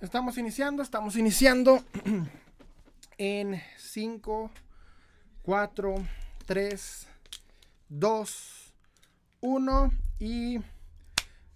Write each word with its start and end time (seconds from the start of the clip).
Estamos 0.00 0.38
iniciando, 0.38 0.80
estamos 0.84 1.16
iniciando 1.16 1.82
en 3.18 3.60
5, 3.78 4.48
4, 5.42 5.94
3, 6.46 7.06
2, 7.88 8.74
1 9.40 9.92
y 10.20 10.60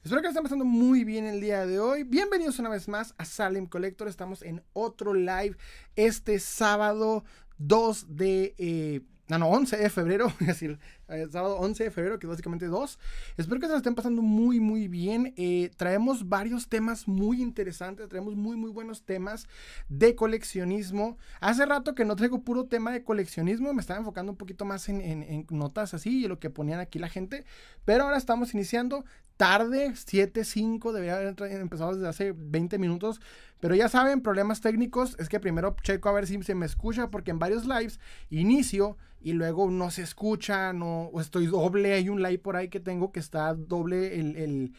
espero 0.02 0.22
que 0.22 0.26
estén 0.26 0.42
pasando 0.42 0.64
muy 0.64 1.04
bien 1.04 1.26
el 1.26 1.40
día 1.40 1.66
de 1.66 1.78
hoy. 1.78 2.02
Bienvenidos 2.02 2.58
una 2.58 2.68
vez 2.68 2.88
más 2.88 3.14
a 3.16 3.24
Salem 3.24 3.66
Collector. 3.68 4.08
Estamos 4.08 4.42
en 4.42 4.60
otro 4.72 5.14
live 5.14 5.56
este 5.94 6.40
sábado 6.40 7.22
2 7.58 8.16
de... 8.16 8.56
Eh, 8.58 9.02
no, 9.32 9.38
no, 9.38 9.48
11 9.48 9.78
de 9.78 9.88
febrero, 9.88 10.30
es 10.40 10.46
decir, 10.46 10.78
el 11.08 11.30
sábado 11.30 11.56
11 11.56 11.84
de 11.84 11.90
febrero, 11.90 12.18
que 12.18 12.26
es 12.26 12.30
básicamente 12.30 12.66
2. 12.66 12.98
Espero 13.38 13.60
que 13.60 13.66
se 13.66 13.72
lo 13.72 13.78
estén 13.78 13.94
pasando 13.94 14.20
muy, 14.20 14.60
muy 14.60 14.88
bien. 14.88 15.32
Eh, 15.36 15.70
traemos 15.76 16.28
varios 16.28 16.68
temas 16.68 17.08
muy 17.08 17.40
interesantes, 17.40 18.08
traemos 18.08 18.36
muy, 18.36 18.56
muy 18.56 18.70
buenos 18.70 19.04
temas 19.04 19.46
de 19.88 20.14
coleccionismo. 20.14 21.16
Hace 21.40 21.64
rato 21.64 21.94
que 21.94 22.04
no 22.04 22.14
traigo 22.14 22.42
puro 22.42 22.66
tema 22.66 22.92
de 22.92 23.04
coleccionismo, 23.04 23.72
me 23.72 23.80
estaba 23.80 23.98
enfocando 23.98 24.32
un 24.32 24.38
poquito 24.38 24.66
más 24.66 24.88
en, 24.90 25.00
en 25.00 25.46
notas 25.48 25.94
así 25.94 26.24
y 26.24 26.28
lo 26.28 26.38
que 26.38 26.50
ponían 26.50 26.80
aquí 26.80 26.98
la 26.98 27.08
gente, 27.08 27.44
pero 27.86 28.04
ahora 28.04 28.18
estamos 28.18 28.52
iniciando 28.52 29.04
tarde, 29.42 29.90
7.5, 29.90 30.92
debería 30.92 31.14
haber 31.14 31.60
empezado 31.60 31.96
desde 31.96 32.06
hace 32.06 32.32
20 32.32 32.78
minutos. 32.78 33.20
Pero 33.58 33.74
ya 33.74 33.88
saben, 33.88 34.20
problemas 34.20 34.60
técnicos, 34.60 35.16
es 35.18 35.28
que 35.28 35.40
primero 35.40 35.74
checo 35.82 36.08
a 36.08 36.12
ver 36.12 36.28
si 36.28 36.40
se 36.44 36.54
me 36.54 36.64
escucha, 36.64 37.10
porque 37.10 37.32
en 37.32 37.40
varios 37.40 37.66
lives 37.66 37.98
inicio 38.30 38.96
y 39.20 39.32
luego 39.32 39.68
no 39.68 39.90
se 39.90 40.02
escucha, 40.02 40.72
no, 40.72 41.06
o 41.06 41.20
estoy 41.20 41.46
doble, 41.46 41.92
hay 41.92 42.08
un 42.08 42.22
live 42.22 42.38
por 42.38 42.54
ahí 42.54 42.68
que 42.68 42.78
tengo 42.78 43.10
que 43.10 43.18
está 43.18 43.52
doble 43.54 44.20
el, 44.20 44.36
el 44.36 44.74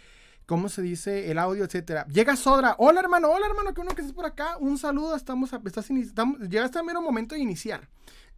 ¿cómo 0.45 0.69
se 0.69 0.81
dice? 0.81 1.29
El 1.29 1.39
audio, 1.39 1.65
etcétera. 1.65 2.05
Llega 2.07 2.37
Sodra, 2.37 2.75
hola 2.77 3.01
hermano, 3.01 3.31
hola 3.31 3.47
hermano, 3.47 3.73
que 3.73 3.81
uno 3.81 3.93
que 3.93 4.01
estés 4.01 4.15
por 4.15 4.25
acá, 4.25 4.55
un 4.59 4.77
saludo, 4.77 5.17
estamos, 5.17 5.51
estás, 5.51 5.91
estamos 5.91 6.39
llega 6.39 6.63
hasta 6.63 6.79
el 6.79 6.85
mero 6.85 7.01
momento 7.01 7.35
de 7.35 7.41
iniciar. 7.41 7.89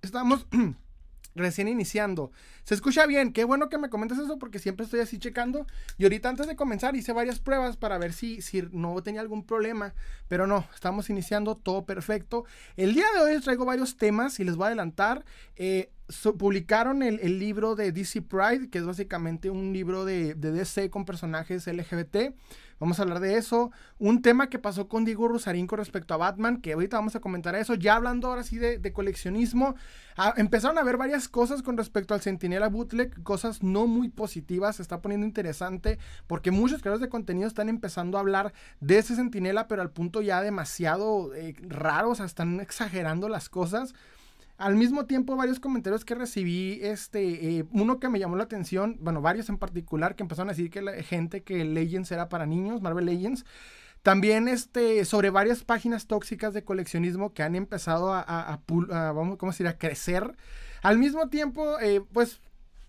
Estamos... 0.01 0.47
recién 1.35 1.67
iniciando. 1.67 2.31
Se 2.63 2.73
escucha 2.73 3.05
bien, 3.05 3.33
qué 3.33 3.43
bueno 3.43 3.69
que 3.69 3.77
me 3.77 3.89
comentes 3.89 4.17
eso 4.17 4.39
porque 4.39 4.57
siempre 4.59 4.85
estoy 4.85 5.01
así 5.01 5.19
checando. 5.19 5.67
Y 5.97 6.03
ahorita 6.03 6.29
antes 6.29 6.47
de 6.47 6.55
comenzar 6.55 6.95
hice 6.95 7.13
varias 7.13 7.39
pruebas 7.39 7.77
para 7.77 7.97
ver 7.97 8.13
si, 8.13 8.41
si 8.41 8.63
no 8.71 9.01
tenía 9.03 9.21
algún 9.21 9.45
problema, 9.45 9.93
pero 10.27 10.47
no, 10.47 10.65
estamos 10.73 11.09
iniciando 11.09 11.55
todo 11.55 11.85
perfecto. 11.85 12.45
El 12.77 12.93
día 12.93 13.05
de 13.13 13.21
hoy 13.21 13.33
les 13.33 13.43
traigo 13.43 13.65
varios 13.65 13.97
temas 13.97 14.39
y 14.39 14.43
les 14.43 14.55
voy 14.55 14.65
a 14.65 14.67
adelantar. 14.67 15.25
Eh, 15.57 15.91
publicaron 16.37 17.01
el, 17.01 17.39
libro 17.39 17.75
de 17.75 17.91
DC 17.91 18.21
Pride, 18.21 18.69
que 18.69 18.77
es 18.77 18.85
básicamente 18.85 19.49
un 19.49 19.73
libro 19.73 20.05
de, 20.05 20.35
DC 20.35 20.89
con 20.89 21.05
personajes 21.05 21.65
LGBT. 21.65 22.35
Vamos 22.79 22.99
a 22.99 23.03
hablar 23.03 23.21
de 23.21 23.37
eso. 23.37 23.71
Un 23.97 24.21
tema 24.21 24.49
que 24.49 24.59
pasó 24.59 24.87
con 24.87 25.05
Diego 25.05 25.27
Rosarín 25.27 25.65
con 25.65 25.79
respecto 25.79 26.13
a 26.13 26.17
Batman, 26.17 26.61
que 26.61 26.73
ahorita 26.73 26.97
vamos 26.97 27.15
a 27.15 27.21
comentar 27.21 27.55
eso. 27.55 27.73
Ya 27.73 27.95
hablando 27.95 28.27
ahora 28.27 28.43
sí 28.43 28.57
de, 28.57 28.93
coleccionismo, 28.93 29.75
ah, 30.17 30.33
empezaron 30.37 30.77
a 30.77 30.83
ver 30.83 30.97
varias 30.97 31.27
cosas 31.27 31.61
con 31.61 31.77
respecto 31.77 32.13
al 32.13 32.21
Centinela 32.21 32.67
Bootleg, 32.67 33.23
cosas 33.23 33.63
no 33.63 33.87
muy 33.87 34.09
positivas. 34.09 34.75
Se 34.75 34.81
está 34.81 35.01
poniendo 35.01 35.25
interesante 35.25 35.97
porque 36.27 36.51
muchos 36.51 36.81
creadores 36.81 37.01
de 37.01 37.09
contenido 37.09 37.47
están 37.47 37.69
empezando 37.69 38.17
a 38.17 38.21
hablar 38.21 38.53
de 38.79 38.97
ese 38.97 39.15
Centinela, 39.15 39.67
pero 39.67 39.81
al 39.81 39.91
punto 39.91 40.21
ya 40.21 40.41
demasiado 40.41 41.33
eh, 41.33 41.55
raro, 41.61 42.11
o 42.11 42.15
sea, 42.15 42.25
están 42.25 42.59
exagerando 42.59 43.29
las 43.29 43.49
cosas. 43.49 43.95
Al 44.57 44.75
mismo 44.75 45.05
tiempo, 45.05 45.35
varios 45.35 45.59
comentarios 45.59 46.05
que 46.05 46.15
recibí, 46.15 46.79
este, 46.81 47.59
eh, 47.59 47.65
uno 47.73 47.99
que 47.99 48.07
me 48.07 48.19
llamó 48.19 48.37
la 48.37 48.45
atención, 48.45 48.97
bueno, 49.01 49.21
varios 49.21 49.49
en 49.49 49.57
particular, 49.57 50.15
que 50.15 50.23
empezaron 50.23 50.49
a 50.49 50.53
decir 50.53 50.69
que 50.69 50.81
la 50.81 50.93
gente 51.03 51.43
que 51.43 51.65
Legends 51.65 52.11
era 52.11 52.29
para 52.29 52.45
niños, 52.45 52.81
Marvel 52.81 53.05
Legends. 53.05 53.45
También 54.01 54.47
este, 54.47 55.03
sobre 55.03 55.29
varias 55.29 55.63
páginas 55.63 56.07
tóxicas 56.07 56.53
de 56.53 56.63
coleccionismo 56.63 57.33
que 57.33 57.43
han 57.43 57.55
empezado 57.55 58.13
a, 58.13 58.23
a, 58.23 58.61
¿cómo 58.65 59.51
crecer. 59.77 60.35
Al 60.83 60.99
mismo 60.99 61.27
tiempo, 61.27 61.79
eh, 61.79 62.01
pues, 62.13 62.39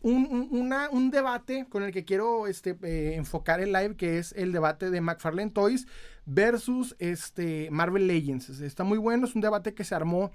un, 0.02 0.48
un, 0.92 1.10
debate 1.10 1.66
con 1.68 1.82
el 1.82 1.90
que 1.90 2.04
quiero 2.04 2.46
este, 2.46 2.76
eh, 2.82 3.14
enfocar 3.16 3.60
el 3.60 3.72
live, 3.72 3.96
que 3.96 4.18
es 4.18 4.32
el 4.36 4.52
debate 4.52 4.90
de 4.90 5.00
McFarlane 5.00 5.50
Toys 5.50 5.88
versus 6.26 6.94
este, 7.00 7.68
Marvel 7.72 8.06
Legends. 8.06 8.50
Está 8.60 8.84
muy 8.84 8.98
bueno, 8.98 9.26
es 9.26 9.34
un 9.34 9.40
debate 9.40 9.74
que 9.74 9.82
se 9.82 9.94
armó 9.96 10.30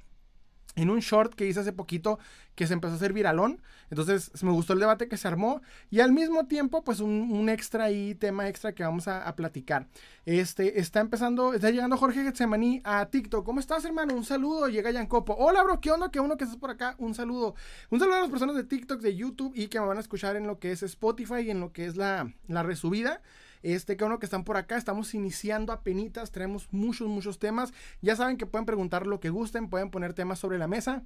en 0.76 0.90
un 0.90 1.00
short 1.00 1.34
que 1.34 1.46
hice 1.48 1.60
hace 1.60 1.74
poquito 1.74 2.20
que 2.56 2.68
se 2.68 2.74
empezó 2.74 2.94
a 2.94 2.96
hacer 2.98 3.14
viralón. 3.14 3.62
Entonces 3.90 4.32
me 4.44 4.52
gustó 4.52 4.74
el 4.74 4.80
debate 4.80 5.08
que 5.08 5.18
se 5.18 5.28
armó. 5.28 5.62
Y 5.90 6.00
al 6.00 6.12
mismo 6.12 6.48
tiempo, 6.48 6.84
pues 6.84 7.00
un, 7.00 7.50
extra 7.50 7.86
ahí, 7.86 8.16
tema 8.16 8.48
extra 8.48 8.74
que 8.74 8.84
vamos 8.84 9.08
a, 9.08 9.36
platicar. 9.36 9.88
Este, 10.26 10.80
está 10.80 11.00
empezando, 11.00 11.54
está 11.54 11.70
llegando 11.72 11.98
Jorge 11.98 12.24
Getsemaní 12.24 12.82
a 12.84 13.06
TikTok. 13.06 13.46
¿Cómo 13.46 13.60
estás, 13.60 13.84
hermano? 13.86 14.16
Un 14.16 14.24
saludo. 14.24 14.68
Llega 14.68 14.92
Yancopo. 14.92 15.36
Hola, 15.38 15.64
bro, 15.64 15.80
¿qué 15.82 15.92
onda? 15.92 16.10
¿Qué 16.10 16.20
uno 16.20 16.38
que 16.38 16.44
estás 16.44 16.60
por 16.60 16.70
acá? 16.70 16.96
Un 16.98 17.14
saludo. 17.16 17.56
Un 17.90 18.00
saludo 18.00 18.18
a 18.18 18.22
las 18.22 18.30
personas 18.30 18.56
de 18.56 18.64
TikTok, 18.64 19.02
de 19.02 19.16
YouTube 19.16 19.54
y 19.56 19.68
que 19.68 19.80
me 19.80 19.88
van 19.88 19.98
a 19.98 20.02
escuchar 20.02 20.36
en 20.36 20.48
lo 20.48 20.60
que 20.60 20.72
es 20.72 20.84
Spotify 20.84 21.42
y 21.42 21.52
en 21.52 21.60
lo 21.60 21.72
que 21.74 21.86
es 21.86 21.96
la, 21.96 22.32
la 22.48 22.64
resubida. 22.64 23.22
Este, 23.64 23.98
que 23.98 24.04
uno 24.04 24.20
que 24.20 24.26
están 24.26 24.44
por 24.44 24.58
acá, 24.58 24.78
estamos 24.78 25.14
iniciando 25.14 25.72
a 25.74 25.84
penitas, 25.84 26.32
traemos 26.32 26.68
muchos, 26.72 27.08
muchos 27.08 27.40
temas. 27.40 27.74
Ya 28.02 28.16
saben 28.16 28.38
que 28.38 28.46
pueden 28.46 28.66
preguntar 28.66 29.06
lo 29.06 29.20
que 29.20 29.30
gusten, 29.30 29.70
pueden 29.70 29.92
poner 29.92 30.14
temas 30.14 30.40
sobre 30.40 30.58
la 30.58 30.68
mesa. 30.68 31.04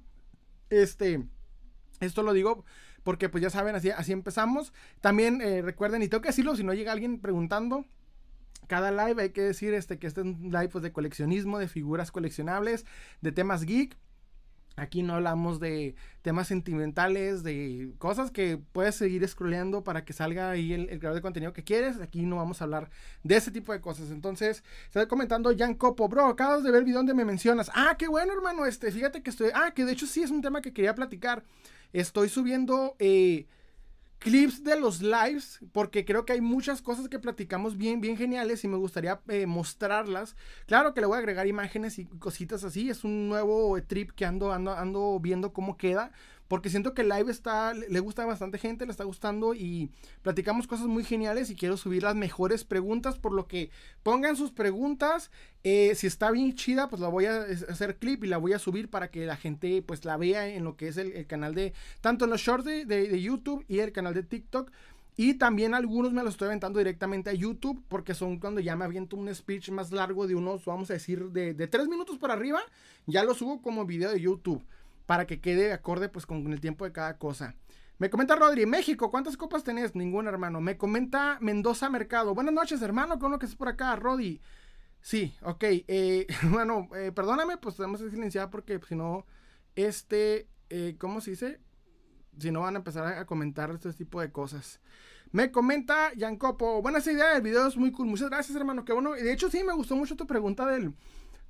Este, 0.70 1.26
esto 2.00 2.22
lo 2.22 2.32
digo 2.32 2.64
porque 3.02 3.28
pues 3.28 3.40
ya 3.40 3.50
saben, 3.50 3.76
así, 3.76 3.90
así 3.90 4.10
empezamos. 4.12 4.72
También 5.00 5.40
eh, 5.40 5.62
recuerden, 5.62 6.02
y 6.02 6.08
tengo 6.08 6.22
que 6.22 6.30
decirlo, 6.30 6.56
si 6.56 6.64
no 6.64 6.74
llega 6.74 6.90
alguien 6.90 7.20
preguntando, 7.20 7.84
cada 8.66 8.90
live 8.90 9.22
hay 9.22 9.30
que 9.30 9.42
decir 9.42 9.74
este, 9.74 9.98
que 10.00 10.08
este 10.08 10.22
es 10.22 10.26
un 10.26 10.50
live 10.50 10.68
pues, 10.70 10.82
de 10.82 10.92
coleccionismo, 10.92 11.58
de 11.58 11.68
figuras 11.68 12.10
coleccionables, 12.10 12.84
de 13.20 13.30
temas 13.30 13.62
geek. 13.62 13.96
Aquí 14.76 15.02
no 15.02 15.14
hablamos 15.14 15.58
de 15.58 15.94
temas 16.20 16.48
sentimentales, 16.48 17.42
de 17.42 17.92
cosas 17.98 18.30
que 18.30 18.58
puedes 18.72 18.94
seguir 18.94 19.26
scrolleando 19.26 19.82
para 19.82 20.04
que 20.04 20.12
salga 20.12 20.50
ahí 20.50 20.74
el, 20.74 20.86
creador 20.98 21.14
de 21.14 21.22
contenido 21.22 21.54
que 21.54 21.64
quieres. 21.64 21.98
Aquí 21.98 22.26
no 22.26 22.36
vamos 22.36 22.60
a 22.60 22.64
hablar 22.64 22.90
de 23.22 23.36
ese 23.36 23.50
tipo 23.50 23.72
de 23.72 23.80
cosas. 23.80 24.10
Entonces, 24.10 24.62
está 24.84 25.08
comentando 25.08 25.50
Jan 25.56 25.74
Copo, 25.74 26.08
bro, 26.08 26.26
acabas 26.26 26.62
de 26.62 26.70
ver 26.70 26.80
el 26.80 26.84
video 26.84 26.98
donde 26.98 27.14
me 27.14 27.24
mencionas. 27.24 27.70
Ah, 27.74 27.96
qué 27.98 28.06
bueno, 28.06 28.34
hermano. 28.34 28.66
Este, 28.66 28.92
fíjate 28.92 29.22
que 29.22 29.30
estoy. 29.30 29.50
Ah, 29.54 29.72
que 29.74 29.86
de 29.86 29.92
hecho 29.92 30.06
sí 30.06 30.22
es 30.22 30.30
un 30.30 30.42
tema 30.42 30.60
que 30.60 30.74
quería 30.74 30.94
platicar. 30.94 31.42
Estoy 31.94 32.28
subiendo. 32.28 32.96
Eh, 32.98 33.46
clips 34.18 34.64
de 34.64 34.78
los 34.78 35.02
lives, 35.02 35.60
porque 35.72 36.04
creo 36.04 36.24
que 36.24 36.32
hay 36.32 36.40
muchas 36.40 36.82
cosas 36.82 37.08
que 37.08 37.18
platicamos 37.18 37.76
bien, 37.76 38.00
bien 38.00 38.16
geniales 38.16 38.64
y 38.64 38.68
me 38.68 38.76
gustaría 38.76 39.20
eh, 39.28 39.46
mostrarlas. 39.46 40.36
Claro 40.66 40.94
que 40.94 41.00
le 41.00 41.06
voy 41.06 41.16
a 41.16 41.18
agregar 41.18 41.46
imágenes 41.46 41.98
y 41.98 42.06
cositas 42.06 42.64
así, 42.64 42.90
es 42.90 43.04
un 43.04 43.28
nuevo 43.28 43.80
trip 43.82 44.10
que 44.12 44.24
ando, 44.24 44.52
ando, 44.52 44.72
ando 44.72 45.20
viendo 45.20 45.52
cómo 45.52 45.76
queda, 45.76 46.12
porque 46.48 46.70
siento 46.70 46.94
que 46.94 47.02
el 47.02 47.08
live 47.08 47.30
está, 47.30 47.74
le 47.74 48.00
gusta 48.00 48.22
a 48.22 48.26
bastante 48.26 48.58
gente, 48.58 48.86
le 48.86 48.92
está 48.92 49.04
gustando 49.04 49.54
y 49.54 49.90
platicamos 50.22 50.66
cosas 50.66 50.86
muy 50.86 51.04
geniales 51.04 51.50
y 51.50 51.56
quiero 51.56 51.76
subir 51.76 52.02
las 52.02 52.14
mejores 52.14 52.64
preguntas, 52.64 53.18
por 53.18 53.32
lo 53.32 53.46
que 53.46 53.70
pongan 54.02 54.36
sus 54.36 54.52
preguntas, 54.52 55.30
eh, 55.64 55.94
si 55.96 56.06
está 56.06 56.30
bien 56.30 56.54
chida, 56.54 56.88
pues 56.88 57.00
la 57.00 57.08
voy 57.08 57.26
a 57.26 57.42
hacer 57.42 57.96
clip 57.96 58.24
y 58.24 58.28
la 58.28 58.38
voy 58.38 58.52
a 58.52 58.58
subir 58.58 58.88
para 58.88 59.10
que 59.10 59.26
la 59.26 59.36
gente 59.36 59.82
pues 59.82 60.04
la 60.04 60.16
vea 60.16 60.48
en 60.48 60.64
lo 60.64 60.76
que 60.76 60.88
es 60.88 60.96
el, 60.96 61.26
canal 61.26 61.54
de, 61.54 61.72
tanto 62.00 62.24
en 62.24 62.30
los 62.30 62.40
shorts 62.40 62.64
de, 62.64 63.20
YouTube 63.20 63.64
y 63.68 63.80
el 63.80 63.92
canal 63.92 64.14
de 64.14 64.22
TikTok. 64.22 64.70
Y 65.18 65.34
también 65.34 65.72
algunos 65.72 66.12
me 66.12 66.22
los 66.22 66.34
estoy 66.34 66.46
aventando 66.46 66.78
directamente 66.78 67.30
a 67.30 67.32
YouTube 67.32 67.82
porque 67.88 68.12
son 68.12 68.38
cuando 68.38 68.60
ya 68.60 68.76
me 68.76 68.84
aviento 68.84 69.16
un 69.16 69.34
speech 69.34 69.70
más 69.70 69.90
largo 69.90 70.26
de 70.26 70.34
unos, 70.34 70.66
vamos 70.66 70.90
a 70.90 70.92
decir, 70.92 71.30
de, 71.30 71.54
de 71.54 71.66
tres 71.66 71.88
minutos 71.88 72.18
para 72.18 72.34
arriba, 72.34 72.60
ya 73.06 73.24
lo 73.24 73.34
subo 73.34 73.62
como 73.62 73.86
video 73.86 74.12
de 74.12 74.20
YouTube 74.20 74.62
para 75.06 75.26
que 75.26 75.40
quede 75.40 75.72
acorde 75.72 76.08
pues 76.08 76.26
con 76.26 76.52
el 76.52 76.60
tiempo 76.60 76.84
de 76.84 76.92
cada 76.92 77.16
cosa. 77.18 77.54
Me 77.98 78.10
comenta 78.10 78.36
Rodri, 78.36 78.66
México, 78.66 79.10
¿cuántas 79.10 79.38
copas 79.38 79.64
tenés? 79.64 79.94
Ninguna, 79.94 80.28
hermano. 80.28 80.60
Me 80.60 80.76
comenta 80.76 81.38
Mendoza 81.40 81.88
Mercado. 81.88 82.34
Buenas 82.34 82.52
noches, 82.52 82.82
hermano, 82.82 83.18
con 83.18 83.30
lo 83.30 83.38
que 83.38 83.46
es 83.46 83.54
por 83.54 83.68
acá, 83.68 83.96
Rodri. 83.96 84.42
Sí, 85.00 85.34
ok. 85.40 85.64
Eh, 85.64 86.26
bueno, 86.50 86.88
eh, 86.94 87.10
perdóname, 87.12 87.56
pues 87.56 87.76
tenemos 87.76 88.02
que 88.02 88.10
silenciar 88.10 88.50
porque 88.50 88.78
si 88.86 88.96
no, 88.96 89.24
este, 89.76 90.46
eh, 90.68 90.96
¿cómo 90.98 91.22
se 91.22 91.30
dice? 91.30 91.60
Si 92.38 92.50
no 92.50 92.60
van 92.60 92.74
a 92.74 92.78
empezar 92.78 93.06
a, 93.06 93.24
comentar 93.24 93.70
este 93.70 93.92
tipo 93.94 94.20
de 94.20 94.30
cosas. 94.30 94.80
Me 95.32 95.50
comenta 95.50 96.12
Copo, 96.38 96.82
buenas 96.82 97.06
ideas, 97.06 97.36
el 97.36 97.42
video 97.42 97.66
es 97.66 97.76
muy 97.78 97.92
cool. 97.92 98.08
Muchas 98.08 98.28
gracias, 98.28 98.54
hermano. 98.56 98.84
Qué 98.84 98.92
bueno. 98.92 99.12
De 99.12 99.32
hecho, 99.32 99.48
sí, 99.48 99.64
me 99.64 99.72
gustó 99.72 99.96
mucho 99.96 100.16
tu 100.16 100.26
pregunta 100.26 100.66
del, 100.66 100.92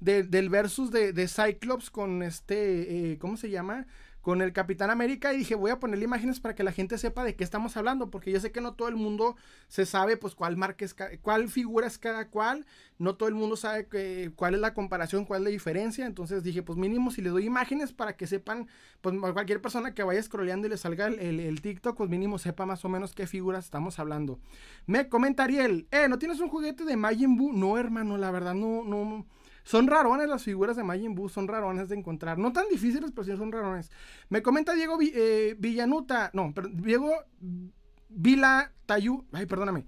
del 0.01 0.49
versus 0.51 0.91
de, 0.91 1.13
de, 1.13 1.29
Cyclops 1.29 1.91
con 1.91 2.23
este, 2.23 3.13
eh, 3.13 3.19
¿cómo 3.19 3.37
se 3.37 3.51
llama? 3.51 3.87
con 4.27 4.43
el 4.43 4.53
Capitán 4.53 4.91
América 4.91 5.33
y 5.33 5.37
dije, 5.37 5.55
voy 5.55 5.71
a 5.71 5.79
ponerle 5.79 6.05
imágenes 6.05 6.41
para 6.41 6.57
que 6.57 6.65
la 6.65 6.73
gente 6.73 6.99
sepa 6.99 7.23
de 7.23 7.37
qué 7.37 7.45
estamos 7.45 7.77
hablando, 7.77 8.11
porque 8.11 8.33
yo 8.33 8.41
sé 8.41 8.51
que 8.51 8.61
no 8.61 8.75
todo 8.75 8.89
el 8.89 8.97
mundo 8.97 9.37
se 9.69 9.87
sabe 9.87 10.17
pues 10.17 10.35
cuál 10.35 10.57
marca 10.57 10.85
es, 10.85 10.97
cuál 11.23 11.49
figura 11.49 11.87
es 11.87 11.97
cada 11.97 12.29
cual, 12.29 12.67
no 12.99 13.15
todo 13.15 13.29
el 13.29 13.37
mundo 13.37 13.55
sabe 13.55 13.87
cuál 14.35 14.55
es 14.55 14.61
la 14.61 14.75
comparación, 14.75 15.27
cuál 15.27 15.43
es 15.43 15.45
la 15.45 15.51
diferencia, 15.51 16.07
entonces 16.07 16.43
dije, 16.43 16.65
pues 16.65 16.77
mínimo 16.77 17.13
si 17.13 17.23
le 17.23 17.31
doy 17.31 17.47
imágenes 17.47 17.93
para 17.93 18.17
que 18.17 18.27
sepan, 18.27 18.67
pues 19.01 19.15
cualquier 19.17 19.63
persona 19.63 19.95
que 19.95 20.03
vaya 20.03 20.21
scrolleando 20.21 20.67
y 20.67 20.71
le 20.71 20.77
salga 20.77 21.07
el, 21.07 21.39
el, 21.39 21.61
TikTok, 21.61 21.97
pues 21.97 22.11
mínimo 22.11 22.41
sepa 22.41 22.67
más 22.67 22.85
o 22.85 22.89
menos 22.89 23.15
qué 23.15 23.29
figuras 23.29 23.67
estamos 23.67 24.01
hablando. 24.01 24.41
Me 24.87 25.09
comenta 25.09 25.45
Ariel, 25.45 25.87
eh, 25.93 26.09
¿no 26.09 26.19
tienes 26.19 26.41
un 26.41 26.49
juguete 26.49 26.85
de 26.85 26.97
Majin? 26.97 27.39
No, 27.55 27.79
hermano, 27.79 28.19
la 28.19 28.33
verdad 28.33 28.55
no, 28.55 28.83
no 28.83 29.25
son 29.67 29.89
rarones 29.89 30.29
las 30.29 30.45
figuras 30.45 30.77
de 30.77 30.85
Majin 30.85 31.17
Buu, 31.17 31.29
son 31.29 31.49
rarones 31.49 31.89
de 31.89 31.97
encontrar. 31.97 32.39
No 32.39 32.53
tan 32.53 32.69
difíciles, 32.69 33.11
pero 33.11 33.25
sí 33.25 33.37
son 33.37 33.51
rarones. 33.51 33.91
Me 34.29 34.41
comenta 34.41 34.75
Diego 34.75 34.97
eh, 35.03 35.57
Villanuta, 35.59 36.31
no, 36.35 36.55
Diego 36.73 37.11
Vila 38.09 38.73
Tayú, 38.87 39.27
ay, 39.33 39.47
perdóname. 39.47 39.85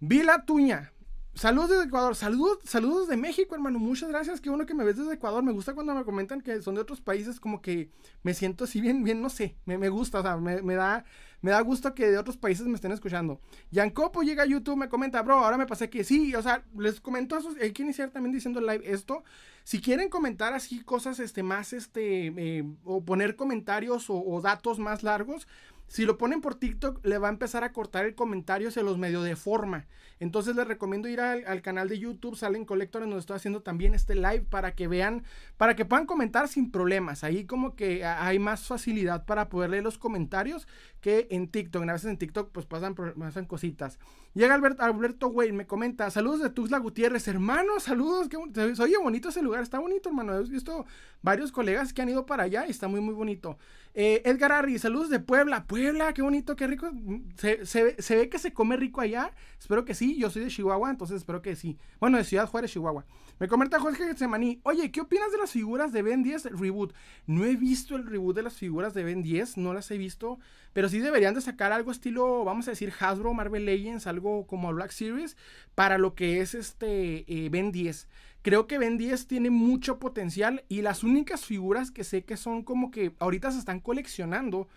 Vila 0.00 0.46
Tuña, 0.46 0.94
Saludos 1.34 1.70
desde 1.70 1.84
Ecuador, 1.86 2.14
saludos, 2.14 2.60
saludos 2.62 3.08
de 3.08 3.16
México, 3.16 3.56
hermano. 3.56 3.80
Muchas 3.80 4.08
gracias. 4.08 4.40
Qué 4.40 4.50
bueno 4.50 4.66
que 4.66 4.74
me 4.74 4.84
ves 4.84 4.96
desde 4.96 5.14
Ecuador. 5.14 5.42
Me 5.42 5.50
gusta 5.50 5.74
cuando 5.74 5.92
me 5.92 6.04
comentan 6.04 6.40
que 6.40 6.62
son 6.62 6.76
de 6.76 6.80
otros 6.80 7.00
países, 7.00 7.40
como 7.40 7.60
que 7.60 7.90
me 8.22 8.34
siento 8.34 8.64
así 8.64 8.80
bien, 8.80 9.02
bien, 9.02 9.20
no 9.20 9.28
sé. 9.28 9.56
Me, 9.64 9.76
me 9.76 9.88
gusta, 9.88 10.20
o 10.20 10.22
sea, 10.22 10.36
me, 10.36 10.62
me, 10.62 10.76
da, 10.76 11.04
me 11.44 11.50
da 11.50 11.60
gusto 11.60 11.94
que 11.94 12.10
de 12.10 12.16
otros 12.16 12.38
países 12.38 12.66
me 12.66 12.76
estén 12.76 12.90
escuchando. 12.90 13.38
Yancopo 13.70 14.22
llega 14.22 14.44
a 14.44 14.46
YouTube, 14.46 14.78
me 14.78 14.88
comenta, 14.88 15.20
bro, 15.20 15.44
ahora 15.44 15.58
me 15.58 15.66
pasé 15.66 15.90
que 15.90 16.02
sí, 16.02 16.34
o 16.34 16.40
sea, 16.40 16.64
les 16.78 17.02
comento 17.02 17.36
eso. 17.36 17.50
Hay 17.60 17.72
que 17.72 17.82
iniciar 17.82 18.08
también 18.08 18.32
diciendo 18.32 18.62
live 18.62 18.80
esto. 18.90 19.24
Si 19.62 19.82
quieren 19.82 20.08
comentar 20.08 20.54
así 20.54 20.82
cosas, 20.82 21.20
este, 21.20 21.42
más, 21.42 21.74
este, 21.74 22.28
eh, 22.28 22.64
o 22.82 23.04
poner 23.04 23.36
comentarios 23.36 24.06
o 24.08 24.40
datos 24.40 24.78
más 24.78 25.02
largos, 25.02 25.46
si 25.94 26.06
lo 26.06 26.18
ponen 26.18 26.40
por 26.40 26.56
TikTok, 26.56 27.06
le 27.06 27.18
va 27.18 27.28
a 27.28 27.30
empezar 27.30 27.62
a 27.62 27.72
cortar 27.72 28.04
el 28.04 28.16
comentario, 28.16 28.72
se 28.72 28.82
los 28.82 28.98
medio 28.98 29.22
de 29.22 29.36
forma. 29.36 29.86
Entonces 30.18 30.56
les 30.56 30.66
recomiendo 30.66 31.06
ir 31.06 31.20
al, 31.20 31.62
canal 31.62 31.88
de 31.88 32.00
YouTube, 32.00 32.34
Salen 32.34 32.64
Collector, 32.64 33.02
donde 33.02 33.18
estoy 33.18 33.36
haciendo 33.36 33.62
también 33.62 33.94
este 33.94 34.16
live 34.16 34.40
para 34.40 34.74
que 34.74 34.88
vean, 34.88 35.22
para 35.56 35.76
que 35.76 35.84
puedan 35.84 36.06
comentar 36.06 36.48
sin 36.48 36.72
problemas. 36.72 37.22
Ahí 37.22 37.44
como 37.46 37.76
que 37.76 38.04
hay 38.04 38.40
más 38.40 38.66
facilidad 38.66 39.24
para 39.24 39.48
poder 39.48 39.70
leer 39.70 39.84
los 39.84 39.96
comentarios 39.96 40.66
que 41.00 41.28
en 41.30 41.46
TikTok. 41.46 41.84
A 41.84 41.92
veces 41.92 42.10
en 42.10 42.18
TikTok 42.18 42.50
pues 42.50 42.66
pasan, 42.66 42.96
pasan 42.96 43.44
cositas. 43.44 44.00
Llega 44.34 44.54
Alberto, 44.56 45.28
Wayne, 45.28 45.58
me 45.58 45.66
comenta, 45.68 46.10
saludos 46.10 46.40
de 46.40 46.50
Tuxla 46.50 46.78
Gutiérrez, 46.78 47.28
hermano, 47.28 47.78
saludos, 47.78 48.28
que, 48.28 48.36
oye, 48.36 48.96
bonito 49.00 49.28
ese 49.28 49.42
lugar, 49.42 49.62
está 49.62 49.78
bonito, 49.78 50.08
hermano. 50.08 50.34
He 50.34 50.42
visto 50.42 50.86
varios 51.22 51.52
colegas 51.52 51.92
que 51.92 52.02
han 52.02 52.08
ido 52.08 52.26
para 52.26 52.42
allá 52.42 52.66
y 52.66 52.70
está 52.70 52.88
muy, 52.88 53.00
muy 53.00 53.14
bonito. 53.14 53.58
Eh, 53.96 54.22
Edgar 54.24 54.50
Arri, 54.50 54.76
saludos 54.80 55.08
de 55.08 55.20
Puebla, 55.20 55.68
Puebla, 55.68 56.12
qué 56.14 56.22
bonito, 56.22 56.56
qué 56.56 56.66
rico. 56.66 56.90
Se, 57.36 57.64
se 57.64 58.16
ve 58.16 58.28
que 58.28 58.40
se 58.40 58.52
come 58.52 58.76
rico 58.76 59.00
allá, 59.00 59.30
espero 59.58 59.84
que 59.84 59.94
sí 59.94 60.16
yo 60.18 60.30
soy 60.30 60.42
de 60.42 60.50
Chihuahua, 60.50 60.90
entonces 60.90 61.18
espero 61.18 61.42
que 61.42 61.54
sí. 61.54 61.78
Bueno, 62.00 62.18
de 62.18 62.24
Ciudad 62.24 62.48
Juárez, 62.48 62.72
Chihuahua. 62.72 63.04
Me 63.38 63.46
comenta 63.46 63.78
Jorge 63.78 64.16
Semaní, 64.16 64.60
oye, 64.64 64.90
¿qué 64.90 65.00
opinas 65.00 65.30
de 65.30 65.38
las 65.38 65.52
figuras 65.52 65.92
de 65.92 66.02
Ben 66.02 66.24
10 66.24 66.46
reboot? 66.58 66.92
No 67.26 67.44
he 67.44 67.54
visto 67.54 67.94
el 67.94 68.04
reboot 68.06 68.34
de 68.34 68.42
las 68.42 68.54
figuras 68.54 68.94
de 68.94 69.04
Ben 69.04 69.22
10, 69.22 69.58
no 69.58 69.72
las 69.74 69.88
he 69.92 69.98
visto, 69.98 70.40
pero 70.72 70.88
sí 70.88 70.98
deberían 70.98 71.34
de 71.34 71.40
sacar 71.40 71.70
algo 71.72 71.92
estilo, 71.92 72.44
vamos 72.44 72.66
a 72.66 72.72
decir, 72.72 72.92
Hasbro, 72.98 73.32
Marvel 73.32 73.64
Legends, 73.64 74.08
algo 74.08 74.46
como 74.48 74.72
Black 74.72 74.90
Series, 74.90 75.36
para 75.76 75.98
lo 75.98 76.16
que 76.16 76.40
es 76.40 76.54
este 76.54 77.24
eh, 77.28 77.48
Ben 77.48 77.70
10. 77.70 78.08
Creo 78.44 78.66
que 78.66 78.76
Ben 78.76 78.98
10 78.98 79.26
tiene 79.26 79.48
mucho 79.48 79.98
potencial 79.98 80.64
y 80.68 80.82
las 80.82 81.02
únicas 81.02 81.46
figuras 81.46 81.90
que 81.90 82.04
sé 82.04 82.26
que 82.26 82.36
son 82.36 82.62
como 82.62 82.90
que 82.90 83.14
ahorita 83.18 83.50
se 83.50 83.58
están 83.58 83.80
coleccionando 83.80 84.68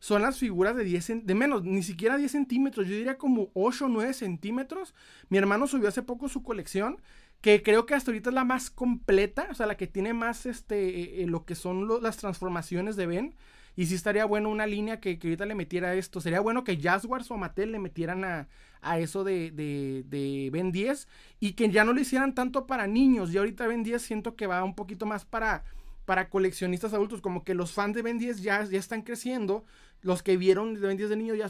son 0.00 0.22
las 0.22 0.40
figuras 0.40 0.74
de 0.74 0.82
10, 0.82 1.24
de 1.24 1.34
menos, 1.36 1.62
ni 1.62 1.84
siquiera 1.84 2.16
10 2.16 2.32
centímetros, 2.32 2.88
yo 2.88 2.96
diría 2.96 3.18
como 3.18 3.52
8 3.54 3.84
o 3.84 3.88
9 3.88 4.12
centímetros. 4.12 4.92
Mi 5.28 5.38
hermano 5.38 5.68
subió 5.68 5.88
hace 5.88 6.02
poco 6.02 6.28
su 6.28 6.42
colección, 6.42 7.00
que 7.40 7.62
creo 7.62 7.86
que 7.86 7.94
hasta 7.94 8.10
ahorita 8.10 8.30
es 8.30 8.34
la 8.34 8.42
más 8.42 8.70
completa, 8.70 9.46
o 9.52 9.54
sea, 9.54 9.66
la 9.66 9.76
que 9.76 9.86
tiene 9.86 10.14
más 10.14 10.44
este, 10.44 11.22
eh, 11.22 11.26
lo 11.28 11.44
que 11.44 11.54
son 11.54 12.02
las 12.02 12.16
transformaciones 12.16 12.96
de 12.96 13.06
Ben. 13.06 13.36
Y 13.76 13.86
sí 13.86 13.94
estaría 13.94 14.24
bueno 14.24 14.50
una 14.50 14.66
línea 14.66 14.98
que, 14.98 15.20
que, 15.20 15.28
ahorita 15.28 15.46
le 15.46 15.54
metiera 15.54 15.94
esto. 15.94 16.20
Sería 16.20 16.40
bueno 16.40 16.64
que 16.64 16.76
Jaguars 16.76 17.30
o 17.30 17.36
Mattel 17.36 17.70
le 17.70 17.78
metieran 17.78 18.24
a, 18.24 18.48
a 18.82 18.98
eso 18.98 19.24
de, 19.24 19.50
de, 19.50 20.04
de, 20.06 20.50
Ben 20.52 20.72
10 20.72 21.08
y 21.40 21.52
que 21.52 21.70
ya 21.70 21.84
no 21.84 21.92
lo 21.92 22.00
hicieran 22.00 22.34
tanto 22.34 22.66
para 22.66 22.86
niños. 22.86 23.32
Y 23.32 23.38
ahorita 23.38 23.66
Ben 23.66 23.82
10 23.82 24.02
siento 24.02 24.36
que 24.36 24.46
va 24.46 24.62
un 24.64 24.74
poquito 24.74 25.06
más 25.06 25.24
para, 25.24 25.64
para 26.04 26.28
coleccionistas 26.28 26.92
adultos. 26.92 27.20
Como 27.20 27.44
que 27.44 27.54
los 27.54 27.72
fans 27.72 27.94
de 27.94 28.02
Ben 28.02 28.18
10 28.18 28.42
ya, 28.42 28.64
ya 28.64 28.78
están 28.78 29.02
creciendo 29.02 29.64
los 30.02 30.22
que 30.22 30.36
vieron 30.36 30.74
de 30.74 30.80
20 30.80 31.08
de 31.08 31.16
niños 31.16 31.38
ya, 31.38 31.46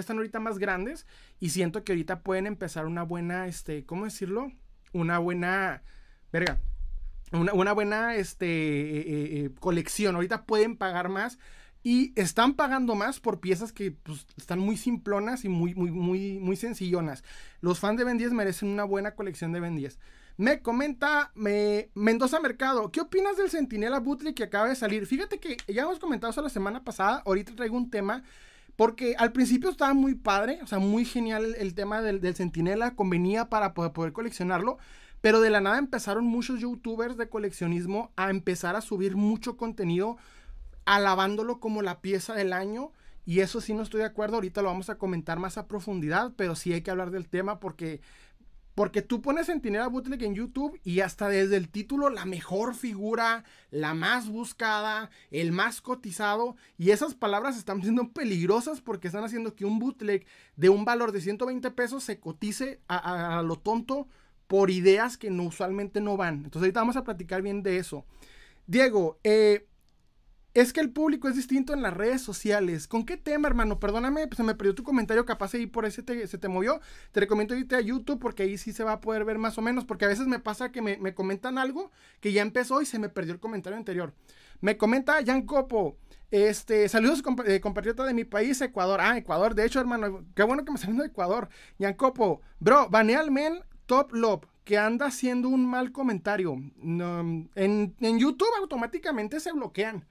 están 0.00 0.16
ahorita 0.16 0.40
más 0.40 0.58
grandes 0.58 1.06
y 1.38 1.50
siento 1.50 1.84
que 1.84 1.92
ahorita 1.92 2.20
pueden 2.20 2.46
empezar 2.46 2.86
una 2.86 3.02
buena, 3.02 3.46
este, 3.46 3.84
¿cómo 3.84 4.04
decirlo? 4.04 4.50
Una 4.92 5.18
buena, 5.18 5.82
verga, 6.32 6.58
una, 7.32 7.72
buena, 7.72 8.14
este, 8.14 8.46
eh, 8.46 8.98
eh, 8.98 9.44
eh, 9.44 9.50
colección. 9.60 10.14
Ahorita 10.14 10.46
pueden 10.46 10.76
pagar 10.76 11.10
más 11.10 11.38
y 11.86 12.12
están 12.16 12.54
pagando 12.54 12.96
más 12.96 13.20
por 13.20 13.38
piezas 13.38 13.70
que 13.70 13.92
pues, 13.92 14.26
están 14.36 14.58
muy 14.58 14.76
simplonas 14.76 15.44
y 15.44 15.48
muy, 15.48 15.72
muy, 15.76 15.92
muy, 15.92 16.40
muy 16.40 16.56
sencillonas. 16.56 17.22
Los 17.60 17.78
fans 17.78 17.96
de 17.96 18.02
Ben 18.02 18.18
10 18.18 18.32
merecen 18.32 18.70
una 18.70 18.82
buena 18.82 19.14
colección 19.14 19.52
de 19.52 19.60
Ben 19.60 19.76
10. 19.76 19.96
Me 20.36 20.62
comenta 20.62 21.30
me, 21.36 21.90
Mendoza 21.94 22.40
Mercado, 22.40 22.90
¿qué 22.90 23.02
opinas 23.02 23.36
del 23.36 23.50
Centinela 23.50 24.00
Bootleg 24.00 24.34
que 24.34 24.42
acaba 24.42 24.68
de 24.68 24.74
salir? 24.74 25.06
Fíjate 25.06 25.38
que 25.38 25.58
ya 25.68 25.82
hemos 25.82 26.00
comentado 26.00 26.32
eso 26.32 26.42
la 26.42 26.48
semana 26.48 26.82
pasada, 26.82 27.22
ahorita 27.24 27.54
traigo 27.54 27.76
un 27.76 27.88
tema, 27.88 28.24
porque 28.74 29.14
al 29.16 29.30
principio 29.30 29.70
estaba 29.70 29.94
muy 29.94 30.16
padre, 30.16 30.58
o 30.64 30.66
sea, 30.66 30.80
muy 30.80 31.04
genial 31.04 31.54
el, 31.56 31.74
tema 31.74 32.02
del, 32.02 32.20
del, 32.20 32.34
Centinela, 32.34 32.96
convenía 32.96 33.48
para 33.48 33.74
poder, 33.74 33.92
poder 33.92 34.12
coleccionarlo, 34.12 34.78
pero 35.20 35.40
de 35.40 35.50
la 35.50 35.60
nada 35.60 35.78
empezaron 35.78 36.24
muchos 36.24 36.58
youtubers 36.58 37.16
de 37.16 37.28
coleccionismo 37.28 38.10
a 38.16 38.30
empezar 38.30 38.74
a 38.74 38.80
subir 38.80 39.14
mucho 39.14 39.56
contenido 39.56 40.16
alabándolo 40.86 41.60
como 41.60 41.82
la 41.82 42.00
pieza 42.00 42.34
del 42.34 42.52
año. 42.52 42.92
Y 43.26 43.40
eso 43.40 43.60
sí 43.60 43.74
no 43.74 43.82
estoy 43.82 44.00
de 44.00 44.06
acuerdo, 44.06 44.36
ahorita 44.36 44.62
lo 44.62 44.68
vamos 44.68 44.88
a 44.88 44.98
comentar 44.98 45.38
más 45.38 45.58
a 45.58 45.66
profundidad, 45.66 46.32
pero 46.36 46.54
sí 46.54 46.72
hay 46.72 46.82
que 46.82 46.92
hablar 46.92 47.10
del 47.10 47.28
tema 47.28 47.58
porque 47.60 48.00
porque 48.76 49.00
tú 49.00 49.22
pones 49.22 49.46
Centinela 49.46 49.88
Bootleg 49.88 50.22
en 50.22 50.34
YouTube 50.34 50.78
y 50.84 51.00
hasta 51.00 51.30
desde 51.30 51.56
el 51.56 51.70
título 51.70 52.10
la 52.10 52.26
mejor 52.26 52.74
figura, 52.74 53.42
la 53.70 53.94
más 53.94 54.28
buscada, 54.28 55.08
el 55.30 55.50
más 55.50 55.80
cotizado. 55.80 56.56
Y 56.76 56.90
esas 56.90 57.14
palabras 57.14 57.56
están 57.56 57.80
siendo 57.80 58.12
peligrosas 58.12 58.82
porque 58.82 59.08
están 59.08 59.24
haciendo 59.24 59.54
que 59.54 59.64
un 59.64 59.78
bootleg 59.78 60.26
de 60.56 60.68
un 60.68 60.84
valor 60.84 61.12
de 61.12 61.22
120 61.22 61.70
pesos 61.70 62.04
se 62.04 62.20
cotice 62.20 62.78
a, 62.86 63.40
lo 63.42 63.56
tonto 63.56 64.08
por 64.46 64.68
ideas 64.68 65.16
que 65.16 65.30
no, 65.30 65.44
usualmente 65.44 66.02
no 66.02 66.18
van. 66.18 66.44
Entonces 66.44 66.64
ahorita 66.64 66.80
vamos 66.80 66.96
a 66.96 67.04
platicar 67.04 67.40
bien 67.40 67.62
de 67.62 67.78
eso. 67.78 68.04
Diego, 68.66 69.18
eh, 69.24 69.66
es 70.56 70.72
que 70.72 70.80
el 70.80 70.90
público 70.90 71.28
es 71.28 71.36
distinto 71.36 71.74
en 71.74 71.82
las 71.82 71.92
redes 71.92 72.22
sociales. 72.22 72.88
¿Con 72.88 73.04
qué 73.04 73.18
tema, 73.18 73.46
hermano? 73.46 73.78
Perdóname, 73.78 74.26
se 74.34 74.42
me 74.42 74.54
perdió 74.54 74.74
tu 74.74 74.84
comentario, 74.84 75.26
capaz 75.26 75.52
ahí 75.52 75.66
por 75.66 75.84
ese 75.84 76.02
se 76.26 76.38
te 76.38 76.48
movió. 76.48 76.80
Te 77.12 77.20
recomiendo 77.20 77.54
irte 77.54 77.76
a 77.76 77.82
YouTube 77.82 78.18
porque 78.18 78.44
ahí 78.44 78.56
sí 78.56 78.72
se 78.72 78.82
va 78.82 78.92
a 78.92 79.00
poder 79.02 79.26
ver 79.26 79.36
más 79.36 79.58
o 79.58 79.62
menos, 79.62 79.84
porque 79.84 80.06
a 80.06 80.08
veces 80.08 80.26
me 80.26 80.38
pasa 80.38 80.72
que 80.72 80.80
me, 80.80 81.14
comentan 81.14 81.58
algo 81.58 81.90
que 82.20 82.32
ya 82.32 82.40
empezó 82.40 82.80
y 82.80 82.86
se 82.86 82.98
me 82.98 83.10
perdió 83.10 83.34
el 83.34 83.38
comentario 83.38 83.76
anterior. 83.76 84.14
Me 84.62 84.78
comenta 84.78 85.22
Jan 85.22 85.42
Copo, 85.42 85.98
este, 86.30 86.88
saludos 86.88 87.22
eh, 87.44 87.60
compatriota 87.60 88.04
de 88.04 88.14
mi 88.14 88.24
país, 88.24 88.58
Ecuador. 88.62 89.02
Ah, 89.02 89.18
Ecuador, 89.18 89.54
de 89.54 89.66
hecho, 89.66 89.78
hermano, 89.78 90.24
qué 90.34 90.42
bueno 90.42 90.64
que 90.64 90.72
me 90.72 90.78
saliendo 90.78 91.02
de 91.02 91.10
Ecuador. 91.10 91.50
Jan 91.78 91.92
Copo, 91.92 92.40
bro, 92.60 92.88
banea 92.88 93.20
al 93.20 93.30
men 93.30 93.58
Top 93.84 94.14
Love 94.14 94.46
que 94.64 94.78
anda 94.78 95.04
haciendo 95.04 95.50
un 95.50 95.66
mal 95.66 95.92
comentario. 95.92 96.54
en, 96.82 97.50
en 98.00 98.18
YouTube 98.18 98.48
automáticamente 98.58 99.38
se 99.38 99.52
bloquean. 99.52 100.06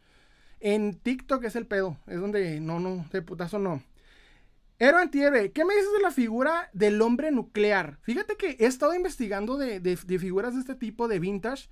En 0.60 0.96
TikTok 1.00 1.44
es 1.44 1.56
el 1.56 1.68
pedo. 1.68 1.98
Es 2.08 2.20
donde 2.20 2.60
no, 2.60 2.80
no, 2.80 3.06
de 3.12 3.22
putazo 3.22 3.60
no. 3.60 3.82
Ero 4.78 4.98
Antieve, 4.98 5.52
¿qué 5.54 5.64
me 5.64 5.74
dices 5.74 5.92
de 5.94 6.02
la 6.02 6.12
figura 6.12 6.70
del 6.74 7.02
hombre 7.02 7.32
nuclear? 7.32 7.98
Fíjate 8.02 8.36
que 8.36 8.58
he 8.60 8.66
estado 8.66 8.94
investigando 8.94 9.58
de, 9.58 9.98
figuras 9.98 10.54
de 10.54 10.60
este 10.60 10.76
tipo 10.76 11.08
de 11.08 11.20
vintage. 11.20 11.70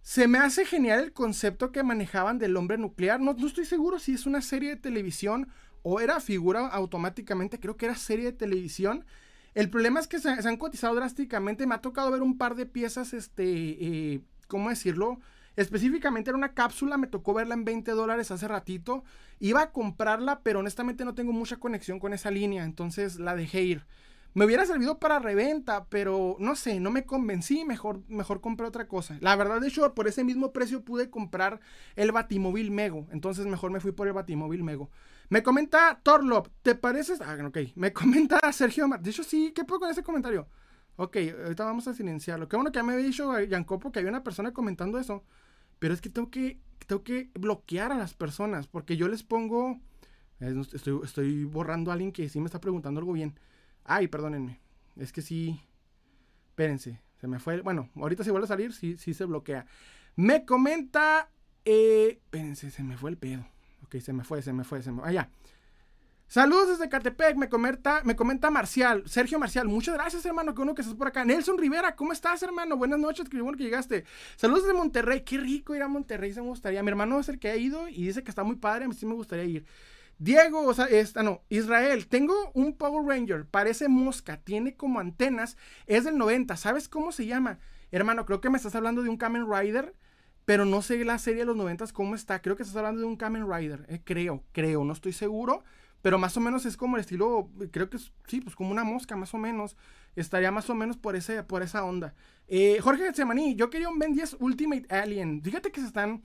Se 0.00 0.26
me 0.26 0.38
hace 0.38 0.64
genial 0.64 1.04
el 1.04 1.12
concepto 1.12 1.70
que 1.70 1.82
manejaban 1.82 2.38
del 2.38 2.56
hombre 2.56 2.78
nuclear. 2.78 3.20
No, 3.20 3.34
no 3.34 3.46
estoy 3.46 3.66
seguro 3.66 3.98
si 3.98 4.14
es 4.14 4.24
una 4.24 4.40
serie 4.40 4.70
de 4.70 4.76
televisión 4.76 5.48
o 5.82 6.00
era 6.00 6.18
figura 6.18 6.66
automáticamente. 6.68 7.60
Creo 7.60 7.76
que 7.76 7.86
era 7.86 7.94
serie 7.94 8.26
de 8.26 8.32
televisión. 8.32 9.04
El 9.54 9.68
problema 9.68 10.00
es 10.00 10.06
que 10.06 10.18
se, 10.18 10.30
han 10.30 10.56
cotizado 10.56 10.94
drásticamente. 10.94 11.66
Me 11.66 11.74
ha 11.74 11.82
tocado 11.82 12.10
ver 12.10 12.22
un 12.22 12.38
par 12.38 12.54
de 12.54 12.64
piezas, 12.64 13.12
este, 13.12 13.44
eh, 13.44 14.20
¿cómo 14.46 14.70
decirlo? 14.70 15.20
Específicamente 15.56 16.30
era 16.30 16.36
una 16.36 16.54
cápsula, 16.54 16.96
me 16.96 17.06
tocó 17.06 17.34
verla 17.34 17.54
en 17.54 17.64
20 17.64 17.90
dólares 17.92 18.30
hace 18.30 18.48
ratito. 18.48 19.04
Iba 19.40 19.62
a 19.62 19.70
comprarla, 19.72 20.40
pero 20.40 20.60
honestamente 20.60 21.04
no 21.04 21.14
tengo 21.14 21.32
mucha 21.32 21.56
conexión 21.56 21.98
con 21.98 22.12
esa 22.12 22.30
línea, 22.30 22.64
entonces 22.64 23.18
la 23.18 23.34
dejé 23.34 23.62
ir. 23.62 23.86
Me 24.32 24.44
hubiera 24.44 24.64
servido 24.64 25.00
para 25.00 25.18
reventa, 25.18 25.86
pero 25.86 26.36
no 26.38 26.54
sé, 26.54 26.78
no 26.78 26.92
me 26.92 27.04
convencí, 27.04 27.64
mejor, 27.64 28.02
mejor 28.08 28.40
compré 28.40 28.64
otra 28.64 28.86
cosa. 28.86 29.18
La 29.20 29.34
verdad, 29.34 29.60
de 29.60 29.66
hecho, 29.66 29.92
por 29.92 30.06
ese 30.06 30.22
mismo 30.22 30.52
precio 30.52 30.84
pude 30.84 31.10
comprar 31.10 31.60
el 31.96 32.12
Batimóvil 32.12 32.70
Mego, 32.70 33.08
entonces 33.10 33.46
mejor 33.46 33.72
me 33.72 33.80
fui 33.80 33.90
por 33.90 34.06
el 34.06 34.12
Batimóvil 34.12 34.62
Mego. 34.62 34.88
Me 35.30 35.42
comenta 35.42 36.00
Torlop, 36.02 36.46
¿te 36.62 36.76
pareces? 36.76 37.20
Ah, 37.20 37.36
ok. 37.44 37.58
Me 37.74 37.92
comenta 37.94 38.40
Sergio 38.52 38.86
Mar. 38.86 39.00
De 39.00 39.10
hecho, 39.10 39.24
sí, 39.24 39.52
¿qué 39.54 39.64
puedo 39.64 39.80
con 39.80 39.90
ese 39.90 40.04
comentario? 40.04 40.46
Ok, 40.96 41.16
ahorita 41.44 41.64
vamos 41.64 41.88
a 41.88 41.94
silenciarlo. 41.94 42.48
Qué 42.48 42.56
bueno 42.56 42.72
que 42.72 42.82
me 42.82 42.92
había 42.92 43.06
dicho 43.06 43.38
Yancopo 43.40 43.90
que 43.90 44.00
había 44.00 44.10
una 44.10 44.22
persona 44.22 44.52
comentando 44.52 44.98
eso. 44.98 45.24
Pero 45.78 45.94
es 45.94 46.00
que 46.00 46.10
tengo 46.10 46.30
que, 46.30 46.60
tengo 46.86 47.02
que 47.02 47.30
bloquear 47.34 47.92
a 47.92 47.96
las 47.96 48.14
personas 48.14 48.66
porque 48.66 48.96
yo 48.96 49.08
les 49.08 49.22
pongo... 49.22 49.80
Estoy, 50.38 51.00
estoy 51.04 51.44
borrando 51.44 51.90
a 51.90 51.94
alguien 51.94 52.12
que 52.12 52.28
sí 52.28 52.40
me 52.40 52.46
está 52.46 52.60
preguntando 52.60 53.00
algo 53.00 53.12
bien. 53.12 53.38
Ay, 53.84 54.08
perdónenme. 54.08 54.60
Es 54.96 55.12
que 55.12 55.22
sí. 55.22 55.60
Espérense. 56.48 57.00
Se 57.20 57.26
me 57.28 57.38
fue. 57.38 57.60
Bueno, 57.60 57.90
ahorita 57.96 58.24
si 58.24 58.30
vuelve 58.30 58.46
a 58.46 58.48
salir, 58.48 58.72
sí, 58.72 58.96
sí 58.96 59.12
se 59.12 59.26
bloquea. 59.26 59.66
Me 60.16 60.44
comenta. 60.46 61.30
Eh, 61.64 62.20
espérense, 62.24 62.70
se 62.70 62.82
me 62.82 62.96
fue 62.96 63.10
el 63.10 63.18
pedo. 63.18 63.46
Ok, 63.84 63.96
se 64.00 64.12
me 64.12 64.24
fue, 64.24 64.40
se 64.40 64.52
me 64.52 64.64
fue, 64.64 64.82
se 64.82 64.90
me 64.90 65.02
fue. 65.02 65.18
Ah, 65.18 65.28
Saludos 66.30 66.68
desde 66.68 66.88
Catepec, 66.88 67.36
me 67.36 67.48
comenta, 67.48 68.02
me 68.04 68.14
comenta 68.14 68.52
Marcial, 68.52 69.02
Sergio 69.08 69.40
Marcial, 69.40 69.66
muchas 69.66 69.96
gracias 69.96 70.24
hermano, 70.24 70.54
que 70.54 70.62
uno 70.62 70.76
que 70.76 70.82
estás 70.82 70.96
por 70.96 71.08
acá. 71.08 71.24
Nelson 71.24 71.58
Rivera, 71.58 71.96
¿cómo 71.96 72.12
estás 72.12 72.40
hermano? 72.44 72.76
Buenas 72.76 73.00
noches, 73.00 73.28
qué 73.28 73.40
bueno 73.40 73.58
que 73.58 73.64
llegaste. 73.64 74.04
Saludos 74.36 74.62
desde 74.62 74.78
Monterrey, 74.78 75.22
qué 75.22 75.38
rico 75.38 75.74
ir 75.74 75.82
a 75.82 75.88
Monterrey, 75.88 76.32
se 76.32 76.40
me 76.40 76.46
gustaría. 76.46 76.84
Mi 76.84 76.90
hermano 76.90 77.18
es 77.18 77.28
el 77.28 77.40
que 77.40 77.48
ha 77.48 77.56
ido 77.56 77.88
y 77.88 78.06
dice 78.06 78.22
que 78.22 78.30
está 78.30 78.44
muy 78.44 78.54
padre, 78.54 78.84
a 78.84 78.88
mí 78.88 78.94
sí 78.94 79.06
me 79.06 79.14
gustaría 79.14 79.44
ir. 79.44 79.66
Diego, 80.20 80.64
o 80.64 80.72
sea, 80.72 80.84
esta 80.84 81.24
no, 81.24 81.42
Israel, 81.48 82.06
tengo 82.06 82.52
un 82.54 82.76
Power 82.76 83.04
Ranger, 83.04 83.44
parece 83.44 83.88
mosca, 83.88 84.36
tiene 84.36 84.76
como 84.76 85.00
antenas, 85.00 85.56
es 85.86 86.04
del 86.04 86.16
90, 86.16 86.56
¿sabes 86.56 86.88
cómo 86.88 87.10
se 87.10 87.26
llama? 87.26 87.58
Hermano, 87.90 88.24
creo 88.24 88.40
que 88.40 88.50
me 88.50 88.56
estás 88.56 88.76
hablando 88.76 89.02
de 89.02 89.08
un 89.08 89.16
Kamen 89.16 89.52
Rider, 89.52 89.96
pero 90.44 90.64
no 90.64 90.80
sé 90.80 91.04
la 91.04 91.18
serie 91.18 91.40
de 91.40 91.46
los 91.46 91.56
90 91.56 91.86
cómo 91.92 92.14
está, 92.14 92.40
creo 92.40 92.54
que 92.54 92.62
estás 92.62 92.76
hablando 92.76 93.00
de 93.00 93.08
un 93.08 93.16
Kamen 93.16 93.52
Rider, 93.52 93.84
eh, 93.88 94.00
creo, 94.04 94.44
creo, 94.52 94.84
no 94.84 94.92
estoy 94.92 95.12
seguro, 95.12 95.64
pero 96.02 96.18
más 96.18 96.36
o 96.36 96.40
menos 96.40 96.66
es 96.66 96.76
como 96.76 96.96
el 96.96 97.00
estilo, 97.00 97.50
creo 97.70 97.90
que 97.90 97.96
es, 97.96 98.12
sí, 98.26 98.40
pues 98.40 98.56
como 98.56 98.70
una 98.70 98.84
mosca, 98.84 99.16
más 99.16 99.34
o 99.34 99.38
menos, 99.38 99.76
estaría 100.16 100.50
más 100.50 100.68
o 100.70 100.74
menos 100.74 100.96
por, 100.96 101.16
por 101.46 101.62
esa 101.62 101.84
onda. 101.84 102.14
Eh, 102.48 102.78
Jorge 102.80 103.12
Semaní, 103.14 103.54
yo 103.54 103.70
quería 103.70 103.88
un 103.88 103.98
Ben 103.98 104.12
10 104.12 104.36
Ultimate 104.40 104.86
Alien, 104.94 105.42
fíjate 105.42 105.70
que 105.70 105.80
se 105.80 105.86
están 105.86 106.22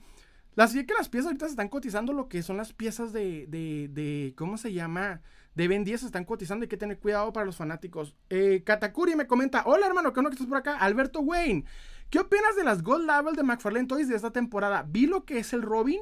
las 0.56 0.72
que 0.72 0.94
las 0.96 1.10
piezas 1.10 1.26
ahorita 1.26 1.44
se 1.44 1.50
están 1.50 1.68
cotizando 1.68 2.14
lo 2.14 2.30
que 2.30 2.42
son 2.42 2.56
las 2.56 2.72
piezas 2.72 3.12
de, 3.12 3.46
de, 3.46 3.88
de 3.92 4.32
¿cómo 4.38 4.56
se 4.56 4.72
llama? 4.72 5.20
De 5.54 5.68
Ben 5.68 5.84
10 5.84 6.00
se 6.00 6.06
están 6.06 6.24
cotizando, 6.24 6.64
hay 6.64 6.68
que 6.68 6.78
tener 6.78 6.98
cuidado 6.98 7.30
para 7.34 7.44
los 7.44 7.56
fanáticos. 7.56 8.16
Eh, 8.30 8.62
Katakuri 8.64 9.16
me 9.16 9.26
comenta, 9.26 9.64
hola 9.66 9.86
hermano, 9.86 10.14
¿qué 10.14 10.20
onda 10.20 10.30
que 10.30 10.36
estás 10.36 10.48
por 10.48 10.56
acá? 10.56 10.78
Alberto 10.78 11.20
Wayne, 11.20 11.66
¿qué 12.08 12.20
opinas 12.20 12.56
de 12.56 12.64
las 12.64 12.82
Gold 12.82 13.06
Level 13.06 13.36
de 13.36 13.42
McFarlane 13.42 13.86
Toys 13.86 14.08
de 14.08 14.16
esta 14.16 14.30
temporada? 14.30 14.86
Vi 14.88 15.06
lo 15.06 15.26
que 15.26 15.38
es 15.38 15.52
el 15.52 15.60
Robin, 15.60 16.00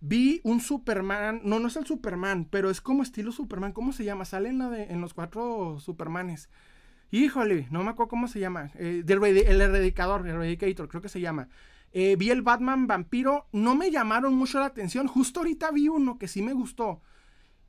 vi 0.00 0.40
un 0.44 0.60
Superman, 0.60 1.40
no, 1.44 1.58
no 1.58 1.68
es 1.68 1.76
el 1.76 1.86
Superman, 1.86 2.46
pero 2.50 2.70
es 2.70 2.80
como 2.80 3.02
estilo 3.02 3.32
Superman, 3.32 3.72
¿cómo 3.72 3.92
se 3.92 4.04
llama? 4.04 4.24
Sale 4.24 4.48
en, 4.48 4.58
la 4.58 4.70
de, 4.70 4.84
en 4.84 5.00
los 5.00 5.14
cuatro 5.14 5.78
Supermanes. 5.80 6.48
Híjole, 7.10 7.68
no 7.70 7.84
me 7.84 7.90
acuerdo 7.90 8.10
cómo 8.10 8.28
se 8.28 8.40
llama. 8.40 8.70
Eh, 8.74 9.04
el 9.06 9.60
Eradicador, 9.60 10.26
el 10.26 10.34
Eradicator, 10.34 10.88
creo 10.88 11.02
que 11.02 11.08
se 11.08 11.20
llama. 11.20 11.48
Eh, 11.92 12.16
vi 12.16 12.30
el 12.30 12.42
Batman 12.42 12.86
Vampiro, 12.86 13.46
no 13.52 13.74
me 13.74 13.90
llamaron 13.90 14.34
mucho 14.34 14.58
la 14.58 14.66
atención. 14.66 15.06
Justo 15.06 15.40
ahorita 15.40 15.70
vi 15.70 15.88
uno 15.88 16.18
que 16.18 16.28
sí 16.28 16.42
me 16.42 16.52
gustó. 16.52 17.00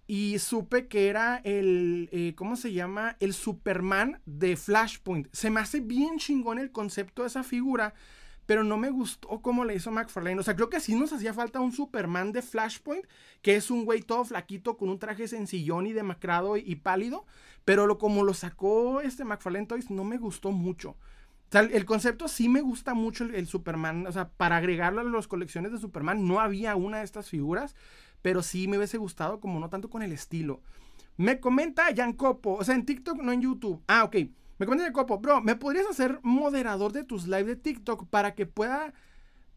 Y 0.08 0.40
supe 0.40 0.88
que 0.88 1.10
era 1.10 1.42
el, 1.44 2.10
eh, 2.12 2.34
¿cómo 2.36 2.56
se 2.56 2.74
llama? 2.74 3.18
El 3.20 3.34
Superman 3.34 4.22
de 4.26 4.56
Flashpoint. 4.56 5.28
Se 5.34 5.50
me 5.50 5.60
hace 5.60 5.82
bien 5.82 6.18
chingón 6.18 6.60
el 6.60 6.72
concepto 6.72 7.22
de 7.22 7.28
esa 7.28 7.44
figura, 7.44 7.94
pero 8.48 8.64
no 8.64 8.78
me 8.78 8.90
gustó 8.90 9.42
cómo 9.42 9.66
le 9.66 9.76
hizo 9.76 9.92
McFarlane. 9.92 10.40
O 10.40 10.44
sea, 10.44 10.56
creo 10.56 10.70
que 10.70 10.80
sí 10.80 10.96
nos 10.96 11.12
hacía 11.12 11.34
falta 11.34 11.60
un 11.60 11.74
Superman 11.74 12.32
de 12.32 12.42
Flashpoint, 12.42 13.06
que 13.42 13.58
es 13.58 13.70
un 13.70 13.84
güey 13.84 14.02
todo 14.02 14.24
flaquito 14.24 14.78
con 14.78 14.90
un 14.90 15.00
traje 15.00 15.28
sencillón 15.28 15.86
y 15.86 15.94
demacrado 15.94 16.56
y, 16.56 16.76
pálido. 16.76 17.26
Pero 17.66 17.86
lo, 17.86 17.98
como 17.98 18.24
lo 18.24 18.34
sacó 18.34 19.02
este 19.02 19.26
McFarlane 19.26 19.68
Toys, 19.68 19.92
no 19.92 20.06
me 20.06 20.18
gustó 20.18 20.52
mucho. 20.52 20.92
O 20.92 21.52
sea, 21.52 21.62
el 21.62 21.86
concepto 21.86 22.30
sí 22.30 22.48
me 22.48 22.62
gusta 22.62 22.94
mucho 22.94 23.26
el, 23.26 23.48
Superman. 23.48 24.08
O 24.08 24.14
sea, 24.14 24.30
para 24.30 24.56
agregarlo 24.56 25.02
a 25.02 25.04
las 25.04 25.28
colecciones 25.28 25.74
de 25.74 25.78
Superman 25.78 26.26
no 26.26 26.40
había 26.40 26.78
una 26.78 27.00
de 27.00 27.04
estas 27.04 27.30
figuras, 27.30 27.76
pero 28.22 28.42
sí 28.44 28.70
me 28.70 28.78
hubiese 28.78 28.98
gustado, 28.98 29.42
como 29.42 29.60
no 29.60 29.70
tanto 29.70 29.90
con 29.90 30.04
el 30.04 30.14
estilo. 30.14 30.62
Me 31.18 31.42
comenta 31.42 31.94
Jan 31.94 32.14
Copo, 32.14 32.54
o 32.54 32.64
sea, 32.64 32.76
en 32.76 32.86
TikTok, 32.86 33.18
no 33.22 33.34
en 33.34 33.42
YouTube. 33.42 33.84
Ah, 33.88 34.06
ok. 34.06 34.16
Me 34.58 34.66
comenta 34.66 34.86
Jan 34.86 34.94
Copo, 34.94 35.20
bro, 35.20 35.42
¿me 35.42 35.56
podrías 35.56 35.88
hacer 35.88 36.20
moderador 36.24 36.92
de 36.92 37.04
tus 37.04 37.28
live 37.28 37.44
de 37.44 37.56
TikTok 37.56 38.08
para 38.08 38.34
que 38.34 38.46
pueda 38.46 38.94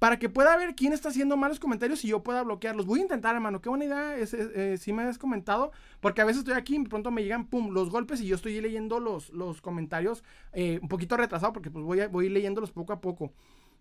para 0.00 0.18
que 0.18 0.30
pueda 0.30 0.56
ver 0.56 0.74
quién 0.74 0.94
está 0.94 1.10
haciendo 1.10 1.36
malos 1.36 1.60
comentarios 1.60 2.02
y 2.06 2.08
yo 2.08 2.22
pueda 2.22 2.42
bloquearlos. 2.42 2.86
Voy 2.86 3.00
a 3.00 3.02
intentar, 3.02 3.34
hermano. 3.34 3.60
Qué 3.60 3.68
buena 3.68 3.84
idea 3.84 4.16
es, 4.16 4.32
eh, 4.32 4.78
si 4.78 4.94
me 4.94 5.02
has 5.02 5.18
comentado. 5.18 5.72
Porque 6.00 6.22
a 6.22 6.24
veces 6.24 6.38
estoy 6.38 6.54
aquí 6.54 6.74
y 6.74 6.84
pronto 6.84 7.10
me 7.10 7.22
llegan, 7.22 7.46
pum, 7.46 7.70
los 7.70 7.90
golpes 7.90 8.22
y 8.22 8.26
yo 8.26 8.36
estoy 8.36 8.58
leyendo 8.62 8.98
los, 8.98 9.28
los 9.28 9.60
comentarios 9.60 10.24
eh, 10.54 10.78
un 10.80 10.88
poquito 10.88 11.18
retrasado 11.18 11.52
porque 11.52 11.70
pues 11.70 11.84
voy, 11.84 12.00
a, 12.00 12.08
voy 12.08 12.30
leyéndolos 12.30 12.70
poco 12.70 12.94
a 12.94 13.02
poco. 13.02 13.34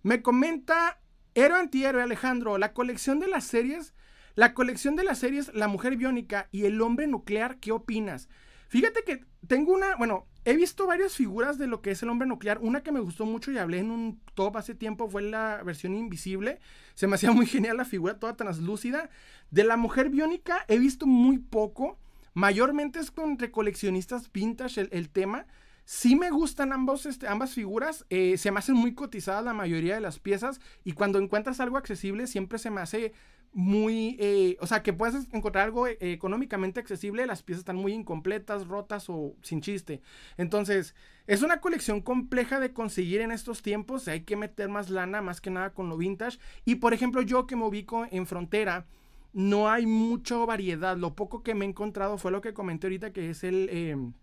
Me 0.04 0.22
comenta 0.22 1.00
Héroe 1.36 1.58
Antihéroe 1.58 2.04
Alejandro, 2.04 2.58
la 2.58 2.74
colección 2.74 3.20
de 3.20 3.30
las 3.30 3.46
series, 3.46 3.94
la 4.36 4.54
colección 4.54 4.98
de 4.98 5.06
las 5.06 5.20
series 5.20 5.54
La 5.54 5.70
Mujer 5.70 5.96
Biónica 5.96 6.50
y 6.52 6.66
El 6.66 6.82
Hombre 6.82 7.08
Nuclear, 7.08 7.60
¿qué 7.60 7.72
opinas? 7.72 8.28
Fíjate 8.68 9.04
que 9.06 9.26
tengo 9.48 9.74
una, 9.74 9.96
bueno, 9.96 10.28
he 10.46 10.56
visto 10.56 10.88
varias 10.88 11.16
figuras 11.16 11.58
de 11.58 11.68
lo 11.68 11.82
que 11.82 11.92
es 11.92 12.04
el 12.04 12.10
hombre 12.10 12.28
nuclear. 12.28 12.60
Una 12.62 12.82
que 12.82 12.92
me 12.92 13.00
gustó 13.00 13.26
mucho 13.26 13.52
y 13.52 13.58
hablé 13.58 13.80
en 13.80 13.92
un 13.92 14.20
top 14.36 14.58
hace 14.58 14.76
tiempo 14.76 15.10
fue 15.10 15.22
la 15.22 15.62
versión 15.64 15.96
invisible. 15.96 16.60
Se 16.96 17.08
me 17.08 17.16
hacía 17.16 17.32
muy 17.32 17.46
genial 17.46 17.78
la 17.78 17.86
figura 17.86 18.20
toda 18.20 18.36
translúcida. 18.36 19.10
De 19.52 19.64
la 19.64 19.78
mujer 19.78 20.10
biónica 20.10 20.66
he 20.68 20.78
visto 20.80 21.06
muy 21.06 21.38
poco. 21.38 21.98
Mayormente 22.34 23.00
es 23.00 23.12
con 23.12 23.38
recoleccionistas 23.38 24.32
vintage 24.32 24.88
el, 24.92 25.10
tema. 25.10 25.46
Sí 25.84 26.16
me 26.16 26.30
gustan 26.30 26.72
ambos, 26.72 27.06
este, 27.06 27.28
ambas 27.28 27.54
figuras. 27.54 28.06
Eh, 28.10 28.38
se 28.38 28.52
me 28.52 28.60
hacen 28.60 28.76
muy 28.76 28.94
cotizadas 28.94 29.44
la 29.44 29.54
mayoría 29.54 29.96
de 29.96 30.02
las 30.02 30.20
piezas. 30.20 30.62
Y 30.84 30.94
cuando 30.94 31.20
encuentras 31.20 31.60
algo 31.60 31.78
accesible, 31.78 32.28
siempre 32.28 32.60
se 32.60 32.70
me 32.70 32.82
hace 32.82 33.14
muy, 33.52 34.16
eh, 34.20 34.58
o 34.62 34.68
sea, 34.68 34.84
que 34.84 34.94
puedes 34.94 35.28
encontrar 35.34 35.66
algo 35.66 35.88
eh, 35.88 35.98
económicamente 36.00 36.80
accesible, 36.80 37.26
las 37.26 37.42
piezas 37.42 37.62
están 37.62 37.78
muy 37.78 37.94
incompletas, 37.94 38.68
rotas 38.68 39.10
o 39.10 39.36
sin 39.42 39.62
chiste. 39.62 40.02
Entonces, 40.38 40.96
es 41.26 41.42
una 41.42 41.60
colección 41.60 42.02
compleja 42.02 42.60
de 42.60 42.74
conseguir 42.74 43.22
en 43.22 43.32
estos 43.32 43.62
tiempos, 43.62 44.08
hay 44.08 44.22
que 44.22 44.36
meter 44.36 44.70
más 44.70 44.90
lana, 44.90 45.22
más 45.22 45.42
que 45.42 45.50
nada 45.50 45.72
con 45.74 45.90
lo 45.90 45.98
vintage. 45.98 46.40
Y 46.66 46.76
por 46.76 46.94
ejemplo, 46.94 47.22
yo 47.22 47.48
que 47.48 47.56
me 47.56 47.66
ubico 47.66 48.06
en 48.12 48.28
frontera, 48.28 48.86
no 49.34 49.70
hay 49.70 49.86
mucha 49.86 50.38
variedad. 50.38 50.98
Lo 50.98 51.16
poco 51.16 51.44
que 51.44 51.56
me 51.56 51.66
he 51.66 51.70
encontrado 51.70 52.18
fue 52.18 52.32
lo 52.32 52.42
que 52.42 52.54
comenté 52.54 52.88
ahorita, 52.88 53.14
que 53.14 53.32
es 53.32 53.44
el, 53.44 53.70
em, 53.70 54.14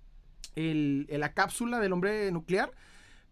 el, 0.54 1.06
la 1.11 1.33
cápsula 1.33 1.80
del 1.80 1.92
hombre 1.92 2.30
nuclear. 2.33 2.73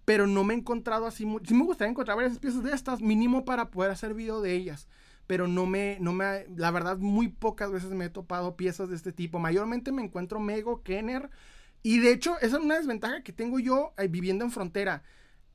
Pero 0.04 0.26
no 0.26 0.44
me 0.44 0.54
he 0.54 0.56
encontrado 0.58 1.06
así. 1.06 1.26
Sí 1.44 1.54
me 1.54 1.64
gustaría 1.64 1.90
encontrar 1.90 2.16
varias 2.16 2.38
piezas 2.38 2.62
de 2.62 2.72
estas, 2.72 3.00
mínimo 3.00 3.44
para 3.44 3.70
poder 3.70 3.90
hacer 3.90 4.12
video 4.14 4.42
de 4.42 4.52
ellas 4.54 4.88
pero 5.26 5.48
no 5.48 5.66
me, 5.66 5.98
no 6.00 6.12
me, 6.12 6.46
la 6.56 6.70
verdad, 6.70 6.98
muy 6.98 7.28
pocas 7.28 7.72
veces 7.72 7.90
me 7.90 8.06
he 8.06 8.10
topado 8.10 8.56
piezas 8.56 8.88
de 8.88 8.96
este 8.96 9.12
tipo. 9.12 9.38
Mayormente 9.38 9.92
me 9.92 10.02
encuentro 10.02 10.40
Mego, 10.40 10.82
Kenner, 10.82 11.30
y 11.82 11.98
de 12.00 12.12
hecho, 12.12 12.36
esa 12.38 12.56
es 12.56 12.62
una 12.62 12.76
desventaja 12.76 13.22
que 13.22 13.32
tengo 13.32 13.58
yo 13.58 13.92
eh, 13.98 14.08
viviendo 14.08 14.44
en 14.44 14.50
frontera. 14.50 15.02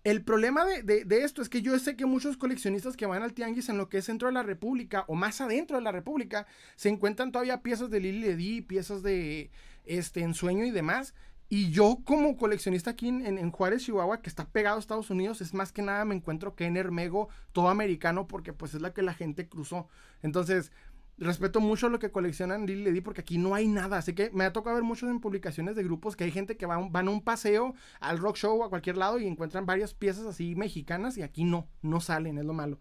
El 0.03 0.23
problema 0.23 0.63
de, 0.63 1.05
esto 1.23 1.41
es 1.41 1.49
que 1.49 1.61
yo 1.61 1.77
sé 1.77 1.95
que 1.97 2.05
muchos 2.05 2.38
coleccionistas 2.38 2.95
que 2.95 3.05
van 3.05 3.21
al 3.21 3.33
tianguis 3.33 3.67
en 3.67 3.77
lo 3.77 3.89
que 3.89 3.97
es 3.97 4.05
centro 4.05 4.27
de 4.27 4.33
la 4.33 4.43
República 4.43 5.03
o 5.07 5.15
más 5.15 5.41
adentro 5.41 5.77
de 5.77 5.83
la 5.83 5.91
República 5.91 6.47
se 6.75 6.89
encuentran 6.89 7.31
todavía 7.31 7.61
piezas 7.61 7.89
de 7.89 7.99
Lily 7.99 8.19
Ledy, 8.19 8.61
piezas 8.61 9.03
de 9.03 9.51
este, 9.85 10.21
Ensueño 10.21 10.65
y 10.65 10.71
demás 10.71 11.15
y 11.50 11.72
yo 11.72 12.00
como 12.06 12.38
coleccionista 12.38 12.91
aquí 12.91 13.08
en, 13.08 13.51
Juárez, 13.51 13.84
Chihuahua, 13.84 14.22
que 14.22 14.29
está 14.29 14.46
pegado 14.46 14.77
a 14.77 14.79
Estados 14.79 15.10
Unidos, 15.10 15.41
es 15.41 15.56
más 15.56 15.72
que 15.72 15.82
nada 15.82 16.06
me 16.06 16.13
encuentro 16.13 16.56
Kenner 16.56 16.91
Mego, 16.91 17.29
todo 17.53 17.70
americano, 17.70 18.27
porque 18.27 18.53
pues 18.53 18.75
es 18.75 18.82
la 18.82 18.94
que 18.94 19.01
la 19.01 19.15
gente 19.15 19.50
cruzó. 19.50 19.88
Entonces, 20.22 20.72
respeto 21.18 21.60
mucho 21.60 21.89
lo 21.89 21.98
que 21.98 22.12
coleccionan 22.12 22.68
Lily 22.68 22.84
Ledy 22.84 23.01
porque 23.01 23.22
aquí 23.22 23.39
no 23.39 23.56
hay 23.56 23.68
nada. 23.68 23.98
Así 23.98 24.13
que 24.13 24.29
me 24.32 24.44
ha 24.44 24.53
tocado 24.53 24.75
ver 24.75 24.84
muchos 24.84 25.10
en 25.10 25.20
publicaciones 25.20 25.75
de 25.75 25.84
grupos 25.84 26.15
que 26.15 26.24
hay 26.24 26.32
gente 26.32 26.56
que 26.56 26.68
van, 26.68 26.91
van 26.91 27.08
a 27.08 27.12
un 27.12 27.22
paseo 27.22 27.74
al 28.00 28.20
rock 28.20 28.38
show 28.38 28.63
a 28.63 28.70
cualquier 28.70 28.98
lado 28.98 29.18
y 29.18 29.25
encuentran 29.25 29.65
varias 29.65 29.96
piezas 29.96 30.27
así 30.27 30.56
mexicanas 30.56 31.18
y 31.18 31.24
aquí 31.24 31.46
no, 31.46 31.68
no 31.82 32.00
salen, 32.00 32.38
es 32.38 32.46
lo 32.46 32.53
malo. 32.53 32.79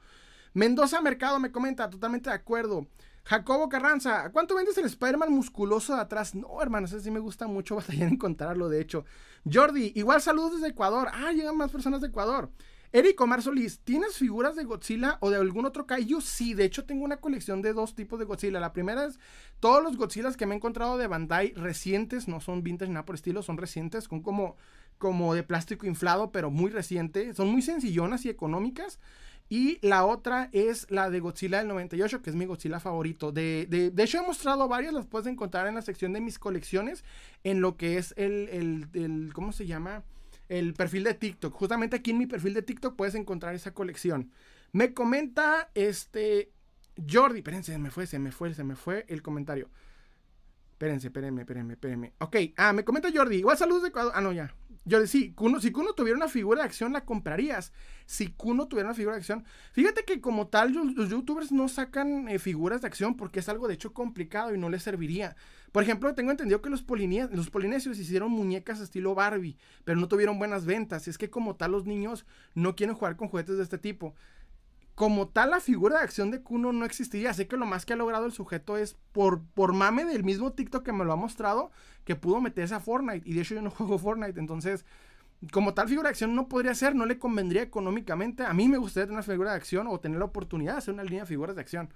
Mendoza 0.54 1.00
Mercado 1.00 1.40
me 1.40 1.52
comenta, 1.52 1.88
totalmente 1.88 2.30
de 2.30 2.36
acuerdo. 2.36 2.86
Jacobo 3.28 3.68
Carranza, 3.68 4.30
¿cuánto 4.32 4.54
vendes 4.54 4.78
el 4.78 4.86
Spider-Man 4.86 5.30
musculoso 5.30 5.94
de 5.94 6.00
atrás? 6.00 6.34
No, 6.34 6.62
hermano, 6.62 6.86
ese 6.86 6.98
sí 6.98 7.10
me 7.10 7.20
gusta 7.20 7.46
mucho 7.46 7.76
batallar 7.76 8.04
en 8.04 8.14
encontrarlo, 8.14 8.70
de 8.70 8.80
hecho. 8.80 9.04
Jordi, 9.44 9.92
igual 9.96 10.22
saludos 10.22 10.54
desde 10.54 10.68
Ecuador. 10.68 11.08
Ah, 11.12 11.30
llegan 11.32 11.54
más 11.54 11.70
personas 11.70 12.00
de 12.00 12.06
Ecuador. 12.06 12.50
Eric 12.90 13.20
Omar 13.20 13.42
Solís, 13.42 13.80
¿tienes 13.80 14.16
figuras 14.16 14.56
de 14.56 14.64
Godzilla 14.64 15.18
o 15.20 15.28
de 15.28 15.36
algún 15.36 15.66
otro 15.66 15.86
kaiju? 15.86 16.22
Sí, 16.22 16.54
de 16.54 16.64
hecho 16.64 16.86
tengo 16.86 17.04
una 17.04 17.18
colección 17.18 17.60
de 17.60 17.74
dos 17.74 17.94
tipos 17.94 18.18
de 18.18 18.24
Godzilla. 18.24 18.60
La 18.60 18.72
primera 18.72 19.04
es 19.04 19.18
todos 19.60 19.82
los 19.82 19.98
Godzillas 19.98 20.38
que 20.38 20.46
me 20.46 20.54
he 20.54 20.56
encontrado 20.56 20.96
de 20.96 21.06
Bandai 21.06 21.52
recientes, 21.52 22.28
no 22.28 22.40
son 22.40 22.62
vintage 22.62 22.90
nada 22.90 23.04
por 23.04 23.14
estilo, 23.14 23.42
son 23.42 23.58
recientes, 23.58 24.04
son 24.04 24.22
como, 24.22 24.56
como 24.96 25.34
de 25.34 25.42
plástico 25.42 25.86
inflado, 25.86 26.32
pero 26.32 26.50
muy 26.50 26.70
reciente. 26.70 27.34
Son 27.34 27.48
muy 27.48 27.60
sencillonas 27.60 28.24
y 28.24 28.30
económicas. 28.30 28.98
Y 29.48 29.78
la 29.86 30.04
otra 30.04 30.50
es 30.52 30.90
la 30.90 31.08
de 31.08 31.20
Godzilla 31.20 31.58
del 31.58 31.68
98, 31.68 32.20
que 32.20 32.30
es 32.30 32.36
mi 32.36 32.44
Godzilla 32.44 32.80
favorito. 32.80 33.32
De, 33.32 33.66
de, 33.68 33.90
de, 33.90 34.02
hecho, 34.02 34.18
he 34.18 34.26
mostrado 34.26 34.68
varias, 34.68 34.92
las 34.92 35.06
puedes 35.06 35.26
encontrar 35.26 35.66
en 35.66 35.74
la 35.74 35.82
sección 35.82 36.12
de 36.12 36.20
mis 36.20 36.38
colecciones, 36.38 37.02
en 37.44 37.60
lo 37.60 37.76
que 37.76 37.96
es 37.96 38.12
el, 38.16 38.48
el, 38.50 38.88
el 38.92 39.32
¿cómo 39.32 39.52
se 39.52 39.66
llama? 39.66 40.04
el 40.48 40.74
perfil 40.74 41.04
de 41.04 41.14
TikTok. 41.14 41.54
Justamente 41.54 41.96
aquí 41.96 42.10
en 42.10 42.18
mi 42.18 42.26
perfil 42.26 42.54
de 42.54 42.62
TikTok 42.62 42.96
puedes 42.96 43.14
encontrar 43.14 43.54
esa 43.54 43.72
colección. 43.72 44.30
Me 44.72 44.94
comenta 44.94 45.70
este 45.74 46.50
Jordi, 47.08 47.38
espérense, 47.38 47.72
se 47.72 47.78
me 47.78 47.90
fue, 47.90 48.06
se 48.06 48.18
me 48.18 48.32
fue, 48.32 48.54
se 48.54 48.64
me 48.64 48.74
fue 48.74 49.04
el 49.08 49.22
comentario. 49.22 49.68
Espérense, 50.72 51.08
espérenme, 51.08 51.42
espérenme, 51.42 51.74
espérenme. 51.74 52.12
Ok, 52.18 52.36
ah, 52.56 52.72
me 52.72 52.84
comenta 52.84 53.10
Jordi, 53.12 53.36
igual 53.36 53.58
saludos 53.58 53.82
de 53.82 53.88
Ecuador. 53.88 54.12
Ah, 54.14 54.20
no, 54.20 54.32
ya. 54.32 54.54
Yo 54.88 55.06
sí, 55.06 55.34
si 55.60 55.70
Kuno 55.72 55.92
tuviera 55.92 56.16
una 56.16 56.28
figura 56.28 56.62
de 56.62 56.66
acción, 56.66 56.92
la 56.94 57.04
comprarías. 57.04 57.72
Si 58.06 58.28
Kuno 58.28 58.68
tuviera 58.68 58.88
una 58.88 58.94
figura 58.94 59.16
de 59.16 59.20
acción. 59.20 59.44
Fíjate 59.72 60.04
que 60.04 60.20
como 60.20 60.48
tal, 60.48 60.72
los 60.72 61.10
youtubers 61.10 61.52
no 61.52 61.68
sacan 61.68 62.26
eh, 62.28 62.38
figuras 62.38 62.80
de 62.80 62.86
acción 62.86 63.14
porque 63.14 63.40
es 63.40 63.48
algo 63.50 63.68
de 63.68 63.74
hecho 63.74 63.92
complicado 63.92 64.54
y 64.54 64.58
no 64.58 64.70
les 64.70 64.82
serviría. 64.82 65.36
Por 65.72 65.82
ejemplo, 65.82 66.14
tengo 66.14 66.30
entendido 66.30 66.62
que 66.62 66.70
los, 66.70 66.84
los 66.88 67.50
polinesios 67.50 67.98
hicieron 67.98 68.32
muñecas 68.32 68.80
estilo 68.80 69.14
Barbie, 69.14 69.58
pero 69.84 70.00
no 70.00 70.08
tuvieron 70.08 70.38
buenas 70.38 70.64
ventas. 70.64 71.06
Y 71.06 71.10
es 71.10 71.18
que 71.18 71.28
como 71.28 71.54
tal, 71.56 71.72
los 71.72 71.84
niños 71.84 72.24
no 72.54 72.74
quieren 72.74 72.96
jugar 72.96 73.16
con 73.16 73.28
juguetes 73.28 73.58
de 73.58 73.62
este 73.64 73.76
tipo 73.76 74.14
como 74.98 75.28
tal 75.28 75.50
la 75.50 75.60
figura 75.60 75.98
de 75.98 76.02
acción 76.02 76.32
de 76.32 76.42
Kuno 76.42 76.72
no 76.72 76.84
existiría. 76.84 77.32
Sé 77.32 77.46
que 77.46 77.56
lo 77.56 77.66
más 77.66 77.86
que 77.86 77.92
ha 77.92 77.96
logrado 77.96 78.26
el 78.26 78.32
sujeto 78.32 78.76
es 78.76 78.96
por, 79.12 79.44
por 79.54 79.72
mame 79.72 80.04
del 80.04 80.24
mismo 80.24 80.54
TikTok 80.54 80.84
que 80.84 80.92
me 80.92 81.04
lo 81.04 81.12
ha 81.12 81.16
mostrado, 81.16 81.70
que 82.04 82.16
pudo 82.16 82.40
meterse 82.40 82.74
a 82.74 82.80
Fortnite. 82.80 83.22
Y 83.24 83.34
de 83.34 83.42
hecho 83.42 83.54
yo 83.54 83.62
no 83.62 83.70
juego 83.78 83.96
Fortnite. 83.96 84.40
Entonces, 84.40 84.84
como 85.52 85.72
tal 85.72 85.86
figura 85.88 86.08
de 86.08 86.14
acción 86.14 86.34
no 86.34 86.48
podría 86.48 86.74
ser, 86.74 86.96
no 86.96 87.06
le 87.06 87.16
convendría 87.16 87.62
económicamente. 87.62 88.42
A 88.42 88.52
mí 88.52 88.68
me 88.68 88.76
gustaría 88.76 89.06
tener 89.06 89.18
una 89.18 89.22
figura 89.22 89.52
de 89.52 89.58
acción 89.58 89.86
o 89.86 90.00
tener 90.00 90.18
la 90.18 90.24
oportunidad 90.24 90.72
de 90.72 90.78
hacer 90.78 90.94
una 90.94 91.04
línea 91.04 91.20
de 91.20 91.26
figuras 91.26 91.54
de 91.54 91.60
acción. 91.62 91.90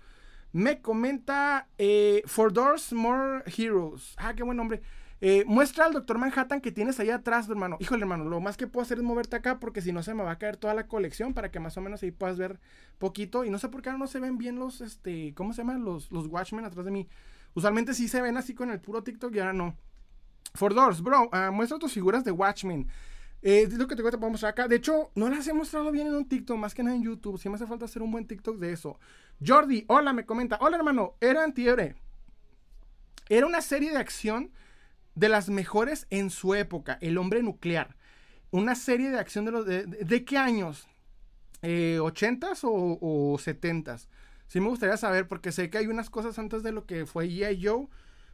Me 0.53 0.81
comenta 0.81 1.67
eh, 1.79 2.23
For 2.27 2.53
Doors 2.53 2.93
More 2.93 3.43
Heroes. 3.47 4.15
Ah, 4.17 4.33
qué 4.35 4.45
buen 4.45 4.57
nombre. 4.57 4.81
Eh, 5.25 5.45
muestra 5.47 5.85
al 5.85 5.93
Doctor 5.93 6.19
Manhattan 6.19 6.61
que 6.61 6.73
tienes 6.73 6.99
ahí 6.99 7.11
atrás, 7.11 7.49
hermano. 7.49 7.77
Híjole, 7.79 8.03
hermano, 8.03 8.25
lo 8.25 8.41
más 8.41 8.57
que 8.57 8.67
puedo 8.67 8.83
hacer 8.83 8.99
es 8.99 9.05
moverte 9.05 9.37
acá 9.37 9.61
porque 9.61 9.81
si 9.81 9.93
no 9.93 10.03
se 10.03 10.15
me 10.15 10.25
va 10.25 10.33
a 10.33 10.39
caer 10.39 10.57
toda 10.57 10.75
la 10.75 10.89
colección 10.89 11.33
para 11.33 11.53
que 11.53 11.61
más 11.61 11.77
o 11.77 11.81
menos 11.81 12.03
ahí 12.03 12.11
puedas 12.11 12.39
ver 12.39 12.59
poquito. 12.99 13.45
Y 13.45 13.51
no 13.51 13.61
sé 13.61 13.69
por 13.69 13.83
qué 13.83 13.91
ahora 13.91 14.01
no 14.01 14.09
se 14.09 14.19
ven 14.19 14.37
bien 14.37 14.57
los, 14.59 14.81
este, 14.81 15.33
¿cómo 15.37 15.53
se 15.53 15.59
llaman? 15.59 15.85
Los, 15.85 16.11
los 16.11 16.27
Watchmen 16.27 16.65
atrás 16.65 16.85
de 16.85 16.91
mí. 16.91 17.09
Usualmente 17.55 17.95
sí 17.95 18.09
se 18.09 18.21
ven 18.21 18.37
así 18.37 18.53
con 18.53 18.73
el 18.73 18.81
puro 18.81 19.05
TikTok 19.05 19.33
y 19.37 19.39
ahora 19.39 19.53
no. 19.53 19.77
For 20.55 20.75
Doors, 20.75 21.01
bro, 21.01 21.31
uh, 21.33 21.53
muestra 21.53 21.79
tus 21.79 21.93
figuras 21.93 22.25
de 22.25 22.33
Watchmen. 22.33 22.89
Eh, 23.43 23.69
lo 23.71 23.87
que 23.87 23.95
te, 23.95 24.03
te 24.03 24.19
puedo 24.19 24.31
mostrar 24.31 24.51
acá. 24.51 24.67
De 24.67 24.75
hecho, 24.75 25.13
no 25.15 25.31
las 25.31 25.47
he 25.47 25.53
mostrado 25.53 25.93
bien 25.93 26.09
en 26.09 26.17
un 26.17 26.29
TikTok, 26.29 26.59
más 26.59 26.75
que 26.75 26.83
nada 26.83 26.97
en 26.97 27.05
YouTube. 27.05 27.39
Si 27.39 27.49
me 27.49 27.55
hace 27.55 27.69
falta 27.69 27.85
hacer 27.85 28.03
un 28.03 28.11
buen 28.11 28.27
TikTok 28.27 28.59
de 28.59 28.73
eso. 28.73 28.99
Jordi, 29.45 29.85
hola, 29.87 30.13
me 30.13 30.27
comenta. 30.27 30.59
Hola, 30.61 30.79
hermano, 30.79 31.15
era 31.21 31.45
antiebre. 31.45 31.95
Era 33.29 33.47
una 33.47 33.61
serie 33.63 33.93
de 33.93 33.99
acción 33.99 34.51
de 35.15 35.29
las 35.29 35.49
mejores 35.49 36.07
en 36.11 36.31
su 36.31 36.55
época, 36.55 36.99
El 37.01 37.19
hombre 37.19 37.43
nuclear. 37.43 37.97
Una 38.51 38.75
serie 38.75 39.11
de 39.11 39.19
acción 39.19 39.45
de 39.45 39.53
los... 39.53 39.67
¿De, 39.67 40.25
qué 40.25 40.37
años? 40.39 40.89
Eh, 41.63 41.99
¿80s 42.01 42.65
o, 42.65 42.99
o 43.01 43.39
70s? 43.39 44.09
Sí 44.47 44.61
me 44.61 44.69
gustaría 44.69 44.97
saber 44.99 45.29
porque 45.29 45.53
sé 45.53 45.71
que 45.71 45.79
hay 45.79 45.87
unas 45.87 46.11
cosas 46.11 46.39
antes 46.39 46.63
de 46.63 46.73
lo 46.73 46.85
que 46.85 47.07
fue 47.07 47.27
G.I. 47.27 47.65
Joe. 47.65 47.89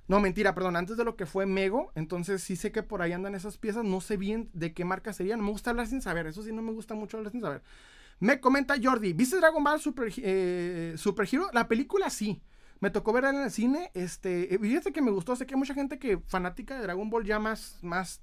No, 0.08 0.18
mentira, 0.20 0.54
perdón, 0.54 0.74
antes 0.74 0.96
de 0.96 1.04
lo 1.04 1.14
que 1.16 1.26
fue 1.26 1.46
Mego. 1.46 1.92
Entonces 1.94 2.42
sí 2.42 2.56
sé 2.56 2.72
que 2.72 2.82
por 2.82 3.02
ahí 3.02 3.12
andan 3.12 3.36
esas 3.36 3.58
piezas. 3.58 3.84
No 3.84 4.00
sé 4.00 4.16
bien 4.16 4.50
de 4.52 4.72
qué 4.72 4.84
marca 4.84 5.12
serían. 5.12 5.40
Me 5.40 5.50
gusta 5.50 5.70
hablar 5.70 5.86
sin 5.86 6.02
saber. 6.02 6.26
Eso 6.26 6.42
sí 6.42 6.50
no 6.50 6.62
me 6.62 6.72
gusta 6.72 6.94
mucho 6.94 7.18
hablar 7.18 7.30
sin 7.30 7.42
saber. 7.42 7.62
Me 8.18 8.40
comenta 8.40 8.74
Jordi, 8.82 9.12
¿viste 9.12 9.36
Dragon 9.36 9.62
Ball 9.62 9.80
Super, 9.80 10.12
eh, 10.16 10.94
Super 10.96 11.28
Hero? 11.30 11.50
La 11.52 11.68
película 11.68 12.10
sí. 12.10 12.42
Me 12.80 12.90
tocó 12.90 13.12
ver 13.12 13.24
en 13.24 13.36
el 13.36 13.50
cine. 13.50 13.90
Este, 13.94 14.54
eh, 14.54 14.58
fíjate 14.58 14.92
que 14.92 15.02
me 15.02 15.10
gustó. 15.10 15.34
Sé 15.36 15.46
que 15.46 15.54
hay 15.54 15.58
mucha 15.58 15.74
gente 15.74 15.98
que 15.98 16.18
fanática 16.26 16.76
de 16.76 16.82
Dragon 16.82 17.10
Ball 17.10 17.24
ya 17.24 17.38
más, 17.38 17.78
más 17.82 18.20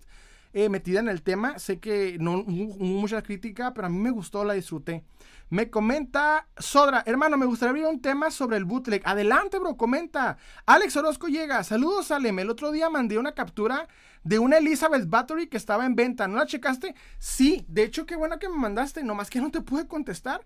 eh, 0.54 0.70
metida 0.70 1.00
en 1.00 1.10
el 1.10 1.22
tema. 1.22 1.60
Sé 1.60 1.80
que 1.80 2.18
no 2.20 2.44
mucha 2.44 3.22
crítica, 3.22 3.74
pero 3.74 3.88
a 3.88 3.90
mí 3.90 3.98
me 3.98 4.12
gustó, 4.12 4.44
la 4.46 4.54
disfruté. 4.54 5.04
Me 5.50 5.70
comenta 5.70 6.48
Sodra, 6.58 7.04
hermano, 7.06 7.38
me 7.38 7.46
gustaría 7.46 7.70
abrir 7.70 7.86
un 7.86 8.02
tema 8.02 8.32
sobre 8.32 8.58
el 8.58 8.66
bootleg. 8.66 9.02
Adelante, 9.06 9.60
bro, 9.60 9.78
comenta. 9.78 10.38
Alex 10.66 10.96
Orozco 10.96 11.28
llega. 11.28 11.64
Saludos, 11.64 12.10
Alem. 12.12 12.40
El 12.40 12.50
otro 12.50 12.72
día 12.72 12.90
mandé 12.90 13.20
una 13.20 13.34
captura 13.34 13.88
de 14.24 14.40
una 14.40 14.58
Elizabeth 14.58 15.08
Battery 15.08 15.48
que 15.48 15.58
estaba 15.58 15.86
en 15.86 15.96
venta. 15.96 16.28
¿No 16.28 16.38
la 16.38 16.48
checaste? 16.48 16.96
Sí, 17.20 17.66
de 17.68 17.84
hecho, 17.84 18.06
qué 18.06 18.16
bueno 18.16 18.40
que 18.40 18.50
me 18.50 18.56
mandaste. 18.56 19.04
Nomás 19.04 19.30
que 19.30 19.40
no 19.40 19.52
te 19.52 19.62
pude 19.62 19.88
contestar. 19.88 20.42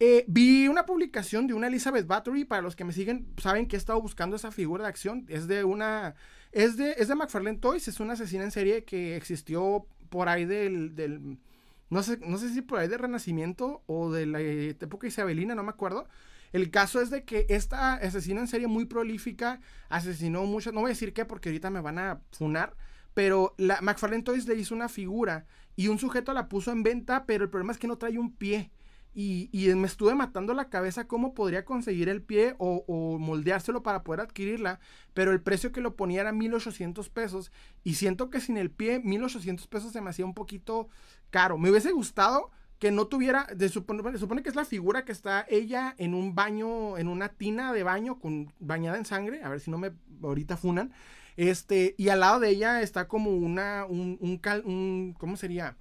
Eh, 0.00 0.24
vi 0.28 0.68
una 0.68 0.86
publicación 0.86 1.48
de 1.48 1.54
una 1.54 1.66
Elizabeth 1.66 2.06
Battery. 2.06 2.44
Para 2.44 2.62
los 2.62 2.76
que 2.76 2.84
me 2.84 2.92
siguen, 2.92 3.26
saben 3.42 3.66
que 3.66 3.76
he 3.76 3.78
estado 3.78 4.00
buscando 4.00 4.36
esa 4.36 4.50
figura 4.50 4.84
de 4.84 4.88
acción. 4.90 5.26
Es 5.28 5.48
de 5.48 5.64
una. 5.64 6.14
Es 6.52 6.76
de, 6.76 6.92
es 6.98 7.08
de 7.08 7.14
McFarlane 7.14 7.58
Toys. 7.58 7.88
Es 7.88 8.00
una 8.00 8.14
asesina 8.14 8.44
en 8.44 8.50
serie 8.50 8.84
que 8.84 9.16
existió 9.16 9.86
por 10.08 10.28
ahí 10.28 10.44
del. 10.44 10.94
del 10.94 11.38
no, 11.90 12.02
sé, 12.02 12.18
no 12.18 12.38
sé 12.38 12.50
si 12.52 12.62
por 12.62 12.78
ahí 12.78 12.88
del 12.88 12.98
Renacimiento 12.98 13.82
o 13.86 14.12
de 14.12 14.26
la 14.26 14.40
época 14.40 15.06
isabelina, 15.06 15.54
no 15.54 15.62
me 15.62 15.70
acuerdo. 15.70 16.06
El 16.52 16.70
caso 16.70 17.00
es 17.00 17.10
de 17.10 17.24
que 17.24 17.46
esta 17.48 17.94
asesina 17.94 18.40
en 18.40 18.48
serie 18.48 18.66
muy 18.66 18.84
prolífica 18.86 19.60
asesinó 19.88 20.44
muchas. 20.44 20.72
No 20.72 20.80
voy 20.80 20.90
a 20.90 20.94
decir 20.94 21.12
qué 21.12 21.24
porque 21.24 21.48
ahorita 21.48 21.70
me 21.70 21.80
van 21.80 21.98
a 21.98 22.20
funar. 22.32 22.76
Pero 23.14 23.54
la 23.58 23.80
McFarlane 23.80 24.22
Toys 24.22 24.46
le 24.46 24.54
hizo 24.54 24.74
una 24.74 24.88
figura 24.88 25.46
y 25.76 25.88
un 25.88 25.98
sujeto 25.98 26.32
la 26.32 26.48
puso 26.48 26.70
en 26.70 26.82
venta, 26.82 27.26
pero 27.26 27.44
el 27.44 27.50
problema 27.50 27.72
es 27.72 27.78
que 27.78 27.88
no 27.88 27.98
trae 27.98 28.18
un 28.18 28.32
pie. 28.32 28.70
Y, 29.20 29.50
me 29.74 29.88
estuve 29.88 30.14
matando 30.14 30.54
la 30.54 30.68
cabeza 30.68 31.08
cómo 31.08 31.34
podría 31.34 31.64
conseguir 31.64 32.08
el 32.08 32.22
pie 32.22 32.54
o, 32.58 33.18
moldeárselo 33.18 33.82
para 33.82 34.04
poder 34.04 34.20
adquirirla, 34.20 34.78
pero 35.12 35.32
el 35.32 35.40
precio 35.40 35.72
que 35.72 35.80
lo 35.80 35.96
ponía 35.96 36.20
era 36.20 36.30
1800 36.30 37.08
pesos 37.10 37.50
y 37.82 37.94
siento 37.94 38.30
que 38.30 38.40
sin 38.40 38.56
el 38.56 38.70
pie 38.70 39.00
1800 39.00 39.66
pesos 39.66 39.90
se 39.92 40.00
me 40.00 40.10
hacía 40.10 40.24
un 40.24 40.34
poquito 40.34 40.88
caro. 41.30 41.58
Me 41.58 41.68
hubiese 41.68 41.90
gustado 41.90 42.52
que 42.78 42.92
no 42.92 43.08
tuviera, 43.08 43.48
de 43.56 43.68
supone, 43.68 44.42
que 44.44 44.50
es 44.50 44.54
la 44.54 44.64
figura 44.64 45.04
que 45.04 45.10
está 45.10 45.44
ella 45.48 45.96
en 45.98 46.14
un 46.14 46.36
baño, 46.36 46.96
en 46.96 47.08
una 47.08 47.28
tina 47.28 47.72
de 47.72 47.82
baño 47.82 48.20
con 48.20 48.52
bañada 48.60 48.98
en 48.98 49.04
sangre, 49.04 49.42
a 49.42 49.48
ver 49.48 49.58
si 49.58 49.72
no 49.72 49.78
me 49.78 49.90
ahorita 50.22 50.56
funan. 50.56 50.92
Este, 51.36 51.96
y 51.98 52.10
al 52.10 52.20
lado 52.20 52.38
de 52.38 52.50
ella 52.50 52.82
está 52.82 53.08
como 53.08 53.32
una 53.32 53.84
un, 53.84 54.16
un, 54.20 54.40
un 54.64 55.16
¿cómo 55.18 55.36
sería? 55.36 55.76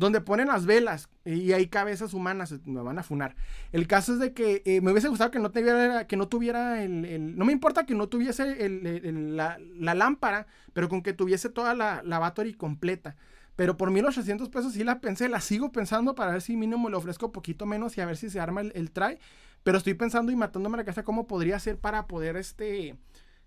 Donde 0.00 0.22
ponen 0.22 0.48
las 0.48 0.64
velas 0.64 1.10
y 1.26 1.52
hay 1.52 1.68
cabezas 1.68 2.14
humanas, 2.14 2.54
me 2.64 2.80
van 2.80 2.98
a 2.98 3.02
funar. 3.02 3.36
El 3.70 3.86
caso 3.86 4.14
es 4.14 4.18
de 4.18 4.32
que 4.32 4.62
eh, 4.64 4.80
me 4.80 4.90
hubiese 4.90 5.08
gustado 5.08 5.30
que 5.30 5.38
no 5.38 5.50
tuviera, 5.50 6.06
que 6.06 6.16
no 6.16 6.26
tuviera 6.26 6.82
el, 6.82 7.36
no 7.36 7.44
me 7.44 7.52
importa 7.52 7.84
que 7.84 7.94
no 7.94 8.08
tuviese 8.08 8.68
la, 8.68 9.58
lámpara, 9.94 10.46
pero 10.72 10.88
con 10.88 11.02
que 11.02 11.12
tuviese 11.12 11.50
toda 11.50 11.74
la, 11.74 12.02
la 12.02 12.18
battery 12.18 12.54
completa. 12.54 13.14
Pero 13.56 13.76
por 13.76 13.90
1800 13.90 14.48
pesos 14.48 14.72
sí 14.72 14.84
la 14.84 15.00
pensé, 15.00 15.28
la 15.28 15.42
sigo 15.42 15.70
pensando 15.70 16.14
para 16.14 16.32
ver 16.32 16.40
si 16.40 16.56
mínimo 16.56 16.88
le 16.88 16.96
ofrezco 16.96 17.30
poquito 17.30 17.66
menos 17.66 17.98
y 17.98 18.00
a 18.00 18.06
ver 18.06 18.16
si 18.16 18.30
se 18.30 18.40
arma 18.40 18.62
el, 18.62 18.72
el 18.74 18.90
try. 18.90 19.18
Pero 19.62 19.76
estoy 19.76 19.92
pensando 19.92 20.32
y 20.32 20.36
matándome 20.36 20.78
la 20.78 20.84
cabeza 20.84 21.04
cómo 21.04 21.26
podría 21.26 21.58
ser 21.58 21.78
para 21.78 22.06
poder 22.06 22.36
este 22.36 22.96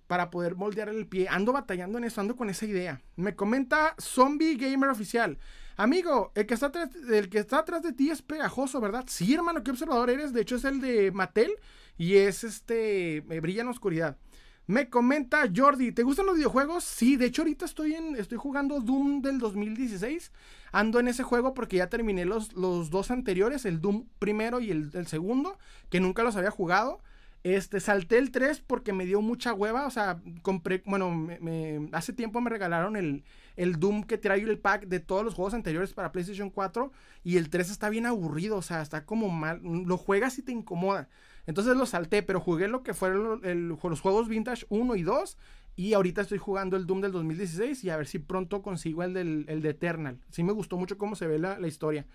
para 0.06 0.30
poder 0.30 0.56
moldear 0.56 0.90
el 0.90 1.08
pie. 1.08 1.28
Ando 1.30 1.54
batallando 1.54 1.98
en 1.98 2.04
eso, 2.04 2.22
ando 2.22 2.36
con 2.36 2.52
esa 2.52 2.68
idea. 2.68 3.02
Me 3.16 3.36
comenta 3.36 3.96
Zombie 4.00 4.56
Gamer 4.58 4.92
Oficial. 4.92 5.40
Amigo, 5.76 6.32
el 6.36 6.46
que, 6.46 6.54
está 6.54 6.68
atrás, 6.68 6.90
el 7.10 7.30
que 7.30 7.40
está 7.40 7.60
atrás 7.60 7.82
de 7.82 7.94
ti 7.94 8.10
es 8.10 8.22
pegajoso, 8.22 8.80
¿verdad? 8.80 9.06
Sí, 9.08 9.34
hermano, 9.34 9.64
qué 9.64 9.72
observador 9.72 10.10
eres. 10.10 10.34
De 10.34 10.42
hecho, 10.42 10.56
es 10.56 10.66
el 10.66 10.82
de 10.82 11.12
Mattel 11.12 11.52
y 11.98 12.18
es 12.18 12.44
este. 12.44 13.22
brilla 13.22 13.62
en 13.62 13.70
oscuridad. 13.70 14.18
Me 14.66 14.90
comenta 14.90 15.44
Jordi, 15.54 15.92
¿te 15.92 16.04
gustan 16.04 16.26
los 16.26 16.38
videojuegos? 16.38 16.86
Sí, 16.86 17.18
de 17.18 17.26
hecho 17.26 17.42
ahorita 17.42 17.66
estoy 17.66 17.96
en 17.96 18.16
estoy 18.16 18.38
jugando 18.38 18.80
Doom 18.80 19.22
del 19.22 19.40
2016. 19.40 20.32
Ando 20.72 21.00
en 21.02 21.10
ese 21.10 21.24
juego 21.24 21.54
porque 21.54 21.78
ya 21.78 21.90
terminé 21.90 22.24
los, 22.24 22.54
los 22.54 22.90
dos 22.90 23.12
anteriores, 23.12 23.66
el 23.66 23.82
Doom 23.82 24.06
primero 24.20 24.62
y 24.62 24.72
el, 24.72 24.90
el 24.94 25.08
segundo, 25.08 25.58
que 25.90 26.00
nunca 26.00 26.24
los 26.24 26.38
había 26.38 26.50
jugado. 26.50 27.02
Este, 27.44 27.82
salté 27.82 28.20
el 28.20 28.32
3 28.32 28.62
porque 28.66 28.94
me 28.94 29.06
dio 29.06 29.22
mucha 29.22 29.54
hueva. 29.54 29.86
O 29.86 29.92
sea, 29.92 30.22
compré, 30.42 30.82
bueno, 30.86 31.12
me, 31.12 31.90
hace 31.92 32.14
tiempo 32.14 32.40
me 32.40 32.50
regalaron 32.50 32.96
el, 32.96 33.24
el 33.56 33.80
Doom 33.80 34.04
que 34.04 34.18
trae 34.18 34.42
el 34.42 34.60
pack 34.60 34.88
de 34.88 35.00
todos 35.00 35.24
los 35.24 35.34
juegos 35.34 35.54
anteriores 35.54 35.94
para 35.94 36.12
PlayStation 36.12 36.50
4. 36.50 36.92
Y 37.24 37.38
el 37.38 37.50
3 37.50 37.70
está 37.70 37.90
bien 37.90 38.06
aburrido, 38.06 38.58
o 38.58 38.62
sea, 38.62 38.82
está 38.82 39.06
como 39.06 39.30
mal. 39.30 39.62
Lo 39.64 39.98
juegas 39.98 40.38
y 40.40 40.42
te 40.42 40.52
incomoda. 40.52 41.10
Entonces 41.46 41.76
lo 41.76 41.86
salté, 41.86 42.24
pero 42.24 42.40
jugué 42.40 42.68
lo 42.68 42.84
que 42.84 42.94
fueron 42.94 43.42
los 43.44 44.02
juegos 44.02 44.28
Vintage 44.28 44.66
1 44.70 44.96
y 44.96 45.04
2. 45.04 45.38
Y 45.76 45.94
ahorita 45.94 46.22
estoy 46.22 46.38
jugando 46.38 46.78
el 46.78 46.86
Doom 46.86 47.02
del 47.02 47.12
2016 47.12 47.84
y 47.84 47.90
a 47.90 47.98
ver 47.98 48.08
si 48.08 48.20
pronto 48.20 48.62
consigo 48.62 49.04
el, 49.04 49.14
del, 49.14 49.46
el 49.48 49.62
de 49.62 49.70
Eternal. 49.70 50.20
Sí 50.30 50.44
me 50.44 50.52
gustó 50.52 50.78
mucho 50.78 50.98
cómo 50.98 51.16
se 51.16 51.28
ve 51.28 51.40
la, 51.40 51.58
la 51.58 51.68
historia. 51.68 52.06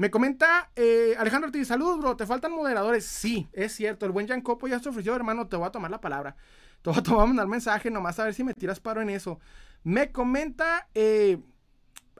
Me 0.00 0.10
comenta 0.10 0.70
eh, 0.76 1.14
Alejandro 1.18 1.48
Ortiz, 1.48 1.68
saludos, 1.68 1.98
bro. 1.98 2.16
¿Te 2.16 2.24
faltan 2.24 2.52
moderadores? 2.52 3.04
Sí, 3.04 3.48
es 3.52 3.72
cierto. 3.72 4.06
El 4.06 4.12
buen 4.12 4.26
Jan 4.26 4.40
Copo 4.40 4.66
ya 4.66 4.78
se 4.78 4.88
ofreció, 4.88 5.14
hermano. 5.14 5.46
Te 5.46 5.56
voy 5.56 5.66
a 5.66 5.70
tomar 5.70 5.90
la 5.90 6.00
palabra. 6.00 6.36
Te 6.80 6.88
voy 6.88 6.98
a, 6.98 7.02
tomar, 7.02 7.26
mandar 7.26 7.46
mensaje 7.48 7.90
nomás 7.90 8.18
a 8.18 8.24
ver 8.24 8.32
si 8.32 8.42
me 8.42 8.54
tiras 8.54 8.80
paro 8.80 9.02
en 9.02 9.10
eso. 9.10 9.40
Me 9.82 10.12
comenta 10.12 10.88
eh, 10.94 11.38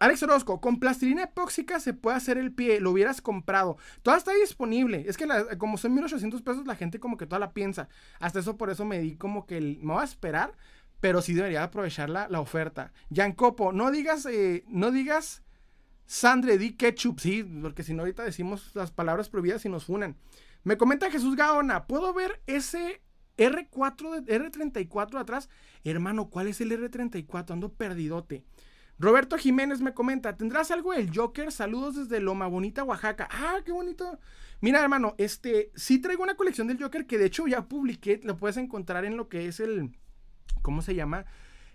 Alex 0.01 0.23
Orozco, 0.23 0.61
con 0.61 0.81
plastilina 0.81 1.25
epóxica 1.25 1.79
se 1.79 1.93
puede 1.93 2.17
hacer 2.17 2.39
el 2.39 2.53
pie, 2.53 2.81
lo 2.81 2.91
hubieras 2.91 3.21
comprado. 3.21 3.77
Todo 4.03 4.17
está 4.17 4.33
disponible. 4.33 5.05
Es 5.07 5.19
que 5.19 5.29
como 5.59 5.77
son 5.77 5.95
1800 5.95 6.41
pesos, 6.41 6.67
la 6.67 6.75
gente 6.75 6.99
como 6.99 7.19
que 7.19 7.27
toda 7.27 7.39
la 7.39 7.53
piensa. 7.53 7.89
Hasta 8.19 8.39
eso, 8.41 8.57
por 8.57 8.71
eso 8.71 8.87
me 8.87 8.99
di 8.99 9.17
como 9.17 9.47
que 9.47 9.59
el, 9.59 9.79
me 9.83 9.93
voy 9.93 10.03
a 10.03 10.05
esperar, 10.05 10.57
pero 11.01 11.21
sí 11.21 11.35
debería 11.35 11.63
aprovechar 11.65 12.09
la, 12.09 12.29
la 12.29 12.41
oferta. 12.41 12.93
Jan 13.15 13.33
Copo, 13.33 13.73
no 13.73 13.91
digas, 13.91 14.25
eh, 14.25 14.65
no 14.69 14.91
digas 14.91 15.43
Sandre 16.07 16.59
di 16.59 16.73
ketchup, 16.73 17.21
sí, 17.21 17.45
porque 17.45 17.85
si 17.85 17.95
no 17.95 18.03
ahorita 18.03 18.25
decimos 18.25 18.75
las 18.75 18.91
palabras 18.91 19.29
prohibidas 19.29 19.65
y 19.65 19.69
nos 19.69 19.85
funan. 19.85 20.17
Me 20.65 20.77
comenta 20.77 21.09
Jesús 21.09 21.37
Gaona, 21.37 21.87
¿puedo 21.87 22.13
ver 22.13 22.43
ese 22.49 23.01
R4, 23.41 24.21
de, 24.21 24.41
R34 24.41 25.19
atrás? 25.19 25.49
Hermano, 25.85 26.31
¿cuál 26.31 26.49
es 26.49 26.61
el 26.61 26.73
R34? 26.73 27.51
Ando 27.51 27.73
perdidote. 27.73 28.45
Roberto 28.99 29.39
Jiménez 29.39 29.81
me 29.81 29.95
comenta, 29.95 30.37
¿tendrás 30.37 30.71
algo 30.71 30.93
del 30.93 31.11
Joker? 31.15 31.51
Saludos 31.51 31.97
desde 31.97 32.21
Loma 32.21 32.47
Bonita, 32.47 32.85
Oaxaca. 32.85 33.29
Ah, 33.31 33.61
qué 33.65 33.73
bonito. 33.73 34.19
Mira, 34.61 34.83
hermano, 34.83 35.15
este, 35.17 35.73
sí 35.75 36.01
traigo 36.01 36.23
una 36.23 36.37
colección 36.37 36.67
del 36.67 36.81
Joker 36.81 37.07
que 37.07 37.17
de 37.17 37.25
hecho 37.25 37.47
ya 37.47 37.67
publiqué, 37.67 38.21
lo 38.23 38.37
puedes 38.37 38.59
encontrar 38.59 39.07
en 39.07 39.17
lo 39.17 39.31
que 39.31 39.47
es 39.47 39.59
el, 39.59 39.97
¿cómo 40.61 40.83
se 40.83 40.95
llama? 40.95 41.25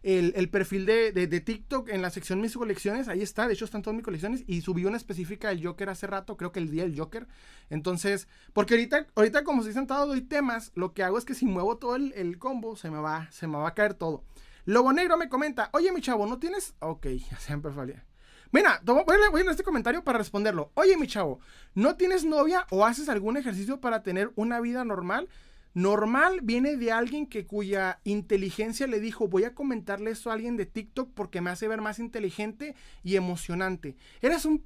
El, 0.06 0.50
perfil 0.50 0.86
de, 0.86 1.42
TikTok 1.44 1.90
en 1.90 2.04
la 2.04 2.12
sección 2.12 2.40
mis 2.40 2.56
colecciones, 2.56 3.08
ahí 3.08 3.24
está, 3.24 3.48
de 3.48 3.56
hecho 3.56 3.66
están 3.66 3.82
todas 3.82 3.96
mis 3.96 4.06
colecciones 4.06 4.44
y 4.46 4.62
subí 4.62 4.86
una 4.86 4.98
específica 4.98 5.50
del 5.50 5.66
Joker 5.66 5.90
hace 5.90 6.06
rato, 6.06 6.38
creo 6.38 6.52
que 6.52 6.60
el 6.60 6.70
día 6.70 6.84
del 6.84 6.98
Joker. 6.98 7.28
Entonces, 7.72 8.28
porque 8.54 8.76
ahorita, 8.76 9.08
ahorita 9.16 9.44
como 9.44 9.62
estoy 9.62 9.74
sentado 9.74 10.06
doy 10.06 10.22
temas, 10.22 10.72
lo 10.76 10.94
que 10.94 11.02
hago 11.02 11.18
es 11.18 11.26
que 11.26 11.34
si 11.34 11.48
muevo 11.48 11.78
todo 11.78 11.96
el, 11.96 12.38
combo, 12.38 12.76
se 12.76 12.92
me, 12.92 13.00
va, 13.00 13.28
se 13.32 13.48
me 13.48 13.58
va 13.58 13.70
a 13.70 13.74
caer 13.74 13.96
todo. 13.96 14.24
Lobo 14.66 14.94
Negro 14.94 15.18
me 15.18 15.28
comenta, 15.28 15.72
oye 15.74 15.92
mi 15.92 16.02
chavo, 16.02 16.28
¿no 16.28 16.38
tienes? 16.38 16.76
Ok, 16.80 17.08
siempre 17.40 17.72
falía. 17.72 18.06
Mira, 18.52 18.80
voy 18.84 18.98
a, 18.98 19.50
a 19.50 19.52
este 19.52 19.64
comentario 19.64 20.04
para 20.04 20.20
responderlo. 20.20 20.72
Oye 20.76 20.98
mi 20.98 21.08
chavo, 21.08 21.40
¿no 21.74 21.96
tienes 21.96 22.26
novia 22.26 22.68
o 22.70 22.86
haces 22.86 23.10
algún 23.10 23.38
ejercicio 23.38 23.82
para 23.82 24.04
tener 24.04 24.32
una 24.36 24.62
vida 24.62 24.86
normal? 24.86 25.28
Normal 25.76 26.40
viene 26.42 26.78
de 26.78 26.94
alguien 26.94 27.28
que 27.28 27.46
cuya 27.46 28.00
inteligencia 28.06 28.88
le 28.88 29.02
dijo, 29.02 29.28
voy 29.28 29.44
a 29.44 29.54
comentarle 29.54 30.12
eso 30.12 30.30
a 30.32 30.34
alguien 30.34 30.56
de 30.56 30.66
TikTok 30.66 31.12
porque 31.14 31.42
me 31.42 31.50
hace 31.50 31.68
ver 31.68 31.82
más 31.82 32.00
inteligente 32.00 32.76
y 33.04 33.18
emocionante. 33.18 33.98
Eres 34.22 34.46
un 34.46 34.64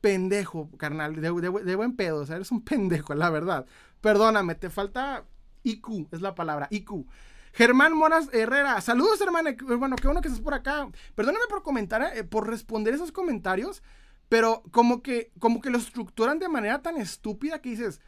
pendejo, 0.00 0.70
carnal, 0.78 1.20
de, 1.20 1.74
buen 1.74 1.96
pedo, 1.96 2.20
o 2.20 2.26
sea, 2.26 2.36
eres 2.36 2.52
un 2.52 2.62
pendejo, 2.62 3.14
la 3.14 3.30
verdad. 3.30 3.66
Perdóname, 4.00 4.54
te 4.54 4.70
falta 4.70 5.24
IQ, 5.64 6.06
es 6.12 6.20
la 6.20 6.36
palabra, 6.36 6.68
IQ. 6.70 7.04
Germán 7.52 7.92
Moras 7.92 8.28
Herrera, 8.32 8.80
saludos 8.80 9.20
hermano, 9.20 9.50
bueno, 9.76 9.96
qué 9.96 10.06
bueno 10.06 10.20
que 10.20 10.28
estás 10.28 10.40
por 10.40 10.54
acá. 10.54 10.88
Perdóname 11.16 11.46
por 11.48 11.64
comentar, 11.64 12.16
eh, 12.16 12.22
por 12.22 12.46
responder 12.46 12.94
esos 12.94 13.10
comentarios, 13.10 13.82
pero 14.28 14.62
como 14.70 15.02
que, 15.02 15.32
como 15.40 15.60
que 15.60 15.70
lo 15.70 15.78
estructuran 15.78 16.38
de 16.38 16.48
manera 16.48 16.80
tan 16.80 16.96
estúpida 16.96 17.60
que 17.60 17.70
dices, 17.70 18.00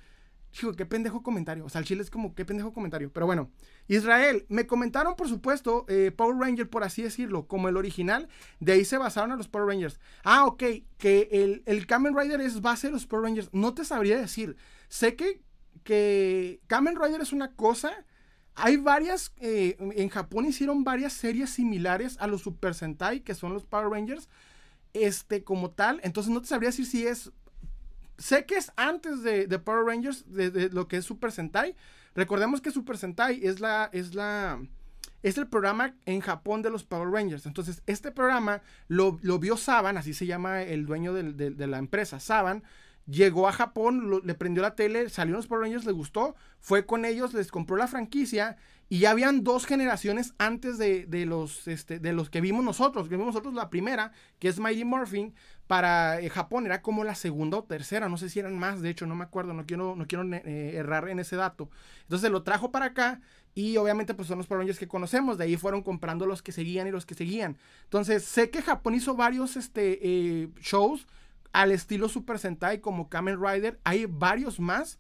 Chico, 0.53 0.73
qué 0.73 0.85
pendejo 0.85 1.23
comentario. 1.23 1.65
O 1.65 1.69
sea, 1.69 1.81
el 1.81 1.87
chile 1.87 2.03
es 2.03 2.11
como, 2.11 2.35
qué 2.35 2.45
pendejo 2.45 2.73
comentario. 2.73 3.13
Pero 3.13 3.27
bueno, 3.27 3.51
Israel, 3.87 4.47
me 4.49 4.67
comentaron, 4.67 5.15
por 5.15 5.29
supuesto, 5.29 5.85
eh, 5.89 6.11
Power 6.11 6.37
Ranger, 6.37 6.69
por 6.69 6.83
así 6.83 7.03
decirlo, 7.03 7.47
como 7.47 7.69
el 7.69 7.77
original. 7.77 8.29
De 8.59 8.73
ahí 8.73 8.85
se 8.85 8.99
basaron 8.99 9.31
a 9.31 9.37
los 9.37 9.49
Power 9.49 9.69
Rangers. 9.69 10.01
Ah, 10.25 10.47
ok, 10.47 10.63
que 10.99 11.29
el, 11.31 11.63
el 11.67 11.87
Kamen 11.87 12.17
Rider 12.17 12.41
es 12.41 12.61
base 12.61 12.89
de 12.89 12.93
los 12.93 13.07
Power 13.07 13.25
Rangers. 13.25 13.49
No 13.53 13.75
te 13.75 13.85
sabría 13.85 14.19
decir. 14.19 14.57
Sé 14.89 15.15
que, 15.15 15.41
que 15.85 16.61
Kamen 16.67 16.97
Rider 17.01 17.21
es 17.21 17.33
una 17.33 17.55
cosa. 17.55 18.05
Hay 18.57 18.77
varias, 18.77 19.33
eh, 19.39 19.77
en 19.79 20.09
Japón 20.09 20.47
hicieron 20.47 20.83
varias 20.83 21.13
series 21.13 21.51
similares 21.51 22.17
a 22.19 22.27
los 22.27 22.43
Super 22.43 22.75
Sentai, 22.75 23.21
que 23.21 23.35
son 23.37 23.55
los 23.55 23.65
Power 23.65 23.89
Rangers, 23.89 24.29
este, 24.93 25.45
como 25.45 25.71
tal. 25.71 26.01
Entonces 26.03 26.33
no 26.33 26.41
te 26.43 26.49
sabría 26.49 26.71
decir 26.71 26.87
si 26.87 27.07
es 27.07 27.31
sé 28.21 28.45
que 28.47 28.57
es 28.57 28.71
antes 28.77 29.23
de, 29.23 29.59
Power 29.59 29.85
Rangers, 29.85 30.25
de, 30.33 30.69
lo 30.71 30.87
que 30.87 30.99
es 30.99 31.05
Super 31.05 31.33
Sentai. 31.33 31.75
Recordemos 32.15 32.61
que 32.61 32.71
Super 32.71 32.99
Sentai 32.99 33.45
es 33.45 33.61
la, 33.61 33.89
es 33.93 34.15
la, 34.15 34.61
es 35.23 35.39
el 35.39 35.49
programa 35.49 35.95
en 36.07 36.21
Japón 36.21 36.63
de 36.63 36.71
los 36.71 36.85
Power 36.85 37.11
Rangers. 37.11 37.47
Entonces, 37.47 37.83
este 37.87 38.13
programa 38.13 38.63
lo, 38.89 39.19
vio 39.39 39.57
Saban, 39.57 39.97
así 39.97 40.15
se 40.15 40.27
llama 40.27 40.63
el 40.63 40.87
dueño 40.87 41.15
de, 41.15 41.67
la 41.67 41.79
empresa, 41.79 42.21
Saban. 42.21 42.63
Llegó 43.11 43.49
a 43.49 43.53
Japón, 43.53 44.21
le 44.23 44.35
prendió 44.35 44.63
la 44.63 44.77
tele, 44.77 45.09
salió 45.09 45.35
los 45.35 45.49
Power 45.49 45.63
Rangers, 45.63 45.85
le 45.85 45.91
gustó, 45.91 46.37
fue 46.61 46.87
con 46.87 47.05
ellos, 47.05 47.35
les 47.35 47.51
compró 47.51 47.77
la 47.77 47.89
franquicia 47.89 48.57
y 48.89 49.01
ya 49.01 49.11
habían 49.11 49.43
dos 49.43 49.67
generaciones 49.67 50.35
antes 50.39 50.79
de, 50.79 51.07
los, 51.27 51.67
este, 51.67 51.99
de 51.99 52.13
los 52.13 52.31
que 52.31 52.41
vimos 52.41 52.65
nosotros. 52.65 53.09
Que 53.09 53.17
vimos 53.17 53.27
nosotros 53.27 53.55
la 53.55 53.69
primera, 53.69 54.13
que 54.39 54.47
es 54.47 54.61
Mighty 54.61 54.85
Morphin, 54.85 55.35
para 55.67 56.21
eh, 56.21 56.29
Japón 56.29 56.67
era 56.67 56.83
como 56.83 57.03
la 57.03 57.17
segunda 57.17 57.59
o 57.59 57.65
tercera, 57.65 58.09
no 58.09 58.17
sé 58.17 58.29
si 58.29 58.39
eran 58.39 58.59
más, 58.59 58.81
de 58.81 58.91
hecho, 58.91 59.07
no 59.07 59.17
me 59.17 59.25
acuerdo, 59.25 59.55
no 59.55 59.67
quiero, 59.67 59.97
no 59.97 60.07
quiero 60.07 60.25
eh, 60.33 60.77
errar 60.77 61.09
en 61.09 61.19
ese 61.19 61.35
dato. 61.35 61.69
Entonces 62.03 62.31
lo 62.31 62.43
trajo 62.43 62.71
para 62.71 62.87
acá 62.87 63.21
y 63.55 63.77
obviamente 63.77 64.15
pues 64.15 64.29
son 64.29 64.39
los 64.39 64.47
Power 64.47 64.77
que 64.77 64.89
conocemos, 64.89 65.39
de 65.39 65.45
ahí 65.45 65.57
fueron 65.57 65.83
comprando 65.83 66.27
los 66.27 66.43
que 66.43 66.53
seguían 66.53 66.87
y 66.87 66.91
los 66.91 67.07
que 67.07 67.15
seguían. 67.15 67.59
Entonces 67.85 68.25
sé 68.25 68.51
que 68.51 68.63
Japón 68.63 68.95
hizo 68.95 69.15
varios 69.15 69.57
este, 69.57 69.99
eh, 70.03 70.49
shows 70.61 71.07
al 71.53 71.73
estilo 71.73 72.09
Super 72.09 72.39
Sentai 72.39 72.81
como 72.81 73.09
Kamen 73.09 73.41
Rider, 73.41 73.81
hay 73.85 74.07
varios 74.07 74.61
más 74.61 74.99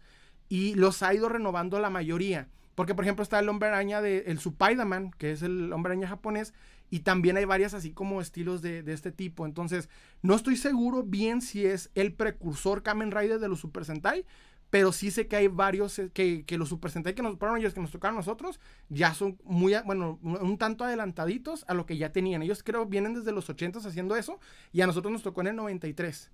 y 0.48 0.74
los 0.74 1.02
ha 1.02 1.14
ido 1.14 1.28
renovando 1.28 1.78
la 1.78 1.90
mayoría. 1.90 2.48
Porque, 2.74 2.94
por 2.94 3.04
ejemplo, 3.04 3.22
está 3.22 3.38
el 3.38 3.48
hombre 3.48 3.68
araña 3.68 4.00
de 4.00 4.24
el 4.26 4.38
Supaidaman, 4.38 5.10
que 5.12 5.32
es 5.32 5.42
el 5.42 5.72
hombre 5.72 5.92
araña 5.92 6.08
japonés, 6.08 6.54
y 6.88 7.00
también 7.00 7.36
hay 7.36 7.44
varias 7.44 7.74
así 7.74 7.92
como 7.92 8.20
estilos 8.20 8.62
de, 8.62 8.82
este 8.86 9.12
tipo. 9.12 9.46
Entonces, 9.46 9.88
no 10.22 10.34
estoy 10.34 10.56
seguro 10.56 11.02
bien 11.02 11.40
si 11.40 11.64
es 11.66 11.90
el 11.94 12.12
precursor 12.12 12.82
Kamen 12.82 13.12
Rider 13.12 13.38
de 13.38 13.48
los 13.48 13.60
Super 13.60 13.84
Sentai, 13.84 14.24
pero 14.70 14.92
sí 14.92 15.10
sé 15.10 15.26
que 15.26 15.36
hay 15.36 15.48
varios 15.48 15.98
eh, 15.98 16.10
que, 16.12 16.44
los 16.56 16.68
Super 16.68 16.90
Sentai 16.90 17.14
que 17.14 17.22
nos, 17.22 17.36
que 17.36 17.80
nos 17.80 17.90
tocaron 17.90 18.16
a 18.16 18.20
nosotros 18.20 18.60
ya 18.88 19.14
son 19.14 19.38
muy, 19.44 19.74
bueno, 19.84 20.18
un 20.22 20.58
tanto 20.58 20.84
adelantaditos 20.84 21.64
a 21.68 21.74
lo 21.74 21.86
que 21.86 21.96
ya 21.96 22.12
tenían. 22.12 22.42
Ellos 22.42 22.62
creo 22.62 22.86
vienen 22.86 23.14
desde 23.14 23.32
los 23.32 23.50
80 23.50 23.80
haciendo 23.80 24.16
eso 24.16 24.40
y 24.72 24.80
a 24.80 24.86
nosotros 24.86 25.12
nos 25.12 25.22
tocó 25.22 25.40
en 25.42 25.48
el 25.48 25.56
93. 25.56 26.30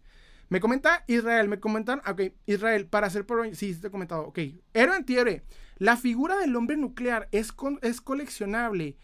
Me 0.49 0.61
comenta 0.61 1.05
Israel, 1.09 1.49
me 1.49 1.59
comentan, 1.61 2.01
ok, 2.07 2.33
Israel, 2.47 2.87
para 2.87 3.09
hacer 3.09 3.27
por 3.27 3.55
sí, 3.57 3.75
te 3.75 3.89
he 3.89 3.91
comentado, 3.91 4.23
ok, 4.23 4.39
Héroe 4.75 4.97
Antihéroe, 4.97 5.43
la 5.79 5.97
figura 5.97 6.37
del 6.39 6.55
hombre 6.55 6.77
nuclear 6.77 7.29
es, 7.33 7.53
es 7.83 8.01
coleccionable. 8.01 8.97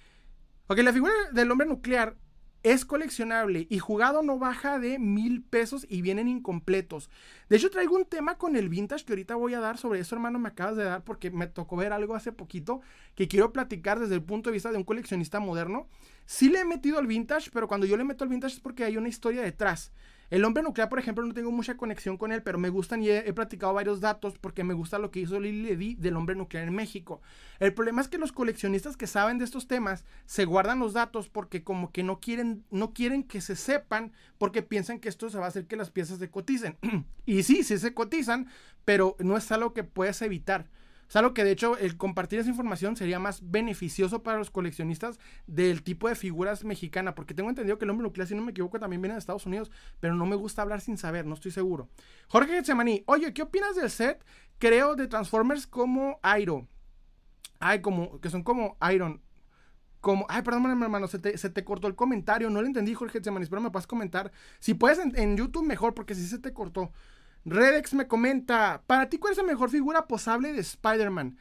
Ok, 0.68 0.78
la 0.78 0.92
figura 0.92 1.12
del 1.32 1.50
hombre 1.50 1.66
nuclear 1.66 2.16
es 2.62 2.84
coleccionable 2.84 3.66
y 3.68 3.78
jugado 3.78 4.22
no 4.22 4.38
baja 4.38 4.78
de 4.78 4.98
mil 4.98 5.42
pesos 5.42 5.84
y 5.88 6.00
vienen 6.00 6.28
incompletos. 6.28 7.10
De 7.48 7.56
hecho, 7.56 7.70
traigo 7.70 7.96
un 7.96 8.04
tema 8.04 8.38
con 8.38 8.56
el 8.56 8.68
vintage 8.68 9.04
que 9.04 9.12
ahorita 9.12 9.34
voy 9.34 9.54
a 9.54 9.60
dar 9.60 9.78
sobre 9.78 10.00
eso, 10.00 10.14
hermano, 10.14 10.38
me 10.38 10.48
acabas 10.48 10.76
de 10.76 10.84
dar 10.84 11.02
porque 11.02 11.30
me 11.30 11.48
tocó 11.48 11.76
ver 11.76 11.92
algo 11.92 12.14
hace 12.14 12.30
poquito 12.30 12.80
que 13.14 13.26
quiero 13.26 13.52
platicar 13.52 13.98
desde 13.98 14.14
el 14.14 14.22
punto 14.22 14.50
de 14.50 14.54
vista 14.54 14.70
de 14.70 14.78
un 14.78 14.84
coleccionista 14.84 15.40
moderno. 15.40 15.88
Sí 16.24 16.48
le 16.48 16.60
he 16.60 16.64
metido 16.64 16.98
al 16.98 17.06
vintage, 17.08 17.50
pero 17.52 17.66
cuando 17.66 17.86
yo 17.86 17.96
le 17.96 18.04
meto 18.04 18.22
al 18.22 18.30
vintage 18.30 18.54
es 18.54 18.60
porque 18.60 18.84
hay 18.84 18.96
una 18.96 19.08
historia 19.08 19.42
detrás. 19.42 19.92
El 20.32 20.46
hombre 20.46 20.62
nuclear, 20.62 20.88
por 20.88 20.98
ejemplo, 20.98 21.22
no 21.26 21.34
tengo 21.34 21.52
mucha 21.52 21.76
conexión 21.76 22.16
con 22.16 22.32
él, 22.32 22.42
pero 22.42 22.56
me 22.56 22.70
gustan 22.70 23.02
y 23.02 23.10
he, 23.10 23.18
he 23.28 23.34
platicado 23.34 23.74
varios 23.74 24.00
datos 24.00 24.38
porque 24.38 24.64
me 24.64 24.72
gusta 24.72 24.98
lo 24.98 25.10
que 25.10 25.20
hizo 25.20 25.38
Lili 25.38 25.60
Ledy 25.60 25.94
del 25.96 26.16
hombre 26.16 26.34
nuclear 26.34 26.66
en 26.66 26.74
México. 26.74 27.20
El 27.60 27.74
problema 27.74 28.00
es 28.00 28.08
que 28.08 28.16
los 28.16 28.32
coleccionistas 28.32 28.96
que 28.96 29.06
saben 29.06 29.36
de 29.36 29.44
estos 29.44 29.68
temas 29.68 30.06
se 30.24 30.46
guardan 30.46 30.78
los 30.78 30.94
datos 30.94 31.28
porque 31.28 31.62
como 31.62 31.92
que 31.92 32.02
no 32.02 32.18
quieren, 32.18 32.64
no 32.70 32.94
quieren 32.94 33.24
que 33.24 33.42
se 33.42 33.56
sepan 33.56 34.12
porque 34.38 34.62
piensan 34.62 35.00
que 35.00 35.10
esto 35.10 35.28
se 35.28 35.36
va 35.36 35.44
a 35.44 35.48
hacer 35.48 35.66
que 35.66 35.76
las 35.76 35.90
piezas 35.90 36.18
se 36.18 36.30
coticen. 36.30 36.78
y 37.26 37.42
sí, 37.42 37.62
sí 37.62 37.76
se 37.76 37.92
cotizan, 37.92 38.48
pero 38.86 39.16
no 39.18 39.36
es 39.36 39.52
algo 39.52 39.74
que 39.74 39.84
puedas 39.84 40.22
evitar. 40.22 40.70
Es 41.12 41.16
algo 41.16 41.34
que 41.34 41.44
de 41.44 41.50
hecho 41.50 41.76
el 41.76 41.98
compartir 41.98 42.38
esa 42.38 42.48
información 42.48 42.96
sería 42.96 43.18
más 43.18 43.50
beneficioso 43.50 44.22
para 44.22 44.38
los 44.38 44.50
coleccionistas 44.50 45.20
del 45.46 45.82
tipo 45.82 46.08
de 46.08 46.14
figuras 46.14 46.64
mexicana, 46.64 47.14
porque 47.14 47.34
tengo 47.34 47.50
entendido 47.50 47.76
que 47.76 47.84
el 47.84 47.90
hombre 47.90 48.04
nuclear, 48.04 48.26
si 48.26 48.34
no 48.34 48.40
me 48.40 48.52
equivoco, 48.52 48.80
también 48.80 49.02
viene 49.02 49.12
de 49.12 49.18
Estados 49.18 49.44
Unidos, 49.44 49.70
pero 50.00 50.14
no 50.14 50.24
me 50.24 50.36
gusta 50.36 50.62
hablar 50.62 50.80
sin 50.80 50.96
saber, 50.96 51.26
no 51.26 51.34
estoy 51.34 51.50
seguro. 51.50 51.90
Jorge 52.28 52.54
Getsemaní, 52.54 53.02
oye, 53.04 53.34
¿qué 53.34 53.42
opinas 53.42 53.76
del 53.76 53.90
set? 53.90 54.24
Creo 54.58 54.96
de 54.96 55.06
Transformers 55.06 55.66
como 55.66 56.18
Iron. 56.40 56.66
Ay, 57.60 57.82
como, 57.82 58.18
que 58.18 58.30
son 58.30 58.42
como 58.42 58.78
Iron. 58.90 59.20
Como, 60.00 60.24
ay, 60.30 60.40
perdón, 60.40 60.64
hermano, 60.82 61.08
se 61.08 61.18
te, 61.18 61.64
cortó 61.66 61.88
el 61.88 61.94
comentario, 61.94 62.48
no 62.48 62.62
lo 62.62 62.66
entendí, 62.66 62.94
Jorge 62.94 63.18
Getsemaní, 63.18 63.42
espero 63.42 63.60
me 63.60 63.70
puedas 63.70 63.86
comentar. 63.86 64.32
Si 64.60 64.72
puedes 64.72 64.98
en 64.98 65.36
YouTube, 65.36 65.66
mejor, 65.66 65.92
porque 65.92 66.14
si 66.14 66.26
se 66.26 66.38
te 66.38 66.54
cortó. 66.54 66.90
Redex 67.44 67.94
me 67.94 68.06
comenta, 68.06 68.82
para 68.86 69.08
ti, 69.08 69.18
¿cuál 69.18 69.32
es 69.32 69.38
la 69.38 69.44
mejor 69.44 69.70
figura 69.70 70.06
posable 70.06 70.52
de 70.52 70.60
Spider-Man? 70.60 71.36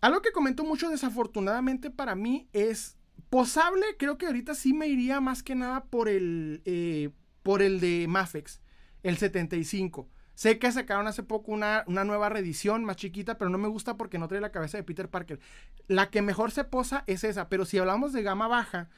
Algo 0.00 0.22
que 0.22 0.32
comento 0.32 0.64
mucho 0.64 0.90
desafortunadamente 0.90 1.90
para 1.90 2.14
mí 2.14 2.48
es 2.52 2.96
posable, 3.30 3.84
creo 3.98 4.18
que 4.18 4.26
ahorita 4.26 4.54
sí 4.54 4.72
me 4.72 4.86
iría 4.86 5.20
más 5.20 5.42
que 5.42 5.54
nada 5.54 5.84
por 5.84 6.08
el, 6.08 6.62
eh, 6.64 7.10
por 7.42 7.62
el 7.62 7.80
de 7.80 8.06
Mafex. 8.08 8.60
el 9.02 9.16
75. 9.18 10.08
Sé 10.34 10.58
que 10.58 10.70
sacaron 10.72 11.06
hace 11.06 11.22
poco 11.22 11.52
una, 11.52 11.84
una, 11.86 12.04
nueva 12.04 12.28
reedición 12.28 12.84
más 12.84 12.96
chiquita, 12.96 13.38
pero 13.38 13.50
no 13.50 13.58
me 13.58 13.68
gusta 13.68 13.96
porque 13.96 14.18
no 14.18 14.28
trae 14.28 14.40
la 14.40 14.50
cabeza 14.50 14.76
de 14.76 14.82
Peter 14.82 15.08
Parker. 15.08 15.38
La 15.86 16.10
que 16.10 16.22
mejor 16.22 16.50
se 16.50 16.64
posa 16.64 17.04
es 17.06 17.22
esa, 17.22 17.48
pero 17.48 17.64
si 17.64 17.78
hablamos 17.78 18.12
de 18.12 18.22
gama 18.22 18.48
baja, 18.48 18.90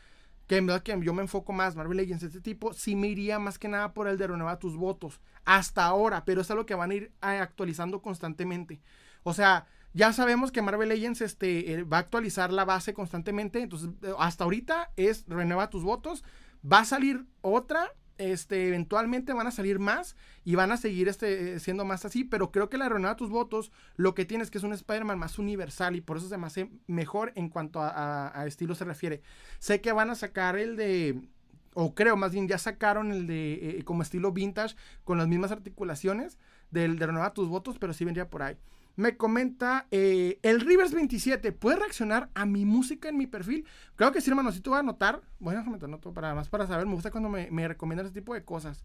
que 0.47 0.57
en 0.57 0.67
verdad 0.67 0.83
que 0.83 0.99
yo 1.03 1.13
me 1.13 1.23
enfoco 1.23 1.53
más, 1.53 1.77
Marvel 1.77 1.97
Legends, 1.97 2.23
este 2.23 2.41
tipo, 2.41 2.73
sí 2.73 2.95
me 2.95 3.09
iría 3.09 3.39
más 3.39 3.59
que 3.59 3.69
nada 3.69 3.93
por 3.93 4.09
el 4.09 4.17
de 4.19 4.29
renueva 4.29 4.59
tus 4.59 4.77
votos. 4.77 5.21
Hasta 5.45 5.85
ahora, 5.85 6.25
pero 6.25 6.41
es 6.41 6.51
algo 6.51 6.67
que 6.67 6.75
van 6.75 6.91
a 6.91 6.95
ir 6.95 7.13
eh, 7.23 7.39
actualizando 7.39 8.01
constantemente. 8.01 8.81
O 9.23 9.35
sea, 9.35 9.67
ya 9.93 10.13
sabemos 10.13 10.53
que 10.53 10.63
Marvel 10.63 10.91
Legends 10.91 11.21
este, 11.21 11.73
eh, 11.73 11.83
va 11.83 11.97
a 11.97 12.01
actualizar 12.01 12.53
la 12.53 12.65
base 12.65 12.95
constantemente. 12.95 13.61
Entonces, 13.61 13.91
eh, 14.03 14.13
hasta 14.19 14.45
ahorita 14.45 14.93
es 14.97 15.25
renueva 15.27 15.71
tus 15.71 15.83
votos. 15.83 16.23
Va 16.71 16.81
a 16.81 16.85
salir 16.85 17.25
otra. 17.41 17.93
Este, 18.19 18.69
eventualmente 18.69 19.35
van 19.35 19.47
a 19.47 19.51
salir 19.51 19.79
más 19.79 20.17
y 20.43 20.55
van 20.55 20.73
a 20.73 20.79
seguir 20.79 21.07
este, 21.09 21.61
siendo 21.61 21.85
más 21.85 22.07
así, 22.07 22.25
pero 22.25 22.51
creo 22.51 22.71
que 22.71 22.79
la 22.79 22.89
renueva 22.89 23.17
tus 23.17 23.29
votos 23.29 23.73
lo 23.97 24.15
que 24.15 24.25
tienes 24.25 24.51
que 24.51 24.57
es 24.57 24.65
un 24.65 24.73
Spider-Man 24.73 25.19
más 25.19 25.39
universal 25.39 25.97
y 25.97 26.01
por 26.01 26.17
eso 26.17 26.29
se 26.29 26.39
me 26.39 26.47
hace 26.47 26.71
mejor 26.87 27.33
en 27.35 27.51
cuanto 27.51 27.81
a, 27.83 28.45
estilo 28.47 28.75
se 28.75 28.85
refiere. 28.85 29.21
Sé 29.59 29.83
que 29.83 29.93
van 29.93 30.09
a 30.09 30.15
sacar 30.15 30.57
el 30.57 30.77
de, 30.77 31.29
o 31.75 31.95
creo 31.95 32.17
más 32.17 32.33
bien 32.33 32.49
ya 32.49 32.57
sacaron 32.57 33.13
el 33.13 33.27
de 33.27 33.79
eh, 33.79 33.85
como 33.85 34.03
estilo 34.03 34.33
vintage 34.33 34.77
con 35.05 35.19
las 35.19 35.29
mismas 35.29 35.53
articulaciones 35.53 36.39
del 36.71 36.99
de 36.99 37.07
renueva 37.07 37.35
tus 37.35 37.49
votos, 37.49 37.79
pero 37.79 37.93
sí 37.93 38.05
vendría 38.07 38.31
por 38.31 38.43
ahí. 38.43 38.57
Me 38.97 39.17
comenta 39.19 39.87
eh, 39.91 40.39
el 40.43 40.61
Rivers 40.61 40.93
27. 40.93 41.53
¿Puede 41.53 41.77
reaccionar 41.77 42.31
a 42.35 42.47
mi 42.47 42.65
música 42.65 43.11
en 43.11 43.19
mi 43.19 43.27
perfil? 43.27 43.67
Creo 43.95 44.11
que 44.11 44.23
sí, 44.23 44.31
hermano. 44.31 44.53
Si 44.53 44.61
tú 44.61 44.71
vas 44.71 44.79
a 44.79 44.81
anotar. 44.81 45.21
Bueno, 45.39 45.61
déjame 45.61 45.79
anoto 45.83 46.13
para 46.13 46.35
más 46.35 46.49
para 46.49 46.67
saber. 46.67 46.87
Me 46.87 46.95
gusta 46.95 47.11
cuando 47.11 47.29
me, 47.29 47.51
me 47.51 47.69
recomiendan 47.69 48.07
ese 48.07 48.15
tipo 48.15 48.33
de 48.33 48.45
cosas. 48.45 48.85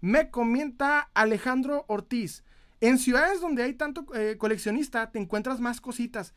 Me 0.00 0.30
comenta 0.30 1.10
Alejandro 1.14 1.84
Ortiz. 1.86 2.44
En 2.80 2.98
ciudades 2.98 3.40
donde 3.40 3.62
hay 3.62 3.74
tanto 3.74 4.04
eh, 4.14 4.36
coleccionista, 4.36 5.10
te 5.10 5.18
encuentras 5.18 5.60
más 5.60 5.80
cositas. 5.80 6.34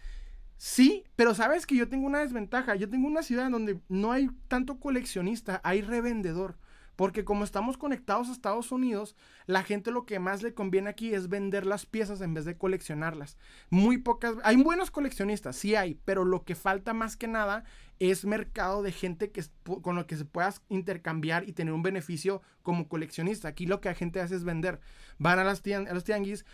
Sí, 0.58 1.04
pero 1.16 1.36
sabes 1.36 1.66
que 1.66 1.76
yo 1.76 1.90
tengo 1.90 2.06
una 2.06 2.20
desventaja. 2.20 2.76
Yo 2.76 2.88
tengo 2.88 3.08
una 3.08 3.24
ciudad 3.24 3.48
en 3.48 3.52
donde 3.52 3.80
no 3.90 4.12
hay 4.12 4.30
tanto 4.48 4.80
coleccionista, 4.80 5.60
hay 5.64 5.82
revendedor. 5.82 6.58
Porque 6.98 7.24
como 7.24 7.44
estamos 7.44 7.78
conectados 7.78 8.28
a 8.28 8.32
Estados 8.32 8.72
Unidos, 8.72 9.16
la 9.46 9.64
gente 9.64 9.92
lo 9.92 10.06
que 10.06 10.18
más 10.20 10.42
le 10.42 10.56
conviene 10.56 10.90
aquí 10.90 11.14
es 11.14 11.30
vender 11.30 11.66
las 11.66 11.86
piezas 11.86 12.22
en 12.22 12.34
vez 12.34 12.44
de 12.44 12.58
coleccionarlas. 12.58 13.38
Muy 13.70 14.00
pocas, 14.00 14.34
hay 14.44 14.58
buenos 14.58 14.90
coleccionistas, 14.90 15.56
sí 15.56 15.76
hay, 15.76 16.02
pero 16.06 16.26
lo 16.26 16.44
que 16.44 16.56
falta 16.56 16.96
más 16.96 17.16
que 17.16 17.28
nada 17.28 17.64
es 18.00 18.26
mercado 18.26 18.82
de 18.82 18.92
gente 18.92 19.30
que, 19.30 19.44
con 19.84 19.96
lo 19.96 20.08
que 20.08 20.18
se 20.18 20.26
puedas 20.26 20.64
intercambiar 20.70 21.48
y 21.48 21.54
tener 21.54 21.74
un 21.74 21.84
beneficio 21.84 22.42
como 22.64 22.88
coleccionista. 22.88 23.48
Aquí 23.48 23.68
lo 23.68 23.80
que 23.80 23.90
la 23.90 23.96
gente 23.96 24.20
hace 24.20 24.36
es 24.36 24.44
vender. 24.44 24.80
Van 25.20 25.38
a, 25.38 25.44
las 25.44 25.62
a 25.68 25.94
los 25.94 26.04
tianguis, 26.04 26.46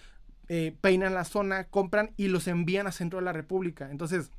eh, 0.50 0.76
peinan 0.82 1.14
la 1.14 1.24
zona, 1.24 1.70
compran 1.70 2.12
y 2.18 2.28
los 2.28 2.50
envían 2.50 2.86
a 2.86 2.92
centro 2.92 3.20
de 3.20 3.26
la 3.26 3.32
República. 3.32 3.90
Entonces, 3.90 4.30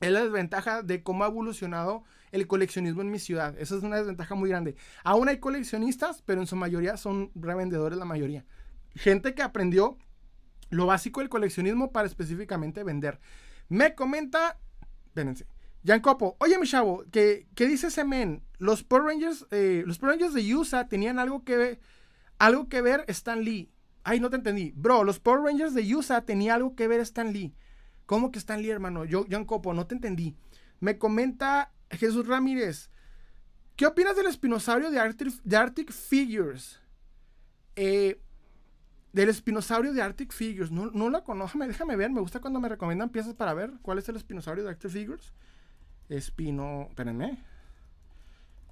es 0.00 0.10
la 0.10 0.24
desventaja 0.24 0.82
de 0.82 1.04
cómo 1.04 1.22
ha 1.22 1.28
evolucionado 1.28 2.02
el 2.32 2.46
coleccionismo 2.46 3.02
en 3.02 3.10
mi 3.10 3.18
ciudad. 3.18 3.54
Esa 3.58 3.76
es 3.76 3.82
una 3.82 3.96
desventaja 3.96 4.34
muy 4.34 4.50
grande. 4.50 4.76
Aún 5.04 5.28
hay 5.28 5.38
coleccionistas, 5.38 6.22
pero 6.22 6.40
en 6.40 6.46
su 6.46 6.56
mayoría 6.56 6.96
son 6.96 7.30
revendedores 7.34 7.98
la 7.98 8.04
mayoría. 8.04 8.44
Gente 8.94 9.34
que 9.34 9.42
aprendió 9.42 9.98
lo 10.70 10.86
básico 10.86 11.20
del 11.20 11.28
coleccionismo 11.28 11.92
para 11.92 12.06
específicamente 12.06 12.84
vender. 12.84 13.20
Me 13.68 13.94
comenta, 13.94 14.58
espérense, 15.06 15.46
Jan 15.84 16.00
Copo, 16.00 16.36
oye 16.40 16.58
mi 16.58 16.66
chavo, 16.66 17.04
¿qué, 17.10 17.46
qué 17.54 17.66
dice 17.66 17.88
ese 17.88 18.04
men? 18.04 18.42
Los 18.58 18.82
Power 18.82 19.04
Rangers, 19.04 19.46
eh, 19.50 19.82
los 19.86 19.98
Power 19.98 20.14
Rangers 20.14 20.34
de 20.34 20.54
USA 20.54 20.88
tenían 20.88 21.18
algo 21.18 21.44
que 21.44 21.56
ver, 21.56 21.80
algo 22.38 22.68
que 22.68 22.82
ver 22.82 23.04
Stan 23.08 23.42
Lee. 23.42 23.70
Ay, 24.04 24.20
no 24.20 24.30
te 24.30 24.36
entendí. 24.36 24.72
Bro, 24.74 25.04
los 25.04 25.20
Power 25.20 25.42
Rangers 25.42 25.74
de 25.74 25.94
USA 25.94 26.22
tenían 26.22 26.56
algo 26.56 26.74
que 26.74 26.88
ver 26.88 27.00
Stan 27.00 27.32
Lee. 27.32 27.54
¿Cómo 28.06 28.30
que 28.30 28.38
Stan 28.38 28.60
Lee, 28.60 28.70
hermano? 28.70 29.04
Yo, 29.04 29.26
Jan 29.30 29.44
Copo, 29.44 29.74
no 29.74 29.86
te 29.86 29.94
entendí. 29.94 30.34
Me 30.80 30.98
comenta 30.98 31.72
Jesús 31.90 32.26
Ramírez. 32.26 32.90
¿Qué 33.76 33.86
opinas 33.86 34.16
del 34.16 34.26
espinosaurio 34.26 34.90
de 34.90 34.98
Arctic, 35.56 35.92
Figures? 35.92 36.80
Eh, 37.76 38.20
del 39.12 39.28
espinosaurio 39.28 39.92
de 39.92 40.02
Arctic 40.02 40.32
Figures. 40.32 40.70
No, 40.70 40.90
no 40.90 41.10
la 41.10 41.22
conozco, 41.22 41.58
déjame 41.66 41.96
ver. 41.96 42.10
Me 42.10 42.20
gusta 42.20 42.40
cuando 42.40 42.60
me 42.60 42.68
recomiendan 42.68 43.10
piezas 43.10 43.34
para 43.34 43.54
ver 43.54 43.72
cuál 43.82 43.98
es 43.98 44.08
el 44.08 44.16
espinosaurio 44.16 44.64
de 44.64 44.70
Arctic 44.70 44.90
Figures. 44.90 45.32
Espino. 46.08 46.86
Espérenme. 46.88 47.38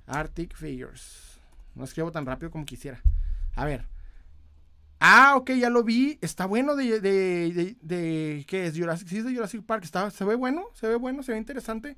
Arctic 0.07 0.57
Figures. 0.57 1.40
No 1.74 1.85
escribo 1.85 2.11
tan 2.11 2.26
rápido 2.26 2.50
como 2.50 2.64
quisiera. 2.64 3.00
A 3.55 3.64
ver. 3.64 3.87
Ah, 4.98 5.35
ok, 5.37 5.52
ya 5.52 5.70
lo 5.70 5.85
vi. 5.85 6.18
Está 6.22 6.46
bueno 6.46 6.74
de, 6.74 7.00
de, 7.00 7.76
de, 7.81 8.44
¿qué 8.48 8.66
es? 8.66 8.76
Jurassic, 8.76 9.09
sí, 9.09 9.20
de 9.20 9.35
Jurassic 9.35 9.62
Park. 9.62 9.85
Está, 9.85 10.11
se 10.11 10.24
ve 10.24 10.35
bueno, 10.35 10.64
se 10.74 10.88
ve 10.88 10.96
bueno, 10.96 11.22
se 11.22 11.33
ve 11.33 11.38
interesante. 11.38 11.96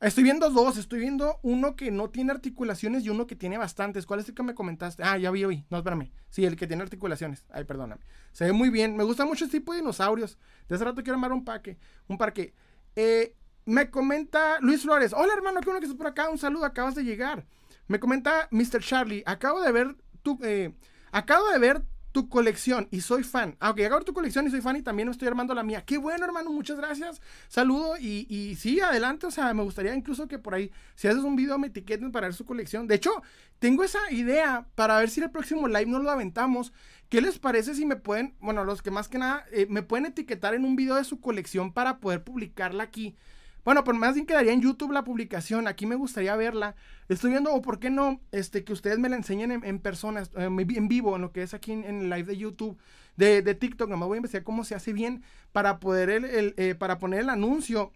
Estoy 0.00 0.22
viendo 0.24 0.50
dos, 0.50 0.76
estoy 0.76 1.00
viendo 1.00 1.38
uno 1.42 1.76
que 1.76 1.90
no 1.90 2.10
tiene 2.10 2.32
articulaciones 2.32 3.04
y 3.04 3.08
uno 3.08 3.26
que 3.26 3.36
tiene 3.36 3.56
bastantes. 3.56 4.04
¿Cuál 4.04 4.20
es 4.20 4.28
el 4.28 4.34
que 4.34 4.42
me 4.42 4.54
comentaste? 4.54 5.02
Ah, 5.02 5.16
ya 5.16 5.30
vi, 5.30 5.44
vi. 5.46 5.64
No, 5.70 5.78
espérame. 5.78 6.10
Sí, 6.28 6.44
el 6.44 6.56
que 6.56 6.66
tiene 6.66 6.82
articulaciones. 6.82 7.44
Ay, 7.50 7.64
perdóname. 7.64 8.02
Se 8.32 8.44
ve 8.44 8.52
muy 8.52 8.68
bien. 8.70 8.96
Me 8.96 9.04
gusta 9.04 9.24
mucho 9.24 9.46
este 9.46 9.60
tipo 9.60 9.72
de 9.72 9.78
dinosaurios. 9.78 10.38
De 10.68 10.74
hace 10.74 10.84
rato 10.84 11.02
quiero 11.02 11.14
armar 11.14 11.32
un 11.32 11.44
parque. 11.44 11.78
Un 12.06 12.18
parque. 12.18 12.52
Eh, 12.96 13.34
me 13.64 13.90
comenta 13.90 14.58
Luis 14.60 14.82
Flores. 14.82 15.14
Hola, 15.14 15.32
hermano, 15.34 15.60
qué 15.60 15.66
bueno 15.66 15.80
que 15.80 15.86
estás 15.86 15.96
por 15.96 16.06
acá. 16.06 16.28
Un 16.28 16.38
saludo, 16.38 16.66
acabas 16.66 16.94
de 16.94 17.04
llegar. 17.04 17.46
Me 17.86 17.98
comenta 17.98 18.48
Mr. 18.50 18.80
Charlie. 18.80 19.22
Acabo 19.24 19.62
de 19.62 19.72
ver 19.72 19.96
tu. 20.22 20.38
Eh, 20.42 20.74
acabo 21.12 21.48
de 21.50 21.58
ver 21.58 21.82
tu 22.14 22.28
colección 22.28 22.86
y 22.92 23.00
soy 23.00 23.24
fan. 23.24 23.56
Ah, 23.58 23.70
ok, 23.70 23.80
hago 23.80 24.02
tu 24.02 24.14
colección 24.14 24.46
y 24.46 24.50
soy 24.50 24.60
fan 24.60 24.76
y 24.76 24.82
también 24.82 25.08
estoy 25.08 25.26
armando 25.26 25.52
la 25.52 25.64
mía. 25.64 25.82
Qué 25.84 25.98
bueno, 25.98 26.24
hermano, 26.24 26.48
muchas 26.52 26.76
gracias. 26.76 27.20
Saludo 27.48 27.96
y, 27.98 28.28
y 28.30 28.54
sí, 28.54 28.80
adelante. 28.80 29.26
O 29.26 29.32
sea, 29.32 29.52
me 29.52 29.64
gustaría 29.64 29.92
incluso 29.96 30.28
que 30.28 30.38
por 30.38 30.54
ahí, 30.54 30.70
si 30.94 31.08
haces 31.08 31.24
un 31.24 31.34
video, 31.34 31.58
me 31.58 31.66
etiqueten 31.66 32.12
para 32.12 32.28
ver 32.28 32.34
su 32.34 32.44
colección. 32.44 32.86
De 32.86 32.94
hecho, 32.94 33.10
tengo 33.58 33.82
esa 33.82 33.98
idea 34.12 34.64
para 34.76 34.96
ver 34.98 35.10
si 35.10 35.22
el 35.22 35.30
próximo 35.32 35.66
live 35.66 35.86
no 35.86 35.98
lo 35.98 36.08
aventamos. 36.08 36.72
¿Qué 37.08 37.20
les 37.20 37.40
parece 37.40 37.74
si 37.74 37.84
me 37.84 37.96
pueden, 37.96 38.36
bueno, 38.38 38.64
los 38.64 38.80
que 38.80 38.92
más 38.92 39.08
que 39.08 39.18
nada, 39.18 39.44
eh, 39.50 39.66
me 39.68 39.82
pueden 39.82 40.06
etiquetar 40.06 40.54
en 40.54 40.64
un 40.64 40.76
video 40.76 40.94
de 40.94 41.02
su 41.02 41.20
colección 41.20 41.72
para 41.72 41.98
poder 41.98 42.22
publicarla 42.22 42.84
aquí? 42.84 43.16
Bueno, 43.64 43.82
por 43.82 43.94
más 43.94 44.14
bien 44.14 44.26
quedaría 44.26 44.52
en 44.52 44.60
YouTube 44.60 44.92
la 44.92 45.04
publicación. 45.04 45.66
Aquí 45.66 45.86
me 45.86 45.94
gustaría 45.94 46.36
verla. 46.36 46.76
Estoy 47.08 47.30
viendo, 47.30 47.52
o 47.52 47.62
por 47.62 47.78
qué 47.78 47.90
no, 47.90 48.20
este, 48.30 48.62
que 48.64 48.72
ustedes 48.72 48.98
me 48.98 49.08
la 49.08 49.16
enseñen 49.16 49.50
en, 49.50 49.64
en 49.64 49.78
persona, 49.78 50.22
en 50.36 50.88
vivo, 50.88 51.16
en 51.16 51.22
lo 51.22 51.32
que 51.32 51.42
es 51.42 51.54
aquí 51.54 51.72
en, 51.72 51.84
el 51.84 52.10
live 52.10 52.24
de 52.24 52.36
YouTube, 52.36 52.78
de, 53.16 53.42
de 53.42 53.54
TikTok. 53.54 53.88
me 53.90 53.96
voy 54.04 54.16
a 54.16 54.18
investigar 54.18 54.44
cómo 54.44 54.64
se 54.64 54.74
hace 54.74 54.92
bien 54.92 55.22
para 55.52 55.80
poder, 55.80 56.10
el, 56.10 56.54
eh, 56.56 56.74
para 56.74 56.98
poner 56.98 57.20
el 57.20 57.30
anuncio 57.30 57.92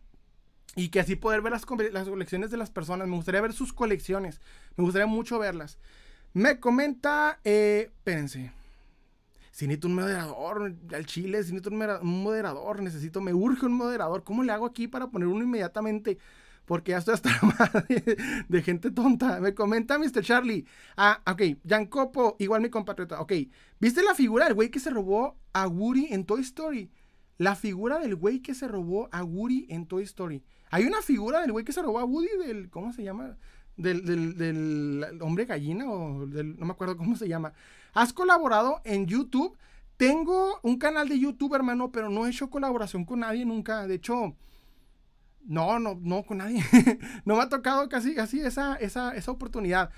y 0.74 0.88
que 0.88 1.00
así 1.00 1.16
poder 1.16 1.42
ver 1.42 1.52
las, 1.52 1.66
las 1.92 2.08
colecciones 2.08 2.50
de 2.50 2.56
las 2.56 2.70
personas. 2.70 3.08
Me 3.08 3.16
gustaría 3.16 3.40
ver 3.40 3.52
sus 3.52 3.72
colecciones. 3.72 4.40
Me 4.76 4.84
gustaría 4.84 5.06
mucho 5.06 5.38
verlas. 5.38 5.78
Me 6.32 6.60
comenta, 6.60 7.40
eh, 7.44 7.90
espérense 7.90 8.57
si 9.58 9.66
necesito 9.66 9.88
un 9.88 9.96
moderador, 9.96 10.76
al 10.94 11.06
chile, 11.06 11.42
si 11.42 11.52
necesito 11.52 11.70
un 11.70 12.22
moderador, 12.22 12.80
necesito, 12.80 13.20
me 13.20 13.34
urge 13.34 13.66
un 13.66 13.72
moderador. 13.72 14.22
¿Cómo 14.22 14.44
le 14.44 14.52
hago 14.52 14.64
aquí 14.64 14.86
para 14.86 15.08
poner 15.08 15.26
uno 15.26 15.42
inmediatamente? 15.42 16.16
Porque 16.64 16.92
ya 16.92 16.98
estoy 16.98 17.14
hasta 17.14 17.30
la 17.42 17.54
madre 17.58 18.16
de 18.48 18.62
gente 18.62 18.92
tonta. 18.92 19.40
Me 19.40 19.54
comenta 19.54 19.98
Mr. 19.98 20.22
Charlie. 20.22 20.64
Ah, 20.96 21.20
ok. 21.26 21.88
Copo, 21.88 22.36
igual 22.38 22.62
mi 22.62 22.70
compatriota. 22.70 23.20
Ok. 23.20 23.32
¿Viste 23.80 24.04
la 24.04 24.14
figura 24.14 24.44
del 24.44 24.54
güey 24.54 24.70
que 24.70 24.78
se 24.78 24.90
robó 24.90 25.36
a 25.52 25.66
Woody 25.66 26.06
en 26.10 26.24
Toy 26.24 26.42
Story? 26.42 26.92
La 27.36 27.56
figura 27.56 27.98
del 27.98 28.14
güey 28.14 28.38
que 28.38 28.54
se 28.54 28.68
robó 28.68 29.08
a 29.10 29.24
Woody 29.24 29.66
en 29.70 29.86
Toy 29.86 30.04
Story. 30.04 30.44
Hay 30.70 30.84
una 30.84 31.02
figura 31.02 31.40
del 31.40 31.50
güey 31.50 31.64
que 31.64 31.72
se 31.72 31.82
robó 31.82 31.98
a 31.98 32.04
Woody 32.04 32.46
del. 32.46 32.70
¿Cómo 32.70 32.92
se 32.92 33.02
llama? 33.02 33.36
Del, 33.76 34.04
del, 34.04 34.36
del 34.36 35.20
hombre 35.20 35.46
gallina 35.46 35.90
o 35.90 36.28
del. 36.28 36.56
No 36.56 36.66
me 36.66 36.72
acuerdo 36.74 36.96
cómo 36.96 37.16
se 37.16 37.26
llama. 37.26 37.54
Has 37.94 38.12
colaborado 38.12 38.80
en 38.84 39.06
YouTube. 39.06 39.56
Tengo 39.96 40.60
un 40.62 40.78
canal 40.78 41.08
de 41.08 41.18
YouTube, 41.18 41.54
hermano, 41.54 41.90
pero 41.90 42.08
no 42.08 42.26
he 42.26 42.30
hecho 42.30 42.50
colaboración 42.50 43.04
con 43.04 43.20
nadie 43.20 43.44
nunca. 43.44 43.86
De 43.86 43.94
hecho, 43.94 44.36
no, 45.44 45.78
no, 45.78 45.98
no 46.00 46.22
con 46.22 46.38
nadie. 46.38 46.62
no 47.24 47.36
me 47.36 47.42
ha 47.42 47.48
tocado 47.48 47.88
casi, 47.88 48.14
casi 48.14 48.40
esa, 48.40 48.76
esa, 48.76 49.14
esa 49.14 49.30
oportunidad. 49.30 49.90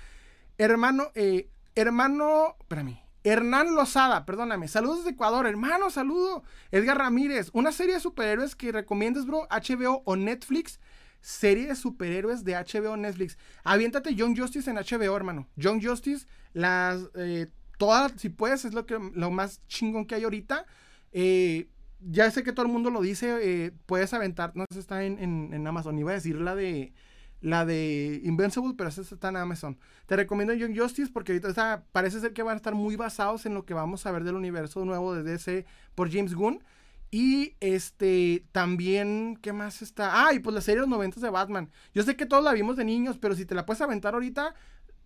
Hermano, 0.57 1.11
eh, 1.13 1.49
hermano, 1.75 2.55
espérame. 2.59 2.99
Hernán 3.23 3.75
Lozada, 3.75 4.25
perdóname. 4.25 4.67
Saludos 4.67 5.03
de 5.03 5.11
Ecuador, 5.11 5.45
hermano, 5.45 5.91
saludo. 5.91 6.43
Edgar 6.71 6.97
Ramírez, 6.97 7.51
una 7.53 7.71
serie 7.71 7.95
de 7.95 7.99
superhéroes 7.99 8.55
que 8.55 8.71
recomiendas, 8.71 9.27
bro, 9.27 9.47
HBO 9.51 10.01
o 10.05 10.15
Netflix. 10.15 10.79
Serie 11.21 11.67
de 11.67 11.75
superhéroes 11.75 12.43
de 12.43 12.55
HBO 12.55 12.93
o 12.93 12.97
Netflix. 12.97 13.37
Aviéntate 13.63 14.15
Young 14.15 14.35
Justice 14.35 14.69
en 14.71 14.77
HBO, 14.77 15.15
hermano. 15.15 15.47
Young 15.55 15.85
Justice, 15.85 16.25
las 16.53 17.09
eh, 17.13 17.51
todas, 17.81 18.11
si 18.17 18.29
puedes, 18.29 18.63
es 18.63 18.75
lo, 18.75 18.85
que, 18.85 18.99
lo 19.15 19.31
más 19.31 19.59
chingón 19.65 20.05
que 20.05 20.13
hay 20.13 20.23
ahorita. 20.23 20.67
Eh, 21.13 21.67
ya 21.99 22.29
sé 22.29 22.43
que 22.43 22.53
todo 22.53 22.67
el 22.67 22.71
mundo 22.71 22.91
lo 22.91 23.01
dice, 23.01 23.39
eh, 23.41 23.71
puedes 23.87 24.13
aventar, 24.13 24.51
no 24.55 24.65
sé, 24.71 24.77
está 24.77 25.03
en, 25.03 25.67
Amazon, 25.67 25.97
iba 25.97 26.11
a 26.11 26.13
decir 26.13 26.39
la 26.39 26.53
de 26.53 26.93
la 27.41 27.65
de 27.65 28.21
Invincible, 28.23 28.75
pero 28.77 28.89
esa 28.89 29.01
está 29.01 29.29
en 29.29 29.37
Amazon. 29.37 29.79
Te 30.05 30.15
recomiendo 30.15 30.53
Young 30.53 30.77
Justice 30.77 31.09
porque 31.11 31.31
ahorita 31.31 31.85
parece 31.91 32.19
ser 32.19 32.33
que 32.33 32.43
van 32.43 32.53
a 32.53 32.57
estar 32.57 32.75
muy 32.75 32.95
basados 32.97 33.47
en 33.47 33.55
lo 33.55 33.65
que 33.65 33.73
vamos 33.73 34.05
a 34.05 34.11
ver 34.11 34.23
del 34.23 34.35
universo 34.35 34.85
nuevo 34.85 35.15
de 35.15 35.23
DC 35.23 35.65
por 35.95 36.11
James 36.11 36.35
Gunn. 36.35 36.63
Y 37.09 37.55
este, 37.61 38.45
también, 38.51 39.39
¿qué 39.41 39.53
más 39.53 39.81
está? 39.81 40.27
Ah, 40.27 40.33
y 40.35 40.39
pues 40.39 40.53
la 40.53 40.61
serie 40.61 40.75
de 40.75 40.81
los 40.81 40.89
90 40.89 41.19
de 41.19 41.29
Batman. 41.31 41.71
Yo 41.95 42.03
sé 42.03 42.15
que 42.15 42.27
todos 42.27 42.43
la 42.43 42.53
vimos 42.53 42.77
de 42.77 42.85
niños, 42.85 43.17
pero 43.17 43.33
si 43.35 43.43
te 43.43 43.55
la 43.55 43.65
puedes 43.65 43.81
aventar 43.81 44.13
ahorita, 44.13 44.53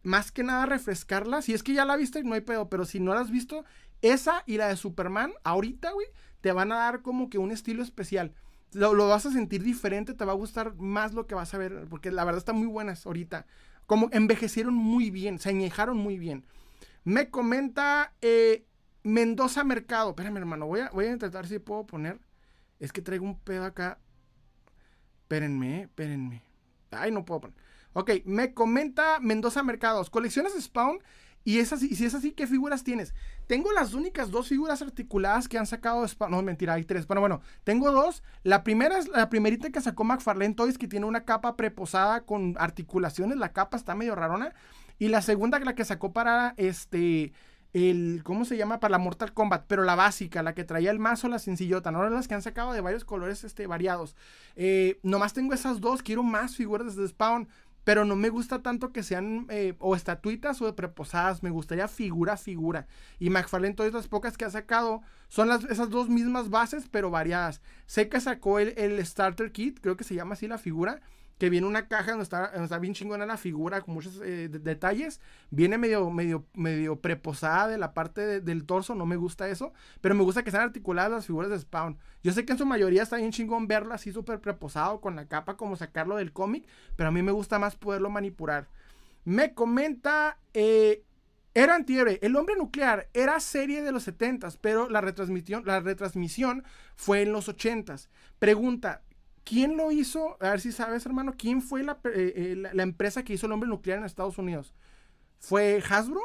más 0.06 0.32
que 0.32 0.44
nada 0.44 0.66
refrescarla. 0.66 1.42
Si 1.42 1.54
es 1.54 1.64
que 1.64 1.74
ya 1.74 1.86
la 1.86 1.98
viste, 1.98 2.24
no 2.24 2.36
hay 2.36 2.42
pedo, 2.42 2.70
pero 2.70 2.86
si 2.86 3.00
no 3.00 3.14
la 3.14 3.22
has 3.22 3.32
visto, 3.32 3.66
esa 4.02 4.44
y 4.46 4.58
la 4.58 4.68
de 4.68 4.78
Superman, 4.78 5.34
ahorita, 5.44 5.92
güey, 5.92 6.08
te 6.42 6.52
van 6.52 6.72
a 6.72 6.78
dar 6.78 7.02
como 7.02 7.30
que 7.30 7.38
un 7.38 7.52
estilo 7.52 7.84
especial. 7.84 8.34
Lo, 8.72 8.94
lo, 8.94 9.08
vas 9.08 9.26
a 9.26 9.32
sentir 9.32 9.64
diferente, 9.64 10.14
te 10.14 10.26
va 10.26 10.34
a 10.34 10.36
gustar 10.36 10.76
más 10.76 11.14
lo 11.14 11.28
que 11.28 11.36
vas 11.36 11.54
a 11.54 11.58
ver, 11.58 11.88
porque 11.90 12.12
la 12.12 12.24
verdad 12.24 12.40
están 12.40 12.58
muy 12.58 12.68
buenas 12.68 13.06
ahorita. 13.06 13.46
Como 13.86 14.10
envejecieron 14.12 14.74
muy 14.74 15.12
bien, 15.12 15.40
se 15.40 15.50
añejaron 15.50 15.98
muy 15.98 16.18
bien. 16.18 16.46
Me 17.04 17.30
comenta 17.30 18.14
eh, 18.22 18.66
Mendoza 19.04 19.64
Mercado. 19.64 20.10
Espérame, 20.10 20.38
hermano. 20.38 20.66
Voy 20.66 20.82
a, 20.82 20.90
voy 20.90 21.06
a 21.06 21.12
intentar 21.12 21.48
si 21.48 21.60
puedo 21.60 21.86
poner. 21.86 22.20
Es 22.80 22.92
que 22.92 23.02
traigo 23.02 23.26
un 23.26 23.40
pedo 23.40 23.64
acá. 23.64 24.00
Espérenme, 25.22 25.84
espérenme. 25.84 26.42
Ay, 26.92 27.12
no 27.12 27.24
puedo 27.24 27.42
poner. 27.42 27.65
Ok, 27.98 28.12
me 28.26 28.54
comenta 28.54 29.20
Mendoza 29.22 29.64
Mercados. 29.64 30.10
Colecciones 30.10 30.54
Spawn. 30.62 31.00
Y, 31.46 31.60
es 31.60 31.72
así, 31.72 31.88
y 31.90 31.96
si 31.96 32.06
es 32.06 32.14
así, 32.14 32.32
¿qué 32.32 32.46
figuras 32.46 32.84
tienes? 32.84 33.14
Tengo 33.48 33.72
las 33.72 33.94
únicas 33.94 34.32
dos 34.32 34.50
figuras 34.50 34.82
articuladas 34.82 35.48
que 35.48 35.58
han 35.58 35.66
sacado 35.66 36.06
Spawn. 36.06 36.32
No, 36.32 36.42
mentira, 36.42 36.74
hay 36.74 36.84
tres. 36.84 37.08
Bueno, 37.08 37.22
bueno, 37.22 37.42
tengo 37.64 37.92
dos. 37.94 38.22
La 38.44 38.66
primera 38.66 38.98
es 38.98 39.08
la 39.08 39.30
primerita 39.30 39.70
que 39.70 39.80
sacó 39.80 40.04
McFarlane 40.04 40.56
Toys, 40.56 40.78
que 40.78 40.90
tiene 40.90 41.06
una 41.06 41.24
capa 41.24 41.56
preposada 41.56 42.26
con 42.26 42.56
articulaciones. 42.60 43.38
La 43.38 43.54
capa 43.54 43.78
está 43.78 43.96
medio 43.96 44.14
rarona. 44.14 44.54
Y 45.00 45.08
la 45.08 45.22
segunda, 45.22 45.58
la 45.60 45.76
que 45.76 45.86
sacó 45.86 46.12
para 46.12 46.54
este 46.58 47.32
el, 47.76 48.22
¿cómo 48.24 48.46
se 48.46 48.56
llama? 48.56 48.80
Para 48.80 48.94
la 48.94 48.98
Mortal 49.00 49.34
Kombat, 49.34 49.66
pero 49.68 49.84
la 49.84 49.96
básica, 49.96 50.42
la 50.42 50.56
que 50.56 50.64
traía 50.64 50.92
el 50.92 51.00
mazo, 51.00 51.28
la 51.28 51.40
sencillota, 51.40 51.92
no 51.92 52.10
las 52.10 52.28
que 52.30 52.34
han 52.34 52.42
sacado 52.42 52.72
de 52.72 52.80
varios 52.80 53.04
colores 53.04 53.44
este, 53.44 53.68
variados. 53.68 54.16
Eh, 54.56 54.98
nomás 55.04 55.34
tengo 55.34 55.54
esas 55.54 55.82
dos, 55.82 56.02
quiero 56.02 56.24
más 56.24 56.56
figuras 56.56 56.96
de 56.96 57.06
Spawn, 57.06 57.50
pero 57.86 58.04
no 58.04 58.18
me 58.18 58.30
gusta 58.30 58.62
tanto 58.62 58.92
que 58.92 59.04
sean 59.04 59.46
eh, 59.50 59.76
o 59.80 59.96
estatuitas 59.96 60.62
o 60.62 60.76
preposadas, 60.76 61.44
me 61.44 61.52
gustaría 61.52 61.88
figura 61.88 62.34
a 62.34 62.38
figura. 62.38 62.88
Y 63.20 63.30
McFarlane, 63.30 63.76
todas 63.76 63.94
las 63.94 64.08
pocas 64.08 64.38
que 64.38 64.44
ha 64.44 64.50
sacado, 64.50 65.02
son 65.30 65.50
esas 65.70 65.90
dos 65.90 66.10
mismas 66.10 66.50
bases, 66.50 66.88
pero 66.92 67.12
variadas. 67.12 67.62
Sé 67.86 68.10
que 68.10 68.20
sacó 68.20 68.60
el, 68.60 68.74
el 68.78 69.06
Starter 69.06 69.52
Kit, 69.52 69.80
creo 69.80 69.96
que 69.96 70.04
se 70.04 70.16
llama 70.16 70.34
así 70.34 70.48
la 70.48 70.58
figura 70.58 71.02
que 71.38 71.50
viene 71.50 71.68
una 71.68 71.88
caja 71.88 72.12
donde 72.12 72.24
está, 72.24 72.46
está 72.56 72.80
bien 72.80 72.94
chingona 72.94 73.26
la 73.26 73.38
figura 73.38 73.82
con 73.82 73.94
muchos 73.94 74.22
eh, 74.24 74.48
detalles. 74.50 75.20
Viene 75.50 75.78
medio, 75.78 76.10
medio, 76.10 76.46
medio 76.54 77.02
preposada 77.02 77.68
de 77.68 77.78
la 77.78 77.94
parte 77.94 78.42
del 78.42 78.66
torso, 78.66 78.96
no 78.96 79.06
me 79.06 79.18
gusta 79.18 79.50
eso. 79.50 79.74
Pero 80.02 80.16
me 80.16 80.24
gusta 80.24 80.44
que 80.44 80.52
sean 80.52 80.64
articuladas 80.64 81.12
las 81.12 81.26
figuras 81.26 81.50
de 81.50 81.60
Spawn. 81.60 81.98
Yo 82.24 82.32
sé 82.32 82.46
que 82.46 82.54
en 82.54 82.58
su 82.58 82.66
mayoría 82.66 83.04
está 83.04 83.18
bien 83.18 83.32
chingón 83.32 83.68
verlo 83.68 83.94
así 83.94 84.12
súper 84.12 84.40
preposado 84.40 85.02
con 85.02 85.16
la 85.16 85.28
capa, 85.28 85.58
como 85.58 85.76
sacarlo 85.76 86.16
del 86.16 86.32
cómic. 86.32 86.66
Pero 86.96 87.10
a 87.10 87.12
mí 87.12 87.22
me 87.22 87.32
gusta 87.32 87.60
más 87.60 87.76
poderlo 87.76 88.10
manipular. 88.10 88.68
Me 89.26 89.54
comenta. 89.54 90.38
Eh, 90.54 91.04
era 91.54 91.76
antiebre. 91.76 92.20
El 92.22 92.36
hombre 92.36 92.56
nuclear 92.58 93.08
era 93.14 93.40
serie 93.40 93.82
de 93.82 93.94
los 93.94 94.06
70s, 94.06 94.58
pero 94.60 94.90
la 94.90 95.00
retransmisión, 95.00 95.64
la 95.66 95.80
retransmisión 95.80 96.66
fue 96.98 97.22
en 97.22 97.32
los 97.32 97.48
80s. 97.48 98.10
Pregunta, 98.40 99.04
¿Quién 99.46 99.78
lo 99.78 99.92
hizo? 99.92 100.36
A 100.42 100.50
ver 100.50 100.60
si 100.60 100.74
sabes, 100.74 101.06
hermano. 101.06 101.36
¿Quién 101.38 101.62
fue 101.62 101.82
eh, 101.82 101.86
eh, 102.14 102.56
la, 102.58 102.74
la, 102.74 102.84
empresa 102.84 103.24
que 103.24 103.34
hizo 103.34 103.46
el 103.46 103.54
hombre 103.54 103.70
nuclear 103.70 104.00
en 104.00 104.06
Estados 104.06 104.38
Unidos? 104.38 104.74
¿Fue 105.40 105.82
Hasbro 105.88 106.20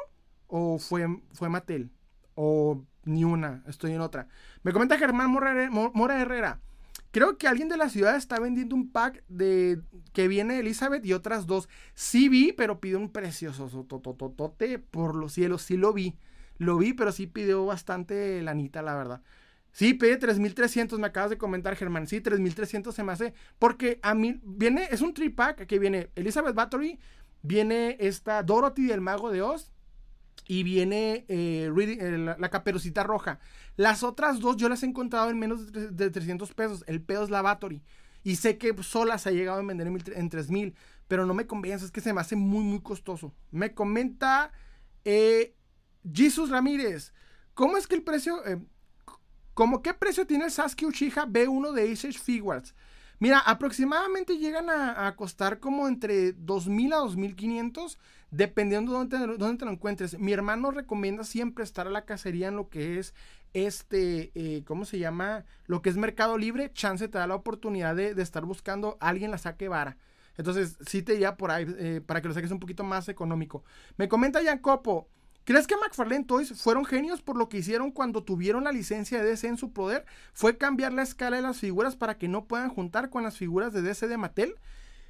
o 0.48 0.78
fue, 0.78 1.06
fue 1.32 1.48
Mattel? 1.48 1.90
O 2.34 2.82
ni 3.04 3.24
una, 3.24 3.62
estoy 3.66 3.92
en 3.92 4.00
otra. 4.00 4.28
Me 4.62 4.72
comenta 4.72 4.98
Germán 4.98 5.30
Mora, 5.30 6.20
Herrera. 6.20 6.60
Creo 7.12 7.38
que 7.38 7.48
alguien 7.48 7.68
de 7.68 7.76
la 7.76 7.88
ciudad 7.88 8.16
está 8.16 8.38
vendiendo 8.38 8.76
un 8.76 8.90
pack 8.90 9.24
de 9.28 9.80
que 10.12 10.28
viene 10.28 10.60
Elizabeth 10.60 11.04
y 11.04 11.12
otras 11.12 11.46
dos. 11.46 11.68
Sí 11.94 12.28
vi, 12.28 12.52
pero 12.52 12.80
pidió 12.80 12.98
un 12.98 13.10
precioso 13.10 13.68
totototote 13.68 14.78
por 14.78 15.16
los 15.16 15.32
cielos. 15.32 15.62
Sí 15.62 15.76
lo 15.76 15.92
vi. 15.92 16.16
Lo 16.56 16.76
vi, 16.78 16.92
pero 16.92 17.10
sí 17.10 17.26
pidió 17.26 17.66
bastante 17.66 18.40
lanita, 18.42 18.80
la 18.82 18.94
verdad. 18.94 19.22
Sí, 19.72 19.94
pide 19.94 20.16
3300, 20.16 20.98
me 20.98 21.06
acabas 21.06 21.30
de 21.30 21.38
comentar, 21.38 21.76
Germán. 21.76 22.06
Sí, 22.06 22.20
3300 22.20 22.94
se 22.94 23.04
me 23.04 23.12
hace. 23.12 23.34
Porque 23.58 24.00
a 24.02 24.14
mí 24.14 24.40
viene, 24.42 24.88
es 24.90 25.00
un 25.00 25.14
tripack 25.14 25.66
que 25.66 25.78
viene 25.78 26.10
Elizabeth 26.16 26.54
Bathory, 26.54 26.98
viene 27.42 27.96
esta 28.00 28.42
Dorothy 28.42 28.86
del 28.86 29.00
Mago 29.00 29.30
de 29.30 29.42
Oz 29.42 29.70
y 30.46 30.64
viene 30.64 31.24
eh, 31.28 31.70
eh, 31.76 32.36
la, 32.38 32.50
caperucita 32.50 33.04
roja. 33.04 33.38
Las 33.76 34.02
otras 34.02 34.40
dos 34.40 34.56
yo 34.56 34.68
las 34.68 34.82
he 34.82 34.86
encontrado 34.86 35.30
en 35.30 35.38
menos 35.38 35.72
de, 35.72 36.10
300 36.10 36.52
pesos. 36.54 36.84
El 36.86 37.00
pedo 37.02 37.22
es 37.22 37.30
la 37.30 37.42
Bathory. 37.42 37.82
Y 38.22 38.36
sé 38.36 38.58
que 38.58 38.74
sola 38.82 39.16
se 39.18 39.28
ha 39.28 39.32
llegado 39.32 39.60
a 39.60 39.62
vender 39.62 39.86
en, 39.86 40.28
3000, 40.28 40.74
pero 41.08 41.24
no 41.24 41.32
me 41.32 41.46
convence, 41.46 41.86
es 41.86 41.90
que 41.90 42.02
se 42.02 42.12
me 42.12 42.20
hace 42.20 42.36
muy, 42.36 42.64
muy 42.64 42.80
costoso. 42.80 43.32
Me 43.50 43.72
comenta 43.72 44.52
eh, 45.04 45.54
Jesus 46.12 46.50
Ramírez. 46.50 47.14
¿Cómo 47.54 47.76
es 47.76 47.86
que 47.86 47.94
el 47.94 48.02
precio, 48.02 48.44
eh, 48.46 48.58
¿Cómo 49.54 49.82
qué 49.82 49.94
precio 49.94 50.26
tiene 50.26 50.46
el 50.46 50.50
Sasuke 50.50 50.86
Uchiha 50.86 51.26
B1 51.26 51.72
de 51.72 51.92
Ace 51.92 52.12
Figures? 52.12 52.74
Mira, 53.18 53.38
aproximadamente 53.38 54.38
llegan 54.38 54.70
a, 54.70 55.14
costar 55.14 55.60
como 55.60 55.86
entre 55.86 56.34
2.000 56.34 56.94
a 56.94 57.00
2.500, 57.00 57.98
dependiendo 58.30 58.92
de 58.92 58.98
dónde, 58.98 59.36
dónde, 59.36 59.58
te 59.58 59.64
lo 59.66 59.72
encuentres. 59.72 60.18
Mi 60.18 60.32
hermano 60.32 60.70
recomienda 60.70 61.22
siempre 61.24 61.62
estar 61.62 61.86
a 61.86 61.90
la 61.90 62.06
cacería 62.06 62.48
en 62.48 62.56
lo 62.56 62.70
que 62.70 62.98
es 62.98 63.12
este, 63.52 64.30
eh, 64.34 64.62
¿cómo 64.64 64.84
se 64.84 64.98
llama? 64.98 65.44
Lo 65.66 65.82
que 65.82 65.90
es 65.90 65.96
Mercado 65.96 66.38
Libre. 66.38 66.72
Chance 66.72 67.08
te 67.08 67.18
da 67.18 67.26
la 67.26 67.34
oportunidad 67.34 67.96
de, 67.96 68.10
estar 68.22 68.44
buscando 68.44 68.96
a 69.00 69.08
alguien 69.08 69.30
la 69.30 69.38
saque 69.38 69.68
vara. 69.68 69.96
Entonces, 70.36 70.78
sí 70.86 71.02
te 71.02 71.18
ya 71.18 71.36
por 71.36 71.50
ahí 71.50 71.66
eh, 71.78 72.00
para 72.04 72.22
que 72.22 72.28
lo 72.28 72.34
saques 72.34 72.50
un 72.50 72.60
poquito 72.60 72.84
más 72.84 73.08
económico. 73.08 73.64
Me 73.96 74.08
comenta 74.08 74.40
Copo. 74.60 75.08
¿Crees 75.50 75.66
que 75.66 75.74
McFarlane 75.74 76.22
Toys 76.22 76.52
fueron 76.62 76.84
genios 76.84 77.22
por 77.22 77.36
lo 77.36 77.48
que 77.48 77.56
hicieron 77.56 77.90
cuando 77.90 78.22
tuvieron 78.22 78.62
la 78.62 78.70
licencia 78.70 79.20
de 79.20 79.30
DC 79.30 79.48
en 79.48 79.56
su 79.56 79.72
poder? 79.72 80.06
¿Fue 80.32 80.56
cambiar 80.56 80.92
la 80.92 81.02
escala 81.02 81.34
de 81.34 81.42
las 81.42 81.58
figuras 81.58 81.96
para 81.96 82.18
que 82.18 82.28
no 82.28 82.44
puedan 82.44 82.70
juntar 82.70 83.10
con 83.10 83.24
las 83.24 83.36
figuras 83.36 83.72
de 83.72 83.82
DC 83.82 84.06
de 84.06 84.16
Mattel? 84.16 84.54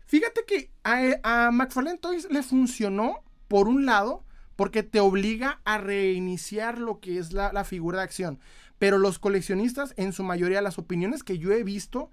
Fíjate 0.07 0.46
que 0.46 0.70
a, 0.83 1.50
McFarlane 1.50 1.98
Toys 1.98 2.26
le 2.31 2.42
funcionó, 2.42 3.22
por 3.48 3.68
un 3.68 3.85
lado, 3.85 4.24
porque 4.57 4.83
te 4.83 5.00
obliga 5.00 5.61
a 5.66 5.76
reiniciar 5.76 6.79
lo 6.79 7.00
que 7.00 7.18
es 7.18 7.35
la, 7.35 7.53
la 7.53 7.64
figura 7.64 7.98
de 7.98 8.05
acción. 8.05 8.40
Pero 8.79 8.96
los 8.96 9.18
coleccionistas, 9.18 9.92
en 9.98 10.14
su 10.14 10.22
mayoría, 10.22 10.62
las 10.62 10.79
opiniones 10.79 11.22
que 11.22 11.37
yo 11.37 11.53
he 11.53 11.64
visto, 11.64 12.09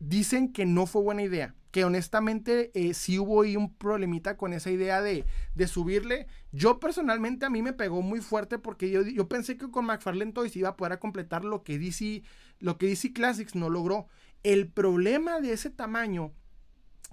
dicen 0.00 0.52
que 0.52 0.66
no 0.66 0.86
fue 0.86 1.02
buena 1.02 1.22
idea. 1.22 1.54
Que 1.70 1.84
honestamente 1.84 2.70
eh, 2.74 2.94
sí 2.94 3.18
hubo 3.18 3.42
ahí 3.42 3.56
un 3.56 3.74
problemita 3.74 4.36
con 4.36 4.52
esa 4.52 4.70
idea 4.70 5.02
de, 5.02 5.24
subirle. 5.66 6.26
Yo 6.50 6.80
personalmente 6.80 7.44
a 7.44 7.50
mí 7.50 7.62
me 7.62 7.74
pegó 7.74 8.00
muy 8.00 8.20
fuerte 8.20 8.58
porque 8.58 8.90
yo, 8.90 9.02
yo 9.02 9.28
pensé 9.28 9.56
que 9.56 9.70
con 9.70 9.84
McFarlane 9.84 10.32
Toys 10.32 10.56
iba 10.56 10.70
a 10.70 10.76
poder 10.76 10.98
completar 10.98 11.44
lo 11.44 11.62
que 11.62 11.78
DC, 11.78 12.22
lo 12.58 12.78
que 12.78 12.86
DC 12.86 13.12
Classics 13.12 13.54
no 13.54 13.68
logró. 13.68 14.06
El 14.42 14.68
problema 14.68 15.40
de 15.40 15.52
ese 15.52 15.68
tamaño 15.68 16.32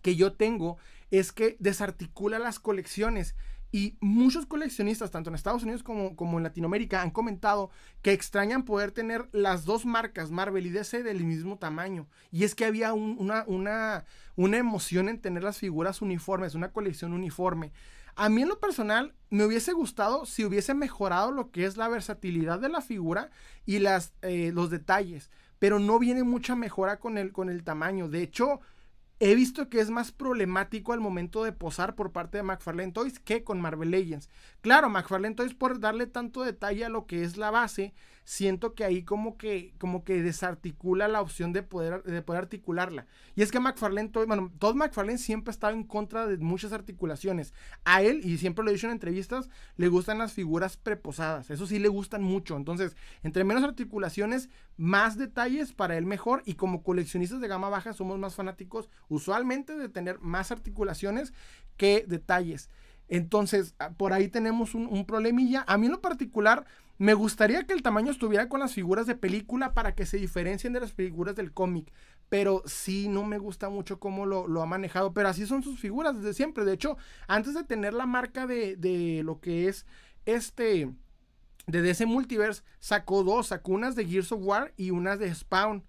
que 0.01 0.15
yo 0.15 0.33
tengo 0.33 0.77
es 1.11 1.31
que 1.31 1.57
desarticula 1.59 2.39
las 2.39 2.59
colecciones. 2.59 3.35
Y 3.75 3.97
muchos 3.99 4.45
coleccionistas, 4.45 5.11
tanto 5.11 5.29
en 5.29 5.35
Estados 5.35 5.63
Unidos 5.63 5.83
como, 5.83 6.37
en 6.37 6.43
Latinoamérica, 6.43 7.01
han 7.01 7.11
comentado 7.11 7.71
que 8.01 8.13
extrañan 8.13 8.63
poder 8.63 8.93
tener 8.93 9.27
las 9.33 9.65
dos 9.65 9.85
marcas, 9.85 10.31
Marvel 10.31 10.65
y 10.65 10.69
DC, 10.69 11.03
del 11.03 11.25
mismo 11.25 11.57
tamaño. 11.57 12.07
Y 12.31 12.45
es 12.45 12.55
que 12.55 12.63
había 12.63 12.93
una, 12.93 13.43
una, 13.47 14.05
una 14.37 14.57
emoción 14.57 15.09
en 15.09 15.19
tener 15.19 15.43
las 15.43 15.57
figuras 15.57 16.01
uniformes, 16.01 16.55
una 16.55 16.71
colección 16.71 17.11
uniforme. 17.11 17.73
A 18.15 18.29
mí 18.29 18.43
en 18.43 18.47
lo 18.47 18.61
personal 18.61 19.13
me 19.29 19.43
hubiese 19.43 19.73
gustado 19.73 20.25
si 20.25 20.45
hubiese 20.45 20.73
mejorado 20.73 21.33
lo 21.33 21.51
que 21.51 21.65
es 21.65 21.75
la 21.75 21.89
versatilidad 21.89 22.59
de 22.59 22.69
la 22.69 22.79
figura 22.79 23.29
y 23.65 23.79
las, 23.79 24.13
eh, 24.21 24.51
los 24.53 24.69
detalles. 24.69 25.29
Pero 25.59 25.79
no 25.79 25.99
viene 25.99 26.23
mucha 26.23 26.55
mejora 26.55 26.97
con 26.97 27.17
el, 27.17 27.33
con 27.33 27.49
el 27.49 27.65
tamaño. 27.65 28.07
De 28.07 28.21
hecho, 28.21 28.61
He 29.19 29.33
visto 29.33 29.69
que 29.69 29.79
es 29.79 29.89
más 29.89 30.11
problemático 30.11 30.91
al 30.91 30.99
momento 30.99 31.43
de 31.43 31.53
posar 31.53 31.95
por 31.95 32.11
parte 32.11 32.37
de 32.37 32.43
McFarlane 32.43 32.91
Toys 32.91 33.19
que 33.19 33.43
con 33.45 33.61
Marvel 33.61 33.91
Legends. 33.91 34.29
Claro, 34.59 34.89
McFarlane 34.89 35.35
Toys 35.35 35.53
por 35.53 35.79
darle 35.79 36.05
tanto 36.05 36.43
detalle 36.43 36.83
a 36.83 36.89
lo 36.89 37.05
que 37.05 37.23
es 37.23 37.37
la 37.37 37.49
base, 37.49 37.93
siento 38.25 38.73
que 38.73 38.83
ahí 38.83 39.03
como 39.03 39.37
que, 39.37 39.73
como 39.77 40.03
que 40.03 40.21
desarticula 40.21 41.07
la 41.07 41.21
opción 41.21 41.53
de 41.53 41.61
poder, 41.61 42.03
de 42.03 42.21
poder 42.23 42.41
articularla. 42.41 43.05
Y 43.35 43.43
es 43.43 43.51
que 43.51 43.59
McFarlane, 43.59 44.11
bueno, 44.27 44.51
Todd 44.57 44.75
McFarlane 44.75 45.19
siempre 45.19 45.51
ha 45.51 45.53
estado 45.53 45.73
en 45.73 45.83
contra 45.83 46.25
de 46.25 46.37
muchas 46.37 46.73
articulaciones. 46.73 47.53
A 47.85 48.01
él, 48.01 48.21
y 48.23 48.37
siempre 48.39 48.65
lo 48.65 48.71
he 48.71 48.73
dicho 48.73 48.87
en 48.87 48.93
entrevistas, 48.93 49.49
le 49.77 49.87
gustan 49.87 50.17
las 50.17 50.33
figuras 50.33 50.75
preposadas. 50.75 51.51
Eso 51.51 51.67
sí 51.67 51.77
le 51.77 51.87
gustan 51.87 52.23
mucho. 52.23 52.57
Entonces, 52.57 52.97
entre 53.21 53.43
menos 53.43 53.63
articulaciones, 53.63 54.49
más 54.75 55.17
detalles 55.17 55.71
para 55.71 55.95
él 55.95 56.07
mejor. 56.07 56.41
Y 56.45 56.55
como 56.55 56.81
coleccionistas 56.81 57.39
de 57.39 57.47
gama 57.47 57.69
baja 57.69 57.93
somos 57.93 58.17
más 58.17 58.33
fanáticos 58.33 58.89
usualmente 59.07 59.77
de 59.77 59.87
tener 59.87 60.19
más 60.19 60.51
articulaciones 60.51 61.31
que 61.77 62.05
detalles. 62.07 62.71
Entonces, 63.07 63.75
ah, 63.79 63.91
por 63.91 64.13
ahí 64.13 64.27
tenemos 64.27 64.73
un, 64.73 65.05
problemilla. 65.05 65.63
A 65.67 65.77
mí 65.77 65.85
en 65.85 65.93
lo 65.93 66.01
particular, 66.01 66.65
me 66.97 67.13
gustaría 67.13 67.65
que 67.65 67.73
el 67.73 67.81
tamaño 67.81 68.11
estuviera 68.11 68.47
con 68.47 68.61
las 68.61 68.73
figuras 68.73 69.05
de 69.05 69.15
película 69.15 69.73
para 69.73 69.95
que 69.95 70.05
se 70.05 70.17
diferencien 70.17 70.71
de 70.73 70.79
las 70.79 70.93
figuras 70.93 71.35
del 71.35 71.51
cómic. 71.51 71.91
Pero 72.29 72.63
sí, 72.65 73.09
no 73.09 73.23
me 73.25 73.37
gusta 73.37 73.69
mucho 73.69 73.99
cómo 73.99 74.25
lo, 74.25 74.61
ha 74.61 74.65
manejado. 74.65 75.13
Pero 75.13 75.27
así 75.27 75.45
son 75.45 75.61
sus 75.61 75.79
figuras 75.79 76.15
desde 76.15 76.33
siempre. 76.33 76.63
De 76.63 76.73
hecho, 76.73 76.97
antes 77.27 77.53
de 77.53 77.63
tener 77.63 77.93
la 77.93 78.05
marca 78.05 78.47
de, 78.47 78.77
de 78.77 79.23
lo 79.23 79.41
que 79.41 79.67
es 79.67 79.85
este 80.25 80.89
de 81.67 81.81
DC 81.81 82.05
Multiverse, 82.05 82.63
sacó 82.79 83.23
dos, 83.23 83.47
sacó 83.47 83.73
unas 83.73 83.95
de 83.95 84.05
Gears 84.05 84.31
of 84.31 84.41
War 84.43 84.73
y 84.77 84.91
unas 84.91 85.19
de 85.19 85.33
Spawn. 85.33 85.83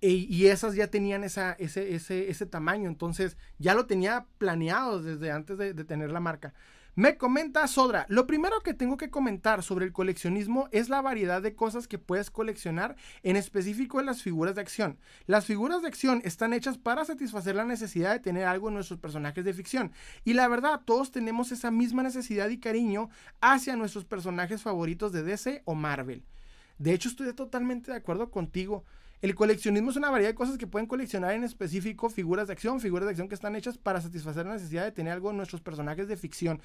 E, 0.00 0.08
y 0.10 0.46
esas 0.46 0.74
ya 0.74 0.88
tenían 0.88 1.24
ese, 1.24 1.56
ese, 1.58 2.30
ese, 2.30 2.46
tamaño. 2.46 2.88
Entonces 2.88 3.36
ya 3.58 3.74
lo 3.74 3.86
tenía 3.86 4.26
planeado 4.38 5.02
desde 5.02 5.32
antes 5.32 5.58
de, 5.58 5.74
de 5.74 5.84
tener 5.84 6.12
la 6.12 6.20
marca. 6.20 6.54
Me 6.96 7.16
comenta 7.16 7.66
Sodra, 7.66 8.06
lo 8.08 8.24
primero 8.24 8.60
que 8.60 8.72
tengo 8.72 8.96
que 8.96 9.10
comentar 9.10 9.64
sobre 9.64 9.84
el 9.84 9.92
coleccionismo 9.92 10.68
es 10.70 10.88
la 10.88 11.02
variedad 11.02 11.42
de 11.42 11.56
cosas 11.56 11.88
que 11.88 11.98
puedes 11.98 12.30
coleccionar, 12.30 12.94
en 13.24 13.34
específico 13.34 13.98
en 13.98 14.06
las 14.06 14.22
figuras 14.22 14.54
de 14.54 14.60
acción. 14.60 14.96
Las 15.26 15.44
figuras 15.44 15.82
de 15.82 15.88
acción 15.88 16.22
están 16.24 16.52
hechas 16.52 16.78
para 16.78 17.04
satisfacer 17.04 17.56
la 17.56 17.64
necesidad 17.64 18.12
de 18.12 18.20
tener 18.20 18.44
algo 18.44 18.68
en 18.68 18.74
nuestros 18.74 19.00
personajes 19.00 19.44
de 19.44 19.52
ficción. 19.52 19.90
Y 20.22 20.34
la 20.34 20.46
verdad, 20.46 20.82
todos 20.84 21.10
tenemos 21.10 21.50
esa 21.50 21.72
misma 21.72 22.04
necesidad 22.04 22.48
y 22.48 22.60
cariño 22.60 23.10
hacia 23.40 23.74
nuestros 23.74 24.04
personajes 24.04 24.62
favoritos 24.62 25.10
de 25.10 25.24
DC 25.24 25.62
o 25.64 25.74
Marvel. 25.74 26.22
De 26.78 26.92
hecho, 26.92 27.08
estoy 27.08 27.32
totalmente 27.32 27.90
de 27.90 27.96
acuerdo 27.96 28.30
contigo. 28.30 28.84
El 29.24 29.34
coleccionismo 29.34 29.90
es 29.90 29.96
una 29.96 30.10
variedad 30.10 30.32
de 30.32 30.34
cosas 30.34 30.58
que 30.58 30.66
pueden 30.66 30.86
coleccionar 30.86 31.32
en 31.32 31.44
específico 31.44 32.10
figuras 32.10 32.46
de 32.46 32.52
acción, 32.52 32.78
figuras 32.78 33.06
de 33.06 33.12
acción 33.12 33.26
que 33.26 33.34
están 33.34 33.56
hechas 33.56 33.78
para 33.78 34.02
satisfacer 34.02 34.44
la 34.44 34.52
necesidad 34.52 34.84
de 34.84 34.92
tener 34.92 35.14
algo 35.14 35.30
en 35.30 35.38
nuestros 35.38 35.62
personajes 35.62 36.08
de 36.08 36.18
ficción. 36.18 36.60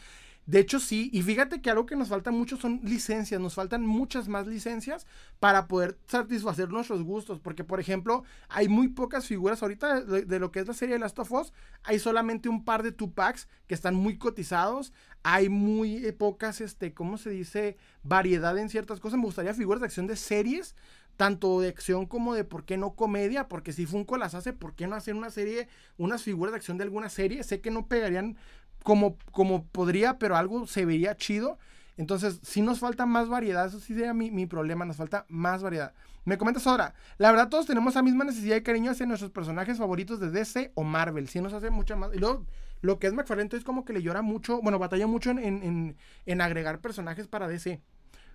De 0.46 0.60
hecho, 0.60 0.82
sí, 0.82 1.10
y 1.14 1.22
fíjate 1.22 1.62
que 1.62 1.70
algo 1.70 1.86
que 1.86 1.96
nos 1.96 2.10
falta 2.10 2.32
mucho 2.32 2.58
son 2.58 2.82
licencias, 2.84 3.40
nos 3.40 3.54
faltan 3.54 3.86
muchas 3.86 4.28
más 4.28 4.46
licencias 4.46 5.08
para 5.40 5.70
poder 5.70 5.98
satisfacer 6.08 6.68
nuestros 6.68 7.02
gustos, 7.02 7.40
porque 7.40 7.64
por 7.64 7.80
ejemplo, 7.80 8.24
hay 8.50 8.68
muy 8.68 8.90
pocas 8.90 9.26
figuras 9.26 9.64
ahorita 9.64 10.02
de, 10.02 10.40
lo 10.40 10.52
que 10.52 10.60
es 10.60 10.68
la 10.68 10.74
serie 10.74 10.96
de 10.96 11.00
Last 11.00 11.18
of 11.20 11.32
Us, 11.32 11.54
hay 11.84 11.98
solamente 11.98 12.50
un 12.50 12.66
par 12.66 12.84
de 12.84 12.92
two 12.92 13.12
packs 13.12 13.48
que 13.68 13.74
están 13.74 13.96
muy 13.96 14.18
cotizados, 14.18 14.92
hay 15.24 15.48
muy 15.48 16.06
eh, 16.06 16.12
pocas, 16.12 16.60
este, 16.60 16.94
¿cómo 16.94 17.18
se 17.18 17.30
dice? 17.30 17.78
Variedad 18.04 18.58
en 18.58 18.68
ciertas 18.68 19.00
cosas, 19.00 19.18
me 19.18 19.26
gustaría 19.26 19.54
figuras 19.54 19.80
de 19.80 19.86
acción 19.86 20.08
de 20.08 20.18
series 20.18 20.76
tanto 21.20 21.60
de 21.60 21.68
acción 21.68 22.06
como 22.06 22.34
de 22.34 22.46
por 22.46 22.64
qué 22.64 22.78
no 22.78 22.96
comedia, 22.96 23.50
porque 23.50 23.74
si 23.74 23.86
Funko 23.86 24.16
las 24.16 24.36
hace, 24.36 24.54
¿por 24.54 24.74
qué 24.74 24.88
no 24.88 24.96
hacer 24.96 25.16
una 25.16 25.30
serie, 25.30 25.68
unas 25.98 26.24
figuras 26.24 26.54
de 26.54 26.56
acción 26.56 26.78
de 26.78 26.86
alguna 26.86 27.10
serie? 27.10 27.44
Sé 27.44 27.60
que 27.60 27.72
no 27.72 27.88
pegarían 27.88 28.38
como, 28.84 29.18
como 29.34 29.66
podría, 29.66 30.18
pero 30.18 30.38
algo 30.38 30.66
se 30.66 30.86
vería 30.86 31.18
chido. 31.18 31.60
Entonces, 31.98 32.40
si 32.42 32.62
nos 32.62 32.80
falta 32.80 33.06
más 33.06 33.28
variedad, 33.28 33.66
eso 33.66 33.82
sí 33.82 33.96
sería 33.96 34.14
mi, 34.14 34.46
problema, 34.46 34.86
nos 34.86 34.96
falta 34.96 35.26
más 35.28 35.62
variedad. 35.62 35.94
Me 36.24 36.38
comentas 36.38 36.66
ahora, 36.68 36.94
la 37.18 37.32
verdad 37.32 37.50
todos 37.50 37.66
tenemos 37.66 37.96
la 37.96 38.02
misma 38.02 38.24
necesidad 38.24 38.56
de 38.56 38.64
cariño 38.64 38.92
hacia 38.92 39.06
nuestros 39.06 39.32
personajes 39.32 39.78
favoritos 39.78 40.22
de 40.22 40.32
DC 40.32 40.72
o 40.74 40.86
Marvel, 40.86 41.28
si 41.28 41.42
nos 41.42 41.52
hace 41.52 41.70
mucho 41.70 41.98
más. 41.98 42.16
Y 42.16 42.20
luego, 42.20 42.46
lo 42.80 42.98
que 42.98 43.08
es 43.08 43.14
McFarlane 43.14 43.50
es 43.52 43.66
como 43.66 43.84
que 43.84 43.92
le 43.92 44.02
llora 44.02 44.22
mucho, 44.22 44.62
bueno, 44.62 44.80
batalla 44.80 45.06
mucho 45.06 45.32
en, 45.32 45.98
en, 46.26 46.42
agregar 46.42 46.80
personajes 46.80 47.28
para 47.28 47.50
DC. 47.50 47.82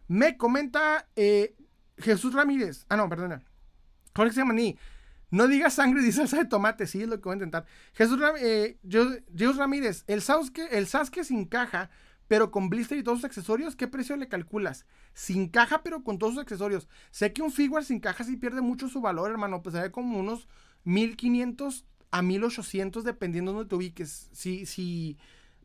Me 0.07 0.37
comenta 0.37 1.07
eh, 1.17 1.55
Jesús 1.99 2.35
Ramírez. 2.35 2.87
Ah, 2.89 2.97
no, 2.97 3.09
perdona. 3.09 3.43
Jorge 4.15 4.35
Semaní. 4.35 4.79
No 5.31 5.49
digas 5.49 5.75
sangre 5.75 6.01
y 6.07 6.13
salsa 6.13 6.39
de 6.39 6.45
tomate, 6.45 6.87
sí, 6.87 7.03
es 7.03 7.09
lo 7.09 7.17
que 7.17 7.25
voy 7.25 7.33
a 7.33 7.37
intentar. 7.37 7.67
Jesús, 7.95 8.21
eh, 8.41 8.79
Ramírez, 9.57 10.05
el 10.07 10.23
Sasuke, 10.23 10.69
el 10.71 10.87
Sasuke 10.87 11.25
sin 11.25 11.47
caja, 11.47 11.91
pero 12.29 12.51
con 12.51 12.69
blister 12.71 12.99
y 12.99 13.03
todos 13.03 13.19
sus 13.19 13.25
accesorios, 13.25 13.77
¿qué 13.77 13.89
precio 13.89 14.17
le 14.17 14.29
calculas? 14.29 14.87
Sin 15.13 15.49
caja, 15.49 15.83
pero 15.83 16.05
con 16.05 16.19
todos 16.19 16.35
sus 16.35 16.43
accesorios. 16.43 16.89
Sé 17.11 17.33
que 17.33 17.43
un 17.43 17.51
figure 17.51 17.85
sin 17.85 18.01
caja 18.01 18.25
sí 18.25 18.37
pierde 18.37 18.61
mucho 18.61 18.89
su 18.89 19.01
valor, 19.01 19.31
hermano, 19.31 19.63
pues 19.63 19.75
hay 19.75 19.91
como 19.91 20.19
unos 20.19 20.49
1500 20.85 21.85
a 22.11 22.23
1800 22.23 23.03
dependiendo 23.03 23.51
de 23.51 23.57
donde 23.57 23.69
te 23.69 23.75
ubiques. 23.75 24.31
Si, 24.33 24.67
si, 24.67 25.19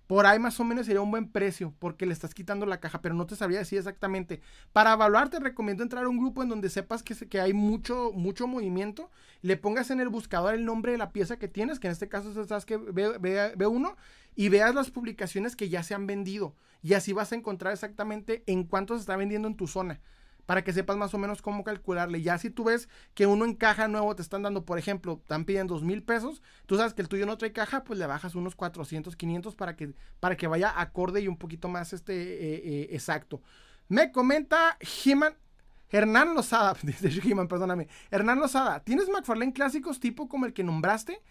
por 0.10 0.26
ahí 0.26 0.40
más 0.40 0.60
o 0.60 0.64
menos 0.64 0.88
sería 0.88 1.02
un 1.02 1.12
buen 1.12 1.30
precio 1.30 1.72
porque 1.78 2.08
le 2.08 2.14
estás 2.14 2.34
quitando 2.34 2.66
la 2.66 2.80
caja, 2.80 3.00
pero 3.00 3.14
no 3.14 3.28
te 3.28 3.36
sabría 3.36 3.60
decir 3.60 3.78
exactamente. 3.78 4.42
Para 4.74 4.94
evaluar 4.94 5.30
te 5.30 5.40
recomiendo 5.40 5.84
entrar 5.84 6.06
a 6.06 6.10
un 6.10 6.18
grupo 6.18 6.42
en 6.42 6.50
donde 6.50 6.72
sepas 6.72 7.04
que, 7.04 7.14
que 7.14 7.40
hay 7.40 7.54
mucho, 7.54 8.12
mucho 8.12 8.48
movimiento, 8.48 9.12
le 9.44 9.56
pongas 9.56 9.92
en 9.92 10.00
el 10.00 10.10
buscador 10.10 10.56
el 10.56 10.66
nombre 10.66 10.94
de 10.94 10.98
la 10.98 11.12
pieza 11.12 11.38
que 11.38 11.48
tienes, 11.48 11.80
que 11.80 11.86
en 11.86 11.94
este 11.94 12.10
caso 12.10 12.32
es 12.42 12.66
que 12.66 12.78
ve, 12.78 13.54
ve 13.56 13.68
uno, 13.68 13.98
y 14.36 14.50
veas 14.50 14.74
las 14.74 14.90
publicaciones 14.90 15.56
que 15.56 15.70
ya 15.70 15.84
se 15.84 15.94
han 15.94 16.08
vendido. 16.08 16.56
Y 16.82 16.96
así 16.96 17.14
vas 17.14 17.32
a 17.32 17.36
encontrar 17.36 17.72
exactamente 17.72 18.42
en 18.48 18.64
cuánto 18.64 18.96
se 18.96 19.02
está 19.02 19.16
vendiendo 19.16 19.48
en 19.48 19.58
tu 19.58 19.68
zona 19.68 20.02
para 20.50 20.64
que 20.64 20.74
sepas 20.74 20.98
más 20.98 21.14
o 21.14 21.20
menos 21.20 21.44
cómo 21.44 21.64
calcularle. 21.64 22.24
Ya 22.24 22.40
si 22.40 22.50
tú 22.50 22.64
ves 22.64 22.90
que 23.14 23.28
uno 23.28 23.46
en 23.46 23.54
caja 23.54 23.88
nuevo 23.88 24.16
te 24.16 24.24
están 24.24 24.42
dando, 24.42 24.66
por 24.66 24.80
ejemplo, 24.80 25.20
están 25.22 25.46
pidiendo 25.46 25.76
dos 25.76 25.84
mil 25.84 26.02
pesos, 26.02 26.42
tú 26.66 26.76
sabes 26.76 26.96
que 26.96 27.04
el 27.04 27.08
tuyo 27.08 27.28
no 27.28 27.38
trae 27.38 27.52
caja, 27.52 27.84
pues 27.84 28.00
le 28.00 28.08
bajas 28.08 28.34
unos 28.34 28.56
400, 28.56 29.16
500 29.16 29.56
para 29.56 29.76
que, 29.76 29.94
para 30.20 30.38
que 30.38 30.48
vaya 30.48 30.74
acorde 30.76 31.22
y 31.22 31.28
un 31.28 31.38
poquito 31.38 31.68
más 31.68 31.94
este, 31.94 32.16
eh, 32.16 32.62
eh, 32.66 32.88
exacto. 32.94 33.44
Me 33.90 34.12
comenta 34.12 34.76
He-Man. 35.06 35.36
Hernán 35.92 36.34
Lozada, 36.34 36.76
dice 36.82 37.12
perdóname. 37.48 37.88
Hernán 38.10 38.40
Lozada, 38.40 38.80
¿tienes 38.80 39.08
McFarlane 39.08 39.54
clásicos 39.54 40.00
tipo 40.00 40.28
como 40.28 40.48
el 40.48 40.54
que 40.54 40.64
nombraste? 40.64 41.22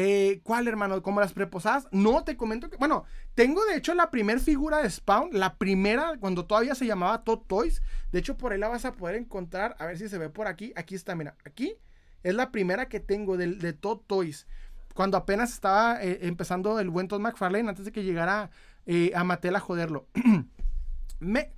Eh, 0.00 0.42
¿Cuál, 0.44 0.68
hermano? 0.68 1.02
¿Como 1.02 1.18
las 1.18 1.32
preposadas? 1.32 1.88
No, 1.90 2.22
te 2.22 2.36
comento 2.36 2.70
que. 2.70 2.76
Bueno, 2.76 3.04
tengo 3.34 3.64
de 3.64 3.74
hecho 3.74 3.94
la 3.94 4.12
primera 4.12 4.38
figura 4.38 4.80
de 4.80 4.88
Spawn, 4.88 5.30
la 5.32 5.56
primera, 5.56 6.16
cuando 6.20 6.46
todavía 6.46 6.76
se 6.76 6.86
llamaba 6.86 7.24
Tot 7.24 7.48
Toys. 7.48 7.82
De 8.12 8.20
hecho, 8.20 8.36
por 8.36 8.52
ahí 8.52 8.60
la 8.60 8.68
vas 8.68 8.84
a 8.84 8.92
poder 8.92 9.16
encontrar. 9.16 9.74
A 9.80 9.86
ver 9.86 9.98
si 9.98 10.08
se 10.08 10.16
ve 10.16 10.30
por 10.30 10.46
aquí. 10.46 10.72
Aquí 10.76 10.94
está, 10.94 11.16
mira. 11.16 11.34
Aquí 11.44 11.74
es 12.22 12.32
la 12.32 12.52
primera 12.52 12.88
que 12.88 13.00
tengo 13.00 13.36
de, 13.36 13.56
de 13.56 13.72
Tot 13.72 14.06
Toys. 14.06 14.46
Cuando 14.94 15.16
apenas 15.16 15.52
estaba 15.52 16.00
eh, 16.00 16.20
empezando 16.22 16.78
el 16.78 16.90
buen 16.90 17.08
Todd 17.08 17.18
McFarlane, 17.18 17.68
antes 17.68 17.84
de 17.84 17.90
que 17.90 18.04
llegara 18.04 18.50
eh, 18.86 19.10
a 19.16 19.24
Mattel 19.24 19.56
a 19.56 19.60
joderlo. 19.60 20.06
Me. 21.18 21.50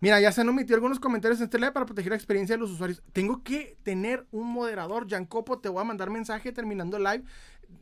Mira, 0.00 0.20
ya 0.20 0.30
se 0.30 0.42
han 0.42 0.48
omitido 0.50 0.76
algunos 0.76 1.00
comentarios 1.00 1.40
en 1.40 1.44
este 1.44 1.58
live 1.58 1.72
para 1.72 1.86
proteger 1.86 2.10
la 2.10 2.16
experiencia 2.16 2.54
de 2.54 2.60
los 2.60 2.70
usuarios. 2.70 3.02
Tengo 3.12 3.42
que 3.42 3.78
tener 3.82 4.26
un 4.30 4.52
moderador. 4.52 5.08
Jancopo, 5.08 5.58
te 5.58 5.70
voy 5.70 5.80
a 5.80 5.84
mandar 5.84 6.10
mensaje 6.10 6.52
terminando 6.52 6.98
el 6.98 7.06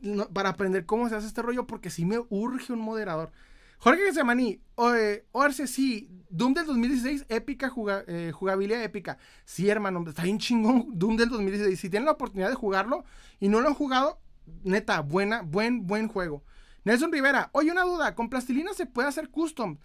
live 0.01 0.27
para 0.33 0.49
aprender 0.49 0.85
cómo 0.85 1.09
se 1.09 1.15
hace 1.15 1.27
este 1.27 1.41
rollo, 1.41 1.65
porque 1.67 1.89
sí 1.89 2.05
me 2.05 2.19
urge 2.29 2.73
un 2.73 2.79
moderador. 2.79 3.31
Jorge 3.77 4.05
Gesemaní, 4.05 4.61
eh, 4.95 5.25
Orce, 5.31 5.67
sí, 5.67 6.09
Doom 6.29 6.53
del 6.53 6.65
2016, 6.65 7.25
épica 7.29 7.71
eh, 8.07 8.31
jugabilidad 8.33 8.81
épica. 8.83 9.17
Sí, 9.43 9.69
hermano, 9.69 10.03
está 10.07 10.23
bien 10.23 10.39
chingón 10.39 10.87
Doom 10.93 11.17
del 11.17 11.29
2016. 11.29 11.79
Si 11.79 11.89
tienen 11.89 12.05
la 12.05 12.13
oportunidad 12.13 12.49
de 12.49 12.55
jugarlo 12.55 13.03
y 13.39 13.49
no 13.49 13.61
lo 13.61 13.67
han 13.67 13.73
jugado, 13.73 14.19
neta, 14.63 15.01
buena, 15.01 15.41
buen, 15.41 15.85
buen 15.87 16.07
juego. 16.07 16.43
Nelson 16.83 17.11
Rivera, 17.11 17.49
oye, 17.51 17.71
una 17.71 17.83
duda, 17.83 18.15
¿con 18.15 18.29
plastilina 18.29 18.73
se 18.73 18.85
puede 18.85 19.07
hacer 19.07 19.29
custom? 19.29 19.77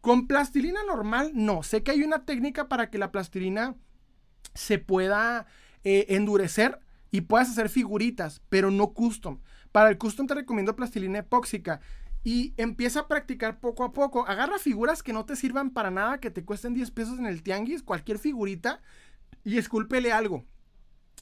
Con 0.00 0.28
plastilina 0.28 0.80
normal, 0.84 1.32
no. 1.34 1.62
Sé 1.62 1.82
que 1.82 1.90
hay 1.90 2.02
una 2.02 2.24
técnica 2.24 2.68
para 2.68 2.88
que 2.90 2.98
la 2.98 3.10
plastilina 3.10 3.74
se 4.54 4.78
pueda 4.78 5.46
eh, 5.84 6.06
endurecer 6.10 6.80
y 7.10 7.22
puedas 7.22 7.50
hacer 7.50 7.68
figuritas, 7.68 8.42
pero 8.48 8.70
no 8.70 8.92
custom. 8.92 9.38
Para 9.72 9.90
el 9.90 9.98
custom 9.98 10.26
te 10.26 10.34
recomiendo 10.34 10.76
plastilina 10.76 11.18
epóxica 11.18 11.80
y 12.24 12.54
empieza 12.56 13.00
a 13.00 13.08
practicar 13.08 13.60
poco 13.60 13.84
a 13.84 13.92
poco. 13.92 14.26
Agarra 14.26 14.58
figuras 14.58 15.02
que 15.02 15.12
no 15.12 15.24
te 15.24 15.36
sirvan 15.36 15.70
para 15.70 15.90
nada, 15.90 16.18
que 16.18 16.30
te 16.30 16.44
cuesten 16.44 16.74
10 16.74 16.90
pesos 16.90 17.18
en 17.18 17.26
el 17.26 17.42
tianguis, 17.42 17.82
cualquier 17.82 18.18
figurita, 18.18 18.80
y 19.44 19.58
escúlpele 19.58 20.12
algo. 20.12 20.44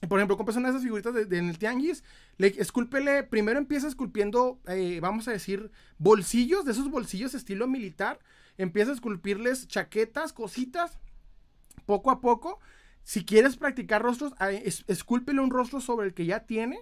Por 0.09 0.19
ejemplo, 0.19 0.37
compras 0.37 0.57
una 0.57 0.69
de 0.69 0.73
esas 0.73 0.83
figuritas 0.83 1.15
de, 1.15 1.39
en 1.39 1.49
el 1.49 1.59
tianguis, 1.59 2.05
le, 2.39 2.49
escúlpele, 2.59 3.23
primero 3.23 3.59
empieza 3.59 3.87
esculpiendo, 3.87 4.61
eh, 4.67 4.99
vamos 5.01 5.29
a 5.29 5.31
decir, 5.31 5.71
bolsillos, 5.99 6.65
de 6.65 6.73
esos 6.73 6.91
bolsillos 6.91 7.35
estilo 7.35 7.69
militar, 7.69 8.19
empieza 8.57 8.91
a 8.91 8.95
esculpirles 8.95 9.69
chaquetas, 9.69 10.33
cositas, 10.33 10.99
poco 11.87 12.11
a 12.11 12.21
poco, 12.21 12.61
si 13.05 13.25
quieres 13.25 13.57
practicar 13.57 14.03
rostros, 14.03 14.33
escúlpele 14.89 15.41
un 15.41 15.51
rostro 15.51 15.81
sobre 15.81 16.09
el 16.09 16.15
que 16.15 16.25
ya 16.27 16.41
tiene. 16.41 16.79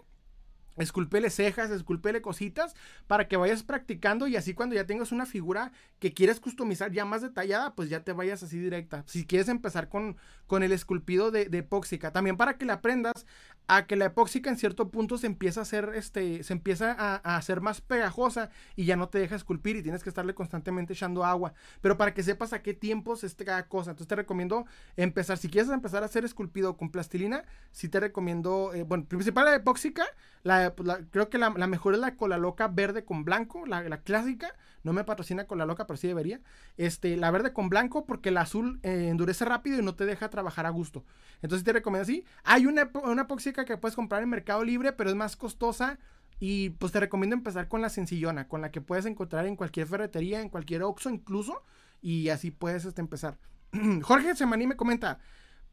Esculpele 0.77 1.29
cejas, 1.29 1.71
esculpele 1.71 2.23
cositas 2.23 2.75
para 3.07 3.29
que 3.29 3.37
vayas 3.37 3.63
practicando 3.63 4.27
y 4.27 4.37
así 4.37 4.55
cuando 4.55 4.75
ya 4.75 4.87
tengas 4.87 5.13
una 5.13 5.27
figura 5.27 5.73
que 5.99 6.15
quieres 6.15 6.41
customizar 6.41 6.91
ya 6.93 7.05
más 7.05 7.21
detallada, 7.21 7.75
pues 7.75 7.91
ya 7.91 8.05
te 8.05 8.13
vayas 8.13 8.43
así 8.43 8.59
directa. 8.59 9.05
Si 9.07 9.27
quieres 9.27 9.49
empezar 9.49 9.89
con, 9.89 10.17
con 10.47 10.63
el 10.63 10.73
esculpido 10.73 11.31
de, 11.31 11.43
epóxica, 11.53 12.13
también 12.13 12.37
para 12.37 12.57
que 12.57 12.65
le 12.65 12.73
aprendas 12.73 13.27
a 13.69 13.87
que 13.87 13.97
la 13.97 14.07
epóxica 14.07 14.51
en 14.51 14.57
cierto 14.57 14.91
punto 14.91 15.19
se 15.19 15.27
empieza 15.27 15.61
a 15.61 15.63
hacer, 15.63 15.93
este, 15.95 16.43
se 16.43 16.53
empieza 16.53 16.97
a, 16.99 17.37
hacer 17.37 17.61
más 17.61 17.81
pegajosa 17.81 18.51
y 18.75 18.87
ya 18.87 18.97
no 18.97 19.09
te 19.09 19.19
deja 19.19 19.37
esculpir 19.37 19.77
y 19.77 19.83
tienes 19.83 20.03
que 20.03 20.09
estarle 20.09 20.35
constantemente 20.35 20.95
echando 20.95 21.25
agua. 21.25 21.53
Pero 21.83 21.99
para 21.99 22.15
que 22.15 22.23
sepas 22.23 22.53
a 22.53 22.63
qué 22.63 22.75
tiempos 22.75 23.25
este 23.25 23.45
cada 23.45 23.69
cosa. 23.69 23.91
Entonces 23.91 24.09
te 24.09 24.17
recomiendo 24.17 24.67
empezar, 24.97 25.37
si 25.39 25.49
quieres 25.49 25.71
empezar 25.71 26.03
a 26.03 26.07
hacer 26.07 26.25
esculpido 26.25 26.77
con 26.77 26.91
plastilina, 26.91 27.45
sí 27.71 27.89
te 27.89 28.01
recomiendo, 28.01 28.73
eh, 28.75 28.85
bueno, 28.85 29.05
principal 29.05 29.45
la 29.45 29.55
epóxica, 29.55 30.07
la 30.43 30.75
pues, 30.75 30.87
la, 30.87 31.01
creo 31.11 31.29
que 31.29 31.39
la, 31.39 31.51
mejor 31.51 31.95
es 31.95 32.01
la 32.01 32.17
cola 32.17 32.37
loca 32.39 32.69
verde 32.69 33.05
con 33.05 33.25
blanco, 33.25 33.67
la, 33.67 33.83
la, 33.89 34.01
clásica. 34.01 34.55
No 34.83 34.93
me 34.93 35.05
patrocina 35.05 35.47
cola 35.47 35.65
loca, 35.65 35.87
pero 35.87 35.97
sí 35.97 36.09
debería. 36.09 36.41
Este, 36.77 37.17
la 37.17 37.31
verde 37.31 37.53
con 37.53 37.69
blanco 37.69 38.05
porque 38.05 38.31
el 38.31 38.37
azul 38.37 38.81
eh, 38.83 39.09
endurece 39.11 39.45
rápido 39.45 39.79
y 39.79 39.83
no 39.83 39.95
te 39.95 40.07
deja 40.07 40.31
trabajar 40.31 40.67
a 40.67 40.71
gusto. 40.71 41.05
Entonces 41.43 41.65
te 41.65 41.73
recomiendo 41.73 42.03
así. 42.03 42.25
Hay 42.43 42.67
una, 42.67 42.91
una 43.05 43.27
que 43.27 43.77
puedes 43.77 43.95
comprar 43.95 44.23
en 44.23 44.31
Mercado 44.31 44.65
Libre, 44.65 44.93
pero 44.93 45.11
es 45.11 45.17
más 45.17 45.37
costosa. 45.37 45.99
Y 46.41 46.71
pues 46.71 46.91
te 46.91 46.99
recomiendo 46.99 47.37
empezar 47.37 47.69
con 47.69 47.83
la 47.83 47.89
sencillona, 47.89 48.49
con 48.49 48.61
la 48.61 48.73
que 48.73 48.81
puedes 48.81 49.07
encontrar 49.07 49.47
en 49.47 49.55
cualquier 49.55 49.87
ferretería, 49.87 50.41
en 50.41 50.49
cualquier 50.49 50.83
Oxxo 50.83 51.09
incluso. 51.09 51.63
Y 52.01 52.31
así 52.31 52.51
puedes 52.51 52.85
este, 52.85 53.01
empezar. 53.01 53.39
Jorge 54.03 54.35
Semaní 54.35 54.67
me 54.67 54.77
comenta, 54.77 55.21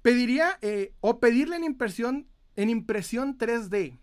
pediría 0.04 0.60
eh, 0.62 0.94
o 1.02 1.20
pedirle 1.20 1.56
en 1.56 1.64
impresión, 1.64 2.28
en 2.56 2.70
impresión 2.70 3.40
3D. 3.40 3.98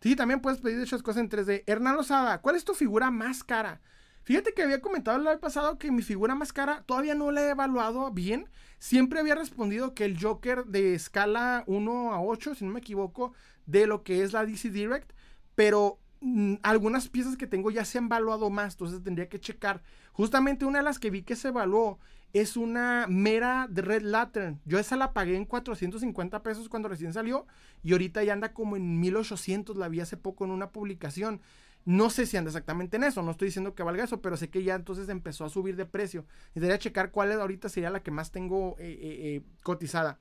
Sí, 0.00 0.14
también 0.14 0.40
puedes 0.40 0.60
pedir 0.60 0.78
esas 0.80 1.02
cosas 1.02 1.22
en 1.22 1.28
3D. 1.28 1.64
Hernán 1.66 1.96
Lozada, 1.96 2.40
¿cuál 2.40 2.56
es 2.56 2.64
tu 2.64 2.74
figura 2.74 3.10
más 3.10 3.42
cara? 3.42 3.80
Fíjate 4.22 4.52
que 4.52 4.62
había 4.62 4.80
comentado 4.80 5.18
el 5.18 5.26
año 5.26 5.40
pasado 5.40 5.78
que 5.78 5.90
mi 5.90 6.02
figura 6.02 6.34
más 6.34 6.52
cara 6.52 6.82
todavía 6.86 7.14
no 7.14 7.30
la 7.30 7.42
he 7.42 7.50
evaluado 7.50 8.10
bien. 8.12 8.48
Siempre 8.78 9.18
había 9.18 9.34
respondido 9.34 9.94
que 9.94 10.04
el 10.04 10.22
Joker 10.22 10.66
de 10.66 10.94
escala 10.94 11.64
1 11.66 12.12
a 12.12 12.20
8, 12.20 12.54
si 12.54 12.64
no 12.64 12.72
me 12.72 12.80
equivoco, 12.80 13.32
de 13.66 13.86
lo 13.86 14.02
que 14.02 14.22
es 14.22 14.32
la 14.32 14.44
DC 14.44 14.70
Direct, 14.70 15.12
pero 15.54 15.98
mm, 16.20 16.56
algunas 16.62 17.08
piezas 17.08 17.36
que 17.36 17.46
tengo 17.46 17.70
ya 17.70 17.84
se 17.84 17.98
han 17.98 18.04
evaluado 18.04 18.50
más, 18.50 18.74
entonces 18.74 19.02
tendría 19.02 19.28
que 19.28 19.40
checar. 19.40 19.82
Justamente 20.12 20.64
una 20.64 20.78
de 20.78 20.84
las 20.84 20.98
que 20.98 21.10
vi 21.10 21.22
que 21.22 21.34
se 21.34 21.48
evaluó 21.48 21.98
es 22.32 22.56
una 22.56 23.06
mera 23.08 23.66
de 23.70 23.82
Red 23.82 24.02
Lantern. 24.02 24.60
Yo 24.64 24.78
esa 24.78 24.96
la 24.96 25.12
pagué 25.12 25.36
en 25.36 25.44
450 25.44 26.42
pesos 26.42 26.68
cuando 26.68 26.88
recién 26.88 27.12
salió 27.12 27.46
y 27.82 27.92
ahorita 27.92 28.22
ya 28.22 28.32
anda 28.32 28.52
como 28.52 28.76
en 28.76 29.00
1800, 29.00 29.76
la 29.76 29.88
vi 29.88 30.00
hace 30.00 30.16
poco 30.16 30.44
en 30.44 30.50
una 30.50 30.70
publicación. 30.70 31.40
No 31.84 32.10
sé 32.10 32.26
si 32.26 32.36
anda 32.36 32.50
exactamente 32.50 32.98
en 32.98 33.04
eso, 33.04 33.22
no 33.22 33.30
estoy 33.30 33.48
diciendo 33.48 33.74
que 33.74 33.82
valga 33.82 34.04
eso, 34.04 34.20
pero 34.20 34.36
sé 34.36 34.50
que 34.50 34.62
ya 34.62 34.74
entonces 34.74 35.08
empezó 35.08 35.46
a 35.46 35.48
subir 35.48 35.74
de 35.76 35.86
precio. 35.86 36.26
Y 36.54 36.60
debería 36.60 36.78
checar 36.78 37.10
cuál 37.10 37.32
ahorita 37.32 37.68
sería 37.70 37.88
la 37.88 38.02
que 38.02 38.10
más 38.10 38.30
tengo 38.30 38.76
eh, 38.78 38.90
eh, 38.90 39.36
eh, 39.36 39.42
cotizada. 39.62 40.18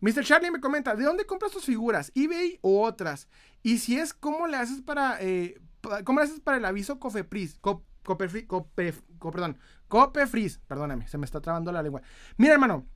Mr. 0.00 0.24
Charlie 0.24 0.50
me 0.50 0.60
comenta, 0.60 0.96
¿de 0.96 1.04
dónde 1.04 1.26
compras 1.26 1.52
tus 1.52 1.64
figuras? 1.64 2.10
¿eBay 2.14 2.58
o 2.62 2.82
otras? 2.82 3.28
Y 3.62 3.78
si 3.78 3.98
es, 3.98 4.12
¿cómo 4.12 4.46
le 4.46 4.56
haces 4.56 4.80
para, 4.80 5.18
cómo 6.04 6.20
le 6.20 6.24
haces 6.24 6.40
para 6.40 6.56
el 6.56 6.64
aviso 6.64 6.98
Cofepris? 6.98 7.58
Cope, 7.60 8.28
perdón, 9.20 9.56
Copefris, 9.88 10.60
perdóname, 10.66 11.08
se 11.08 11.18
me 11.18 11.24
está 11.24 11.40
trabando 11.40 11.72
la 11.72 11.82
lengua. 11.82 12.02
Mira, 12.36 12.54
hermano, 12.54 12.86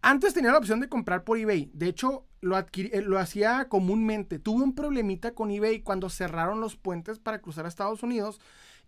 antes 0.00 0.34
tenía 0.34 0.50
la 0.50 0.58
opción 0.58 0.80
de 0.80 0.88
comprar 0.88 1.22
por 1.22 1.38
eBay. 1.38 1.70
De 1.74 1.86
hecho, 1.86 2.26
lo, 2.40 2.58
eh, 2.58 3.02
lo 3.02 3.18
hacía 3.18 3.68
comúnmente. 3.68 4.38
Tuve 4.38 4.64
un 4.64 4.74
problemita 4.74 5.32
con 5.32 5.50
eBay 5.50 5.80
cuando 5.82 6.10
cerraron 6.10 6.60
los 6.60 6.76
puentes 6.76 7.20
para 7.20 7.40
cruzar 7.40 7.66
a 7.66 7.68
Estados 7.68 8.02
Unidos 8.02 8.40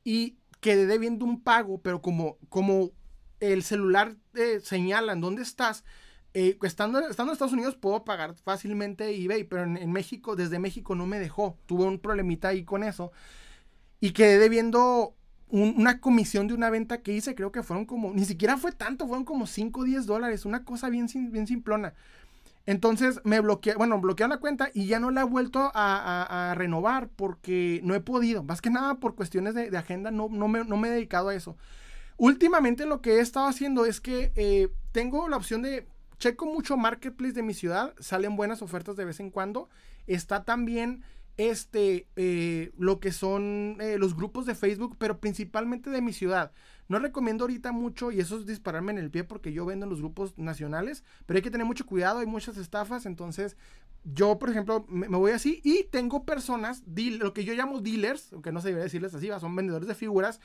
y 0.03 0.39
quedé 0.61 0.87
debiendo 0.87 1.25
un 1.25 1.41
pago, 1.41 1.81
pero 1.81 2.03
como, 2.03 2.39
como 2.49 2.91
el 3.39 3.63
celular 3.63 4.17
eh, 4.35 4.61
señala 4.63 5.13
en 5.13 5.21
dónde 5.21 5.43
estás, 5.43 5.85
eh, 6.33 6.59
estando, 6.63 6.99
estando, 6.99 7.31
en 7.31 7.35
Estados 7.35 7.53
Unidos 7.53 7.77
puedo 7.77 8.05
pagar 8.05 8.35
fácilmente 8.35 9.15
eBay, 9.15 9.45
pero 9.45 9.63
en, 9.63 9.77
en, 9.77 9.93
México, 9.93 10.35
desde 10.35 10.59
México 10.59 10.97
no 10.97 11.07
me 11.07 11.21
dejó. 11.21 11.59
Tuve 11.67 11.85
un 11.85 12.01
problemita 12.01 12.49
ahí 12.49 12.65
con 12.65 12.83
eso 12.83 13.13
y 14.01 14.11
quedé 14.11 14.39
debiendo 14.39 15.15
una 15.55 16.01
comisión 16.01 16.49
de 16.49 16.55
una 16.55 16.69
venta 16.69 17.01
que 17.01 17.13
hice, 17.13 17.37
creo 17.37 17.53
que 17.53 17.63
fueron 17.63 17.87
como, 17.87 18.13
ni 18.13 18.25
siquiera 18.25 18.57
fue 18.57 18.73
tanto, 18.73 19.07
fueron 19.07 19.25
como 19.25 19.47
5 19.47 19.81
o 19.81 19.85
10 19.85 20.07
dólares, 20.07 20.45
una 20.45 20.65
cosa 20.65 20.89
bien, 20.89 21.07
bien 21.31 21.47
simplona. 21.47 21.95
Entonces 22.67 23.21
me 23.25 23.39
bloqueé, 23.41 23.77
bueno, 23.77 24.01
bloquearon 24.01 24.31
la 24.31 24.41
cuenta 24.41 24.71
y 24.75 24.87
ya 24.87 24.99
no 24.99 25.13
la 25.13 25.21
he 25.21 25.25
vuelto 25.25 25.71
a, 25.75 26.55
renovar 26.57 27.09
porque 27.09 27.81
no 27.85 27.95
he 27.95 28.01
podido, 28.01 28.43
más 28.43 28.61
que 28.61 28.71
nada 28.71 28.97
por 28.97 29.15
cuestiones 29.15 29.55
de, 29.55 29.77
agenda, 29.77 30.11
no, 30.11 30.29
no, 30.29 30.49
me, 30.49 30.65
no, 30.65 30.77
me, 30.77 30.89
he 30.89 30.93
dedicado 30.93 31.29
a 31.29 31.35
eso. 31.35 31.57
Últimamente 32.17 32.85
lo 32.87 33.01
que 33.01 33.17
he 33.17 33.21
estado 33.21 33.47
haciendo 33.47 33.85
es 33.85 34.01
que 34.01 34.33
eh, 34.35 34.69
tengo 34.93 35.29
la 35.29 35.37
opción 35.37 35.63
de, 35.63 35.87
checo 36.19 36.47
mucho 36.47 36.77
Marketplace 36.77 37.35
de 37.35 37.43
mi 37.43 37.55
ciudad, 37.55 37.95
salen 38.01 38.35
buenas 38.35 38.61
ofertas 38.61 38.97
de 38.97 39.05
vez 39.05 39.21
en 39.21 39.31
cuando, 39.31 39.69
está 40.07 40.45
también 40.45 41.05
este, 41.37 42.07
eh, 42.17 42.73
lo 42.79 43.01
que 43.01 43.13
son 43.13 43.77
eh, 43.81 43.99
los 43.99 44.17
grupos 44.17 44.47
de 44.47 44.55
Facebook, 44.55 44.97
pero 44.99 45.19
principalmente 45.19 45.91
de 45.91 46.01
mi 46.01 46.13
ciudad. 46.13 46.53
No 46.89 46.99
recomiendo 46.99 47.45
ahorita 47.45 47.73
mucho, 47.73 48.13
y 48.13 48.21
eso 48.21 48.39
es 48.39 48.47
dispararme 48.47 48.93
en 48.93 48.99
el 48.99 49.11
pie 49.11 49.25
porque 49.25 49.53
yo 49.53 49.65
vendo 49.65 49.85
en 49.85 49.91
los 49.91 50.01
grupos 50.01 50.37
nacionales, 50.37 51.03
pero 51.27 51.39
hay 51.39 51.43
que 51.43 51.51
tener 51.51 51.67
mucho 51.67 51.87
cuidado, 51.87 52.19
hay 52.19 52.27
muchas 52.27 52.59
estafas, 52.59 53.07
entonces 53.07 53.57
yo, 54.05 54.39
por 54.39 54.51
ejemplo, 54.51 54.85
me, 54.89 55.07
voy 55.09 55.33
así 55.33 55.61
y 55.65 55.85
tengo 55.85 56.25
personas, 56.25 56.83
lo 56.87 57.33
que 57.33 57.45
yo 57.45 57.55
llamo 57.55 57.81
dealers, 57.81 58.33
aunque 58.33 58.53
no 58.53 58.61
se 58.61 58.69
debería 58.69 58.85
decirles 58.85 59.15
así, 59.15 59.31
son 59.41 59.57
vendedores 59.57 59.89
de 59.89 59.95
figuras, 59.95 60.41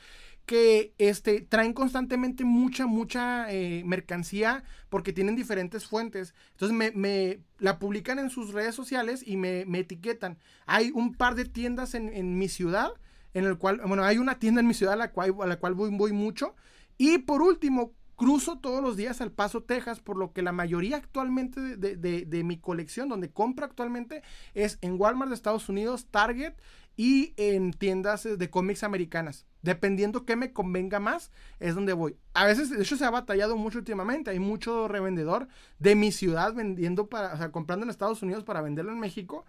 que 0.46 0.94
este, 0.98 1.42
traen 1.42 1.74
constantemente 1.74 2.44
mucha, 2.44 2.86
mucha 2.86 3.52
eh, 3.52 3.82
mercancía 3.84 4.64
porque 4.88 5.12
tienen 5.12 5.36
diferentes 5.36 5.86
fuentes. 5.86 6.34
Entonces 6.52 6.76
me, 6.76 6.90
me, 6.92 7.40
la 7.58 7.78
publican 7.78 8.18
en 8.18 8.30
sus 8.30 8.52
redes 8.52 8.74
sociales 8.74 9.22
y 9.26 9.36
me, 9.36 9.64
me 9.66 9.80
etiquetan. 9.80 10.38
Hay 10.66 10.90
un 10.94 11.14
par 11.14 11.34
de 11.34 11.44
tiendas 11.44 11.94
en, 11.94 12.08
en, 12.08 12.38
mi 12.38 12.48
ciudad, 12.48 12.92
en 13.34 13.44
el 13.44 13.58
cual, 13.58 13.82
bueno, 13.86 14.04
hay 14.04 14.16
una 14.18 14.38
tienda 14.38 14.60
en 14.60 14.66
mi 14.66 14.74
ciudad 14.74 14.94
a 14.94 14.96
la 14.96 15.12
cual, 15.12 15.34
a 15.42 15.46
la 15.46 15.58
cual 15.58 15.74
voy, 15.74 15.90
voy 15.90 16.12
mucho. 16.12 16.56
Y 16.96 17.18
por 17.18 17.42
último, 17.42 17.92
cruzo 18.20 18.58
todos 18.58 18.82
los 18.82 18.98
días 18.98 19.22
al 19.22 19.32
Paso, 19.32 19.62
Texas, 19.62 19.98
por 19.98 20.18
lo 20.18 20.34
que 20.34 20.42
la 20.42 20.52
mayoría 20.52 20.98
actualmente 20.98 21.78
de, 21.78 21.96
de, 21.96 22.44
mi 22.44 22.58
colección, 22.58 23.08
donde 23.08 23.30
compro 23.30 23.64
actualmente, 23.64 24.22
es 24.52 24.76
en 24.82 25.00
Walmart 25.00 25.30
de 25.30 25.34
Estados 25.34 25.70
Unidos, 25.70 26.06
Target 26.10 26.52
y 26.98 27.32
en 27.38 27.72
tiendas 27.72 28.26
eh, 28.26 28.36
de 28.36 28.50
cómics 28.50 28.82
americanas. 28.82 29.46
Dependiendo 29.62 30.26
qué 30.26 30.36
me 30.36 30.52
convenga 30.52 31.00
más, 31.00 31.30
es 31.60 31.74
donde 31.74 31.94
voy. 31.94 32.18
A 32.34 32.44
veces, 32.44 32.68
de 32.68 32.82
hecho, 32.82 32.98
se 32.98 33.06
ha 33.06 33.10
batallado 33.10 33.56
mucho 33.56 33.78
últimamente. 33.78 34.30
Hay 34.30 34.38
mucho 34.38 34.86
revendedor 34.86 35.48
de 35.78 35.94
mi 35.94 36.12
ciudad 36.12 36.52
vendiendo 36.52 37.08
para, 37.08 37.32
o 37.32 37.38
sea, 37.38 37.50
comprando 37.50 37.84
en 37.84 37.90
Estados 37.90 38.22
Unidos 38.22 38.44
para 38.44 38.60
venderlo 38.60 38.92
en 38.92 39.00
México. 39.00 39.46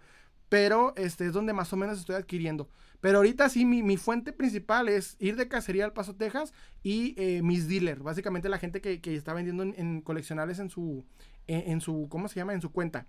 Pero 0.48 0.94
este 0.96 1.26
es 1.26 1.34
donde 1.34 1.52
más 1.52 1.70
o 1.74 1.76
menos 1.76 1.98
estoy 1.98 2.16
adquiriendo. 2.16 2.70
Pero 3.02 3.18
ahorita 3.18 3.50
sí, 3.50 3.66
mi, 3.66 3.96
fuente 3.98 4.32
principal 4.32 4.88
es 4.88 5.16
ir 5.18 5.36
de 5.36 5.48
cacería 5.48 5.84
al 5.84 5.92
Paso, 5.92 6.14
Texas 6.14 6.54
y 6.82 7.14
eh, 7.18 7.42
mis 7.42 7.68
dealers. 7.68 8.02
Básicamente 8.02 8.48
la 8.48 8.58
gente 8.58 8.80
que, 8.80 9.00
está 9.14 9.34
vendiendo 9.34 9.64
en, 9.64 10.00
coleccionales 10.00 10.60
en 10.60 10.70
su, 10.70 11.04
en 11.48 11.80
su, 11.80 12.06
¿cómo 12.08 12.28
se 12.28 12.36
llama? 12.36 12.54
En 12.54 12.60
su 12.60 12.70
cuenta. 12.70 13.06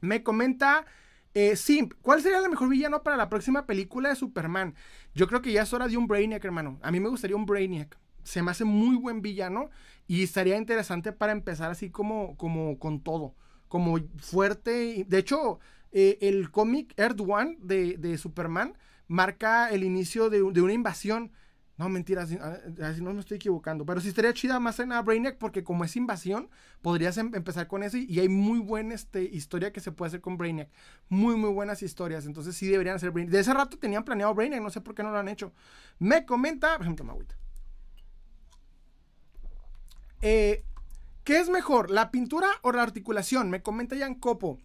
Me 0.00 0.22
comenta 0.22 0.86
eh, 1.34 1.56
Simp, 1.56 1.94
¿cuál 2.00 2.22
sería 2.22 2.38
el 2.38 2.48
mejor 2.48 2.68
villano 2.68 3.02
para 3.02 3.16
la 3.16 3.28
próxima 3.28 3.66
película 3.66 4.08
de 4.08 4.16
Superman? 4.16 4.74
Yo 5.14 5.26
creo 5.26 5.42
que 5.42 5.52
ya 5.52 5.62
es 5.62 5.72
hora 5.72 5.88
de 5.88 5.96
un 5.96 6.06
Brainiac, 6.06 6.44
hermano. 6.44 6.78
A 6.82 6.90
mí 6.90 7.00
me 7.00 7.08
gustaría 7.08 7.36
un 7.36 7.46
Brainiac. 7.46 7.98
Se 8.22 8.42
me 8.42 8.50
hace 8.50 8.64
muy 8.64 8.96
buen 8.96 9.22
villano 9.22 9.70
y 10.06 10.22
estaría 10.22 10.56
interesante 10.56 11.12
para 11.12 11.32
empezar 11.32 11.70
así 11.70 11.90
como, 11.90 12.36
como 12.36 12.78
con 12.78 13.02
todo. 13.02 13.34
Como 13.68 13.98
fuerte. 14.18 15.04
De 15.08 15.18
hecho, 15.18 15.60
eh, 15.92 16.18
el 16.20 16.50
cómic 16.50 16.94
Earth 16.96 17.20
One 17.20 17.56
de, 17.60 18.18
Superman 18.18 18.76
marca 19.08 19.70
el 19.70 19.82
inicio 19.82 20.30
de, 20.30 20.38
de 20.52 20.62
una 20.62 20.72
invasión 20.72 21.32
no, 21.78 21.88
mentira, 21.88 22.26
ah, 22.40 22.58
así, 22.88 23.00
no 23.00 23.14
me 23.14 23.20
estoy 23.20 23.36
equivocando. 23.36 23.86
Pero 23.86 24.00
sí 24.00 24.08
estaría 24.08 24.34
chida 24.34 24.58
más 24.58 24.80
en 24.80 24.90
a 24.90 25.00
Brainiac 25.00 25.38
porque 25.38 25.62
como 25.62 25.84
es 25.84 25.94
invasión, 25.94 26.50
podrías 26.82 27.16
em, 27.18 27.32
empezar 27.36 27.68
con 27.68 27.84
eso 27.84 27.96
y, 27.96 28.18
hay 28.18 28.28
muy 28.28 28.58
buena 28.58 28.96
este, 28.96 29.22
historia 29.22 29.72
que 29.72 29.78
se 29.78 29.92
puede 29.92 30.08
hacer 30.08 30.20
con 30.20 30.36
Brainiac. 30.36 30.68
Muy, 31.08 31.36
muy 31.36 31.50
buenas 31.50 31.80
historias. 31.84 32.26
Entonces 32.26 32.56
sí 32.56 32.66
deberían 32.66 32.96
hacer 32.96 33.12
Brainiac. 33.12 33.32
De 33.32 33.38
ese 33.38 33.54
rato 33.54 33.78
tenían 33.78 34.04
planeado 34.04 34.34
Brainiac, 34.34 34.60
no 34.60 34.70
sé 34.70 34.80
por 34.80 34.96
qué 34.96 35.04
no 35.04 35.12
lo 35.12 35.18
han 35.18 35.28
hecho. 35.28 35.52
Me 36.00 36.26
comenta, 36.26 36.72
por 36.76 36.82
ejemplo, 36.82 37.04
Maguita. 37.04 37.36
Eh, 40.20 40.64
¿Qué 41.22 41.38
es 41.38 41.48
mejor, 41.48 41.90
la 41.90 42.10
pintura 42.10 42.48
o 42.62 42.72
la 42.72 42.82
articulación? 42.82 43.50
Me 43.50 43.62
comenta 43.62 43.96
Jan 43.96 44.16
Copo. 44.16 44.58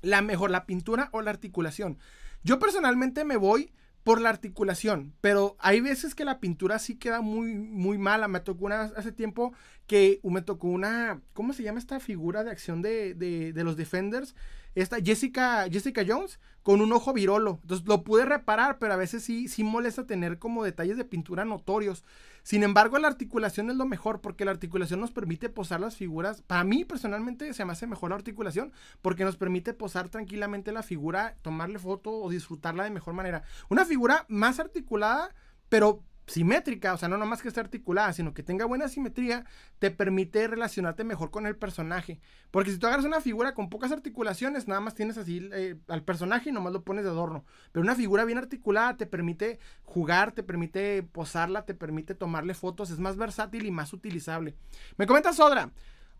La 0.00 0.22
mejor, 0.22 0.50
la 0.50 0.64
pintura 0.64 1.10
o 1.12 1.20
la 1.20 1.32
articulación. 1.32 1.98
Yo 2.46 2.60
personalmente 2.60 3.24
me 3.24 3.36
voy 3.36 3.72
por 4.04 4.20
la 4.20 4.28
articulación, 4.28 5.12
pero 5.20 5.56
hay 5.58 5.80
veces 5.80 6.14
que 6.14 6.24
la 6.24 6.38
pintura 6.38 6.78
sí 6.78 6.96
queda 6.96 7.20
muy, 7.20 7.54
muy 7.56 7.98
mala. 7.98 8.28
Me 8.28 8.38
tocó 8.38 8.66
una, 8.66 8.82
hace 8.82 9.10
tiempo 9.10 9.52
que 9.88 10.20
me 10.22 10.42
tocó 10.42 10.68
una, 10.68 11.22
¿cómo 11.32 11.52
se 11.52 11.64
llama 11.64 11.80
esta 11.80 11.98
figura 11.98 12.44
de 12.44 12.52
acción 12.52 12.82
de, 12.82 13.14
de, 13.14 13.52
de 13.52 13.64
los 13.64 13.76
Defenders? 13.76 14.36
Esta 14.76 14.98
Jessica, 15.00 15.66
Jessica 15.70 16.04
Jones 16.06 16.38
con 16.62 16.82
un 16.82 16.92
ojo 16.92 17.14
virolo. 17.14 17.60
Entonces 17.62 17.86
lo 17.88 18.04
pude 18.04 18.26
reparar, 18.26 18.78
pero 18.78 18.92
a 18.92 18.96
veces 18.96 19.22
sí, 19.24 19.48
sí 19.48 19.64
molesta 19.64 20.06
tener 20.06 20.38
como 20.38 20.62
detalles 20.62 20.98
de 20.98 21.04
pintura 21.06 21.46
notorios. 21.46 22.04
Sin 22.42 22.62
embargo, 22.62 22.98
la 22.98 23.08
articulación 23.08 23.70
es 23.70 23.76
lo 23.76 23.86
mejor 23.86 24.20
porque 24.20 24.44
la 24.44 24.50
articulación 24.50 25.00
nos 25.00 25.12
permite 25.12 25.48
posar 25.48 25.80
las 25.80 25.96
figuras. 25.96 26.42
Para 26.42 26.62
mí 26.62 26.84
personalmente 26.84 27.54
se 27.54 27.64
me 27.64 27.72
hace 27.72 27.86
mejor 27.86 28.10
la 28.10 28.16
articulación 28.16 28.70
porque 29.00 29.24
nos 29.24 29.38
permite 29.38 29.72
posar 29.72 30.10
tranquilamente 30.10 30.72
la 30.72 30.82
figura, 30.82 31.36
tomarle 31.40 31.78
foto 31.78 32.10
o 32.10 32.28
disfrutarla 32.28 32.84
de 32.84 32.90
mejor 32.90 33.14
manera. 33.14 33.44
Una 33.70 33.86
figura 33.86 34.26
más 34.28 34.60
articulada, 34.60 35.34
pero 35.70 36.02
simétrica, 36.26 36.92
o 36.92 36.98
sea, 36.98 37.08
no 37.08 37.18
nomás 37.18 37.42
que 37.42 37.48
esté 37.48 37.60
articulada, 37.60 38.12
sino 38.12 38.34
que 38.34 38.42
tenga 38.42 38.64
buena 38.64 38.88
simetría, 38.88 39.44
te 39.78 39.90
permite 39.90 40.46
relacionarte 40.48 41.04
mejor 41.04 41.30
con 41.30 41.46
el 41.46 41.56
personaje. 41.56 42.20
Porque 42.50 42.70
si 42.70 42.78
tú 42.78 42.86
agarras 42.86 43.06
una 43.06 43.20
figura 43.20 43.54
con 43.54 43.70
pocas 43.70 43.92
articulaciones, 43.92 44.66
nada 44.66 44.80
más 44.80 44.94
tienes 44.94 45.18
así 45.18 45.48
eh, 45.52 45.76
al 45.88 46.02
personaje 46.02 46.50
y 46.50 46.52
nomás 46.52 46.72
lo 46.72 46.82
pones 46.82 47.04
de 47.04 47.10
adorno. 47.10 47.44
Pero 47.72 47.82
una 47.82 47.94
figura 47.94 48.24
bien 48.24 48.38
articulada 48.38 48.96
te 48.96 49.06
permite 49.06 49.58
jugar, 49.84 50.32
te 50.32 50.42
permite 50.42 51.02
posarla, 51.02 51.64
te 51.64 51.74
permite 51.74 52.14
tomarle 52.14 52.54
fotos, 52.54 52.90
es 52.90 52.98
más 52.98 53.16
versátil 53.16 53.66
y 53.66 53.70
más 53.70 53.92
utilizable. 53.92 54.56
Me 54.96 55.06
comenta 55.06 55.32
Sodra. 55.32 55.70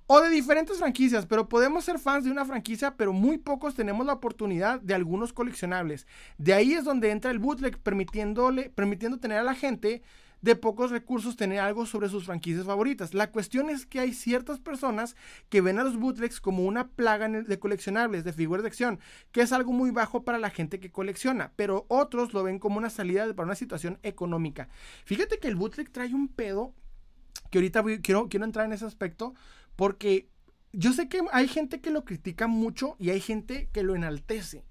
O 0.09 0.21
de 0.21 0.31
diferentes 0.31 0.79
franquicias, 0.79 1.27
pero 1.27 1.49
podemos 1.49 1.85
ser 1.85 1.99
fans 1.99 2.25
de 2.25 2.31
una 2.31 2.45
franquicia, 2.45 2.95
pero 2.97 3.13
muy 3.13 3.39
pocos 3.39 3.75
tenemos 3.75 4.07
la 4.07 4.13
oportunidad 4.13 4.81
de 4.81 4.95
algunos 4.95 5.33
coleccionables. 5.33 6.07
De 6.39 6.55
ahí 6.55 6.75
es 6.75 6.85
donde 6.85 7.11
entra 7.11 7.33
el 7.33 7.41
bootleg, 7.41 7.79
permitiéndole, 7.79 8.71
permitiendo 8.71 9.19
tener 9.19 9.39
a 9.39 9.43
la 9.43 9.57
gente 9.57 10.03
de 10.43 10.55
pocos 10.55 10.93
recursos 10.93 11.35
tener 11.35 11.59
algo 11.59 11.87
sobre 11.87 12.09
sus 12.09 12.27
franquicias 12.27 12.67
favoritas. 12.67 13.15
La 13.15 13.33
cuestión 13.33 13.69
es 13.69 13.85
que 13.85 13.99
hay 13.99 14.13
ciertas 14.13 14.61
personas 14.61 15.17
que 15.49 15.61
ven 15.61 15.81
a 15.81 15.83
los 15.83 15.97
bootlegs 15.97 16.41
como 16.41 16.63
una 16.65 16.87
plaga 16.87 17.29
de 17.29 17.59
coleccionables, 17.59 18.23
de 18.23 18.33
figuras 18.33 18.63
de 18.63 18.69
acción, 18.69 19.01
que 19.33 19.41
es 19.41 19.51
algo 19.51 19.73
muy 19.73 19.91
bajo 19.91 20.23
para 20.23 20.39
la 20.39 20.51
gente 20.51 20.79
que 20.79 20.93
colecciona, 20.93 21.51
pero 21.57 21.85
otros 21.89 22.33
lo 22.33 22.45
ven 22.45 22.61
como 22.61 22.79
una 22.79 22.91
salida 22.91 23.27
para 23.35 23.47
una 23.47 23.57
situación 23.57 23.99
económica. 24.05 24.69
Fíjate 25.05 25.39
que 25.39 25.49
el 25.49 25.57
bootleg 25.57 25.91
trae 25.91 26.15
un 26.15 26.29
pedo 26.29 26.73
que 27.51 27.59
ahorita 27.59 27.83
quiero, 28.03 28.29
quiero 28.29 28.45
entrar 28.45 28.67
en 28.67 28.73
ese 28.73 28.85
aspecto 28.85 29.35
porque 29.77 30.29
yo 30.72 30.93
sé 30.93 31.09
que 31.09 31.22
hay 31.33 31.49
gente 31.49 31.81
que 31.81 31.91
lo 31.91 32.05
critica 32.05 32.47
mucho 32.47 32.97
y 32.99 33.11
hay 33.11 33.20
gente 33.20 33.68
que 33.72 33.83
lo 33.83 33.95
enaltece. 33.95 34.64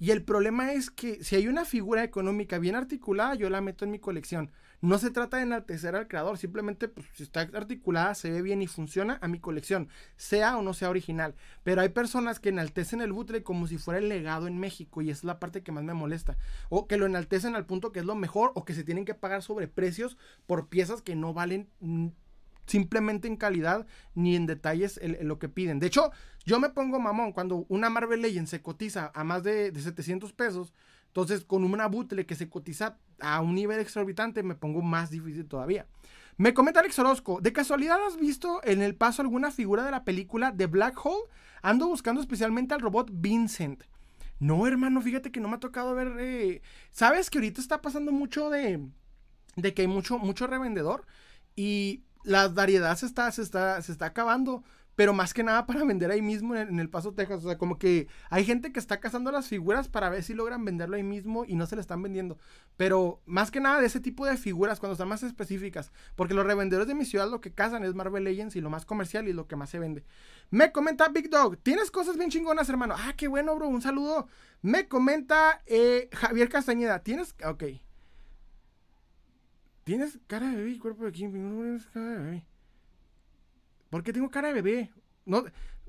Y 0.00 0.12
el 0.12 0.22
problema 0.22 0.72
es 0.72 0.90
que 0.90 1.24
si 1.24 1.34
hay 1.34 1.48
una 1.48 1.64
figura 1.64 2.04
económica 2.04 2.58
bien 2.58 2.76
articulada, 2.76 3.34
yo 3.34 3.50
la 3.50 3.60
meto 3.60 3.84
en 3.84 3.90
mi 3.90 3.98
colección. 3.98 4.52
No 4.80 4.96
se 4.98 5.10
trata 5.10 5.38
de 5.38 5.42
enaltecer 5.42 5.96
al 5.96 6.06
creador, 6.06 6.38
simplemente 6.38 6.86
pues, 6.86 7.04
si 7.14 7.24
está 7.24 7.40
articulada, 7.40 8.14
se 8.14 8.30
ve 8.30 8.42
bien 8.42 8.62
y 8.62 8.68
funciona 8.68 9.18
a 9.20 9.26
mi 9.26 9.40
colección, 9.40 9.88
sea 10.16 10.56
o 10.56 10.62
no 10.62 10.72
sea 10.72 10.90
original. 10.90 11.34
Pero 11.64 11.80
hay 11.80 11.88
personas 11.88 12.38
que 12.38 12.50
enaltecen 12.50 13.00
el 13.00 13.12
bootleg 13.12 13.42
como 13.42 13.66
si 13.66 13.76
fuera 13.76 13.98
el 13.98 14.08
legado 14.08 14.46
en 14.46 14.56
México 14.56 15.02
y 15.02 15.10
es 15.10 15.24
la 15.24 15.40
parte 15.40 15.64
que 15.64 15.72
más 15.72 15.82
me 15.82 15.94
molesta. 15.94 16.36
O 16.68 16.86
que 16.86 16.96
lo 16.96 17.06
enaltecen 17.06 17.56
al 17.56 17.66
punto 17.66 17.90
que 17.90 17.98
es 17.98 18.06
lo 18.06 18.14
mejor 18.14 18.52
o 18.54 18.64
que 18.64 18.74
se 18.74 18.84
tienen 18.84 19.04
que 19.04 19.14
pagar 19.14 19.42
sobreprecios 19.42 20.16
por 20.46 20.68
piezas 20.68 21.02
que 21.02 21.16
no 21.16 21.34
valen 21.34 21.68
simplemente 22.68 23.26
en 23.26 23.36
calidad 23.36 23.86
ni 24.14 24.36
en 24.36 24.46
detalles 24.46 25.00
lo 25.22 25.38
que 25.38 25.48
piden. 25.48 25.80
De 25.80 25.86
hecho, 25.86 26.12
yo 26.44 26.60
me 26.60 26.70
pongo 26.70 27.00
mamón 27.00 27.32
cuando 27.32 27.66
una 27.68 27.90
Marvel 27.90 28.22
Legends 28.22 28.50
se 28.50 28.62
cotiza 28.62 29.10
a 29.14 29.24
más 29.24 29.42
de, 29.42 29.72
700 29.74 30.32
pesos. 30.32 30.72
Entonces, 31.08 31.44
con 31.44 31.64
una 31.64 31.88
bootleg 31.88 32.26
que 32.26 32.34
se 32.34 32.48
cotiza 32.48 32.98
a 33.20 33.40
un 33.40 33.54
nivel 33.54 33.80
exorbitante, 33.80 34.42
me 34.42 34.54
pongo 34.54 34.82
más 34.82 35.10
difícil 35.10 35.46
todavía. 35.46 35.86
Me 36.36 36.54
comenta 36.54 36.80
Alex 36.80 36.98
Orozco, 37.00 37.40
¿de 37.40 37.52
casualidad 37.52 37.98
has 38.06 38.16
visto 38.16 38.60
en 38.62 38.80
el 38.80 38.94
paso 38.94 39.22
alguna 39.22 39.50
figura 39.50 39.84
de 39.84 39.90
la 39.90 40.04
película 40.04 40.52
de 40.52 40.66
Black 40.66 41.04
Hole? 41.04 41.28
Ando 41.62 41.88
buscando 41.88 42.20
especialmente 42.20 42.74
al 42.74 42.80
robot 42.80 43.10
Vincent. 43.12 43.82
No, 44.38 44.66
hermano, 44.66 45.00
fíjate 45.00 45.32
que 45.32 45.40
no 45.40 45.48
me 45.48 45.56
ha 45.56 45.60
tocado 45.60 45.94
ver... 45.94 46.14
Eh, 46.20 46.62
¿Sabes 46.92 47.28
que 47.28 47.38
ahorita 47.38 47.60
está 47.60 47.80
pasando 47.82 48.12
mucho 48.12 48.50
de, 48.50 48.86
de 49.56 49.74
que 49.74 49.82
hay 49.82 49.88
mucho, 49.88 50.18
mucho 50.18 50.46
revendedor? 50.46 51.06
Y 51.56 52.04
la 52.28 52.48
variedad 52.48 52.94
se 52.96 53.06
está, 53.06 53.32
se 53.32 53.42
está, 53.42 53.80
se 53.80 53.90
está 53.90 54.06
acabando, 54.06 54.62
pero 54.96 55.14
más 55.14 55.32
que 55.32 55.42
nada 55.42 55.64
para 55.64 55.82
vender 55.84 56.10
ahí 56.10 56.20
mismo 56.20 56.54
en, 56.54 56.78
El 56.78 56.90
Paso, 56.90 57.14
Texas. 57.14 57.42
O 57.42 57.48
sea, 57.48 57.56
como 57.56 57.78
que 57.78 58.06
hay 58.28 58.44
gente 58.44 58.70
que 58.70 58.78
está 58.78 59.00
cazando 59.00 59.32
las 59.32 59.48
figuras 59.48 59.88
para 59.88 60.10
ver 60.10 60.22
si 60.22 60.34
logran 60.34 60.62
venderlo 60.64 60.96
ahí 60.96 61.02
mismo 61.02 61.46
y 61.46 61.54
no 61.54 61.66
se 61.66 61.76
le 61.76 61.80
están 61.80 62.02
vendiendo. 62.02 62.36
Pero 62.76 63.22
más 63.24 63.50
que 63.50 63.60
nada 63.60 63.80
de 63.80 63.86
ese 63.86 64.00
tipo 64.00 64.26
de 64.26 64.36
figuras, 64.36 64.78
cuando 64.78 64.92
están 64.92 65.08
más 65.08 65.22
específicas. 65.22 65.90
Porque 66.16 66.34
los 66.34 66.44
revendedores 66.44 66.86
de 66.86 66.94
mi 66.94 67.06
ciudad 67.06 67.30
lo 67.30 67.40
que 67.40 67.54
cazan 67.54 67.82
es 67.82 67.94
Marvel 67.94 68.24
Legends 68.24 68.56
y 68.56 68.60
lo 68.60 68.68
más 68.68 68.84
comercial 68.84 69.26
y 69.26 69.32
lo 69.32 69.46
que 69.46 69.56
más 69.56 69.70
se 69.70 69.78
vende. 69.78 70.04
Me 70.50 70.70
comenta 70.70 71.08
Big 71.08 71.30
Dog, 71.30 71.56
tienes 71.58 71.90
cosas 71.90 72.18
bien 72.18 72.30
chingonas, 72.30 72.68
hermano. 72.68 72.94
Ah, 72.98 73.14
qué 73.16 73.28
bueno, 73.28 73.54
bro, 73.54 73.68
un 73.68 73.80
saludo. 73.80 74.28
Me 74.60 74.86
comenta 74.86 75.62
eh, 75.64 76.10
Javier 76.12 76.50
Castañeda, 76.50 77.02
tienes... 77.02 77.34
Ok. 77.44 77.64
Tienes 79.88 80.18
cara 80.26 80.50
de 80.50 80.56
bebé 80.56 80.72
y 80.72 80.78
cuerpo 80.78 81.06
de 81.06 81.12
Kim. 81.12 81.32
No 81.32 81.62
tienes 81.62 81.86
cara 81.86 82.10
de 82.10 82.18
bebé. 82.18 82.46
¿Por 83.88 84.02
qué 84.02 84.12
tengo 84.12 84.30
cara 84.30 84.48
de 84.48 84.60
bebé? 84.60 84.92
No, 85.24 85.44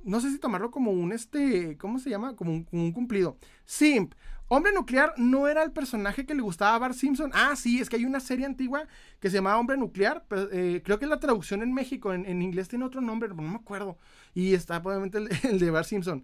no 0.06 0.22
sé 0.22 0.32
si 0.32 0.39
tomarlo 0.39 0.72
como 0.72 0.91
un 0.91 1.12
este. 1.12 1.78
¿Cómo 1.78 2.00
se 2.00 2.10
llama? 2.10 2.34
Como 2.38 2.66
un, 2.72 2.91
cumplido. 2.93 3.36
Simp. 3.66 4.14
Hombre 4.47 4.72
Nuclear 4.72 5.16
no 5.18 5.50
era 5.50 5.64
el 5.64 5.74
personaje 5.74 6.26
que 6.26 6.34
le 6.34 6.41
gustaba 6.41 6.76
a 6.76 6.80
Bart 6.80 6.95
Simpson. 6.95 7.32
Ah, 7.34 7.58
sí, 7.58 7.82
es 7.82 7.89
que 7.89 7.97
hay 7.97 8.06
una 8.06 8.22
serie 8.22 8.45
antigua 8.45 8.88
que 9.20 9.30
se 9.30 9.36
llamaba 9.36 9.60
Hombre 9.60 9.76
Nuclear. 9.76 10.26
Eh, 10.54 10.82
creo 10.82 10.97
que 10.97 11.06
la 11.06 11.20
traducción 11.20 11.62
en 11.62 11.74
México, 11.74 12.14
en, 12.14 12.41
inglés 12.41 12.70
tiene 12.70 12.86
otro 12.86 13.02
nombre, 13.02 13.28
no 13.28 13.41
me 13.41 13.56
acuerdo. 13.56 13.97
Y 14.34 14.54
está 14.54 14.82
probablemente 14.82 15.18
el, 15.50 15.60
de 15.60 15.72
Bart 15.72 15.86
Simpson. 15.86 16.24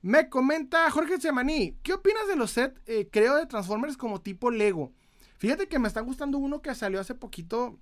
Me 0.00 0.30
comenta 0.30 0.90
Jorge 0.90 1.20
Semaní. 1.20 1.76
¿Qué 1.82 1.92
opinas 1.92 2.26
de 2.26 2.36
los 2.36 2.52
sets, 2.52 2.80
eh, 2.86 3.10
creo, 3.12 3.36
de 3.36 3.44
Transformers 3.44 3.98
como 3.98 4.22
tipo 4.22 4.50
Lego? 4.50 4.94
Fíjate 5.42 5.66
que 5.66 5.80
me 5.80 5.88
está 5.88 6.00
gustando 6.02 6.38
uno 6.38 6.62
que 6.62 6.72
salió 6.72 7.00
hace 7.00 7.16
poquito 7.16 7.76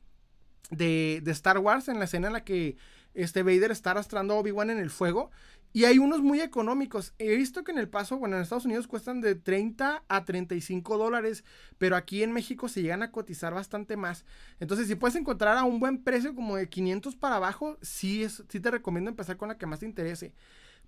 de, 0.71 1.23
Star 1.27 1.59
Wars, 1.59 1.89
en 1.89 1.99
la 1.99 2.07
escena 2.07 2.29
en 2.29 2.33
la 2.33 2.43
que 2.43 2.79
este 3.13 3.43
Vader 3.43 3.71
está 3.71 3.91
arrastrando 3.91 4.33
a 4.33 4.39
Obi-Wan 4.39 4.71
en 4.71 4.79
el 4.79 4.89
fuego. 4.89 5.31
Y 5.75 5.85
hay 5.85 5.99
unos 5.99 6.23
muy 6.23 6.41
económicos. 6.41 7.13
He 7.19 7.37
visto 7.37 7.63
que 7.63 7.73
en 7.73 7.77
el 7.77 7.87
paso, 7.87 8.17
bueno, 8.17 8.37
en 8.37 8.43
Estados 8.45 8.65
Unidos 8.65 8.87
cuestan 8.87 9.21
de 9.21 9.35
30 9.35 10.05
a 10.09 10.25
35 10.25 10.97
dólares, 10.97 11.45
pero 11.77 11.97
aquí 11.97 12.23
en 12.23 12.33
México 12.33 12.67
se 12.67 12.81
llegan 12.81 13.03
a 13.03 13.13
cotizar 13.13 13.53
bastante 13.53 13.99
más. 13.99 14.25
Entonces, 14.59 14.89
si 14.89 14.95
puedes 14.95 15.17
encontrar 15.17 15.59
a 15.59 15.65
un 15.65 15.81
buen 15.81 16.03
precio 16.03 16.35
como 16.35 16.57
de 16.57 16.71
500 16.71 17.15
para 17.17 17.37
abajo, 17.37 17.77
sí, 17.83 18.23
es, 18.23 18.43
sí 18.49 18.61
te 18.61 18.71
recomiendo 18.71 19.11
empezar 19.11 19.37
con 19.37 19.49
la 19.49 19.59
que 19.59 19.67
más 19.67 19.81
te 19.81 19.85
interese. 19.85 20.33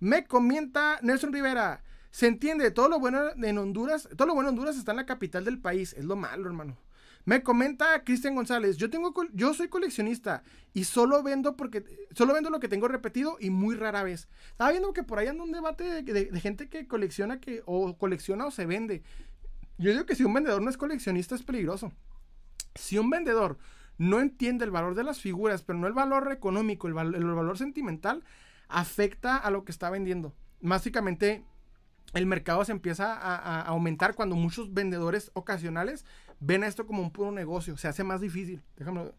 Me 0.01 0.25
comenta 0.25 1.01
Nelson 1.03 1.35
Rivera. 1.35 1.83
Se 2.13 2.27
entiende, 2.27 2.71
todo 2.71 2.91
lo 2.91 3.01
bueno 3.01 3.31
en 3.43 3.57
Honduras, 3.57 4.07
todo 4.17 4.29
lo 4.29 4.35
bueno 4.35 4.51
en 4.51 4.55
Honduras 4.55 4.77
está 4.77 4.93
en 4.93 4.99
la 4.99 5.07
capital 5.07 5.47
del 5.47 5.59
país. 5.59 5.95
Es 5.95 6.05
lo 6.05 6.15
malo, 6.15 6.47
hermano. 6.47 6.77
Me 7.25 7.43
comenta 7.43 8.05
Cristian 8.05 8.35
González, 8.35 8.77
yo 8.77 8.91
tengo 8.91 9.15
yo 9.33 9.55
soy 9.55 9.69
coleccionista 9.69 10.43
y 10.75 10.85
solo 10.85 11.23
vendo 11.23 11.57
porque 11.57 11.85
solo 12.15 12.35
vendo 12.35 12.51
lo 12.51 12.61
que 12.61 12.69
tengo 12.69 12.87
repetido 12.87 13.39
y 13.41 13.49
muy 13.49 13.77
rara 13.77 14.03
vez. 14.03 14.29
Estaba 14.51 14.73
viendo 14.73 14.93
que 14.93 15.05
por 15.05 15.19
ahí 15.21 15.29
anda 15.29 15.43
un 15.43 15.53
debate 15.53 16.03
de, 16.03 16.41
gente 16.41 16.69
que 16.69 16.87
colecciona 16.87 17.41
que 17.41 17.63
o 17.65 17.97
colecciona 17.97 18.45
o 18.45 18.51
se 18.51 18.67
vende. 18.67 19.03
Yo 19.79 19.93
digo 19.93 20.05
que 20.05 20.15
si 20.15 20.25
un 20.25 20.35
vendedor 20.35 20.61
no 20.61 20.69
es 20.69 20.77
coleccionista 20.77 21.35
es 21.35 21.43
peligroso. 21.43 21.93
Si 22.75 22.99
un 22.99 23.09
vendedor 23.09 23.57
no 23.97 24.21
entiende 24.21 24.67
el 24.67 24.71
valor 24.71 24.95
de 24.97 25.05
las 25.05 25.21
figuras, 25.21 25.63
pero 25.63 25.79
no 25.79 25.87
el 25.87 25.93
valor 25.95 26.31
económico, 26.31 26.89
el, 26.89 27.15
el 27.15 27.25
valor 27.25 27.57
sentimental, 27.57 28.23
afecta 28.69 29.39
a 29.39 29.51
lo 29.51 29.65
que 29.65 29.73
está 29.73 29.89
vendiendo. 29.89 30.35
Básicamente 30.61 31.45
el 32.13 32.27
mercado 32.27 32.65
se 32.65 32.73
empieza 32.73 33.15
a, 33.15 33.63
aumentar 33.63 34.15
cuando 34.15 34.37
muchos 34.37 34.73
vendedores 34.75 35.31
ocasionales 35.35 36.05
ven 36.41 36.65
a 36.65 36.67
esto 36.67 36.87
como 36.87 37.03
un 37.03 37.11
puro 37.11 37.33
negocio. 37.33 37.77
Se 37.77 37.89
hace 37.89 38.05
más 38.05 38.21
difícil. 38.21 38.63
Déjame. 38.77 39.13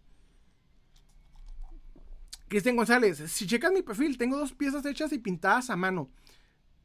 Cristian 2.47 2.75
González, 2.75 3.17
si 3.31 3.47
checas 3.47 3.71
mi 3.71 3.81
perfil, 3.81 4.17
tengo 4.17 4.37
dos 4.37 4.53
piezas 4.53 4.85
hechas 4.85 5.11
y 5.11 5.17
pintadas 5.17 5.71
a 5.71 5.75
mano. 5.75 6.09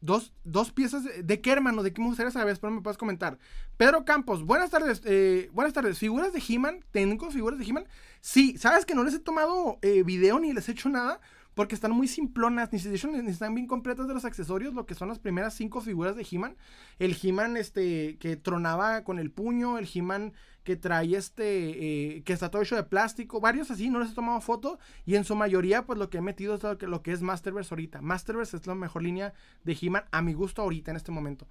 Dos, 0.01 0.33
dos 0.45 0.71
piezas 0.71 1.03
de, 1.05 1.41
qué, 1.41 1.51
hermano, 1.51 1.83
de 1.83 1.93
qué 1.93 2.01
me 2.01 2.07
gustaría 2.07 2.31
saber, 2.31 2.57
me 2.63 2.81
puedas 2.81 2.97
comentar. 2.97 3.37
Pedro 3.77 4.05
Campos, 4.05 4.45
buenas 4.45 4.71
tardes, 4.71 5.03
eh, 5.05 5.51
buenas 5.53 5.75
tardes. 5.75 5.99
¿Figuras 5.99 6.33
de 6.33 6.43
He-Man? 6.49 6.85
¿Tengo 6.93 7.31
figuras 7.31 7.59
de 7.59 7.67
He-Man? 7.67 7.87
Sí, 8.21 8.57
¿sabes 8.57 8.87
que 8.87 8.95
no 8.95 9.03
les 9.03 9.15
he 9.15 9.19
tomado 9.19 9.79
eh, 9.83 10.05
video 10.05 10.39
ni 10.39 10.53
les 10.53 10.69
he 10.69 10.73
hecho 10.73 10.89
nada? 10.89 11.21
Porque 11.59 11.75
están 11.75 11.91
muy 11.91 12.07
simplonas, 12.07 12.73
ni, 12.73 12.79
ni 12.79 13.31
están 13.31 13.53
bien 13.53 13.67
completas 13.67 14.07
de 14.07 14.15
los 14.15 14.25
accesorios, 14.25 14.75
lo 14.75 14.87
que 14.87 14.95
son 14.95 15.09
las 15.09 15.19
primeras 15.19 15.55
cinco 15.55 15.81
figuras 15.81 16.15
de 16.15 16.25
He-Man. 16.31 16.57
El 17.01 17.17
He-Man 17.21 17.57
este, 17.57 18.17
que 18.19 18.37
tronaba 18.37 19.03
con 19.03 19.19
el 19.19 19.33
puño, 19.33 19.77
el 19.77 19.89
He-Man 19.93 20.35
que 20.63 20.77
trae 20.77 21.17
este, 21.17 22.15
eh, 22.19 22.23
que 22.23 22.33
está 22.33 22.49
todo 22.49 22.63
hecho 22.63 22.77
de 22.77 22.85
plástico, 22.85 23.41
varios 23.41 23.73
así, 23.73 23.91
no 23.91 23.99
les 23.99 24.13
he 24.13 24.15
tomado 24.15 24.41
foto. 24.41 24.79
Y 25.05 25.17
en 25.17 25.25
su 25.25 25.35
mayoría, 25.35 25.85
pues 25.85 25.99
lo 25.99 26.11
que 26.11 26.19
he 26.19 26.21
metido 26.21 26.55
es 26.55 26.63
lo 26.63 26.79
que, 26.79 26.87
lo 26.87 27.03
que 27.03 27.11
es 27.11 27.23
Masterverse 27.23 27.75
ahorita. 27.75 28.03
Masterverse 28.03 28.57
es 28.57 28.65
la 28.69 28.77
mejor 28.77 29.03
línea 29.03 29.35
de 29.65 29.77
He-Man 29.83 30.05
a 30.13 30.23
mi 30.23 30.35
gusto 30.35 30.63
ahorita 30.63 30.93
en 30.93 30.97
este 30.97 31.11
momento. 31.11 31.49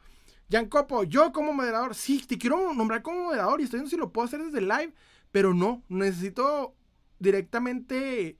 Copo, 0.69 1.03
yo 1.03 1.33
como 1.33 1.51
moderador, 1.51 1.95
sí, 1.95 2.23
te 2.25 2.37
quiero 2.37 2.73
nombrar 2.73 3.01
como 3.01 3.25
moderador 3.25 3.59
y 3.59 3.65
estoy 3.65 3.79
viendo 3.79 3.89
si 3.89 3.97
lo 3.97 4.13
puedo 4.13 4.25
hacer 4.25 4.41
desde 4.41 4.61
live, 4.61 4.93
pero 5.33 5.53
no, 5.53 5.83
necesito 5.89 6.75
directamente 7.19 8.37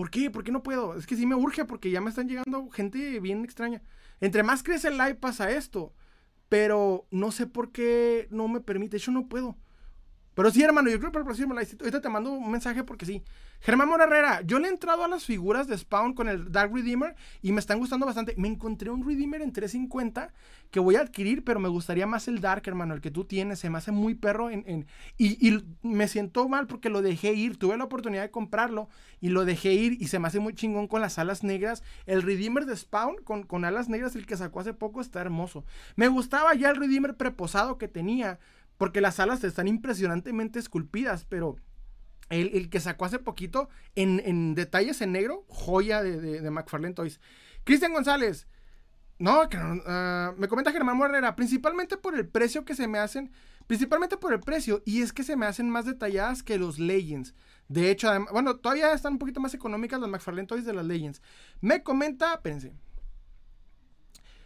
¿Por 0.00 0.10
qué? 0.10 0.30
¿Por 0.30 0.44
qué 0.44 0.50
no 0.50 0.62
puedo? 0.62 0.94
Es 0.96 1.06
que 1.06 1.14
sí 1.14 1.26
me 1.26 1.34
urge 1.34 1.66
porque 1.66 1.90
ya 1.90 2.00
me 2.00 2.08
están 2.08 2.26
llegando 2.26 2.70
gente 2.70 3.20
bien 3.20 3.44
extraña. 3.44 3.82
Entre 4.22 4.42
más 4.42 4.62
crece 4.62 4.88
el 4.88 4.96
live 4.96 5.16
pasa 5.16 5.50
esto. 5.50 5.92
Pero 6.48 7.06
no 7.10 7.30
sé 7.32 7.46
por 7.46 7.70
qué 7.70 8.26
no 8.30 8.48
me 8.48 8.62
permite. 8.62 8.96
Yo 8.96 9.12
no 9.12 9.28
puedo. 9.28 9.58
Pero 10.40 10.52
sí, 10.52 10.62
hermano, 10.62 10.88
yo 10.88 10.98
creo 10.98 11.10
que 11.10 11.12
por 11.12 11.20
el 11.20 11.26
próximo 11.26 11.52
live, 11.52 11.68
ahorita 11.78 12.00
te 12.00 12.08
mando 12.08 12.32
un 12.32 12.50
mensaje 12.50 12.82
porque 12.82 13.04
sí. 13.04 13.22
Germán 13.60 13.90
Morarrera, 13.90 14.40
yo 14.40 14.58
le 14.58 14.68
he 14.68 14.70
entrado 14.70 15.04
a 15.04 15.08
las 15.08 15.26
figuras 15.26 15.68
de 15.68 15.76
Spawn 15.76 16.14
con 16.14 16.30
el 16.30 16.50
Dark 16.50 16.72
Redeemer 16.72 17.14
y 17.42 17.52
me 17.52 17.60
están 17.60 17.78
gustando 17.78 18.06
bastante. 18.06 18.32
Me 18.38 18.48
encontré 18.48 18.88
un 18.88 19.06
Redeemer 19.06 19.42
en 19.42 19.52
350 19.52 20.32
que 20.70 20.80
voy 20.80 20.96
a 20.96 21.00
adquirir, 21.00 21.44
pero 21.44 21.60
me 21.60 21.68
gustaría 21.68 22.06
más 22.06 22.26
el 22.26 22.40
Dark, 22.40 22.62
hermano, 22.64 22.94
el 22.94 23.02
que 23.02 23.10
tú 23.10 23.26
tienes. 23.26 23.58
Se 23.58 23.68
me 23.68 23.76
hace 23.76 23.92
muy 23.92 24.14
perro 24.14 24.48
en, 24.48 24.86
y, 25.18 25.46
y, 25.46 25.62
me 25.82 26.08
siento 26.08 26.48
mal 26.48 26.66
porque 26.66 26.88
lo 26.88 27.02
dejé 27.02 27.34
ir. 27.34 27.58
Tuve 27.58 27.76
la 27.76 27.84
oportunidad 27.84 28.22
de 28.22 28.30
comprarlo 28.30 28.88
y 29.20 29.28
lo 29.28 29.44
dejé 29.44 29.74
ir 29.74 29.98
y 30.00 30.06
se 30.06 30.20
me 30.20 30.28
hace 30.28 30.40
muy 30.40 30.54
chingón 30.54 30.88
con 30.88 31.02
las 31.02 31.18
alas 31.18 31.44
negras. 31.44 31.82
El 32.06 32.22
Redeemer 32.22 32.64
de 32.64 32.78
Spawn 32.78 33.16
con, 33.24 33.42
con 33.42 33.66
alas 33.66 33.90
negras, 33.90 34.16
el 34.16 34.24
que 34.24 34.38
sacó 34.38 34.60
hace 34.60 34.72
poco, 34.72 35.02
está 35.02 35.20
hermoso. 35.20 35.66
Me 35.96 36.08
gustaba 36.08 36.54
ya 36.54 36.70
el 36.70 36.76
Redeemer 36.76 37.14
preposado 37.14 37.76
que 37.76 37.88
tenía 37.88 38.38
porque 38.80 39.02
las 39.02 39.20
alas 39.20 39.44
están 39.44 39.68
impresionantemente 39.68 40.58
esculpidas, 40.58 41.26
pero 41.26 41.56
el, 42.30 42.70
que 42.70 42.80
sacó 42.80 43.04
hace 43.04 43.18
poquito 43.18 43.68
en, 43.94 44.54
detalles 44.54 45.02
en 45.02 45.12
negro, 45.12 45.44
joya 45.48 46.02
de, 46.02 46.40
de, 46.40 46.50
McFarlane 46.50 46.94
Toys. 46.94 47.20
Cristian 47.64 47.92
González. 47.92 48.48
No, 49.18 49.42
uh, 49.42 50.34
me 50.38 50.48
comenta 50.48 50.72
Germán 50.72 50.96
Morrera, 50.96 51.36
principalmente 51.36 51.98
por 51.98 52.14
el 52.14 52.26
precio 52.26 52.64
que 52.64 52.74
se 52.74 52.88
me 52.88 52.98
hacen, 52.98 53.30
principalmente 53.66 54.16
por 54.16 54.32
el 54.32 54.40
precio, 54.40 54.82
y 54.86 55.02
es 55.02 55.12
que 55.12 55.24
se 55.24 55.36
me 55.36 55.44
hacen 55.44 55.68
más 55.68 55.84
detalladas 55.84 56.42
que 56.42 56.56
los 56.56 56.78
Legends. 56.78 57.34
De 57.68 57.90
hecho, 57.90 58.08
bueno, 58.32 58.56
todavía 58.56 58.94
están 58.94 59.12
un 59.12 59.18
poquito 59.18 59.40
más 59.40 59.52
económicas 59.52 60.00
las 60.00 60.08
McFarlane 60.08 60.46
Toys 60.48 60.64
de 60.64 60.72
las 60.72 60.86
Legends. 60.86 61.20
Me 61.60 61.82
comenta, 61.82 62.32
espérense. 62.32 62.72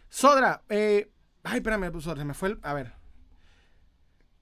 Sodra, 0.09 0.61
eh, 0.67 1.09
ay, 1.41 1.59
espérame, 1.59 1.89
pues, 1.89 2.03
Sodra, 2.03 2.19
se 2.19 2.25
me 2.25 2.33
fue 2.33 2.49
el, 2.49 2.59
a 2.63 2.73
ver. 2.73 3.04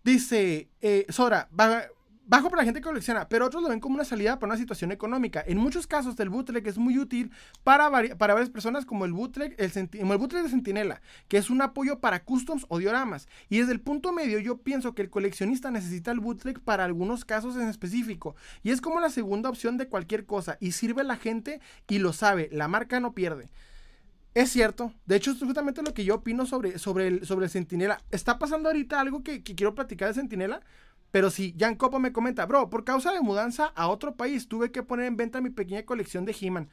Dice, 0.03 0.69
eh, 0.81 1.05
Sora, 1.09 1.47
bajo 2.25 2.49
para 2.49 2.61
la 2.61 2.65
gente 2.65 2.81
que 2.81 2.85
colecciona, 2.85 3.27
pero 3.29 3.45
otros 3.45 3.63
lo 3.63 3.69
ven 3.69 3.79
como 3.79 3.95
una 3.95 4.03
salida 4.03 4.37
para 4.39 4.51
una 4.51 4.59
situación 4.59 4.91
económica. 4.91 5.43
En 5.45 5.57
muchos 5.57 5.87
casos, 5.87 6.19
el 6.19 6.29
bootleg 6.29 6.67
es 6.67 6.77
muy 6.77 6.97
útil 6.97 7.31
para, 7.63 7.89
para 8.17 8.33
varias 8.33 8.49
personas, 8.49 8.85
como 8.85 9.05
el 9.05 9.13
bootleg, 9.13 9.55
el, 9.57 9.71
el 9.93 10.17
bootleg 10.17 10.43
de 10.43 10.49
Sentinela, 10.49 11.01
que 11.27 11.37
es 11.37 11.49
un 11.49 11.61
apoyo 11.61 11.99
para 11.99 12.23
customs 12.23 12.65
o 12.69 12.79
dioramas. 12.79 13.27
Y 13.49 13.59
desde 13.59 13.71
el 13.71 13.81
punto 13.81 14.11
medio, 14.11 14.39
yo 14.39 14.57
pienso 14.57 14.93
que 14.93 15.01
el 15.01 15.09
coleccionista 15.09 15.71
necesita 15.71 16.11
el 16.11 16.19
bootleg 16.19 16.59
para 16.59 16.83
algunos 16.83 17.23
casos 17.23 17.55
en 17.55 17.69
específico. 17.69 18.35
Y 18.61 18.71
es 18.71 18.81
como 18.81 18.99
la 18.99 19.09
segunda 19.09 19.49
opción 19.49 19.77
de 19.77 19.87
cualquier 19.87 20.25
cosa. 20.25 20.57
Y 20.59 20.73
sirve 20.73 21.01
a 21.01 21.05
la 21.05 21.15
gente 21.17 21.61
y 21.87 21.99
lo 21.99 22.13
sabe. 22.13 22.49
La 22.51 22.67
marca 22.67 22.99
no 22.99 23.13
pierde. 23.13 23.49
Es 24.33 24.49
cierto. 24.49 24.93
De 25.05 25.15
hecho, 25.15 25.31
es 25.31 25.39
justamente 25.39 25.83
lo 25.83 25.93
que 25.93 26.05
yo 26.05 26.15
opino 26.15 26.45
sobre, 26.45 26.79
sobre, 26.79 27.07
el, 27.07 27.25
sobre 27.25 27.45
el 27.45 27.51
Centinela. 27.51 28.01
Está 28.11 28.39
pasando 28.39 28.69
ahorita 28.69 28.99
algo 28.99 29.23
que, 29.23 29.43
quiero 29.43 29.75
platicar 29.75 30.07
de 30.07 30.15
Centinela. 30.15 30.61
Pero 31.11 31.29
sí, 31.29 31.55
Jan 31.59 31.75
Copo 31.75 31.99
me 31.99 32.11
comenta, 32.11 32.47
bro, 32.47 32.71
por 32.71 32.83
causa 32.83 33.13
de 33.13 33.21
mudanza 33.21 33.71
a 33.75 33.87
otro 33.87 34.15
país, 34.15 34.47
tuve 34.47 34.71
que 34.71 34.81
poner 34.81 35.05
en 35.05 35.15
venta 35.15 35.41
mi 35.41 35.51
pequeña 35.51 35.83
colección 35.83 36.25
de 36.25 36.35
He-Man. 36.39 36.69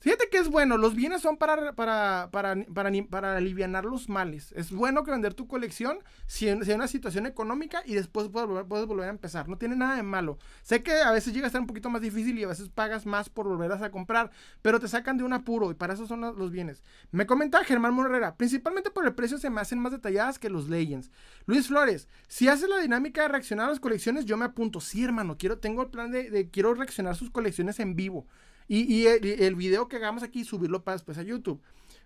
Fíjate 0.00 0.30
que 0.30 0.38
es 0.38 0.48
bueno, 0.48 0.78
los 0.78 0.94
bienes 0.94 1.20
son 1.20 1.36
para, 1.36 1.74
para, 1.74 2.30
para, 2.30 2.64
para, 2.72 2.90
para 3.10 3.36
aliviar 3.36 3.84
los 3.84 4.08
males. 4.08 4.50
Es 4.56 4.72
bueno 4.72 5.04
que 5.04 5.10
vender 5.10 5.34
tu 5.34 5.46
colección 5.46 5.98
si, 6.26 6.48
hay 6.48 6.72
una 6.72 6.88
situación 6.88 7.26
económica 7.26 7.82
y 7.84 7.96
después 7.96 8.28
puedes 8.28 8.48
volver, 8.48 8.64
puedes 8.64 8.86
volver, 8.86 9.08
a 9.08 9.10
empezar. 9.10 9.46
No 9.50 9.58
tiene 9.58 9.76
nada 9.76 9.96
de 9.96 10.02
malo. 10.02 10.38
Sé 10.62 10.82
que 10.82 10.92
a 10.92 11.10
veces 11.10 11.34
llega 11.34 11.44
a 11.44 11.48
estar 11.48 11.60
un 11.60 11.66
poquito 11.66 11.90
más 11.90 12.00
difícil 12.00 12.38
y 12.38 12.44
a 12.44 12.48
veces 12.48 12.70
pagas 12.70 13.04
más 13.04 13.28
por 13.28 13.46
volver 13.46 13.72
a 13.72 13.90
comprar, 13.90 14.30
pero 14.62 14.80
te 14.80 14.88
sacan 14.88 15.18
de 15.18 15.24
un 15.24 15.34
apuro 15.34 15.70
y 15.70 15.74
para 15.74 15.92
eso 15.92 16.06
son 16.06 16.22
los 16.22 16.50
bienes. 16.50 16.82
Me 17.10 17.26
comenta 17.26 17.62
Germán 17.62 17.92
Morrera, 17.92 18.36
principalmente 18.36 18.90
por 18.90 19.04
el 19.04 19.14
precio 19.14 19.36
se 19.36 19.50
me 19.50 19.60
hacen 19.60 19.80
más 19.80 19.92
detalladas 19.92 20.38
que 20.38 20.48
los 20.48 20.70
Legends. 20.70 21.10
Luis 21.44 21.66
Flores, 21.66 22.08
si 22.26 22.48
haces 22.48 22.70
la 22.70 22.78
dinámica 22.78 23.20
de 23.20 23.28
reaccionar 23.28 23.66
a 23.66 23.70
las 23.70 23.80
colecciones, 23.80 24.24
yo 24.24 24.38
me 24.38 24.46
apunto. 24.46 24.80
Sí, 24.80 25.04
hermano, 25.04 25.36
quiero, 25.36 25.58
tengo 25.58 25.82
el 25.82 25.90
plan 25.90 26.10
de, 26.10 26.30
de 26.30 26.48
quiero 26.48 26.72
reaccionar 26.72 27.16
sus 27.16 27.30
colecciones 27.30 27.80
en 27.80 27.96
vivo. 27.96 28.26
Y, 28.72 29.06
el, 29.08 29.56
video 29.56 29.88
que 29.88 29.96
hagamos 29.96 30.22
aquí, 30.22 30.44
subirlo 30.44 30.84
para 30.84 30.94
después 30.94 31.18
a 31.18 31.24
YouTube. 31.24 31.60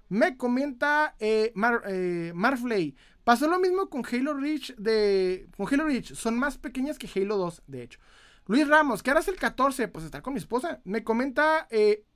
Me 0.09 0.39
comenta 0.39 1.15
eh, 1.19 1.53
eh, 1.87 2.33
Marflay. 2.35 2.97
Pasó 3.23 3.49
lo 3.49 3.61
mismo 3.61 3.91
con 3.91 4.03
Halo 4.11 4.33
Reach 4.33 4.75
de. 4.77 5.47
Con 5.59 5.67
Halo 5.71 5.85
Reach. 5.85 6.15
Son 6.15 6.39
más 6.39 6.57
pequeñas 6.57 6.99
que 6.99 7.07
Halo 7.15 7.37
2, 7.37 7.65
de 7.67 7.83
hecho. 7.83 8.01
Luis 8.47 8.67
Ramos, 8.67 9.03
¿qué 9.03 9.11
harás 9.11 9.29
el 9.29 9.37
14? 9.37 9.89
Pues 9.89 10.07
estar 10.07 10.23
con 10.23 10.33
mi 10.33 10.39
esposa. 10.39 10.81
Me 10.85 11.05
comenta 11.05 11.69
eh, 11.71 12.07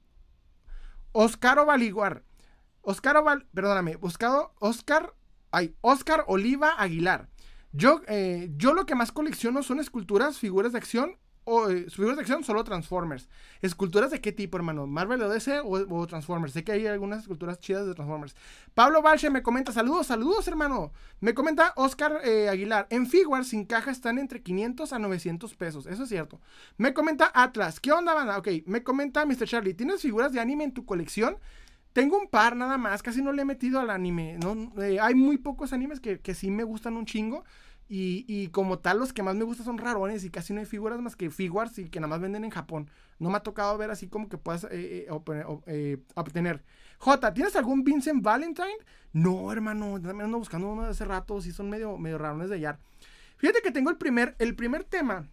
Oscar 1.12 1.58
Ovaliguar. 1.58 2.24
Oscar 2.80 3.18
Oval, 3.18 3.46
perdóname, 3.52 3.96
buscado 3.96 4.54
Oscar, 4.60 5.12
ay, 5.50 5.74
Oscar 5.82 6.24
Oliva 6.26 6.70
Aguilar. 6.78 7.28
Yo, 7.72 8.00
eh, 8.08 8.50
yo 8.56 8.72
lo 8.72 8.86
que 8.86 8.94
más 8.94 9.12
colecciono 9.12 9.62
son 9.62 9.78
esculturas, 9.78 10.38
figuras 10.38 10.72
de 10.72 10.78
acción 10.78 11.18
o, 11.48 11.70
eh, 11.70 11.86
de 11.86 12.20
acción, 12.20 12.44
solo 12.44 12.62
Transformers. 12.62 13.28
¿Esculturas 13.62 14.10
de 14.10 14.20
qué 14.20 14.32
tipo, 14.32 14.56
hermano? 14.56 14.86
¿Marvel 14.86 15.22
o 15.22 15.28
DC 15.28 15.60
o, 15.64 16.06
Transformers? 16.06 16.52
Sé 16.52 16.62
que 16.62 16.72
hay 16.72 16.86
algunas 16.86 17.22
esculturas 17.22 17.58
chidas 17.58 17.86
de 17.86 17.94
Transformers. 17.94 18.36
Pablo 18.74 19.00
Balche 19.00 19.30
me 19.30 19.42
comenta, 19.42 19.72
saludos, 19.72 20.06
saludos, 20.06 20.46
hermano. 20.46 20.92
Me 21.20 21.34
comenta 21.34 21.72
Oscar 21.76 22.20
eh, 22.24 22.48
Aguilar, 22.48 22.86
en 22.90 23.06
Figuarts 23.06 23.48
sin 23.48 23.64
caja 23.64 23.90
están 23.90 24.18
entre 24.18 24.42
500 24.42 24.92
a 24.92 24.98
900 24.98 25.54
pesos. 25.54 25.86
Eso 25.86 26.02
es 26.02 26.08
cierto. 26.08 26.40
Me 26.76 26.92
comenta 26.92 27.30
Atlas, 27.34 27.80
¿qué 27.80 27.92
onda, 27.92 28.14
banda? 28.14 28.38
Ok, 28.38 28.48
me 28.66 28.82
comenta 28.82 29.24
Mr. 29.24 29.46
Charlie, 29.46 29.74
¿tienes 29.74 30.02
figuras 30.02 30.32
de 30.32 30.40
anime 30.40 30.64
en 30.64 30.72
tu 30.72 30.84
colección? 30.84 31.38
Tengo 31.94 32.18
un 32.18 32.28
par 32.28 32.54
nada 32.54 32.76
más, 32.78 33.02
casi 33.02 33.22
no 33.22 33.32
le 33.32 33.42
he 33.42 33.44
metido 33.44 33.80
al 33.80 33.90
anime. 33.90 34.38
¿no? 34.38 34.72
Eh, 34.82 35.00
hay 35.00 35.14
muy 35.14 35.38
pocos 35.38 35.72
animes 35.72 36.00
que, 36.00 36.20
que 36.20 36.34
sí 36.34 36.50
me 36.50 36.62
gustan 36.62 36.96
un 36.96 37.06
chingo. 37.06 37.44
Y, 37.90 38.48
como 38.48 38.78
tal, 38.80 38.98
los 38.98 39.14
que 39.14 39.22
más 39.22 39.34
me 39.34 39.44
gustan 39.44 39.64
son 39.64 39.78
rarones 39.78 40.22
y 40.22 40.30
casi 40.30 40.52
no 40.52 40.60
hay 40.60 40.66
figuras 40.66 41.00
más 41.00 41.16
que 41.16 41.30
figuras 41.30 41.78
y 41.78 41.88
que 41.88 42.00
nada 42.00 42.08
más 42.08 42.20
venden 42.20 42.44
en 42.44 42.50
Japón. 42.50 42.90
No 43.18 43.30
me 43.30 43.38
ha 43.38 43.40
tocado 43.40 43.78
ver 43.78 43.90
así 43.90 44.08
como 44.08 44.28
que 44.28 44.36
puedas 44.36 44.64
eh, 44.64 45.06
eh, 45.08 45.44
eh, 45.66 45.96
obtener. 46.14 46.62
J, 46.98 47.32
¿tienes 47.32 47.56
algún 47.56 47.84
Vincent 47.84 48.22
Valentine? 48.22 48.76
No, 49.14 49.50
hermano, 49.50 49.94
también 49.94 50.22
ando 50.22 50.38
buscando 50.38 50.68
uno 50.68 50.82
de 50.82 50.90
hace 50.90 51.06
rato, 51.06 51.40
sí 51.40 51.50
son 51.50 51.70
medio, 51.70 51.96
medio 51.96 52.18
rarones 52.18 52.50
de 52.50 52.56
hallar. 52.56 52.78
Fíjate 53.38 53.62
que 53.62 53.70
tengo 53.70 53.88
el 53.88 53.96
primer, 53.96 54.36
el 54.38 54.54
primer 54.54 54.84
tema. 54.84 55.26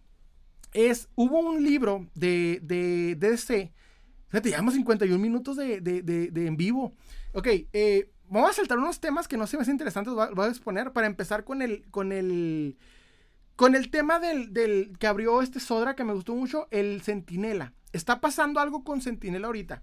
Es, 0.72 1.08
hubo 1.14 1.40
un 1.40 1.62
libro 1.62 2.06
de, 2.14 2.60
de, 2.62 3.16
de 3.16 3.30
DC. 3.30 3.72
Fíjate, 4.28 4.48
llevamos 4.48 4.74
51 4.74 5.18
minutos 5.18 5.56
de, 5.56 5.80
de, 5.80 6.02
de 6.02 6.46
en 6.46 6.56
vivo. 6.56 6.94
Ok, 7.32 7.48
eh 7.72 8.10
Vamos 8.28 8.50
a 8.50 8.54
saltar 8.54 8.78
unos 8.78 9.00
temas 9.00 9.28
que 9.28 9.36
no 9.36 9.46
se 9.46 9.56
me 9.56 9.62
hacen 9.62 9.74
interesantes, 9.74 10.12
voy 10.12 10.46
a 10.46 10.48
exponer 10.48 10.92
para 10.92 11.06
empezar 11.06 11.44
con 11.44 11.62
el, 11.62 11.84
con 11.90 12.12
el, 12.12 12.76
con 13.54 13.74
el 13.74 13.90
tema 13.90 14.18
del, 14.18 14.52
del, 14.52 14.96
que 14.98 15.06
abrió 15.06 15.42
este 15.42 15.60
Sodra 15.60 15.94
que 15.94 16.04
me 16.04 16.12
gustó 16.12 16.34
mucho, 16.34 16.66
el 16.70 17.02
Centinela. 17.02 17.72
Está 17.92 18.20
pasando 18.20 18.60
algo 18.60 18.82
con 18.82 19.00
Centinela 19.00 19.46
ahorita. 19.46 19.82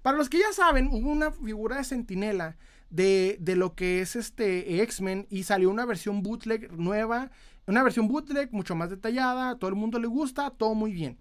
Para 0.00 0.16
los 0.16 0.28
que 0.28 0.38
ya 0.38 0.52
saben, 0.52 0.88
hubo 0.90 1.10
una 1.10 1.30
figura 1.32 1.76
de 1.76 1.84
Centinela 1.84 2.56
de, 2.90 3.36
de 3.40 3.56
lo 3.56 3.74
que 3.74 4.00
es 4.00 4.16
este 4.16 4.82
X-Men 4.82 5.26
y 5.30 5.44
salió 5.44 5.70
una 5.70 5.84
versión 5.84 6.22
bootleg 6.22 6.72
nueva, 6.72 7.30
una 7.66 7.82
versión 7.82 8.08
bootleg 8.08 8.52
mucho 8.52 8.74
más 8.74 8.90
detallada, 8.90 9.58
todo 9.58 9.68
el 9.68 9.76
mundo 9.76 9.98
le 9.98 10.08
gusta, 10.08 10.50
todo 10.50 10.74
muy 10.74 10.92
bien. 10.92 11.18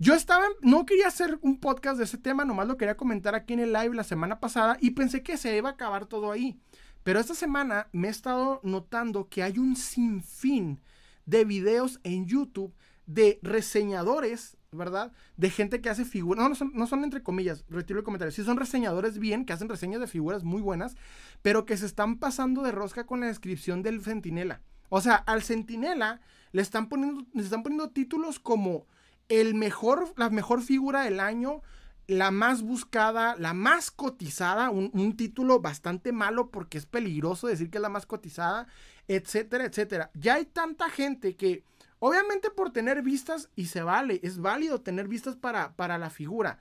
Yo 0.00 0.14
estaba, 0.14 0.44
no 0.60 0.86
quería 0.86 1.06
hacer 1.06 1.38
un 1.40 1.60
podcast 1.60 1.98
de 1.98 2.04
ese 2.04 2.18
tema, 2.18 2.44
nomás 2.44 2.66
lo 2.66 2.76
quería 2.76 2.96
comentar 2.96 3.36
aquí 3.36 3.52
en 3.52 3.60
el 3.60 3.72
live 3.72 3.94
la 3.94 4.02
semana 4.02 4.40
pasada 4.40 4.76
y 4.80 4.90
pensé 4.90 5.22
que 5.22 5.36
se 5.36 5.56
iba 5.56 5.68
a 5.68 5.72
acabar 5.72 6.06
todo 6.06 6.32
ahí. 6.32 6.58
Pero 7.04 7.20
esta 7.20 7.34
semana 7.34 7.88
me 7.92 8.08
he 8.08 8.10
estado 8.10 8.60
notando 8.64 9.28
que 9.28 9.44
hay 9.44 9.58
un 9.58 9.76
sinfín 9.76 10.80
de 11.26 11.44
videos 11.44 12.00
en 12.02 12.26
YouTube 12.26 12.74
de 13.06 13.38
reseñadores, 13.42 14.56
¿verdad? 14.72 15.12
De 15.36 15.48
gente 15.48 15.80
que 15.80 15.90
hace 15.90 16.04
figuras, 16.04 16.42
no, 16.42 16.48
no 16.48 16.54
son, 16.56 16.72
no 16.74 16.86
son 16.88 17.04
entre 17.04 17.22
comillas, 17.22 17.64
retiro 17.68 18.00
el 18.00 18.04
comentario, 18.04 18.32
sí 18.32 18.42
son 18.42 18.56
reseñadores 18.56 19.20
bien, 19.20 19.44
que 19.44 19.52
hacen 19.52 19.68
reseñas 19.68 20.00
de 20.00 20.08
figuras 20.08 20.42
muy 20.42 20.60
buenas, 20.60 20.96
pero 21.40 21.66
que 21.66 21.76
se 21.76 21.86
están 21.86 22.18
pasando 22.18 22.62
de 22.62 22.72
rosca 22.72 23.06
con 23.06 23.20
la 23.20 23.26
descripción 23.26 23.82
del 23.82 24.02
centinela. 24.02 24.60
O 24.88 25.00
sea, 25.00 25.14
al 25.14 25.44
centinela 25.44 26.20
le 26.50 26.62
están 26.62 26.88
poniendo, 26.88 27.24
le 27.32 27.42
están 27.42 27.62
poniendo 27.62 27.90
títulos 27.90 28.40
como 28.40 28.86
el 29.28 29.54
mejor, 29.54 30.12
la 30.16 30.30
mejor 30.30 30.62
figura 30.62 31.02
del 31.02 31.20
año, 31.20 31.62
la 32.06 32.30
más 32.30 32.62
buscada, 32.62 33.34
la 33.38 33.54
más 33.54 33.90
cotizada, 33.90 34.70
un, 34.70 35.16
título 35.16 35.60
bastante 35.60 36.12
malo 36.12 36.50
porque 36.50 36.78
es 36.78 36.86
peligroso 36.86 37.46
decir 37.46 37.70
que 37.70 37.78
es 37.78 37.82
la 37.82 37.88
más 37.88 38.06
cotizada, 38.06 38.66
etcétera, 39.08 39.64
etcétera. 39.64 40.10
Ya 40.14 40.34
hay 40.34 40.44
tanta 40.44 40.90
gente 40.90 41.36
que, 41.36 41.64
obviamente 41.98 42.50
por 42.50 42.72
tener 42.72 43.02
vistas, 43.02 43.48
y 43.56 43.66
se 43.66 43.82
vale, 43.82 44.20
es 44.22 44.38
válido 44.38 44.82
tener 44.82 45.08
vistas 45.08 45.36
para, 45.36 45.74
para 45.76 45.96
la 45.96 46.10
figura, 46.10 46.58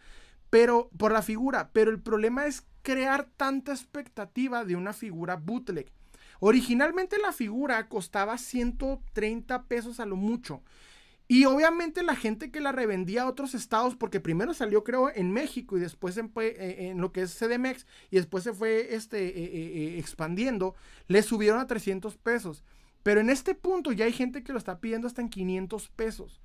pero 0.50 0.90
por 0.98 1.12
la 1.12 1.22
figura, 1.22 1.72
pero 1.74 1.92
el 1.92 2.02
problema 2.02 2.46
es 2.46 2.66
crear 2.82 3.28
tanta 3.38 3.74
expectativa 3.74 4.64
de 4.64 4.76
una 4.76 4.94
figura 4.94 5.36
bootleg. 5.36 5.92
Originalmente 6.40 7.18
la 7.20 7.32
figura 7.32 7.88
costaba 7.88 8.38
130 8.38 9.64
pesos 9.64 10.00
a 10.00 10.06
lo 10.06 10.16
mucho. 10.16 10.62
Y 11.34 11.46
obviamente 11.46 12.04
la 12.04 12.16
gente 12.16 12.52
que 12.52 12.62
la 12.62 12.72
revendía 12.72 13.24
a 13.24 13.28
otros 13.28 13.56
estados, 13.56 13.96
porque 13.96 14.20
primero 14.20 14.54
salió 14.54 14.84
creo 14.84 15.10
en 15.10 15.32
México 15.32 15.76
y 15.76 15.80
después 15.80 16.16
en, 16.18 16.32
eh, 16.36 16.94
lo 16.96 17.12
que 17.12 17.24
es 17.24 17.36
CDMX 17.36 17.88
y 18.12 18.18
después 18.18 18.44
se 18.44 18.54
fue 18.54 18.94
este, 18.94 19.30
eh, 19.30 19.34
eh, 19.36 19.98
expandiendo, 19.98 20.76
le 21.08 21.24
subieron 21.24 21.60
a 21.60 21.66
300 21.66 22.18
pesos. 22.18 22.64
Pero 23.02 23.20
en 23.20 23.32
este 23.32 23.56
punto 23.56 23.92
ya 23.92 24.06
hay 24.06 24.14
gente 24.14 24.44
que 24.44 24.52
lo 24.52 24.60
está 24.60 24.80
pidiendo 24.80 25.08
hasta 25.08 25.24
en 25.24 25.30
500 25.30 25.90
pesos. 25.96 26.40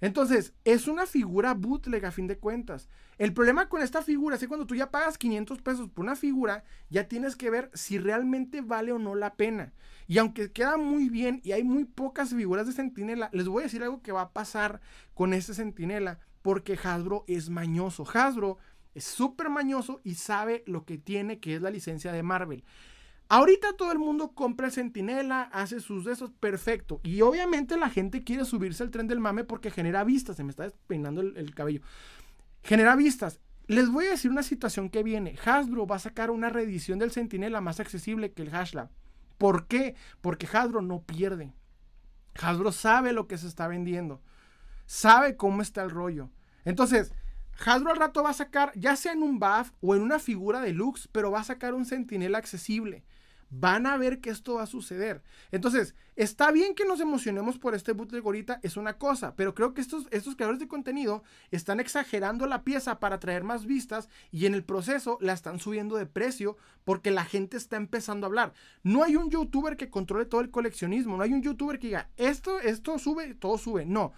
Entonces, 0.00 0.54
es 0.64 0.88
una 0.88 1.06
figura 1.06 1.54
bootleg 1.54 2.04
a 2.06 2.10
fin 2.10 2.26
de 2.26 2.38
cuentas. 2.38 2.88
El 3.18 3.34
problema 3.34 3.68
con 3.68 3.82
esta 3.82 4.02
figura 4.02 4.36
es 4.36 4.40
que 4.40 4.48
cuando 4.48 4.66
tú 4.66 4.74
ya 4.74 4.90
pagas 4.90 5.18
500 5.18 5.60
pesos 5.60 5.88
por 5.90 6.04
una 6.04 6.16
figura, 6.16 6.64
ya 6.88 7.06
tienes 7.06 7.36
que 7.36 7.50
ver 7.50 7.70
si 7.74 7.98
realmente 7.98 8.62
vale 8.62 8.92
o 8.92 8.98
no 8.98 9.14
la 9.14 9.34
pena. 9.34 9.74
Y 10.06 10.18
aunque 10.18 10.52
queda 10.52 10.76
muy 10.76 11.08
bien 11.08 11.40
y 11.44 11.52
hay 11.52 11.62
muy 11.62 11.84
pocas 11.84 12.30
figuras 12.30 12.66
de 12.66 12.72
Sentinela, 12.72 13.28
les 13.32 13.46
voy 13.46 13.62
a 13.62 13.66
decir 13.66 13.82
algo 13.82 14.02
que 14.02 14.12
va 14.12 14.22
a 14.22 14.32
pasar 14.32 14.80
con 15.14 15.34
este 15.34 15.52
Sentinela, 15.54 16.18
porque 16.42 16.78
Hasbro 16.82 17.24
es 17.28 17.50
mañoso. 17.50 18.06
Hasbro 18.12 18.56
es 18.94 19.04
súper 19.04 19.50
mañoso 19.50 20.00
y 20.02 20.14
sabe 20.14 20.64
lo 20.66 20.84
que 20.84 20.98
tiene, 20.98 21.38
que 21.38 21.54
es 21.54 21.62
la 21.62 21.70
licencia 21.70 22.12
de 22.12 22.22
Marvel. 22.22 22.64
Ahorita 23.32 23.74
todo 23.74 23.92
el 23.92 24.00
mundo 24.00 24.32
compra 24.32 24.66
el 24.66 24.72
Sentinela, 24.72 25.42
hace 25.52 25.78
sus 25.78 26.04
de 26.04 26.14
esos, 26.14 26.32
perfecto. 26.32 27.00
Y 27.04 27.20
obviamente 27.20 27.76
la 27.76 27.88
gente 27.88 28.24
quiere 28.24 28.44
subirse 28.44 28.82
al 28.82 28.90
tren 28.90 29.06
del 29.06 29.20
mame 29.20 29.44
porque 29.44 29.70
genera 29.70 30.02
vistas. 30.02 30.36
Se 30.36 30.42
me 30.42 30.50
está 30.50 30.64
despeinando 30.64 31.20
el, 31.20 31.54
cabello. 31.54 31.80
Genera 32.64 32.96
vistas. 32.96 33.38
Les 33.68 33.88
voy 33.88 34.06
a 34.06 34.10
decir 34.10 34.32
una 34.32 34.42
situación 34.42 34.90
que 34.90 35.04
viene. 35.04 35.38
Hasbro 35.44 35.86
va 35.86 35.94
a 35.94 36.00
sacar 36.00 36.32
una 36.32 36.48
reedición 36.48 36.98
del 36.98 37.12
Sentinela 37.12 37.60
más 37.60 37.78
accesible 37.78 38.32
que 38.32 38.42
el 38.42 38.50
Hashlab. 38.50 38.90
¿Por 39.38 39.68
qué? 39.68 39.94
Porque 40.20 40.48
Hasbro 40.52 40.82
no 40.82 41.02
pierde. 41.02 41.52
Hasbro 42.34 42.72
sabe 42.72 43.12
lo 43.12 43.28
que 43.28 43.38
se 43.38 43.46
está 43.46 43.68
vendiendo. 43.68 44.20
Sabe 44.86 45.36
cómo 45.36 45.62
está 45.62 45.84
el 45.84 45.90
rollo. 45.90 46.30
Entonces, 46.64 47.12
Hasbro 47.64 47.92
al 47.92 47.96
rato 47.96 48.24
va 48.24 48.30
a 48.30 48.34
sacar, 48.34 48.72
ya 48.74 48.96
sea 48.96 49.12
en 49.12 49.22
un 49.22 49.38
buff 49.38 49.70
o 49.80 49.94
en 49.94 50.02
una 50.02 50.18
figura 50.18 50.60
deluxe, 50.60 51.06
pero 51.12 51.30
va 51.30 51.38
a 51.38 51.44
sacar 51.44 51.74
un 51.74 51.84
Sentinela 51.84 52.38
accesible 52.38 53.04
van 53.50 53.86
a 53.86 53.96
ver 53.96 54.20
que 54.20 54.30
esto 54.30 54.54
va 54.54 54.62
a 54.62 54.66
suceder. 54.66 55.22
Entonces, 55.50 55.94
está 56.16 56.50
bien 56.52 56.74
que 56.74 56.84
nos 56.84 57.00
emocionemos 57.00 57.58
por 57.58 57.74
este 57.74 57.92
bootleg 57.92 58.24
ahorita, 58.24 58.60
es 58.62 58.76
una 58.76 58.96
cosa, 58.96 59.34
pero 59.34 59.54
creo 59.54 59.74
que 59.74 59.80
estos, 59.80 60.06
estos 60.10 60.36
creadores 60.36 60.60
de 60.60 60.68
contenido 60.68 61.22
están 61.50 61.80
exagerando 61.80 62.46
la 62.46 62.62
pieza 62.62 63.00
para 63.00 63.18
traer 63.18 63.44
más 63.44 63.66
vistas 63.66 64.08
y 64.30 64.46
en 64.46 64.54
el 64.54 64.64
proceso 64.64 65.18
la 65.20 65.32
están 65.32 65.58
subiendo 65.58 65.96
de 65.96 66.06
precio 66.06 66.56
porque 66.84 67.10
la 67.10 67.24
gente 67.24 67.56
está 67.56 67.76
empezando 67.76 68.26
a 68.26 68.28
hablar. 68.28 68.52
No 68.82 69.02
hay 69.02 69.16
un 69.16 69.30
youtuber 69.30 69.76
que 69.76 69.90
controle 69.90 70.26
todo 70.26 70.40
el 70.40 70.50
coleccionismo, 70.50 71.16
no 71.16 71.22
hay 71.22 71.32
un 71.32 71.42
youtuber 71.42 71.78
que 71.78 71.88
diga, 71.88 72.08
esto, 72.16 72.60
esto 72.60 72.98
sube, 72.98 73.34
todo 73.34 73.58
sube. 73.58 73.84
No. 73.84 74.12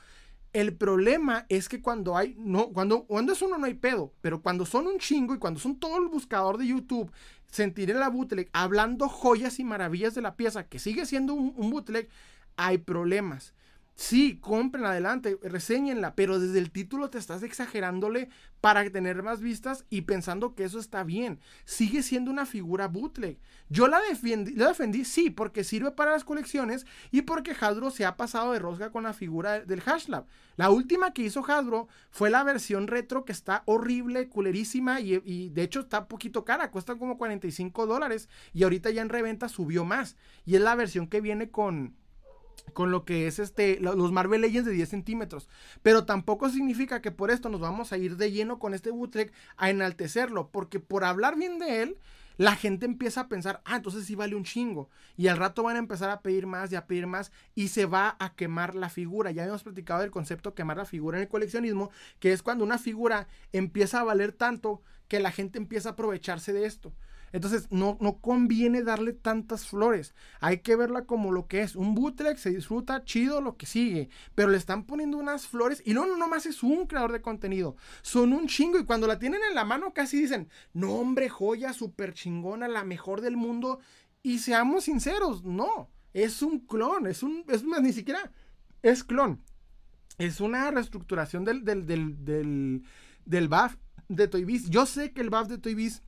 El 0.52 0.74
problema 0.76 1.46
es 1.48 1.68
que 1.68 1.80
cuando 1.80 2.16
hay, 2.16 2.34
no, 2.38 2.68
cuando, 2.68 3.04
cuando 3.04 3.32
es 3.32 3.40
uno 3.40 3.56
no 3.56 3.66
hay 3.66 3.74
pedo, 3.74 4.12
pero 4.20 4.42
cuando 4.42 4.66
son 4.66 4.86
un 4.86 4.98
chingo 4.98 5.34
y 5.34 5.38
cuando 5.38 5.58
son 5.58 5.78
todo 5.78 5.96
el 5.96 6.08
buscador 6.08 6.58
de 6.58 6.66
YouTube 6.66 7.10
sentiré 7.46 7.94
la 7.94 8.08
bootleg 8.08 8.50
hablando 8.52 9.08
joyas 9.08 9.58
y 9.58 9.64
maravillas 9.64 10.14
de 10.14 10.22
la 10.22 10.36
pieza, 10.36 10.68
que 10.68 10.78
sigue 10.78 11.06
siendo 11.06 11.34
un, 11.34 11.54
un 11.56 11.70
bootleg, 11.70 12.08
hay 12.56 12.78
problemas. 12.78 13.54
Sí, 14.02 14.38
compren 14.40 14.84
adelante, 14.84 15.38
reseñenla, 15.44 16.16
pero 16.16 16.40
desde 16.40 16.58
el 16.58 16.72
título 16.72 17.08
te 17.08 17.18
estás 17.18 17.44
exagerándole 17.44 18.30
para 18.60 18.90
tener 18.90 19.22
más 19.22 19.40
vistas 19.40 19.84
y 19.90 20.00
pensando 20.02 20.56
que 20.56 20.64
eso 20.64 20.80
está 20.80 21.04
bien. 21.04 21.38
Sigue 21.66 22.02
siendo 22.02 22.28
una 22.32 22.44
figura 22.44 22.88
bootleg. 22.88 23.38
Yo 23.68 23.86
la 23.86 24.00
defendí, 24.00 24.54
la 24.56 24.66
defendí 24.66 25.04
sí, 25.04 25.30
porque 25.30 25.62
sirve 25.62 25.92
para 25.92 26.10
las 26.10 26.24
colecciones 26.24 26.84
y 27.12 27.22
porque 27.22 27.52
Hasbro 27.52 27.92
se 27.92 28.04
ha 28.04 28.16
pasado 28.16 28.50
de 28.52 28.58
rosca 28.58 28.90
con 28.90 29.04
la 29.04 29.12
figura 29.12 29.60
del 29.60 29.80
Hashlab. 29.80 30.26
La 30.56 30.70
última 30.70 31.12
que 31.12 31.22
hizo 31.22 31.44
Hasbro 31.46 31.86
fue 32.10 32.28
la 32.28 32.42
versión 32.42 32.88
retro 32.88 33.24
que 33.24 33.30
está 33.30 33.62
horrible, 33.66 34.28
culerísima 34.28 35.00
y, 35.00 35.22
y 35.24 35.50
de 35.50 35.62
hecho 35.62 35.78
está 35.78 36.08
poquito 36.08 36.44
cara, 36.44 36.72
cuesta 36.72 36.96
como 36.96 37.16
45 37.18 37.86
dólares 37.86 38.28
y 38.52 38.64
ahorita 38.64 38.90
ya 38.90 39.02
en 39.02 39.10
reventa 39.10 39.48
subió 39.48 39.84
más. 39.84 40.16
Y 40.44 40.56
es 40.56 40.60
la 40.60 40.74
versión 40.74 41.06
que 41.06 41.20
viene 41.20 41.52
con 41.52 42.01
con 42.72 42.90
lo 42.90 43.04
que 43.04 43.26
es 43.26 43.38
este, 43.38 43.78
los 43.80 44.12
Marvel 44.12 44.40
Legends 44.40 44.66
de 44.66 44.72
10 44.72 44.88
centímetros. 44.88 45.48
Pero 45.82 46.04
tampoco 46.04 46.48
significa 46.48 47.02
que 47.02 47.10
por 47.10 47.30
esto 47.30 47.48
nos 47.48 47.60
vamos 47.60 47.92
a 47.92 47.98
ir 47.98 48.16
de 48.16 48.32
lleno 48.32 48.58
con 48.58 48.74
este 48.74 48.90
bootleg 48.90 49.32
a 49.56 49.70
enaltecerlo, 49.70 50.50
porque 50.50 50.80
por 50.80 51.04
hablar 51.04 51.36
bien 51.36 51.58
de 51.58 51.82
él, 51.82 51.98
la 52.38 52.56
gente 52.56 52.86
empieza 52.86 53.22
a 53.22 53.28
pensar, 53.28 53.60
ah, 53.64 53.76
entonces 53.76 54.06
sí 54.06 54.14
vale 54.14 54.34
un 54.34 54.44
chingo. 54.44 54.88
Y 55.16 55.28
al 55.28 55.36
rato 55.36 55.62
van 55.62 55.76
a 55.76 55.80
empezar 55.80 56.10
a 56.10 56.22
pedir 56.22 56.46
más 56.46 56.72
y 56.72 56.76
a 56.76 56.86
pedir 56.86 57.06
más 57.06 57.30
y 57.54 57.68
se 57.68 57.86
va 57.86 58.16
a 58.18 58.34
quemar 58.34 58.74
la 58.74 58.88
figura. 58.88 59.30
Ya 59.30 59.44
hemos 59.44 59.62
platicado 59.62 60.00
del 60.00 60.10
concepto 60.10 60.54
quemar 60.54 60.78
la 60.78 60.84
figura 60.84 61.18
en 61.18 61.22
el 61.22 61.28
coleccionismo, 61.28 61.90
que 62.20 62.32
es 62.32 62.42
cuando 62.42 62.64
una 62.64 62.78
figura 62.78 63.28
empieza 63.52 64.00
a 64.00 64.04
valer 64.04 64.32
tanto 64.32 64.82
que 65.08 65.20
la 65.20 65.30
gente 65.30 65.58
empieza 65.58 65.90
a 65.90 65.92
aprovecharse 65.92 66.52
de 66.52 66.64
esto. 66.64 66.92
Entonces 67.32 67.68
no, 67.70 67.96
no 68.00 68.18
conviene 68.18 68.82
darle 68.82 69.12
tantas 69.12 69.66
flores. 69.66 70.14
Hay 70.40 70.58
que 70.58 70.76
verla 70.76 71.06
como 71.06 71.32
lo 71.32 71.46
que 71.46 71.62
es. 71.62 71.76
Un 71.76 71.94
bootleg 71.94 72.38
se 72.38 72.50
disfruta 72.50 73.04
chido 73.04 73.40
lo 73.40 73.56
que 73.56 73.66
sigue. 73.66 74.10
Pero 74.34 74.50
le 74.50 74.58
están 74.58 74.84
poniendo 74.84 75.16
unas 75.16 75.46
flores. 75.46 75.82
Y 75.84 75.94
no, 75.94 76.06
no, 76.06 76.16
nomás 76.16 76.46
es 76.46 76.62
un 76.62 76.86
creador 76.86 77.12
de 77.12 77.22
contenido. 77.22 77.76
Son 78.02 78.32
un 78.32 78.46
chingo. 78.46 78.78
Y 78.78 78.84
cuando 78.84 79.06
la 79.06 79.18
tienen 79.18 79.40
en 79.48 79.54
la 79.54 79.64
mano 79.64 79.94
casi 79.94 80.20
dicen, 80.20 80.48
no 80.74 80.92
hombre, 80.92 81.28
joya, 81.28 81.72
súper 81.72 82.12
chingona, 82.12 82.68
la 82.68 82.84
mejor 82.84 83.22
del 83.22 83.36
mundo. 83.36 83.80
Y 84.22 84.38
seamos 84.38 84.84
sinceros, 84.84 85.42
no. 85.42 85.90
Es 86.12 86.42
un 86.42 86.60
clon. 86.60 87.06
Es 87.06 87.22
un, 87.22 87.44
es 87.48 87.64
más, 87.64 87.80
ni 87.80 87.92
siquiera 87.94 88.30
es 88.82 89.04
clon. 89.04 89.42
Es 90.18 90.40
una 90.40 90.70
reestructuración 90.70 91.44
del, 91.44 91.64
del, 91.64 91.86
del, 91.86 92.24
del, 92.24 92.82
del 93.24 93.48
buff 93.48 93.76
de 94.08 94.28
Toy 94.28 94.44
Biz. 94.44 94.68
Yo 94.68 94.84
sé 94.84 95.12
que 95.12 95.22
el 95.22 95.30
buff 95.30 95.48
de 95.48 95.56
Toy 95.56 95.74
Biz 95.74 96.02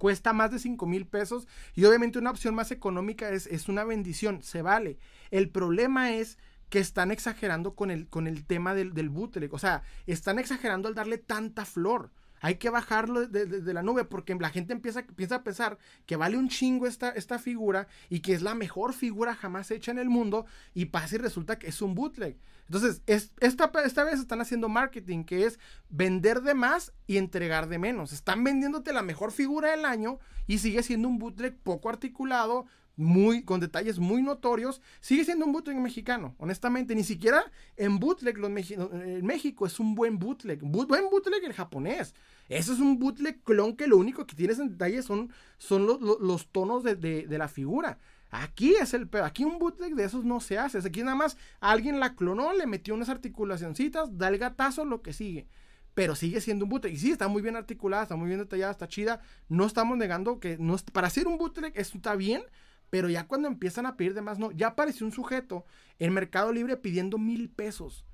cuesta 0.00 0.32
más 0.32 0.50
de 0.50 0.58
5 0.58 0.86
mil 0.86 1.06
pesos 1.06 1.46
y 1.74 1.84
obviamente 1.84 2.18
una 2.18 2.30
opción 2.30 2.54
más 2.54 2.70
económica 2.70 3.28
es, 3.28 3.46
es 3.46 3.68
una 3.68 3.84
bendición, 3.84 4.42
se 4.42 4.62
vale. 4.62 4.98
El 5.30 5.50
problema 5.50 6.14
es 6.14 6.38
que 6.70 6.78
están 6.78 7.10
exagerando 7.10 7.74
con 7.74 7.90
el, 7.90 8.08
con 8.08 8.26
el 8.26 8.46
tema 8.46 8.74
del, 8.74 8.94
del 8.94 9.10
bootleg, 9.10 9.52
o 9.52 9.58
sea, 9.58 9.82
están 10.06 10.38
exagerando 10.38 10.88
al 10.88 10.94
darle 10.94 11.18
tanta 11.18 11.66
flor. 11.66 12.10
Hay 12.40 12.56
que 12.56 12.70
bajarlo 12.70 13.26
de, 13.26 13.74
la 13.74 13.82
nube 13.82 14.04
porque 14.04 14.34
la 14.34 14.50
gente 14.50 14.72
empieza, 14.72 15.00
empieza, 15.00 15.36
a 15.36 15.44
pensar 15.44 15.78
que 16.06 16.16
vale 16.16 16.36
un 16.36 16.48
chingo 16.48 16.86
esta, 16.86 17.10
esta 17.10 17.38
figura 17.38 17.86
y 18.08 18.20
que 18.20 18.32
es 18.32 18.42
la 18.42 18.54
mejor 18.54 18.94
figura 18.94 19.34
jamás 19.34 19.70
hecha 19.70 19.90
en 19.90 19.98
el 19.98 20.08
mundo 20.08 20.46
y 20.74 20.86
pasa 20.86 21.16
y 21.16 21.18
resulta 21.18 21.58
que 21.58 21.68
es 21.68 21.82
un 21.82 21.94
bootleg. 21.94 22.38
Entonces, 22.70 23.02
esta, 23.06 23.72
esta 23.84 24.04
vez 24.04 24.20
están 24.20 24.40
haciendo 24.40 24.68
marketing, 24.68 25.24
que 25.24 25.44
es 25.44 25.58
vender 25.88 26.40
de 26.42 26.54
más 26.54 26.92
y 27.08 27.16
entregar 27.16 27.68
de 27.68 27.78
menos. 27.78 28.12
Están 28.12 28.44
vendiéndote 28.44 28.92
la 28.92 29.02
mejor 29.02 29.32
figura 29.32 29.72
del 29.72 29.84
año 29.84 30.20
y 30.46 30.58
sigue 30.58 30.84
siendo 30.84 31.08
un 31.08 31.18
bootleg 31.18 31.58
poco 31.58 31.88
articulado, 31.88 32.66
muy, 33.00 33.42
con 33.42 33.60
detalles 33.60 33.98
muy 33.98 34.22
notorios. 34.22 34.80
Sigue 35.00 35.24
siendo 35.24 35.46
un 35.46 35.52
bootleg 35.52 35.76
mexicano, 35.76 36.34
honestamente. 36.38 36.94
Ni 36.94 37.04
siquiera 37.04 37.42
en 37.76 37.98
bootleg 37.98 38.38
los 38.38 38.50
en 38.50 39.26
México 39.26 39.66
es 39.66 39.80
un 39.80 39.94
buen 39.94 40.18
bootleg. 40.18 40.60
buen 40.62 41.10
bootleg 41.10 41.44
el 41.44 41.52
japonés. 41.52 42.14
Eso 42.48 42.72
es 42.72 42.80
un 42.80 42.98
bootleg 42.98 43.42
clon 43.42 43.76
que 43.76 43.86
lo 43.86 43.96
único 43.96 44.26
que 44.26 44.36
tienes 44.36 44.58
en 44.58 44.70
detalle 44.70 45.02
son, 45.02 45.32
son 45.58 45.86
los, 45.86 46.48
tonos 46.48 46.82
de, 46.84 46.94
de 46.96 47.38
la 47.38 47.48
figura. 47.48 47.98
Aquí 48.30 48.74
es 48.76 48.94
el 48.94 49.08
pedo. 49.08 49.24
Aquí 49.24 49.44
un 49.44 49.58
bootleg 49.58 49.94
de 49.94 50.04
esos 50.04 50.24
no 50.24 50.40
se 50.40 50.58
hace. 50.58 50.78
Aquí 50.78 51.02
nada 51.02 51.16
más 51.16 51.36
alguien 51.60 51.98
la 51.98 52.14
clonó, 52.14 52.52
le 52.52 52.66
metió 52.66 52.94
unas 52.94 53.08
articulacioncitas, 53.08 54.16
da 54.16 54.28
el 54.28 54.38
gatazo, 54.38 54.84
lo 54.84 55.02
que 55.02 55.12
sigue. 55.12 55.48
Pero 55.94 56.14
sigue 56.14 56.40
siendo 56.40 56.64
un 56.64 56.70
bootleg. 56.70 56.94
Y 56.94 56.96
sí, 56.96 57.10
está 57.10 57.26
muy 57.26 57.42
bien 57.42 57.56
articulada, 57.56 58.04
está 58.04 58.16
muy 58.16 58.28
bien 58.28 58.38
detallada, 58.38 58.70
está 58.70 58.86
chida. 58.86 59.20
No 59.48 59.66
estamos 59.66 59.98
negando 59.98 60.38
que 60.38 60.56
no, 60.58 60.76
para 60.92 61.08
hacer 61.08 61.26
un 61.26 61.38
bootleg 61.38 61.72
está 61.74 62.14
bien, 62.14 62.42
pero 62.90 63.08
ya 63.08 63.26
cuando 63.26 63.48
empiezan 63.48 63.86
a 63.86 63.96
pedir 63.96 64.14
de 64.14 64.22
más, 64.22 64.38
no. 64.38 64.50
Ya 64.52 64.68
apareció 64.68 65.06
un 65.06 65.12
sujeto 65.12 65.64
en 65.98 66.12
Mercado 66.12 66.52
Libre 66.52 66.76
pidiendo 66.76 67.18
mil 67.18 67.48
pesos 67.48 68.04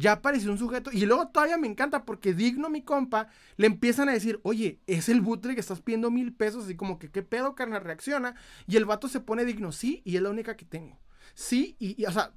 ya 0.00 0.12
apareció 0.12 0.50
un 0.50 0.58
sujeto. 0.58 0.90
Y 0.92 1.04
luego 1.06 1.28
todavía 1.28 1.58
me 1.58 1.68
encanta 1.68 2.04
porque 2.04 2.32
digno 2.32 2.70
mi 2.70 2.82
compa, 2.82 3.28
le 3.56 3.66
empiezan 3.66 4.08
a 4.08 4.12
decir, 4.12 4.40
oye, 4.42 4.80
es 4.86 5.08
el 5.08 5.20
bootleg 5.20 5.54
que 5.54 5.60
estás 5.60 5.82
pidiendo 5.82 6.10
mil 6.10 6.32
pesos, 6.32 6.64
así 6.64 6.74
como 6.74 6.98
que, 6.98 7.10
¿qué 7.10 7.22
pedo, 7.22 7.54
carnal? 7.54 7.84
Reacciona. 7.84 8.34
Y 8.66 8.76
el 8.76 8.86
vato 8.86 9.08
se 9.08 9.20
pone 9.20 9.44
digno, 9.44 9.72
sí, 9.72 10.02
y 10.04 10.16
es 10.16 10.22
la 10.22 10.30
única 10.30 10.56
que 10.56 10.64
tengo. 10.64 10.98
Sí, 11.34 11.76
y, 11.78 12.02
o 12.06 12.10
sea, 12.10 12.32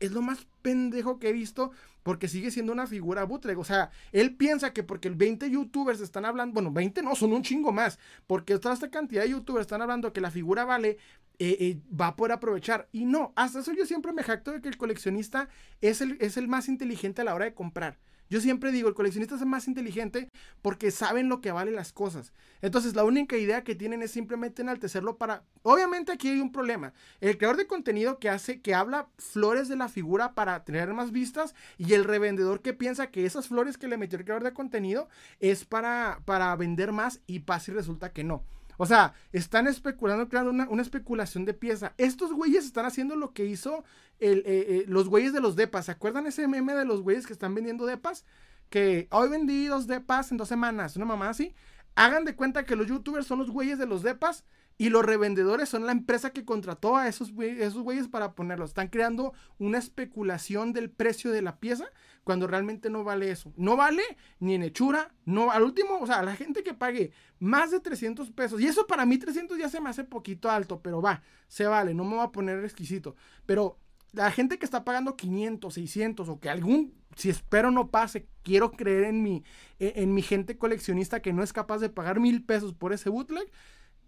es 0.00 0.12
lo 0.12 0.22
más 0.22 0.46
pendejo 0.62 1.18
que 1.18 1.28
he 1.28 1.32
visto 1.32 1.70
porque 2.02 2.28
sigue 2.28 2.50
siendo 2.50 2.72
una 2.72 2.86
figura 2.86 3.24
bootleg. 3.24 3.58
O 3.58 3.64
sea, 3.64 3.90
él 4.12 4.34
piensa 4.34 4.72
que 4.72 4.82
porque 4.82 5.08
el 5.08 5.14
20 5.14 5.50
youtubers 5.50 6.00
están 6.00 6.24
hablando, 6.24 6.54
bueno, 6.54 6.72
20 6.72 7.02
no, 7.02 7.14
son 7.14 7.32
un 7.32 7.42
chingo 7.42 7.70
más, 7.70 7.98
porque 8.26 8.58
toda 8.58 8.74
esta 8.74 8.90
cantidad 8.90 9.22
de 9.22 9.30
youtubers 9.30 9.62
están 9.62 9.82
hablando 9.82 10.12
que 10.12 10.20
la 10.20 10.30
figura 10.30 10.64
vale, 10.64 10.98
eh, 11.38 11.56
eh, 11.60 11.80
va 11.94 12.08
a 12.08 12.16
poder 12.16 12.32
aprovechar. 12.32 12.88
Y 12.92 13.04
no, 13.04 13.32
hasta 13.36 13.60
eso 13.60 13.72
yo 13.72 13.86
siempre 13.86 14.12
me 14.12 14.22
jacto 14.22 14.52
de 14.52 14.60
que 14.60 14.68
el 14.68 14.76
coleccionista 14.76 15.48
es 15.80 16.00
el, 16.00 16.16
es 16.20 16.36
el 16.36 16.48
más 16.48 16.68
inteligente 16.68 17.22
a 17.22 17.24
la 17.24 17.34
hora 17.34 17.46
de 17.46 17.54
comprar. 17.54 17.98
Yo 18.30 18.40
siempre 18.40 18.72
digo, 18.72 18.88
el 18.88 18.94
coleccionista 18.94 19.34
es 19.34 19.44
más 19.44 19.68
inteligente 19.68 20.28
porque 20.62 20.90
saben 20.90 21.28
lo 21.28 21.40
que 21.40 21.52
valen 21.52 21.76
las 21.76 21.92
cosas. 21.92 22.32
Entonces, 22.62 22.94
la 22.94 23.04
única 23.04 23.36
idea 23.36 23.64
que 23.64 23.74
tienen 23.74 24.02
es 24.02 24.12
simplemente 24.12 24.62
enaltecerlo 24.62 25.18
para... 25.18 25.44
Obviamente 25.62 26.10
aquí 26.10 26.28
hay 26.28 26.40
un 26.40 26.50
problema. 26.50 26.94
El 27.20 27.36
creador 27.36 27.58
de 27.58 27.66
contenido 27.66 28.18
que 28.18 28.30
hace, 28.30 28.60
que 28.62 28.74
habla 28.74 29.08
flores 29.18 29.68
de 29.68 29.76
la 29.76 29.88
figura 29.88 30.34
para 30.34 30.64
tener 30.64 30.92
más 30.94 31.12
vistas 31.12 31.54
y 31.76 31.92
el 31.92 32.04
revendedor 32.04 32.62
que 32.62 32.72
piensa 32.72 33.10
que 33.10 33.26
esas 33.26 33.48
flores 33.48 33.76
que 33.76 33.88
le 33.88 33.98
metió 33.98 34.18
el 34.18 34.24
creador 34.24 34.44
de 34.44 34.54
contenido 34.54 35.08
es 35.38 35.64
para, 35.66 36.20
para 36.24 36.56
vender 36.56 36.92
más 36.92 37.20
y 37.26 37.40
pasa 37.40 37.72
y 37.72 37.74
resulta 37.74 38.12
que 38.12 38.24
no. 38.24 38.42
O 38.76 38.86
sea, 38.86 39.14
están 39.32 39.66
especulando, 39.66 40.28
creando 40.28 40.50
una, 40.50 40.68
una 40.68 40.82
especulación 40.82 41.44
de 41.44 41.54
pieza. 41.54 41.94
Estos 41.98 42.32
güeyes 42.32 42.64
están 42.64 42.86
haciendo 42.86 43.16
lo 43.16 43.32
que 43.32 43.46
hizo 43.46 43.84
eh, 44.20 44.42
eh, 44.46 44.84
los 44.86 45.08
güeyes 45.08 45.32
de 45.32 45.40
los 45.40 45.56
depas. 45.56 45.86
¿Se 45.86 45.92
acuerdan 45.92 46.26
ese 46.26 46.46
meme 46.48 46.74
de 46.74 46.84
los 46.84 47.02
güeyes 47.02 47.26
que 47.26 47.32
están 47.32 47.54
vendiendo 47.54 47.86
depas? 47.86 48.24
Que 48.70 49.08
hoy 49.10 49.28
vendí 49.28 49.66
dos 49.66 49.86
depas 49.86 50.30
en 50.30 50.38
dos 50.38 50.48
semanas, 50.48 50.96
una 50.96 51.04
mamá 51.04 51.30
así. 51.30 51.54
Hagan 51.96 52.24
de 52.24 52.34
cuenta 52.34 52.64
que 52.64 52.76
los 52.76 52.86
youtubers 52.86 53.26
son 53.26 53.38
los 53.38 53.50
güeyes 53.50 53.78
de 53.78 53.86
los 53.86 54.02
depas 54.02 54.44
y 54.76 54.88
los 54.88 55.04
revendedores 55.04 55.68
son 55.68 55.86
la 55.86 55.92
empresa 55.92 56.30
que 56.30 56.44
contrató 56.44 56.96
a 56.96 57.08
esos, 57.08 57.32
esos 57.38 57.82
güeyes 57.82 58.08
para 58.08 58.34
ponerlos. 58.34 58.70
Están 58.70 58.88
creando 58.88 59.32
una 59.58 59.78
especulación 59.78 60.72
del 60.72 60.90
precio 60.90 61.30
de 61.30 61.42
la 61.42 61.58
pieza 61.60 61.86
cuando 62.24 62.46
realmente 62.46 62.90
no 62.90 63.04
vale 63.04 63.30
eso. 63.30 63.52
No 63.56 63.76
vale 63.76 64.02
ni 64.40 64.54
en 64.54 64.62
hechura, 64.62 65.14
no, 65.24 65.50
al 65.50 65.62
último, 65.62 65.98
o 66.00 66.06
sea, 66.06 66.22
la 66.22 66.34
gente 66.34 66.62
que 66.62 66.74
pague 66.74 67.12
más 67.38 67.70
de 67.70 67.80
300 67.80 68.30
pesos, 68.30 68.60
y 68.60 68.66
eso 68.66 68.86
para 68.86 69.06
mí 69.06 69.18
300 69.18 69.58
ya 69.58 69.68
se 69.68 69.80
me 69.80 69.90
hace 69.90 70.04
poquito 70.04 70.50
alto, 70.50 70.80
pero 70.80 71.00
va, 71.00 71.22
se 71.46 71.66
vale, 71.66 71.94
no 71.94 72.04
me 72.04 72.16
va 72.16 72.24
a 72.24 72.32
poner 72.32 72.64
exquisito. 72.64 73.14
Pero 73.46 73.78
la 74.12 74.30
gente 74.30 74.58
que 74.58 74.64
está 74.64 74.84
pagando 74.84 75.16
500, 75.16 75.74
600 75.74 76.28
o 76.28 76.40
que 76.40 76.48
algún, 76.48 76.94
si 77.16 77.30
espero 77.30 77.70
no 77.70 77.90
pase, 77.90 78.26
quiero 78.42 78.72
creer 78.72 79.04
en 79.04 79.22
mi, 79.22 79.44
en 79.78 80.14
mi 80.14 80.22
gente 80.22 80.56
coleccionista 80.56 81.20
que 81.20 81.32
no 81.32 81.42
es 81.42 81.52
capaz 81.52 81.78
de 81.78 81.90
pagar 81.90 82.20
mil 82.20 82.44
pesos 82.44 82.72
por 82.74 82.92
ese 82.92 83.10
bootleg 83.10 83.50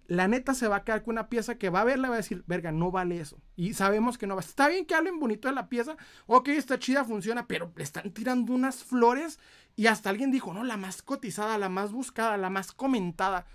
la 0.09 0.29
neta 0.29 0.55
se 0.55 0.69
va 0.69 0.77
a 0.77 0.85
quedar 0.85 1.03
con 1.03 1.15
una 1.15 1.29
pieza 1.29 1.57
que 1.57 1.71
va 1.71 1.81
a 1.81 1.85
verla 1.85 2.09
y 2.09 2.11
va 2.11 2.17
a 2.17 2.19
decir, 2.19 2.45
verga, 2.47 2.73
no 2.73 2.91
vale 2.91 3.21
eso. 3.21 3.41
Y 3.57 3.75
sabemos 3.75 4.19
que 4.19 4.27
no 4.27 4.35
va. 4.35 4.41
Está 4.41 4.69
bien 4.69 4.87
que 4.87 4.95
hablen 4.95 5.19
bonito 5.19 5.49
de 5.49 5.55
la 5.55 5.69
pieza, 5.69 5.97
ok, 6.27 6.49
está 6.49 6.79
chida, 6.79 7.05
funciona, 7.05 7.47
pero 7.47 7.73
le 7.77 7.83
están 7.83 8.11
tirando 8.13 8.53
unas 8.53 8.85
flores 8.85 9.39
y 9.75 9.87
hasta 9.87 10.11
alguien 10.11 10.31
dijo, 10.31 10.53
no, 10.55 10.65
la 10.65 10.77
más 10.77 11.03
cotizada, 11.03 11.59
la 11.59 11.69
más 11.69 11.93
buscada, 11.93 12.37
la 12.37 12.51
más 12.51 12.73
comentada. 12.73 13.47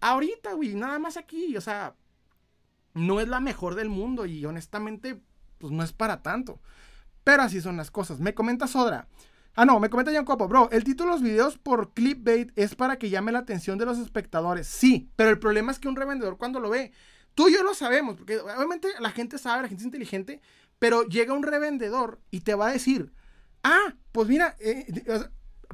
Ahorita, 0.00 0.54
güey, 0.54 0.74
nada 0.74 0.98
más 0.98 1.16
aquí, 1.16 1.56
o 1.56 1.60
sea, 1.60 1.94
no 2.94 3.20
es 3.20 3.28
la 3.28 3.40
mejor 3.40 3.74
del 3.74 3.88
mundo 3.88 4.26
y 4.26 4.44
honestamente, 4.44 5.20
pues 5.58 5.72
no 5.72 5.82
es 5.82 5.92
para 5.92 6.22
tanto. 6.22 6.60
Pero 7.24 7.42
así 7.42 7.60
son 7.60 7.76
las 7.76 7.90
cosas. 7.90 8.20
Me 8.20 8.34
comenta 8.34 8.66
Sodra. 8.66 9.06
Ah, 9.54 9.66
no, 9.66 9.78
me 9.80 9.90
comenta 9.90 10.12
Jan 10.12 10.24
Copo, 10.24 10.48
bro, 10.48 10.70
el 10.70 10.82
título 10.82 11.10
de 11.10 11.16
los 11.16 11.22
videos 11.22 11.58
por 11.58 11.92
clipbait 11.92 12.50
es 12.56 12.74
para 12.74 12.96
que 12.96 13.10
llame 13.10 13.32
la 13.32 13.40
atención 13.40 13.76
de 13.76 13.84
los 13.84 13.98
espectadores. 13.98 14.66
Sí, 14.66 15.10
pero 15.14 15.28
el 15.28 15.38
problema 15.38 15.72
es 15.72 15.78
que 15.78 15.88
un 15.88 15.96
revendedor 15.96 16.38
cuando 16.38 16.58
lo 16.58 16.70
ve, 16.70 16.92
tú 17.34 17.48
y 17.48 17.52
yo 17.52 17.62
lo 17.62 17.74
sabemos, 17.74 18.16
porque 18.16 18.38
obviamente 18.38 18.88
la 18.98 19.10
gente 19.10 19.36
sabe, 19.36 19.62
la 19.62 19.68
gente 19.68 19.82
es 19.82 19.86
inteligente, 19.86 20.40
pero 20.78 21.02
llega 21.02 21.34
un 21.34 21.42
revendedor 21.42 22.18
y 22.30 22.40
te 22.40 22.54
va 22.54 22.68
a 22.68 22.72
decir, 22.72 23.12
ah, 23.62 23.94
pues 24.10 24.26
mira, 24.26 24.56
eh, 24.58 24.86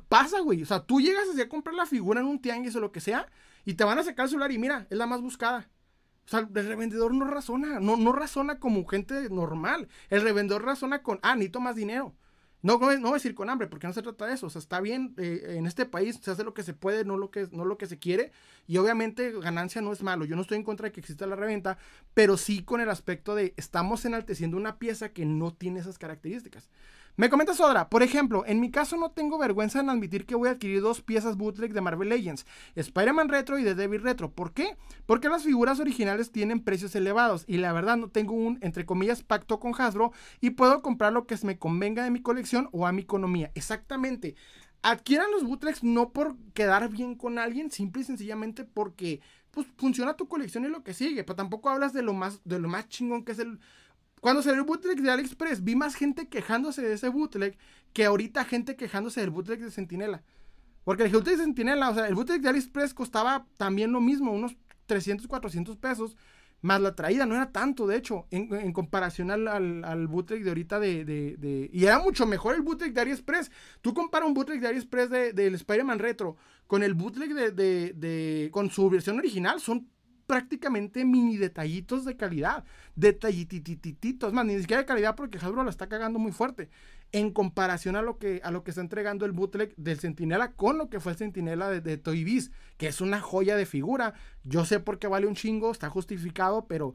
pasa, 0.09 0.41
güey, 0.41 0.62
o 0.62 0.66
sea, 0.66 0.81
tú 0.81 1.01
llegas 1.01 1.29
así 1.31 1.41
a 1.41 1.49
comprar 1.49 1.76
la 1.76 1.87
figura 1.87 2.18
en 2.18 2.26
un 2.26 2.41
tianguis 2.41 2.74
o 2.74 2.81
lo 2.81 2.91
que 2.91 3.01
sea, 3.01 3.29
y 3.64 3.74
te 3.74 3.85
van 3.85 3.99
a 3.99 4.03
sacar 4.03 4.24
el 4.24 4.31
celular 4.31 4.51
y 4.51 4.59
mira, 4.59 4.89
es 4.91 4.99
la 4.99 5.07
más 5.07 5.20
buscada. 5.20 5.68
O 6.26 6.31
sea, 6.31 6.41
el 6.41 6.66
revendedor 6.66 7.14
no 7.14 7.26
razona, 7.26 7.79
no, 7.79 7.97
no 7.97 8.12
razona 8.12 8.59
como 8.59 8.85
gente 8.87 9.31
normal. 9.31 9.89
El 10.11 10.22
revendedor 10.22 10.64
razona 10.64 11.03
con, 11.03 11.20
ah, 11.22 11.35
necesito 11.35 11.61
más 11.61 11.76
dinero. 11.76 12.14
No, 12.61 12.79
no, 12.99 13.13
decir 13.13 13.37
con 13.37 13.51
hambre, 13.51 13.69
porque 13.69 13.87
no 13.87 13.93
se 13.93 14.03
trata 14.03 14.27
de 14.27 14.35
eso. 14.35 14.47
O 14.47 14.51
sea, 14.51 14.59
está 14.59 14.81
bien, 14.81 15.15
eh, 15.19 15.55
en 15.57 15.67
este 15.67 15.87
país 15.87 16.19
se 16.21 16.31
hace 16.31 16.43
lo 16.43 16.55
que 16.55 16.65
se 16.65 16.75
puede, 16.75 17.05
no 17.05 17.17
lo 17.17 17.31
que, 17.31 17.49
no 17.53 17.65
lo 17.65 17.79
que 17.79 17.87
se 17.87 17.99
quiere. 17.99 18.33
Y 18.67 18.79
obviamente 18.79 19.33
ganancia 19.41 19.81
no 19.81 19.93
es 19.93 20.03
malo. 20.03 20.25
Yo 20.25 20.35
no 20.35 20.43
estoy 20.43 20.57
en 20.59 20.65
contra 20.65 20.87
de 20.87 20.93
que 20.93 21.01
exista 21.01 21.27
la 21.27 21.37
reventa, 21.37 21.79
pero 22.15 22.37
sí 22.37 22.65
con 22.65 22.81
el 22.81 22.91
aspecto 22.91 23.35
de 23.37 23.55
estamos 23.57 24.05
enalteciendo 24.05 24.57
una 24.57 24.79
pieza 24.79 25.11
que 25.11 25.25
no 25.25 25.55
tiene 25.55 25.81
esas 25.81 25.99
características. 25.99 26.69
Me 27.19 27.31
comenta 27.31 27.53
Sodra, 27.53 27.89
por 27.89 28.05
ejemplo, 28.05 28.45
en 28.47 28.61
mi 28.61 28.71
caso 28.71 28.97
no 28.97 29.11
tengo 29.11 29.39
vergüenza 29.39 29.81
en 29.81 29.91
admitir 29.91 30.25
que 30.25 30.37
voy 30.37 30.49
a 30.49 30.53
adquirir 30.53 30.81
dos 30.81 31.03
piezas 31.03 31.37
bootleg 31.37 31.73
de 31.73 31.81
Marvel 31.81 32.11
Legends, 32.11 32.47
Spider-Man 32.77 33.29
Retro 33.29 33.59
y 33.59 33.64
de 33.64 33.75
Devil 33.75 34.03
Retro. 34.03 34.31
¿Por 34.31 34.53
qué? 34.53 34.77
Porque 35.05 35.29
las 35.29 35.43
figuras 35.43 35.81
originales 35.81 36.31
tienen 36.31 36.62
precios 36.62 36.95
elevados 36.95 37.43
y 37.49 37.57
la 37.57 37.73
verdad 37.73 37.97
no 37.97 38.07
tengo 38.09 38.35
un, 38.35 38.61
entre 38.62 38.87
comillas, 38.87 39.25
pacto 39.25 39.59
con 39.59 39.75
Hasbro 39.77 40.12
y 40.41 40.51
puedo 40.51 40.81
comprar 40.81 41.12
lo 41.12 41.27
que 41.27 41.37
me 41.43 41.59
convenga 41.59 42.05
de 42.05 42.12
mi 42.12 42.23
colección 42.23 42.69
o 42.71 42.87
a 42.87 42.93
mi 42.93 43.03
economía. 43.03 43.51
Exactamente. 43.57 44.37
Adquieran 44.83 45.33
los 45.33 45.43
bootlegs 45.43 45.83
no 45.83 46.12
por 46.12 46.37
quedar 46.55 46.89
bien 46.89 47.16
con 47.16 47.41
alguien, 47.41 47.73
simple 47.73 48.03
y 48.03 48.05
sencillamente 48.05 48.62
porque 48.64 49.21
pues 49.51 49.66
funciona 49.77 50.14
tu 50.14 50.29
colección 50.29 50.64
y 50.66 50.69
lo 50.69 50.85
que 50.85 50.95
sigue, 50.95 51.25
pero 51.25 51.35
tampoco 51.35 51.69
hablas 51.69 51.93
de 51.93 52.03
lo 52.03 52.12
más 52.12 52.41
de 52.45 52.61
lo 52.61 52.69
más 52.69 52.89
chingón 52.89 53.25
que 53.25 53.33
es 53.33 53.41
el 53.41 53.59
cuando 54.21 54.43
salió 54.43 54.61
el 54.61 54.66
bootleg 54.66 55.01
de 55.01 55.11
AliExpress, 55.11 55.64
vi 55.64 55.77
más 55.77 55.95
gente 55.95 56.29
quejándose 56.29 56.83
de 56.83 56.95
ese 56.95 57.09
bootleg 57.09 57.57
que 57.93 58.05
ahorita 58.05 58.45
gente 58.45 58.77
quejándose 58.77 59.21
del 59.21 59.31
bootleg 59.31 59.61
de 59.61 59.71
Sentinela. 59.71 60.23
Porque 60.85 61.05
el 61.05 61.11
bootleg 61.11 61.37
de 61.37 61.45
Sentinela, 61.45 61.91
o 61.91 61.95
sea, 61.95 62.09
el 62.09 62.14
bootleg 62.14 62.41
de 62.41 62.49
AliExpress 62.49 62.95
costaba 62.95 63.47
también 63.57 63.93
lo 63.93 64.01
mismo, 64.01 64.33
unos 64.33 64.57
300, 64.87 65.27
400 65.27 65.77
pesos. 65.77 66.16
Más 66.61 66.81
la 66.81 66.97
traída, 66.97 67.25
no 67.25 67.37
era 67.37 67.53
tanto, 67.53 67.87
de 67.87 67.97
hecho, 67.97 68.27
en, 68.33 68.73
comparación 68.73 69.31
al, 69.31 69.47
al, 69.47 70.09
bootleg 70.09 70.43
de 70.43 70.51
ahorita 70.51 70.81
de, 70.81 71.71
Y 71.73 71.85
era 71.85 72.01
mucho 72.01 72.27
mejor 72.27 72.57
el 72.57 72.62
bootleg 72.62 72.93
de 72.93 73.01
AliExpress. 73.01 73.53
Tú 73.81 73.95
compara 73.95 74.27
un 74.27 74.35
bootleg 74.35 74.61
de 74.61 74.66
AliExpress 74.66 75.09
del 75.35 75.55
Spider-Man 75.55 76.01
Retro 76.01 76.37
con 76.66 76.83
el 76.83 76.95
bootleg 76.95 77.35
de, 77.35 78.49
con 78.51 78.71
su 78.71 78.89
versión 78.91 79.19
original, 79.19 79.61
son 79.61 79.89
prácticamente 80.29 81.07
mini 81.07 81.39
detallitos 81.39 82.05
de 82.05 82.14
calidad. 82.14 82.62
Detallititititos. 82.95 84.33
Más, 84.35 84.45
ni 84.45 84.61
siquiera 84.61 84.83
de 84.83 84.87
calidad 84.87 85.16
porque 85.16 85.39
Hasbro 85.39 85.64
la 85.64 85.70
está 85.70 85.89
cagando 85.89 86.18
muy 86.18 86.33
fuerte. 86.33 86.68
En 87.12 87.33
comparación 87.33 87.97
a 87.97 88.03
lo 88.03 88.18
que, 88.18 88.43
a 88.45 88.51
lo 88.51 88.62
que 88.62 88.70
está 88.70 88.83
entregando 88.83 89.24
el 89.24 89.33
bootleg 89.33 89.74
del 89.76 89.99
Sentinela 89.99 90.53
con 90.53 90.76
lo 90.76 90.91
que 90.91 91.01
fue 91.01 91.12
el 91.12 91.18
Sentinela 91.18 91.70
de, 91.70 91.81
de 91.81 91.97
Toy 91.97 92.24
Biz, 92.24 92.51
que 92.76 92.89
es 92.89 93.01
una 93.01 93.22
joya 93.22 93.57
de 93.57 93.64
figura. 93.64 94.12
Yo 94.45 94.66
sé 94.66 94.81
por 94.81 94.99
qué 94.99 95.09
vale 95.09 95.26
un 95.26 95.35
chingo, 95.35 95.72
está 95.72 95.89
justificado, 95.89 96.66
pero 96.66 96.95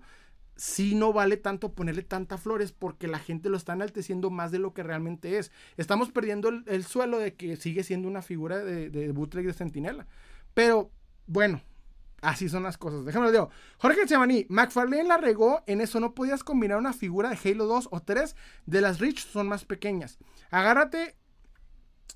sí 0.56 0.94
no 0.94 1.12
vale 1.12 1.36
tanto 1.38 1.74
ponerle 1.74 2.04
tantas 2.04 2.40
flores 2.40 2.72
porque 2.72 3.08
la 3.08 3.18
gente 3.18 3.50
lo 3.50 3.58
está 3.58 3.74
enalteciendo 3.74 4.30
más 4.30 4.52
de 4.52 4.60
lo 4.60 4.76
que 4.76 4.84
realmente 4.84 5.40
es. 5.40 5.52
Estamos 5.76 6.12
perdiendo 6.12 6.50
el, 6.50 6.84
suelo 6.84 7.18
de 7.18 7.34
que 7.34 7.56
sigue 7.56 7.84
siendo 7.84 8.08
una 8.08 8.22
figura 8.22 8.60
de, 8.60 8.92
de 8.92 9.12
bootleg 9.12 9.48
de 9.48 9.54
Sentinela. 9.54 10.06
Pero 10.54 10.92
bueno, 11.26 11.64
Así 12.24 12.48
son 12.48 12.64
las 12.64 12.78
cosas. 12.78 13.04
Déjame 13.04 13.26
lo 13.26 13.32
digo. 13.34 13.50
Jorge 13.80 14.06
Chemaní, 14.06 14.46
McFarlane 14.48 15.04
la 15.04 15.18
regó. 15.18 15.62
En 15.68 15.82
eso 15.82 16.00
no 16.00 16.16
podías 16.16 16.42
combinar 16.42 16.78
una 16.78 16.94
figura 16.94 17.30
de 17.30 17.38
Halo 17.52 17.66
2 17.66 17.90
o 17.92 18.00
3. 18.00 18.38
De 18.66 18.80
las 18.80 19.00
Rich 19.00 19.28
son 19.28 19.50
más 19.50 19.66
pequeñas. 19.66 20.18
Agárrate. 20.50 21.18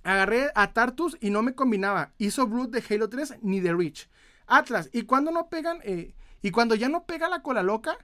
Agarré 0.03 0.49
a 0.55 0.71
Tartus 0.71 1.17
y 1.19 1.29
no 1.29 1.43
me 1.43 1.55
combinaba. 1.55 2.13
Hizo 2.19 2.47
Brood 2.47 2.69
de 2.69 2.81
Halo 2.89 3.09
3 3.09 3.39
ni 3.41 3.59
de 3.59 3.73
Rich. 3.73 4.09
Atlas. 4.47 4.89
Y 4.93 5.01
cuando 5.01 5.29
no 5.31 5.49
pegan. 5.49 5.79
Eh, 5.83 6.15
y 6.41 6.51
cuando 6.51 6.75
ya 6.75 6.87
no 6.87 7.05
pega 7.05 7.27
la 7.27 7.41
cola 7.41 7.61
loca. 7.61 7.97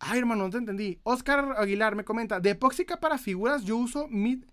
Ay, 0.00 0.18
hermano, 0.18 0.42
no 0.42 0.50
te 0.50 0.58
entendí. 0.58 0.98
Oscar 1.04 1.54
Aguilar 1.56 1.94
me 1.94 2.04
comenta. 2.04 2.40
De 2.40 2.50
epóxica 2.50 2.98
para 2.98 3.16
figuras 3.16 3.62
yo 3.62 3.76
uso 3.76 4.08
Mid, 4.08 4.44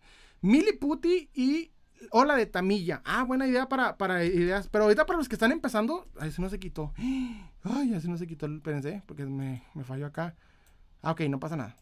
Miliputi 0.42 1.32
y 1.34 1.72
Hola 2.12 2.36
de 2.36 2.45
Tamilla. 2.45 3.01
Ah, 3.06 3.24
buena 3.24 3.47
idea 3.47 3.68
para, 3.68 3.97
para 3.97 4.24
ideas. 4.24 4.68
Pero 4.70 4.86
ahorita 4.86 5.06
para 5.06 5.18
los 5.18 5.30
que 5.30 5.36
están 5.36 5.51
empezando. 5.51 6.08
Ay, 6.20 6.32
se 6.32 6.41
no 6.41 6.49
se 6.49 6.60
quitó. 6.60 6.93
Ay, 7.64 7.93
así 7.93 8.08
no 8.08 8.18
se 8.18 8.28
quitó 8.28 8.45
el 8.45 8.62
PNC. 8.62 9.03
Porque 9.06 9.26
me, 9.26 9.64
me 9.74 9.84
falló 9.84 10.06
acá. 10.06 10.36
Ah, 11.01 11.12
ok, 11.12 11.22
no 11.22 11.39
pasa 11.39 11.56
nada. 11.56 11.76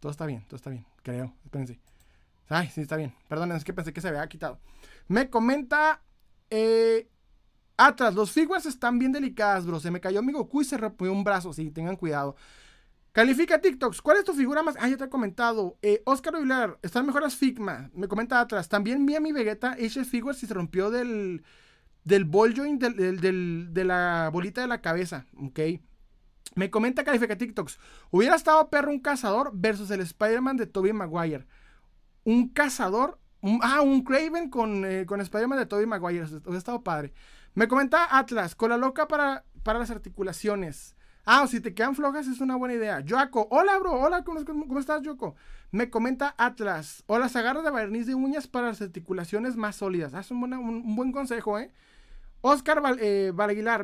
Todo 0.00 0.10
está 0.12 0.26
bien, 0.26 0.44
todo 0.46 0.56
está 0.56 0.70
bien. 0.70 0.84
Creo. 1.02 1.34
Espérense. 1.44 1.78
Ay, 2.48 2.68
sí, 2.68 2.82
está 2.82 2.96
bien. 2.96 3.14
Perdón, 3.28 3.52
es 3.52 3.64
que 3.64 3.72
pensé 3.72 3.92
que 3.92 4.00
se 4.00 4.08
había 4.08 4.26
quitado. 4.28 4.58
Me 5.08 5.30
comenta. 5.30 6.02
Eh, 6.50 7.08
Atrás, 7.76 8.14
los 8.14 8.30
figuras 8.30 8.66
están 8.66 8.98
bien 9.00 9.10
delicadas, 9.10 9.66
bro. 9.66 9.80
Se 9.80 9.90
me 9.90 10.00
cayó 10.00 10.22
mi 10.22 10.32
Goku 10.32 10.62
y 10.62 10.64
se 10.64 10.76
rompió 10.76 11.10
un 11.12 11.24
brazo. 11.24 11.52
Sí, 11.52 11.70
tengan 11.70 11.96
cuidado. 11.96 12.36
Califica 13.14 13.60
TikToks. 13.60 14.02
¿Cuál 14.02 14.16
es 14.16 14.24
tu 14.24 14.34
figura 14.34 14.64
más? 14.64 14.74
Ah, 14.80 14.88
ya 14.88 14.96
te 14.96 15.04
he 15.04 15.08
comentado. 15.08 15.78
Eh, 15.82 16.02
Oscar 16.04 16.34
Aguilar. 16.34 16.80
Están 16.82 17.06
mejores 17.06 17.36
Figma. 17.36 17.88
Me 17.94 18.08
comenta 18.08 18.40
atrás. 18.40 18.68
También 18.68 19.06
vi 19.06 19.14
a 19.14 19.20
mi 19.20 19.30
Vegeta 19.30 19.74
H 19.74 20.04
Figures 20.04 20.42
y 20.42 20.48
se 20.48 20.54
rompió 20.54 20.90
del, 20.90 21.44
del 22.02 22.24
ball 22.24 22.54
joint 22.56 22.82
del, 22.82 23.72
de 23.72 23.84
la 23.84 24.30
bolita 24.32 24.62
de 24.62 24.66
la 24.66 24.80
cabeza. 24.80 25.26
Ok. 25.36 25.60
Me 26.56 26.72
comenta 26.72 27.04
Califica 27.04 27.38
TikToks. 27.38 27.78
Hubiera 28.10 28.34
estado 28.34 28.68
perro 28.68 28.90
un 28.90 28.98
cazador 28.98 29.52
versus 29.54 29.92
el 29.92 30.00
Spider-Man 30.00 30.56
de 30.56 30.66
Tobey 30.66 30.92
Maguire. 30.92 31.46
Un 32.24 32.48
cazador. 32.48 33.20
ah, 33.62 33.80
un 33.80 34.02
Craven 34.02 34.50
con, 34.50 34.84
eh, 34.84 35.06
con 35.06 35.20
Spider-Man 35.20 35.60
de 35.60 35.66
Tobey 35.66 35.86
Maguire. 35.86 36.24
Hubiera 36.24 36.58
estado 36.58 36.82
padre. 36.82 37.12
Me 37.54 37.68
comenta 37.68 38.18
Atlas. 38.18 38.56
Con 38.56 38.70
la 38.70 38.76
loca 38.76 39.06
para, 39.06 39.44
para 39.62 39.78
las 39.78 39.92
articulaciones. 39.92 40.93
Ah, 41.26 41.46
si 41.46 41.60
te 41.60 41.72
quedan 41.72 41.94
flojas 41.94 42.26
es 42.26 42.40
una 42.40 42.56
buena 42.56 42.74
idea. 42.74 43.02
Joaco, 43.06 43.48
hola, 43.50 43.78
bro. 43.78 43.92
Hola, 43.92 44.24
¿cómo, 44.24 44.78
estás, 44.78 45.02
Joaco? 45.02 45.36
Me 45.70 45.88
comenta 45.88 46.34
Atlas. 46.36 47.02
O 47.06 47.18
las 47.18 47.34
agarras 47.34 47.64
de 47.64 47.70
barniz 47.70 48.06
de 48.06 48.14
uñas 48.14 48.46
para 48.46 48.68
las 48.68 48.82
articulaciones 48.82 49.56
más 49.56 49.76
sólidas. 49.76 50.12
Ah, 50.12 50.20
es 50.20 50.30
un, 50.30 50.94
buen 50.96 51.12
consejo, 51.12 51.58
¿eh? 51.58 51.70
Oscar 52.42 52.82
Val, 52.82 52.98
eh, 53.00 53.32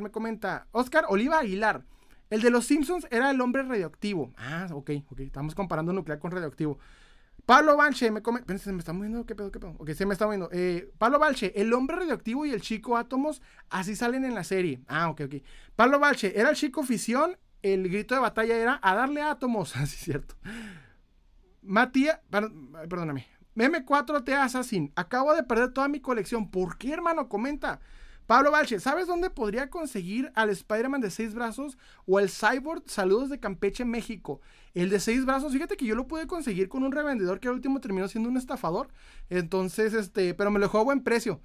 me 0.01 0.11
comenta. 0.11 0.67
Oscar 0.73 1.07
Oliva 1.09 1.39
Aguilar. 1.39 1.83
El 2.29 2.43
de 2.43 2.51
los 2.51 2.67
Simpsons 2.67 3.07
era 3.11 3.31
el 3.31 3.41
hombre 3.41 3.63
radioactivo. 3.63 4.33
Ah, 4.37 4.69
ok, 4.73 4.91
ok. 5.11 5.21
Estamos 5.21 5.55
comparando 5.55 5.95
nuclear 5.95 6.19
con 6.19 6.31
radioactivo. 6.31 6.79
Pablo 7.51 7.77
Balche 7.77 8.13
me 8.13 8.23
comenta. 8.23 8.57
Se 8.59 8.73
me 8.73 8.79
está 8.79 8.93
moviendo, 8.93 9.27
¿qué 9.27 9.35
pedo, 9.35 9.51
qué 9.51 9.59
pedo? 9.59 9.75
Ok, 9.79 9.91
se 9.95 10.07
me 10.07 10.13
está 10.13 10.25
moviendo. 10.25 10.49
Eh, 10.53 10.89
Pablo 10.99 11.19
Balche, 11.19 11.53
el 11.61 11.73
hombre 11.73 11.97
radioactivo 11.97 12.47
y 12.47 12.53
el 12.53 12.61
chico 12.61 12.97
átomos, 12.97 13.43
así 13.71 13.97
salen 13.97 14.25
en 14.25 14.37
la 14.37 14.45
serie. 14.45 14.85
Ah, 14.87 15.11
ok, 15.11 15.23
ok. 15.23 15.35
Pablo 15.75 15.99
Balche, 15.99 16.39
era 16.39 16.51
el 16.51 16.55
chico 16.55 16.85
fisión, 16.85 17.37
el 17.63 17.89
grito 17.89 18.15
de 18.15 18.21
batalla 18.21 18.57
era 18.57 18.79
a 18.81 18.95
darle 18.95 19.23
átomos. 19.23 19.75
Así 19.77 19.97
es 19.97 20.01
cierto. 20.01 20.37
Matías, 21.63 22.21
perdóname. 22.31 23.27
M4T 23.57 24.33
Assassin, 24.33 24.93
acabo 24.95 25.35
de 25.35 25.43
perder 25.43 25.73
toda 25.73 25.89
mi 25.89 25.99
colección. 25.99 26.53
¿Por 26.53 26.79
qué, 26.79 26.93
hermano? 26.93 27.29
Comenta. 27.29 27.81
Pablo 28.31 28.53
Balche, 28.53 28.79
¿sabes 28.79 29.09
dónde 29.09 29.29
podría 29.29 29.71
conseguir 29.71 30.31
al 30.37 30.51
Spider-Man 30.51 31.01
de 31.01 31.11
seis 31.11 31.35
brazos 31.35 31.77
o 32.07 32.21
el 32.21 32.31
Cyborg? 32.31 32.85
Saludos 32.87 33.29
de 33.29 33.41
Campeche, 33.41 33.85
México. 33.85 34.41
El 34.73 34.89
de 34.89 35.01
seis 35.01 35.27
brazos, 35.27 35.53
fíjate 35.53 35.77
que 35.77 35.85
yo 35.85 35.97
lo 35.97 36.07
pude 36.07 36.29
conseguir 36.29 36.69
con 36.69 36.85
un 36.85 36.93
revendedor 36.93 37.41
que 37.41 37.49
al 37.49 37.55
último 37.55 37.81
terminó 37.81 38.07
siendo 38.07 38.31
un 38.31 38.37
estafador. 38.37 38.87
Entonces, 39.31 39.95
este, 39.95 40.33
pero 40.35 40.53
me 40.53 40.61
lo 40.61 40.67
dejó 40.67 40.79
a 40.79 40.85
buen 40.85 41.03
precio. 41.03 41.41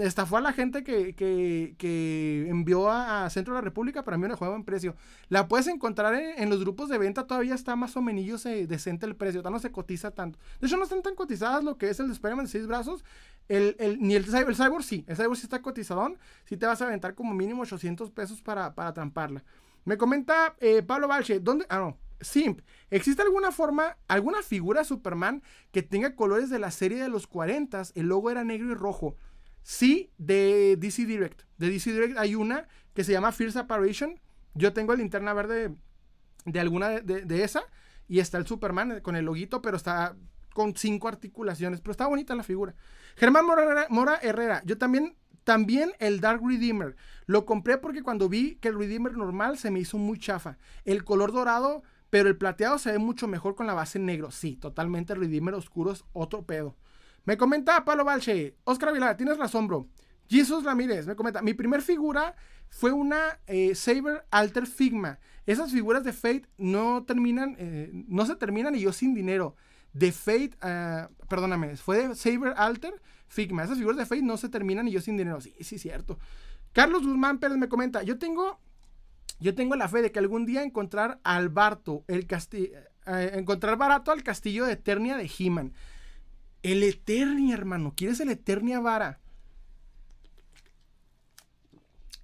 Estafó 0.00 0.36
a 0.36 0.40
la 0.40 0.52
gente 0.52 0.82
que, 0.82 1.14
que, 1.14 2.48
envió 2.48 2.90
a, 2.90 3.28
Centro 3.30 3.54
de 3.54 3.60
la 3.60 3.64
República, 3.64 4.02
pero 4.02 4.14
a 4.14 4.18
mí 4.18 4.22
me 4.22 4.28
lo 4.28 4.34
dejó 4.34 4.44
a 4.46 4.50
buen 4.50 4.64
precio. 4.64 4.94
La 5.28 5.48
puedes 5.48 5.66
encontrar 5.66 6.14
en, 6.14 6.50
los 6.50 6.60
grupos 6.60 6.88
de 6.88 6.98
venta, 6.98 7.26
todavía 7.26 7.54
está 7.54 7.76
más 7.76 7.96
o 7.96 8.02
menos 8.02 8.44
eh, 8.46 8.66
decente 8.66 9.06
el 9.06 9.16
precio, 9.16 9.42
no 9.42 9.58
se 9.58 9.70
cotiza 9.70 10.10
tanto. 10.10 10.38
De 10.60 10.66
hecho, 10.66 10.76
no 10.76 10.84
están 10.84 11.02
tan 11.02 11.14
cotizadas 11.14 11.64
lo 11.64 11.78
que 11.78 11.90
es 11.90 12.00
el 12.00 12.08
de 12.08 12.12
Spider-Man 12.14 12.46
de 12.46 12.50
seis 12.50 12.66
brazos. 12.66 13.04
El, 13.48 13.76
ni 14.00 14.14
el, 14.14 14.24
el 14.24 14.56
Cyborg 14.56 14.82
sí, 14.82 15.04
el 15.06 15.16
Cyborg 15.16 15.36
sí 15.36 15.44
está 15.44 15.62
cotizadón. 15.62 16.18
Sí 16.44 16.56
te 16.56 16.66
vas 16.66 16.82
a 16.82 16.86
aventar 16.86 17.14
como 17.14 17.34
mínimo 17.34 17.62
800 17.62 18.10
pesos 18.10 18.42
para, 18.42 18.74
para 18.74 18.92
tramparla. 18.92 19.44
Me 19.84 19.96
comenta 19.96 20.56
eh, 20.58 20.82
Pablo 20.82 21.08
Balche, 21.08 21.38
¿dónde? 21.38 21.64
Ah, 21.68 21.78
no. 21.78 21.96
Simp, 22.20 22.60
¿existe 22.90 23.22
alguna 23.22 23.52
forma, 23.52 23.98
alguna 24.08 24.42
figura 24.42 24.84
Superman 24.84 25.42
que 25.70 25.82
tenga 25.82 26.16
colores 26.16 26.48
de 26.50 26.58
la 26.58 26.70
serie 26.70 27.00
de 27.00 27.08
los 27.08 27.26
40? 27.26 27.82
El 27.94 28.06
logo 28.06 28.30
era 28.30 28.42
negro 28.42 28.70
y 28.70 28.74
rojo. 28.74 29.16
Sí, 29.66 30.12
de 30.16 30.76
DC 30.76 31.06
Direct. 31.06 31.42
De 31.58 31.68
DC 31.68 31.92
Direct 31.92 32.16
hay 32.18 32.36
una 32.36 32.68
que 32.94 33.02
se 33.02 33.10
llama 33.10 33.32
Fierce 33.32 33.58
Apparition. 33.58 34.20
Yo 34.54 34.72
tengo 34.72 34.92
la 34.92 34.98
linterna 35.00 35.34
verde 35.34 35.74
de 36.44 36.60
alguna 36.60 37.00
de, 37.00 37.42
esa. 37.42 37.64
Y 38.06 38.20
está 38.20 38.38
el 38.38 38.46
Superman 38.46 39.00
con 39.00 39.16
el 39.16 39.24
loguito, 39.24 39.62
pero 39.62 39.76
está 39.76 40.14
con 40.54 40.76
cinco 40.76 41.08
articulaciones. 41.08 41.80
Pero 41.80 41.90
está 41.90 42.06
bonita 42.06 42.36
la 42.36 42.44
figura. 42.44 42.76
Germán 43.16 43.44
Mora, 43.90 44.20
Herrera. 44.22 44.62
Yo 44.64 44.78
también, 44.78 45.16
también 45.42 45.90
el 45.98 46.20
Dark 46.20 46.42
Redeemer. 46.46 46.94
Lo 47.26 47.44
compré 47.44 47.76
porque 47.76 48.04
cuando 48.04 48.28
vi 48.28 48.54
que 48.60 48.68
el 48.68 48.78
Redeemer 48.78 49.16
normal 49.16 49.58
se 49.58 49.72
me 49.72 49.80
hizo 49.80 49.98
muy 49.98 50.20
chafa. 50.20 50.58
El 50.84 51.02
color 51.02 51.32
dorado 51.32 51.82
pero 52.08 52.28
el 52.28 52.36
plateado 52.36 52.78
se 52.78 52.92
ve 52.92 52.98
mucho 52.98 53.26
mejor 53.26 53.56
con 53.56 53.66
la 53.66 53.74
base 53.74 53.98
negro. 53.98 54.30
Sí, 54.30 54.56
totalmente 54.56 55.12
el 55.12 55.18
Redeemer 55.18 55.54
oscuro 55.54 55.90
es 55.90 56.04
otro 56.12 56.46
pedo. 56.46 56.76
Me 57.26 57.36
comenta 57.36 57.84
Pablo 57.84 58.04
Balche. 58.04 58.56
Oscar 58.64 58.88
Aguilar, 58.90 59.16
tienes 59.16 59.36
razón, 59.36 59.66
bro. 59.66 59.88
Jesus 60.28 60.64
Ramírez 60.64 61.06
me 61.06 61.14
comenta. 61.14 61.42
Mi 61.42 61.54
primer 61.54 61.82
figura 61.82 62.34
fue 62.68 62.92
una 62.92 63.40
eh, 63.46 63.74
Saber 63.74 64.24
Alter 64.30 64.66
Figma. 64.66 65.18
Esas 65.44 65.70
figuras 65.70 66.02
de 66.04 66.12
Fate 66.12 66.48
no 66.56 67.04
terminan, 67.04 67.56
eh, 67.58 67.90
no 68.08 68.26
se 68.26 68.36
terminan 68.36 68.74
y 68.74 68.80
yo 68.80 68.92
sin 68.92 69.14
dinero. 69.14 69.54
De 69.92 70.12
Fate, 70.12 70.50
uh, 70.62 71.26
perdóname, 71.26 71.76
fue 71.76 72.08
de 72.08 72.14
Saber 72.14 72.54
Alter 72.56 73.00
Figma. 73.28 73.64
Esas 73.64 73.78
figuras 73.78 73.96
de 73.96 74.06
Fate 74.06 74.22
no 74.22 74.36
se 74.36 74.48
terminan 74.48 74.88
y 74.88 74.92
yo 74.92 75.00
sin 75.00 75.16
dinero. 75.16 75.40
Sí, 75.40 75.54
sí, 75.60 75.78
cierto. 75.78 76.18
Carlos 76.72 77.06
Guzmán 77.06 77.38
Pérez 77.38 77.56
me 77.56 77.68
comenta. 77.68 78.02
Yo 78.02 78.18
tengo 78.18 78.60
yo 79.38 79.54
tengo 79.54 79.76
la 79.76 79.88
fe 79.88 80.02
de 80.02 80.12
que 80.12 80.18
algún 80.18 80.46
día 80.46 80.62
encontrar 80.62 81.20
al 81.22 81.48
Barto, 81.48 82.04
el 82.08 82.26
castillo, 82.26 82.70
eh, 83.06 83.32
encontrar 83.34 83.76
barato 83.76 84.10
al 84.10 84.22
castillo 84.22 84.64
de 84.64 84.72
Eternia 84.72 85.16
de 85.16 85.30
He-Man. 85.38 85.72
El 86.66 86.82
Eternia, 86.82 87.54
hermano. 87.54 87.94
¿Quieres 87.96 88.18
el 88.18 88.28
Eternia 88.28 88.80
Vara? 88.80 89.20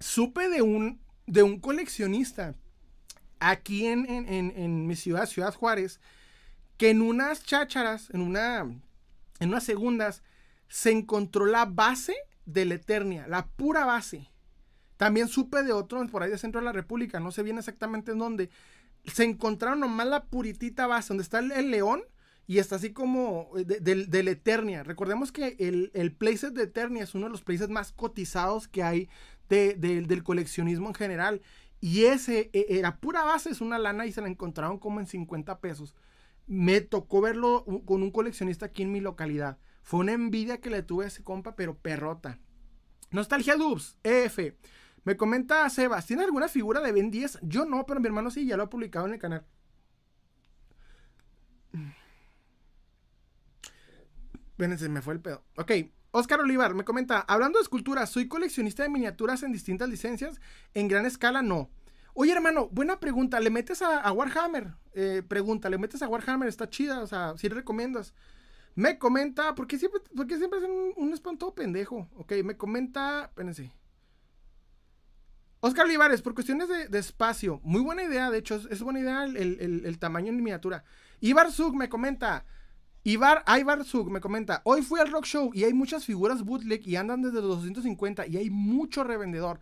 Supe 0.01 0.49
de 0.49 0.61
un, 0.61 0.99
de 1.27 1.43
un 1.43 1.61
coleccionista 1.61 2.53
aquí 3.39 3.85
en, 3.85 4.05
en, 4.09 4.85
mi 4.85 4.97
ciudad, 4.97 5.27
Ciudad 5.27 5.53
Juárez, 5.53 6.01
que 6.75 6.89
en 6.89 7.01
unas 7.01 7.45
chácharas, 7.45 8.09
en, 8.09 8.19
una, 8.19 8.59
en 9.39 9.49
unas 9.49 9.63
segundas, 9.63 10.23
se 10.67 10.91
encontró 10.91 11.45
la 11.45 11.63
base 11.63 12.13
del 12.45 12.73
Eternia, 12.73 13.25
la 13.27 13.45
pura 13.45 13.85
base. 13.85 14.29
También 14.97 15.29
supe 15.29 15.63
de 15.63 15.71
otro 15.71 16.05
por 16.07 16.21
ahí 16.21 16.29
de 16.29 16.37
centro 16.37 16.59
de 16.59 16.65
la 16.65 16.73
República, 16.73 17.21
no 17.21 17.31
sé 17.31 17.43
bien 17.43 17.59
exactamente 17.59 18.11
en 18.11 18.19
dónde. 18.19 18.49
Se 19.05 19.23
encontraron 19.23 19.79
nomás 19.79 20.07
la 20.07 20.25
puritita 20.25 20.85
base, 20.85 21.07
donde 21.07 21.23
está 21.23 21.39
el, 21.39 21.71
león 21.71 22.03
y 22.45 22.57
está 22.59 22.75
así 22.75 22.91
como 22.91 23.49
eh, 23.57 23.63
del 23.63 24.27
Eternia. 24.27 24.83
Recordemos 24.83 25.31
que 25.31 25.55
el, 25.59 25.91
el 25.93 26.11
playset 26.13 26.53
de 26.53 26.63
Eternia 26.63 27.03
es 27.03 27.15
uno 27.15 27.25
de 27.27 27.31
los 27.31 27.41
playsets 27.41 27.71
más 27.71 27.91
cotizados 27.91 28.67
que 28.67 28.83
hay 28.83 29.09
del 29.49 30.23
coleccionismo 30.23 30.87
en 30.89 30.95
general. 30.95 31.41
Y 31.79 32.05
ese 32.05 32.49
e, 32.53 32.65
era 32.69 32.97
pura 32.97 33.23
base, 33.23 33.49
es 33.49 33.61
una 33.61 33.77
lana 33.77 34.05
y 34.05 34.11
se 34.11 34.21
la 34.21 34.27
encontraron 34.27 34.79
como 34.79 34.99
en 34.99 35.07
50 35.07 35.59
pesos. 35.59 35.95
Me 36.47 36.81
tocó 36.81 37.21
verlo 37.21 37.65
con 37.85 38.03
un 38.03 38.11
coleccionista 38.11 38.67
aquí 38.67 38.83
en 38.83 38.91
mi 38.91 38.99
localidad. 38.99 39.57
Fue 39.81 39.99
una 39.99 40.13
envidia 40.13 40.59
que 40.59 40.69
le 40.69 40.81
tuve 40.81 41.05
a 41.05 41.07
ese 41.07 41.23
compa, 41.23 41.55
pero 41.55 41.77
perrota. 41.77 42.39
Nostalgia 43.11 43.55
Dubs, 43.55 43.97
EF. 44.03 44.53
Me 45.03 45.17
comenta 45.17 45.69
Sebas, 45.69 46.05
¿tiene 46.05 46.23
alguna 46.23 46.47
figura 46.47 46.79
de 46.79 46.93
Ben 46.93 47.11
10? 47.11 47.39
Yo 47.41 47.65
no, 47.65 47.85
pero 47.85 47.99
mi 47.99 48.07
hermano 48.07 48.31
sí, 48.31 48.45
ya 48.45 48.55
lo 48.55 48.63
ha 48.63 48.69
publicado 48.69 49.05
en 49.05 49.13
el 49.13 49.19
canal. 49.19 49.45
Ven, 54.57 54.77
me 54.91 55.01
fue 55.01 55.13
el 55.13 55.19
pedo. 55.19 55.43
Ok, 55.57 55.71
Oscar 56.11 56.39
Olivar 56.41 56.73
me 56.75 56.85
comenta, 56.85 57.19
hablando 57.21 57.59
de 57.59 57.63
esculturas, 57.63 58.09
¿soy 58.09 58.27
coleccionista 58.27 58.83
de 58.83 58.89
miniaturas 58.89 59.43
en 59.43 59.51
distintas 59.51 59.89
licencias? 59.89 60.39
En 60.73 60.87
gran 60.87 61.05
escala, 61.05 61.41
no. 61.41 61.69
Oye, 62.13 62.31
hermano, 62.31 62.69
buena 62.69 62.99
pregunta. 62.99 63.39
¿Le 63.39 63.49
metes 63.49 63.81
a, 63.81 64.11
Warhammer? 64.11 64.75
Eh, 64.93 65.23
pregunta, 65.27 65.69
¿le 65.69 65.79
metes 65.79 66.03
a 66.03 66.07
Warhammer? 66.07 66.47
Está 66.47 66.69
chida, 66.69 67.01
o 67.01 67.07
sea, 67.07 67.33
si 67.37 67.49
recomiendas. 67.49 68.13
Me 68.75 68.99
comenta, 68.99 69.55
¿por 69.55 69.67
qué 69.67 69.79
siempre, 69.79 70.01
porque 70.15 70.37
siempre 70.37 70.59
hacen 70.59 70.71
un, 70.71 70.93
un 70.95 71.13
espantoso 71.13 71.55
pendejo? 71.55 72.07
Ok, 72.15 72.33
me 72.43 72.57
comenta, 72.57 73.25
espérense. 73.25 73.71
Oscar 75.65 75.85
Olivares, 75.85 76.21
por 76.21 76.33
cuestiones 76.33 76.67
de, 76.67 76.99
espacio, 76.99 77.61
muy 77.63 77.81
buena 77.81 78.03
idea, 78.03 78.29
de 78.29 78.37
hecho, 78.37 78.59
es, 78.69 78.81
buena 78.83 78.99
idea 78.99 79.23
el, 79.23 79.97
tamaño 79.97 80.27
en 80.27 80.35
miniatura. 80.35 80.83
Ibar 81.21 81.53
Zug 81.53 81.73
me 81.73 81.87
comenta, 81.87 82.45
Ibar, 83.05 83.43
Ibar 83.59 83.83
Zug 83.83 84.09
me 84.09 84.21
comenta, 84.21 84.61
hoy 84.63 84.81
fui 84.81 84.97
al 85.01 85.11
rock 85.11 85.25
show 85.25 85.51
y 85.53 85.65
hay 85.65 85.73
muchas 85.73 86.05
figuras 86.05 86.43
bootleg 86.43 86.87
y 86.87 86.95
andan 86.95 87.21
desde 87.21 87.41
los 87.41 87.57
250 87.57 88.27
y 88.27 88.37
hay 88.37 88.49
mucho 88.49 89.03
revendedor. 89.03 89.59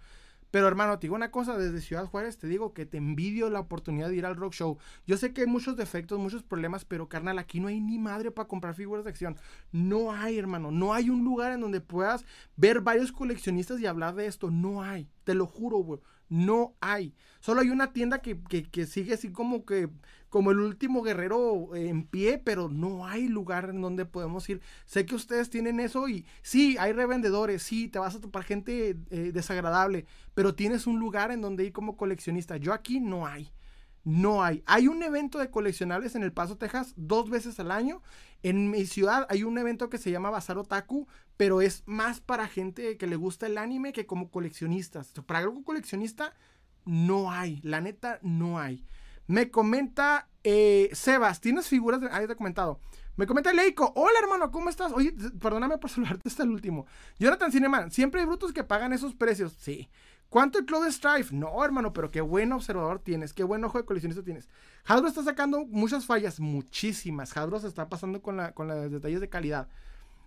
Pero 0.52 0.68
hermano, 0.68 1.00
te 1.00 1.08
digo 1.08 1.16
una 1.16 1.32
cosa, 1.32 1.58
desde 1.58 1.82
Ciudad 1.82 2.06
Juárez 2.06 2.38
te 2.38 2.46
digo 2.46 2.74
que 2.76 2.86
te 2.86 2.98
envidio 2.98 3.50
la 3.50 3.62
oportunidad 3.62 4.10
de 4.10 4.18
ir 4.18 4.28
al 4.28 4.36
rock 4.36 4.54
show. 4.54 4.78
Yo 5.08 5.18
sé 5.18 5.34
que 5.34 5.42
hay 5.42 5.48
muchos 5.48 5.76
defectos, 5.76 6.20
muchos 6.20 6.44
problemas, 6.44 6.86
pero 6.86 7.10
carnal, 7.10 7.40
aquí 7.40 7.60
no 7.60 7.68
hay 7.68 7.80
ni 7.80 7.98
madre 7.98 8.30
para 8.30 8.48
comprar 8.48 8.76
figuras 8.76 9.06
de 9.06 9.10
acción. 9.10 9.36
No 9.72 10.12
hay, 10.12 10.38
hermano, 10.38 10.70
no 10.70 10.94
hay 10.94 11.10
un 11.10 11.24
lugar 11.24 11.52
en 11.52 11.62
donde 11.62 11.82
puedas 11.82 12.26
ver 12.58 12.82
varios 12.82 13.12
coleccionistas 13.12 13.80
y 13.80 13.88
hablar 13.88 14.14
de 14.14 14.28
esto. 14.28 14.52
No 14.52 14.84
hay, 14.84 15.10
te 15.24 15.34
lo 15.34 15.48
juro, 15.48 15.78
güey. 15.78 16.00
No 16.30 16.76
hay. 16.80 17.14
Solo 17.40 17.62
hay 17.62 17.70
una 17.72 17.92
tienda 17.92 18.22
que, 18.22 18.40
que 18.40 18.86
sigue 18.86 19.16
así 19.16 19.32
como 19.32 19.66
que 19.66 19.90
como 20.32 20.52
el 20.52 20.62
último 20.62 21.02
guerrero 21.02 21.76
en 21.76 22.08
pie, 22.08 22.38
pero 22.38 22.70
no 22.70 23.06
hay 23.06 23.28
lugar 23.28 23.70
en 23.70 23.82
donde 23.82 24.06
podemos 24.06 24.50
ir. 24.50 24.62
Sé 24.86 25.06
que 25.06 25.14
ustedes 25.14 25.50
tienen 25.50 25.82
eso 25.82 26.08
y 26.08 26.26
sí, 26.42 26.78
hay 26.80 26.94
revendedores, 26.94 27.62
sí, 27.62 27.90
te 27.90 28.00
vas 28.00 28.16
a 28.16 28.22
topar 28.22 28.46
gente 28.46 28.96
eh, 29.10 29.32
desagradable, 29.34 30.06
pero 30.34 30.56
tienes 30.56 30.88
un 30.88 31.00
lugar 31.00 31.32
en 31.32 31.42
donde 31.42 31.66
ir 31.66 31.74
como 31.74 31.98
coleccionista. 31.98 32.56
Yo 32.56 32.72
aquí 32.72 33.02
no 33.02 33.28
hay. 33.28 33.52
No 34.06 34.42
hay. 34.42 34.64
Hay 34.68 34.88
un 34.88 35.04
evento 35.04 35.38
de 35.38 35.52
coleccionables 35.52 36.16
en 36.16 36.24
El 36.24 36.32
Paso, 36.32 36.58
Texas, 36.58 36.94
dos 36.96 37.30
veces 37.30 37.60
al 37.60 37.70
año. 37.70 38.02
En 38.42 38.72
mi 38.72 38.86
ciudad 38.86 39.28
hay 39.30 39.44
un 39.44 39.58
evento 39.58 39.90
que 39.90 39.98
se 39.98 40.12
llama 40.12 40.30
Bazar 40.30 40.58
Otaku, 40.58 41.10
pero 41.36 41.62
es 41.62 41.84
más 41.86 42.22
para 42.22 42.48
gente 42.48 42.98
que 42.98 43.06
le 43.06 43.18
gusta 43.18 43.48
el 43.48 43.58
anime 43.58 43.92
que 43.92 44.06
como 44.06 44.32
coleccionistas. 44.32 45.12
Para 45.26 45.40
algo 45.40 45.62
coleccionista, 45.66 46.34
no 46.86 47.34
hay. 47.34 47.60
La 47.64 47.82
neta, 47.82 48.20
no 48.24 48.60
hay. 48.60 48.86
Me 49.32 49.50
comenta 49.50 50.28
eh, 50.44 50.90
Sebas, 50.92 51.40
¿tienes 51.40 51.70
figuras? 51.70 52.02
De... 52.02 52.10
Ahí 52.12 52.28
te 52.28 52.34
he 52.34 52.36
comentado. 52.36 52.82
Me 53.16 53.26
comenta 53.26 53.54
Leico, 53.54 53.94
hola 53.96 54.20
hermano, 54.22 54.52
¿cómo 54.52 54.70
estás? 54.70 54.92
Oye, 54.92 55.14
perdóname 55.40 55.78
por 55.78 55.90
saludarte 55.90 56.28
hasta 56.28 56.44
el 56.44 56.50
último. 56.50 56.86
Jonathan 57.18 57.50
Cineman, 57.50 57.92
siempre 57.92 58.20
hay 58.20 58.28
brutos 58.28 58.52
que 58.52 58.66
pagan 58.66 58.92
esos 58.92 59.16
precios. 59.16 59.54
Sí. 59.58 59.90
¿Cuánto 60.28 60.60
el 60.60 60.66
Club 60.66 60.84
Strife? 60.92 61.34
No, 61.34 61.64
hermano, 61.64 61.94
pero 61.94 62.12
qué 62.12 62.20
buen 62.20 62.52
observador 62.52 63.00
tienes, 63.00 63.34
qué 63.34 63.46
buen 63.46 63.64
ojo 63.64 63.78
de 63.78 63.86
colisionista 63.86 64.22
tienes. 64.22 64.50
Hasbro 64.84 65.08
está 65.08 65.24
sacando 65.24 65.66
muchas 65.66 66.06
fallas, 66.06 66.42
muchísimas. 66.42 67.38
Hasbro 67.38 67.58
se 67.62 67.70
está 67.70 67.88
pasando 67.88 68.22
con, 68.22 68.36
la, 68.36 68.52
con 68.52 68.68
los 68.68 68.92
detalles 68.92 69.22
de 69.22 69.30
calidad. 69.30 69.70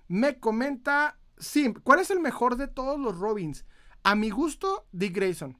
Me 0.09 0.41
comenta 0.41 1.19
Simp, 1.37 1.81
¿cuál 1.83 2.01
es 2.01 2.11
el 2.11 2.21
mejor 2.21 2.57
de 2.57 2.69
todos 2.69 2.99
los 2.99 3.19
Robins? 3.19 3.67
A 4.03 4.15
mi 4.15 4.31
gusto, 4.31 4.87
Dick 4.93 5.15
Grayson. 5.15 5.59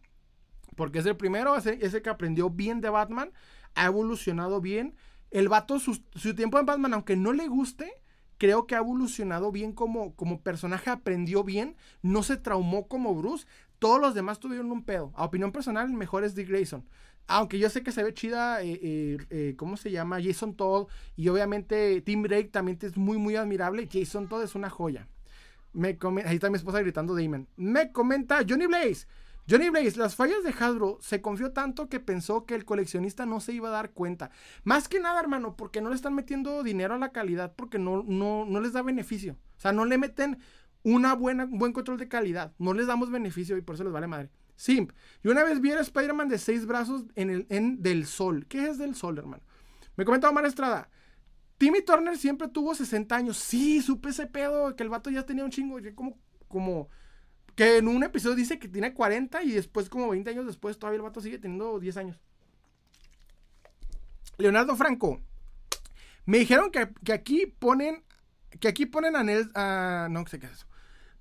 Porque 0.77 0.99
es 1.01 1.07
el 1.07 1.17
primero, 1.17 1.57
ese, 1.57 1.79
ese 1.81 2.03
que 2.03 2.11
aprendió 2.11 2.51
bien 2.51 2.81
de 2.81 2.91
Batman, 2.91 3.31
ha 3.75 3.87
evolucionado 3.87 4.61
bien. 4.61 4.95
el 5.31 5.49
vato, 5.49 5.79
su, 5.79 6.01
su 6.15 6.35
tiempo 6.35 6.59
en 6.59 6.67
Batman, 6.67 6.95
aunque 6.95 7.17
no 7.17 7.33
le 7.33 7.49
guste, 7.49 7.93
creo 8.39 8.67
que 8.67 8.75
ha 8.75 8.79
evolucionado 8.79 9.53
bien 9.53 9.73
como, 9.73 10.15
como 10.15 10.41
personaje, 10.41 10.91
aprendió 10.91 11.45
bien, 11.45 11.77
no 12.03 12.23
se 12.23 12.37
traumó 12.37 12.89
como 12.89 13.15
Bruce. 13.15 13.47
Todos 13.79 14.01
los 14.01 14.15
demás 14.15 14.39
tuvieron 14.39 14.71
un 14.71 14.85
pedo. 14.85 15.13
A 15.15 15.25
opinión 15.25 15.53
personal, 15.53 15.87
el 15.87 15.95
mejor 15.95 16.25
es 16.25 16.35
Dick 16.35 16.49
Grayson. 16.49 16.85
Aunque 17.27 17.59
yo 17.59 17.71
sé 17.71 17.83
que 17.83 17.93
se 17.93 18.03
ve 18.03 18.13
chida, 18.13 18.63
eh, 18.63 18.79
eh, 18.83 19.19
eh, 19.31 19.55
¿cómo 19.57 19.77
se 19.77 19.91
llama? 19.91 20.23
Jason 20.23 20.55
Todd. 20.55 20.89
Y 21.17 21.29
obviamente 21.29 22.01
Tim 22.03 22.23
Drake 22.23 22.51
también 22.51 22.79
es 22.83 22.97
muy, 22.97 23.19
muy 23.19 23.37
admirable. 23.37 23.89
Jason 23.91 24.29
Todd 24.29 24.43
es 24.43 24.55
una 24.55 24.71
joya. 24.71 25.09
Me 25.73 25.99
ahí 26.25 26.37
está 26.37 26.51
mi 26.51 26.57
esposa 26.57 26.81
gritando 26.81 27.17
Damon. 27.17 27.49
Me 27.57 27.91
comenta 27.93 28.45
Johnny 28.49 28.67
Blaze. 28.67 29.07
Johnny 29.49 29.69
Blaze, 29.69 29.99
las 29.99 30.15
fallas 30.17 30.43
de 30.43 30.55
Hasbro 30.59 30.99
se 31.03 31.21
confió 31.21 31.53
tanto 31.53 31.89
que 31.89 32.01
pensó 32.01 32.47
que 32.47 32.55
el 32.55 32.65
coleccionista 32.65 33.27
no 33.27 33.41
se 33.41 33.53
iba 33.53 33.69
a 33.69 33.73
dar 33.73 33.91
cuenta. 33.91 34.31
Más 34.63 34.89
que 34.89 35.01
nada, 35.01 35.21
hermano, 35.21 35.57
porque 35.57 35.83
no 35.83 35.91
le 35.91 35.97
están 35.97 36.15
metiendo 36.15 36.63
dinero 36.63 36.95
a 36.95 36.99
la 36.99 37.13
calidad, 37.13 37.55
porque 37.55 37.79
no, 37.79 38.03
no, 38.03 38.47
no 38.47 38.61
les 38.61 38.73
da 38.73 38.83
beneficio. 38.83 39.37
O 39.57 39.61
sea, 39.61 39.73
no 39.73 39.85
le 39.85 39.99
meten 39.99 40.39
una 40.83 41.15
buena, 41.15 41.45
un 41.45 41.59
buen 41.59 41.73
control 41.73 41.99
de 41.99 42.09
calidad. 42.09 42.55
No 42.59 42.73
les 42.73 42.87
damos 42.87 43.11
beneficio 43.11 43.57
y 43.57 43.63
por 43.63 43.75
eso 43.75 43.85
les 43.85 43.93
vale 43.93 44.07
madre. 44.07 44.31
Simp. 44.57 44.93
Yo 45.23 45.33
una 45.33 45.45
vez 45.45 45.61
vi 45.61 45.73
a 45.73 45.81
Spider-Man 45.81 46.29
de 46.29 46.39
seis 46.39 46.65
brazos 46.65 47.05
en 47.15 47.31
el 47.31 47.47
en 47.51 47.83
Del 47.83 48.07
Sol. 48.07 48.47
¿Qué 48.49 48.69
es 48.69 48.79
Del 48.79 48.95
Sol, 48.95 49.19
hermano? 49.19 49.43
Me 49.97 50.05
comenta 50.05 50.31
Omar 50.31 50.47
Estrada. 50.47 50.89
Timmy 51.59 51.83
Turner 51.83 52.17
siempre 52.17 52.49
tuvo 52.49 52.75
60 52.75 53.15
años. 53.15 53.37
Sí, 53.37 53.81
supe 53.81 54.11
ese 54.11 54.27
pedo, 54.27 54.75
que 54.77 54.83
el 54.83 54.89
vato 54.89 55.11
ya 55.11 55.25
tenía 55.25 55.45
un 55.45 55.51
chingo. 55.51 55.79
Como, 55.95 56.19
como, 56.49 56.89
que 57.55 57.79
en 57.79 57.89
un 57.89 58.03
episodio 58.03 58.37
dice 58.37 58.59
que 58.59 58.69
tiene 58.69 58.95
40 58.95 59.43
y 59.43 59.53
después, 59.53 59.89
como 59.89 60.09
20 60.09 60.31
años 60.31 60.47
después, 60.47 60.79
todavía 60.79 60.97
el 60.97 61.03
vato 61.03 61.21
sigue 61.21 61.39
teniendo 61.39 61.79
10 61.79 61.97
años. 61.97 62.21
Leonardo 64.39 64.77
Franco. 64.77 65.21
Me 66.27 66.39
dijeron 66.39 66.71
que, 66.71 67.13
aquí 67.13 67.47
ponen. 67.47 68.03
Que 68.61 68.69
aquí 68.69 68.87
ponen 68.87 69.17
a 69.17 69.23
Nels. 69.23 69.49
no 70.11 70.27
sé 70.27 70.39
qué 70.39 70.47
es 70.47 70.53
eso. 70.53 70.67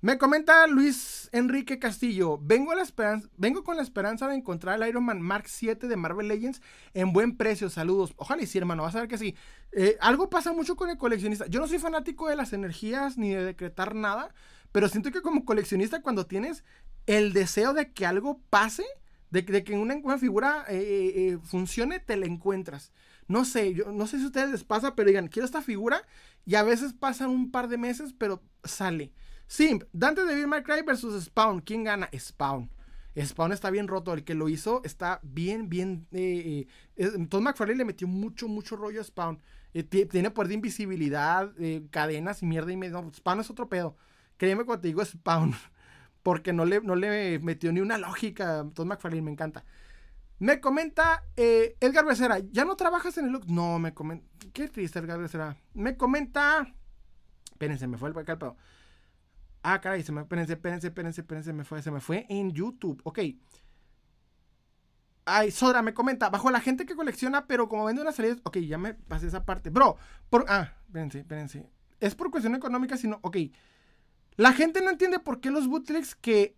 Me 0.00 0.18
comenta 0.18 0.66
Luis 0.66 1.30
Enrique 1.32 1.78
Castillo. 1.78 2.38
Vengo, 2.38 2.74
la 2.74 2.82
esperanza, 2.82 3.26
vengo 3.38 3.64
con 3.64 3.76
la 3.76 3.82
esperanza 3.82 4.28
de 4.28 4.34
encontrar 4.34 4.80
el 4.80 4.86
Iron 4.86 5.02
Man 5.02 5.22
Mark 5.22 5.44
7 5.46 5.88
de 5.88 5.96
Marvel 5.96 6.28
Legends 6.28 6.60
en 6.92 7.14
buen 7.14 7.38
precio. 7.38 7.70
Saludos. 7.70 8.12
Ojalá 8.16 8.42
y 8.42 8.46
sí, 8.46 8.58
hermano. 8.58 8.82
Vas 8.82 8.94
a 8.96 9.00
ver 9.00 9.08
que 9.08 9.16
sí. 9.16 9.34
Eh, 9.72 9.96
algo 10.00 10.28
pasa 10.28 10.52
mucho 10.52 10.76
con 10.76 10.90
el 10.90 10.98
coleccionista. 10.98 11.46
Yo 11.46 11.58
no 11.58 11.66
soy 11.66 11.78
fanático 11.78 12.28
de 12.28 12.36
las 12.36 12.52
energías 12.52 13.16
ni 13.16 13.30
de 13.30 13.44
decretar 13.44 13.94
nada. 13.94 14.34
Pero 14.74 14.88
siento 14.88 15.12
que 15.12 15.22
como 15.22 15.44
coleccionista, 15.44 16.02
cuando 16.02 16.26
tienes 16.26 16.64
el 17.06 17.32
deseo 17.32 17.74
de 17.74 17.92
que 17.92 18.06
algo 18.06 18.40
pase, 18.50 18.82
de, 19.30 19.44
que 19.44 19.72
una, 19.74 20.18
figura 20.18 20.64
eh, 20.68 21.12
eh, 21.14 21.38
funcione, 21.44 22.00
te 22.00 22.16
la 22.16 22.26
encuentras. 22.26 22.90
No 23.28 23.44
sé, 23.44 23.72
yo 23.72 23.92
no 23.92 24.08
sé 24.08 24.18
si 24.18 24.24
a 24.24 24.26
ustedes 24.26 24.50
les 24.50 24.64
pasa, 24.64 24.96
pero 24.96 25.06
digan, 25.06 25.28
quiero 25.28 25.46
esta 25.46 25.62
figura. 25.62 26.02
Y 26.44 26.56
a 26.56 26.64
veces 26.64 26.92
pasan 26.92 27.30
un 27.30 27.52
par 27.52 27.68
de 27.68 27.78
meses, 27.78 28.16
pero 28.18 28.42
sale. 28.64 29.12
Simp, 29.46 29.84
Dante 29.92 30.24
Devil 30.24 30.48
May 30.48 30.64
Cry 30.64 30.82
versus 30.84 31.22
Spawn. 31.22 31.60
¿Quién 31.60 31.84
gana? 31.84 32.10
Spawn. 32.12 32.68
Spawn 33.16 33.52
está 33.52 33.70
bien 33.70 33.86
roto. 33.86 34.12
El 34.12 34.24
que 34.24 34.34
lo 34.34 34.48
hizo 34.48 34.82
está 34.82 35.20
bien, 35.22 35.68
bien. 35.68 36.08
Eh, 36.10 36.66
eh 36.96 37.12
McFarlane 37.16 37.78
le 37.78 37.84
metió 37.84 38.08
mucho, 38.08 38.48
mucho 38.48 38.74
rollo 38.74 39.00
a 39.00 39.04
Spawn. 39.04 39.40
Eh, 39.72 39.84
tiene 39.84 40.32
poder 40.32 40.48
de 40.48 40.54
invisibilidad, 40.54 41.52
eh, 41.60 41.86
cadenas 41.90 42.42
y 42.42 42.46
mierda 42.46 42.72
y 42.72 42.76
medio. 42.76 43.08
Spawn 43.14 43.38
es 43.38 43.50
otro 43.50 43.68
pedo. 43.68 43.96
Créeme 44.36 44.64
cuando 44.64 44.82
te 44.82 44.88
digo 44.88 45.04
Spawn. 45.04 45.54
Porque 46.22 46.52
no 46.52 46.64
le, 46.64 46.80
no 46.80 46.96
le 46.96 47.38
metió 47.40 47.72
ni 47.72 47.80
una 47.80 47.98
lógica. 47.98 48.66
Todd 48.74 48.86
McFarlane 48.86 49.22
me 49.22 49.30
encanta. 49.30 49.64
Me 50.38 50.60
comenta 50.60 51.24
Edgar 51.36 52.04
Becerra. 52.06 52.38
¿Ya 52.50 52.64
no 52.64 52.76
trabajas 52.76 53.16
en 53.18 53.26
el 53.26 53.32
look? 53.32 53.46
No, 53.46 53.78
me 53.78 53.94
comenta. 53.94 54.26
Qué 54.52 54.68
triste, 54.68 54.98
Edgar 54.98 55.18
Becerra. 55.18 55.56
Me 55.74 55.96
comenta. 55.96 56.66
Espérense, 57.52 57.86
me 57.86 57.98
fue 57.98 58.08
el 58.08 58.14
pedo. 58.14 58.56
Ah, 59.62 59.80
caray, 59.80 60.02
se 60.02 60.12
me, 60.12 60.20
espérense, 60.22 60.52
espérense, 60.52 60.88
espérense, 60.88 61.20
espérense, 61.22 61.52
me 61.54 61.64
fue, 61.64 61.80
se 61.80 61.90
me 61.90 62.00
fue 62.00 62.26
en 62.28 62.52
YouTube. 62.52 63.00
Ok. 63.04 63.20
Ay, 65.24 65.50
Sodra 65.50 65.80
me 65.80 65.94
comenta, 65.94 66.28
bajo 66.28 66.50
la 66.50 66.60
gente 66.60 66.84
que 66.84 66.94
colecciona, 66.94 67.46
pero 67.46 67.68
como 67.68 67.86
vende 67.86 68.02
una 68.02 68.12
salida. 68.12 68.36
Ok, 68.42 68.58
ya 68.58 68.76
me 68.76 68.92
pasé 68.92 69.28
esa 69.28 69.46
parte. 69.46 69.70
Bro, 69.70 69.96
por. 70.28 70.44
Ah, 70.48 70.74
espérense, 70.86 71.20
espérense. 71.20 71.70
Es 72.00 72.14
por 72.14 72.30
cuestión 72.30 72.54
económica, 72.54 72.96
sino. 72.98 73.20
Ok. 73.22 73.38
La 74.36 74.52
gente 74.52 74.80
no 74.82 74.90
entiende 74.90 75.18
por 75.18 75.40
qué 75.40 75.50
los 75.50 75.68
bootlegs 75.68 76.14
que, 76.14 76.56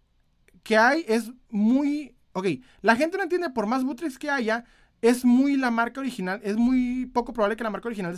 que 0.62 0.76
hay 0.76 1.04
es 1.08 1.32
muy. 1.50 2.14
Ok. 2.32 2.46
La 2.82 2.96
gente 2.96 3.16
no 3.16 3.22
entiende 3.22 3.50
por 3.50 3.66
más 3.66 3.84
bootlegs 3.84 4.18
que 4.18 4.30
haya 4.30 4.64
es 5.02 5.24
muy 5.24 5.56
la 5.56 5.70
marca 5.70 6.00
original, 6.00 6.40
es 6.42 6.56
muy 6.56 7.06
poco 7.06 7.32
probable 7.32 7.56
que 7.56 7.64
la 7.64 7.70
marca 7.70 7.88
original 7.88 8.16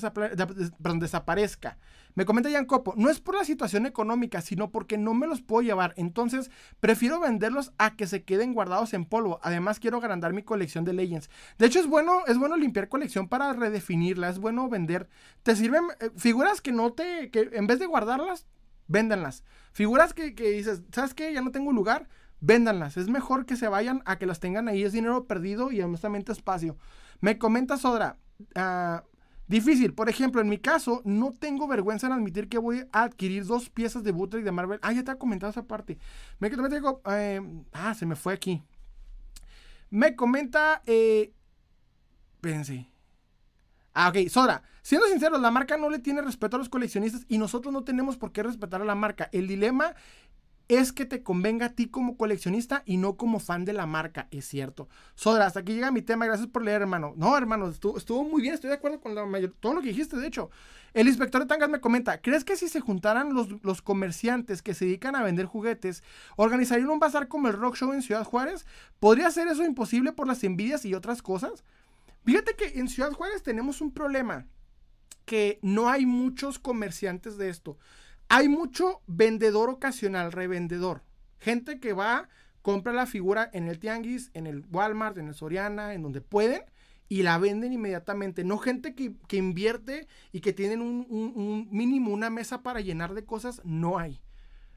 desaparezca. 1.00 1.78
Me 2.14 2.24
comenta 2.24 2.50
Jan 2.50 2.66
Copo, 2.66 2.94
no 2.96 3.10
es 3.10 3.20
por 3.20 3.36
la 3.36 3.44
situación 3.44 3.86
económica, 3.86 4.40
sino 4.40 4.70
porque 4.70 4.96
no 4.96 5.14
me 5.14 5.26
los 5.26 5.42
puedo 5.42 5.62
llevar. 5.62 5.92
Entonces, 5.96 6.50
prefiero 6.80 7.20
venderlos 7.20 7.72
a 7.78 7.96
que 7.96 8.06
se 8.06 8.24
queden 8.24 8.54
guardados 8.54 8.94
en 8.94 9.04
polvo. 9.04 9.38
Además, 9.42 9.78
quiero 9.80 9.98
agrandar 9.98 10.32
mi 10.32 10.42
colección 10.42 10.84
de 10.84 10.94
Legends. 10.94 11.30
De 11.58 11.66
hecho, 11.66 11.80
es 11.80 11.86
bueno, 11.86 12.22
es 12.26 12.38
bueno 12.38 12.56
limpiar 12.56 12.88
colección 12.88 13.28
para 13.28 13.52
redefinirla, 13.52 14.30
es 14.30 14.38
bueno 14.38 14.68
vender. 14.68 15.08
Te 15.42 15.54
sirven 15.56 15.84
eh, 16.00 16.10
figuras 16.16 16.60
que 16.60 16.72
no 16.72 16.92
te, 16.92 17.30
que 17.30 17.50
en 17.52 17.66
vez 17.66 17.78
de 17.78 17.86
guardarlas, 17.86 18.46
véndanlas. 18.88 19.44
Figuras 19.72 20.12
que, 20.12 20.34
que 20.34 20.50
dices, 20.50 20.82
¿sabes 20.92 21.14
qué? 21.14 21.32
Ya 21.32 21.40
no 21.40 21.52
tengo 21.52 21.72
lugar 21.72 22.08
véndanlas. 22.40 22.96
Es 22.96 23.08
mejor 23.08 23.46
que 23.46 23.56
se 23.56 23.68
vayan 23.68 24.02
a 24.04 24.18
que 24.18 24.26
las 24.26 24.40
tengan 24.40 24.68
ahí. 24.68 24.82
Es 24.82 24.92
dinero 24.92 25.26
perdido 25.26 25.72
y 25.72 25.80
honestamente 25.80 26.32
espacio. 26.32 26.76
Me 27.20 27.38
comenta 27.38 27.76
Sodra. 27.76 28.18
Ah, 28.54 29.04
difícil. 29.46 29.94
Por 29.94 30.08
ejemplo, 30.08 30.40
en 30.40 30.48
mi 30.48 30.58
caso, 30.58 31.02
no 31.04 31.32
tengo 31.32 31.66
vergüenza 31.66 32.06
en 32.06 32.12
admitir 32.12 32.48
que 32.48 32.58
voy 32.58 32.86
a 32.92 33.02
adquirir 33.04 33.44
dos 33.44 33.70
piezas 33.70 34.04
de 34.04 34.12
bootleg 34.12 34.44
de 34.44 34.52
Marvel. 34.52 34.78
Ah, 34.82 34.92
ya 34.92 35.04
te 35.04 35.10
ha 35.10 35.18
comentado 35.18 35.50
esa 35.50 35.66
parte. 35.66 35.98
Me, 36.38 36.50
digo, 36.50 37.02
eh, 37.10 37.40
ah, 37.72 37.94
se 37.94 38.06
me 38.06 38.16
fue 38.16 38.34
aquí. 38.34 38.62
Me 39.90 40.14
comenta. 40.14 40.82
Eh, 40.86 41.32
espérense. 42.36 42.88
Ah, 44.00 44.10
ok, 44.10 44.28
Sodra. 44.28 44.62
Siendo 44.82 45.08
sinceros, 45.08 45.40
la 45.40 45.50
marca 45.50 45.76
no 45.76 45.90
le 45.90 45.98
tiene 45.98 46.22
respeto 46.22 46.54
a 46.54 46.60
los 46.60 46.68
coleccionistas 46.68 47.26
y 47.28 47.36
nosotros 47.36 47.74
no 47.74 47.82
tenemos 47.82 48.16
por 48.16 48.30
qué 48.30 48.44
respetar 48.44 48.80
a 48.80 48.84
la 48.84 48.94
marca. 48.94 49.28
El 49.32 49.48
dilema 49.48 49.96
es 50.68 50.92
que 50.92 51.04
te 51.04 51.24
convenga 51.24 51.66
a 51.66 51.72
ti 51.72 51.88
como 51.88 52.16
coleccionista 52.16 52.84
y 52.86 52.96
no 52.96 53.16
como 53.16 53.40
fan 53.40 53.64
de 53.64 53.72
la 53.72 53.86
marca, 53.86 54.28
es 54.30 54.44
cierto. 54.44 54.88
Sodra, 55.16 55.46
hasta 55.46 55.60
aquí 55.60 55.74
llega 55.74 55.90
mi 55.90 56.02
tema, 56.02 56.26
gracias 56.26 56.46
por 56.46 56.62
leer, 56.62 56.82
hermano. 56.82 57.14
No, 57.16 57.36
hermano, 57.36 57.68
estuvo, 57.70 58.22
muy 58.22 58.40
bien, 58.40 58.54
estoy 58.54 58.70
de 58.70 58.76
acuerdo 58.76 59.00
con 59.00 59.16
todo 59.58 59.74
lo 59.74 59.80
que 59.80 59.88
dijiste, 59.88 60.16
de 60.16 60.28
hecho. 60.28 60.48
El 60.94 61.08
inspector 61.08 61.40
de 61.40 61.48
tangas 61.48 61.68
me 61.68 61.80
comenta, 61.80 62.20
¿crees 62.20 62.44
que 62.44 62.54
si 62.54 62.68
se 62.68 62.78
juntaran 62.78 63.34
los, 63.34 63.48
los 63.64 63.82
comerciantes 63.82 64.62
que 64.62 64.74
se 64.74 64.84
dedican 64.84 65.16
a 65.16 65.24
vender 65.24 65.46
juguetes, 65.46 66.04
organizarían 66.36 66.88
un 66.88 67.00
bazar 67.00 67.26
como 67.26 67.48
el 67.48 67.54
Rock 67.54 67.74
Show 67.74 67.92
en 67.94 68.02
Ciudad 68.02 68.22
Juárez? 68.22 68.64
¿Podría 69.00 69.28
ser 69.32 69.48
eso 69.48 69.64
imposible 69.64 70.12
por 70.12 70.28
las 70.28 70.44
envidias 70.44 70.84
y 70.84 70.94
otras 70.94 71.20
cosas? 71.20 71.64
Fíjate 72.28 72.56
que 72.56 72.78
en 72.78 72.88
Ciudad 72.88 73.14
Juárez 73.14 73.42
tenemos 73.42 73.80
un 73.80 73.90
problema, 73.90 74.46
que 75.24 75.58
no 75.62 75.88
hay 75.88 76.04
muchos 76.04 76.58
comerciantes 76.58 77.38
de 77.38 77.48
esto. 77.48 77.78
Hay 78.28 78.50
mucho 78.50 79.00
vendedor 79.06 79.70
ocasional, 79.70 80.30
revendedor. 80.30 81.04
Gente 81.38 81.80
que 81.80 81.94
va, 81.94 82.28
compra 82.60 82.92
la 82.92 83.06
figura 83.06 83.48
en 83.54 83.66
el 83.66 83.78
Tianguis, 83.78 84.30
en 84.34 84.46
el 84.46 84.66
Walmart, 84.70 85.16
en 85.16 85.28
el 85.28 85.34
Soriana, 85.34 85.94
en 85.94 86.02
donde 86.02 86.20
pueden, 86.20 86.60
y 87.08 87.22
la 87.22 87.38
venden 87.38 87.72
inmediatamente. 87.72 88.44
No 88.44 88.58
gente 88.58 88.94
que, 88.94 89.14
invierte 89.34 90.06
y 90.30 90.40
que 90.40 90.52
tienen 90.52 90.82
un, 90.82 91.66
mínimo, 91.70 92.12
una 92.12 92.28
mesa 92.28 92.62
para 92.62 92.82
llenar 92.82 93.14
de 93.14 93.24
cosas, 93.24 93.62
no 93.64 93.98
hay. 93.98 94.20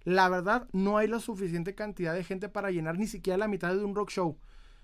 La 0.05 0.29
verdad, 0.29 0.69
no 0.71 0.97
hay 0.97 1.09
la 1.09 1.19
suficiente 1.19 1.75
cantidad 1.75 2.13
de 2.13 2.23
gente 2.23 2.47
para 2.47 2.71
llenar 2.71 2.97
ni 2.97 3.07
siquiera 3.07 3.35
la 3.35 3.49
mitad 3.49 3.75
de 3.75 3.83
un 3.83 3.93
rock 3.93 4.09
show. 4.09 4.37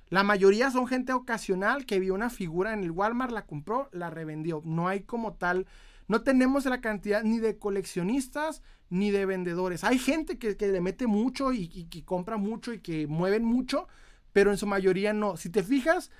La 0.09 0.23
mayoría 0.23 0.71
son 0.71 0.87
gente 0.87 1.13
ocasional 1.13 1.85
que 1.85 1.99
vio 1.99 2.13
una 2.13 2.29
figura 2.29 2.73
en 2.73 2.83
el 2.83 2.91
Walmart, 2.91 3.31
la 3.31 3.45
compró, 3.45 3.89
la 3.91 4.09
revendió. 4.09 4.61
No 4.65 4.87
hay 4.87 5.01
como 5.01 5.33
tal 5.33 5.67
no 6.07 6.21
tenemos 6.21 6.65
la 6.65 6.81
cantidad 6.81 7.23
ni 7.23 7.39
de 7.39 7.57
coleccionistas 7.57 8.61
ni 8.89 9.11
de 9.11 9.25
vendedores. 9.25 9.83
Hay 9.83 9.99
gente 9.99 10.37
que, 10.37 10.55
le 10.59 10.81
mete 10.81 11.05
mucho 11.05 11.51
y, 11.51 11.67
que 11.85 12.05
compra 12.05 12.37
mucho 12.37 12.73
y 12.73 12.79
que 12.79 13.07
mueven 13.07 13.43
mucho, 13.43 13.87
pero 14.31 14.51
en 14.51 14.57
su 14.57 14.67
mayoría 14.67 15.11
no. 15.11 15.35
Si 15.35 15.49
te 15.49 15.63
fijas, 15.63 16.11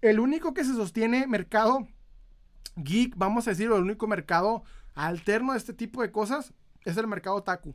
el 0.00 0.20
único 0.20 0.54
que 0.54 0.64
se 0.64 0.74
sostiene 0.74 1.26
mercado 1.26 1.88
geek, 2.76 3.14
vamos 3.16 3.46
a 3.46 3.50
decirlo, 3.50 3.76
el 3.76 3.82
único 3.82 4.06
mercado 4.06 4.62
alterno 4.94 5.52
de 5.52 5.58
este 5.58 5.74
tipo 5.74 6.02
de 6.02 6.12
cosas 6.12 6.54
es 6.84 6.96
el 6.96 7.08
mercado 7.08 7.42
Taku. 7.42 7.74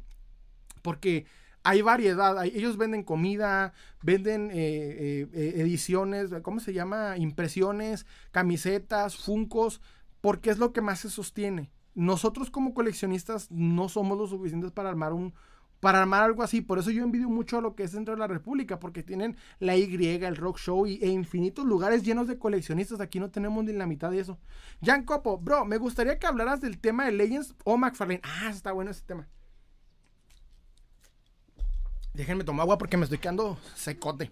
Porque 0.82 1.26
hay 1.68 1.82
variedad, 1.82 2.46
ellos 2.46 2.78
venden 2.78 3.04
comida, 3.04 3.74
venden 4.02 4.52
eh, 4.52 4.56
eh, 4.56 5.28
eh, 5.34 5.54
ediciones, 5.58 6.30
¿cómo 6.42 6.62
se 6.62 6.72
llama? 6.72 7.18
Impresiones, 7.18 8.06
camisetas, 8.32 9.18
funcos 9.18 9.82
porque 10.22 10.50
es 10.50 10.60
lo 10.60 10.72
que 10.72 10.80
más 10.80 11.00
se 11.00 11.10
sostiene. 11.10 11.70
Nosotros 11.94 12.50
como 12.50 12.74
coleccionistas 12.74 13.52
no 13.52 13.90
somos 13.90 14.18
lo 14.18 14.28
suficientes 14.28 14.72
para 14.72 14.88
armar 14.88 15.12
un, 15.12 15.34
para 15.82 16.00
armar 16.00 16.24
algo 16.24 16.42
así. 16.42 16.62
Por 16.62 16.80
eso 16.80 16.90
yo 16.90 17.04
envidio 17.04 17.28
mucho 17.28 17.60
lo 17.60 17.76
que 17.76 17.84
es 17.84 17.92
dentro 17.92 18.14
de 18.14 18.20
la 18.22 18.28
República, 18.28 18.80
porque 18.80 19.04
tienen 19.04 19.36
la 19.60 19.76
Y, 19.76 19.94
el 20.24 20.38
Rock 20.38 20.60
Show 20.60 20.88
y, 20.88 21.04
e 21.04 21.10
infinitos 21.10 21.66
lugares 21.66 22.02
llenos 22.02 22.30
de 22.30 22.40
coleccionistas. 22.40 23.02
Aquí 23.02 23.20
no 23.20 23.30
tenemos 23.30 23.66
ni 23.66 23.74
la 23.74 23.88
mitad 23.88 24.10
de 24.10 24.22
eso. 24.22 24.40
Jan 24.82 25.04
Copo, 25.04 25.38
bro, 25.38 25.66
me 25.66 25.78
gustaría 25.80 26.18
que 26.18 26.28
hablaras 26.28 26.62
del 26.62 26.80
tema 26.80 27.04
de 27.04 27.12
Legends 27.12 27.56
o 27.66 27.76
McFarlane. 27.76 28.22
Ah, 28.24 28.52
está 28.52 28.72
bueno 28.72 28.92
ese 28.92 29.02
tema. 29.02 29.28
Déjenme 32.18 32.44
tomar 32.44 32.64
agua 32.64 32.80
porque 32.80 32.98
me 32.98 33.04
estoy 33.04 33.20
quedando 33.20 33.60
secote. 33.76 34.32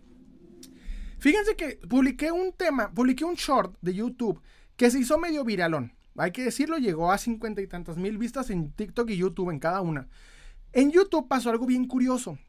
Fíjense 1.20 1.56
que 1.56 1.76
publiqué 1.88 2.32
un 2.32 2.52
tema, 2.52 2.92
publiqué 2.92 3.24
un 3.24 3.36
short 3.36 3.78
de 3.80 3.94
YouTube 3.94 4.42
que 4.76 4.90
se 4.90 5.00
hizo 5.00 5.20
medio 5.20 5.44
viralón. 5.44 5.94
Hay 6.18 6.32
que 6.32 6.44
decirlo, 6.44 6.80
llegó 6.80 7.12
a 7.12 7.20
cincuenta 7.20 7.62
y 7.62 7.68
tantas 7.68 7.98
mil 7.98 8.18
vistas 8.18 8.50
en 8.50 8.72
TikTok 8.72 9.12
y 9.12 9.18
YouTube 9.18 9.52
en 9.52 9.60
cada 9.60 9.82
una. 9.82 10.08
En 10.74 10.92
YouTube 10.92 11.28
pasó 11.28 11.52
algo 11.52 11.68
bien 11.68 11.88
curioso. 11.88 12.40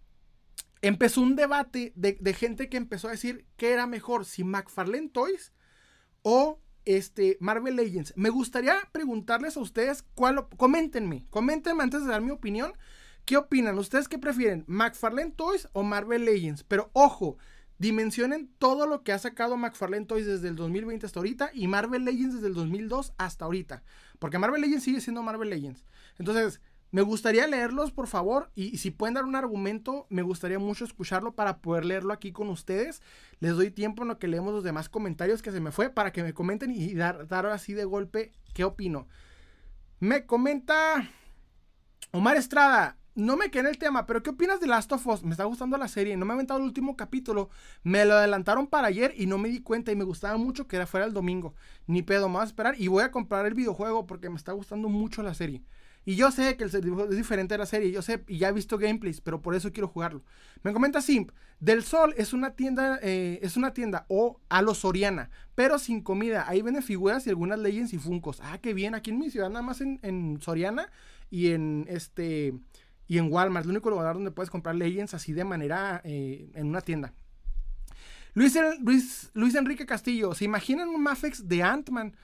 Empezó 0.80 1.20
un 1.20 1.36
debate 1.36 1.92
de, 1.96 2.32
gente 2.32 2.70
que 2.70 2.78
empezó 2.78 3.08
a 3.08 3.10
decir 3.10 3.44
que 3.58 3.72
era 3.72 3.86
mejor, 3.86 4.24
si 4.24 4.42
McFarlane 4.42 5.10
Toys 5.10 5.52
o 6.22 6.62
este, 6.86 7.36
Marvel 7.40 7.76
Legends. 7.76 8.14
Me 8.16 8.30
gustaría 8.30 8.76
preguntarles 8.90 9.58
a 9.58 9.60
ustedes 9.60 10.02
cuál, 10.14 10.48
coméntenme, 10.56 11.26
coméntenme 11.28 11.82
antes 11.82 12.06
de 12.06 12.10
dar 12.10 12.22
mi 12.22 12.30
opinión. 12.30 12.72
¿Qué 13.27 13.36
opinan? 13.36 13.77
¿Ustedes 13.77 14.07
qué 14.07 14.19
prefieren? 14.19 14.62
¿McFarlane 14.69 15.32
Toys 15.32 15.69
o 15.73 15.82
Marvel 15.82 16.24
Legends? 16.24 16.62
Pero 16.62 16.90
ojo, 16.93 17.39
dimensionen 17.77 18.48
todo 18.59 18.86
lo 18.86 19.03
que 19.03 19.12
ha 19.12 19.19
sacado 19.19 19.57
McFarlane 19.57 20.07
Toys 20.07 20.27
desde 20.27 20.47
el 20.47 20.55
2020 20.55 21.05
hasta 21.07 21.19
ahorita 21.19 21.51
y 21.53 21.66
Marvel 21.66 22.05
Legends 22.05 22.36
desde 22.36 22.47
el 22.47 22.55
2002 22.55 23.15
hasta 23.19 23.44
ahorita. 23.44 23.82
Porque 24.20 24.39
Marvel 24.39 24.61
Legends 24.61 24.85
sigue 24.85 25.01
siendo 25.01 25.24
Marvel 25.24 25.51
Legends. 25.51 25.85
Entonces, 26.20 26.61
me 26.93 27.03
gustaría 27.03 27.48
leerlos, 27.48 27.90
por 27.90 28.07
favor, 28.07 28.53
y, 28.55 28.78
si 28.78 28.93
pueden 28.93 29.15
dar 29.15 29.24
un 29.24 29.35
argumento, 29.35 30.07
me 30.09 30.23
gustaría 30.23 30.61
mucho 30.61 30.85
escucharlo 30.85 31.35
para 31.35 31.59
poder 31.59 31.85
leerlo 31.85 32.12
aquí 32.12 32.31
con 32.31 32.48
ustedes. 32.48 33.03
Les 33.40 33.57
doy 33.57 33.73
tiempo 33.73 34.03
en 34.03 34.09
lo 34.09 34.20
que 34.20 34.28
leemos 34.28 34.55
los 34.55 34.62
demás 34.62 34.89
comentarios 34.89 35.43
que 35.43 35.51
se 35.51 35.59
me 35.59 35.73
fue 35.73 35.90
para 35.90 36.12
que 36.12 36.23
me 36.23 36.32
comenten 36.32 36.70
y 36.70 36.94
dar, 36.94 37.27
dar 37.27 37.47
así 37.47 37.74
de 37.74 37.86
golpe 37.86 38.31
qué 38.55 38.62
opino. 38.62 39.09
Me 39.98 40.27
comenta 40.27 41.11
Omar 42.12 42.36
Estrada, 42.36 42.97
no 43.16 43.36
me 43.36 43.51
quedé 43.51 43.60
en 43.62 43.66
el 43.66 43.78
tema, 43.78 44.06
pero 44.06 44.22
¿qué 44.22 44.30
opinas 44.30 44.60
de 44.60 44.66
Last 44.66 44.93
of 44.93 45.06
Us? 45.06 45.24
Me 45.24 45.32
está 45.32 45.44
gustando 45.44 45.76
la 45.76 45.88
serie, 45.88 46.16
no 46.16 46.24
me 46.24 46.32
ha 46.32 46.34
aventado 46.34 46.60
el 46.60 46.66
último 46.66 46.97
capítulo. 46.97 47.51
Me 47.82 48.05
lo 48.05 48.14
adelantaron 48.14 48.66
para 48.66 48.88
ayer 48.88 49.12
y 49.16 49.26
no 49.26 49.38
me 49.38 49.48
di 49.48 49.60
cuenta 49.60 49.90
y 49.90 49.97
me 49.97 50.05
gustaba 50.05 50.36
mucho 50.36 50.68
que 50.68 50.76
era 50.76 50.86
fuera 50.86 51.06
el 51.06 51.12
domingo. 51.12 51.55
Ni 51.86 52.02
pedo, 52.02 52.28
más 52.28 52.48
esperar 52.48 52.74
y 52.78 52.88
voy 52.88 53.02
a 53.02 53.10
comprar 53.10 53.47
el 53.47 53.55
videojuego 53.55 54.06
porque 54.06 54.30
me 54.30 54.36
está 54.36 54.52
gustando 54.52 54.88
mucho 54.88 55.22
la 55.22 55.34
serie. 55.34 55.62
Y 56.09 56.14
yo 56.14 56.30
sé 56.30 56.56
que 56.56 56.62
el 56.62 56.70
es 56.70 57.16
diferente 57.16 57.55
de 57.55 57.59
la 57.59 57.66
serie, 57.66 57.90
yo 57.90 58.01
sé, 58.01 58.22
y 58.28 58.38
ya 58.38 58.48
he 58.48 58.52
visto 58.52 58.78
gameplays, 58.78 59.20
pero 59.20 59.43
por 59.43 59.56
eso 59.56 59.72
quiero 59.72 59.88
jugarlo. 59.88 60.22
Me 60.62 60.72
comenta 60.72 61.02
Simp, 61.02 61.32
Del 61.59 61.82
Sol 61.82 62.14
es 62.16 62.32
una 62.32 62.55
tienda, 62.55 63.01
eh, 63.02 63.40
es 63.43 63.56
una 63.56 63.72
tienda 63.74 64.06
o 64.09 64.40
a 64.48 64.62
lo 64.62 64.72
Soriana, 64.74 65.30
pero 65.56 65.80
sin 65.80 66.02
comida. 66.02 66.48
Ahí 66.48 66.62
venden 66.62 66.84
figuras 66.84 67.26
y 67.26 67.30
algunas 67.30 67.59
Legends 67.59 67.93
y 67.93 67.98
Funcos. 67.98 68.38
Ah, 68.40 68.59
qué 68.62 68.72
bien, 68.72 68.94
aquí 68.94 69.10
en 69.10 69.18
mi 69.18 69.30
ciudad, 69.30 69.51
nada 69.51 69.62
más 69.62 69.80
en, 69.80 70.38
Soriana 70.40 70.93
y 71.28 71.48
en 71.48 71.86
este 71.88 72.55
y 73.09 73.19
en 73.19 73.33
Walmart, 73.33 73.65
el 73.65 73.70
único 73.70 73.91
lugar 73.91 74.15
donde 74.15 74.31
puedes 74.31 74.51
comprar 74.51 74.74
Legends 74.74 75.15
así 75.15 75.33
de 75.33 75.45
manera 75.45 76.01
eh, 76.05 76.51
en 76.55 76.66
una 76.66 76.81
tienda. 76.81 77.12
Luis, 78.35 78.59
Luis, 78.81 79.31
Luis 79.33 79.55
Enrique 79.55 79.87
Castillo, 79.87 80.35
¿se 80.35 80.45
imaginan 80.45 80.89
un 80.89 81.03
Mafex 81.03 81.49
de 81.49 81.62
Ant-Man? 81.62 82.15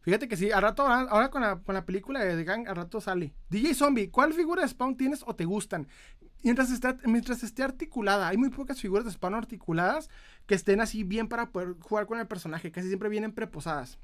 Fíjate 0.00 0.28
que 0.28 0.36
sí, 0.36 0.50
al 0.50 0.62
rato, 0.62 0.86
ahora 0.86 1.28
con 1.28 1.42
la, 1.42 1.56
con 1.56 1.74
la 1.74 1.84
película 1.84 2.24
de 2.24 2.36
The 2.36 2.44
Gang, 2.44 2.68
al 2.68 2.76
rato 2.76 3.00
sale. 3.00 3.34
DJ 3.50 3.74
Zombie, 3.74 4.08
¿cuál 4.08 4.32
figura 4.32 4.62
de 4.62 4.68
Spawn 4.68 4.96
tienes 4.96 5.22
o 5.26 5.34
te 5.34 5.44
gustan? 5.44 5.86
Mientras, 6.42 6.70
mientras 7.04 7.42
esté 7.42 7.62
articulada, 7.62 8.28
hay 8.28 8.38
muy 8.38 8.48
pocas 8.48 8.80
figuras 8.80 9.04
de 9.04 9.10
Spawn 9.10 9.34
articuladas 9.34 10.08
que 10.46 10.54
estén 10.54 10.80
así 10.80 11.04
bien 11.04 11.28
para 11.28 11.50
poder 11.50 11.74
jugar 11.80 12.06
con 12.06 12.18
el 12.18 12.26
personaje, 12.26 12.70
casi 12.70 12.86
siempre 12.86 13.10
vienen 13.10 13.32
preposadas. 13.32 13.98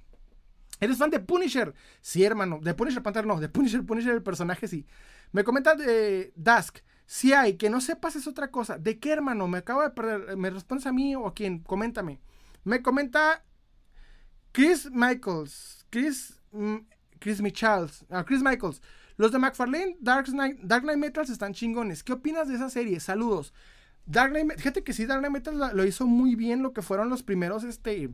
¿Eres 0.80 0.98
fan 0.98 1.10
de 1.10 1.20
Punisher? 1.20 1.72
Sí, 2.00 2.24
hermano. 2.24 2.58
De 2.60 2.74
Punisher 2.74 3.02
Panther 3.02 3.26
no. 3.26 3.40
De 3.40 3.48
Punisher, 3.48 3.84
Punisher 3.84 4.12
el 4.12 4.22
personaje 4.22 4.66
sí. 4.68 4.86
Me 5.34 5.42
comenta 5.42 5.74
de 5.74 6.32
Dusk. 6.36 6.78
Si 7.06 7.32
hay, 7.32 7.56
que 7.56 7.68
no 7.68 7.80
sepas 7.80 8.14
es 8.14 8.28
otra 8.28 8.52
cosa. 8.52 8.78
¿De 8.78 9.00
qué, 9.00 9.10
hermano? 9.10 9.48
Me 9.48 9.58
acabo 9.58 9.82
de 9.82 9.90
perder. 9.90 10.36
¿Me 10.36 10.48
respondes 10.48 10.86
a 10.86 10.92
mí 10.92 11.16
o 11.16 11.26
a 11.26 11.34
quién? 11.34 11.58
Coméntame. 11.58 12.20
Me 12.62 12.82
comenta 12.82 13.44
Chris 14.52 14.88
Michaels. 14.92 15.88
Chris, 15.90 16.40
mm, 16.52 16.76
Chris 17.18 17.40
Michaels, 17.42 18.04
ah, 18.10 18.24
Chris 18.24 18.42
Michaels. 18.42 18.80
Los 19.16 19.32
de 19.32 19.40
McFarlane, 19.40 19.96
Dark 19.98 20.26
Knight, 20.26 20.60
Dark 20.60 20.84
Metals 20.84 21.30
están 21.30 21.52
chingones. 21.52 22.04
¿Qué 22.04 22.12
opinas 22.12 22.46
de 22.46 22.54
esa 22.54 22.70
serie? 22.70 23.00
Saludos. 23.00 23.52
Dark 24.06 24.30
Knight, 24.30 24.56
fíjate 24.56 24.84
que 24.84 24.92
sí, 24.92 25.04
Dark 25.04 25.20
Knight 25.20 25.32
Metals 25.32 25.74
lo 25.74 25.84
hizo 25.84 26.06
muy 26.06 26.36
bien 26.36 26.62
lo 26.62 26.72
que 26.72 26.82
fueron 26.82 27.08
los 27.10 27.24
primeros, 27.24 27.64
este, 27.64 28.10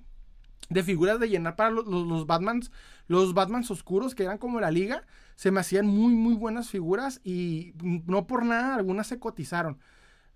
de 0.70 0.82
figuras 0.82 1.20
de 1.20 1.28
llenar 1.28 1.56
para 1.56 1.70
los, 1.70 1.86
los, 1.86 2.06
los 2.06 2.26
Batmans, 2.26 2.70
los 3.08 3.34
Batmans 3.34 3.70
oscuros 3.70 4.14
que 4.14 4.22
eran 4.22 4.38
como 4.38 4.58
la 4.58 4.70
liga. 4.70 5.04
Se 5.40 5.50
me 5.50 5.60
hacían 5.60 5.86
muy, 5.86 6.12
muy 6.12 6.34
buenas 6.34 6.68
figuras 6.68 7.22
y 7.24 7.72
no 7.82 8.26
por 8.26 8.44
nada 8.44 8.74
algunas 8.74 9.06
se 9.06 9.18
cotizaron. 9.18 9.78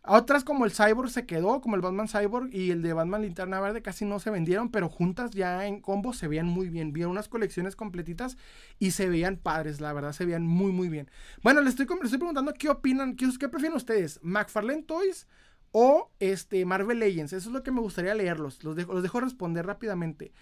Otras 0.02 0.44
como 0.44 0.64
el 0.64 0.72
Cyborg 0.72 1.10
se 1.10 1.26
quedó, 1.26 1.60
como 1.60 1.76
el 1.76 1.82
Batman 1.82 2.08
Cyborg 2.08 2.48
y 2.54 2.70
el 2.70 2.80
de 2.80 2.94
Batman 2.94 3.20
Linterna 3.20 3.60
Verde 3.60 3.82
casi 3.82 4.06
no 4.06 4.18
se 4.18 4.30
vendieron, 4.30 4.70
pero 4.70 4.88
juntas 4.88 5.32
ya 5.32 5.66
en 5.66 5.82
combo 5.82 6.14
se 6.14 6.26
veían 6.26 6.46
muy 6.46 6.70
bien. 6.70 6.94
Vieron 6.94 7.10
unas 7.10 7.28
colecciones 7.28 7.76
completitas 7.76 8.38
y 8.78 8.92
se 8.92 9.10
veían 9.10 9.36
padres, 9.36 9.78
la 9.78 9.92
verdad, 9.92 10.12
se 10.12 10.24
veían 10.24 10.46
muy, 10.46 10.72
muy 10.72 10.88
bien. 10.88 11.10
Bueno, 11.42 11.60
les 11.60 11.78
estoy, 11.78 11.86
estoy 12.02 12.16
preguntando 12.16 12.54
qué 12.54 12.70
opinan, 12.70 13.14
qué, 13.14 13.28
qué, 13.38 13.50
prefieren 13.50 13.76
ustedes, 13.76 14.20
McFarlane 14.22 14.84
Toys 14.84 15.26
o 15.70 16.12
este, 16.18 16.64
Marvel 16.64 17.00
Legends. 17.00 17.34
Eso 17.34 17.50
es 17.50 17.52
lo 17.52 17.62
que 17.62 17.72
me 17.72 17.82
gustaría 17.82 18.14
leerlos, 18.14 18.64
los 18.64 18.74
dejo, 18.74 18.94
los 18.94 19.02
dejo 19.02 19.20
responder 19.20 19.66
rápidamente. 19.66 20.32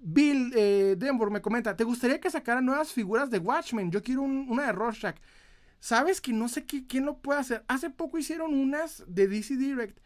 Bill 0.00 0.52
eh, 0.54 0.96
Denver 0.98 1.30
me 1.30 1.40
comenta, 1.40 1.76
¿te 1.76 1.84
gustaría 1.84 2.20
que 2.20 2.30
sacaran 2.30 2.64
nuevas 2.64 2.92
figuras 2.92 3.30
de 3.30 3.38
Watchmen? 3.38 3.90
Yo 3.90 4.02
quiero 4.02 4.22
una 4.22 4.66
de 4.66 4.72
Rorschach. 4.72 5.16
¿Sabes 5.80 6.20
que 6.20 6.32
no 6.32 6.48
sé 6.48 6.64
quién 6.64 7.06
lo 7.06 7.18
puede 7.18 7.40
hacer? 7.40 7.64
Hace 7.68 7.90
poco 7.90 8.18
hicieron 8.18 8.52
unas 8.54 9.04
de 9.06 9.28
DC 9.28 9.56
Direct 9.56 9.98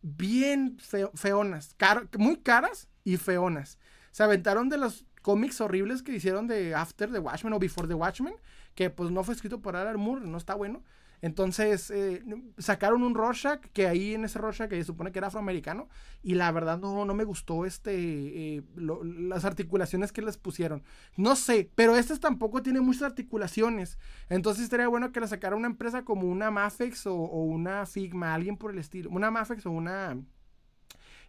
bien 0.00 0.78
feonas, 1.14 1.76
muy 2.18 2.36
caras 2.36 2.88
y 3.04 3.16
feonas. 3.16 3.78
Se 4.10 4.22
aventaron 4.22 4.68
de 4.68 4.78
los 4.78 5.04
cómics 5.22 5.60
horribles 5.60 6.02
que 6.02 6.14
hicieron 6.14 6.46
de 6.46 6.74
After 6.74 7.10
the 7.10 7.18
Watchmen 7.18 7.52
o 7.52 7.58
Before 7.58 7.88
the 7.88 7.94
Watchmen, 7.94 8.34
que 8.74 8.90
pues 8.90 9.10
no 9.10 9.22
fue 9.24 9.34
escrito 9.34 9.60
por 9.60 9.76
Alan 9.76 9.98
Moore, 9.98 10.26
no 10.26 10.38
está 10.38 10.54
bueno. 10.54 10.82
Entonces 11.20 11.90
eh, 11.90 12.22
sacaron 12.58 13.02
un 13.02 13.14
Rorschach 13.14 13.60
que 13.72 13.86
ahí 13.86 14.14
en 14.14 14.24
ese 14.24 14.38
Rorschach 14.38 14.68
que 14.68 14.76
se 14.76 14.84
supone 14.84 15.10
que 15.10 15.18
era 15.18 15.28
afroamericano 15.28 15.88
y 16.22 16.34
la 16.34 16.50
verdad 16.52 16.78
no, 16.78 17.04
no 17.04 17.14
me 17.14 17.24
gustó 17.24 17.64
este 17.64 17.92
eh, 17.96 18.62
las 18.76 19.44
articulaciones 19.44 20.12
que 20.12 20.22
les 20.22 20.36
pusieron. 20.36 20.82
No 21.16 21.36
sé, 21.36 21.70
pero 21.74 21.96
este 21.96 22.16
tampoco 22.18 22.62
tiene 22.62 22.80
muchas 22.80 23.02
articulaciones. 23.02 23.98
Entonces 24.28 24.64
estaría 24.64 24.88
bueno 24.88 25.12
que 25.12 25.20
la 25.20 25.26
sacara 25.26 25.56
una 25.56 25.66
empresa 25.66 26.04
como 26.04 26.28
una 26.28 26.50
Mafex 26.50 27.06
o, 27.06 27.14
una 27.14 27.86
Figma, 27.86 28.34
alguien 28.34 28.56
por 28.56 28.70
el 28.70 28.78
estilo. 28.78 29.10
Una 29.10 29.30
Mafex 29.30 29.66
o 29.66 29.70
una... 29.70 30.18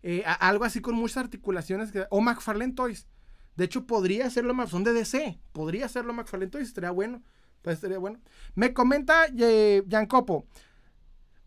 Eh, 0.01 0.23
algo 0.39 0.63
así 0.63 0.79
con 0.79 0.95
muchas 0.95 1.17
articulaciones. 1.17 1.91
o 2.09 2.21
McFarlane 2.21 2.73
Toys. 2.73 3.07
De 3.55 3.65
hecho, 3.65 3.85
podría 3.85 4.29
más. 4.53 4.69
Son 4.69 4.85
de 4.85 4.93
DC. 4.93 5.37
Podría 5.51 5.89
serlo 5.89 6.13
McFarlane 6.13 6.49
Toys. 6.49 6.67
Estaría 6.69 6.91
bueno. 6.91 7.21
Pues 7.61 7.79
sería 7.79 7.99
bueno. 7.99 8.19
Me 8.55 8.73
comenta 8.73 9.25
eh, 9.37 9.83
Copo. 10.07 10.45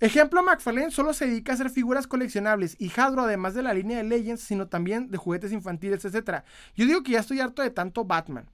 Ejemplo, 0.02 0.42
McFarlane 0.42 0.90
solo 0.90 1.14
se 1.14 1.28
dedica 1.28 1.52
a 1.52 1.54
hacer 1.54 1.70
figuras 1.70 2.08
coleccionables 2.08 2.74
y 2.80 2.90
Hadro, 2.90 3.22
además 3.22 3.54
de 3.54 3.62
la 3.62 3.72
línea 3.72 3.98
de 3.98 4.02
Legends, 4.02 4.40
sino 4.40 4.66
también 4.66 5.12
de 5.12 5.16
juguetes 5.16 5.52
infantiles, 5.52 6.04
etc. 6.04 6.42
Yo 6.74 6.86
digo 6.86 7.04
que 7.04 7.12
ya 7.12 7.20
estoy 7.20 7.38
harto 7.38 7.62
de 7.62 7.70
tanto 7.70 8.04
Batman. 8.04 8.48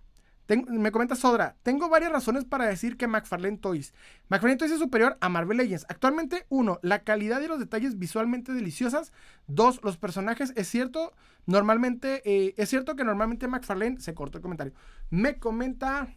me 0.46 0.92
comenta 0.92 1.14
Sodra, 1.14 1.56
tengo 1.62 1.88
varias 1.88 2.12
razones 2.12 2.44
para 2.44 2.66
decir 2.66 2.98
que 2.98 3.06
McFarlane 3.06 3.56
Toys. 3.56 3.94
McFarlane 4.28 4.58
Toys 4.58 4.72
es 4.72 4.78
superior 4.78 5.16
a 5.22 5.30
Marvel 5.30 5.56
Legends. 5.56 5.86
Actualmente, 5.88 6.44
uno, 6.50 6.80
la 6.82 6.98
calidad 6.98 7.40
y 7.40 7.48
los 7.48 7.58
detalles 7.58 7.98
visualmente 7.98 8.52
deliciosas. 8.52 9.12
Dos, 9.46 9.80
los 9.82 9.96
personajes. 9.96 10.52
Es 10.54 10.68
cierto, 10.68 11.14
normalmente, 11.46 12.20
eh, 12.26 12.52
es 12.58 12.68
cierto 12.68 12.94
que 12.94 13.04
normalmente 13.04 13.48
McFarlane, 13.48 14.02
se 14.02 14.12
cortó 14.12 14.36
el 14.36 14.42
comentario, 14.42 14.74
me 15.08 15.38
comenta 15.38 16.14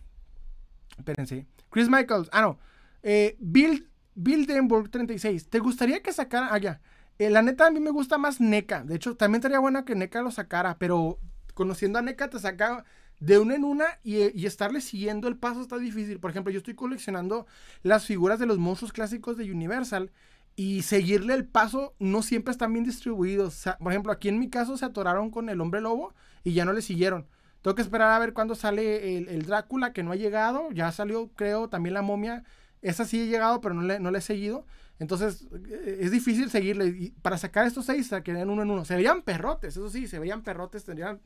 Espérense. 0.97 1.45
Chris 1.69 1.89
Michaels. 1.89 2.29
Ah, 2.31 2.41
no. 2.41 2.59
Eh, 3.03 3.35
Bill, 3.39 3.89
Bill 4.15 4.45
Denburg 4.45 4.89
36. 4.89 5.49
¿Te 5.49 5.59
gustaría 5.59 6.01
que 6.01 6.13
sacara? 6.13 6.49
Ah, 6.51 6.57
ya. 6.57 6.81
Eh, 7.17 7.29
la 7.29 7.41
neta, 7.41 7.67
a 7.67 7.71
mí 7.71 7.79
me 7.79 7.91
gusta 7.91 8.17
más 8.17 8.41
NECA. 8.41 8.83
De 8.83 8.95
hecho, 8.95 9.15
también 9.15 9.39
estaría 9.39 9.59
bueno 9.59 9.85
que 9.85 9.95
NECA 9.95 10.21
lo 10.21 10.31
sacara. 10.31 10.77
Pero 10.77 11.19
conociendo 11.53 11.99
a 11.99 12.01
NECA, 12.01 12.29
te 12.29 12.39
saca 12.39 12.83
de 13.19 13.37
una 13.37 13.55
en 13.55 13.63
una 13.63 13.85
y, 14.03 14.45
estarle 14.45 14.81
siguiendo 14.81 15.27
el 15.27 15.37
paso 15.37 15.61
está 15.61 15.77
difícil. 15.77 16.19
Por 16.19 16.31
ejemplo, 16.31 16.51
yo 16.51 16.57
estoy 16.57 16.73
coleccionando 16.73 17.45
las 17.83 18.05
figuras 18.05 18.39
de 18.39 18.47
los 18.47 18.57
monstruos 18.57 18.91
clásicos 18.91 19.37
de 19.37 19.51
Universal. 19.51 20.11
Y 20.55 20.81
seguirle 20.81 21.33
el 21.33 21.45
paso 21.45 21.93
no 21.99 22.23
siempre 22.23 22.51
están 22.51 22.73
bien 22.73 22.83
distribuidos. 22.83 23.63
por 23.79 23.91
ejemplo, 23.91 24.11
aquí 24.11 24.27
en 24.27 24.37
mi 24.39 24.49
caso 24.49 24.75
se 24.75 24.85
atoraron 24.85 25.31
con 25.31 25.47
el 25.49 25.61
hombre 25.61 25.79
lobo 25.79 26.13
y 26.43 26.53
ya 26.53 26.65
no 26.65 26.73
le 26.73 26.81
siguieron. 26.81 27.27
Tengo 27.61 27.75
que 27.75 27.81
esperar 27.81 28.11
a 28.11 28.19
ver 28.19 28.33
cuándo 28.33 28.55
sale 28.55 29.17
el, 29.17 29.45
Drácula, 29.45 29.93
que 29.93 30.03
no 30.03 30.11
ha 30.11 30.15
llegado. 30.15 30.71
Ya 30.71 30.91
salió, 30.91 31.29
creo, 31.35 31.69
también 31.69 31.93
la 31.93 32.01
momia. 32.01 32.43
Esa 32.81 33.05
sí 33.05 33.21
ha 33.21 33.25
llegado, 33.25 33.61
pero 33.61 33.75
no 33.75 33.83
le, 33.83 33.99
no 33.99 34.09
le 34.11 34.17
he 34.17 34.21
seguido. 34.21 34.65
Entonces, 34.99 35.47
eh, 35.69 35.99
es 36.01 36.11
difícil 36.11 36.49
seguirle. 36.49 36.87
Y 36.87 37.09
para 37.21 37.37
sacar 37.37 37.67
estos 37.67 37.85
seis, 37.85 38.09
querían 38.23 38.49
uno 38.49 38.63
en 38.63 38.71
uno. 38.71 38.85
Se 38.85 38.95
veían 38.95 39.21
perrotes, 39.21 39.77
eso 39.77 39.89
sí, 39.89 40.07
se 40.07 40.19
veían 40.19 40.41
perrotes, 40.43 40.85
tendrían 40.85 41.21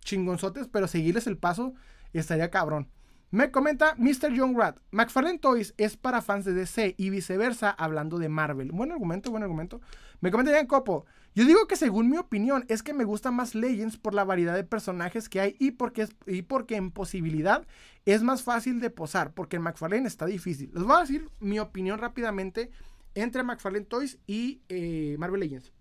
chingonzotes, 0.00 0.68
pero 0.68 0.88
seguirles 0.88 1.26
el 1.26 1.38
paso 1.38 1.74
estaría 2.12 2.50
cabrón. 2.50 2.88
Me 3.30 3.50
comenta 3.50 3.94
Mr. 3.98 4.32
John 4.34 4.56
Rat, 4.56 4.78
McFarlane 4.90 5.38
Toys 5.38 5.74
es 5.76 5.98
para 5.98 6.22
fans 6.22 6.46
de 6.46 6.54
DC 6.54 6.94
y 6.96 7.10
viceversa 7.10 7.70
hablando 7.70 8.18
de 8.18 8.30
Marvel. 8.30 8.72
Buen 8.72 8.90
argumento, 8.90 9.30
buen 9.30 9.42
argumento. 9.42 9.82
Me 10.20 10.30
comenta 10.30 10.52
Jan 10.52 10.66
Copo, 10.66 11.04
yo 11.38 11.44
digo 11.44 11.68
que 11.68 11.76
según 11.76 12.10
mi 12.10 12.16
opinión 12.16 12.64
es 12.66 12.82
que 12.82 12.92
me 12.92 13.04
gusta 13.04 13.30
más 13.30 13.54
Legends 13.54 13.96
por 13.96 14.12
la 14.12 14.24
variedad 14.24 14.56
de 14.56 14.64
personajes 14.64 15.28
que 15.28 15.38
hay 15.38 15.56
y 15.60 15.70
porque, 15.70 16.08
y 16.26 16.42
porque 16.42 16.74
en 16.74 16.90
posibilidad 16.90 17.64
es 18.06 18.24
más 18.24 18.42
fácil 18.42 18.80
de 18.80 18.90
posar, 18.90 19.32
porque 19.34 19.54
en 19.54 19.62
McFarlane 19.62 20.08
está 20.08 20.26
difícil. 20.26 20.72
Les 20.74 20.82
voy 20.82 20.96
a 20.96 21.00
decir 21.02 21.30
mi 21.38 21.60
opinión 21.60 22.00
rápidamente 22.00 22.72
entre 23.14 23.44
McFarlane 23.44 23.84
Toys 23.84 24.18
y 24.26 24.62
eh, 24.68 25.14
Marvel 25.20 25.38
Legends. 25.38 25.72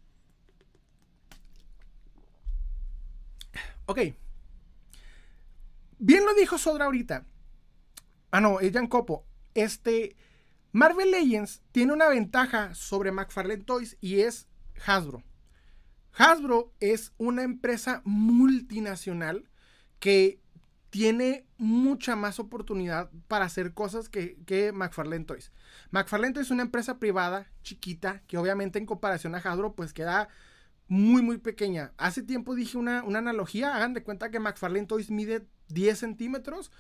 Ok. 3.88 4.00
Bien 5.98 6.24
lo 6.24 6.36
dijo 6.36 6.60
Sodra 6.60 6.86
ahorita. 6.86 7.26
Ah, 8.30 8.42
no, 8.42 8.60
es 8.60 8.72
Jan 8.74 8.86
Copo. 8.86 9.26
Este. 9.56 10.16
Marvel 10.72 11.10
Legends 11.10 11.64
tiene 11.72 11.94
una 11.94 12.10
ventaja 12.10 12.76
sobre 12.76 13.12
McFarlane 13.12 13.64
Toys 13.64 13.98
y 14.02 14.20
es 14.20 14.48
Hasbro. 14.86 15.24
Hasbro 16.18 16.74
es 16.80 17.14
una 17.18 17.44
empresa 17.44 18.02
multinacional 18.04 19.48
que 20.00 20.42
tiene 20.90 21.46
mucha 21.58 22.16
más 22.16 22.40
oportunidad 22.40 23.12
para 23.28 23.46
hacer 23.46 23.74
cosas 23.74 24.10
que, 24.10 24.72
McFarlane 24.74 25.26
Toys. 25.26 25.52
McFarlane 25.92 26.34
Toys 26.34 26.48
es 26.48 26.52
una 26.52 26.64
empresa 26.64 26.98
privada 26.98 27.52
chiquita 27.62 28.24
que 28.28 28.38
obviamente 28.38 28.80
en 28.80 28.88
comparación 28.88 29.36
a 29.36 29.40
Hasbro 29.40 29.74
pues 29.74 29.94
queda 29.94 30.28
muy 30.88 31.22
muy 31.22 31.38
pequeña. 31.38 31.94
Hace 31.98 32.24
tiempo 32.24 32.56
dije 32.56 32.78
una, 32.78 33.04
una 33.04 33.20
analogía, 33.20 33.76
hagan 33.76 33.94
de 33.94 34.02
cuenta 34.02 34.32
que 34.32 34.40
McFarlane 34.40 34.88
Toys 34.88 35.12
mide 35.12 35.46
10 35.68 36.00
centímetros, 36.00 36.72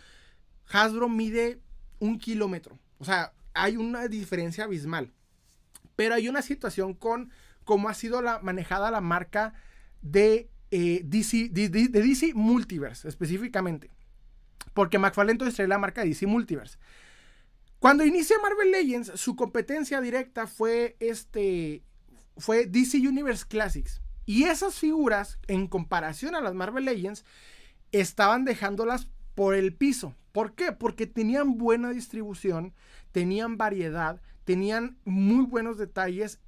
Hasbro 0.71 1.09
mide 1.09 1.61
un 1.99 2.17
kilómetro. 2.17 2.79
O 2.97 3.05
sea, 3.05 3.33
hay 3.53 3.77
una 3.77 4.07
diferencia 4.07 4.63
abismal. 4.63 5.13
Pero 5.95 6.15
hay 6.15 6.27
una 6.27 6.41
situación 6.41 6.93
con 6.93 7.31
cómo 7.67 7.89
ha 7.89 7.93
sido 7.93 8.23
la, 8.23 8.39
manejada 8.39 8.89
la 8.89 9.01
marca 9.01 9.53
de, 10.01 10.49
eh, 10.71 11.01
DC, 11.03 11.49
de, 11.49 12.31
Multiverse 12.33 13.07
específicamente. 13.07 13.91
Porque 14.73 14.97
McFarlane 14.97 15.37
Toys 15.37 15.53
trae 15.53 15.67
la 15.67 15.77
marca 15.77 16.01
de 16.01 16.07
DC 16.07 16.25
Multiverse. 16.25 16.79
Cuando 17.79 18.05
inicia 18.05 18.37
Marvel 18.41 18.71
Legends, 18.71 19.11
su 19.15 19.35
competencia 19.35 20.01
directa 20.01 20.47
fue 20.47 20.95
este 20.99 21.83
fue 22.37 22.65
DC 22.65 22.97
Universe 22.97 23.45
Classics. 23.47 24.01
Y 24.25 24.45
esas 24.45 24.75
figuras, 24.75 25.39
en 25.47 25.67
comparación 25.67 26.35
a 26.35 26.41
las 26.41 26.53
Marvel 26.53 26.85
Legends, 26.85 27.25
estaban 27.91 28.45
dejándolas 28.45 29.09
por 29.35 29.55
el 29.55 29.75
piso. 29.75 30.15
¿Por 30.31 30.53
qué? 30.53 30.71
Porque 30.71 31.05
tenían 31.05 31.57
buena 31.57 31.89
distribución, 31.91 32.73
tenían 33.11 33.57
variedad, 33.57 34.21
tenían 34.43 34.97
muy 35.03 35.45
buenos 35.45 35.77
detalles. 35.77 36.39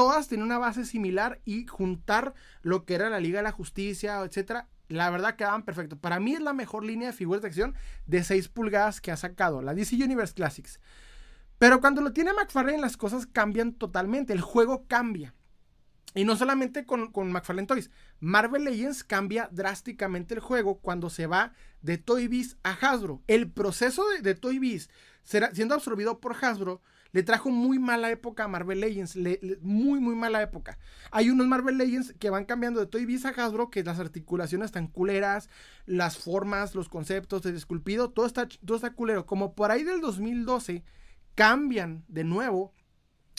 Todas 0.00 0.28
tenían 0.28 0.46
una 0.46 0.56
base 0.56 0.86
similar 0.86 1.42
y 1.44 1.66
juntar 1.66 2.32
lo 2.62 2.86
que 2.86 2.94
era 2.94 3.10
la 3.10 3.20
Liga 3.20 3.40
de 3.40 3.42
la 3.42 3.52
Justicia, 3.52 4.18
etcétera, 4.22 4.66
la 4.88 5.10
verdad 5.10 5.36
quedaban 5.36 5.62
perfectos. 5.62 5.98
Para 5.98 6.18
mí 6.20 6.32
es 6.32 6.40
la 6.40 6.54
mejor 6.54 6.86
línea 6.86 7.08
de 7.08 7.12
figuras 7.12 7.42
de 7.42 7.48
acción 7.48 7.74
de 8.06 8.24
6 8.24 8.48
pulgadas 8.48 9.02
que 9.02 9.12
ha 9.12 9.18
sacado, 9.18 9.60
la 9.60 9.74
DC 9.74 10.02
Universe 10.02 10.32
Classics. 10.32 10.80
Pero 11.58 11.82
cuando 11.82 12.00
lo 12.00 12.14
tiene 12.14 12.32
McFarlane 12.32 12.80
las 12.80 12.96
cosas 12.96 13.26
cambian 13.26 13.74
totalmente, 13.74 14.32
el 14.32 14.40
juego 14.40 14.86
cambia. 14.86 15.34
Y 16.14 16.24
no 16.24 16.34
solamente 16.34 16.86
con, 16.86 17.10
McFarlane 17.12 17.66
Toys, 17.66 17.90
Marvel 18.20 18.64
Legends 18.64 19.04
cambia 19.04 19.50
drásticamente 19.52 20.32
el 20.32 20.40
juego 20.40 20.78
cuando 20.78 21.10
se 21.10 21.26
va 21.26 21.52
de 21.82 21.98
Toy 21.98 22.26
Biz 22.26 22.56
a 22.62 22.70
Hasbro. 22.70 23.22
El 23.26 23.50
proceso 23.50 24.08
de, 24.08 24.22
de 24.22 24.34
Toy 24.34 24.60
Biz 24.60 24.88
siendo 25.52 25.74
absorbido 25.74 26.20
por 26.20 26.42
Hasbro 26.42 26.80
le 27.12 27.22
trajo 27.22 27.50
muy 27.50 27.78
mala 27.78 28.10
época 28.10 28.44
a 28.44 28.48
Marvel 28.48 28.80
Legends, 28.80 29.16
muy 29.60 30.00
muy 30.00 30.14
mala 30.14 30.42
época. 30.42 30.78
Hay 31.10 31.30
unos 31.30 31.46
Marvel 31.46 31.78
Legends 31.78 32.14
que 32.18 32.30
van 32.30 32.44
cambiando 32.44 32.80
de 32.80 32.86
Toy 32.86 33.04
Biz 33.04 33.26
a 33.26 33.30
Hasbro 33.30 33.70
que 33.70 33.82
las 33.82 33.98
articulaciones 33.98 34.66
están 34.66 34.86
culeras, 34.86 35.48
las 35.86 36.18
formas, 36.18 36.74
los 36.74 36.88
conceptos, 36.88 37.44
el 37.46 37.56
esculpido, 37.56 38.10
todo 38.10 38.26
está, 38.26 38.48
todo 38.64 38.76
está 38.76 38.92
culero. 38.92 39.26
Como 39.26 39.54
por 39.54 39.70
ahí 39.70 39.82
del 39.82 40.00
2012 40.00 40.84
cambian 41.34 42.04
de 42.08 42.24
nuevo 42.24 42.72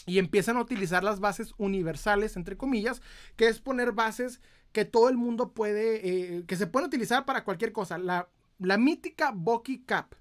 y 0.06 0.18
empiezan 0.20 0.58
a 0.58 0.62
utilizar 0.62 1.04
las 1.04 1.20
bases 1.20 1.54
universales, 1.58 2.36
entre 2.36 2.58
comillas, 2.58 3.02
que 3.36 3.48
es 3.48 3.60
poner 3.60 3.92
bases 3.92 4.42
que 4.72 4.86
todo 4.86 5.10
el 5.10 5.18
mundo 5.18 5.54
puede, 5.54 6.38
eh, 6.38 6.46
que 6.46 6.56
se 6.56 6.68
pueden 6.68 6.88
utilizar 6.88 7.26
para 7.26 7.44
cualquier 7.44 7.72
cosa. 7.72 7.98
La, 7.98 8.30
la 8.58 8.78
mítica 8.78 9.32
Bucky 9.34 9.84
Cap, 9.84 10.16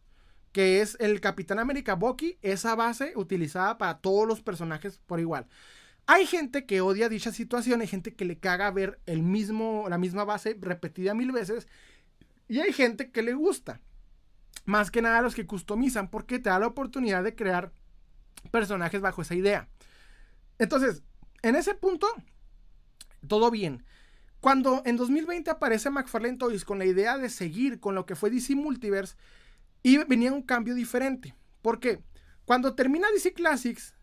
que 0.53 0.81
es 0.81 0.97
el 1.01 1.21
Capitán 1.21 1.59
América 1.59 1.95
Bucky, 1.95 2.39
esa 2.43 2.75
base 2.75 3.13
utilizada 3.17 3.79
para 3.79 3.99
todos 3.99 4.27
los 4.27 4.41
personajes 4.41 4.99
por 5.07 5.21
igual. 5.21 5.47
Hay 6.07 6.27
gente 6.27 6.67
que 6.67 6.81
odia 6.81 7.09
dicha 7.09 7.33
situación, 7.33 7.81
hay 7.81 7.87
gente 7.87 8.15
que 8.15 8.25
le 8.25 8.39
caga 8.39 8.71
ver 8.71 9.01
el 9.07 9.23
mismo, 9.23 9.87
la 9.89 9.99
misma 9.99 10.25
base 10.25 10.57
repetida 10.61 11.15
mil 11.15 11.31
veces, 11.31 11.69
y 12.49 12.59
hay 12.59 12.73
gente 12.73 13.13
que 13.13 13.23
le 13.23 13.35
gusta. 13.35 13.81
Más 14.65 14.91
que 14.91 15.03
nada 15.03 15.23
los 15.23 15.35
que 15.35 15.47
customizan, 15.47 16.11
porque 16.11 16.39
te 16.39 16.51
da 16.51 16.59
la 16.59 16.67
oportunidad 16.67 17.23
de 17.23 17.37
crear 17.37 17.73
personajes 18.51 19.01
bajo 19.01 19.23
esa 19.23 19.35
idea. 19.35 19.69
Entonces, 20.59 21.03
en 21.43 21.55
ese 21.55 21.75
punto, 21.75 22.09
todo 23.27 23.51
bien. 23.51 23.85
Cuando 24.41 24.83
en 24.85 24.97
2020 24.97 25.51
aparece 25.51 25.91
McFarlane 25.91 26.39
Toys 26.39 26.65
con 26.65 26.79
la 26.79 26.87
idea 26.87 27.19
de 27.19 27.29
seguir 27.29 27.79
con 27.79 27.95
lo 27.95 28.07
que 28.07 28.17
fue 28.17 28.31
DC 28.31 28.57
Multiverse, 28.57 29.17
y 29.83 29.99
venía 29.99 30.33
un 30.33 30.43
cambio 30.43 30.75
diferente. 30.75 31.35
¿Por 31.63 31.81
qué? 31.81 32.03
Cuando 32.45 32.75
termina 32.75 33.09
DC 33.13 33.33
Classics, 33.33 33.95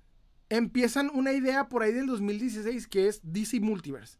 empiezan 0.49 1.09
una 1.13 1.33
idea 1.33 1.69
por 1.69 1.83
ahí 1.83 1.91
del 1.91 2.07
2016 2.07 2.87
que 2.87 3.07
es 3.07 3.19
DC 3.23 3.59
Multiverse. 3.59 4.17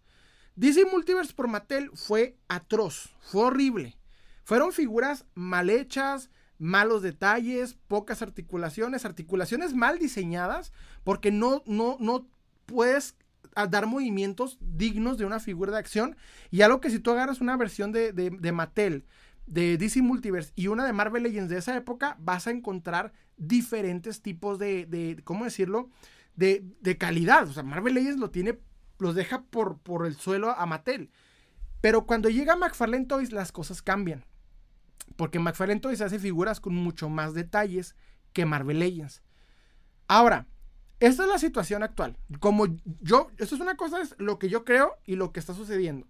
DC 0.55 0.85
Multiverse 0.91 1.33
por 1.33 1.47
Mattel 1.47 1.91
fue 1.93 2.35
atroz, 2.47 3.15
fue 3.21 3.43
horrible. 3.43 3.97
Fueron 4.43 4.73
figuras 4.73 5.25
mal 5.35 5.69
hechas, 5.69 6.29
malos 6.57 7.01
detalles, 7.01 7.77
pocas 7.87 8.21
articulaciones, 8.21 9.05
articulaciones 9.05 9.73
mal 9.73 9.99
diseñadas, 9.99 10.71
porque 11.03 11.31
no, 11.31 11.63
no, 11.65 11.97
no 11.99 12.27
puedes 12.65 13.15
dar 13.69 13.87
movimientos 13.87 14.57
dignos 14.61 15.17
de 15.17 15.25
una 15.25 15.39
figura 15.39 15.71
de 15.71 15.79
acción. 15.79 16.15
Y 16.51 16.61
algo 16.61 16.81
que 16.81 16.89
si 16.89 16.99
tú 16.99 17.11
agarras 17.11 17.41
una 17.41 17.57
versión 17.57 17.91
de, 17.91 18.13
de, 18.13 18.51
Mattel, 18.51 19.05
de 19.47 19.77
DC 19.77 20.01
Multiverse 20.01 20.51
y 20.55 20.67
una 20.67 20.85
de 20.85 20.93
Marvel 20.93 21.23
Legends 21.23 21.49
de 21.49 21.57
esa 21.57 21.75
época, 21.75 22.17
vas 22.19 22.47
a 22.47 22.51
encontrar 22.51 23.13
diferentes 23.37 24.21
tipos 24.21 24.59
de, 24.59 24.85
de 24.85 25.21
¿cómo 25.23 25.45
decirlo? 25.45 25.89
De, 26.35 26.63
de, 26.81 26.97
calidad. 26.97 27.47
O 27.47 27.53
sea, 27.53 27.63
Marvel 27.63 27.95
Legends 27.95 28.19
lo 28.19 28.29
tiene, 28.29 28.59
los 28.99 29.15
deja 29.15 29.43
por, 29.43 29.79
por 29.79 30.05
el 30.05 30.15
suelo 30.15 30.51
a 30.51 30.65
Mattel. 30.65 31.09
Pero 31.81 32.05
cuando 32.05 32.29
llega 32.29 32.55
McFarlane 32.55 33.05
Toys, 33.05 33.31
las 33.31 33.51
cosas 33.51 33.81
cambian. 33.81 34.25
Porque 35.15 35.39
McFarlane 35.39 35.79
Toys 35.79 36.01
hace 36.01 36.19
figuras 36.19 36.59
con 36.59 36.75
mucho 36.75 37.09
más 37.09 37.33
detalles 37.33 37.95
que 38.33 38.45
Marvel 38.45 38.79
Legends. 38.79 39.23
Ahora, 40.07 40.47
esta 40.99 41.23
es 41.23 41.29
la 41.29 41.39
situación 41.39 41.83
actual. 41.83 42.17
Como 42.39 42.67
yo, 43.01 43.31
esto 43.37 43.55
es 43.55 43.61
una 43.61 43.77
cosa, 43.77 44.01
es 44.01 44.15
lo 44.17 44.39
que 44.39 44.49
yo 44.49 44.65
creo 44.65 44.97
y 45.05 45.15
lo 45.15 45.31
que 45.31 45.39
está 45.39 45.53
sucediendo. 45.53 46.07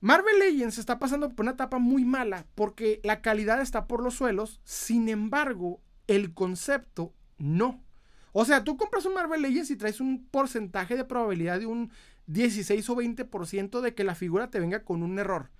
Marvel 0.00 0.38
Legends 0.38 0.78
está 0.78 0.98
pasando 0.98 1.28
por 1.28 1.44
una 1.44 1.52
etapa 1.52 1.78
muy 1.78 2.04
mala 2.06 2.46
porque 2.54 3.00
la 3.04 3.20
calidad 3.20 3.60
está 3.60 3.86
por 3.86 4.02
los 4.02 4.14
suelos, 4.14 4.60
sin 4.64 5.10
embargo, 5.10 5.82
el 6.06 6.32
concepto 6.32 7.12
no. 7.36 7.84
O 8.32 8.44
sea, 8.46 8.64
tú 8.64 8.78
compras 8.78 9.04
un 9.04 9.14
Marvel 9.14 9.42
Legends 9.42 9.70
y 9.70 9.76
traes 9.76 10.00
un 10.00 10.26
porcentaje 10.30 10.96
de 10.96 11.04
probabilidad 11.04 11.58
de 11.58 11.66
un 11.66 11.90
16 12.28 12.88
o 12.88 12.96
20% 12.96 13.80
de 13.80 13.94
que 13.94 14.04
la 14.04 14.14
figura 14.14 14.50
te 14.50 14.60
venga 14.60 14.84
con 14.84 15.02
un 15.02 15.18
error 15.18 15.50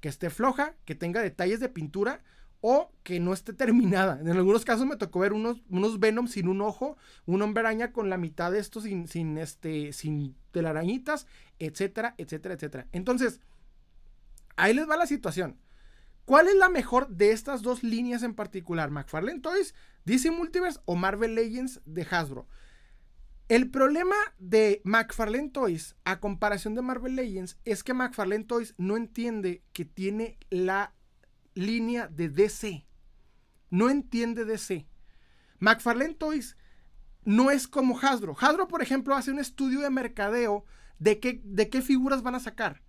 que 0.00 0.08
esté 0.08 0.30
floja, 0.30 0.76
que 0.86 0.94
tenga 0.94 1.20
detalles 1.20 1.60
de 1.60 1.68
pintura 1.68 2.22
o 2.62 2.92
que 3.02 3.20
no 3.20 3.32
esté 3.34 3.52
terminada. 3.52 4.20
En 4.20 4.30
algunos 4.30 4.64
casos 4.64 4.86
me 4.86 4.96
tocó 4.96 5.20
ver 5.20 5.32
unos, 5.32 5.60
Venom 5.98 6.26
sin 6.26 6.48
un 6.48 6.62
ojo, 6.62 6.96
un 7.26 7.42
hombre 7.42 7.60
araña 7.60 7.92
con 7.92 8.08
la 8.08 8.16
mitad 8.16 8.52
de 8.52 8.60
esto 8.60 8.80
sin, 8.80 9.08
sin, 9.08 9.36
este, 9.36 9.92
sin 9.92 10.36
telarañitas, 10.52 11.26
etcétera, 11.58 12.14
etcétera, 12.16 12.54
etcétera. 12.54 12.86
Entonces, 12.92 13.40
ahí 14.56 14.74
les 14.74 14.88
va 14.88 14.96
la 14.96 15.06
situación. 15.06 15.58
¿Cuál 16.24 16.48
es 16.48 16.54
la 16.54 16.68
mejor 16.68 17.08
de 17.08 17.32
estas 17.32 17.62
dos 17.62 17.82
líneas 17.82 18.22
en 18.22 18.34
particular? 18.34 18.90
¿McFarlane 18.90 19.40
Toys, 19.40 19.74
DC 20.04 20.30
Multiverse 20.30 20.80
o 20.84 20.94
Marvel 20.94 21.34
Legends 21.34 21.80
de 21.84 22.06
Hasbro? 22.08 22.46
El 23.48 23.68
problema 23.68 24.14
de 24.38 24.80
McFarlane 24.84 25.48
Toys 25.48 25.96
a 26.04 26.20
comparación 26.20 26.76
de 26.76 26.82
Marvel 26.82 27.16
Legends 27.16 27.58
es 27.64 27.82
que 27.82 27.94
McFarlane 27.94 28.44
Toys 28.44 28.74
no 28.78 28.96
entiende 28.96 29.64
que 29.72 29.84
tiene 29.84 30.38
la 30.50 30.94
línea 31.54 32.06
de 32.06 32.28
DC. 32.28 32.86
No 33.70 33.90
entiende 33.90 34.44
DC. 34.44 34.86
McFarlane 35.58 36.14
Toys 36.14 36.56
no 37.24 37.50
es 37.50 37.66
como 37.66 37.98
Hasbro. 37.98 38.36
Hasbro, 38.38 38.68
por 38.68 38.82
ejemplo, 38.82 39.16
hace 39.16 39.32
un 39.32 39.40
estudio 39.40 39.80
de 39.80 39.90
mercadeo 39.90 40.64
de 41.00 41.18
qué, 41.18 41.40
de 41.42 41.68
qué 41.68 41.82
figuras 41.82 42.22
van 42.22 42.36
a 42.36 42.40
sacar. 42.40 42.82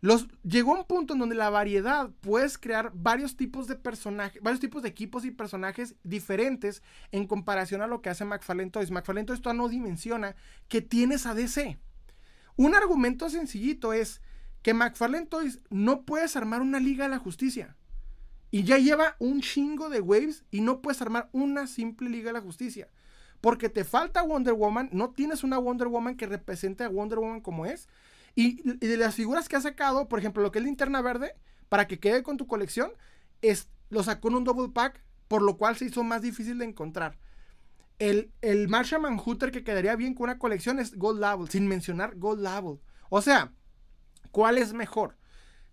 Los, 0.00 0.28
llegó 0.44 0.74
un 0.74 0.84
punto 0.84 1.14
en 1.14 1.18
donde 1.18 1.34
la 1.34 1.50
variedad 1.50 2.10
puedes 2.20 2.56
crear 2.56 2.92
varios 2.94 3.36
tipos 3.36 3.66
de 3.66 3.74
personajes, 3.74 4.40
varios 4.42 4.60
tipos 4.60 4.82
de 4.82 4.88
equipos 4.88 5.24
y 5.24 5.32
personajes 5.32 5.96
diferentes 6.04 6.82
en 7.10 7.26
comparación 7.26 7.82
a 7.82 7.88
lo 7.88 8.00
que 8.00 8.10
hace 8.10 8.24
McFarlane 8.24 8.70
Toys. 8.70 8.92
McFarlane 8.92 9.26
Toys 9.26 9.42
no 9.54 9.68
dimensiona 9.68 10.36
que 10.68 10.82
tienes 10.82 11.26
a 11.26 11.34
DC. 11.34 11.78
Un 12.56 12.74
argumento 12.74 13.28
sencillito 13.28 13.92
es 13.92 14.20
que 14.62 14.74
McFarlane 14.74 15.26
Toys 15.26 15.60
no 15.70 16.04
puedes 16.04 16.36
armar 16.36 16.60
una 16.60 16.78
Liga 16.78 17.04
de 17.04 17.10
la 17.10 17.18
Justicia. 17.18 17.76
Y 18.50 18.62
ya 18.62 18.78
lleva 18.78 19.16
un 19.18 19.40
chingo 19.40 19.90
de 19.90 20.00
waves 20.00 20.44
y 20.50 20.60
no 20.60 20.80
puedes 20.80 21.02
armar 21.02 21.28
una 21.32 21.66
simple 21.66 22.08
Liga 22.08 22.28
de 22.28 22.34
la 22.34 22.40
Justicia. 22.40 22.88
Porque 23.40 23.68
te 23.68 23.84
falta 23.84 24.22
Wonder 24.22 24.54
Woman, 24.54 24.88
no 24.92 25.10
tienes 25.10 25.44
una 25.44 25.58
Wonder 25.58 25.88
Woman 25.88 26.16
que 26.16 26.26
represente 26.26 26.84
a 26.84 26.88
Wonder 26.88 27.18
Woman 27.18 27.40
como 27.40 27.66
es. 27.66 27.88
Y, 28.38 28.62
de 28.62 28.96
las 28.96 29.16
figuras 29.16 29.48
que 29.48 29.56
ha 29.56 29.60
sacado, 29.60 30.08
por 30.08 30.20
ejemplo, 30.20 30.44
lo 30.44 30.52
que 30.52 30.60
es 30.60 30.64
linterna 30.64 31.02
verde, 31.02 31.34
para 31.68 31.88
que 31.88 31.98
quede 31.98 32.22
con 32.22 32.36
tu 32.36 32.46
colección, 32.46 32.92
es, 33.42 33.68
lo 33.90 34.04
sacó 34.04 34.28
en 34.28 34.36
un 34.36 34.44
double 34.44 34.68
pack, 34.68 35.02
por 35.26 35.42
lo 35.42 35.56
cual 35.56 35.76
se 35.76 35.86
hizo 35.86 36.04
más 36.04 36.22
difícil 36.22 36.56
de 36.58 36.66
encontrar. 36.66 37.18
El, 37.98 38.30
el 38.40 38.68
Martian 38.68 39.02
Manhunter 39.02 39.50
que 39.50 39.64
quedaría 39.64 39.96
bien 39.96 40.14
con 40.14 40.22
una 40.30 40.38
colección 40.38 40.78
es 40.78 40.94
Gold 40.94 41.18
Label, 41.18 41.48
sin 41.48 41.66
mencionar 41.66 42.14
Gold 42.14 42.40
Label. 42.40 42.78
O 43.10 43.20
sea, 43.22 43.52
¿cuál 44.30 44.56
es 44.56 44.72
mejor? 44.72 45.16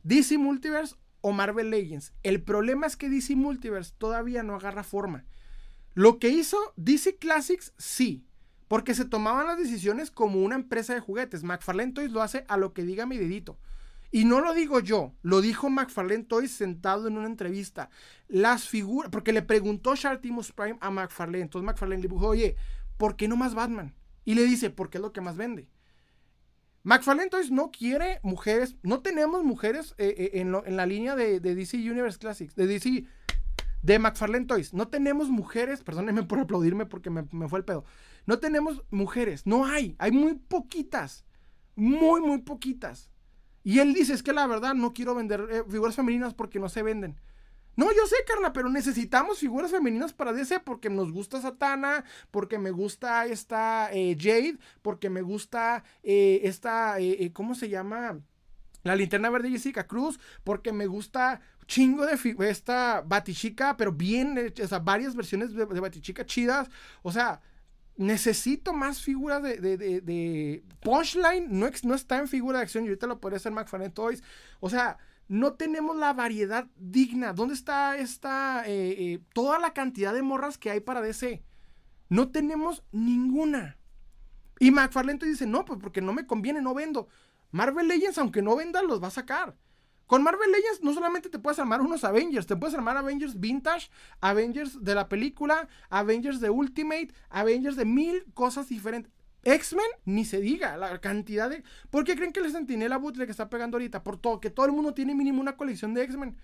DC 0.01 0.39
Multiverse 0.39 0.95
o 1.21 1.33
Marvel 1.33 1.69
Legends. 1.69 2.13
El 2.23 2.41
problema 2.41 2.87
es 2.87 2.97
que 2.97 3.11
DC 3.11 3.35
Multiverse 3.35 3.93
todavía 3.95 4.41
no 4.41 4.55
agarra 4.55 4.83
forma. 4.83 5.23
Lo 5.93 6.17
que 6.17 6.29
hizo 6.29 6.57
DC 6.77 7.17
Classics, 7.17 7.73
sí, 7.77 8.24
porque 8.67 8.95
se 8.95 9.05
tomaban 9.05 9.47
las 9.47 9.57
decisiones 9.57 10.11
como 10.11 10.43
una 10.43 10.55
empresa 10.55 10.93
de 10.93 10.99
juguetes. 10.99 11.43
McFarlane 11.43 11.93
Toys 11.93 12.11
lo 12.11 12.21
hace 12.21 12.45
a 12.47 12.57
lo 12.57 12.73
que 12.73 12.83
diga 12.83 13.05
mi 13.05 13.17
dedito. 13.17 13.57
Y 14.11 14.25
no 14.25 14.39
lo 14.39 14.53
digo 14.53 14.79
yo, 14.79 15.13
lo 15.23 15.41
dijo 15.41 15.69
McFarlane 15.69 16.23
Toys 16.23 16.51
sentado 16.51 17.07
en 17.07 17.17
una 17.17 17.27
entrevista. 17.27 17.89
Las 18.27 18.67
figuras, 18.67 19.11
porque 19.11 19.33
le 19.33 19.41
preguntó 19.41 19.95
Shartimus 19.95 20.51
Prime 20.51 20.77
a 20.79 20.89
McFarlane. 20.89 21.43
Entonces 21.43 21.65
McFarlane 21.65 22.01
le 22.01 22.07
dijo, 22.07 22.27
oye, 22.27 22.55
¿por 22.97 23.15
qué 23.15 23.27
no 23.27 23.35
más 23.35 23.55
Batman? 23.55 23.93
Y 24.23 24.35
le 24.35 24.45
dice, 24.45 24.69
porque 24.69 24.97
es 24.97 25.01
lo 25.01 25.11
que 25.11 25.21
más 25.21 25.37
vende. 25.37 25.67
McFarlane 26.83 27.29
Toys 27.29 27.51
no 27.51 27.71
quiere 27.71 28.19
mujeres, 28.21 28.75
no 28.83 29.01
tenemos 29.01 29.43
mujeres 29.43 29.95
eh, 29.97 30.31
eh, 30.33 30.39
en, 30.39 30.77
la 30.77 30.85
línea 30.85 31.15
de, 31.15 31.39
de, 31.39 31.55
DC 31.55 31.77
Universe 31.77 32.19
Classics, 32.19 32.55
de 32.55 32.67
DC 32.67 33.05
de 33.85 33.99
McFarlane 33.99 34.45
Toys. 34.45 34.73
No 34.73 34.87
tenemos 34.87 35.29
mujeres, 35.29 35.83
perdónenme 35.83 36.23
por 36.23 36.39
aplaudirme 36.39 36.87
porque 36.87 37.11
me, 37.11 37.23
fue 37.47 37.59
el 37.59 37.65
pedo. 37.65 37.85
No 38.25 38.39
tenemos 38.39 38.83
mujeres, 38.89 39.45
no 39.45 39.65
hay, 39.65 39.95
hay 39.99 40.11
muy 40.11 40.35
poquitas, 40.35 41.25
muy, 41.75 42.21
muy 42.21 42.39
poquitas. 42.39 43.11
Y 43.63 43.79
él 43.79 43.93
dice, 43.93 44.13
es 44.13 44.23
que 44.23 44.33
la 44.33 44.47
verdad 44.47 44.73
no 44.75 44.93
quiero 44.93 45.15
vender 45.15 45.47
eh, 45.51 45.63
figuras 45.69 45.95
femeninas 45.95 46.33
porque 46.33 46.59
no 46.59 46.69
se 46.69 46.83
venden. 46.83 47.19
No, 47.75 47.91
yo 47.91 48.05
sé, 48.07 48.15
Carla, 48.25 48.53
pero 48.53 48.69
necesitamos 48.69 49.39
figuras 49.39 49.71
femeninas 49.71 50.13
para 50.13 50.31
DC 50.31 50.61
porque 50.61 50.89
nos 50.89 51.11
gusta 51.11 51.41
Satana, 51.41 52.05
porque 52.31 52.57
me 52.57 52.71
gusta 52.71 53.25
esta 53.25 53.89
eh, 53.91 54.15
Jade, 54.17 54.57
porque 54.81 55.09
me 55.09 55.21
gusta 55.21 55.83
eh, 56.03 56.41
esta, 56.43 56.97
¿cómo 57.33 57.53
se 57.53 57.67
llama? 57.67 58.21
La 58.83 58.95
linterna 58.95 59.31
verde 59.31 59.49
Jessica 59.49 59.87
Cruz, 59.87 60.19
porque 60.43 60.71
me 60.71 60.85
gusta 60.85 61.41
chingo 61.65 62.05
de 62.05 62.49
esta 62.49 63.01
Batichica, 63.01 63.75
pero 63.77 63.91
bien, 63.91 64.53
o 64.63 64.67
sea, 64.67 64.79
varias 64.79 65.15
versiones 65.15 65.53
de, 65.53 65.65
Batichica 65.65 66.25
chidas. 66.25 66.69
O 67.01 67.11
sea, 67.11 67.41
necesito 67.97 68.73
más 68.73 69.01
figuras 69.01 69.41
de, 69.41 69.57
de, 69.57 70.63
Punchline. 70.81 71.47
No, 71.49 71.69
no, 71.83 71.95
está 71.95 72.17
en 72.17 72.27
figura 72.27 72.59
de 72.59 72.63
acción 72.63 72.83
y 72.83 72.87
ahorita 72.87 73.07
lo 73.07 73.19
podría 73.19 73.37
hacer 73.37 73.51
McFarlane 73.51 73.91
Toys. 73.91 74.23
O 74.59 74.69
sea, 74.69 74.97
no 75.27 75.53
tenemos 75.53 75.95
la 75.95 76.13
variedad 76.13 76.67
digna. 76.75 77.33
¿Dónde 77.33 77.53
está 77.53 77.97
esta, 77.97 78.67
eh, 78.67 79.13
eh, 79.13 79.19
toda 79.33 79.59
la 79.59 79.73
cantidad 79.73 80.13
de 80.13 80.21
morras 80.21 80.57
que 80.57 80.71
hay 80.71 80.79
para 80.79 81.01
DC? 81.01 81.43
No 82.09 82.29
tenemos 82.29 82.83
ninguna. 82.91 83.77
Y 84.59 84.71
McFarlane 84.71 85.19
Toys 85.19 85.31
dice, 85.31 85.47
no, 85.47 85.65
pues 85.65 85.79
porque 85.81 86.01
no 86.01 86.13
me 86.13 86.27
conviene, 86.27 86.61
no 86.61 86.73
vendo. 86.73 87.07
Marvel 87.51 87.87
Legends, 87.87 88.17
aunque 88.17 88.41
no 88.41 88.55
venda, 88.55 88.81
los 88.81 89.01
va 89.01 89.07
a 89.07 89.11
sacar. 89.11 89.55
Con 90.07 90.21
Marvel 90.21 90.51
Legends 90.51 90.83
no 90.83 90.93
solamente 90.93 91.29
te 91.29 91.39
puedes 91.39 91.57
armar 91.57 91.81
unos 91.81 92.03
Avengers, 92.03 92.45
te 92.45 92.55
puedes 92.55 92.75
armar 92.75 92.95
Avengers 92.97 93.39
Vintage, 93.39 93.89
Avengers 94.21 94.83
de 94.83 94.93
la 94.93 95.09
película, 95.09 95.67
Avengers 95.89 96.39
de 96.39 96.49
Ultimate, 96.49 97.09
Avengers 97.29 97.75
de 97.75 97.85
mil 97.85 98.25
cosas 98.33 98.69
diferentes. 98.69 99.11
X-Men, 99.43 99.85
ni 100.05 100.25
se 100.25 100.41
diga, 100.41 100.75
la 100.75 100.99
cantidad 100.99 101.49
de... 101.49 101.63
¿Por 101.91 102.03
qué 102.03 102.15
creen 102.15 102.33
que 102.33 102.39
el 102.39 102.51
Sentinela 102.51 102.97
Bootleg 102.97 103.29
está 103.29 103.47
pegando 103.47 103.77
ahorita? 103.77 104.03
Por 104.03 104.17
todo, 104.17 104.39
que 104.39 104.49
todo 104.49 104.65
el 104.65 104.71
mundo 104.71 104.95
tiene 104.95 105.13
mínimo 105.13 105.39
una 105.39 105.55
colección 105.55 105.93
de 105.93 106.01
X-Men. 106.03 106.35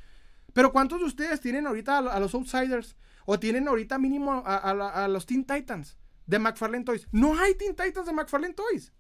Pero 0.54 0.72
¿cuántos 0.72 1.00
de 1.00 1.06
ustedes 1.06 1.42
tienen 1.42 1.66
ahorita 1.66 1.98
a, 1.98 2.20
los 2.20 2.36
Outsiders? 2.36 2.96
¿O 3.26 3.40
tienen 3.40 3.68
ahorita 3.68 3.98
mínimo 3.98 4.44
a, 4.46 4.58
a 5.04 5.08
los 5.08 5.26
Teen 5.26 5.46
Titans 5.46 5.98
de 6.28 6.38
McFarlane 6.38 6.84
Toys? 6.84 7.08
No 7.12 7.40
hay 7.40 7.56
Teen 7.56 7.76
Titans 7.76 8.06
de 8.06 8.14
McFarlane 8.14 8.54
Toys. 8.54 8.92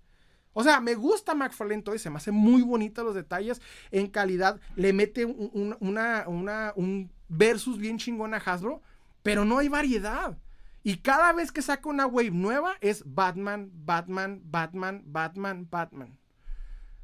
O 0.53 0.63
sea, 0.63 0.81
me 0.81 0.95
gusta 0.95 1.33
McFarlane 1.33 1.81
Toys, 1.81 2.01
se 2.01 2.09
me 2.09 2.17
hace 2.17 2.31
muy 2.31 2.61
bonita 2.61 3.03
los 3.03 3.15
detalles 3.15 3.61
en 3.91 4.07
calidad. 4.07 4.59
Le 4.75 4.93
mete 4.93 5.25
un, 5.25 5.77
una, 5.79 6.25
un 6.27 7.11
versus 7.29 7.77
bien 7.77 7.97
chingón 7.97 8.33
a 8.33 8.37
Hasbro, 8.37 8.81
pero 9.23 9.45
no 9.45 9.59
hay 9.59 9.69
variedad. 9.69 10.37
Y 10.83 10.97
cada 10.97 11.31
vez 11.31 11.51
que 11.51 11.61
saca 11.61 11.87
una 11.89 12.07
wave 12.07 12.31
nueva 12.31 12.75
es 12.81 13.03
Batman, 13.05 13.71
Batman, 13.73 14.41
Batman, 14.43 15.03
Batman, 15.05 15.67
Batman. 15.69 16.17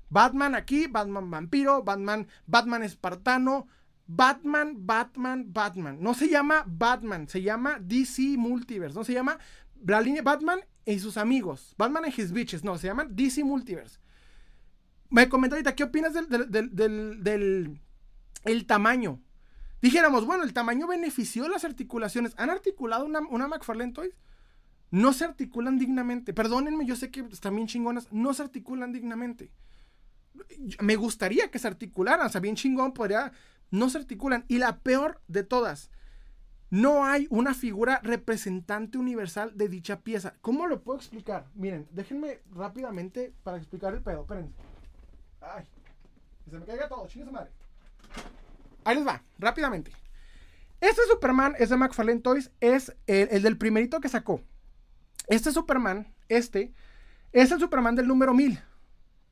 Batman 0.09 0.55
aquí, 0.55 0.87
Batman 0.87 1.29
vampiro, 1.29 1.83
Batman, 1.83 2.27
Batman 2.45 2.83
espartano, 2.83 3.67
Batman, 4.07 4.85
Batman, 4.85 5.53
Batman. 5.53 5.97
No 6.01 6.13
se 6.13 6.29
llama 6.29 6.63
Batman, 6.65 7.27
se 7.27 7.41
llama 7.41 7.77
DC 7.79 8.37
Multiverse, 8.37 8.95
no 8.95 9.03
se 9.03 9.13
llama 9.13 9.37
la 9.85 10.01
línea 10.01 10.21
Batman 10.21 10.59
y 10.93 10.99
sus 10.99 11.17
amigos. 11.17 11.75
Batman 11.77 12.05
and 12.05 12.17
His 12.17 12.31
Bitches. 12.31 12.63
No, 12.63 12.77
se 12.77 12.87
llaman 12.87 13.15
DC 13.15 13.43
Multiverse. 13.43 13.99
Me 15.09 15.29
comentó 15.29 15.55
ahorita, 15.55 15.75
¿qué 15.75 15.83
opinas 15.83 16.13
del, 16.13 17.79
el 18.45 18.65
tamaño? 18.65 19.21
Dijéramos, 19.81 20.25
bueno, 20.25 20.43
el 20.43 20.53
tamaño 20.53 20.87
benefició 20.87 21.47
las 21.47 21.65
articulaciones. 21.65 22.33
¿Han 22.37 22.49
articulado 22.49 23.05
una, 23.05 23.19
una 23.19 23.47
McFarlane 23.47 23.93
Toys? 23.93 24.15
No 24.89 25.13
se 25.13 25.25
articulan 25.25 25.77
dignamente. 25.77 26.33
Perdónenme, 26.33 26.85
yo 26.85 26.95
sé 26.95 27.11
que 27.11 27.21
están 27.31 27.55
bien 27.55 27.67
chingonas. 27.67 28.11
No 28.11 28.33
se 28.33 28.43
articulan 28.43 28.93
dignamente. 28.93 29.51
Me 30.79 30.95
gustaría 30.95 31.51
que 31.51 31.59
se 31.59 31.67
articularan. 31.67 32.25
O 32.25 32.29
sea, 32.29 32.41
bien 32.41 32.55
chingón 32.55 32.93
podría. 32.93 33.33
No 33.71 33.89
se 33.89 33.97
articulan. 33.97 34.45
Y 34.47 34.57
la 34.57 34.79
peor 34.79 35.21
de 35.27 35.43
todas 35.43 35.91
no 36.69 37.05
hay 37.05 37.27
una 37.29 37.53
figura 37.53 38.01
representante 38.03 38.97
universal 38.97 39.55
de 39.55 39.69
dicha 39.69 40.01
pieza. 40.01 40.35
¿Cómo 40.41 40.67
lo 40.67 40.83
puedo 40.83 40.97
explicar? 40.97 41.47
Miren, 41.55 41.87
déjenme 41.91 42.41
rápidamente 42.53 43.33
para 43.43 43.57
explicar 43.57 43.93
el 43.93 44.01
pedo. 44.01 44.21
Espérense. 44.21 44.53
Ay, 45.41 45.63
se 46.49 46.57
me 46.59 46.65
caiga 46.65 46.89
todo, 46.89 47.07
chingue 47.07 47.31
madre. 47.31 47.51
Ahí 48.83 48.95
les 48.95 49.07
va, 49.07 49.21
rápidamente. 49.37 49.91
Este 50.81 51.01
Superman 51.09 51.55
es 51.57 51.69
de 51.69 51.77
McFarlane 51.77 52.21
Toys, 52.21 52.51
es 52.59 52.95
el, 53.07 53.41
del 53.41 53.57
primerito 53.57 53.99
que 53.99 54.09
sacó. 54.09 54.41
Este 55.27 55.51
Superman, 55.51 56.13
este, 56.29 56.73
es 57.31 57.51
el 57.51 57.59
Superman 57.59 57.95
del 57.95 58.07
número 58.07 58.33
1000. 58.33 58.59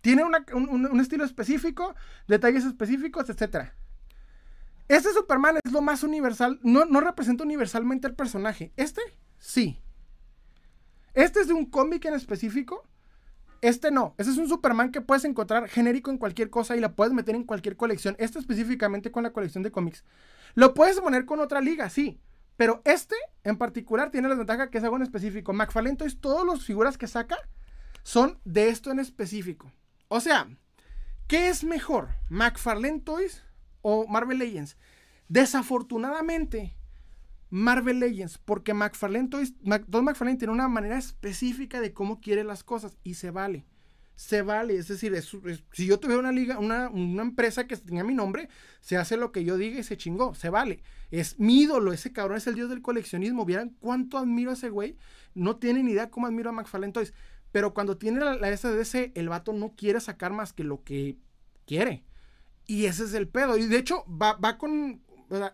Tiene 0.02 0.24
un, 0.24 0.36
un 0.70 1.00
estilo 1.00 1.24
específico, 1.24 1.96
detalles 2.28 2.64
específicos, 2.64 3.30
etcétera. 3.30 3.76
Este 4.88 5.12
Superman 5.14 5.58
es 5.64 5.72
lo 5.72 5.82
más 5.82 6.04
universal, 6.04 6.60
no, 6.62 6.86
no 6.86 7.02
representa 7.02 7.44
universalmente 7.44 8.08
el 8.08 8.16
personaje. 8.16 8.72
Este, 8.76 9.02
sí. 9.40 9.82
Este 11.14 11.40
es 11.40 11.48
de 11.48 11.54
un 11.54 11.66
cómic 11.66 12.06
en 12.06 12.14
específico. 12.14 12.88
Este 13.62 13.90
no. 13.90 14.14
Este 14.18 14.32
es 14.32 14.38
un 14.38 14.48
Superman 14.48 14.92
que 14.92 15.02
puedes 15.02 15.26
encontrar 15.26 15.68
genérico 15.70 16.12
en 16.12 16.18
cualquier 16.18 16.50
cosa 16.50 16.76
y 16.76 16.82
la 16.82 16.94
puedes 16.94 17.14
meter 17.14 17.36
en 17.36 17.46
cualquier 17.46 17.78
colección. 17.78 18.16
Este 18.20 18.38
específicamente 18.38 19.12
con 19.12 19.24
la 19.24 19.34
colección 19.34 19.64
de 19.64 19.72
cómics. 19.72 20.04
Lo 20.54 20.74
puedes 20.74 21.00
poner 21.00 21.26
con 21.26 21.40
otra 21.40 21.62
liga, 21.62 21.90
sí. 21.90 22.20
Pero 22.58 22.82
este 22.86 23.16
en 23.44 23.58
particular 23.58 24.12
tiene 24.12 24.30
la 24.30 24.36
ventaja 24.36 24.70
que 24.70 24.78
es 24.78 24.84
algo 24.84 24.98
en 24.98 25.04
específico. 25.04 25.52
McFarlane 25.52 25.98
Toys, 25.98 26.20
todas 26.20 26.46
las 26.46 26.64
figuras 26.64 26.98
que 26.98 27.08
saca 27.08 27.38
son 28.04 28.40
de 28.46 28.70
esto 28.70 28.92
en 28.92 29.00
específico. 29.00 29.72
O 30.10 30.20
sea, 30.20 30.48
¿qué 31.28 31.48
es 31.48 31.64
mejor? 31.64 32.10
¿McFarlane 32.30 33.00
Toys 33.00 33.45
o 33.88 34.08
Marvel 34.08 34.40
Legends. 34.40 34.78
Desafortunadamente, 35.28 36.76
Marvel 37.52 38.00
Legends, 38.00 38.40
porque 38.40 38.74
McFarlane, 38.74 39.28
Toys, 39.28 39.54
McFarlane 39.62 40.38
tiene 40.38 40.54
una 40.54 40.68
manera 40.68 40.98
específica 40.98 41.80
de 41.80 41.94
cómo 41.94 42.20
quiere 42.20 42.44
las 42.44 42.64
cosas 42.64 42.98
y 43.04 43.14
se 43.14 43.30
vale. 43.30 43.64
se 44.16 44.42
vale. 44.42 44.76
Es 44.76 44.88
decir, 44.88 45.14
si 45.72 45.86
yo 45.86 46.00
tuviera 46.00 46.20
una 46.20 46.32
liga, 46.32 46.58
una, 46.58 46.90
una, 46.90 47.22
empresa 47.22 47.68
que 47.68 47.78
tenga 47.78 48.04
mi 48.04 48.16
nombre, 48.16 48.50
se 48.82 48.98
hace 48.98 49.18
lo 49.18 49.32
que 49.32 49.44
yo 49.44 49.56
diga 49.56 49.80
y 49.80 49.84
se 49.84 49.98
chingó, 49.98 50.34
se 50.34 50.50
vale. 50.50 50.82
Es 51.12 51.40
mi 51.40 51.62
ídolo, 51.62 51.94
ese 51.94 52.12
cabrón 52.12 52.38
es 52.38 52.48
el 52.48 52.56
dios 52.56 52.70
del 52.72 52.82
coleccionismo. 52.82 53.46
Vieran 53.46 53.76
cuánto 53.80 54.18
admiro 54.18 54.50
a 54.50 54.56
ese 54.56 54.70
güey. 54.70 54.98
No 55.36 55.58
tienen 55.58 55.88
idea 55.88 56.10
cómo 56.10 56.26
admiro 56.26 56.50
a 56.50 56.54
McFarlane 56.54 56.94
Toys. 56.94 57.14
Pero 57.52 57.76
cuando 57.76 57.98
tiene 57.98 58.20
la, 58.20 58.36
la 58.36 58.58
SDC, 58.58 59.12
el 59.14 59.30
vato 59.30 59.54
no 59.54 59.76
quiere 59.76 60.00
sacar 60.00 60.34
más 60.34 60.54
que 60.54 60.64
lo 60.64 60.84
que 60.84 61.20
quiere. 61.68 62.04
Y 62.68 62.86
ese 62.86 63.06
es 63.06 63.14
el 63.14 63.28
pedo. 63.28 63.58
Y 63.58 63.66
de 63.66 63.78
hecho, 63.78 64.06
va, 64.10 64.34
va 64.34 64.58
con. 64.58 65.02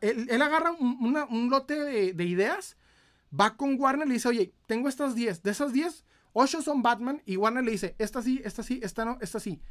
Él, 0.02 0.42
agarra 0.42 0.72
un, 0.72 1.50
lote 1.50 1.76
de, 1.76 2.14
de, 2.14 2.26
ideas, 2.26 2.78
va 3.38 3.56
con 3.56 3.80
Warner 3.80 4.06
y 4.06 4.10
le 4.10 4.14
dice, 4.16 4.28
oye, 4.28 4.54
tengo 4.68 4.90
estas 4.90 5.16
10. 5.16 5.44
De 5.44 5.52
esas 5.52 5.74
10, 5.74 6.06
8 6.34 6.62
son 6.62 6.82
Batman. 6.82 7.22
Y 7.26 7.38
Warner 7.38 7.64
le 7.64 7.72
dice, 7.72 7.96
esta 7.98 8.22
sí, 8.22 8.42
esta 8.44 8.64
sí, 8.64 8.80
esta 8.84 9.06
no, 9.06 9.18
esta 9.22 9.40
sí. 9.40 9.62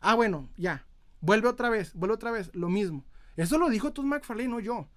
Ah, 0.00 0.14
bueno, 0.14 0.48
ya. 0.56 0.86
Vuelve 1.20 1.48
otra 1.48 1.68
vez, 1.68 1.94
vuelve 1.94 2.14
otra 2.14 2.30
vez, 2.30 2.50
lo 2.54 2.68
mismo. 2.68 3.04
Eso 3.36 3.58
lo 3.58 3.68
dijo 3.68 3.92
Todd 3.92 4.04
McFarlane, 4.04 4.48
no 4.48 4.60
yo. 4.60 4.88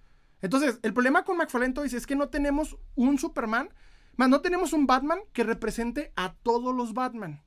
Entonces, 0.42 0.80
el 0.82 0.94
problema 0.94 1.24
con 1.24 1.38
McFarlane 1.38 1.74
Toys 1.74 1.94
es 1.94 2.08
que 2.08 2.16
no 2.16 2.30
tenemos 2.30 2.78
un 2.96 3.18
Superman, 3.18 3.70
más 4.18 4.30
no 4.30 4.42
tenemos 4.42 4.74
un 4.74 4.88
Batman 4.88 5.20
que 5.34 5.44
represente 5.44 6.12
a 6.16 6.34
todos 6.34 6.76
los 6.76 6.94
Batman. 6.94 7.42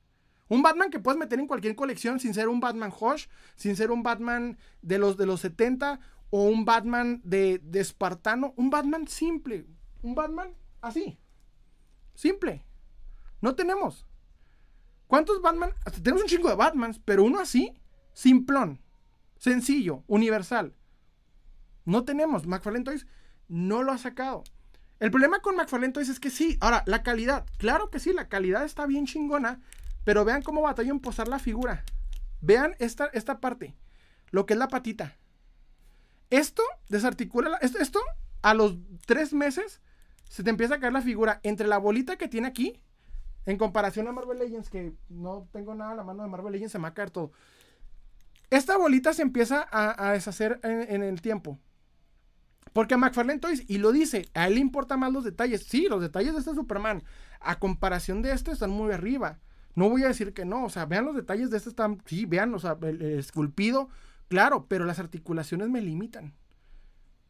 Un 0.48 0.62
Batman 0.62 0.90
que 0.90 1.00
puedes 1.00 1.18
meter 1.18 1.38
en 1.38 1.46
cualquier 1.46 1.74
colección 1.74 2.20
sin 2.20 2.34
ser 2.34 2.48
un 2.48 2.60
Batman 2.60 2.92
Hush, 2.98 3.26
sin 3.56 3.76
ser 3.76 3.90
un 3.90 4.02
Batman 4.02 4.58
de 4.82 4.98
los, 4.98 5.16
de 5.16 5.26
los 5.26 5.40
70 5.40 6.00
o 6.30 6.44
un 6.44 6.64
Batman 6.64 7.20
de, 7.24 7.60
de 7.62 7.80
espartano. 7.80 8.52
Un 8.56 8.70
Batman 8.70 9.08
simple. 9.08 9.66
Un 10.02 10.14
Batman 10.14 10.54
así. 10.82 11.18
Simple. 12.14 12.64
No 13.40 13.54
tenemos. 13.54 14.06
¿Cuántos 15.06 15.40
Batman? 15.42 15.70
tenemos 16.02 16.22
un 16.22 16.28
chingo 16.28 16.48
de 16.48 16.54
Batmans, 16.54 16.98
pero 17.04 17.24
uno 17.24 17.38
así, 17.38 17.72
simplón, 18.14 18.80
sencillo, 19.38 20.02
universal. 20.06 20.74
No 21.84 22.04
tenemos. 22.04 22.46
McFarlane 22.46 22.84
Toys 22.84 23.06
no 23.48 23.82
lo 23.82 23.92
ha 23.92 23.98
sacado. 23.98 24.44
El 25.00 25.10
problema 25.10 25.40
con 25.40 25.56
McFarlane 25.56 25.92
Toys 25.92 26.08
es 26.08 26.20
que 26.20 26.30
sí. 26.30 26.56
Ahora, 26.60 26.82
la 26.86 27.02
calidad. 27.02 27.46
Claro 27.58 27.90
que 27.90 28.00
sí, 28.00 28.12
la 28.12 28.28
calidad 28.28 28.64
está 28.64 28.86
bien 28.86 29.06
chingona. 29.06 29.60
Pero 30.04 30.24
vean 30.24 30.42
cómo 30.42 30.62
batalla 30.62 30.90
en 30.90 31.00
posar 31.00 31.28
la 31.28 31.38
figura. 31.38 31.84
Vean 32.40 32.74
esta, 32.78 33.06
esta 33.06 33.40
parte. 33.40 33.74
Lo 34.30 34.46
que 34.46 34.52
es 34.54 34.58
la 34.58 34.68
patita. 34.68 35.16
Esto 36.30 36.62
desarticula. 36.88 37.58
esto, 37.58 38.00
a 38.42 38.54
los 38.54 38.76
tres 39.06 39.32
meses, 39.32 39.80
se 40.28 40.42
te 40.42 40.50
empieza 40.50 40.74
a 40.74 40.80
caer 40.80 40.92
la 40.92 41.02
figura 41.02 41.40
entre 41.42 41.66
la 41.66 41.78
bolita 41.78 42.16
que 42.16 42.28
tiene 42.28 42.48
aquí. 42.48 42.80
En 43.46 43.58
comparación 43.58 44.08
a 44.08 44.12
Marvel 44.12 44.38
Legends, 44.38 44.70
que 44.70 44.94
no 45.08 45.48
tengo 45.52 45.74
nada 45.74 45.92
a 45.92 45.94
la 45.94 46.02
mano 46.02 46.22
de 46.22 46.28
Marvel 46.28 46.52
Legends, 46.52 46.72
se 46.72 46.78
me 46.78 46.84
va 46.84 46.88
a 46.88 46.94
caer 46.94 47.10
todo. 47.10 47.32
Esta 48.50 48.76
bolita 48.76 49.12
se 49.12 49.22
empieza 49.22 49.66
a, 49.70 50.12
deshacer 50.12 50.60
en, 50.62 51.02
el 51.02 51.20
tiempo. 51.20 51.58
Porque 52.72 52.94
a 52.94 52.96
McFarlane 52.96 53.38
Toys, 53.38 53.64
y 53.68 53.78
lo 53.78 53.92
dice, 53.92 54.28
a 54.34 54.46
él 54.46 54.54
le 54.54 54.60
importan 54.60 55.00
más 55.00 55.12
los 55.12 55.24
detalles. 55.24 55.64
Sí, 55.64 55.86
los 55.88 56.00
detalles 56.00 56.32
de 56.32 56.40
este 56.40 56.54
Superman, 56.54 57.02
a 57.40 57.58
comparación 57.58 58.22
de 58.22 58.32
este, 58.32 58.52
están 58.52 58.70
muy 58.70 58.92
arriba. 58.92 59.38
No 59.74 59.88
voy 59.88 60.04
a 60.04 60.08
decir 60.08 60.32
que 60.32 60.44
no, 60.44 60.64
o 60.64 60.70
sea, 60.70 60.86
vean 60.86 61.04
los 61.04 61.16
detalles 61.16 61.50
de 61.50 61.56
este, 61.56 61.68
están, 61.68 62.00
sí, 62.06 62.26
vean, 62.26 62.54
o 62.54 62.58
sea, 62.58 62.76
el, 62.82 63.02
esculpido, 63.02 63.88
claro, 64.28 64.66
pero 64.68 64.84
las 64.84 64.98
articulaciones 64.98 65.68
me 65.68 65.80
limitan. 65.80 66.34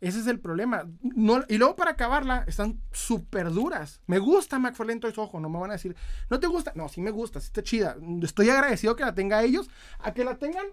Ese 0.01 0.21
es 0.21 0.27
el 0.27 0.39
problema. 0.39 0.87
No, 1.01 1.43
y 1.49 1.57
luego 1.57 1.77
para 1.77 1.93
acabarla, 1.93 2.45
están 2.47 2.79
súper 2.93 3.51
duras. 3.51 4.03
Me 4.07 4.19
gusta 4.19 4.59
McFarlane 4.59 5.01
Toys, 5.01 5.17
ojo, 5.17 5.41
no 5.41 5.49
me 5.49 5.59
van 5.59 5.71
a 5.71 5.75
decir, 5.75 5.97
¿no 6.29 6.39
te 6.39 6.47
gusta? 6.47 6.73
No, 6.75 6.91
sí 6.91 7.01
me 7.01 7.11
gusta, 7.11 7.41
sí 7.41 7.47
está 7.47 7.63
chida. 7.63 7.97
Estoy 8.23 8.51
agradecido 8.51 8.97
que 8.97 9.05
la 9.05 9.15
tenga 9.15 9.43
ellos, 9.43 9.71
a 10.01 10.13
que 10.13 10.25
la 10.25 10.37
tengan, 10.37 10.67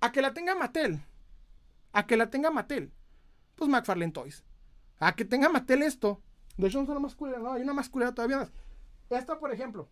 a 0.00 0.10
que 0.10 0.22
la 0.22 0.32
tenga 0.32 0.54
Mattel. 0.54 1.02
A 1.92 2.06
que 2.06 2.16
la 2.16 2.30
tenga 2.30 2.50
Mattel. 2.50 2.90
Pues 3.56 3.68
McFarlane 3.68 4.12
Toys. 4.12 4.42
A 4.98 5.14
que 5.14 5.26
tenga 5.26 5.50
Mattel 5.50 5.82
esto. 5.82 6.22
De 6.56 6.68
hecho, 6.68 6.80
no 6.80 6.86
son 6.86 7.02
más 7.02 7.16
no, 7.20 7.52
hay 7.52 7.62
una 7.62 7.74
más 7.74 7.90
todavía. 7.90 8.48
Esta, 9.10 9.38
por 9.38 9.52
ejemplo, 9.52 9.88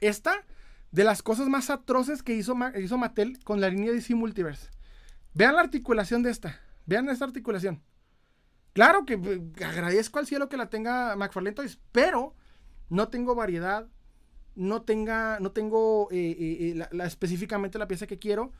esta, 0.00 0.44
de 0.90 1.04
las 1.04 1.22
cosas 1.22 1.48
más 1.48 1.70
atroces 1.70 2.22
que 2.22 2.34
hizo, 2.34 2.56
hizo 2.80 2.98
Mattel 2.98 3.42
con 3.44 3.60
la 3.60 3.68
línea 3.68 3.92
DC 3.92 4.14
Multiverse. 4.14 4.70
Vean 5.34 5.56
la 5.56 5.62
articulación 5.62 6.22
de 6.22 6.30
esta. 6.30 6.60
Vean 6.86 7.08
esta 7.08 7.24
articulación. 7.24 7.82
Claro 8.72 9.04
que 9.04 9.14
eh, 9.14 9.64
agradezco 9.64 10.18
al 10.18 10.26
cielo 10.26 10.48
que 10.48 10.56
la 10.56 10.68
tenga 10.68 11.16
McFarlane 11.16 11.54
Toys, 11.54 11.78
pero 11.92 12.34
no 12.88 13.08
tengo 13.08 13.34
variedad, 13.34 13.88
no, 14.54 14.82
tenga, 14.82 15.38
no 15.40 15.52
tengo 15.52 16.08
eh, 16.10 16.36
eh, 16.38 16.88
la, 16.92 17.06
específicamente 17.06 17.78
la 17.78 17.88
pieza 17.88 18.06
que 18.06 18.18
quiero. 18.18 18.52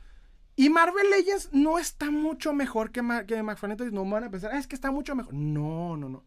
Y 0.57 0.69
Marvel 0.69 1.09
Legends 1.09 1.49
no 1.51 1.79
está 1.79 2.11
mucho 2.11 2.53
mejor 2.53 2.91
que, 2.91 3.01
que 3.27 3.43
McFarlane 3.43 3.77
Toys. 3.77 3.91
No 3.91 4.09
van 4.09 4.23
a 4.23 4.31
pensar, 4.31 4.51
ah, 4.53 4.57
es 4.57 4.67
que 4.67 4.75
está 4.75 4.89
mucho 4.89 5.15
mejor. 5.15 5.33
No, 5.33 5.97
no, 5.97 6.07
no. 6.07 6.23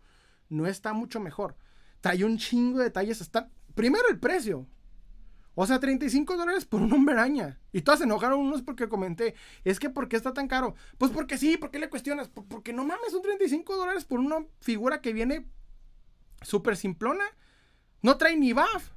No 0.50 0.66
está 0.66 0.92
mucho 0.92 1.18
mejor. 1.18 1.56
Trae 2.00 2.24
un 2.24 2.36
chingo 2.36 2.78
de 2.78 2.84
detalles. 2.84 3.20
Está... 3.22 3.50
Primero 3.74 4.04
el 4.10 4.18
precio. 4.18 4.66
O 5.60 5.66
sea, 5.66 5.80
35 5.80 6.36
dólares 6.36 6.64
por 6.66 6.80
un 6.80 6.92
hombre 6.92 7.16
araña. 7.16 7.58
Y 7.72 7.82
todas 7.82 7.98
se 7.98 8.04
enojaron 8.04 8.38
unos 8.38 8.62
porque 8.62 8.88
comenté. 8.88 9.34
Es 9.64 9.80
que, 9.80 9.90
¿por 9.90 10.08
qué 10.08 10.14
está 10.14 10.32
tan 10.32 10.46
caro? 10.46 10.76
Pues 10.98 11.10
porque 11.10 11.36
sí, 11.36 11.56
¿por 11.56 11.72
qué 11.72 11.80
le 11.80 11.90
cuestionas? 11.90 12.28
Porque 12.28 12.72
no 12.72 12.84
mames, 12.84 13.10
son 13.10 13.22
35 13.22 13.76
dólares 13.76 14.04
por 14.04 14.20
una 14.20 14.46
figura 14.60 15.00
que 15.00 15.12
viene 15.12 15.48
súper 16.42 16.76
simplona. 16.76 17.24
No 18.02 18.16
trae 18.16 18.36
ni 18.36 18.52
buff. 18.52 18.92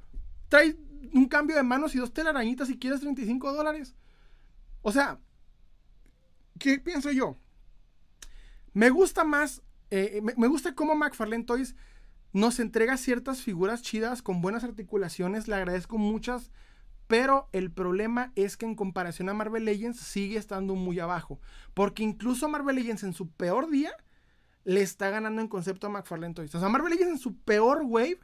Trae 0.48 0.76
un 1.12 1.26
cambio 1.26 1.56
de 1.56 1.64
manos 1.64 1.96
y 1.96 1.98
dos 1.98 2.12
telarañitas 2.12 2.68
si 2.68 2.78
quieres 2.78 3.00
35 3.00 3.52
dólares. 3.52 3.96
O 4.82 4.92
sea, 4.92 5.18
¿qué 6.60 6.78
pienso 6.78 7.10
yo? 7.10 7.36
Me 8.72 8.90
gusta 8.90 9.24
más, 9.24 9.62
eh, 9.90 10.20
me, 10.22 10.32
me, 10.36 10.46
gusta 10.46 10.76
cómo 10.76 10.94
McFarlane 10.94 11.42
Toys 11.42 11.74
nos 12.32 12.60
entrega 12.60 12.96
ciertas 12.96 13.42
figuras 13.42 13.82
chidas 13.82 14.22
con 14.22 14.40
buenas 14.40 14.64
articulaciones, 14.64 15.48
le 15.48 15.56
agradezco 15.56 15.98
muchas, 15.98 16.50
pero 17.06 17.48
el 17.52 17.70
problema 17.70 18.32
es 18.36 18.56
que 18.56 18.66
en 18.66 18.74
comparación 18.74 19.28
a 19.28 19.34
Marvel 19.34 19.64
Legends 19.64 20.00
sigue 20.00 20.38
estando 20.38 20.74
muy 20.74 20.98
abajo, 20.98 21.40
porque 21.74 22.02
incluso 22.02 22.48
Marvel 22.48 22.76
Legends 22.76 23.02
en 23.02 23.12
su 23.12 23.30
peor 23.30 23.70
día 23.70 23.92
le 24.64 24.80
está 24.80 25.10
ganando 25.10 25.42
en 25.42 25.48
concepto 25.48 25.86
a 25.86 25.90
McFarlane 25.90 26.34
Toys. 26.34 26.54
O 26.54 26.60
sea, 26.60 26.68
Marvel 26.68 26.92
Legends 26.92 27.12
en 27.12 27.18
su 27.18 27.36
peor 27.36 27.82
wave 27.84 28.20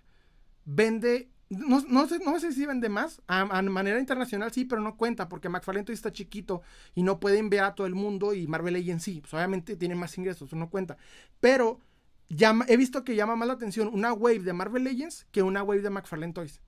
vende 0.64 1.30
no, 1.50 1.80
no, 1.88 2.06
sé, 2.06 2.18
no 2.18 2.38
sé 2.40 2.52
si 2.52 2.66
vende 2.66 2.88
más. 2.88 3.22
A, 3.26 3.62
manera 3.62 3.98
internacional 3.98 4.52
sí, 4.52 4.64
pero 4.64 4.82
no 4.82 4.96
cuenta 4.96 5.28
porque 5.28 5.48
McFarlane 5.48 5.92
está 5.92 6.12
chiquito 6.12 6.62
y 6.94 7.02
no 7.02 7.20
pueden 7.20 7.48
ver 7.48 7.60
a 7.60 7.74
todo 7.74 7.86
el 7.86 7.94
mundo 7.94 8.34
y 8.34 8.46
Marvel 8.46 8.74
Legends 8.74 9.04
sí. 9.04 9.20
Pues 9.20 9.32
obviamente 9.34 9.76
tiene 9.76 9.94
más 9.94 10.16
ingresos, 10.18 10.52
no 10.52 10.68
cuenta. 10.68 10.96
Pero 11.40 11.80
he 12.30 12.76
visto 12.76 13.04
que 13.04 13.16
llama 13.16 13.36
más 13.36 13.48
la 13.48 13.54
atención 13.54 13.88
una 13.92 14.12
wave 14.12 14.40
de 14.40 14.52
Marvel 14.52 14.84
Legends 14.84 15.26
que 15.30 15.42
una 15.42 15.62
wave 15.62 15.82
de 15.82 15.90
McFarlane 15.90 16.32
Toys. 16.32 16.60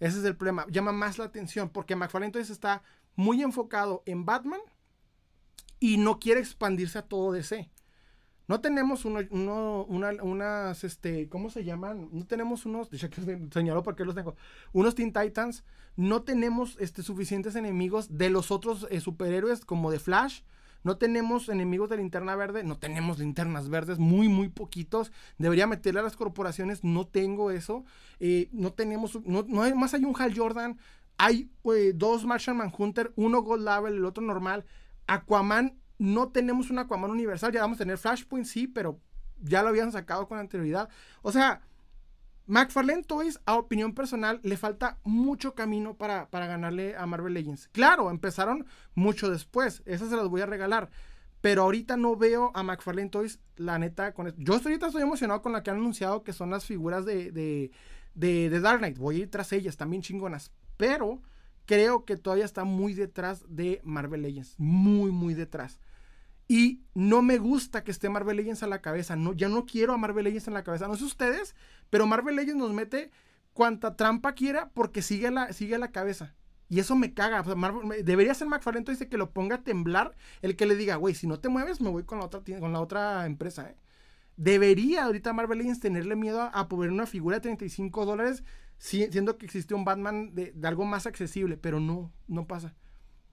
Ese 0.00 0.18
es 0.18 0.24
el 0.24 0.36
problema. 0.36 0.66
Llama 0.68 0.92
más 0.92 1.18
la 1.18 1.24
atención 1.24 1.68
porque 1.70 1.96
McFarlane 1.96 2.32
Toys 2.32 2.50
está 2.50 2.82
muy 3.14 3.42
enfocado 3.42 4.02
en 4.06 4.24
Batman 4.24 4.60
y 5.80 5.98
no 5.98 6.18
quiere 6.18 6.40
expandirse 6.40 6.98
a 6.98 7.02
todo 7.02 7.32
DC. 7.32 7.70
No 8.48 8.60
tenemos 8.60 9.04
uno, 9.04 9.20
una, 9.88 10.22
unas, 10.22 10.84
este, 10.84 11.28
¿cómo 11.28 11.50
se 11.50 11.64
llaman? 11.64 12.08
No 12.12 12.26
tenemos 12.26 12.64
unos, 12.64 12.90
ya 12.92 13.10
que 13.10 13.48
señaló 13.52 13.82
porque 13.82 14.04
los 14.04 14.14
tengo, 14.14 14.36
unos 14.72 14.94
Teen 14.94 15.12
Titans. 15.12 15.64
No 15.96 16.22
tenemos 16.22 16.76
este, 16.78 17.02
suficientes 17.02 17.56
enemigos 17.56 18.18
de 18.18 18.30
los 18.30 18.50
otros 18.50 18.86
eh, 18.90 19.00
superhéroes 19.00 19.64
como 19.64 19.90
de 19.90 19.98
Flash 19.98 20.42
no 20.86 20.98
tenemos 20.98 21.48
enemigos 21.48 21.90
de 21.90 21.96
linterna 21.96 22.36
verde, 22.36 22.62
no 22.62 22.78
tenemos 22.78 23.18
linternas 23.18 23.68
verdes, 23.68 23.98
muy, 23.98 24.28
muy 24.28 24.48
poquitos. 24.48 25.10
Debería 25.36 25.66
meterle 25.66 25.98
a 25.98 26.04
las 26.04 26.14
corporaciones, 26.14 26.84
no 26.84 27.08
tengo 27.08 27.50
eso. 27.50 27.84
Eh, 28.20 28.48
no 28.52 28.72
tenemos, 28.72 29.18
no, 29.24 29.44
no 29.48 29.62
hay, 29.64 29.74
más 29.74 29.94
hay 29.94 30.04
un 30.04 30.14
Hal 30.16 30.32
Jordan, 30.38 30.78
hay 31.18 31.50
eh, 31.74 31.90
dos 31.92 32.24
Martian 32.24 32.58
Manhunter, 32.58 33.12
uno 33.16 33.42
Gold 33.42 33.64
Level, 33.64 33.94
el 33.94 34.04
otro 34.04 34.22
normal. 34.22 34.64
Aquaman, 35.08 35.76
no 35.98 36.28
tenemos 36.28 36.70
un 36.70 36.78
Aquaman 36.78 37.10
universal, 37.10 37.50
ya 37.50 37.62
vamos 37.62 37.78
a 37.78 37.82
tener 37.82 37.98
Flashpoint, 37.98 38.46
sí, 38.46 38.68
pero 38.68 39.00
ya 39.40 39.62
lo 39.62 39.70
habían 39.70 39.90
sacado 39.90 40.28
con 40.28 40.38
anterioridad. 40.38 40.88
O 41.22 41.32
sea, 41.32 41.62
McFarlane 42.46 43.02
Toys, 43.02 43.40
a 43.44 43.56
opinión 43.56 43.92
personal, 43.92 44.40
le 44.42 44.56
falta 44.56 44.98
mucho 45.02 45.54
camino 45.54 45.94
para, 45.94 46.28
ganarle 46.30 46.96
a 46.96 47.04
Marvel 47.06 47.34
Legends. 47.34 47.68
Claro, 47.72 48.10
empezaron 48.10 48.66
mucho 48.94 49.30
después, 49.30 49.82
esas 49.84 50.10
se 50.10 50.16
las 50.16 50.28
voy 50.28 50.42
a 50.42 50.46
regalar. 50.46 50.90
Pero 51.40 51.62
ahorita 51.62 51.96
no 51.96 52.16
veo 52.16 52.50
a 52.54 52.62
McFarlane 52.62 53.10
Toys, 53.10 53.40
la 53.56 53.78
neta, 53.78 54.14
con 54.14 54.34
Yo 54.38 54.54
ahorita 54.54 54.86
estoy 54.86 55.02
emocionado 55.02 55.42
con 55.42 55.52
la 55.52 55.62
que 55.62 55.70
han 55.70 55.76
anunciado 55.76 56.22
que 56.22 56.32
son 56.32 56.50
las 56.50 56.64
figuras 56.64 57.04
de, 57.04 57.30
de, 57.30 57.70
de, 58.14 58.60
Dark 58.60 58.78
Knight. 58.78 58.96
Voy 58.96 59.16
a 59.16 59.18
ir 59.20 59.30
tras 59.30 59.52
ellas, 59.52 59.76
también 59.76 60.02
chingonas. 60.02 60.50
Pero 60.76 61.22
creo 61.66 62.04
que 62.04 62.16
todavía 62.16 62.44
está 62.44 62.64
muy 62.64 62.94
detrás 62.94 63.44
de 63.48 63.80
Marvel 63.84 64.22
Legends. 64.22 64.54
Muy, 64.58 65.10
muy 65.10 65.34
detrás. 65.34 65.78
Y 66.48 66.82
no 66.94 67.22
me 67.22 67.38
gusta 67.38 67.82
que 67.82 67.90
esté 67.90 68.08
Marvel 68.08 68.36
Legends 68.36 68.62
a 68.62 68.68
la 68.68 68.80
cabeza. 68.80 69.16
No, 69.16 69.32
ya 69.32 69.48
no 69.48 69.66
quiero 69.66 69.92
a 69.92 69.98
Marvel 69.98 70.24
Legends 70.24 70.48
en 70.48 70.54
la 70.54 70.64
cabeza. 70.64 70.86
No 70.86 70.96
sé 70.96 71.04
ustedes, 71.04 71.56
pero 71.90 72.06
Marvel 72.06 72.36
Legends 72.36 72.58
nos 72.58 72.72
mete 72.72 73.10
cuanta 73.52 73.96
trampa 73.96 74.34
quiera 74.34 74.70
porque 74.74 75.02
sigue 75.02 75.30
la, 75.30 75.52
sigue 75.52 75.78
la 75.78 75.90
cabeza. 75.90 76.34
Y 76.68 76.80
eso 76.80 76.96
me 76.96 77.14
caga. 77.14 77.44
debería 78.02 78.34
ser 78.34 78.48
McFarlane 78.48 78.84
dice 78.86 79.08
que 79.08 79.18
lo 79.18 79.30
ponga 79.30 79.56
a 79.56 79.62
temblar 79.62 80.16
el 80.42 80.56
que 80.56 80.66
le 80.66 80.76
diga, 80.76 80.96
güey, 80.96 81.14
si 81.14 81.26
no 81.26 81.38
te 81.38 81.48
mueves, 81.48 81.80
me 81.80 81.90
voy 81.90 82.04
con 82.04 82.18
la 82.18 82.24
otra, 82.26 82.42
con 82.58 82.72
la 82.72 82.80
otra 82.80 83.26
empresa. 83.26 83.70
¿eh? 83.70 83.76
Debería 84.36 85.04
ahorita 85.04 85.32
Marvel 85.32 85.58
Legends 85.58 85.80
tenerle 85.80 86.16
miedo 86.16 86.50
a, 86.52 86.68
poner 86.68 86.90
una 86.90 87.06
figura 87.06 87.36
de 87.36 87.42
35 87.42 88.04
dólares, 88.04 88.42
siendo 88.78 89.38
que 89.38 89.46
existe 89.46 89.74
un 89.74 89.84
Batman 89.84 90.34
de, 90.34 90.52
algo 90.64 90.84
más 90.84 91.06
accesible, 91.06 91.56
pero 91.56 91.78
no, 91.80 92.12
no 92.26 92.46
pasa. 92.46 92.74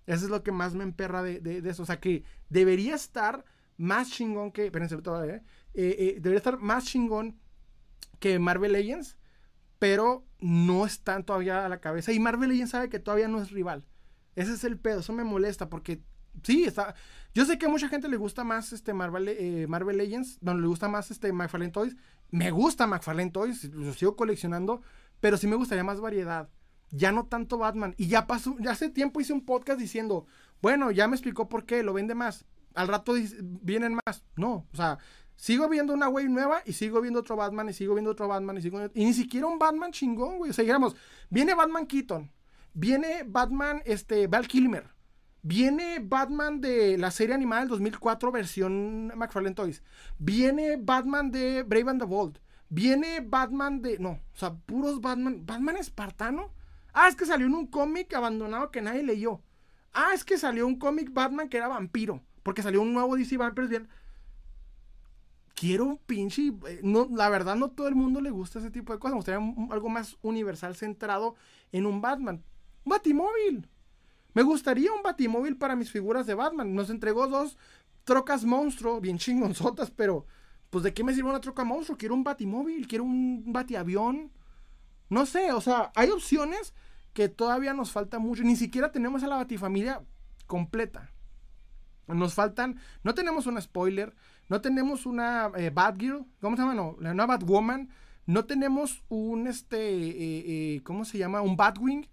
Eso 0.05 0.25
es 0.25 0.31
lo 0.31 0.43
que 0.43 0.51
más 0.51 0.73
me 0.75 0.83
emperra 0.83 1.23
de, 1.23 1.61
eso. 1.65 1.83
O 1.83 1.85
sea, 1.85 1.99
que 1.99 2.23
debería 2.49 2.95
estar 2.95 3.45
más 3.77 4.11
chingón 4.11 4.51
que. 4.51 4.65
Espérense 4.65 4.97
todavía, 5.01 5.35
¿eh? 5.35 5.43
Eh, 5.73 5.95
eh, 5.99 6.13
debería 6.15 6.37
estar 6.37 6.59
más 6.59 6.85
chingón 6.85 7.39
que 8.19 8.39
Marvel 8.39 8.73
Legends, 8.73 9.17
pero 9.79 10.25
no 10.39 10.85
están 10.85 11.23
todavía 11.23 11.65
a 11.65 11.69
la 11.69 11.79
cabeza. 11.79 12.11
Y 12.11 12.19
Marvel 12.19 12.49
Legends 12.49 12.71
sabe 12.71 12.89
que 12.89 12.99
todavía 12.99 13.27
no 13.27 13.41
es 13.41 13.51
rival. 13.51 13.85
Ese 14.35 14.53
es 14.53 14.63
el 14.63 14.79
pedo, 14.79 15.01
eso 15.01 15.13
me 15.13 15.23
molesta 15.23 15.69
porque 15.69 16.01
sí, 16.43 16.63
está. 16.63 16.95
Yo 17.33 17.45
sé 17.45 17.57
que 17.57 17.65
a 17.65 17.69
mucha 17.69 17.89
gente 17.89 18.07
le 18.07 18.17
gusta 18.17 18.43
más 18.43 18.73
este 18.73 18.93
Marvel, 18.93 19.27
eh, 19.27 19.65
Marvel 19.67 19.97
Legends, 19.97 20.37
no 20.41 20.53
le 20.57 20.67
gusta 20.67 20.87
más 20.87 21.11
este 21.11 21.31
McFarlane 21.31 21.71
Toys. 21.71 21.95
Me 22.31 22.51
gusta 22.51 22.87
McFarlane 22.87 23.31
Toys, 23.31 23.65
lo 23.65 23.93
sigo 23.93 24.15
coleccionando, 24.15 24.81
pero 25.19 25.37
sí 25.37 25.47
me 25.47 25.55
gustaría 25.55 25.83
más 25.83 25.99
variedad. 25.99 26.49
Ya 26.95 27.11
no 27.11 27.25
tanto 27.25 27.57
Batman. 27.57 27.95
Y 27.97 28.07
ya 28.07 28.27
pasó, 28.27 28.55
ya 28.59 28.71
hace 28.71 28.89
tiempo 28.89 29.19
hice 29.19 29.33
un 29.33 29.45
podcast 29.45 29.79
diciendo, 29.79 30.27
bueno, 30.61 30.91
ya 30.91 31.07
me 31.07 31.15
explicó 31.15 31.49
por 31.49 31.65
qué, 31.65 31.83
lo 31.83 31.93
vende 31.93 32.15
más. 32.15 32.45
Al 32.75 32.87
rato 32.87 33.13
vienen 33.61 33.99
más. 34.05 34.23
No, 34.35 34.67
o 34.71 34.75
sea, 34.75 34.99
Sigo 35.35 35.67
viendo 35.67 35.93
una 35.93 36.09
wave 36.09 36.29
nueva 36.29 36.61
y 36.65 36.73
sigo 36.73 37.01
viendo 37.01 37.19
otro 37.19 37.35
Batman 37.35 37.69
y 37.69 37.73
sigo 37.73 37.95
viendo 37.95 38.11
otro 38.11 38.27
Batman 38.27 38.57
y 38.57 38.61
sigo 38.61 38.79
Y 38.93 39.05
ni 39.05 39.13
siquiera 39.13 39.47
un 39.47 39.59
Batman 39.59 39.91
chingón, 39.91 40.37
güey. 40.37 40.51
O 40.51 40.53
sea, 40.53 40.63
digamos, 40.63 40.95
viene 41.29 41.53
Batman 41.53 41.87
Keaton, 41.87 42.31
viene 42.73 43.23
Batman 43.25 43.81
este, 43.85 44.27
Val 44.27 44.47
Kilmer, 44.47 44.89
viene 45.41 45.99
Batman 45.99 46.61
de 46.61 46.97
la 46.97 47.11
serie 47.11 47.35
animada 47.35 47.61
del 47.61 47.69
2004 47.69 48.31
versión 48.31 49.07
McFarlane 49.15 49.55
Toys, 49.55 49.83
viene 50.17 50.77
Batman 50.77 51.31
de 51.31 51.63
Brave 51.63 51.89
and 51.89 52.01
the 52.01 52.07
Bold, 52.07 52.39
viene 52.69 53.19
Batman 53.19 53.81
de... 53.81 53.99
No, 53.99 54.11
o 54.11 54.37
sea, 54.37 54.53
puros 54.53 55.01
Batman. 55.01 55.45
¿Batman 55.45 55.77
espartano? 55.77 56.53
Ah, 56.93 57.07
es 57.07 57.15
que 57.15 57.25
salió 57.25 57.47
en 57.47 57.55
un 57.55 57.67
cómic 57.67 58.13
abandonado 58.13 58.71
que 58.71 58.81
nadie 58.81 59.03
leyó. 59.03 59.41
Ah, 59.93 60.11
es 60.13 60.23
que 60.23 60.37
salió 60.37 60.65
un 60.67 60.77
cómic 60.77 61.11
Batman 61.11 61.49
que 61.49 61.57
era 61.57 61.67
vampiro. 61.67 62.21
Porque 62.43 62.61
salió 62.61 62.81
un 62.81 62.93
nuevo 62.93 63.15
DC 63.15 63.37
Vampires 63.37 63.69
bien 63.69 63.87
quiero 65.63 65.85
un 65.85 65.97
pinche. 65.97 66.53
Eh, 66.67 66.81
no, 66.83 67.07
la 67.11 67.29
verdad, 67.29 67.55
no 67.55 67.69
todo 67.69 67.87
el 67.87 67.95
mundo 67.95 68.21
le 68.21 68.31
gusta 68.31 68.59
ese 68.59 68.71
tipo 68.71 68.93
de 68.93 68.99
cosas. 68.99 69.13
Me 69.13 69.17
gustaría 69.17 69.53
algo 69.71 69.89
más 69.89 70.17
universal 70.21 70.75
centrado 70.75 71.35
en 71.71 71.85
un 71.85 72.01
Batman. 72.01 72.43
Un 72.83 72.89
Batimóvil. 72.89 73.67
Me 74.33 74.43
gustaría 74.43 74.91
un 74.91 75.03
Batimóvil 75.03 75.57
para 75.57 75.75
mis 75.75 75.91
figuras 75.91 76.25
de 76.25 76.33
Batman. 76.33 76.73
Nos 76.73 76.89
entregó 76.89 77.27
dos 77.27 77.57
trocas 78.03 78.43
monstruo, 78.43 78.99
bien 78.99 79.17
chingonzotas, 79.17 79.91
pero. 79.91 80.25
Pues 80.69 80.83
de 80.83 80.93
qué 80.93 81.03
me 81.03 81.13
sirve 81.13 81.29
una 81.29 81.39
troca 81.39 81.63
monstruo? 81.63 81.97
Quiero 81.97 82.15
un 82.15 82.23
Batimóvil, 82.23 82.87
quiero 82.87 83.03
un 83.03 83.43
Batiavión. 83.53 84.31
No 85.13 85.27
sé, 85.27 85.51
o 85.53 85.61
sea, 85.61 85.91
hay 85.93 86.09
opciones 86.09 86.73
que 87.13 87.29
todavía 87.29 87.75
nos 87.75 87.91
falta 87.91 88.17
mucho. 88.17 88.41
Ni 88.41 88.55
siquiera 88.55 88.91
tenemos 88.91 89.23
a 89.23 89.27
la 89.27 89.35
Batifamilia 89.35 90.01
completa. 90.47 91.11
Nos 92.07 92.33
faltan, 92.33 92.79
no 93.03 93.13
tenemos 93.13 93.45
un 93.45 93.61
spoiler, 93.61 94.15
no 94.49 94.59
tenemos 94.59 95.05
una 95.05 95.51
eh, 95.55 95.69
Batgirl, 95.69 96.25
¿cómo 96.41 96.55
se 96.55 96.63
llama? 96.63 96.73
No, 96.73 96.97
una 96.99 97.25
Batwoman. 97.27 97.89
No 98.25 98.45
tenemos 98.45 99.03
un, 99.07 99.47
este, 99.47 99.77
eh, 99.77 100.15
eh, 100.47 100.81
¿cómo 100.83 101.05
se 101.05 101.19
llama? 101.19 101.41
Un 101.41 101.57
Batwing. 101.57 102.09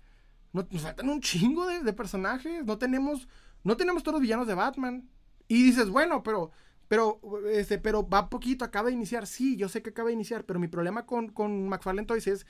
nos 0.53 0.83
faltan 0.83 1.09
un 1.09 1.23
chingo 1.23 1.67
de, 1.67 1.93
personajes. 1.95 2.67
No 2.67 2.77
tenemos, 2.77 3.29
no 3.65 3.79
tenemos 3.79 4.03
todos 4.03 4.17
los 4.17 4.23
villanos 4.23 4.47
de 4.47 4.55
Batman. 4.55 5.09
Y 5.49 5.63
dices, 5.63 5.89
bueno, 5.89 6.23
pero, 6.23 6.51
pero, 6.87 7.19
este, 7.51 7.79
pero 7.79 8.07
va 8.07 8.29
poquito, 8.29 8.63
acaba 8.63 8.89
de 8.89 8.95
iniciar. 8.95 9.27
Sí, 9.27 9.57
yo 9.57 9.71
sé 9.71 9.83
que 9.83 9.91
acaba 9.91 10.09
de 10.09 10.15
iniciar, 10.15 10.45
pero 10.45 10.61
mi 10.61 10.69
problema 10.69 11.07
con, 11.07 11.29
con 11.29 11.67
McFarlane 11.67 12.07
Toys 12.07 12.27
es 12.27 12.47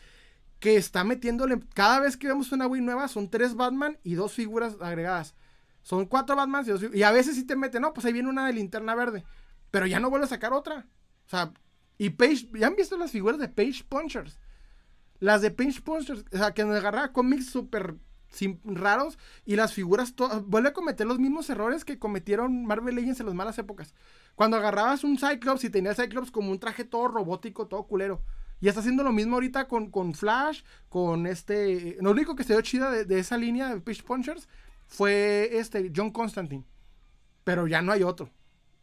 que 0.61 0.77
está 0.77 1.03
metiéndole, 1.05 1.59
cada 1.75 2.01
vez 2.01 2.17
que 2.17 2.29
vemos 2.29 2.53
una 2.53 2.67
Wii 2.67 2.83
nueva, 2.83 3.09
son 3.09 3.29
tres 3.29 3.55
Batman 3.55 3.99
y 4.05 4.15
dos 4.15 4.35
figuras 4.35 4.77
agregadas. 4.81 5.35
Son 5.83 6.05
cuatro 6.05 6.37
Batman 6.37 6.65
y 6.67 6.71
dos 6.71 6.85
Y 6.95 7.03
a 7.03 7.11
veces 7.11 7.35
sí 7.35 7.45
te 7.45 7.57
mete, 7.57 7.81
no, 7.81 7.95
pues 7.95 8.05
ahí 8.05 8.13
viene 8.13 8.29
una 8.29 8.47
de 8.47 8.53
linterna 8.53 8.95
verde. 8.95 9.25
Pero 9.71 9.87
ya 9.87 9.99
no 9.99 10.11
vuelve 10.11 10.27
a 10.27 10.29
sacar 10.29 10.53
otra. 10.53 10.87
O 11.27 11.31
sea, 11.31 11.53
y 11.97 12.11
Page, 12.11 12.49
¿ya 12.55 12.67
han 12.67 12.77
visto 12.77 12.97
las 12.99 13.11
figuras 13.11 13.39
de 13.39 13.49
Page 13.49 13.85
Punchers? 13.89 14.39
Las 15.19 15.43
de 15.43 15.51
Page 15.51 15.81
Punchers, 15.83 16.25
o 16.33 16.37
sea, 16.37 16.53
que 16.53 16.65
nos 16.65 16.77
agarraba 16.77 17.13
cómics 17.13 17.47
súper 17.47 17.97
raros 18.65 19.19
y 19.45 19.57
las 19.57 19.73
figuras 19.73 20.15
vuelve 20.45 20.69
a 20.69 20.73
cometer 20.73 21.07
los 21.07 21.19
mismos 21.19 21.51
errores 21.51 21.85
que 21.85 21.99
cometieron 21.99 22.65
Marvel 22.65 22.95
Legends 22.95 23.21
en 23.21 23.27
las 23.27 23.35
malas 23.35 23.59
épocas. 23.59 23.95
Cuando 24.35 24.57
agarrabas 24.57 25.05
un 25.05 25.19
Cyclops 25.19 25.65
y 25.65 25.71
tenías 25.71 25.97
Cyclops 25.97 26.31
como 26.31 26.51
un 26.51 26.59
traje 26.59 26.85
todo 26.85 27.09
robótico, 27.09 27.67
todo 27.67 27.85
culero. 27.85 28.23
Y 28.61 28.69
está 28.69 28.81
haciendo 28.81 29.03
lo 29.03 29.13
mismo 29.13 29.35
ahorita 29.35 29.69
con, 29.69 29.91
con 29.91 30.15
Flash, 30.15 30.63
con 30.89 31.27
este... 31.27 31.97
Lo 32.01 32.11
único 32.11 32.37
que 32.37 32.45
se 32.45 32.53
dio 32.53 32.63
chida 32.63 32.91
de, 32.91 33.05
de 33.05 33.19
esa 33.19 33.39
línea 33.39 33.75
de 33.75 33.81
Page 33.81 34.03
Punchers 34.03 34.49
fue 34.87 35.51
este 35.53 35.91
John 35.95 36.11
Constantine. 36.11 36.65
Pero 37.45 37.67
ya 37.67 37.81
no 37.81 37.93
hay 37.93 38.03
otro. 38.03 38.31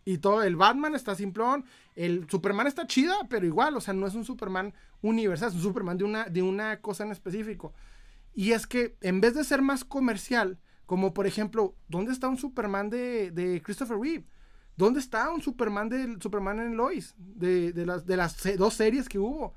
Y 0.08 0.20
todo, 0.20 0.42
el 0.42 0.56
Batman 0.56 0.96
está 0.96 1.16
simplón, 1.16 1.66
el 1.94 2.30
Superman 2.30 2.66
está 2.66 2.88
chida, 2.88 3.14
pero 3.30 3.46
igual, 3.46 3.76
o 3.76 3.82
sea, 3.82 3.94
no 3.94 4.08
es 4.08 4.16
un 4.16 4.24
Superman 4.24 4.74
universal, 5.02 5.50
es 5.50 5.56
un 5.56 5.62
Superman 5.62 5.98
de 5.98 6.06
una, 6.06 6.30
de 6.30 6.42
una 6.42 6.80
cosa 6.80 7.04
en 7.04 7.12
específico. 7.12 7.74
Y 8.34 8.54
es 8.54 8.68
que 8.68 8.96
en 9.02 9.20
vez 9.20 9.34
de 9.34 9.44
ser 9.44 9.62
más 9.62 9.84
comercial, 9.84 10.60
como 10.86 11.14
por 11.14 11.28
ejemplo, 11.28 11.76
¿dónde 11.90 12.14
está 12.14 12.30
un 12.30 12.38
Superman 12.38 12.90
de, 12.90 13.62
Christopher 13.66 13.98
Reeve? 13.98 14.26
¿Dónde 14.78 15.02
está 15.02 15.30
un 15.30 15.42
Superman 15.42 15.90
del 15.90 16.22
Superman 16.22 16.62
en 16.62 16.78
Lois? 16.78 17.14
De, 17.18 17.74
de, 17.74 17.86
las, 17.86 18.06
de 18.06 18.16
las 18.16 18.58
dos 18.58 18.76
series 18.76 19.10
que 19.10 19.20
hubo. 19.20 19.56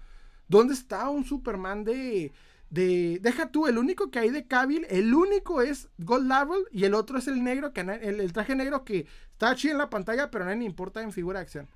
¿Dónde 0.50 0.74
está 0.74 1.08
un 1.08 1.24
Superman 1.24 1.84
de, 1.84 2.32
de. 2.70 3.20
Deja 3.22 3.52
tú, 3.52 3.68
el 3.68 3.78
único 3.78 4.10
que 4.10 4.18
hay 4.18 4.30
de 4.30 4.48
Cavill, 4.48 4.84
el 4.90 5.14
único 5.14 5.62
es 5.62 5.88
Gold 5.98 6.26
Level 6.26 6.64
y 6.72 6.86
el 6.86 6.94
otro 6.94 7.18
es 7.18 7.28
el 7.28 7.44
negro, 7.44 7.72
que 7.72 7.82
el, 7.82 8.32
traje 8.32 8.56
negro 8.56 8.84
que 8.84 9.06
está 9.30 9.54
chido 9.54 9.74
en 9.74 9.78
la 9.78 9.90
pantalla, 9.90 10.28
pero 10.28 10.44
nadie 10.44 10.58
le 10.58 10.64
importa 10.64 11.02
en 11.02 11.12
figura 11.12 11.38
de 11.38 11.44
acción. 11.44 11.68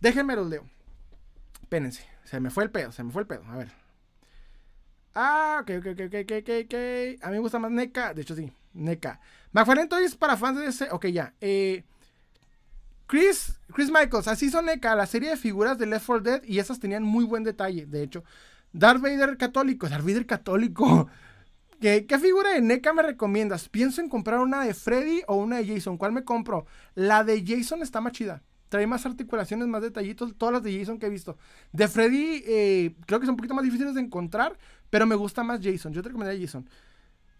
Déjenme 0.00 0.36
los 0.36 0.50
leo. 0.50 0.68
Espérense, 1.62 2.04
se 2.24 2.40
me 2.40 2.50
fue 2.50 2.64
el 2.64 2.70
pedo, 2.70 2.92
se 2.92 3.02
me 3.02 3.10
fue 3.10 3.22
el 3.22 3.26
pedo. 3.26 3.42
A 3.46 3.56
ver. 3.56 3.72
Ah, 5.14 5.60
ok, 5.62 5.70
ok, 5.78 5.86
ok, 5.92 6.00
ok, 6.08 6.32
ok, 6.42 6.50
ok. 6.66 6.74
A 7.22 7.28
mí 7.28 7.32
me 7.32 7.38
gusta 7.38 7.58
más 7.58 7.70
NECA. 7.70 8.12
De 8.12 8.20
hecho, 8.20 8.36
sí, 8.36 8.52
NECA. 8.74 9.18
McFarlane 9.52 9.84
entonces 9.84 10.14
para 10.14 10.36
fans 10.36 10.58
de 10.58 10.66
ese. 10.66 10.88
Ok, 10.90 11.06
ya. 11.06 11.32
Eh, 11.40 11.84
Chris, 13.10 13.58
Chris 13.74 13.90
Michaels, 13.90 14.28
así 14.28 14.50
son 14.50 14.66
NECA, 14.66 14.94
la 14.94 15.04
serie 15.04 15.30
de 15.30 15.36
figuras 15.36 15.76
de 15.76 15.84
Left 15.84 16.06
4 16.06 16.22
Dead. 16.22 16.42
Y 16.44 16.60
esas 16.60 16.78
tenían 16.78 17.02
muy 17.02 17.24
buen 17.24 17.42
detalle, 17.42 17.84
de 17.84 18.04
hecho. 18.04 18.22
Darth 18.72 19.00
Vader 19.00 19.36
católico, 19.36 19.88
Darth 19.88 20.04
Vader 20.04 20.26
católico. 20.26 21.08
¿Qué, 21.80 22.06
figura 22.22 22.50
de 22.50 22.60
NECA 22.60 22.92
me 22.92 23.02
recomiendas? 23.02 23.68
Pienso 23.68 24.00
en 24.00 24.08
comprar 24.08 24.38
una 24.38 24.62
de 24.62 24.74
Freddy 24.74 25.22
o 25.26 25.34
una 25.34 25.56
de 25.56 25.66
Jason. 25.66 25.98
¿Cuál 25.98 26.12
me 26.12 26.22
compro? 26.22 26.66
La 26.94 27.24
de 27.24 27.44
Jason 27.44 27.82
está 27.82 28.00
más 28.00 28.12
chida. 28.12 28.44
Trae 28.68 28.86
más 28.86 29.04
articulaciones, 29.04 29.66
más 29.66 29.82
detallitos. 29.82 30.32
Todas 30.38 30.52
las 30.52 30.62
de 30.62 30.78
Jason 30.78 31.00
que 31.00 31.06
he 31.06 31.10
visto. 31.10 31.36
De 31.72 31.88
Freddy, 31.88 32.44
eh, 32.46 32.94
creo 33.06 33.18
que 33.18 33.26
son 33.26 33.32
un 33.32 33.38
poquito 33.38 33.54
más 33.54 33.64
difíciles 33.64 33.96
de 33.96 34.02
encontrar. 34.02 34.56
Pero 34.88 35.04
me 35.04 35.16
gusta 35.16 35.42
más 35.42 35.58
Jason. 35.60 35.92
Yo 35.92 36.00
te 36.00 36.10
recomendaría 36.10 36.46
Jason. 36.46 36.70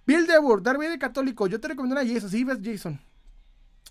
Bill 0.04 0.26
Debord, 0.26 0.64
Darth 0.64 0.78
Vader 0.78 0.98
católico. 0.98 1.46
Yo 1.46 1.60
te 1.60 1.68
recomiendo 1.68 2.00
una 2.00 2.12
Jason. 2.12 2.28
Sí, 2.28 2.42
ves 2.42 2.58
Jason. 2.60 2.98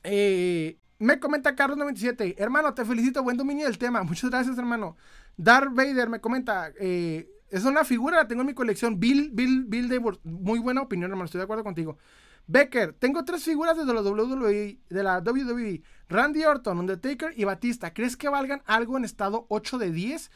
Eh, 0.03 0.77
me 0.99 1.19
comenta 1.19 1.55
Carlos97. 1.55 2.35
Hermano, 2.37 2.73
te 2.73 2.85
felicito. 2.85 3.23
Buen 3.23 3.37
dominio 3.37 3.65
del 3.65 3.77
tema. 3.77 4.03
Muchas 4.03 4.29
gracias, 4.29 4.57
hermano. 4.57 4.97
Darth 5.37 5.73
Vader 5.73 6.09
me 6.09 6.19
comenta, 6.19 6.71
eh, 6.79 7.29
es 7.49 7.63
una 7.63 7.85
figura, 7.85 8.17
la 8.17 8.27
tengo 8.27 8.41
en 8.41 8.47
mi 8.47 8.53
colección. 8.53 8.99
Bill, 8.99 9.31
Bill, 9.33 9.63
Bill 9.65 9.87
Debord, 9.87 10.19
muy 10.23 10.59
buena 10.59 10.81
opinión, 10.81 11.09
hermano, 11.09 11.25
estoy 11.25 11.39
de 11.39 11.45
acuerdo 11.45 11.63
contigo. 11.63 11.97
Becker, 12.45 12.93
tengo 12.93 13.23
tres 13.23 13.43
figuras 13.43 13.77
de 13.77 13.85
la 13.85 14.01
WWE, 14.01 14.79
de 14.89 15.03
la 15.03 15.19
WWE. 15.19 15.81
Randy 16.09 16.43
Orton, 16.43 16.79
Undertaker 16.79 17.31
y 17.37 17.45
Batista. 17.45 17.93
¿Crees 17.93 18.17
que 18.17 18.27
valgan 18.27 18.61
algo 18.65 18.97
en 18.97 19.05
estado 19.05 19.45
8 19.49 19.77
de 19.77 19.91
10? 19.91 20.31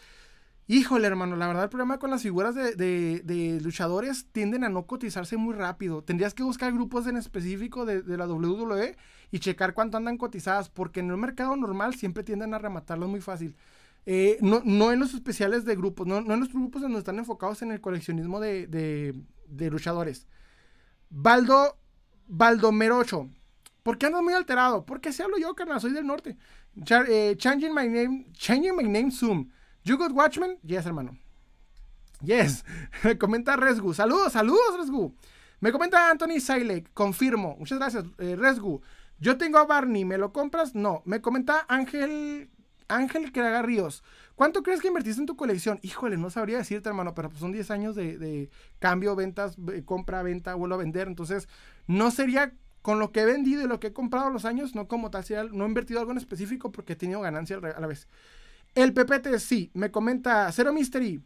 Híjole, 0.67 1.07
hermano, 1.07 1.35
la 1.35 1.47
verdad 1.47 1.63
el 1.65 1.69
problema 1.69 1.99
con 1.99 2.09
las 2.09 2.21
figuras 2.21 2.55
de, 2.55 2.75
de, 2.75 3.59
luchadores 3.61 4.27
tienden 4.31 4.63
a 4.63 4.69
no 4.69 4.85
cotizarse 4.85 5.35
muy 5.35 5.53
rápido. 5.53 6.03
Tendrías 6.03 6.33
que 6.33 6.43
buscar 6.43 6.71
grupos 6.71 7.05
en 7.07 7.17
específico 7.17 7.85
de, 7.85 8.01
de, 8.01 8.17
la 8.17 8.27
WWE 8.27 8.95
y 9.31 9.39
checar 9.39 9.73
cuánto 9.73 9.97
andan 9.97 10.17
cotizadas, 10.17 10.69
porque 10.69 11.01
en 11.01 11.09
el 11.09 11.17
mercado 11.17 11.55
normal 11.57 11.95
siempre 11.95 12.23
tienden 12.23 12.53
a 12.53 12.59
rematarlos 12.59 13.09
muy 13.09 13.19
fácil. 13.19 13.55
Eh, 14.05 14.37
no, 14.41 14.61
no, 14.65 14.91
en 14.91 14.99
los 14.99 15.13
especiales 15.13 15.63
de 15.65 15.75
grupos, 15.75 16.05
no, 16.05 16.17
en 16.17 16.39
los 16.39 16.51
grupos 16.51 16.81
donde 16.81 16.99
están 16.99 17.19
enfocados 17.19 17.61
en 17.61 17.71
el 17.71 17.79
coleccionismo 17.79 18.39
de, 18.39 18.67
de, 18.67 19.71
luchadores. 19.71 20.27
Baldo, 21.09 21.77
Baldomero 22.27 22.97
8. 22.97 23.29
¿Por 23.81 23.97
qué 23.97 24.07
andas 24.07 24.23
muy 24.23 24.33
alterado? 24.33 24.85
Porque 24.85 25.13
se 25.13 25.23
hablo 25.23 25.37
yo, 25.37 25.53
carnal, 25.55 25.79
soy 25.79 25.91
del 25.91 26.05
norte. 26.05 26.37
Eh, 27.07 27.35
changing 27.37 27.73
my 27.73 27.87
name, 27.87 28.27
changing 28.33 28.75
my 28.75 28.83
name 28.83 29.11
Zoom. 29.11 29.49
You 29.83 29.97
got 29.97 30.11
Watchmen? 30.11 30.57
Yes, 30.63 30.85
hermano. 30.85 31.17
Yes. 32.23 32.63
Comenta 33.19 33.55
Resgu. 33.55 33.93
Saludos, 33.93 34.33
saludos, 34.33 34.77
Resgu. 34.77 35.13
Me 35.59 35.71
comenta 35.71 36.09
Anthony 36.09 36.39
Silek, 36.39 36.93
confirmo. 36.93 37.55
Muchas 37.57 37.79
gracias, 37.79 38.03
eh, 38.17 38.35
Resgu. 38.35 38.81
Yo 39.19 39.37
tengo 39.37 39.57
a 39.57 39.65
Barney, 39.65 40.03
¿me 40.03 40.17
lo 40.17 40.33
compras? 40.33 40.75
No. 40.75 41.01
Me 41.05 41.21
comenta 41.21 41.65
Ángel 41.69 42.49
Ángel 42.87 43.31
Craga 43.31 43.61
Ríos. 43.61 44.03
¿Cuánto 44.35 44.63
crees 44.63 44.81
que 44.81 44.87
invertiste 44.87 45.21
en 45.21 45.27
tu 45.27 45.35
colección? 45.35 45.79
Híjole, 45.81 46.17
no 46.17 46.29
sabría 46.29 46.57
decirte, 46.57 46.89
hermano, 46.89 47.13
pero 47.13 47.29
pues 47.29 47.39
son 47.39 47.51
10 47.51 47.71
años 47.71 47.95
de, 47.95 48.49
cambio, 48.79 49.15
ventas, 49.15 49.55
compra, 49.85 50.23
venta, 50.23 50.55
vuelvo 50.55 50.75
a 50.75 50.79
vender. 50.79 51.07
Entonces, 51.07 51.47
no 51.87 52.11
sería 52.11 52.53
con 52.81 52.99
lo 52.99 53.11
que 53.11 53.21
he 53.21 53.25
vendido 53.25 53.63
y 53.63 53.67
lo 53.67 53.79
que 53.79 53.87
he 53.87 53.93
comprado 53.93 54.29
los 54.29 54.45
años, 54.45 54.75
no 54.75 54.87
como 54.87 55.11
tal, 55.11 55.23
no 55.53 55.63
he 55.63 55.67
invertido 55.67 55.99
algo 55.99 56.11
en 56.11 56.17
específico 56.17 56.71
porque 56.71 56.93
he 56.93 56.95
tenido 56.95 57.21
ganancia 57.21 57.57
a 57.57 57.79
la 57.79 57.87
vez. 57.87 58.07
El 58.75 58.93
PPT, 58.93 59.37
sí, 59.39 59.71
me 59.73 59.91
comenta 59.91 60.51
Zero 60.51 60.73
Mystery. 60.73 61.21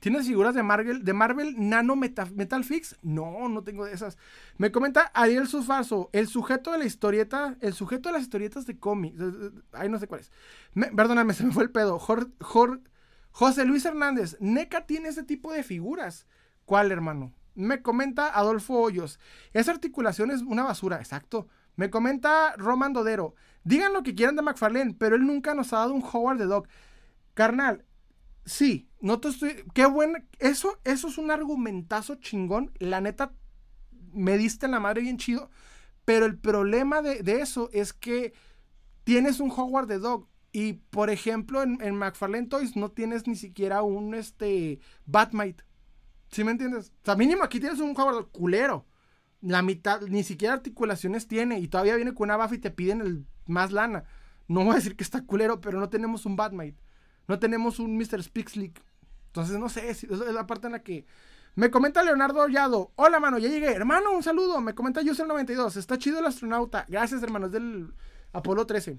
¿Tienes 0.00 0.26
figuras 0.26 0.54
de 0.54 0.62
Marvel, 0.62 1.04
de 1.04 1.12
Marvel 1.12 1.54
Nano 1.58 1.94
Metal, 1.94 2.64
Fix? 2.64 2.96
No, 3.02 3.50
no 3.50 3.62
tengo 3.62 3.84
de 3.84 3.92
esas. 3.92 4.16
Me 4.56 4.72
comenta 4.72 5.10
Ariel 5.12 5.46
Sufaso, 5.46 6.08
el 6.12 6.26
sujeto 6.26 6.72
de 6.72 6.78
la 6.78 6.86
historieta, 6.86 7.56
el 7.60 7.74
sujeto 7.74 8.08
de 8.08 8.14
las 8.14 8.22
historietas 8.22 8.64
de 8.66 8.78
cómics. 8.78 9.20
Ay, 9.72 9.90
no 9.90 9.98
sé 9.98 10.06
cuál 10.06 10.22
es. 10.22 10.32
perdóname, 10.96 11.34
se 11.34 11.44
me 11.44 11.52
fue 11.52 11.64
el 11.64 11.70
pedo. 11.70 11.98
José 11.98 13.64
Luis 13.66 13.84
Hernández, 13.84 14.38
NECA 14.40 14.86
tiene 14.86 15.10
ese 15.10 15.22
tipo 15.22 15.52
de 15.52 15.62
figuras. 15.62 16.26
¿Cuál, 16.64 16.92
hermano? 16.92 17.34
Me 17.54 17.82
comenta 17.82 18.28
Adolfo 18.28 18.78
Hoyos, 18.80 19.18
esa 19.52 19.72
articulación 19.72 20.30
es 20.30 20.40
una 20.40 20.62
basura, 20.62 20.96
exacto. 20.96 21.48
Me 21.76 21.90
comenta 21.90 22.54
Roman 22.56 22.94
Dodero, 22.94 23.34
digan 23.64 23.92
lo 23.92 24.02
que 24.02 24.14
quieran 24.14 24.36
de 24.36 24.42
McFarlane, 24.42 24.94
pero 24.98 25.16
él 25.16 25.26
nunca 25.26 25.54
nos 25.54 25.72
ha 25.72 25.78
dado 25.78 25.94
un 25.94 26.02
Howard 26.02 26.38
the 26.38 26.44
Dog. 26.44 26.68
Carnal, 27.34 27.84
Sí, 28.44 28.88
no 29.00 29.20
te 29.20 29.28
estoy. 29.28 29.64
Qué 29.74 29.86
bueno. 29.86 30.18
Eso, 30.38 30.80
eso 30.84 31.08
es 31.08 31.18
un 31.18 31.30
argumentazo 31.30 32.16
chingón. 32.16 32.72
La 32.78 33.00
neta, 33.00 33.32
me 34.12 34.38
diste 34.38 34.66
en 34.66 34.72
la 34.72 34.80
madre 34.80 35.02
bien 35.02 35.18
chido. 35.18 35.50
Pero 36.04 36.26
el 36.26 36.38
problema 36.38 37.02
de, 37.02 37.20
eso 37.40 37.70
es 37.72 37.92
que 37.92 38.32
tienes 39.04 39.40
un 39.40 39.50
Howard 39.50 39.86
the 39.88 39.98
Dog. 39.98 40.28
Y 40.52 40.74
por 40.74 41.10
ejemplo, 41.10 41.62
en, 41.62 41.78
en 41.80 41.94
McFarlane 41.94 42.48
Toys 42.48 42.74
no 42.74 42.90
tienes 42.90 43.28
ni 43.28 43.36
siquiera 43.36 43.82
un 43.82 44.14
este 44.14 44.80
Batmite. 45.06 45.62
¿Sí 46.32 46.42
me 46.42 46.50
entiendes? 46.50 46.92
O 47.02 47.04
sea, 47.04 47.14
mínimo 47.14 47.44
aquí 47.44 47.60
tienes 47.60 47.78
un 47.78 47.96
Howard 47.96 48.30
culero. 48.32 48.86
La 49.42 49.62
mitad, 49.62 50.02
ni 50.02 50.24
siquiera 50.24 50.54
articulaciones 50.54 51.28
tiene. 51.28 51.60
Y 51.60 51.68
todavía 51.68 51.94
viene 51.94 52.14
con 52.14 52.30
una 52.30 52.36
buff 52.36 52.54
y 52.54 52.58
te 52.58 52.70
piden 52.70 53.00
el 53.00 53.26
más 53.50 53.72
lana. 53.72 54.04
No 54.48 54.64
voy 54.64 54.72
a 54.72 54.76
decir 54.76 54.96
que 54.96 55.04
está 55.04 55.22
culero, 55.24 55.60
pero 55.60 55.78
no 55.78 55.88
tenemos 55.88 56.26
un 56.26 56.36
Batmite. 56.36 56.80
No 57.28 57.38
tenemos 57.38 57.78
un 57.78 57.96
Mr. 57.96 58.22
Speakslick. 58.22 58.82
Entonces, 59.26 59.58
no 59.58 59.68
sé, 59.68 59.90
es 59.90 60.02
la 60.08 60.46
parte 60.46 60.66
en 60.66 60.72
la 60.72 60.82
que... 60.82 61.06
Me 61.56 61.70
comenta 61.70 62.02
Leonardo 62.02 62.40
Hollado. 62.40 62.92
Hola, 62.96 63.20
mano, 63.20 63.38
ya 63.38 63.48
llegué. 63.48 63.72
Hermano, 63.72 64.12
un 64.12 64.22
saludo. 64.22 64.60
Me 64.60 64.74
comenta 64.74 65.02
User92. 65.02 65.76
Está 65.76 65.98
chido 65.98 66.20
el 66.20 66.26
astronauta. 66.26 66.86
Gracias, 66.88 67.22
hermanos, 67.22 67.50
del 67.50 67.92
Apolo 68.32 68.66
13. 68.66 68.98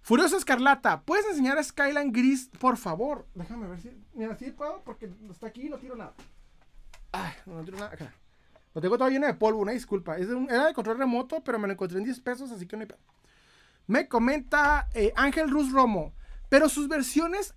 Furioso 0.00 0.36
Escarlata. 0.36 1.02
¿Puedes 1.02 1.26
enseñar 1.26 1.58
a 1.58 1.62
Skyline 1.62 2.12
Gris, 2.12 2.50
por 2.58 2.76
favor? 2.76 3.26
Déjame 3.34 3.68
ver 3.68 3.80
si... 3.80 3.90
Mira, 4.14 4.36
si 4.36 4.50
puedo, 4.50 4.82
porque 4.84 5.10
está 5.30 5.48
aquí 5.48 5.66
y 5.66 5.68
no 5.68 5.78
tiro 5.78 5.96
nada. 5.96 6.14
Ay, 7.12 7.32
no, 7.44 7.62
tiro 7.64 7.78
nada. 7.78 7.92
Acá. 7.92 8.14
Lo 8.74 8.80
tengo 8.80 8.98
todo 8.98 9.08
lleno 9.08 9.26
de 9.26 9.34
polvo, 9.34 9.60
una 9.60 9.72
disculpa. 9.72 10.16
era 10.18 10.66
de 10.66 10.74
control 10.74 10.98
remoto, 10.98 11.42
pero 11.42 11.58
me 11.58 11.66
lo 11.66 11.72
encontré 11.72 11.98
en 11.98 12.04
10 12.04 12.20
pesos, 12.20 12.50
así 12.50 12.66
que 12.66 12.76
no 12.76 12.82
hay 12.82 12.88
Me 13.86 14.08
comenta 14.08 14.88
eh, 14.94 15.12
Ángel 15.16 15.50
Ruz 15.50 15.72
Romo. 15.72 16.14
Pero 16.48 16.68
sus 16.68 16.88
versiones 16.88 17.54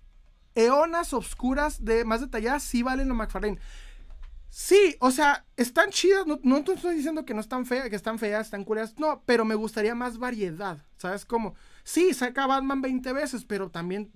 eonas 0.54 1.12
obscuras 1.12 1.84
de 1.84 2.04
más 2.04 2.20
detalladas 2.20 2.62
sí 2.62 2.82
valen 2.82 3.10
a 3.10 3.14
McFarlane. 3.14 3.58
Sí, 4.48 4.96
o 4.98 5.12
sea, 5.12 5.46
están 5.56 5.90
chidas. 5.90 6.26
No, 6.26 6.40
no 6.42 6.58
estoy 6.58 6.96
diciendo 6.96 7.24
que 7.24 7.34
no 7.34 7.40
están 7.40 7.66
feas, 7.66 7.88
que 7.88 7.96
están 7.96 8.18
feas, 8.18 8.46
están 8.46 8.64
culeras. 8.64 8.98
No, 8.98 9.22
pero 9.24 9.44
me 9.44 9.54
gustaría 9.54 9.94
más 9.94 10.18
variedad. 10.18 10.84
¿Sabes 10.96 11.24
cómo? 11.24 11.54
Sí, 11.84 12.12
saca 12.14 12.46
Batman 12.46 12.82
20 12.82 13.12
veces, 13.12 13.44
pero 13.44 13.70
también 13.70 14.10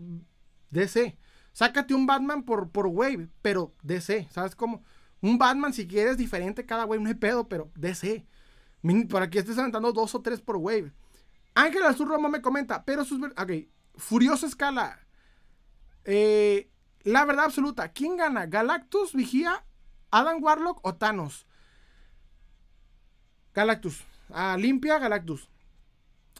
DC. 0.70 1.16
Sácate 1.52 1.94
un 1.94 2.06
Batman 2.06 2.42
por, 2.42 2.70
por 2.70 2.88
wave, 2.88 3.28
pero 3.42 3.72
DC. 3.84 4.28
¿Sabes 4.32 4.56
cómo? 4.56 4.82
Un 5.20 5.38
Batman, 5.38 5.72
si 5.72 5.86
quieres, 5.86 6.18
diferente 6.18 6.66
cada 6.66 6.84
wave, 6.84 7.00
no 7.00 7.08
hay 7.08 7.14
pedo, 7.14 7.48
pero 7.48 7.70
DC. 7.76 8.26
Por 9.08 9.22
aquí 9.22 9.38
estés 9.38 9.56
aventando 9.56 9.92
dos 9.92 10.16
o 10.16 10.20
tres 10.20 10.40
por 10.40 10.56
wave. 10.56 10.92
Ángel 11.54 11.84
Azul 11.84 12.08
Roma 12.08 12.28
me 12.28 12.42
comenta, 12.42 12.84
pero 12.84 13.04
sus. 13.04 13.20
Ok, 13.22 13.52
Furiosa 13.96 14.46
escala. 14.46 15.00
Eh, 16.04 16.70
la 17.02 17.24
verdad 17.24 17.46
absoluta. 17.46 17.92
¿Quién 17.92 18.16
gana? 18.16 18.46
¿Galactus, 18.46 19.14
Vigía, 19.14 19.64
Adam 20.10 20.42
Warlock 20.42 20.80
o 20.82 20.96
Thanos? 20.96 21.46
Galactus. 23.54 24.04
Ah, 24.30 24.56
limpia 24.58 24.98
Galactus. 24.98 25.48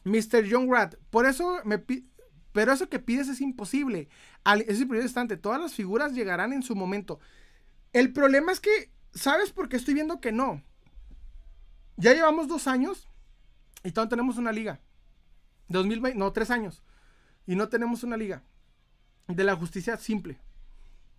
Mr. 0.05 0.47
John 0.51 0.70
Rat. 0.70 0.97
Por 1.11 1.27
eso 1.27 1.61
me 1.65 1.78
Pero 1.78 2.73
eso 2.73 2.89
que 2.89 2.99
pides 2.99 3.28
es 3.28 3.41
imposible. 3.41 4.09
es 4.66 4.81
el 4.81 4.89
primer 4.89 5.03
instante. 5.03 5.36
Todas 5.36 5.61
las 5.61 5.74
figuras 5.74 6.12
llegarán 6.12 6.53
en 6.53 6.62
su 6.62 6.74
momento. 6.74 7.20
El 7.93 8.12
problema 8.12 8.51
es 8.53 8.61
que, 8.61 8.93
¿sabes 9.12 9.53
por 9.53 9.69
qué 9.69 9.77
estoy 9.77 9.95
viendo 9.95 10.20
que 10.20 10.32
no? 10.32 10.62
Ya 11.97 12.12
llevamos 12.12 12.49
dos 12.49 12.66
años 12.66 13.09
y 13.85 13.93
todavía 13.93 14.11
tenemos 14.11 14.36
una 14.36 14.51
liga. 14.51 14.81
2020, 15.69 16.19
no, 16.19 16.32
tres 16.32 16.51
años 16.51 16.82
y 17.47 17.57
no 17.57 17.69
tenemos 17.69 18.03
una 18.03 18.16
liga 18.16 18.43
de 19.28 19.45
la 19.45 19.57
justicia 19.57 19.97
simple. 19.97 20.39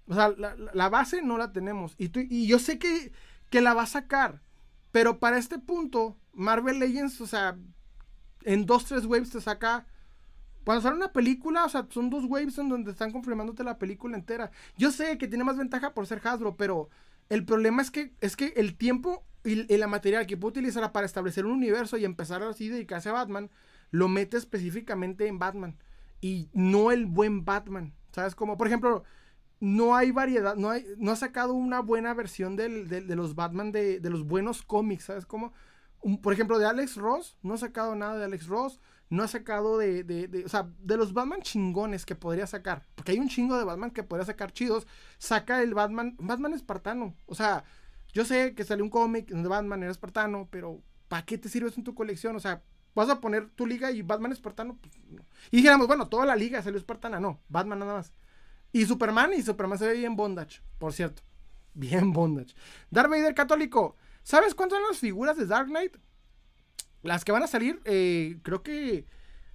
O 0.07 0.13
sea, 0.13 0.29
la, 0.29 0.89
base 0.89 1.21
no 1.21 1.37
la 1.37 1.51
tenemos. 1.51 1.95
Y, 1.97 2.11
y 2.33 2.47
yo 2.47 2.59
sé 2.59 2.77
que, 2.77 3.11
que, 3.49 3.61
la 3.61 3.73
va 3.73 3.83
a 3.83 3.87
sacar. 3.87 4.41
Pero 4.91 5.19
para 5.19 5.37
este 5.37 5.57
punto, 5.57 6.15
Marvel 6.33 6.79
Legends, 6.79 7.19
o 7.21 7.27
sea, 7.27 7.57
en 8.43 8.65
dos, 8.65 8.85
tres 8.85 9.05
waves 9.05 9.31
te 9.31 9.41
saca. 9.41 9.87
Cuando 10.63 10.81
sale 10.81 10.95
una 10.95 11.11
película, 11.11 11.65
o 11.65 11.69
sea, 11.69 11.87
son 11.89 12.09
dos 12.09 12.25
waves 12.25 12.57
en 12.59 12.69
donde 12.69 12.91
están 12.91 13.11
confirmándote 13.11 13.63
la 13.63 13.79
película 13.79 14.15
entera. 14.15 14.51
Yo 14.77 14.91
sé 14.91 15.17
que 15.17 15.27
tiene 15.27 15.43
más 15.43 15.57
ventaja 15.57 15.93
por 15.93 16.05
ser 16.07 16.21
Hasbro, 16.23 16.55
pero 16.55 16.89
el 17.29 17.43
problema 17.45 17.81
es 17.81 17.89
que, 17.91 18.13
es 18.21 18.35
que 18.35 18.53
el 18.55 18.75
tiempo 18.75 19.23
y, 19.43 19.71
y 19.71 19.77
la 19.77 19.87
material 19.87 20.25
que 20.25 20.37
puede 20.37 20.59
utilizar 20.59 20.91
para 20.91 21.05
establecer 21.05 21.45
un 21.45 21.53
universo 21.53 21.97
y 21.97 22.05
empezar 22.05 22.41
así 22.43 22.69
dedicarse 22.69 23.09
a 23.09 23.13
Batman, 23.13 23.49
lo 23.95 24.07
mete 24.07 24.37
específicamente 24.37 25.27
en 25.27 25.39
Batman 25.39 25.77
y 26.21 26.49
no 26.53 26.91
el 26.91 27.05
buen 27.05 27.45
Batman. 27.45 27.93
¿Sabes? 28.11 28.35
Como, 28.35 28.57
por 28.57 28.67
ejemplo, 28.67 29.03
no 29.59 29.95
hay 29.95 30.11
variedad, 30.11 30.55
no, 30.55 30.69
hay, 30.69 30.85
no 30.97 31.11
ha 31.11 31.15
sacado 31.15 31.53
una 31.53 31.81
buena 31.81 32.13
versión 32.13 32.55
de 32.55 32.69
los 33.15 33.35
Batman 33.35 33.71
de, 33.71 33.99
los 34.03 34.25
buenos 34.25 34.61
cómics, 34.61 35.05
¿sabes? 35.05 35.25
Como, 35.25 35.53
por 36.21 36.33
ejemplo, 36.33 36.59
de 36.59 36.65
Alex 36.65 36.97
Ross, 36.97 37.37
no 37.41 37.55
ha 37.55 37.57
sacado 37.57 37.95
nada 37.95 38.17
de 38.17 38.25
Alex 38.25 38.47
Ross, 38.47 38.79
no 39.09 39.23
ha 39.23 39.27
sacado 39.27 39.77
de, 39.77 40.43
o 40.45 40.49
sea, 40.49 40.69
de 40.79 40.97
los 40.97 41.13
Batman 41.13 41.41
chingones 41.41 42.05
que 42.05 42.15
podría 42.15 42.47
sacar, 42.47 42.85
porque 42.95 43.13
hay 43.13 43.19
un 43.19 43.29
chingo 43.29 43.57
de 43.57 43.65
Batman 43.65 43.91
que 43.91 44.03
podría 44.03 44.25
sacar 44.25 44.51
chidos, 44.51 44.87
saca 45.17 45.61
el 45.61 45.73
Batman, 45.73 46.15
Batman 46.19 46.53
espartano, 46.53 47.15
o 47.25 47.35
sea, 47.35 47.63
yo 48.13 48.23
sé 48.23 48.55
que 48.55 48.63
salió 48.63 48.83
un 48.83 48.89
cómic 48.89 49.29
donde 49.29 49.49
Batman 49.49 49.83
era 49.83 49.91
espartano, 49.91 50.47
pero 50.49 50.81
¿para 51.07 51.25
qué 51.25 51.37
te 51.37 51.49
sirve 51.49 51.69
eso 51.69 51.79
en 51.79 51.83
tu 51.83 51.95
colección? 51.95 52.35
O 52.35 52.39
sea, 52.39 52.63
vas 52.95 53.09
a 53.09 53.19
poner 53.19 53.49
tu 53.49 53.67
liga 53.67 53.91
y 53.91 54.01
Batman 54.01 54.31
espartano. 54.31 54.77
Pues, 54.81 54.93
Y 55.51 55.57
dijéramos, 55.57 55.87
bueno, 55.87 56.07
toda 56.07 56.25
la 56.25 56.35
liga 56.35 56.61
salió 56.61 56.79
espartana. 56.79 57.19
No, 57.19 57.41
Batman 57.49 57.79
nada 57.79 57.93
más. 57.93 58.13
Y 58.71 58.85
Superman, 58.85 59.33
y 59.33 59.43
Superman 59.43 59.77
se 59.77 59.87
ve 59.87 59.93
bien 59.93 60.15
bondage, 60.15 60.61
por 60.79 60.93
cierto. 60.93 61.21
Bien 61.73 62.11
bondage. 62.13 62.55
Darth 62.89 63.09
Vader 63.09 63.35
católico. 63.35 63.95
¿Sabes 64.23 64.55
cuántas 64.55 64.79
son 64.79 64.87
las 64.87 64.97
figuras 64.97 65.37
de 65.37 65.45
Dark 65.45 65.67
Knight? 65.67 65.97
Las 67.03 67.23
que 67.23 67.31
van 67.31 67.43
a 67.43 67.47
salir, 67.47 67.79
eh, 67.85 68.39
creo 68.41 68.63
que 68.63 69.05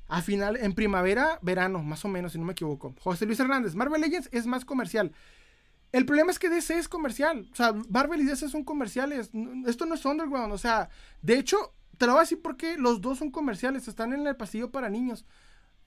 a 0.07 0.23
final, 0.23 0.57
en 0.57 0.75
primavera, 0.75 1.39
verano, 1.43 1.83
más 1.83 2.05
o 2.05 2.09
menos, 2.09 2.33
si 2.33 2.39
no 2.39 2.45
me 2.45 2.53
equivoco. 2.53 2.95
José 3.01 3.27
Luis 3.27 3.41
Hernández, 3.41 3.75
Marvel 3.75 4.01
Legends 4.01 4.29
es 4.33 4.47
más 4.47 4.65
comercial. 4.65 5.13
El 5.93 6.07
problema 6.07 6.31
es 6.31 6.39
que 6.39 6.49
DC 6.49 6.79
es 6.79 6.89
comercial. 6.89 7.49
O 7.53 7.57
sea, 7.57 7.73
Marvel 7.89 8.21
y 8.21 8.25
DC 8.25 8.49
son 8.49 8.65
comerciales. 8.65 9.31
Esto 9.67 9.87
no 9.87 9.95
es 9.95 10.05
underground. 10.05 10.53
O 10.53 10.59
sea, 10.59 10.89
de 11.23 11.39
hecho, 11.39 11.75
te 12.01 12.07
lo 12.07 12.13
voy 12.13 12.21
a 12.21 12.23
decir 12.23 12.41
porque 12.41 12.79
los 12.79 13.03
dos 13.03 13.19
son 13.19 13.31
comerciales, 13.31 13.87
están 13.87 14.15
en 14.15 14.27
el 14.27 14.35
pasillo 14.35 14.71
para 14.71 14.89
niños. 14.89 15.27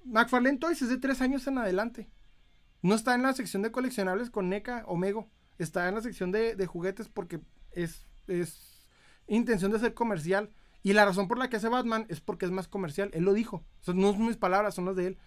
McFarlane 0.06 0.60
Toys 0.60 0.80
es 0.84 0.90
de 0.90 1.00
tres 1.00 1.22
años 1.22 1.48
en 1.48 1.58
adelante. 1.58 2.08
No 2.84 2.94
está 2.94 3.16
en 3.16 3.24
la 3.24 3.34
sección 3.34 3.64
de 3.64 3.72
coleccionables 3.72 4.30
con 4.30 4.48
NECA 4.48 4.84
o 4.86 4.96
Mego. 4.96 5.32
Está 5.58 5.90
en 5.90 5.96
la 5.96 6.02
sección 6.02 6.32
de, 6.32 6.68
juguetes 6.68 7.10
porque 7.10 7.40
es, 7.72 8.06
intención 9.26 9.72
de 9.72 9.80
ser 9.80 9.96
comercial. 9.96 10.52
Y 10.84 10.94
la 10.94 11.04
razón 11.04 11.28
por 11.28 11.40
la 11.40 11.50
que 11.50 11.56
hace 11.56 11.68
Batman 11.68 12.06
es 12.10 12.22
porque 12.22 12.46
es 12.46 12.52
más 12.52 12.68
comercial. 12.68 13.10
Él 13.14 13.24
lo 13.24 13.34
dijo. 13.34 13.66
no 13.88 14.12
son 14.12 14.28
mis 14.28 14.38
palabras, 14.38 14.76
son 14.76 14.86
las 14.86 14.96
de 14.96 15.08
él. 15.08 15.18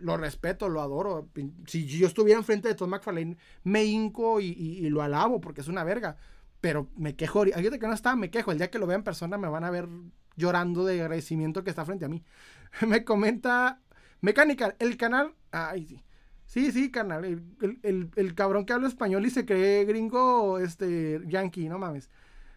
Lo 0.00 0.16
respeto, 0.16 0.68
lo 0.68 0.80
adoro. 0.80 1.28
Si 1.68 1.86
yo 1.86 2.08
estuviera 2.08 2.40
enfrente 2.40 2.66
de 2.66 2.74
Todd 2.74 2.88
McFarlane, 2.88 3.36
me 3.62 3.84
hinco 3.84 4.40
y, 4.40 4.46
y 4.46 4.90
lo 4.90 5.02
alabo 5.02 5.40
porque 5.40 5.60
es 5.60 5.68
una 5.68 5.84
verga. 5.84 6.16
Pero 6.60 6.88
me 6.96 7.16
quejo, 7.16 7.40
ahorita 7.40 7.78
que 7.78 7.86
no 7.86 7.92
está, 7.92 8.16
me 8.16 8.30
quejo. 8.30 8.52
El 8.52 8.58
día 8.58 8.70
que 8.70 8.78
lo 8.78 8.86
vea 8.86 8.96
en 8.96 9.02
persona 9.02 9.38
me 9.38 9.48
van 9.48 9.64
a 9.64 9.70
ver 9.70 9.88
llorando 10.36 10.84
de 10.84 11.00
agradecimiento 11.00 11.64
que 11.64 11.70
está 11.70 11.84
frente 11.84 12.04
a 12.04 12.08
mí. 12.08 12.22
me 12.86 13.04
comenta 13.04 13.80
Mecánica, 14.20 14.74
el 14.78 14.96
canal. 14.96 15.34
Ay, 15.50 15.86
sí. 15.86 16.02
Sí, 16.46 16.72
sí, 16.72 16.90
canal. 16.90 17.24
El, 17.82 18.34
cabrón 18.34 18.64
que 18.64 18.72
habla 18.72 18.88
español 18.88 19.26
y 19.26 19.30
se 19.30 19.44
cree 19.44 19.84
gringo, 19.84 20.58
este, 20.58 21.20
yankee, 21.26 21.68
no 21.68 21.78
mames. 21.78 22.08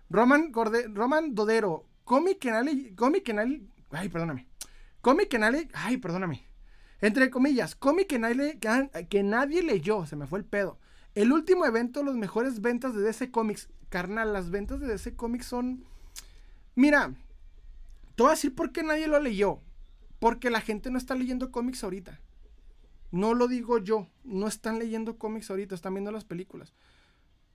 Roman, 0.09 0.51
Roman 0.93 1.35
Dodero, 1.35 1.85
cómic 2.03 2.39
que 2.39 2.51
nadie, 2.51 2.95
cómic 2.95 3.23
que 3.23 3.33
nadie, 3.33 3.63
ay, 3.91 4.09
perdóname. 4.09 4.47
Cómic 5.01 5.29
que 5.29 5.39
nadie, 5.39 5.67
ay, 5.73 5.97
perdóname. 5.97 6.45
Entre 7.01 7.29
comillas, 7.29 7.75
cómic 7.75 8.07
que 8.07 8.19
nadie, 8.19 8.59
que 9.09 9.23
nadie 9.23 9.63
leyó, 9.63 10.05
se 10.05 10.15
me 10.15 10.27
fue 10.27 10.39
el 10.39 10.45
pedo. 10.45 10.79
El 11.15 11.31
último 11.31 11.65
evento, 11.65 12.03
los 12.03 12.15
mejores 12.15 12.61
ventas 12.61 12.93
de 12.93 13.01
DC 13.01 13.31
Comics. 13.31 13.69
Carnal, 13.89 14.33
las 14.33 14.49
ventas 14.49 14.79
de 14.79 14.87
DC 14.87 15.15
Comics 15.15 15.45
son... 15.45 15.83
Mira, 16.75 17.13
te 18.15 18.23
voy 18.23 18.31
a 18.31 18.35
decir 18.35 18.55
por 18.55 18.71
qué 18.71 18.83
nadie 18.83 19.07
lo 19.07 19.19
leyó. 19.19 19.59
Porque 20.19 20.49
la 20.49 20.61
gente 20.61 20.91
no 20.91 20.97
está 20.97 21.15
leyendo 21.15 21.51
cómics 21.51 21.83
ahorita. 21.83 22.19
No 23.11 23.33
lo 23.33 23.47
digo 23.47 23.79
yo. 23.79 24.07
No 24.23 24.47
están 24.47 24.77
leyendo 24.77 25.17
cómics 25.17 25.49
ahorita, 25.49 25.73
están 25.73 25.93
viendo 25.93 26.11
las 26.11 26.25
películas. 26.25 26.73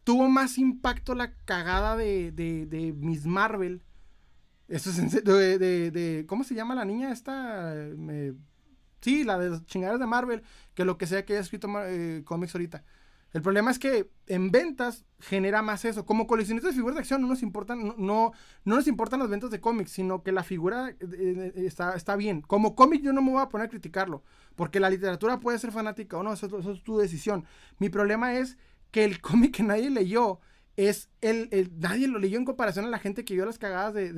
Tuvo 0.02 0.28
más 0.28 0.59
impacto 0.59 1.15
la 1.15 1.35
cagada 1.44 1.97
de, 1.97 2.32
de, 2.32 2.94
Miss 2.97 3.27
Marvel. 3.27 3.82
Eso 4.69 4.90
es 4.90 4.98
en 4.98 5.09
de, 5.11 5.59
de, 5.90 6.24
¿Cómo 6.27 6.44
se 6.44 6.55
llama 6.55 6.74
la 6.74 6.85
niña 6.85 7.12
esta? 7.12 7.74
sí, 9.01 9.24
la 9.24 9.39
de 9.39 9.65
chingaderas 9.66 10.01
de 10.01 10.06
Marvel. 10.06 10.43
Que 10.74 10.85
lo 10.85 10.98
que 10.98 11.06
sea 11.06 11.24
que 11.24 11.35
haya 11.35 11.43
escrito 11.43 11.69
eh, 11.86 12.23
cómics 12.24 12.55
ahorita. 12.55 12.85
El 13.35 13.43
problema 13.43 13.73
es 13.73 13.81
que 13.81 14.09
en 14.28 14.52
ventas 14.52 15.05
genera 15.19 15.61
más 15.61 15.85
eso. 15.85 16.06
Como 16.06 16.28
coleccionistas 16.28 16.70
de 16.70 16.77
figuras 16.77 16.94
de 16.94 17.01
acción 17.01 17.20
no 17.20 17.27
nos 17.27 17.43
importan, 17.43 17.85
no, 17.85 17.94
no, 17.98 18.32
nos 18.65 18.86
importan 18.86 19.19
las 19.19 19.28
ventas 19.28 19.51
de 19.51 19.61
cómics, 19.61 19.90
sino 19.90 20.23
que 20.23 20.31
la 20.31 20.44
figura 20.44 20.90
eh, 20.90 20.97
eh, 21.01 21.52
está, 21.56 21.97
está, 21.97 22.15
bien. 22.15 22.43
Como 22.43 22.77
cómic 22.77 23.02
yo 23.02 23.12
no 23.12 23.23
me 23.23 23.32
voy 23.32 23.43
a 23.43 23.48
poner 23.48 23.66
a 23.66 23.70
criticarlo, 23.70 24.23
porque 24.55 24.78
la 24.78 24.89
literatura 24.89 25.40
puede 25.40 25.59
ser 25.59 25.73
fanática 25.73 26.16
o 26.16 26.23
no, 26.23 26.32
eso, 26.32 26.47
es 26.59 26.85
tu 26.85 26.97
decisión. 26.97 27.44
Mi 27.78 27.89
problema 27.89 28.35
es 28.39 28.56
que 28.93 29.05
el 29.05 29.20
cómic 29.20 29.56
que 29.56 29.62
nadie 29.65 29.90
leyó 29.90 30.39
es 30.77 31.11
el, 31.20 31.73
nadie 31.77 32.06
lo 32.06 32.20
leyó 32.20 32.39
en 32.39 32.44
comparación 32.44 32.85
a 32.85 32.89
la 32.89 33.01
gente 33.01 33.24
que 33.24 33.35
vio 33.35 33.44
las 33.44 33.59
cagadas 33.59 33.94
de, 33.94 34.12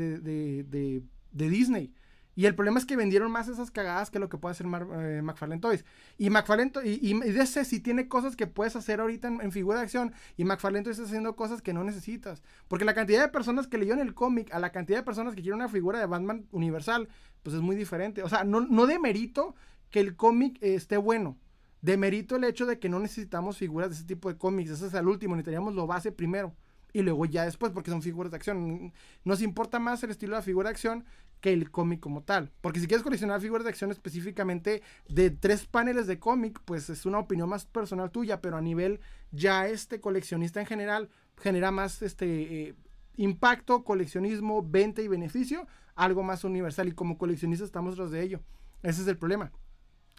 de 1.37 1.49
Disney. 1.49 1.91
Y 2.37 2.45
el 2.45 2.55
problema 2.55 2.79
es 2.79 2.85
que 2.85 2.97
vendieron 2.97 3.33
más 3.33 3.49
esas 3.49 3.71
cagadas 3.71 4.11
que 4.11 4.19
lo 4.19 4.29
que 4.29 4.37
puede 4.37 4.53
hacer 4.53 4.67
eh, 4.67 5.23
McFarlane 5.23 5.61
Toys. 5.61 5.87
Y 6.19 6.29
McFarlane 6.29 6.71
y, 6.85 7.11
y, 7.11 7.15
DC 7.15 7.65
sí 7.65 7.81
tiene 7.81 8.09
cosas 8.09 8.37
que 8.37 8.47
puedes 8.47 8.77
hacer 8.77 9.01
ahorita 9.01 9.29
en, 9.29 9.53
figura 9.53 9.79
de 9.79 9.85
acción. 9.85 10.13
Y 10.37 10.45
McFarlane 10.45 10.85
Toys 10.85 10.99
está 10.99 11.09
haciendo 11.09 11.35
cosas 11.35 11.63
que 11.63 11.73
no 11.73 11.83
necesitas. 11.83 12.43
Porque 12.69 12.85
la 12.85 12.93
cantidad 12.93 13.23
de 13.23 13.29
personas 13.29 13.67
que 13.67 13.79
leyeron 13.79 14.01
el 14.01 14.13
cómic 14.13 14.53
a 14.53 14.59
la 14.59 14.71
cantidad 14.71 14.99
de 14.99 15.03
personas 15.03 15.35
que 15.35 15.41
quieren 15.41 15.61
una 15.61 15.71
figura 15.71 15.99
de 15.99 16.05
Batman 16.05 16.47
universal, 16.53 17.09
pues 17.43 17.57
es 17.57 17.63
muy 17.63 17.75
diferente. 17.75 18.23
O 18.23 18.29
sea, 18.29 18.45
no, 18.45 18.61
no 18.61 18.87
demerito 18.87 19.55
que 19.91 20.01
el 20.01 20.15
cómic 20.15 20.59
esté 20.61 20.99
bueno. 20.99 21.39
Demerito 21.81 22.37
el 22.37 22.45
hecho 22.45 22.67
de 22.67 22.79
que 22.79 22.91
no 22.91 23.01
necesitamos 23.01 23.57
figuras 23.57 23.89
de 23.89 23.97
ese 23.97 24.05
tipo 24.05 24.29
de 24.31 24.37
cómics. 24.37 24.71
Ese 24.71 24.89
es 24.89 24.95
el 24.95 25.09
último. 25.09 25.37
Necesitaríamos 25.37 25.75
lo 25.75 25.87
base 25.87 26.13
primero 26.13 26.55
y 26.97 27.03
luego 27.03 27.27
ya 27.27 27.45
después, 27.45 27.73
porque 27.73 27.91
son 27.91 28.01
figuras 28.01 28.31
de 28.31 28.37
acción. 28.37 28.91
Nos 29.23 29.43
importa 29.43 29.79
más 29.79 30.03
el 30.03 30.11
estilo 30.11 30.33
de 30.33 30.39
la 30.39 30.43
figura 30.43 30.71
de 30.71 30.73
acción 30.73 31.05
que 31.47 31.53
el 31.53 31.71
cómic 31.71 32.01
como 32.01 32.25
tal. 32.25 32.51
Porque 32.61 32.81
si 32.81 32.89
quieres 32.89 33.05
coleccionar 33.05 33.41
figuras 33.41 33.63
de 33.63 33.71
acción 33.71 33.93
específicamente 33.93 34.83
de 35.09 35.31
tres 35.31 35.65
paneles 35.65 36.09
de 36.09 36.19
cómic, 36.19 36.61
pues 36.65 36.91
es 36.91 37.07
una 37.07 37.21
opinión 37.21 37.49
más 37.49 37.67
personal 37.67 38.11
tuya, 38.11 38.41
pero 38.41 38.57
a 38.57 38.61
nivel 38.61 38.99
ya 39.31 39.69
este 39.69 40.01
coleccionista 40.01 40.59
en 40.59 40.67
general 40.67 41.09
genera 41.37 41.71
más 41.71 42.03
este 42.03 42.27
eh, 42.69 42.75
impacto, 43.15 43.85
coleccionismo, 43.85 44.61
venta 44.61 45.03
y 45.03 45.07
beneficio, 45.07 45.69
algo 45.95 46.25
más 46.25 46.43
universal. 46.43 46.89
Y 46.89 46.93
como 46.93 47.17
coleccionista 47.17 47.65
estamos 47.65 47.95
tras 47.95 48.11
de 48.11 48.25
ello. 48.25 48.41
Ese 48.83 49.03
es 49.03 49.07
el 49.07 49.17
problema. 49.17 49.53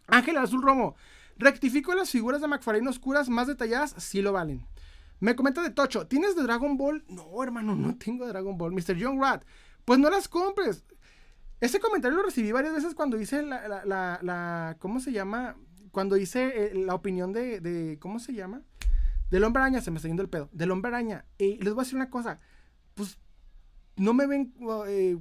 Ángel 0.07 0.37
Azul 0.37 0.61
Romo. 0.61 0.95
Rectifico 1.35 1.93
las 1.93 2.09
figuras 2.09 2.39
de 2.39 2.47
McFarlane 2.47 2.87
oscuras 2.87 3.27
más 3.27 3.47
detalladas, 3.47 3.93
sí 3.97 4.21
lo 4.21 4.31
valen. 4.31 4.65
Me 5.19 5.35
comenta 5.35 5.61
de 5.61 5.71
Tocho, 5.71 6.07
¿tienes 6.07 6.37
de 6.37 6.43
Dragon 6.43 6.77
Ball? 6.77 7.03
No, 7.09 7.43
hermano, 7.43 7.75
no 7.75 7.97
tengo 7.97 8.25
de 8.25 8.31
Dragon 8.31 8.57
Ball. 8.57 8.71
Mr. 8.71 8.95
Young 8.95 9.19
Rat, 9.19 9.43
pues 9.83 9.99
no 9.99 10.09
las 10.09 10.29
compres. 10.29 10.85
Ese 11.59 11.79
comentario 11.79 12.17
lo 12.17 12.23
recibí 12.23 12.51
varias 12.51 12.73
veces 12.73 12.93
cuando 12.93 13.19
hice 13.19 13.41
la, 13.41 13.83
la, 13.85 14.75
¿cómo 14.79 14.99
se 14.99 15.11
llama? 15.11 15.55
Cuando 15.91 16.17
hice 16.17 16.67
eh, 16.67 16.75
la 16.75 16.93
opinión 16.93 17.33
de, 17.33 17.97
¿cómo 17.99 18.19
se 18.19 18.33
llama? 18.33 18.61
Del 19.31 19.43
hombre 19.43 19.61
araña, 19.61 19.81
se 19.81 19.91
me 19.91 19.97
está 19.97 20.07
yendo 20.07 20.21
el 20.23 20.29
pedo. 20.29 20.49
Del 20.51 20.71
hombre 20.71 20.89
araña. 20.89 21.25
Y 21.37 21.57
les 21.57 21.73
voy 21.73 21.81
a 21.81 21.85
decir 21.85 21.95
una 21.95 22.09
cosa, 22.09 22.39
pues 22.93 23.17
no 23.95 24.13
me 24.13 24.27
ven, 24.27 24.53
eh, 24.87 25.17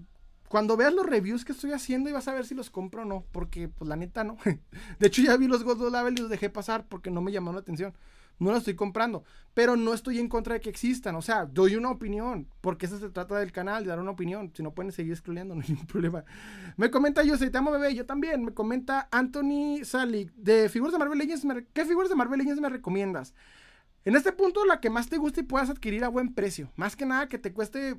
cuando 0.49 0.77
veas 0.77 0.93
los 0.93 1.07
reviews 1.07 1.45
que 1.45 1.53
estoy 1.53 1.73
haciendo 1.73 2.11
y 2.11 2.13
vas 2.13 2.29
a 2.29 2.35
ver 2.35 2.45
si 2.45 2.55
los 2.55 2.71
compro 2.71 3.03
o 3.03 3.05
no, 3.07 3.25
porque 3.33 3.69
pues 3.69 3.89
la 3.89 3.97
neta 3.97 4.23
no. 4.23 4.37
De 4.99 5.07
hecho 5.07 5.23
ya 5.23 5.37
vi 5.37 5.49
los 5.49 5.65
God 5.65 5.91
Level 5.91 6.15
y 6.15 6.21
los 6.21 6.31
dejé 6.31 6.51
pasar 6.51 6.87
porque 6.87 7.11
no 7.11 7.23
me 7.23 7.33
llamaron 7.33 7.57
la 7.57 7.63
atención 7.63 7.95
no 8.39 8.51
lo 8.51 8.59
estoy 8.59 8.75
comprando, 8.75 9.25
pero 9.55 9.77
no 9.77 9.95
estoy 9.95 10.19
en 10.19 10.29
contra 10.29 10.55
de 10.55 10.61
que 10.61 10.69
existan, 10.69 11.15
o 11.17 11.23
sea, 11.23 11.47
doy 11.47 11.77
una 11.77 11.91
opinión, 11.91 12.49
porque 12.61 12.87
eso 12.87 12.99
se 12.99 13.09
trata 13.09 13.39
del 13.39 13.53
canal, 13.53 13.85
de 13.85 13.91
dar 13.91 14.01
una 14.01 14.11
opinión, 14.11 14.53
si 14.55 14.63
no 14.63 14.73
pueden 14.75 14.93
seguir 14.93 15.13
excluyendo, 15.13 15.55
no 15.55 15.63
hay 15.63 15.69
ningún 15.69 15.87
problema. 15.87 16.25
Me 16.77 16.91
comenta 16.91 17.23
yo, 17.23 17.39
te 17.39 17.57
amo 17.57 17.71
bebé, 17.71 17.95
yo 17.95 18.07
también, 18.07 18.45
me 18.45 18.53
comenta 18.53 19.09
Anthony 19.11 19.85
Sally, 19.85 20.31
de 20.37 20.69
figuras 20.69 20.93
de 20.93 20.99
Marvel 20.99 21.19
Legends, 21.19 21.47
¿qué 21.73 21.85
figuras 21.85 22.11
de 22.11 22.17
Marvel 22.17 22.39
Legends 22.39 22.61
me 22.61 22.69
recomiendas? 22.69 23.35
En 24.05 24.15
este 24.15 24.33
punto, 24.33 24.65
la 24.65 24.81
que 24.81 24.91
más 24.91 25.09
te 25.09 25.17
guste 25.17 25.41
y 25.41 25.45
puedas 25.45 25.71
adquirir 25.71 26.05
a 26.05 26.09
buen 26.09 26.35
precio, 26.35 26.71
más 26.77 26.95
que 26.95 27.07
nada 27.07 27.29
que 27.29 27.39
te 27.39 27.53
cueste 27.53 27.97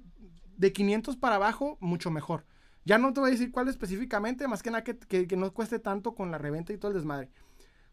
de 0.58 0.74
500 0.74 1.18
para 1.18 1.36
abajo, 1.36 1.78
mucho 1.80 2.12
mejor. 2.12 2.46
Ya 2.86 2.98
no 2.98 3.12
te 3.12 3.20
voy 3.20 3.30
a 3.30 3.32
decir 3.32 3.52
cuál 3.52 3.68
específicamente, 3.68 4.48
más 4.48 4.64
que 4.64 4.72
nada 4.72 4.84
que, 4.84 4.98
que 4.98 5.36
no 5.36 5.54
cueste 5.54 5.80
tanto 5.80 6.16
con 6.16 6.32
la 6.32 6.38
reventa 6.38 6.72
y 6.72 6.78
todo 6.78 6.92
el 6.92 6.98
desmadre. 6.98 7.30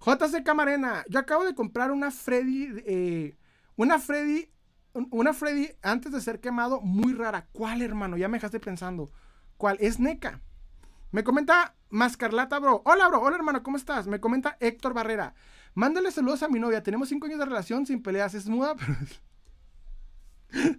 JC 0.05 0.43
Camarena, 0.45 1.05
yo 1.09 1.19
acabo 1.19 1.45
de 1.45 1.55
comprar 1.55 1.91
una 1.91 2.11
Freddy, 2.11 2.69
eh, 2.87 3.39
una 3.77 3.99
Freddy, 3.99 4.51
una 4.93 5.33
Freddy 5.33 5.71
antes 5.83 6.13
de 6.13 6.21
ser 6.21 6.41
quemado, 6.41 6.81
muy 6.83 7.15
rara. 7.15 7.49
¿Cuál, 7.53 7.81
hermano? 7.81 8.17
Ya 8.17 8.29
me 8.29 8.37
dejaste 8.37 8.61
pensando. 8.61 9.11
¿Cuál? 9.57 9.79
Es 9.81 9.99
NECA. 9.99 10.41
Me 11.11 11.25
comenta 11.25 11.75
Mascarlata, 11.89 12.59
bro. 12.59 12.83
Hola, 12.85 13.09
bro. 13.09 13.23
Hola, 13.23 13.37
hermano. 13.37 13.63
¿Cómo 13.63 13.77
estás? 13.77 14.07
Me 14.07 14.21
comenta 14.21 14.57
Héctor 14.61 14.95
Barrera. 14.95 15.35
Mándale 15.75 16.11
saludos 16.11 16.43
a 16.43 16.49
mi 16.49 16.61
novia. 16.61 16.83
Tenemos 16.83 17.09
cinco 17.09 17.27
años 17.27 17.39
de 17.39 17.47
relación 17.47 17.87
sin 17.87 18.03
peleas. 18.03 18.35
Es 18.35 18.47
muda, 18.47 18.75
pero... 20.53 20.77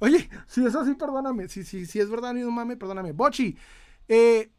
Oye, 0.00 0.30
si 0.46 0.64
es 0.64 0.74
así, 0.74 0.94
perdóname. 0.94 1.48
Si, 1.48 1.64
si, 1.64 1.86
si 1.86 2.00
es 2.00 2.08
verdad, 2.08 2.32
no 2.34 2.50
mames, 2.50 2.76
perdóname. 2.76 3.12
Bochi. 3.12 3.58
Eh, 4.06 4.50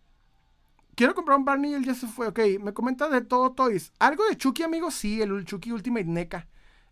Quiero 1.00 1.16
comprar 1.16 1.38
un 1.38 1.46
Barney 1.46 1.72
y 1.72 1.76
él 1.76 1.86
ya 1.86 1.96
se 1.96 2.08
fue. 2.08 2.28
Ok, 2.28 2.40
me 2.60 2.74
comenta 2.74 3.08
de 3.08 3.22
todo 3.22 3.54
Toys. 3.54 3.94
¿Algo 4.00 4.28
de 4.28 4.36
Chucky, 4.36 4.64
amigo? 4.64 4.92
Sí, 4.92 5.22
el 5.22 5.46
Chucky 5.46 5.72
Ultimate 5.72 6.04
NECA. 6.04 6.46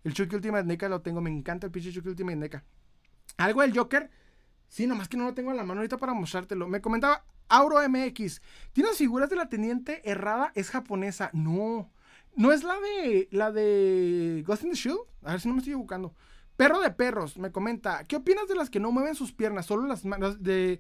El 0.06 0.14
Chucky 0.14 0.34
Ultimate 0.34 0.64
NECA 0.64 0.88
lo 0.88 1.02
tengo. 1.02 1.20
Me 1.20 1.30
encanta 1.30 1.68
el 1.68 1.74
pinche 1.74 1.92
Chucky 1.92 2.08
Ultimate 2.08 2.38
NECA. 2.38 2.64
¿Algo 3.36 3.64
del 3.64 3.78
Joker? 3.78 4.10
Sí, 4.70 4.88
nomás 4.88 5.10
que 5.10 5.18
no 5.18 5.26
lo 5.26 5.34
tengo 5.34 5.52
en 5.52 5.58
la 5.58 5.66
mano 5.66 5.82
ahorita 5.82 5.98
para 5.98 6.14
mostrártelo. 6.14 6.70
Me 6.70 6.80
comentaba 6.80 7.26
Auro 7.50 7.82
MX. 7.86 8.42
¿Tienes 8.72 8.96
figuras 8.96 9.30
de 9.30 9.36
la 9.36 9.50
teniente 9.50 10.10
errada? 10.10 10.54
Es 10.56 10.70
japonesa. 10.70 11.30
No. 11.34 11.92
No 12.34 12.54
es 12.54 12.64
la 12.64 12.80
de. 12.80 13.28
La 13.32 13.52
de. 13.52 14.42
Ghost 14.48 14.64
in 14.64 14.70
the 14.70 14.78
Shield. 14.78 15.02
A 15.24 15.32
ver 15.32 15.42
si 15.42 15.50
no 15.50 15.54
me 15.54 15.60
estoy 15.60 15.74
buscando. 15.74 16.16
Perro 16.56 16.80
de 16.80 16.92
perros. 16.92 17.38
Me 17.38 17.52
comenta. 17.52 18.06
¿Qué 18.06 18.16
opinas 18.16 18.48
de 18.48 18.56
las 18.56 18.70
que 18.70 18.80
no 18.80 18.90
mueven 18.90 19.16
sus 19.16 19.34
piernas? 19.34 19.66
Solo 19.66 19.86
las, 19.86 20.06
manos 20.06 20.42
de 20.42 20.80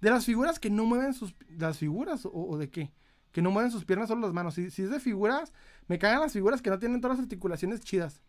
de 0.00 0.10
las 0.10 0.24
figuras 0.24 0.58
que 0.58 0.70
no 0.70 0.84
mueven 0.84 1.14
sus... 1.14 1.34
¿Las 1.58 1.78
figuras 1.78 2.26
o, 2.30 2.56
de 2.56 2.70
qué? 2.70 2.92
Que 3.32 3.42
no 3.42 3.50
mueven 3.50 3.70
sus 3.70 3.84
piernas 3.84 4.08
solo 4.08 4.22
las 4.22 4.32
manos. 4.32 4.54
Si, 4.54 4.64
es 4.64 4.90
de 4.90 5.00
figuras, 5.00 5.52
me 5.88 5.98
cagan 5.98 6.20
las 6.20 6.32
figuras 6.32 6.62
que 6.62 6.70
no 6.70 6.78
tienen 6.78 7.00
todas 7.00 7.18
las 7.18 7.24
articulaciones 7.24 7.80
chidas. 7.80 8.22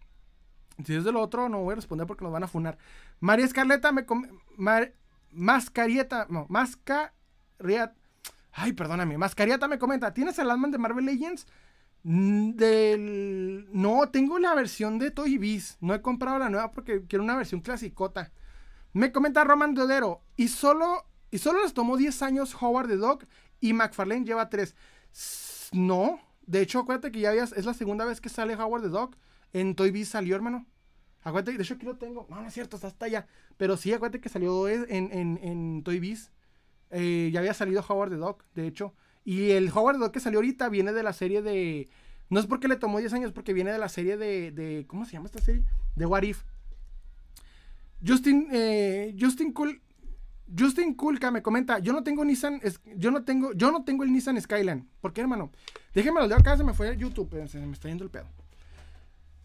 Si 0.85 0.95
es 0.95 1.03
de 1.03 1.11
lo 1.11 1.21
otro, 1.21 1.49
no 1.49 1.61
voy 1.63 1.73
a 1.73 1.75
responder 1.75 2.07
porque 2.07 2.23
nos 2.23 2.33
van 2.33 2.43
a 2.43 2.47
funar. 2.47 2.77
María 3.19 3.45
Escarleta 3.45 3.91
me... 3.91 4.05
mascarieta... 5.31 6.27
No, 6.29 6.45
Mascarieta... 6.49 7.95
Ay, 8.53 8.73
perdóname. 8.73 9.17
Mascarieta 9.17 9.67
me 9.67 9.79
comenta. 9.79 10.13
¿Tienes 10.13 10.37
el 10.39 10.47
Landman 10.47 10.71
de 10.71 10.77
Marvel 10.77 11.05
Legends? 11.05 11.47
Mm, 12.03 12.51
del... 12.51 13.69
No, 13.71 14.09
tengo 14.09 14.39
la 14.39 14.53
versión 14.55 14.99
de 14.99 15.11
Toy 15.11 15.37
Biz. 15.37 15.77
No 15.79 15.93
he 15.93 16.01
comprado 16.01 16.37
la 16.37 16.49
nueva 16.49 16.71
porque 16.71 17.05
quiero 17.07 17.23
una 17.23 17.37
versión 17.37 17.61
clasicota. 17.61 18.31
Me 18.93 19.11
comenta 19.13 19.45
Roman 19.45 19.73
Dodero. 19.73 20.21
Y 20.35 20.49
solo 20.49 21.05
y 21.31 21.37
solo 21.37 21.63
les 21.63 21.73
tomó 21.73 21.97
10 21.97 22.21
años 22.21 22.55
Howard 22.61 22.89
the 22.89 22.97
Dog 22.97 23.25
y 23.59 23.73
McFarlane 23.73 24.25
lleva 24.25 24.49
3. 24.49 24.75
No, 25.71 26.19
de 26.45 26.61
hecho, 26.61 26.79
acuérdate 26.79 27.11
que 27.11 27.21
ya 27.21 27.33
es 27.33 27.65
la 27.65 27.73
segunda 27.73 28.05
vez 28.05 28.19
que 28.19 28.29
sale 28.29 28.55
Howard 28.55 28.83
the 28.83 28.89
Dog. 28.89 29.15
En 29.53 29.75
Toy 29.75 29.91
Biz 29.91 30.09
salió, 30.09 30.35
hermano. 30.35 30.65
Acuérdate, 31.23 31.57
de 31.57 31.63
hecho 31.63 31.75
aquí 31.75 31.85
lo 31.85 31.97
tengo. 31.97 32.27
No, 32.29 32.41
no 32.41 32.47
es 32.47 32.53
cierto, 32.53 32.75
está 32.75 32.87
hasta 32.87 33.05
allá. 33.05 33.27
Pero 33.57 33.77
sí, 33.77 33.93
acuérdate 33.93 34.19
que 34.19 34.29
salió 34.29 34.67
en, 34.67 34.85
en, 34.89 35.39
en 35.41 35.83
Toy 35.83 35.99
Biz. 35.99 36.31
Eh, 36.89 37.29
ya 37.31 37.39
había 37.39 37.53
salido 37.53 37.83
Howard 37.87 38.09
the 38.09 38.17
Dog, 38.17 38.43
de 38.53 38.67
hecho. 38.67 38.93
Y 39.23 39.51
el 39.51 39.69
Howard 39.69 39.95
the 39.95 40.01
Dog 40.01 40.11
que 40.11 40.19
salió 40.19 40.39
ahorita 40.39 40.67
viene 40.69 40.91
de 40.91 41.03
la 41.03 41.13
serie 41.13 41.41
de. 41.41 41.89
No 42.29 42.39
es 42.39 42.47
porque 42.47 42.67
le 42.67 42.75
tomó 42.75 42.99
10 42.99 43.13
años, 43.13 43.31
porque 43.31 43.53
viene 43.53 43.71
de 43.71 43.77
la 43.77 43.89
serie 43.89 44.17
de. 44.17 44.51
de 44.51 44.85
¿Cómo 44.87 45.05
se 45.05 45.13
llama 45.13 45.27
esta 45.27 45.41
serie? 45.41 45.63
De 45.95 46.05
What 46.05 46.23
If. 46.23 46.43
Justin, 48.05 48.47
eh, 48.51 49.15
Justin 49.19 49.53
Cool 49.53 49.81
Justin 50.57 50.93
Kulka 50.95 51.31
me 51.31 51.41
comenta, 51.41 51.79
yo 51.79 51.93
no 51.93 52.03
tengo 52.03 52.25
Nissan, 52.25 52.61
yo 52.95 53.11
no 53.11 53.23
tengo, 53.23 53.53
yo 53.53 53.71
no 53.71 53.83
tengo 53.83 54.03
el 54.03 54.11
Nissan 54.11 54.39
Skyline. 54.41 54.87
¿Por 54.99 55.13
qué, 55.13 55.21
hermano? 55.21 55.51
Déjenme 55.93 56.27
lo 56.27 56.35
acá, 56.35 56.57
se 56.57 56.63
me 56.63 56.73
fue 56.73 56.89
a 56.89 56.93
YouTube, 56.93 57.47
se 57.47 57.59
me 57.59 57.73
está 57.73 57.87
yendo 57.87 58.03
el 58.03 58.09
pedo. 58.09 58.27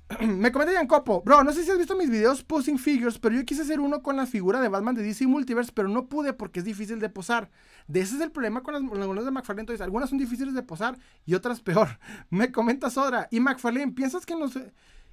me 0.20 0.52
comenta 0.52 0.86
Copo, 0.86 1.22
bro, 1.22 1.42
no 1.42 1.52
sé 1.52 1.64
si 1.64 1.70
has 1.70 1.78
visto 1.78 1.96
mis 1.96 2.08
videos 2.08 2.44
posing 2.44 2.78
figures, 2.78 3.18
pero 3.18 3.34
yo 3.34 3.44
quise 3.44 3.62
hacer 3.62 3.80
uno 3.80 4.02
con 4.02 4.16
la 4.16 4.26
figura 4.26 4.60
de 4.60 4.68
Batman 4.68 4.94
de 4.94 5.02
DC 5.02 5.26
Multiverse, 5.26 5.72
pero 5.74 5.88
no 5.88 6.06
pude 6.06 6.32
porque 6.32 6.60
es 6.60 6.64
difícil 6.64 7.00
de 7.00 7.08
posar. 7.08 7.50
De 7.88 8.00
ese 8.00 8.14
es 8.14 8.20
el 8.20 8.30
problema 8.30 8.62
con 8.62 8.74
las 8.74 8.82
monedas 8.82 9.24
de 9.24 9.30
McFarlane. 9.32 9.62
Entonces, 9.62 9.80
algunas 9.80 10.10
son 10.10 10.18
difíciles 10.18 10.54
de 10.54 10.62
posar 10.62 10.96
y 11.24 11.34
otras 11.34 11.60
peor. 11.60 11.98
Me 12.30 12.52
comenta 12.52 12.88
Sodra, 12.88 13.26
y 13.30 13.40
McFarlane, 13.40 13.92
¿piensas 13.92 14.24
que 14.24 14.36
nos... 14.36 14.56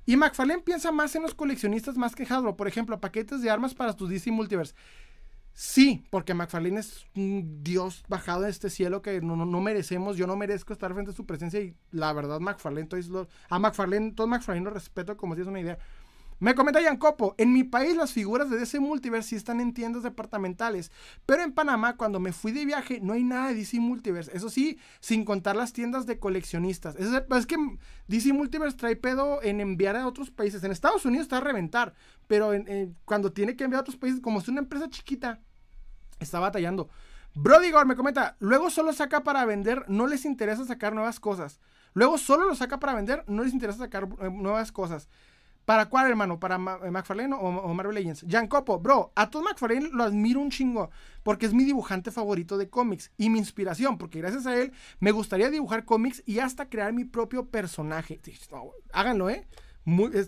Y 0.06 0.18
McFarlane 0.18 0.62
piensa 0.62 0.92
más 0.92 1.16
en 1.16 1.24
los 1.24 1.34
coleccionistas 1.34 1.98
más 1.98 2.14
que 2.14 2.24
Hasbro, 2.24 2.56
por 2.56 2.68
ejemplo, 2.68 3.00
paquetes 3.00 3.42
de 3.42 3.50
armas 3.50 3.74
para 3.74 3.96
tu 3.96 4.06
DC 4.06 4.32
Multiverse. 4.32 4.76
Sí, 5.56 6.04
porque 6.10 6.34
McFarlane 6.34 6.80
es 6.80 7.06
un 7.16 7.64
dios 7.64 8.04
bajado 8.08 8.42
de 8.42 8.50
este 8.50 8.72
cielo 8.72 9.04
que 9.04 9.22
no, 9.22 9.36
no, 9.36 9.62
merecemos. 9.62 10.18
Yo 10.18 10.26
no 10.26 10.36
merezco 10.36 10.74
estar 10.74 10.92
frente 10.94 11.12
a 11.12 11.14
su 11.14 11.28
presencia 11.28 11.62
y 11.62 11.76
la 11.92 12.12
verdad 12.12 12.40
McFarlane, 12.40 12.82
entonces 12.82 13.12
a 13.50 13.60
McFarlane, 13.60 14.14
todo 14.14 14.26
McFarlane 14.26 14.66
lo 14.66 14.72
respeto 14.72 15.16
como 15.16 15.36
si 15.36 15.42
es 15.42 15.48
una 15.48 15.60
idea. 15.60 15.78
Me 16.44 16.56
comenta 16.56 16.82
Copo, 17.00 17.36
en 17.38 17.54
mi 17.54 17.64
país 17.64 17.96
las 17.96 18.12
figuras 18.12 18.50
de 18.50 18.60
DC 18.60 18.82
Multiverse 18.82 19.30
sí 19.30 19.36
están 19.38 19.62
en 19.62 19.74
tiendas 19.74 20.04
departamentales, 20.04 20.92
pero 21.26 21.42
en 21.42 21.54
Panamá 21.54 21.96
cuando 21.96 22.20
me 22.20 22.34
fui 22.34 22.52
de 22.52 22.66
viaje 22.66 23.00
no 23.02 23.14
hay 23.14 23.24
nada 23.24 23.48
de 23.48 23.56
DC 23.56 23.80
Multiverse, 23.80 24.30
eso 24.36 24.50
sí, 24.50 24.78
sin 25.00 25.24
contar 25.24 25.56
las 25.56 25.72
tiendas 25.72 26.06
de 26.06 26.20
coleccionistas. 26.20 26.98
Es, 26.98 27.08
es 27.08 27.46
que 27.46 27.56
DC 28.10 28.34
Multiverse 28.34 28.76
trae 28.76 28.98
pedo 28.98 29.42
en 29.42 29.62
enviar 29.62 29.96
a 29.96 30.06
otros 30.06 30.32
países, 30.32 30.62
en 30.66 30.74
Estados 30.74 31.06
Unidos 31.06 31.28
está 31.28 31.38
a 31.38 31.40
reventar, 31.40 31.94
pero 32.28 32.52
cuando 33.06 33.32
tiene 33.32 33.56
que 33.56 33.64
enviar 33.64 33.80
a 33.80 33.84
otros 33.84 33.96
países, 33.96 34.20
como 34.20 34.40
es 34.40 34.50
una 34.50 34.60
empresa 34.60 34.90
chiquita, 34.90 35.40
está 36.20 36.42
batallando. 36.42 36.90
Brody 37.36 37.72
Gore 37.72 37.86
me 37.86 37.96
comenta, 37.96 38.36
luego 38.40 38.70
solo 38.70 38.92
saca 38.92 39.24
para 39.24 39.46
vender, 39.46 39.86
no 39.88 40.08
les 40.08 40.26
interesa 40.26 40.66
sacar 40.66 40.94
nuevas 40.94 41.22
cosas. 41.22 41.62
Luego 41.94 42.18
solo 42.18 42.46
lo 42.46 42.56
saca 42.56 42.80
para 42.80 42.94
vender, 42.96 43.24
no 43.28 43.44
les 43.44 43.54
interesa 43.54 43.80
sacar 43.80 44.10
eh, 44.20 44.30
nuevas 44.30 44.72
cosas. 44.72 45.08
¿Para 45.66 45.88
cuál, 45.88 46.10
hermano? 46.10 46.40
¿Para 46.40 46.56
eh, 46.56 46.92
McFarlane 46.92 47.36
o, 47.36 47.74
Marvel 47.74 47.96
Legends? 47.96 48.26
Jan 48.30 48.48
Copo, 48.48 48.80
bro, 48.80 49.12
a 49.16 49.30
Todd 49.30 49.44
McFarlane 49.44 49.90
lo 49.92 50.04
admiro 50.04 50.42
un 50.42 50.52
chingo 50.52 50.90
porque 51.24 51.46
es 51.46 51.54
mi 51.54 51.64
dibujante 51.64 52.12
favorito 52.12 52.58
de 52.58 52.70
cómics 52.70 53.12
y 53.18 53.30
mi 53.30 53.40
inspiración, 53.40 53.98
porque 53.98 54.20
gracias 54.20 54.46
a 54.46 54.58
él 54.58 54.74
me 55.00 55.12
gustaría 55.12 55.50
dibujar 55.50 55.86
cómics 55.86 56.22
y 56.26 56.40
hasta 56.40 56.70
crear 56.70 56.92
mi 56.92 57.06
propio 57.06 57.46
personaje. 57.46 58.20
háganlo, 58.92 59.30
¿eh? 59.30 59.48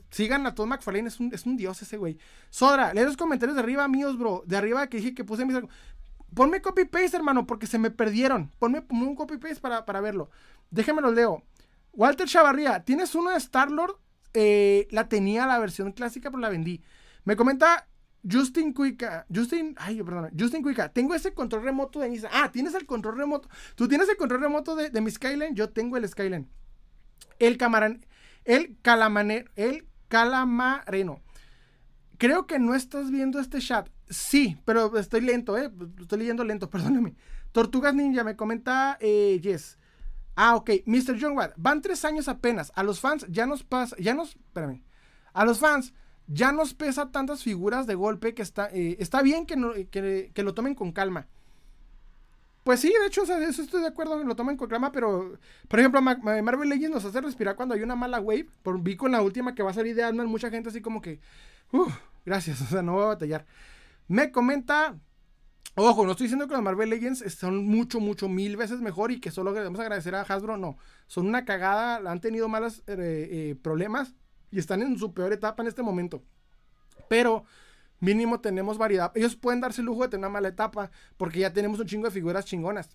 sigan 0.10 0.45
a 0.48 0.56
Todd 0.56 0.68
McFarlane, 0.68 1.07
es 1.07 1.20
un, 1.20 1.34
es 1.34 1.45
un 1.45 1.57
dios 1.57 1.82
ese 1.82 1.98
güey. 1.98 2.18
Sodra, 2.49 2.94
lee 2.94 3.03
los 3.03 3.18
comentarios 3.18 3.56
de 3.56 3.62
arriba 3.62 3.88
míos, 3.88 4.18
bro. 4.18 4.44
De 4.45 4.57
arriba 4.57 4.88
que 4.88 4.98
dije 4.98 5.14
que 5.14 5.24
puse 5.24 5.45
mis... 5.45 5.57
Ponme 6.34 6.62
copy-paste, 6.62 7.16
hermano, 7.16 7.48
porque 7.48 7.66
se 7.66 7.80
me 7.80 7.91
perdieron. 7.91 8.52
Ponme, 8.60 8.84
un 8.90 9.16
copy-paste 9.16 9.62
para, 9.62 9.86
para 9.86 10.02
verlo. 10.02 10.30
Déjenme 10.70 11.02
leo. 11.14 11.44
Walter 11.94 12.28
Chavarría, 12.28 12.84
¿tienes 12.84 13.16
uno 13.16 13.30
de 13.30 13.38
Star-Lord? 13.38 13.95
Eh, 14.36 14.88
la 14.91 15.07
tenía 15.07 15.45
la 15.45 15.57
versión 15.60 15.91
clásica, 15.94 16.30
pero 16.30 16.41
la 16.41 16.49
vendí. 16.49 16.84
Me 17.24 17.36
comenta 17.36 17.88
Justin 18.30 18.74
Cuica. 18.74 19.26
Justin, 19.34 19.76
ay, 19.78 20.02
perdón. 20.03 20.32
Justin 20.38 20.62
Cuica. 20.62 20.90
Tengo 20.90 21.16
ese 21.16 21.34
control 21.34 21.64
remoto 21.64 21.99
de 21.99 22.10
Nissan. 22.10 22.32
Ah, 22.34 22.52
tienes 22.52 22.74
el 22.74 22.86
control 22.86 23.18
remoto. 23.18 23.49
Tú 23.76 23.88
tienes 23.88 24.10
el 24.10 24.18
control 24.18 24.41
remoto 24.41 24.76
de, 24.76 25.02
mi 25.02 25.12
Skyline. 25.12 25.56
Yo 25.56 25.70
tengo 25.70 25.98
el 25.98 26.07
Skyline. 26.07 26.48
El 27.40 27.57
camarán. 27.57 28.06
El 28.44 28.78
calamanero. 28.82 29.49
El 29.56 29.88
calamareno. 30.07 31.22
Creo 32.18 32.48
que 32.48 32.60
no 32.60 32.76
estás 32.76 33.12
viendo 33.12 33.40
este 33.40 33.60
chat. 33.60 33.90
Sí, 34.10 34.57
pero 34.66 34.98
estoy 34.98 35.22
lento, 35.22 35.57
¿eh? 35.57 35.72
Estoy 35.99 36.20
leyendo 36.20 36.44
lento, 36.44 36.70
perdóname. 36.72 37.16
Tortugas 37.52 37.94
Ninja 37.94 38.24
me 38.24 38.36
comenta 38.36 38.98
eh, 38.99 39.40
Yes. 39.41 39.78
Ah, 40.36 40.56
ok. 40.56 40.70
Mr. 40.86 41.18
John 41.20 41.38
Watt, 41.38 41.53
van 41.57 41.82
tres 41.82 42.03
años 42.06 42.28
apenas. 42.28 42.72
A 42.76 42.84
los 42.84 42.99
fans 42.99 43.26
ya 43.30 43.45
nos 43.45 43.64
pasa, 43.64 43.95
ya 43.99 44.14
nos, 44.14 44.36
espérame. 44.36 44.84
A 45.34 45.45
los 45.45 45.60
fans 45.60 45.94
ya 46.28 46.52
nos 46.52 46.74
pesa 46.74 47.12
tantas 47.12 47.44
figuras 47.44 47.88
de 47.88 47.95
golpe 47.95 48.34
que 48.34 48.41
está, 48.41 48.70
eh, 48.72 48.98
está 48.99 49.22
bien 49.22 49.45
que, 49.45 49.56
no, 49.56 49.74
que, 49.74 50.32
lo 50.44 50.53
tomen 50.53 50.76
con 50.76 50.91
calma. 50.91 51.28
Pues 52.64 52.80
sí, 52.80 52.91
de 52.99 53.06
hecho, 53.06 53.22
o 53.22 53.26
sea, 53.28 53.38
eso 53.48 53.62
estoy 53.62 53.82
de 53.82 53.88
acuerdo 53.88 54.18
que 54.18 54.26
lo 54.26 54.36
tomen 54.36 54.57
con 54.57 54.68
calma, 54.68 54.91
pero, 54.91 55.38
por 55.68 55.80
ejemplo, 55.80 56.02
Marvel 56.02 56.68
Legends 56.68 56.95
nos 56.95 57.06
hace 57.06 57.22
respirar 57.22 57.56
cuando 57.56 57.76
hay 57.76 57.84
una 57.84 57.95
mala 57.95 58.20
wave. 58.20 58.48
Por, 58.64 58.82
vi 58.82 58.95
con 58.95 59.12
la 59.12 59.22
última 59.22 59.53
que 59.53 59.62
va 59.62 59.70
a 59.70 59.74
salir 59.74 59.95
de 59.95 60.03
ant 60.03 60.20
mucha 60.24 60.49
gente 60.49 60.70
así 60.70 60.82
como 60.82 60.99
que, 60.99 61.20
gracias, 62.26 62.62
o 62.64 62.66
sea, 62.66 62.82
no 62.82 62.94
voy 62.94 63.03
a 63.03 63.07
batallar. 63.07 63.45
Me 64.07 64.32
comenta 64.32 64.98
Ojo, 65.78 66.06
no 66.06 66.12
estoy 66.12 66.26
diciendo 66.28 66.48
que 66.48 66.54
los 66.54 66.64
Marvel 66.64 66.90
Legends 66.90 67.22
son 67.34 67.66
mucho, 67.66 68.00
mucho, 68.00 68.30
mil 68.30 68.56
veces 68.56 68.80
mejor 68.80 69.12
y 69.12 69.20
que 69.20 69.30
solo 69.30 69.52
debemos 69.52 69.80
agradecer 69.82 70.16
a 70.16 70.22
Hasbro. 70.22 70.56
No, 70.56 70.78
son 71.08 71.28
una 71.28 71.44
cagada, 71.44 72.10
han 72.10 72.22
tenido 72.22 72.48
malos 72.48 72.80
eh, 72.88 72.96
eh, 72.98 73.56
problemas 73.62 74.14
y 74.52 74.60
están 74.60 74.82
en 74.82 74.98
su 74.98 75.14
peor 75.14 75.34
etapa 75.34 75.62
en 75.64 75.68
este 75.68 75.84
momento. 75.84 76.24
Pero 77.10 77.44
mínimo 78.00 78.40
tenemos 78.40 78.78
variedad. 78.78 79.12
Ellos 79.16 79.36
pueden 79.36 79.60
darse 79.60 79.82
el 79.82 79.88
lujo 79.88 80.04
de 80.04 80.10
tener 80.10 80.26
una 80.26 80.30
mala 80.30 80.48
etapa 80.48 80.92
porque 81.18 81.40
ya 81.40 81.52
tenemos 81.52 81.78
un 81.80 81.88
chingo 81.88 82.06
de 82.06 82.12
figuras 82.12 82.46
chingonas. 82.46 82.90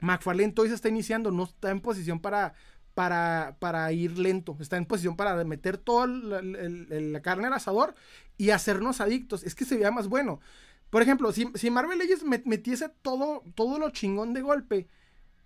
McFarlane 0.00 0.54
se 0.56 0.74
está 0.74 0.88
iniciando, 0.88 1.30
no 1.30 1.42
está 1.42 1.70
en 1.70 1.80
posición 1.80 2.20
para, 2.20 2.54
para, 2.94 3.56
para 3.58 3.92
ir 3.92 4.18
lento, 4.18 4.56
está 4.60 4.78
en 4.78 4.86
posición 4.86 5.14
para 5.14 5.44
meter 5.44 5.76
toda 5.76 6.06
la 6.06 7.20
carne 7.20 7.48
al 7.48 7.52
asador 7.52 7.94
y 8.38 8.50
hacernos 8.50 9.02
adictos. 9.02 9.44
Es 9.44 9.54
que 9.54 9.66
se 9.66 9.76
vea 9.76 9.90
más 9.90 10.08
bueno. 10.08 10.40
Por 10.90 11.02
ejemplo, 11.02 11.32
si, 11.32 11.70
Marvel 11.70 11.98
Legends 11.98 12.24
metiese 12.24 12.88
todo, 13.02 13.42
todo 13.54 13.78
lo 13.78 13.90
chingón 13.90 14.32
de 14.32 14.40
golpe, 14.40 14.88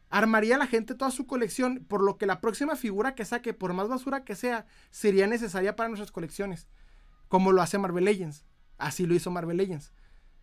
armaría 0.09 0.55
a 0.55 0.59
la 0.59 0.67
gente 0.67 0.95
toda 0.95 1.11
su 1.11 1.27
colección, 1.27 1.85
por 1.89 2.03
lo 2.03 2.17
que 2.17 2.27
la 2.27 2.41
próxima 2.41 2.77
figura 2.77 3.15
que 3.15 3.25
saque, 3.25 3.55
por 3.55 3.73
más 3.73 3.89
basura 3.89 4.25
que 4.25 4.37
sea, 4.37 4.67
sería 4.91 5.27
necesaria 5.27 5.75
para 5.75 5.89
nuestras 5.89 6.13
colecciones, 6.13 6.69
como 7.29 7.51
lo 7.51 7.63
hace 7.63 7.79
Marvel 7.79 8.05
Legends. 8.05 8.45
Así 8.79 9.07
lo 9.07 9.15
hizo 9.15 9.31
Marvel 9.31 9.57
Legends. 9.57 9.93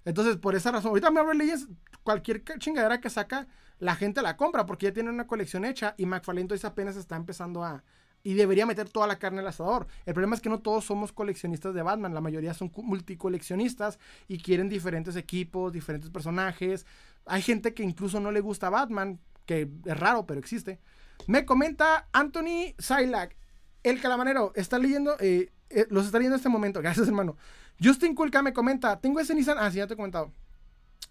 Entonces, 0.05 0.37
por 0.37 0.55
esa 0.55 0.71
razón, 0.71 0.89
ahorita 0.89 1.11
Marvel 1.11 1.37
Legends, 1.37 1.67
cualquier 2.03 2.43
chingadera 2.59 2.99
que 2.99 3.09
saca, 3.09 3.47
la 3.79 3.95
gente 3.95 4.21
la 4.21 4.35
compra 4.35 4.65
porque 4.65 4.87
ya 4.87 4.93
tiene 4.93 5.09
una 5.09 5.27
colección 5.27 5.63
hecha 5.63 5.95
y 5.97 6.05
McFarlane 6.05 6.49
apenas 6.63 6.97
está 6.97 7.15
empezando 7.15 7.63
a, 7.63 7.83
y 8.23 8.33
debería 8.33 8.65
meter 8.65 8.89
toda 8.89 9.07
la 9.07 9.17
carne 9.17 9.39
al 9.39 9.47
asador. 9.47 9.87
El 10.05 10.13
problema 10.13 10.35
es 10.35 10.41
que 10.41 10.49
no 10.49 10.59
todos 10.59 10.85
somos 10.85 11.11
coleccionistas 11.11 11.73
de 11.73 11.81
Batman, 11.81 12.13
la 12.13 12.21
mayoría 12.21 12.53
son 12.53 12.71
multicoleccionistas 12.75 13.99
y 14.27 14.39
quieren 14.39 14.69
diferentes 14.69 15.15
equipos, 15.15 15.71
diferentes 15.71 16.09
personajes. 16.09 16.85
Hay 17.25 17.41
gente 17.41 17.73
que 17.73 17.83
incluso 17.83 18.19
no 18.19 18.31
le 18.31 18.41
gusta 18.41 18.69
Batman, 18.69 19.19
que 19.45 19.69
es 19.85 19.99
raro, 19.99 20.25
pero 20.25 20.39
existe. 20.39 20.79
Me 21.27 21.45
comenta 21.45 22.07
Anthony 22.11 22.73
Silak, 22.77 23.35
el 23.83 24.01
calamanero, 24.01 24.51
está 24.55 24.77
leyendo, 24.79 25.15
eh, 25.19 25.51
eh, 25.69 25.87
los 25.89 26.05
está 26.05 26.17
leyendo 26.17 26.35
en 26.35 26.39
este 26.39 26.49
momento, 26.49 26.81
gracias 26.83 27.07
hermano. 27.07 27.37
Justin 27.81 28.13
Kulka 28.13 28.41
me 28.41 28.53
comenta, 28.53 28.99
tengo 28.99 29.19
ese 29.19 29.33
Nissan, 29.33 29.57
ah, 29.57 29.71
sí, 29.71 29.77
ya 29.77 29.87
te 29.87 29.93
he 29.93 29.97
comentado. 29.97 30.31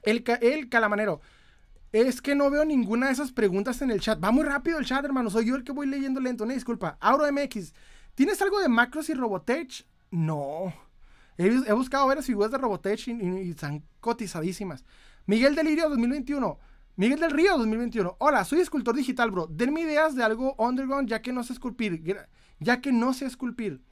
El, 0.03 0.23
el 0.43 0.69
calamanero, 0.69 1.21
es 1.93 2.21
que 2.21 2.35
no 2.35 2.51
veo 2.51 2.65
ninguna 2.65 3.07
de 3.07 3.13
esas 3.13 3.33
preguntas 3.33 3.81
en 3.83 3.91
el 3.91 4.01
chat. 4.01 4.23
Va 4.23 4.31
muy 4.31 4.45
rápido 4.45 4.79
el 4.79 4.85
chat, 4.85 5.05
hermano. 5.05 5.31
Soy 5.31 5.47
yo 5.47 5.57
el 5.57 5.65
que 5.65 5.73
voy 5.73 5.87
leyendo 5.87 6.21
lento. 6.21 6.45
No, 6.45 6.53
disculpa. 6.53 6.99
Auro 7.01 7.31
MX. 7.33 7.73
¿Tienes 8.15 8.41
algo 8.43 8.61
de 8.61 8.69
Macros 8.69 9.09
y 9.09 9.15
Robotech? 9.15 9.87
No. 10.11 10.73
He, 11.37 11.73
buscado 11.73 12.07
varias 12.07 12.27
figuras 12.27 12.51
de 12.51 12.59
Robotech 12.59 13.09
y, 13.09 13.51
están 13.51 13.85
cotizadísimas. 14.01 14.85
Miguel 15.27 15.55
Delirio 15.55 15.89
2021. 15.89 16.59
Miguel 16.97 17.21
del 17.21 17.31
Río 17.31 17.57
2021. 17.57 18.17
Hola, 18.19 18.45
soy 18.45 18.61
escultor 18.61 18.97
digital, 18.97 19.31
bro. 19.31 19.47
Denme 19.47 19.83
ideas 19.83 20.17
de 20.17 20.25
algo 20.25 20.57
underground 20.59 21.09
ya 21.09 21.23
que 21.23 21.33
no 21.33 21.45
sé 21.45 21.53
esculpir. 21.53 22.03
Ya 22.59 22.81
que 22.81 22.93
no 22.93 23.15
sé 23.15 23.27
esculpir. 23.27 23.83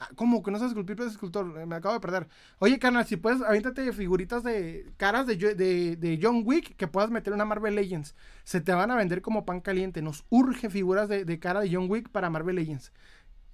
Ah, 0.00 0.08
¿Cómo 0.16 0.42
que 0.42 0.50
no 0.50 0.58
sabes 0.58 0.72
esculpir, 0.72 0.96
pues 0.96 1.12
escultor? 1.12 1.56
Eh, 1.60 1.66
me 1.66 1.76
acabo 1.76 1.94
de 1.94 2.00
perder. 2.00 2.28
Oye, 2.58 2.78
carnal, 2.78 3.06
si 3.06 3.16
puedes, 3.16 3.42
aviéntate 3.42 3.92
figuritas 3.92 4.42
de 4.42 4.92
caras 4.96 5.26
de, 5.26 5.36
de, 5.36 6.18
John 6.20 6.42
Wick 6.44 6.76
que 6.76 6.88
puedas 6.88 7.10
meter 7.10 7.32
una 7.32 7.44
Marvel 7.44 7.76
Legends. 7.76 8.16
Se 8.42 8.60
te 8.60 8.72
van 8.72 8.90
a 8.90 8.96
vender 8.96 9.22
como 9.22 9.44
pan 9.44 9.60
caliente. 9.60 10.02
Nos 10.02 10.24
urge 10.30 10.68
figuras 10.68 11.08
de, 11.08 11.38
cara 11.38 11.60
de 11.60 11.72
John 11.72 11.88
Wick 11.88 12.08
para 12.08 12.28
Marvel 12.28 12.56
Legends. 12.56 12.92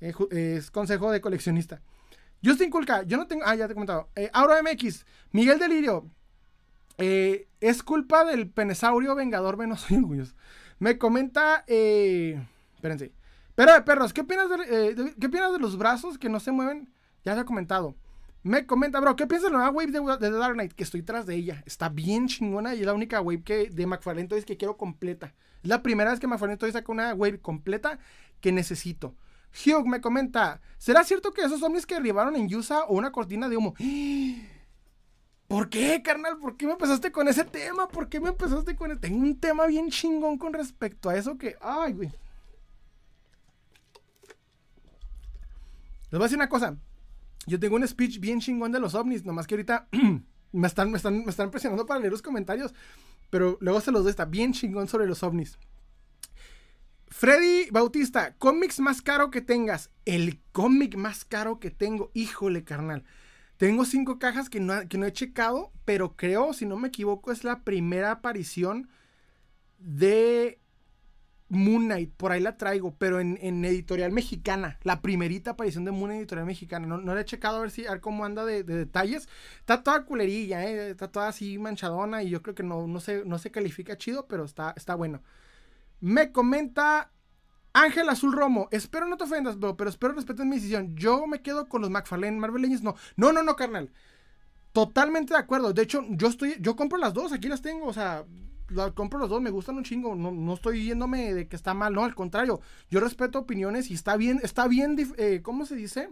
Eh, 0.00 0.14
es 0.30 0.70
consejo 0.70 1.10
de 1.10 1.20
coleccionista. 1.20 1.82
Justin 2.42 2.70
Kulka, 2.70 3.02
yo 3.02 3.18
no 3.18 3.26
tengo. 3.26 3.42
Ah, 3.44 3.54
ya 3.54 3.66
te 3.66 3.72
he 3.72 3.74
comentado. 3.74 4.08
Eh, 4.16 4.30
Auro 4.32 4.54
MX, 4.62 5.04
Miguel 5.32 5.58
Delirio. 5.58 6.10
es 6.96 7.82
culpa 7.82 8.24
del 8.24 8.48
penesaurio 8.50 9.14
vengador 9.14 9.58
menos 9.58 9.86
Me 10.78 10.96
comenta. 10.96 11.64
espérense. 11.66 13.12
Pero, 13.60 13.84
perros, 13.84 14.14
¿qué 14.14 14.22
opinas, 14.22 14.46
eh, 14.70 14.94
de, 14.94 15.14
¿qué 15.20 15.26
opinas 15.26 15.52
de 15.52 15.58
los 15.58 15.76
brazos 15.76 16.16
que 16.16 16.30
no 16.30 16.40
se 16.40 16.50
mueven? 16.50 16.90
Ya 17.24 17.34
se 17.34 17.40
ha 17.40 17.44
comentado. 17.44 17.94
Me 18.42 18.64
comenta, 18.64 19.00
bro, 19.00 19.16
¿qué 19.16 19.26
piensas 19.26 19.50
de 19.50 19.52
la 19.52 19.58
nueva 19.58 19.70
wave 19.70 20.18
de, 20.18 20.30
Dark 20.30 20.54
Knight? 20.54 20.72
Que 20.72 20.82
estoy 20.82 21.02
tras 21.02 21.26
de 21.26 21.34
ella. 21.34 21.62
Está 21.66 21.90
bien 21.90 22.26
chingona 22.26 22.74
y 22.74 22.80
es 22.80 22.86
la 22.86 22.94
única 22.94 23.20
wave 23.20 23.42
que, 23.42 23.68
de 23.68 23.86
McFarlane 23.86 24.28
Toys 24.28 24.46
que 24.46 24.56
quiero 24.56 24.78
completa. 24.78 25.34
Es 25.62 25.68
la 25.68 25.82
primera 25.82 26.10
vez 26.10 26.18
que 26.18 26.26
McFarlane 26.26 26.56
Toys 26.56 26.72
saca 26.72 26.90
una 26.90 27.12
wave 27.12 27.38
completa 27.38 27.98
que 28.40 28.50
necesito. 28.50 29.14
Hugh 29.52 29.86
me 29.86 30.00
comenta, 30.00 30.62
¿será 30.78 31.04
cierto 31.04 31.32
que 31.32 31.42
esos 31.42 31.60
zombies 31.60 31.84
que 31.84 31.96
arribaron 31.96 32.36
en 32.36 32.48
Yusa 32.48 32.84
o 32.84 32.94
una 32.94 33.12
cortina 33.12 33.50
de 33.50 33.58
humo? 33.58 33.74
¿Por 35.48 35.68
qué, 35.68 36.00
carnal? 36.02 36.38
¿Por 36.38 36.56
qué 36.56 36.64
me 36.64 36.72
empezaste 36.72 37.12
con 37.12 37.28
ese 37.28 37.44
tema? 37.44 37.88
¿Por 37.88 38.08
qué 38.08 38.20
me 38.20 38.30
empezaste 38.30 38.74
con 38.74 38.90
el... 38.90 38.98
Tengo 39.00 39.18
un 39.18 39.38
tema 39.38 39.66
bien 39.66 39.90
chingón 39.90 40.38
con 40.38 40.54
respecto 40.54 41.10
a 41.10 41.16
eso 41.16 41.36
que... 41.36 41.56
Ay, 41.60 41.92
güey. 41.92 42.10
Les 46.10 46.18
voy 46.18 46.22
a 46.22 46.26
decir 46.26 46.38
una 46.38 46.48
cosa. 46.48 46.76
Yo 47.46 47.58
tengo 47.58 47.76
un 47.76 47.86
speech 47.86 48.18
bien 48.20 48.40
chingón 48.40 48.72
de 48.72 48.80
los 48.80 48.94
ovnis, 48.94 49.24
nomás 49.24 49.46
que 49.46 49.54
ahorita 49.54 49.88
me, 50.52 50.66
están, 50.66 50.90
me, 50.90 50.96
están, 50.96 51.24
me 51.24 51.30
están 51.30 51.50
presionando 51.50 51.86
para 51.86 52.00
leer 52.00 52.12
los 52.12 52.22
comentarios, 52.22 52.74
pero 53.30 53.56
luego 53.60 53.80
se 53.80 53.92
los 53.92 54.02
doy, 54.02 54.10
está 54.10 54.24
bien 54.24 54.52
chingón 54.52 54.88
sobre 54.88 55.06
los 55.06 55.22
ovnis. 55.22 55.58
Freddy 57.08 57.68
Bautista, 57.70 58.36
cómics 58.38 58.78
más 58.78 59.02
caro 59.02 59.30
que 59.30 59.40
tengas. 59.40 59.90
El 60.04 60.40
cómic 60.52 60.96
más 60.96 61.24
caro 61.24 61.58
que 61.58 61.70
tengo. 61.70 62.10
Híjole, 62.14 62.62
carnal. 62.62 63.04
Tengo 63.56 63.84
cinco 63.84 64.18
cajas 64.18 64.48
que 64.48 64.60
no, 64.60 64.88
que 64.88 64.96
no 64.96 65.06
he 65.06 65.12
checado, 65.12 65.72
pero 65.84 66.16
creo, 66.16 66.52
si 66.52 66.66
no 66.66 66.76
me 66.76 66.88
equivoco, 66.88 67.32
es 67.32 67.44
la 67.44 67.62
primera 67.62 68.12
aparición 68.12 68.88
de 69.78 70.59
Moon 71.50 71.86
Knight. 71.86 72.12
Por 72.16 72.32
ahí 72.32 72.40
la 72.40 72.56
traigo, 72.56 72.94
pero 72.96 73.20
en, 73.20 73.64
editorial 73.64 74.12
mexicana. 74.12 74.78
La 74.82 75.02
primerita 75.02 75.52
aparición 75.52 75.84
de 75.84 75.90
Moon 75.90 76.12
editorial 76.12 76.46
mexicana. 76.46 76.86
No, 76.86 76.98
no 76.98 77.14
la 77.14 77.20
he 77.20 77.24
checado 77.24 77.58
a 77.58 77.60
ver, 77.60 77.70
si, 77.70 77.86
a 77.86 77.90
ver 77.90 78.00
cómo 78.00 78.24
anda 78.24 78.44
de, 78.44 78.62
detalles. 78.62 79.28
Está 79.58 79.82
toda 79.82 80.04
culerilla, 80.04 80.64
¿eh? 80.64 80.90
está 80.90 81.08
toda 81.08 81.28
así 81.28 81.58
manchadona 81.58 82.22
y 82.22 82.30
yo 82.30 82.42
creo 82.42 82.54
que 82.54 82.62
no, 82.62 82.86
no, 82.86 83.00
se, 83.00 83.24
no 83.24 83.38
se 83.38 83.50
califica 83.50 83.98
chido, 83.98 84.26
pero 84.26 84.44
está, 84.44 84.72
está 84.76 84.94
bueno. 84.94 85.22
Me 86.00 86.32
comenta 86.32 87.12
Ángel 87.72 88.08
Azul 88.08 88.32
Romo, 88.32 88.68
espero 88.70 89.06
no 89.06 89.16
te 89.16 89.24
ofendas, 89.24 89.58
bro, 89.58 89.76
pero 89.76 89.90
espero 89.90 90.14
respeten 90.14 90.48
mi 90.48 90.56
decisión. 90.56 90.96
Yo 90.96 91.26
me 91.26 91.42
quedo 91.42 91.68
con 91.68 91.82
los 91.82 91.90
McFarlane, 91.90 92.38
Marvel 92.38 92.62
Legends 92.62 92.82
no. 92.82 92.94
No, 93.16 93.32
no, 93.32 93.42
no, 93.42 93.56
carnal. 93.56 93.92
Totalmente 94.72 95.34
de 95.34 95.40
acuerdo. 95.40 95.72
De 95.72 95.82
hecho, 95.82 96.04
yo 96.10 96.28
estoy, 96.28 96.56
yo 96.60 96.76
compro 96.76 96.98
las 96.98 97.12
dos, 97.12 97.32
aquí 97.32 97.48
las 97.48 97.62
tengo, 97.62 97.86
o 97.86 97.92
sea, 97.92 98.24
compro 98.94 99.18
los 99.18 99.28
dos, 99.28 99.40
me 99.40 99.50
gustan 99.50 99.76
un 99.76 99.84
chingo. 99.84 100.14
No, 100.14 100.30
no, 100.30 100.54
estoy 100.54 100.84
yéndome 100.84 101.34
de 101.34 101.48
que 101.48 101.56
está 101.56 101.74
mal, 101.74 101.92
no, 101.92 102.04
al 102.04 102.14
contrario. 102.14 102.60
Yo 102.90 103.00
respeto 103.00 103.38
opiniones 103.38 103.90
y 103.90 103.94
está 103.94 104.16
bien, 104.16 104.40
está 104.42 104.68
bien, 104.68 104.96
eh, 105.16 105.40
¿cómo 105.42 105.66
se 105.66 105.76
dice? 105.76 106.10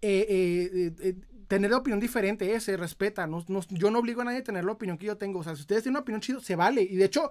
Eh, 0.00 0.26
eh, 0.28 0.94
eh 1.00 1.14
tener 1.52 1.74
opinión 1.74 2.00
diferente, 2.00 2.58
se 2.60 2.78
respeta. 2.78 3.26
No, 3.26 3.44
yo 3.68 3.90
no 3.90 3.98
obligo 3.98 4.22
a 4.22 4.24
nadie 4.24 4.38
a 4.38 4.42
tener 4.42 4.64
la 4.64 4.72
opinión 4.72 4.96
que 4.96 5.04
yo 5.04 5.18
tengo. 5.18 5.40
O 5.40 5.44
sea, 5.44 5.54
si 5.54 5.60
ustedes 5.60 5.82
tienen 5.82 5.96
una 5.96 6.00
opinión 6.00 6.22
chido, 6.22 6.40
se 6.40 6.56
vale. 6.56 6.80
Y 6.80 6.96
de 6.96 7.04
hecho, 7.04 7.28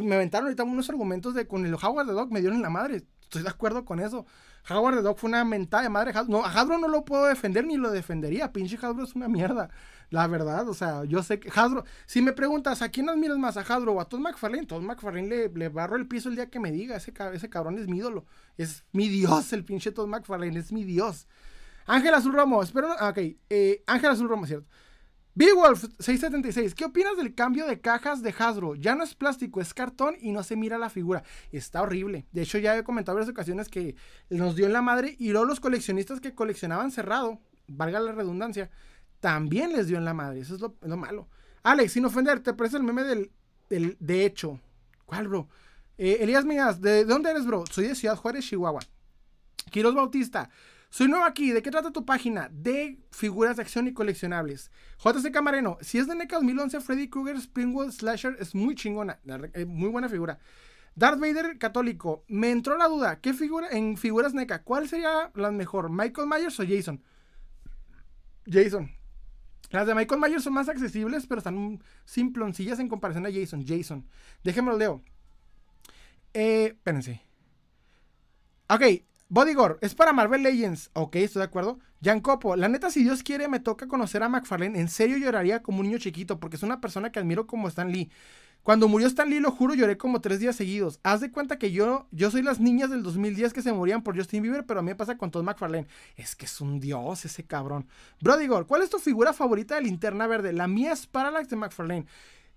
me 0.00 0.14
aventaron 0.14 0.46
ahorita 0.46 0.62
unos 0.62 0.88
argumentos 0.90 1.34
de 1.34 1.48
con 1.48 1.66
el 1.66 1.74
Howard 1.74 2.06
the 2.06 2.12
Dog, 2.12 2.30
me 2.30 2.38
dieron 2.38 2.58
en 2.58 2.62
la 2.62 2.70
madre. 2.70 3.02
Estoy 3.24 3.42
de 3.42 3.48
acuerdo 3.48 3.84
con 3.84 4.00
eso. 4.00 4.26
Howard 4.70 4.96
the 4.96 5.02
Dog 5.02 5.18
fue 5.18 5.28
una 5.28 5.44
mentada 5.44 5.82
de 5.82 5.88
madre. 5.90 6.12
No, 6.28 6.44
a 6.44 6.48
Hasbro 6.48 6.78
no 6.78 6.88
lo 6.88 7.04
puedo 7.04 7.26
defender 7.26 7.66
ni 7.66 7.76
lo 7.76 7.90
defendería. 7.90 8.52
Pinche 8.52 8.76
Hasbro 8.76 9.04
es 9.04 9.14
una 9.14 9.28
mierda. 9.28 9.68
La 10.10 10.26
verdad, 10.26 10.68
o 10.68 10.74
sea, 10.74 11.04
yo 11.04 11.22
sé 11.22 11.40
que 11.40 11.50
Hasbro. 11.50 11.84
Si 12.06 12.22
me 12.22 12.32
preguntas, 12.32 12.80
¿a 12.80 12.88
quién 12.88 13.08
admiras 13.08 13.36
más? 13.36 13.56
¿A 13.56 13.60
Hasbro 13.60 13.94
o 13.94 14.00
a 14.00 14.08
Todd 14.08 14.20
McFarlane? 14.20 14.66
Todd 14.66 14.82
McFarlane 14.82 15.28
le, 15.28 15.48
le 15.48 15.68
barro 15.68 15.96
el 15.96 16.06
piso 16.06 16.28
el 16.28 16.36
día 16.36 16.48
que 16.48 16.60
me 16.60 16.70
diga. 16.72 16.96
Ese, 16.96 17.12
ese 17.32 17.50
cabrón 17.50 17.78
es 17.78 17.88
mi 17.88 17.98
ídolo. 17.98 18.24
Es 18.56 18.84
mi 18.92 19.08
dios, 19.08 19.52
el 19.52 19.64
pinche 19.64 19.92
Todd 19.92 20.06
McFarlane. 20.06 20.58
Es 20.58 20.72
mi 20.72 20.84
dios. 20.84 21.26
Ángel 21.86 22.14
Azul 22.14 22.32
Romo, 22.32 22.62
espero. 22.62 22.94
Ah, 22.98 23.10
ok, 23.10 23.18
eh, 23.50 23.82
Ángel 23.86 24.10
Azul 24.10 24.28
Romo, 24.28 24.46
cierto. 24.46 24.68
Wolf 25.36 25.84
676, 25.98 26.74
¿qué 26.74 26.84
opinas 26.84 27.16
del 27.16 27.34
cambio 27.34 27.66
de 27.66 27.80
cajas 27.80 28.22
de 28.22 28.32
Hasbro? 28.38 28.76
Ya 28.76 28.94
no 28.94 29.02
es 29.02 29.14
plástico, 29.14 29.60
es 29.60 29.74
cartón 29.74 30.14
y 30.20 30.30
no 30.30 30.44
se 30.44 30.54
mira 30.54 30.78
la 30.78 30.90
figura. 30.90 31.24
Está 31.50 31.82
horrible. 31.82 32.26
De 32.30 32.42
hecho, 32.42 32.58
ya 32.58 32.76
he 32.76 32.84
comentado 32.84 33.16
varias 33.16 33.30
ocasiones 33.30 33.68
que 33.68 33.96
nos 34.30 34.54
dio 34.54 34.66
en 34.66 34.72
la 34.72 34.82
madre 34.82 35.16
y 35.18 35.30
luego 35.30 35.46
los 35.46 35.58
coleccionistas 35.58 36.20
que 36.20 36.34
coleccionaban 36.34 36.92
cerrado, 36.92 37.40
valga 37.66 37.98
la 37.98 38.12
redundancia, 38.12 38.70
también 39.18 39.72
les 39.72 39.88
dio 39.88 39.98
en 39.98 40.04
la 40.04 40.14
madre. 40.14 40.40
Eso 40.40 40.54
es 40.54 40.60
lo, 40.60 40.96
malo. 40.96 41.28
Alex, 41.64 41.92
sin 41.92 42.04
ofender, 42.04 42.40
te 42.40 42.54
parece 42.54 42.76
el 42.76 42.84
meme 42.84 43.02
del, 43.02 43.30
de 43.68 44.24
hecho. 44.24 44.60
¿Cuál, 45.04 45.26
bro? 45.28 45.48
Eh, 45.98 46.18
Elías 46.20 46.44
Mías, 46.44 46.80
¿de, 46.80 46.90
¿de 46.90 47.04
dónde 47.04 47.30
eres, 47.30 47.44
bro? 47.44 47.64
Soy 47.70 47.88
de 47.88 47.94
Ciudad 47.96 48.16
Juárez, 48.16 48.44
Chihuahua. 48.44 48.80
Quiros 49.70 49.94
Bautista, 49.94 50.50
soy 50.94 51.08
nuevo 51.08 51.24
aquí. 51.24 51.50
¿De 51.50 51.60
qué 51.60 51.72
trata 51.72 51.90
tu 51.90 52.04
página? 52.04 52.48
De 52.52 53.00
figuras 53.10 53.56
de 53.56 53.62
acción 53.62 53.88
y 53.88 53.92
coleccionables. 53.92 54.70
JC 55.04 55.32
Camareno. 55.32 55.76
Si 55.80 55.98
es 55.98 56.06
de 56.06 56.14
NECA 56.14 56.36
2011, 56.36 56.80
Freddy 56.80 57.10
Krueger 57.10 57.36
Springwood 57.36 57.90
Slasher 57.90 58.36
es 58.38 58.54
muy 58.54 58.76
chingona. 58.76 59.18
Eh, 59.54 59.64
muy 59.64 59.88
buena 59.88 60.08
figura. 60.08 60.38
Darth 60.94 61.18
Vader 61.18 61.58
católico. 61.58 62.24
Me 62.28 62.52
entró 62.52 62.78
la 62.78 62.86
duda. 62.86 63.18
¿Qué 63.18 63.34
figura 63.34 63.70
en 63.72 63.96
figuras 63.96 64.34
NECA? 64.34 64.62
¿Cuál 64.62 64.88
sería 64.88 65.32
la 65.34 65.50
mejor? 65.50 65.90
¿Michael 65.90 66.28
Myers 66.28 66.60
o 66.60 66.64
Jason? 66.64 67.02
Jason. 68.46 68.88
Las 69.70 69.88
de 69.88 69.96
Michael 69.96 70.20
Myers 70.20 70.44
son 70.44 70.52
más 70.52 70.68
accesibles, 70.68 71.26
pero 71.26 71.40
están 71.40 71.82
simploncillas 72.04 72.78
en 72.78 72.86
comparación 72.86 73.26
a 73.26 73.32
Jason. 73.32 73.66
Jason. 73.66 74.06
Déjenme 74.44 74.70
lo 74.70 74.78
leo. 74.78 75.02
Eh, 76.34 76.66
espérense. 76.66 77.20
Ok, 78.68 78.82
Bodyguard, 79.28 79.78
es 79.80 79.94
para 79.94 80.12
Marvel 80.12 80.42
Legends. 80.42 80.90
Ok, 80.92 81.16
estoy 81.16 81.40
de 81.40 81.46
acuerdo. 81.46 81.78
Copo, 82.22 82.56
la 82.56 82.68
neta, 82.68 82.90
si 82.90 83.02
Dios 83.02 83.22
quiere, 83.22 83.48
me 83.48 83.60
toca 83.60 83.88
conocer 83.88 84.22
a 84.22 84.28
McFarlane. 84.28 84.78
En 84.78 84.88
serio 84.88 85.16
lloraría 85.16 85.62
como 85.62 85.80
un 85.80 85.86
niño 85.86 85.98
chiquito, 85.98 86.38
porque 86.38 86.56
es 86.56 86.62
una 86.62 86.80
persona 86.80 87.10
que 87.10 87.18
admiro 87.18 87.46
como 87.46 87.66
Stan 87.68 87.90
Lee. 87.90 88.10
Cuando 88.62 88.88
murió 88.88 89.06
Stan 89.06 89.28
Lee, 89.28 89.40
lo 89.40 89.50
juro, 89.50 89.74
lloré 89.74 89.96
como 89.96 90.20
tres 90.20 90.40
días 90.40 90.56
seguidos. 90.56 91.00
Haz 91.02 91.20
de 91.20 91.30
cuenta 91.30 91.58
que 91.58 91.72
yo, 91.72 92.06
yo 92.12 92.30
soy 92.30 92.42
las 92.42 92.60
niñas 92.60 92.90
del 92.90 93.02
2010 93.02 93.52
que 93.54 93.62
se 93.62 93.72
morían 93.72 94.02
por 94.02 94.16
Justin 94.16 94.42
Bieber, 94.42 94.66
pero 94.66 94.80
a 94.80 94.82
mí 94.82 94.88
me 94.88 94.94
pasa 94.96 95.16
con 95.16 95.30
Todd 95.30 95.44
McFarlane. 95.44 95.86
Es 96.16 96.36
que 96.36 96.44
es 96.44 96.60
un 96.60 96.78
dios 96.80 97.24
ese 97.24 97.44
cabrón. 97.44 97.86
Brodigor, 98.20 98.66
¿cuál 98.66 98.82
es 98.82 98.90
tu 98.90 98.98
figura 98.98 99.32
favorita 99.32 99.74
de 99.74 99.82
linterna 99.82 100.26
verde? 100.26 100.52
La 100.52 100.68
mía 100.68 100.92
es 100.92 101.06
Parallax 101.06 101.48
de 101.48 101.56
McFarlane. 101.56 102.06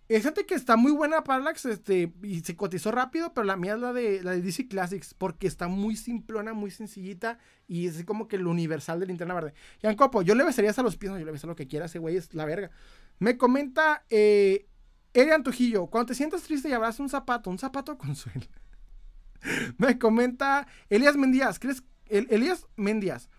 Fíjate 0.07 0.45
que 0.45 0.55
está 0.55 0.77
muy 0.77 0.93
buena 0.93 1.25
Parallax, 1.25 1.65
este, 1.65 2.13
y 2.23 2.39
se 2.39 2.55
cotizó 2.55 2.91
rápido, 2.91 3.33
pero 3.33 3.43
la 3.43 3.57
mía 3.57 3.73
es 3.73 3.79
la 3.81 3.91
de, 3.91 4.23
la 4.23 4.31
de 4.31 4.41
DC 4.41 4.69
Classics, 4.69 5.13
porque 5.13 5.47
está 5.47 5.67
muy 5.67 5.97
simplona, 5.97 6.53
muy 6.53 6.71
sencillita, 6.71 7.39
y 7.67 7.87
es 7.87 8.05
como 8.05 8.29
que 8.29 8.37
el 8.37 8.47
universal 8.47 9.01
de 9.01 9.05
linterna 9.07 9.33
verde. 9.33 9.53
Jan 9.81 9.97
Copo, 9.97 10.21
yo 10.21 10.33
le 10.33 10.45
besaría 10.45 10.69
hasta 10.69 10.81
los 10.81 10.95
pies, 10.95 11.11
no, 11.11 11.19
yo 11.19 11.25
le 11.25 11.33
besaría 11.33 11.51
lo 11.51 11.57
que 11.57 11.67
quiera, 11.67 11.87
ese 11.87 11.99
güey 11.99 12.15
es 12.15 12.33
la 12.33 12.45
verga. 12.45 12.71
Me 13.19 13.37
comenta, 13.37 14.05
eh, 14.09 14.67
Erian 15.13 15.43
Trujillo, 15.43 15.87
cuando 15.87 16.07
te 16.07 16.15
sientas 16.15 16.43
triste 16.43 16.69
y 16.69 16.71
abrazas 16.71 17.01
un 17.01 17.09
zapato, 17.09 17.49
un 17.49 17.59
zapato 17.59 17.97
consuelo. 17.97 18.47
Me 19.77 19.99
comenta 19.99 20.67
Elías 20.89 21.17
Mendías, 21.17 21.59
¿crees, 21.59 21.83
Elías 22.07 22.65
Mendías, 22.77 23.29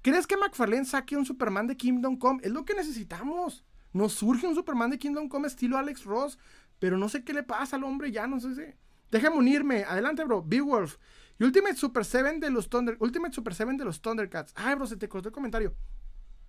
¿crees 0.00 0.26
que 0.26 0.38
McFarlane 0.38 0.86
saque 0.86 1.18
un 1.18 1.26
Superman 1.26 1.66
de 1.66 1.76
Kingdom 1.76 2.16
Come? 2.16 2.40
Es 2.42 2.50
lo 2.50 2.64
que 2.64 2.74
necesitamos. 2.74 3.62
Nos 3.94 4.12
surge 4.12 4.46
un 4.46 4.54
Superman 4.54 4.90
de 4.90 4.98
Kingdom 4.98 5.28
Come 5.28 5.46
estilo 5.46 5.78
Alex 5.78 6.04
Ross, 6.04 6.38
pero 6.78 6.98
no 6.98 7.08
sé 7.08 7.24
qué 7.24 7.32
le 7.32 7.44
pasa 7.44 7.76
al 7.76 7.84
hombre, 7.84 8.12
ya 8.12 8.26
no 8.26 8.40
sé 8.40 8.54
si. 8.54 8.74
Déjame 9.10 9.36
unirme. 9.36 9.84
Adelante, 9.84 10.24
bro. 10.24 10.42
Beowulf. 10.42 10.96
Y 11.38 11.44
Ultimate 11.44 11.76
Super 11.76 12.04
7 12.04 12.40
de 12.40 12.50
los 12.50 12.68
Thunder. 12.68 12.96
Ultimate 12.98 13.32
Super 13.32 13.54
7 13.54 13.76
de 13.76 13.84
los 13.84 14.02
Thundercats. 14.02 14.52
Ay, 14.56 14.74
bro, 14.74 14.86
se 14.86 14.96
te 14.96 15.08
cortó 15.08 15.28
el 15.28 15.32
comentario. 15.32 15.74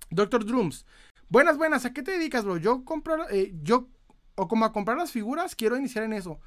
Doctor 0.09 0.43
Drums. 0.43 0.85
Buenas, 1.29 1.57
buenas. 1.57 1.85
¿A 1.85 1.93
qué 1.93 2.01
te 2.01 2.11
dedicas, 2.11 2.43
bro? 2.43 2.57
Yo 2.57 2.83
compro. 2.83 3.29
Eh, 3.29 3.53
yo. 3.61 3.87
O 4.33 4.47
como 4.47 4.65
a 4.65 4.73
comprar 4.73 4.97
las 4.97 5.11
figuras, 5.11 5.55
quiero 5.55 5.77
iniciar 5.77 6.03
en 6.03 6.13
eso. 6.13 6.39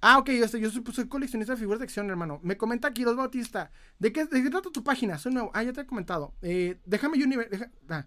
Ah, 0.00 0.18
ok, 0.18 0.30
yo, 0.30 0.46
yo 0.58 0.70
soy, 0.70 1.08
coleccionista 1.08 1.54
de 1.54 1.58
figuras 1.58 1.80
de 1.80 1.84
acción, 1.84 2.08
hermano. 2.08 2.38
Me 2.44 2.56
comenta 2.56 2.86
aquí 2.86 3.02
Dos 3.02 3.16
Bautista. 3.16 3.72
¿De 3.98 4.12
qué, 4.12 4.26
¿De 4.26 4.42
qué 4.42 4.50
trata 4.50 4.70
tu 4.70 4.84
página? 4.84 5.18
Soy 5.18 5.32
nuevo. 5.32 5.50
Ah, 5.54 5.64
ya 5.64 5.72
te 5.72 5.80
he 5.80 5.86
comentado. 5.86 6.34
Eh, 6.40 6.80
déjame 6.86 7.18
yo. 7.18 7.26
Deja, 7.26 7.70
ah. 7.90 8.06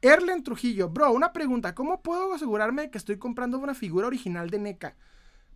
Erlen 0.00 0.44
Trujillo, 0.44 0.88
bro, 0.88 1.12
una 1.12 1.32
pregunta. 1.32 1.74
¿Cómo 1.74 2.02
puedo 2.02 2.34
asegurarme 2.34 2.82
de 2.82 2.90
que 2.90 2.98
estoy 2.98 3.18
comprando 3.18 3.58
una 3.58 3.74
figura 3.74 4.06
original 4.06 4.48
de 4.50 4.58
NECA? 4.58 4.96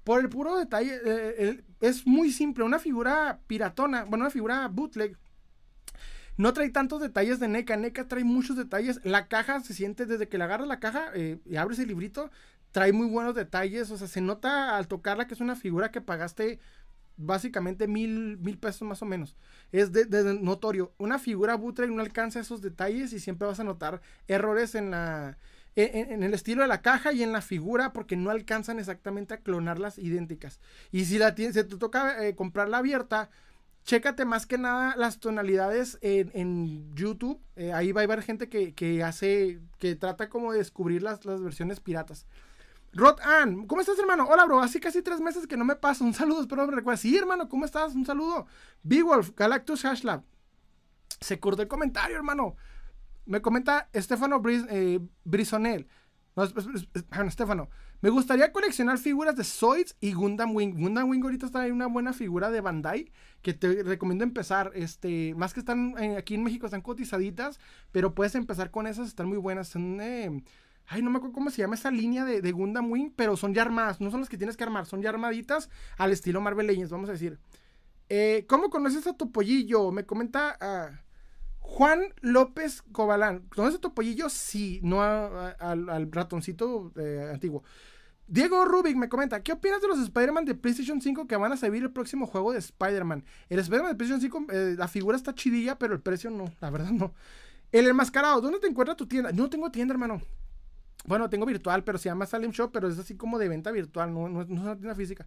Por 0.05 0.20
el 0.20 0.28
puro 0.28 0.56
detalle, 0.56 0.98
eh, 1.05 1.64
es 1.81 2.06
muy 2.06 2.32
simple. 2.32 2.64
Una 2.64 2.81
figura 2.81 3.40
piratona, 3.47 4.05
bueno, 4.05 4.24
una 4.24 4.31
figura 4.31 4.66
bootleg. 4.66 5.16
No 6.36 6.52
trae 6.52 6.70
tantos 6.70 7.01
detalles 7.01 7.39
de 7.39 7.47
NECA. 7.47 7.77
NECA 7.77 8.09
trae 8.09 8.24
muchos 8.24 8.56
detalles. 8.56 9.01
La 9.05 9.28
caja 9.28 9.60
se 9.60 9.74
siente 9.74 10.06
desde 10.06 10.28
que 10.28 10.39
le 10.39 10.44
agarras 10.44 10.66
la 10.66 10.81
caja 10.81 11.12
eh, 11.14 11.39
y 11.44 11.56
abres 11.56 11.78
el 11.78 11.89
librito. 11.89 12.31
Trae 12.73 12.93
muy 12.93 13.06
buenos 13.06 13.36
detalles. 13.36 13.93
O 13.93 13.97
sea, 13.97 14.09
se 14.09 14.20
nota 14.20 14.77
al 14.77 14.89
tocarla 14.89 15.28
que 15.28 15.35
es 15.35 15.40
una 15.40 15.55
figura 15.55 15.93
que 15.93 16.01
pagaste 16.01 16.59
básicamente 17.16 17.86
mil, 17.86 18.39
mil 18.39 18.59
pesos 18.59 18.82
más 18.82 19.02
o 19.02 19.06
menos. 19.06 19.36
Es 19.70 19.93
de, 19.93 20.06
notorio. 20.40 20.93
Una 20.98 21.18
figura 21.18 21.56
bootleg 21.56 21.90
no 21.90 22.02
alcanza 22.02 22.40
esos 22.40 22.62
detalles 22.62 23.12
y 23.12 23.20
siempre 23.20 23.48
vas 23.48 23.60
a 23.60 23.64
notar 23.64 24.01
errores 24.28 24.74
en 24.74 24.90
la... 24.90 25.39
En, 25.74 26.22
el 26.22 26.34
estilo 26.34 26.60
de 26.60 26.68
la 26.68 26.82
caja 26.82 27.14
y 27.14 27.22
en 27.22 27.32
la 27.32 27.40
figura 27.40 27.94
porque 27.94 28.14
no 28.14 28.28
alcanzan 28.28 28.78
exactamente 28.78 29.32
a 29.32 29.39
clonarlas 29.39 29.97
idénticas. 29.97 30.60
Y 30.90 31.06
si 31.06 31.16
la 31.16 31.34
tienes, 31.34 31.55
te 31.55 31.64
toca 31.64 32.26
eh, 32.26 32.34
comprarla 32.34 32.76
abierta, 32.76 33.30
chécate 33.84 34.26
más 34.26 34.44
que 34.44 34.59
nada 34.59 34.94
las 34.97 35.18
tonalidades 35.18 35.98
en, 36.02 36.94
YouTube. 36.94 37.40
Eh, 37.56 37.72
ahí 37.72 37.90
va 37.93 38.02
a 38.02 38.05
haber 38.05 38.20
gente 38.20 38.51
que, 38.51 38.74
que, 38.74 39.02
hace, 39.02 39.60
que 39.78 39.97
trata 39.97 40.28
como 40.28 40.52
de 40.52 40.59
descubrir 40.59 41.02
las, 41.02 41.24
las 41.24 41.43
versiones 41.43 41.80
piratas. 41.80 42.26
Rod 42.94 43.20
Ann, 43.20 43.66
¿cómo 43.66 43.81
estás, 43.81 43.98
hermano? 43.98 44.27
Hola, 44.28 44.44
bro. 44.44 44.60
Hace 44.60 44.78
casi 44.78 45.01
tres 45.01 45.20
meses 45.20 45.47
que 45.47 45.56
no 45.56 45.64
me 45.64 45.77
paso. 45.77 46.05
Un 46.05 46.12
saludo, 46.12 46.43
espero 46.43 46.66
me 46.66 46.77
recuerdes. 46.77 47.01
Sí, 47.01 47.16
hermano, 47.16 47.48
¿cómo 47.48 47.64
estás? 47.64 47.94
Un 47.94 48.05
saludo. 48.05 48.47
Wolf, 48.82 49.31
Galactus 49.35 49.82
Hashlab. 49.82 50.23
Se 51.20 51.40
cortó 51.40 51.62
el 51.62 51.69
comentario, 51.69 52.16
hermano. 52.16 52.56
Me 53.24 53.40
comenta 53.40 53.89
Estefano 53.93 54.43
eh, 54.47 55.01
Brisonel. 55.24 55.89
No, 56.36 56.44
Estefano. 57.24 57.70
Me 58.02 58.10
gustaría 58.10 58.52
coleccionar 58.52 58.98
figuras 58.98 59.36
de 59.36 59.44
Zoids 59.44 59.97
y 60.01 60.12
Gundam 60.12 60.55
Wing. 60.55 60.74
Gundam 60.74 61.09
Wing 61.09 61.23
ahorita 61.23 61.47
está 61.47 61.66
en 61.66 61.73
una 61.73 61.86
buena 61.86 62.12
figura 62.12 62.51
de 62.51 62.60
Bandai 62.60 63.10
que 63.40 63.55
te 63.55 63.85
recomiendo 63.85 64.24
empezar. 64.24 64.70
Este, 64.74 65.35
más 65.35 65.55
que 65.55 65.60
están 65.60 65.97
aquí 66.19 66.35
en 66.35 66.43
México, 66.43 66.66
están 66.66 66.82
cotizaditas, 66.82 67.59
pero 67.90 68.14
puedes 68.14 68.35
empezar 68.35 68.70
con 68.70 68.86
esas, 68.86 69.09
están 69.09 69.28
muy 69.28 69.39
buenas. 69.39 69.69
Son, 69.69 70.01
eh, 70.01 70.43
ay, 70.86 71.02
no 71.02 71.10
me 71.10 71.16
acuerdo 71.16 71.34
cómo 71.34 71.50
se 71.50 71.59
llama 71.62 71.74
esa 71.74 71.90
línea 71.90 72.24
de, 72.24 72.40
de, 72.40 72.52
Gundam 72.52 72.90
Wing, 72.90 73.10
pero 73.14 73.36
son 73.36 73.54
ya 73.54 73.62
armadas. 73.62 74.00
No 74.00 74.10
son 74.10 74.20
las 74.20 74.28
que 74.28 74.38
tienes 74.38 74.56
que 74.56 74.64
armar, 74.64 74.86
son 74.86 75.02
ya 75.02 75.10
armaditas 75.10 75.70
al 75.98 76.12
estilo 76.12 76.40
Marvel 76.40 76.66
Legends, 76.66 76.90
vamos 76.90 77.09
a 77.09 77.12
decir. 77.12 77.38
Eh, 78.09 78.44
¿Cómo 78.48 78.70
conoces 78.70 79.06
a 79.06 79.16
tu 79.16 79.32
pollillo? 79.32 79.90
Me 79.90 80.04
comenta. 80.04 80.59
Uh, 80.60 81.12
Juan 81.62 82.00
López 82.20 82.82
Cobalán. 82.92 83.48
¿Conoces 83.54 83.78
a 83.78 83.80
Topollillo? 83.80 84.28
Sí, 84.28 84.80
no 84.82 85.00
al 85.00 86.12
ratoncito 86.12 86.92
eh, 86.96 87.30
antiguo. 87.32 87.62
Diego 88.26 88.64
Rubik 88.64 88.96
me 88.96 89.09
comenta, 89.09 89.42
¿qué 89.42 89.52
opinas 89.52 89.80
de 89.80 89.88
los 89.88 89.98
Spider-Man 89.98 90.44
de 90.44 90.54
PlayStation 90.54 91.00
5 91.00 91.26
que 91.26 91.36
van 91.36 91.52
a 91.52 91.56
salir 91.56 91.82
el 91.82 91.90
próximo 91.90 92.26
juego 92.26 92.52
de 92.52 92.59
Spider-Man? 92.59 93.24
El 93.48 93.59
Spider-Man 93.59 93.92
de 93.92 93.96
PlayStation 93.96 94.20
5, 94.20 94.52
eh, 94.52 94.74
la 94.78 94.88
figura 94.88 95.16
está 95.16 95.34
chidilla, 95.34 95.78
pero 95.78 95.94
el 95.94 96.00
precio 96.00 96.30
no, 96.30 96.44
la 96.60 96.70
verdad 96.70 96.90
no. 96.90 97.14
El 97.72 97.88
enmascarado, 97.88 98.40
¿dónde 98.40 98.59
te 98.59 98.66
encuentra 98.66 98.96
tu 98.96 99.06
tienda? 99.06 99.32
No 99.32 99.48
tengo 99.50 99.70
tienda, 99.70 99.92
hermano. 99.92 100.20
Bueno, 101.04 101.28
tengo 101.28 101.46
virtual, 101.46 101.84
pero 101.84 101.98
se 101.98 102.08
llama 102.08 102.26
Salem 102.26 102.50
Shop, 102.50 102.70
pero 102.72 102.88
es 102.88 102.98
así 102.98 103.16
como 103.16 103.38
de 103.38 103.48
venta 103.48 103.70
virtual, 103.70 104.12
no, 104.12 104.28
no 104.28 104.42
es 104.42 104.48
una 104.48 104.76
tienda 104.76 104.94
física. 104.94 105.26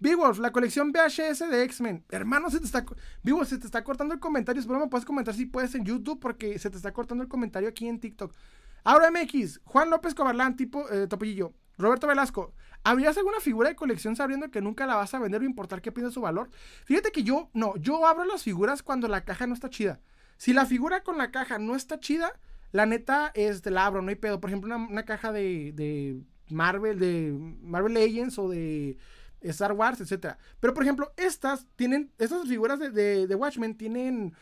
Beowulf, 0.00 0.38
la 0.38 0.50
colección 0.50 0.90
VHS 0.90 1.48
de 1.48 1.62
X-Men. 1.62 2.04
Hermano, 2.10 2.50
se 2.50 2.58
te 2.58 2.66
está. 2.66 2.84
Beowulf, 3.22 3.48
se 3.48 3.58
te 3.58 3.66
está 3.66 3.84
cortando 3.84 4.12
el 4.14 4.18
comentario. 4.18 4.58
Espero 4.58 4.80
me 4.80 4.88
puedes 4.88 5.04
comentar 5.04 5.32
si 5.32 5.46
puedes 5.46 5.74
en 5.76 5.84
YouTube 5.84 6.18
porque 6.18 6.58
se 6.58 6.70
te 6.70 6.76
está 6.76 6.92
cortando 6.92 7.22
el 7.22 7.28
comentario 7.28 7.68
aquí 7.68 7.86
en 7.86 8.00
TikTok. 8.00 8.34
Ahora 8.82 9.12
MX, 9.12 9.60
Juan 9.64 9.90
López 9.90 10.14
Cobarlán, 10.14 10.56
tipo 10.56 10.90
eh, 10.90 11.06
Topillillo. 11.06 11.52
Roberto 11.78 12.06
Velasco, 12.06 12.52
¿habrías 12.82 13.16
alguna 13.16 13.40
figura 13.40 13.68
de 13.68 13.76
colección 13.76 14.16
sabiendo 14.16 14.50
que 14.50 14.60
nunca 14.60 14.86
la 14.86 14.96
vas 14.96 15.14
a 15.14 15.18
vender 15.18 15.40
o 15.40 15.44
importar 15.44 15.80
que 15.80 15.92
pierde 15.92 16.10
su 16.10 16.20
valor? 16.20 16.50
Fíjate 16.84 17.12
que 17.12 17.22
yo, 17.22 17.48
no, 17.54 17.76
yo 17.76 18.06
abro 18.06 18.24
las 18.24 18.42
figuras 18.42 18.82
cuando 18.82 19.08
la 19.08 19.24
caja 19.24 19.46
no 19.46 19.54
está 19.54 19.70
chida. 19.70 20.00
Si 20.36 20.52
la 20.52 20.66
figura 20.66 21.02
con 21.02 21.16
la 21.16 21.30
caja 21.30 21.58
no 21.58 21.76
está 21.76 22.00
chida, 22.00 22.32
la 22.72 22.86
neta 22.86 23.30
es 23.34 23.62
de 23.62 23.70
la 23.70 23.86
abro, 23.86 24.02
no 24.02 24.08
hay 24.08 24.16
pedo. 24.16 24.40
Por 24.40 24.50
ejemplo, 24.50 24.74
una, 24.74 25.04
caja 25.04 25.30
de, 25.30 25.72
de 25.74 26.20
Marvel, 26.48 26.98
de 26.98 27.32
Marvel 27.62 27.94
Legends 27.94 28.38
o 28.38 28.48
de 28.48 28.96
Star 29.42 29.72
Wars, 29.72 30.00
etcétera. 30.00 30.38
Pero, 30.60 30.74
por 30.74 30.82
ejemplo, 30.82 31.12
estas 31.16 31.66
tienen, 31.76 32.10
estas 32.18 32.48
figuras 32.48 32.78
de, 32.78 33.34
Watchmen 33.34 33.76
tienen 33.76 34.34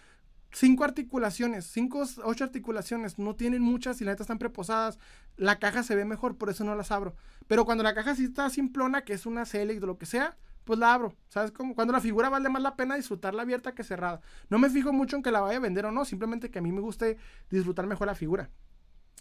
cinco 0.52 0.85
articulaciones, 0.85 1.66
cinco, 1.66 2.05
ocho 2.24 2.44
articulaciones, 2.44 3.19
no 3.19 3.35
tienen 3.36 3.62
muchas 3.62 4.01
y 4.01 4.05
la 4.05 4.12
neta 4.12 4.23
están 4.23 4.39
preposadas. 4.39 4.98
La 5.36 5.59
caja 5.59 5.82
se 5.82 5.94
ve 5.94 6.05
mejor, 6.05 6.36
por 6.36 6.51
eso 6.51 6.65
no 6.65 6.74
las 6.74 6.90
abro. 6.90 7.16
Pero 7.47 7.65
cuando 7.65 7.85
la 7.85 7.94
caja 7.94 8.15
sí 8.15 8.24
está 8.24 8.51
simplona, 8.51 9.02
que 9.02 9.15
es 9.15 9.27
una 9.27 9.44
Select 9.44 9.82
o 9.82 9.86
lo 9.86 9.98
que 9.98 10.07
sea, 10.07 10.36
pues 10.71 10.79
la 10.79 10.95
abro. 10.95 11.17
¿Sabes 11.27 11.51
cómo? 11.51 11.75
Cuando 11.75 11.93
la 11.93 12.01
figura 12.01 12.29
vale 12.29 12.49
más 12.49 12.63
la 12.63 12.77
pena 12.77 12.95
disfrutarla 12.95 13.43
abierta 13.43 13.75
que 13.75 13.83
cerrada. 13.83 14.21
No 14.51 14.61
me 14.61 14.71
fijo 14.71 14.93
mucho 14.93 15.17
en 15.17 15.23
que 15.25 15.33
la 15.33 15.41
vaya 15.41 15.57
a 15.57 15.61
vender 15.61 15.85
o 15.85 15.91
no, 15.91 16.05
simplemente 16.05 16.49
que 16.49 16.61
a 16.61 16.63
mí 16.63 16.71
me 16.71 16.81
guste 16.81 17.19
disfrutar 17.51 17.89
mejor 17.89 18.07
la 18.07 18.15
figura. 18.15 18.51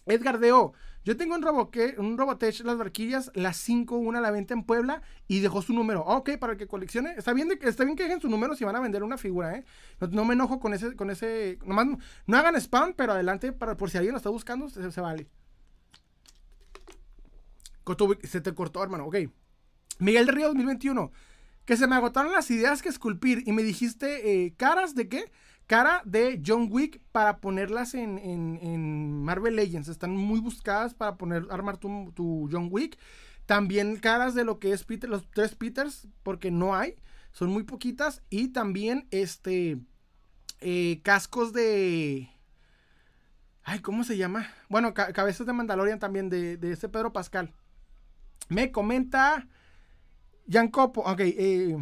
Edgar 0.06 0.38
Deo, 0.38 0.74
yo 1.04 1.16
tengo 1.16 1.34
un, 1.34 1.42
Roboque, 1.42 1.96
un 1.98 2.16
Robotech, 2.16 2.60
las 2.60 2.78
barquillas, 2.78 3.32
las 3.34 3.56
5, 3.56 3.96
una 3.96 4.20
a 4.20 4.22
la 4.22 4.30
venta 4.30 4.54
en 4.54 4.62
Puebla 4.62 5.02
y 5.26 5.40
dejó 5.40 5.60
su 5.60 5.72
número. 5.72 6.02
ok, 6.02 6.38
para 6.38 6.56
que 6.56 6.68
coleccione. 6.68 7.14
Está 7.16 7.32
bien, 7.32 7.48
de, 7.48 7.58
está 7.62 7.82
bien 7.82 7.96
que 7.96 8.04
dejen 8.04 8.20
su 8.20 8.28
número 8.28 8.54
si 8.54 8.64
van 8.64 8.76
a 8.76 8.80
vender 8.80 9.02
una 9.02 9.18
figura, 9.18 9.56
¿eh? 9.56 9.64
No, 10.12 10.24
me 10.24 10.34
enojo 10.34 10.60
con 10.60 10.72
ese, 10.72 10.94
con 10.94 11.10
ese. 11.10 11.58
Nomás 11.66 11.88
no 12.28 12.36
hagan 12.36 12.54
spam, 12.60 12.94
pero 12.94 13.14
adelante, 13.14 13.52
para, 13.52 13.76
por 13.76 13.90
si 13.90 13.98
alguien 13.98 14.12
lo 14.12 14.18
está 14.18 14.30
buscando, 14.30 14.68
se, 14.68 15.00
vale. 15.00 15.26
Se 18.22 18.40
te 18.40 18.54
cortó, 18.54 18.84
hermano, 18.84 19.06
ok. 19.06 19.16
Miguel 19.98 20.26
de 20.26 20.32
Río 20.32 20.46
2021. 20.46 21.10
Que 21.64 21.76
se 21.76 21.86
me 21.86 21.96
agotaron 21.96 22.32
las 22.32 22.50
ideas 22.50 22.82
que 22.82 22.88
esculpir 22.88 23.44
y 23.46 23.52
me 23.52 23.62
dijiste, 23.62 24.44
eh, 24.44 24.54
¿caras 24.56 24.94
de 24.94 25.08
qué? 25.08 25.30
cara 25.70 26.02
de 26.04 26.42
John 26.44 26.66
Wick 26.68 27.00
para 27.12 27.38
ponerlas 27.38 27.94
en, 27.94 29.22
Marvel 29.22 29.54
Legends. 29.54 29.86
Están 29.86 30.16
muy 30.16 30.40
buscadas 30.40 30.94
para 30.94 31.16
poner, 31.16 31.46
armar 31.48 31.76
tu, 31.76 32.48
John 32.50 32.66
Wick. 32.72 32.98
También 33.46 33.94
caras 33.94 34.34
de 34.34 34.42
lo 34.42 34.58
que 34.58 34.72
es 34.72 34.82
Peter, 34.82 35.08
los 35.08 35.30
tres 35.30 35.54
Peters, 35.54 36.08
porque 36.24 36.50
no 36.50 36.74
hay. 36.74 36.96
Son 37.30 37.50
muy 37.50 37.62
poquitas. 37.62 38.20
Y 38.30 38.48
también 38.48 39.06
este 39.12 39.78
eh, 40.58 41.00
cascos 41.04 41.52
de. 41.52 42.28
Ay, 43.62 43.78
¿cómo 43.78 44.02
se 44.02 44.16
llama? 44.16 44.48
Bueno, 44.68 44.92
cabezas 44.92 45.46
de 45.46 45.52
Mandalorian 45.52 46.00
también, 46.00 46.30
de, 46.30 46.56
de 46.56 46.72
este 46.72 46.88
Pedro 46.88 47.12
Pascal. 47.12 47.54
Me 48.48 48.72
comenta. 48.72 49.46
Jan 50.50 50.68
Copo. 50.68 51.02
Ok, 51.02 51.20
eh. 51.20 51.76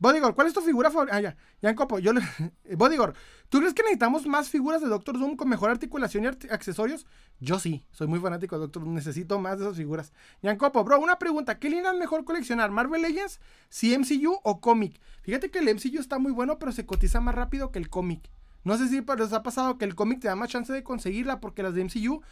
Bodigor, 0.00 0.34
¿cuál 0.34 0.46
es 0.46 0.54
tu 0.54 0.62
figura 0.62 0.90
favorita? 0.90 1.16
Ah, 1.16 1.20
ya, 1.20 1.36
ya 1.60 1.74
Copo, 1.74 1.98
yo 1.98 2.14
le... 2.14 2.22
Bodigor, 2.76 3.12
¿tú 3.50 3.58
crees 3.58 3.74
que 3.74 3.82
necesitamos 3.82 4.26
más 4.26 4.48
figuras 4.48 4.80
de 4.80 4.88
Doctor 4.88 5.18
Doom 5.18 5.36
con 5.36 5.46
mejor 5.46 5.68
articulación 5.68 6.24
y 6.24 6.26
accesorios? 6.26 7.06
Yo 7.38 7.58
sí, 7.58 7.84
soy 7.90 8.06
muy 8.06 8.18
fanático 8.18 8.56
de 8.56 8.62
Doctor 8.62 8.82
Doom, 8.82 8.94
necesito 8.94 9.38
más 9.38 9.58
de 9.58 9.66
esas 9.66 9.76
figuras. 9.76 10.14
Copo, 10.56 10.84
bro, 10.84 10.98
una 11.00 11.18
pregunta, 11.18 11.58
¿qué 11.58 11.68
línea 11.68 11.92
es 11.92 11.98
mejor 11.98 12.24
coleccionar? 12.24 12.70
¿Marvel 12.70 13.02
Legends, 13.02 13.40
CMCU 13.68 14.40
o 14.42 14.60
cómic? 14.62 14.98
Fíjate 15.20 15.50
que 15.50 15.58
el 15.58 15.74
MCU 15.74 16.00
está 16.00 16.18
muy 16.18 16.32
bueno, 16.32 16.58
pero 16.58 16.72
se 16.72 16.86
cotiza 16.86 17.20
más 17.20 17.34
rápido 17.34 17.70
que 17.70 17.78
el 17.78 17.90
cómic. 17.90 18.30
No 18.64 18.78
sé 18.78 18.88
si 18.88 19.02
les 19.02 19.32
ha 19.34 19.42
pasado 19.42 19.76
que 19.76 19.84
el 19.84 19.94
cómic 19.94 20.20
te 20.20 20.28
da 20.28 20.36
más 20.36 20.48
chance 20.48 20.72
de 20.72 20.82
conseguirla 20.82 21.40
porque 21.40 21.62
las 21.62 21.74
de 21.74 21.84
MCU, 21.84 22.22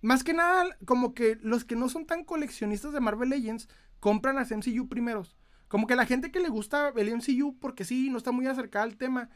más 0.00 0.24
que 0.24 0.32
nada, 0.32 0.76
como 0.86 1.14
que 1.14 1.38
los 1.40 1.64
que 1.64 1.76
no 1.76 1.88
son 1.88 2.04
tan 2.04 2.24
coleccionistas 2.24 2.92
de 2.92 3.00
Marvel 3.00 3.28
Legends 3.28 3.68
compran 4.02 4.34
las 4.34 4.50
MCU 4.50 4.88
primeros. 4.88 5.36
Como 5.68 5.86
que 5.86 5.94
la 5.94 6.06
gente 6.06 6.32
que 6.32 6.40
le 6.40 6.48
gusta 6.48 6.92
el 6.96 7.16
MCU, 7.16 7.56
porque 7.60 7.84
sí, 7.84 8.10
no 8.10 8.18
está 8.18 8.32
muy 8.32 8.48
acercada 8.48 8.84
al 8.84 8.96
tema, 8.96 9.30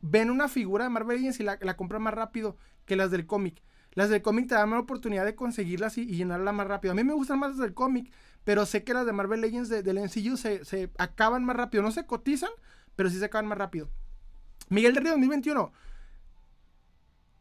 ven 0.00 0.30
una 0.30 0.48
figura 0.48 0.84
de 0.84 0.90
Marvel 0.90 1.18
Legends 1.18 1.38
y 1.38 1.42
la, 1.42 1.58
la 1.60 1.76
compran 1.76 2.00
más 2.00 2.14
rápido 2.14 2.56
que 2.86 2.96
las 2.96 3.10
del 3.10 3.26
cómic. 3.26 3.62
Las 3.92 4.08
del 4.08 4.22
cómic 4.22 4.48
te 4.48 4.54
dan 4.54 4.70
la 4.70 4.78
oportunidad 4.78 5.26
de 5.26 5.34
conseguirlas 5.34 5.98
y, 5.98 6.06
llenarla 6.06 6.52
más 6.52 6.66
rápido. 6.66 6.92
A 6.92 6.94
mí 6.94 7.04
me 7.04 7.12
gustan 7.12 7.38
más 7.38 7.50
las 7.50 7.58
del 7.58 7.74
cómic, 7.74 8.10
pero 8.42 8.64
sé 8.64 8.84
que 8.84 8.94
las 8.94 9.04
de 9.04 9.12
Marvel 9.12 9.42
Legends 9.42 9.68
del 9.68 9.98
MCU 9.98 10.38
se, 10.38 10.64
se, 10.64 10.90
acaban 10.96 11.44
más 11.44 11.56
rápido. 11.56 11.82
No 11.82 11.90
se 11.90 12.06
cotizan, 12.06 12.50
pero 12.96 13.10
sí 13.10 13.18
se 13.18 13.26
acaban 13.26 13.46
más 13.46 13.58
rápido. 13.58 13.90
Miguel 14.70 14.94
de 14.94 15.00
Río 15.00 15.10
2021. 15.10 15.72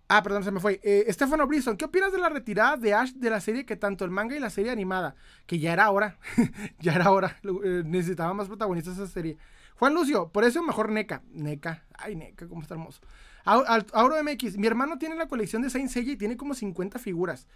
Ah, 0.07 0.21
perdón, 0.21 0.43
se 0.43 0.51
me 0.51 0.59
fue. 0.59 0.79
Eh, 0.83 1.05
Estefano 1.07 1.47
Brison, 1.47 1.77
¿qué 1.77 1.85
opinas 1.85 2.11
de 2.11 2.19
la 2.19 2.29
retirada 2.29 2.77
de 2.77 2.93
Ash 2.93 3.13
de 3.13 3.29
la 3.29 3.41
serie 3.41 3.65
que 3.65 3.75
tanto 3.75 4.05
el 4.05 4.11
manga 4.11 4.35
y 4.35 4.39
la 4.39 4.51
serie 4.51 4.71
animada? 4.71 5.15
Que 5.47 5.57
ya 5.57 5.73
era 5.73 5.89
hora. 5.89 6.17
ya 6.79 6.93
era 6.93 7.11
hora. 7.11 7.37
Eh, 7.43 7.83
necesitaba 7.85 8.33
más 8.33 8.47
protagonistas 8.47 8.95
esa 8.95 9.07
serie. 9.07 9.37
Juan 9.77 9.93
Lucio, 9.93 10.29
por 10.29 10.43
eso 10.43 10.61
mejor 10.61 10.91
NECA. 10.91 11.23
NECA. 11.33 11.83
Ay, 11.93 12.15
NECA, 12.15 12.47
cómo 12.47 12.61
está 12.61 12.75
hermoso. 12.75 13.01
Auro 13.45 14.15
MX, 14.23 14.57
mi 14.57 14.67
hermano 14.67 14.97
tiene 14.97 15.15
la 15.15 15.27
colección 15.27 15.61
de 15.61 15.69
Saint 15.69 15.89
Seiya 15.89 16.13
y 16.13 16.17
tiene 16.17 16.37
como 16.37 16.53
50 16.53 16.97
figuras. 16.97 17.47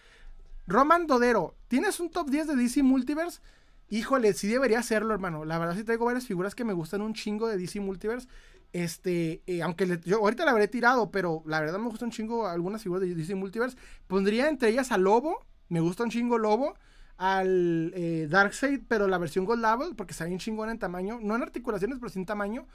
Roman 0.68 1.08
Dodero, 1.08 1.56
¿tienes 1.68 2.00
un 2.00 2.12
top 2.12 2.30
10 2.30 2.48
de 2.48 2.56
DC 2.56 2.84
Multiverse? 2.84 3.42
Híjole, 3.90 4.34
sí 4.34 4.48
debería 4.48 4.80
hacerlo, 4.80 5.14
hermano. 5.14 5.46
La 5.46 5.58
verdad 5.58 5.76
sí 5.76 5.84
traigo 5.84 6.06
varias 6.06 6.28
figuras 6.28 6.54
que 6.54 6.64
me 6.64 6.74
gustan 6.74 7.02
un 7.02 7.16
chingo 7.16 7.48
de 7.48 7.58
DC 7.58 7.80
Multiverse. 7.80 8.28
Este, 8.72 9.42
eh, 9.48 9.64
aunque 9.64 10.00
yo 10.06 10.18
ahorita 10.18 10.46
la 10.46 10.52
habré 10.52 10.68
tirado, 10.68 11.10
pero 11.10 11.44
la 11.48 11.60
verdad 11.60 11.80
me 11.80 11.90
gusta 11.90 12.06
un 12.06 12.12
chingo 12.12 12.48
algunas 12.48 12.84
figuras 12.84 13.02
de 13.02 13.16
DC 13.16 13.36
Multiverse. 13.36 13.78
Pondría 14.08 14.48
entre 14.48 14.70
ellas 14.70 14.92
a 14.92 14.98
Lobo, 14.98 15.46
me 15.70 15.80
gusta 15.80 16.04
un 16.04 16.12
chingo 16.12 16.38
Lobo, 16.38 16.76
al 17.18 17.92
eh, 17.96 18.28
Darkseid, 18.30 18.82
pero 18.88 19.08
la 19.08 19.18
versión 19.18 19.46
Gold 19.46 19.62
Level, 19.62 19.96
porque 19.96 20.12
está 20.12 20.26
bien 20.26 20.40
chingón 20.40 20.70
en 20.70 20.80
tamaño, 20.80 21.20
no 21.22 21.36
en 21.36 21.42
articulaciones, 21.42 22.00
pero 22.00 22.10
sí 22.10 22.20
en 22.20 22.26
tamaño. 22.26 22.66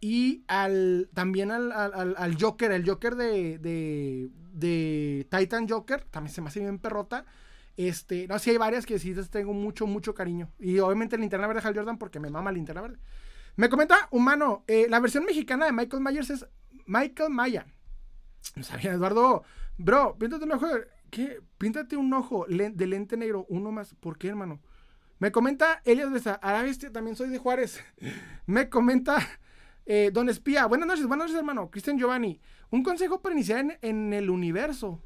Y 0.00 0.44
al 0.48 1.08
también 1.14 1.50
al, 1.50 1.72
al, 1.72 2.36
Joker, 2.38 2.70
el 2.72 2.86
Joker 2.86 3.14
de, 3.14 3.58
de, 3.58 4.28
de, 4.52 5.26
Titan 5.30 5.66
Joker, 5.66 6.04
también 6.10 6.34
se 6.34 6.42
me 6.42 6.48
hace 6.48 6.60
bien 6.60 6.78
perrota. 6.78 7.24
Este, 7.78 8.26
no, 8.26 8.38
sí 8.38 8.50
hay 8.50 8.58
varias 8.58 8.84
que 8.84 8.98
sí 8.98 9.14
tengo 9.30 9.54
mucho, 9.54 9.86
mucho 9.86 10.14
cariño. 10.14 10.50
Y 10.58 10.78
obviamente 10.80 11.16
Linterna 11.16 11.46
Verde 11.46 11.62
de 11.62 11.68
Hal 11.68 11.74
Jordan 11.74 11.96
porque 11.96 12.20
me 12.20 12.28
mama 12.28 12.50
el 12.50 12.56
Linterna 12.56 12.82
Verde. 12.82 12.98
Me 13.56 13.70
comenta 13.70 14.08
Humano, 14.10 14.64
eh, 14.66 14.86
la 14.90 15.00
versión 15.00 15.24
mexicana 15.24 15.64
de 15.64 15.72
Michael 15.72 16.02
Myers 16.02 16.28
es 16.28 16.46
Michael 16.84 17.30
Maya. 17.30 17.66
No 18.54 18.62
sabía, 18.62 18.92
Eduardo. 18.92 19.44
Bro, 19.78 20.18
píntate 20.18 20.44
un 20.44 20.52
ojo. 20.52 20.66
¿Qué? 21.10 21.40
Píntate 21.56 21.96
un 21.96 22.12
ojo 22.12 22.44
de 22.48 22.86
lente 22.86 23.16
negro, 23.16 23.46
uno 23.48 23.72
más. 23.72 23.94
¿Por 23.94 24.18
qué, 24.18 24.28
hermano? 24.28 24.60
Me 25.18 25.32
comenta 25.32 25.80
Elias 25.84 26.12
Besa. 26.12 26.34
A 26.34 26.52
la 26.52 26.92
también 26.92 27.16
soy 27.16 27.30
de 27.30 27.38
Juárez. 27.38 27.82
Me 28.46 28.68
comenta 28.68 29.16
eh, 29.86 30.10
Don 30.12 30.28
Espía. 30.28 30.66
Buenas 30.66 30.86
noches, 30.86 31.06
buenas 31.06 31.26
noches, 31.28 31.38
hermano. 31.38 31.70
Cristian 31.70 31.98
Giovanni. 31.98 32.40
Un 32.70 32.82
consejo 32.82 33.22
para 33.22 33.34
iniciar 33.34 33.78
en 33.80 34.12
el 34.12 34.28
universo 34.28 35.02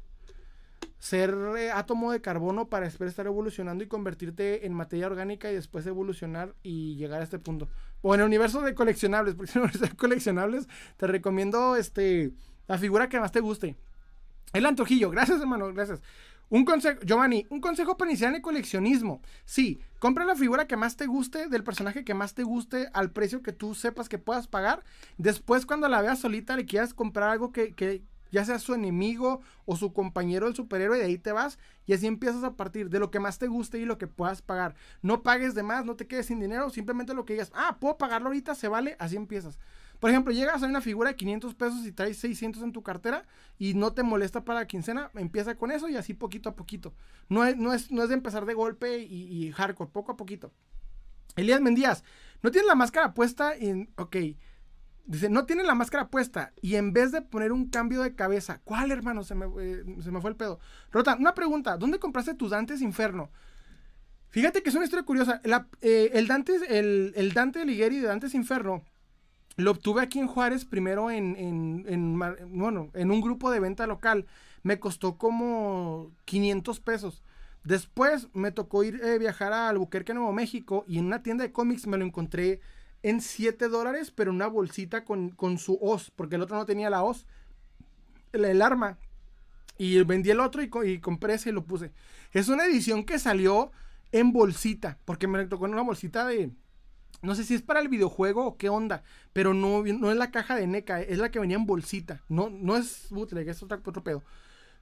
ser 1.01 1.35
eh, 1.57 1.71
átomo 1.71 2.11
de 2.11 2.21
carbono 2.21 2.69
para 2.69 2.85
después 2.85 3.09
estar 3.09 3.25
evolucionando 3.25 3.83
y 3.83 3.87
convertirte 3.87 4.67
en 4.67 4.73
materia 4.75 5.07
orgánica 5.07 5.51
y 5.51 5.55
después 5.55 5.87
evolucionar 5.87 6.53
y 6.61 6.95
llegar 6.95 7.21
a 7.21 7.23
este 7.23 7.39
punto. 7.39 7.67
O 8.03 8.13
en 8.13 8.21
el 8.21 8.27
universo 8.27 8.61
de 8.61 8.75
coleccionables, 8.75 9.33
porque 9.35 9.51
en 9.53 9.57
el 9.57 9.63
universo 9.63 9.85
de 9.87 9.97
coleccionables 9.97 10.67
te 10.97 11.07
recomiendo 11.07 11.75
este, 11.75 12.33
la 12.67 12.77
figura 12.77 13.09
que 13.09 13.19
más 13.19 13.31
te 13.31 13.39
guste. 13.39 13.75
El 14.53 14.63
antojillo, 14.63 15.09
gracias 15.09 15.41
hermano, 15.41 15.73
gracias. 15.73 16.03
Un 16.49 16.65
consejo, 16.65 16.99
Giovanni, 17.03 17.47
un 17.49 17.61
consejo 17.61 17.97
para 17.97 18.11
iniciar 18.11 18.29
en 18.29 18.35
el 18.35 18.41
coleccionismo. 18.43 19.23
Sí, 19.43 19.79
compra 19.97 20.23
la 20.23 20.35
figura 20.35 20.67
que 20.67 20.77
más 20.77 20.97
te 20.97 21.07
guste, 21.07 21.47
del 21.47 21.63
personaje 21.63 22.03
que 22.03 22.13
más 22.13 22.35
te 22.35 22.43
guste, 22.43 22.89
al 22.93 23.09
precio 23.09 23.41
que 23.41 23.53
tú 23.53 23.73
sepas 23.73 24.07
que 24.07 24.19
puedas 24.19 24.47
pagar. 24.47 24.83
Después, 25.17 25.65
cuando 25.65 25.87
la 25.87 26.03
veas 26.03 26.19
solita, 26.19 26.55
le 26.55 26.65
quieras 26.65 26.93
comprar 26.93 27.29
algo 27.29 27.51
que, 27.51 27.73
que 27.73 28.03
ya 28.31 28.45
sea 28.45 28.59
su 28.59 28.73
enemigo 28.73 29.41
o 29.65 29.75
su 29.75 29.93
compañero 29.93 30.47
el 30.47 30.55
superhéroe, 30.55 30.97
de 30.97 31.05
ahí 31.05 31.17
te 31.17 31.31
vas 31.31 31.59
y 31.85 31.93
así 31.93 32.07
empiezas 32.07 32.43
a 32.43 32.55
partir 32.55 32.89
de 32.89 32.99
lo 32.99 33.11
que 33.11 33.19
más 33.19 33.37
te 33.37 33.47
guste 33.47 33.77
y 33.79 33.85
lo 33.85 33.97
que 33.97 34.07
puedas 34.07 34.41
pagar. 34.41 34.75
No 35.01 35.23
pagues 35.23 35.53
de 35.53 35.63
más, 35.63 35.85
no 35.85 35.95
te 35.95 36.07
quedes 36.07 36.27
sin 36.27 36.39
dinero, 36.39 36.69
simplemente 36.69 37.13
lo 37.13 37.25
que 37.25 37.33
digas, 37.33 37.51
ah, 37.53 37.77
puedo 37.79 37.97
pagarlo 37.97 38.27
ahorita, 38.27 38.55
se 38.55 38.67
vale, 38.67 38.95
así 38.99 39.15
empiezas. 39.15 39.59
Por 39.99 40.09
ejemplo, 40.09 40.33
llegas 40.33 40.63
a 40.63 40.65
una 40.65 40.81
figura 40.81 41.11
de 41.11 41.15
500 41.15 41.53
pesos 41.53 41.85
y 41.85 41.91
traes 41.91 42.17
600 42.17 42.63
en 42.63 42.71
tu 42.71 42.81
cartera 42.81 43.27
y 43.59 43.75
no 43.75 43.93
te 43.93 44.01
molesta 44.01 44.43
para 44.43 44.61
la 44.61 44.67
quincena, 44.67 45.11
empieza 45.13 45.55
con 45.55 45.71
eso 45.71 45.89
y 45.89 45.95
así 45.95 46.15
poquito 46.15 46.49
a 46.49 46.55
poquito. 46.55 46.95
No 47.29 47.45
es, 47.45 47.55
no 47.55 47.73
es, 47.73 47.91
no 47.91 48.01
es 48.01 48.09
de 48.09 48.15
empezar 48.15 48.45
de 48.45 48.55
golpe 48.55 48.99
y, 48.99 49.45
y 49.45 49.51
hardcore, 49.51 49.91
poco 49.91 50.13
a 50.13 50.17
poquito. 50.17 50.51
Elías 51.35 51.61
Mendías, 51.61 52.03
no 52.41 52.51
tienes 52.51 52.67
la 52.67 52.75
máscara 52.75 53.13
puesta 53.13 53.55
en... 53.55 53.91
Ok. 53.97 54.15
Dice, 55.05 55.29
no 55.29 55.45
tiene 55.45 55.63
la 55.63 55.75
máscara 55.75 56.09
puesta 56.09 56.53
y 56.61 56.75
en 56.75 56.93
vez 56.93 57.11
de 57.11 57.21
poner 57.21 57.51
un 57.51 57.69
cambio 57.69 58.01
de 58.01 58.15
cabeza, 58.15 58.61
¿cuál 58.63 58.91
hermano? 58.91 59.23
Se 59.23 59.35
me, 59.35 59.45
eh, 59.59 59.83
se 60.01 60.11
me 60.11 60.21
fue 60.21 60.29
el 60.29 60.35
pedo. 60.35 60.59
Rota, 60.91 61.17
una 61.19 61.33
pregunta, 61.33 61.77
¿dónde 61.77 61.99
compraste 61.99 62.33
tus 62.33 62.51
Dantes 62.51 62.81
Inferno? 62.81 63.29
Fíjate 64.29 64.63
que 64.63 64.69
es 64.69 64.75
una 64.75 64.85
historia 64.85 65.03
curiosa. 65.03 65.41
Eh, 65.81 66.11
el, 66.13 66.27
Dante, 66.27 66.53
el, 66.69 67.13
el 67.15 67.33
Dante 67.33 67.65
Ligeri 67.65 67.99
de 67.99 68.07
Dantes 68.07 68.33
Inferno 68.33 68.83
lo 69.57 69.71
obtuve 69.71 70.01
aquí 70.01 70.19
en 70.19 70.27
Juárez, 70.27 70.65
primero 70.65 71.11
en, 71.11 71.35
en, 71.37 72.19
bueno, 72.57 72.89
en 72.93 73.11
un 73.11 73.21
grupo 73.21 73.51
de 73.51 73.59
venta 73.59 73.87
local. 73.87 74.25
Me 74.63 74.79
costó 74.79 75.17
como 75.17 76.11
500 76.25 76.79
pesos. 76.79 77.23
Después 77.63 78.27
me 78.33 78.51
tocó 78.51 78.83
ir 78.83 79.01
eh, 79.03 79.19
viajar 79.19 79.53
a 79.53 79.69
Albuquerque, 79.69 80.13
Nuevo 80.13 80.31
México, 80.31 80.83
y 80.87 80.97
en 80.97 81.05
una 81.05 81.21
tienda 81.21 81.43
de 81.43 81.51
cómics 81.51 81.85
me 81.87 81.97
lo 81.97 82.05
encontré 82.05 82.59
en 83.03 83.21
7 83.21 83.67
dólares, 83.69 84.11
pero 84.11 84.31
una 84.31 84.47
bolsita 84.47 85.05
con, 85.05 85.57
su 85.57 85.77
hoz, 85.81 86.11
porque 86.15 86.35
el 86.35 86.41
otro 86.41 86.57
no 86.57 86.65
tenía 86.65 86.89
la 86.89 87.03
hoz, 87.03 87.25
el, 88.31 88.61
arma. 88.61 88.97
Y 89.77 90.01
vendí 90.03 90.29
el 90.29 90.39
otro 90.39 90.61
y, 90.61 90.69
y, 90.85 90.99
compré 90.99 91.35
ese 91.35 91.49
y 91.49 91.53
lo 91.53 91.65
puse. 91.65 91.91
Es 92.31 92.47
una 92.47 92.65
edición 92.65 93.03
que 93.03 93.19
salió 93.19 93.71
en 94.11 94.31
bolsita, 94.31 94.99
porque 95.05 95.27
me 95.27 95.45
tocó 95.47 95.65
en 95.65 95.73
una 95.73 95.81
bolsita 95.81 96.25
de, 96.25 96.51
no 97.21 97.35
sé 97.35 97.43
si 97.43 97.53
es 97.53 97.61
para 97.61 97.79
el 97.79 97.87
videojuego 97.87 98.45
o 98.45 98.57
qué 98.57 98.69
onda, 98.69 99.03
pero 99.31 99.53
no, 99.53 99.83
no 99.83 100.11
es 100.11 100.17
la 100.17 100.31
caja 100.31 100.55
de 100.55 100.65
NECA, 100.65 101.01
es 101.01 101.19
la 101.19 101.29
que 101.29 101.39
venía 101.39 101.57
en 101.57 101.65
bolsita. 101.65 102.23
No, 102.29 102.49
no 102.49 102.75
es 102.77 103.07
bootleg, 103.09 103.47
es 103.47 103.61
otro, 103.61 104.03
pedo. 104.03 104.23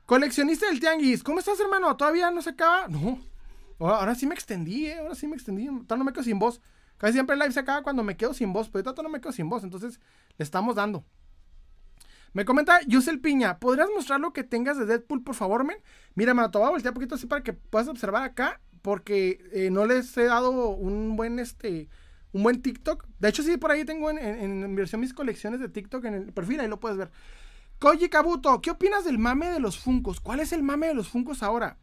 Coleccionista 0.06 0.68
del 0.68 0.80
Tianguis, 0.80 1.22
¿cómo 1.22 1.40
estás, 1.40 1.60
hermano? 1.60 1.96
¿Todavía 1.98 2.32
no 2.32 2.42
se 2.42 2.52
acaba? 2.52 2.88
No. 2.88 3.20
Ahora 3.80 4.16
sí 4.16 4.26
me 4.26 4.36
extendí, 4.36 4.88
¿eh? 4.88 5.00
Ahora 5.00 5.16
sí 5.16 5.28
me 5.28 5.36
extendí. 5.36 5.66
Todavía 5.66 5.98
no 5.98 6.04
me 6.06 6.14
quedo 6.14 6.24
sin 6.24 6.40
voz. 6.40 6.62
Casi 7.00 7.14
siempre 7.14 7.34
el 7.34 7.40
live 7.40 7.54
se 7.54 7.62
acaba 7.62 7.82
cuando 7.82 8.04
me 8.04 8.18
quedo 8.18 8.34
sin 8.34 8.54
voz, 8.54 8.70
pero 8.70 8.86
ahorita 8.86 9.02
no 9.02 9.10
me 9.10 9.22
quedo 9.22 9.32
sin 9.32 9.50
voz, 9.50 9.64
entonces 9.64 10.00
le 10.38 10.44
estamos 10.44 10.76
dando. 10.76 11.06
Me 12.34 12.46
comenta 12.46 12.80
Yusel 12.86 13.22
Piña, 13.22 13.58
¿podrías 13.58 13.88
mostrar 13.96 14.20
lo 14.20 14.34
que 14.34 14.44
tengas 14.44 14.78
de 14.78 14.86
Deadpool, 14.86 15.24
por 15.24 15.34
favor, 15.34 15.64
men? 15.64 15.78
Mira, 16.14 16.34
me 16.34 16.42
lo 16.44 16.50
voy 16.50 16.64
a 16.64 16.70
voltear 16.70 16.92
un 16.92 16.96
poquito 16.96 17.16
así 17.16 17.26
para 17.26 17.42
que 17.42 17.54
puedas 17.54 17.88
observar 17.88 18.24
acá, 18.24 18.62
porque 18.82 19.40
eh, 19.54 19.70
no 19.72 19.86
les 19.86 20.16
he 20.18 20.26
dado 20.26 20.70
un 20.70 21.16
buen, 21.16 21.40
este, 21.40 21.90
un 22.34 22.44
buen 22.44 22.62
TikTok. 22.62 23.08
De 23.18 23.30
hecho, 23.30 23.44
sí, 23.44 23.56
por 23.58 23.72
ahí 23.72 23.86
tengo 23.86 24.10
en, 24.10 24.20
en, 24.20 24.76
versión 24.76 25.02
mis 25.02 25.14
colecciones 25.14 25.62
de 25.62 25.70
TikTok 25.70 26.04
en 26.06 26.14
el 26.16 26.34
perfil, 26.34 26.60
ahí 26.60 26.68
lo 26.68 26.82
puedes 26.82 26.98
ver. 26.98 27.12
Koji 27.80 28.10
Kabuto, 28.10 28.62
¿qué 28.62 28.72
opinas 28.72 29.06
del 29.06 29.18
mame 29.18 29.50
de 29.50 29.62
los 29.62 29.80
Funcos? 29.80 30.20
¿Cuál 30.20 30.42
es 30.42 30.52
el 30.52 30.64
mame 30.64 30.88
de 30.88 30.94
los 30.94 31.08
Funcos 31.08 31.42
ahora? 31.44 31.78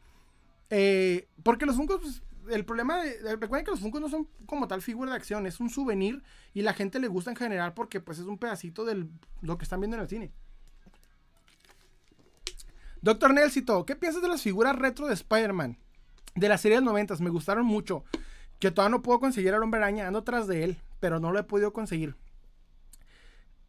Eh, 0.69 1.27
porque 1.43 1.65
los 1.65 1.77
Funcos, 1.77 2.01
pues, 2.03 2.23
el 2.51 2.65
problema 2.65 3.03
de, 3.03 3.37
recuerden 3.37 3.65
que 3.65 3.71
los 3.71 3.81
Funcos 3.81 4.01
no 4.01 4.09
son 4.09 4.29
como 4.47 4.69
tal 4.69 4.83
figura 4.83 5.11
de 5.11 5.17
acción, 5.17 5.47
es 5.47 5.61
un 5.61 5.71
souvenir 5.71 6.23
y 6.55 6.63
la 6.63 6.75
gente 6.75 6.99
le 6.99 7.09
gusta 7.09 7.31
en 7.31 7.37
general 7.37 7.75
porque 7.75 8.01
pues 8.01 8.19
es 8.19 8.27
un 8.27 8.39
pedacito 8.39 8.85
de 8.85 9.07
lo 9.43 9.59
que 9.59 9.65
están 9.65 9.81
viendo 9.81 9.97
en 9.97 10.03
el 10.03 10.09
cine. 10.09 10.33
Doctor 13.03 13.33
Nelsito, 13.33 13.87
¿qué 13.87 13.95
piensas 13.95 14.23
de 14.23 14.29
las 14.29 14.43
figuras 14.43 14.77
retro 14.77 15.07
de 15.07 15.15
Spider-Man? 15.15 15.79
De 16.35 16.49
la 16.49 16.59
serie 16.59 16.79
de 16.79 16.85
90 16.85 17.17
me 17.21 17.31
gustaron 17.31 17.65
mucho 17.65 18.05
que 18.59 18.71
todavía 18.71 18.97
no 18.97 19.03
puedo 19.03 19.21
conseguir 19.21 19.55
al 19.55 19.63
hombre 19.63 19.79
araña, 19.79 20.07
ando 20.07 20.25
tras 20.25 20.47
de 20.47 20.65
él, 20.65 20.79
pero 21.01 21.21
no 21.21 21.33
lo 21.33 21.39
he 21.39 21.45
podido 21.45 21.73
conseguir. 21.73 22.17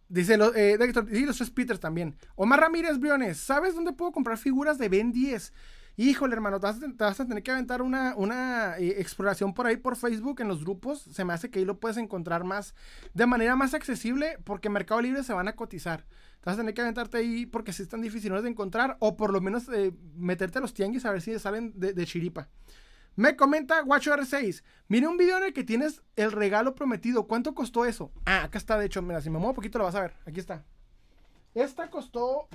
Dice, 0.09 0.37
lo, 0.37 0.55
eh, 0.55 0.77
sí, 1.11 1.25
los 1.25 1.51
Peters 1.51 1.79
también. 1.79 2.15
Omar 2.35 2.61
Ramírez 2.61 2.97
Briones, 2.97 3.37
¿sabes 3.37 3.75
dónde 3.75 3.91
puedo 3.91 4.11
comprar 4.11 4.37
figuras 4.37 4.77
de 4.77 4.87
Ben 4.87 5.11
10? 5.11 5.53
Híjole, 5.99 6.35
hermano, 6.35 6.59
te 6.59 6.67
vas, 6.67 7.19
a, 7.19 7.25
tener 7.25 7.41
que 7.41 7.49
aventar 7.49 7.81
una, 7.81 8.15
una 8.15 8.77
eh, 8.77 9.01
exploración 9.01 9.55
por 9.55 9.65
ahí 9.65 9.77
por 9.77 9.95
Facebook 9.95 10.39
en 10.41 10.47
los 10.47 10.63
grupos. 10.63 11.01
Se 11.01 11.25
me 11.25 11.33
hace 11.33 11.49
que 11.49 11.57
ahí 11.57 11.65
lo 11.65 11.79
puedes 11.79 11.97
encontrar 11.97 12.43
más, 12.43 12.75
de 13.15 13.25
manera 13.25 13.55
más 13.55 13.73
accesible, 13.73 14.37
porque 14.43 14.69
Mercado 14.69 15.01
Libre 15.01 15.23
se 15.23 15.33
van 15.33 15.47
a 15.47 15.55
cotizar. 15.55 16.05
Te 16.41 16.45
vas 16.45 16.53
a 16.53 16.57
tener 16.57 16.75
que 16.75 16.81
aventarte 16.81 17.17
ahí 17.17 17.47
porque 17.47 17.73
si 17.73 17.81
están 17.81 18.01
difíciles 18.01 18.43
de 18.43 18.49
encontrar, 18.49 18.97
o 18.99 19.17
por 19.17 19.33
lo 19.33 19.41
menos 19.41 19.69
eh, 19.69 19.91
meterte 20.15 20.59
a 20.59 20.61
los 20.61 20.75
tianguis 20.75 21.03
a 21.03 21.11
ver 21.11 21.23
si 21.23 21.37
salen 21.39 21.73
de, 21.75 22.05
chiripa. 22.05 22.47
Me 23.15 23.35
comenta 23.35 23.81
Guacho 23.81 24.13
R6. 24.13 24.61
Mire 24.89 25.07
un 25.07 25.17
video 25.17 25.39
en 25.39 25.45
el 25.45 25.53
que 25.53 25.63
tienes 25.63 26.03
el 26.15 26.31
regalo 26.31 26.75
prometido. 26.75 27.25
¿Cuánto 27.25 27.55
costó 27.55 27.85
eso? 27.85 28.11
Ah, 28.27 28.43
acá 28.43 28.59
está, 28.59 28.77
de 28.77 28.85
hecho. 28.85 29.01
Mira, 29.01 29.19
si 29.19 29.31
me 29.31 29.39
muevo 29.39 29.49
un 29.49 29.55
poquito 29.55 29.79
lo 29.79 29.85
vas 29.85 29.95
a 29.95 30.01
ver. 30.01 30.13
Aquí 30.27 30.39
está. 30.39 30.63
Esta 31.55 31.89
costó. 31.89 32.47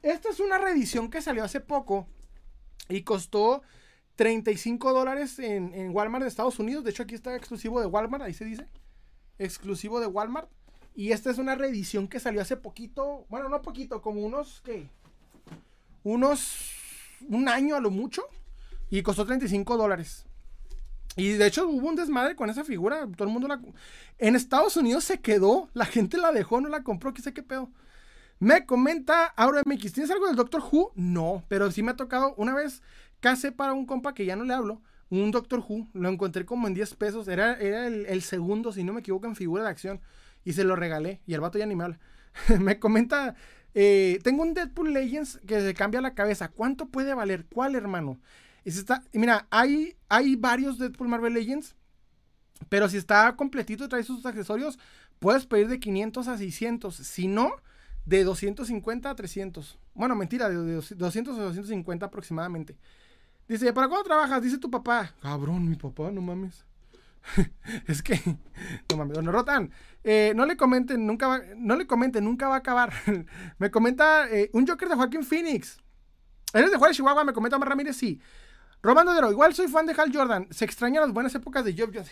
Esta 0.00 0.30
es 0.30 0.40
una 0.40 0.56
reedición 0.56 1.10
que 1.10 1.20
salió 1.20 1.44
hace 1.44 1.60
poco. 1.60 2.08
Y 2.88 3.02
costó 3.02 3.62
35 4.16 4.92
dólares 4.92 5.38
en, 5.38 5.74
en, 5.74 5.94
Walmart 5.94 6.22
de 6.22 6.28
Estados 6.28 6.58
Unidos. 6.58 6.84
De 6.84 6.90
hecho, 6.90 7.02
aquí 7.02 7.14
está 7.14 7.34
exclusivo 7.36 7.80
de 7.80 7.86
Walmart. 7.86 8.24
Ahí 8.24 8.34
se 8.34 8.44
dice. 8.44 8.68
Exclusivo 9.38 10.00
de 10.00 10.06
Walmart. 10.06 10.50
Y 10.94 11.12
esta 11.12 11.30
es 11.30 11.38
una 11.38 11.54
reedición 11.54 12.08
que 12.08 12.20
salió 12.20 12.42
hace 12.42 12.56
poquito. 12.56 13.26
Bueno, 13.28 13.48
no 13.48 13.62
poquito, 13.62 14.02
como 14.02 14.20
unos. 14.22 14.60
¿Qué? 14.64 14.88
Unos. 16.02 16.72
Un 17.28 17.48
año 17.48 17.76
a 17.76 17.80
lo 17.80 17.90
mucho. 17.90 18.22
Y 18.90 19.02
costó 19.02 19.24
35 19.24 19.76
dólares. 19.76 20.26
Y 21.16 21.32
de 21.32 21.46
hecho 21.46 21.68
hubo 21.68 21.88
un 21.88 21.96
desmadre 21.96 22.36
con 22.36 22.50
esa 22.50 22.64
figura. 22.64 23.06
Todo 23.16 23.28
el 23.28 23.32
mundo 23.32 23.48
la. 23.48 23.60
En 24.18 24.36
Estados 24.36 24.76
Unidos 24.76 25.04
se 25.04 25.20
quedó. 25.20 25.68
La 25.72 25.86
gente 25.86 26.18
la 26.18 26.32
dejó, 26.32 26.60
no 26.60 26.68
la 26.68 26.82
compró. 26.82 27.14
¿Qué 27.14 27.22
sé 27.22 27.32
qué 27.32 27.42
pedo? 27.42 27.70
Me 28.42 28.66
comenta 28.66 29.26
Auro 29.36 29.60
MX. 29.64 29.92
¿Tienes 29.92 30.10
algo 30.10 30.26
del 30.26 30.34
Doctor 30.34 30.64
Who? 30.68 30.90
No. 30.96 31.44
Pero 31.46 31.70
sí 31.70 31.80
me 31.84 31.92
ha 31.92 31.96
tocado. 31.96 32.34
Una 32.36 32.52
vez 32.52 32.82
casé 33.20 33.52
para 33.52 33.72
un 33.72 33.86
compa 33.86 34.14
que 34.14 34.24
ya 34.24 34.34
no 34.34 34.42
le 34.42 34.52
hablo. 34.52 34.82
Un 35.10 35.30
Doctor 35.30 35.60
Who. 35.60 35.86
Lo 35.92 36.08
encontré 36.08 36.44
como 36.44 36.66
en 36.66 36.74
10 36.74 36.96
pesos. 36.96 37.28
Era, 37.28 37.54
era 37.60 37.86
el, 37.86 38.22
segundo, 38.22 38.72
si 38.72 38.82
no 38.82 38.92
me 38.92 38.98
equivoco, 38.98 39.28
en 39.28 39.36
figura 39.36 39.62
de 39.62 39.68
acción. 39.68 40.00
Y 40.44 40.54
se 40.54 40.64
lo 40.64 40.74
regalé. 40.74 41.20
Y 41.24 41.34
el 41.34 41.40
vato 41.40 41.56
ya 41.56 41.66
ni 41.66 41.76
me 41.76 41.96
me 42.58 42.80
comenta. 42.80 43.36
Eh, 43.74 44.18
tengo 44.24 44.42
un 44.42 44.54
Deadpool 44.54 44.92
Legends 44.92 45.38
que 45.46 45.60
se 45.60 45.72
cambia 45.72 46.00
la 46.00 46.14
cabeza. 46.14 46.48
¿Cuánto 46.48 46.86
puede 46.86 47.14
valer? 47.14 47.46
¿Cuál, 47.46 47.76
hermano? 47.76 48.18
Y 48.64 48.70
está, 48.70 49.04
mira, 49.12 49.46
hay, 49.50 49.94
hay 50.08 50.34
varios 50.34 50.78
Deadpool 50.78 51.06
Marvel 51.06 51.34
Legends, 51.34 51.76
pero 52.68 52.88
si 52.88 52.96
está 52.96 53.36
completito 53.36 53.84
y 53.84 53.88
trae 53.88 54.02
sus 54.02 54.26
accesorios, 54.26 54.80
puedes 55.20 55.46
pedir 55.46 55.68
de 55.68 55.78
500 55.78 56.26
a 56.26 56.36
600. 56.36 56.96
Si 56.96 57.28
no, 57.28 57.52
de 58.04 58.24
250 58.24 59.10
a 59.10 59.14
300. 59.14 59.78
Bueno, 59.94 60.14
mentira, 60.14 60.48
de 60.48 60.74
200 60.74 61.38
a 61.38 61.42
250 61.42 62.06
aproximadamente. 62.06 62.76
Dice, 63.48 63.72
¿para 63.72 63.88
cuándo 63.88 64.04
trabajas? 64.04 64.42
Dice 64.42 64.58
tu 64.58 64.70
papá. 64.70 65.14
Cabrón, 65.20 65.68
mi 65.68 65.76
papá, 65.76 66.10
no 66.10 66.20
mames. 66.20 66.64
es 67.86 68.02
que, 68.02 68.18
no 68.90 68.96
mames, 68.96 69.14
Don 69.14 69.26
Rotan, 69.26 69.70
eh, 70.02 70.32
no 70.34 70.46
le 70.46 70.56
comenten, 70.56 71.06
nunca 71.06 71.28
va, 71.28 71.40
no 71.56 71.76
le 71.76 71.86
comenten, 71.86 72.24
nunca 72.24 72.48
va 72.48 72.56
a 72.56 72.58
acabar. 72.58 72.92
me 73.58 73.70
comenta 73.70 74.28
eh, 74.30 74.50
un 74.52 74.66
Joker 74.66 74.88
de 74.88 74.94
Joaquín 74.94 75.24
Phoenix. 75.24 75.78
¿Eres 76.52 76.70
de 76.70 76.76
Juárez, 76.76 76.96
Chihuahua? 76.96 77.24
Me 77.24 77.32
comenta 77.32 77.58
Mar 77.58 77.68
Ramírez, 77.68 77.96
sí. 77.96 78.20
Romando 78.84 79.14
Dero, 79.14 79.30
igual 79.30 79.54
soy 79.54 79.68
fan 79.68 79.86
de 79.86 79.94
Hal 79.96 80.10
Jordan. 80.12 80.48
Se 80.50 80.64
extrañan 80.64 81.02
las 81.02 81.12
buenas 81.12 81.32
épocas 81.36 81.64
de 81.64 81.72
Geoff 81.72 81.90
Jones. 81.94 82.10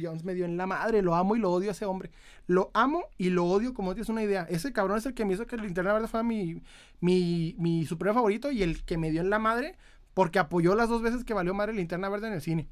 Jones 0.00 0.24
me 0.24 0.32
dio 0.34 0.44
en 0.44 0.56
la 0.56 0.64
madre. 0.64 1.02
Lo 1.02 1.16
amo 1.16 1.34
y 1.34 1.40
lo 1.40 1.50
odio 1.50 1.70
a 1.70 1.72
ese 1.72 1.86
hombre. 1.86 2.12
Lo 2.46 2.70
amo 2.72 3.06
y 3.18 3.30
lo 3.30 3.46
odio 3.46 3.74
como 3.74 3.94
tienes 3.94 4.08
una 4.08 4.22
idea. 4.22 4.46
Ese 4.48 4.72
cabrón 4.72 4.98
es 4.98 5.06
el 5.06 5.14
que 5.14 5.24
me 5.24 5.34
hizo 5.34 5.48
que 5.48 5.56
el 5.56 5.62
Linterna 5.62 5.92
Verde 5.92 6.06
fuera 6.06 6.22
mi, 6.22 6.62
mi, 7.00 7.56
mi 7.58 7.84
favorito 7.84 8.52
y 8.52 8.62
el 8.62 8.84
que 8.84 8.96
me 8.96 9.10
dio 9.10 9.22
en 9.22 9.30
la 9.30 9.40
madre 9.40 9.74
porque 10.14 10.38
apoyó 10.38 10.76
las 10.76 10.88
dos 10.88 11.02
veces 11.02 11.24
que 11.24 11.34
valió 11.34 11.52
madre 11.52 11.72
Linterna 11.72 12.08
Verde 12.08 12.28
en 12.28 12.34
el 12.34 12.40
cine. 12.40 12.68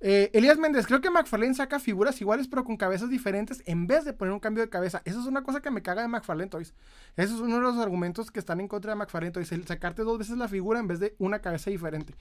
Eh, 0.00 0.30
Elías 0.32 0.58
Méndez, 0.58 0.86
creo 0.86 1.00
que 1.00 1.10
McFarlane 1.10 1.54
saca 1.54 1.80
figuras 1.80 2.20
iguales 2.20 2.46
pero 2.46 2.62
con 2.62 2.76
cabezas 2.76 3.10
diferentes 3.10 3.64
en 3.66 3.88
vez 3.88 4.04
de 4.04 4.12
poner 4.12 4.32
un 4.32 4.40
cambio 4.40 4.62
de 4.62 4.70
cabeza. 4.70 5.02
Eso 5.04 5.20
es 5.20 5.26
una 5.26 5.42
cosa 5.42 5.60
que 5.60 5.70
me 5.70 5.82
caga 5.82 6.02
de 6.02 6.08
McFarlane 6.08 6.50
Toys. 6.50 6.74
Eso 7.16 7.34
es 7.34 7.40
uno 7.40 7.56
de 7.56 7.62
los 7.62 7.78
argumentos 7.78 8.30
que 8.30 8.38
están 8.38 8.60
en 8.60 8.68
contra 8.68 8.92
de 8.92 8.96
McFarlane 8.96 9.32
Toys. 9.32 9.50
El 9.52 9.66
sacarte 9.66 10.02
dos 10.02 10.18
veces 10.18 10.38
la 10.38 10.48
figura 10.48 10.78
en 10.78 10.86
vez 10.86 11.00
de 11.00 11.16
una 11.18 11.40
cabeza 11.40 11.70
diferente. 11.70 12.14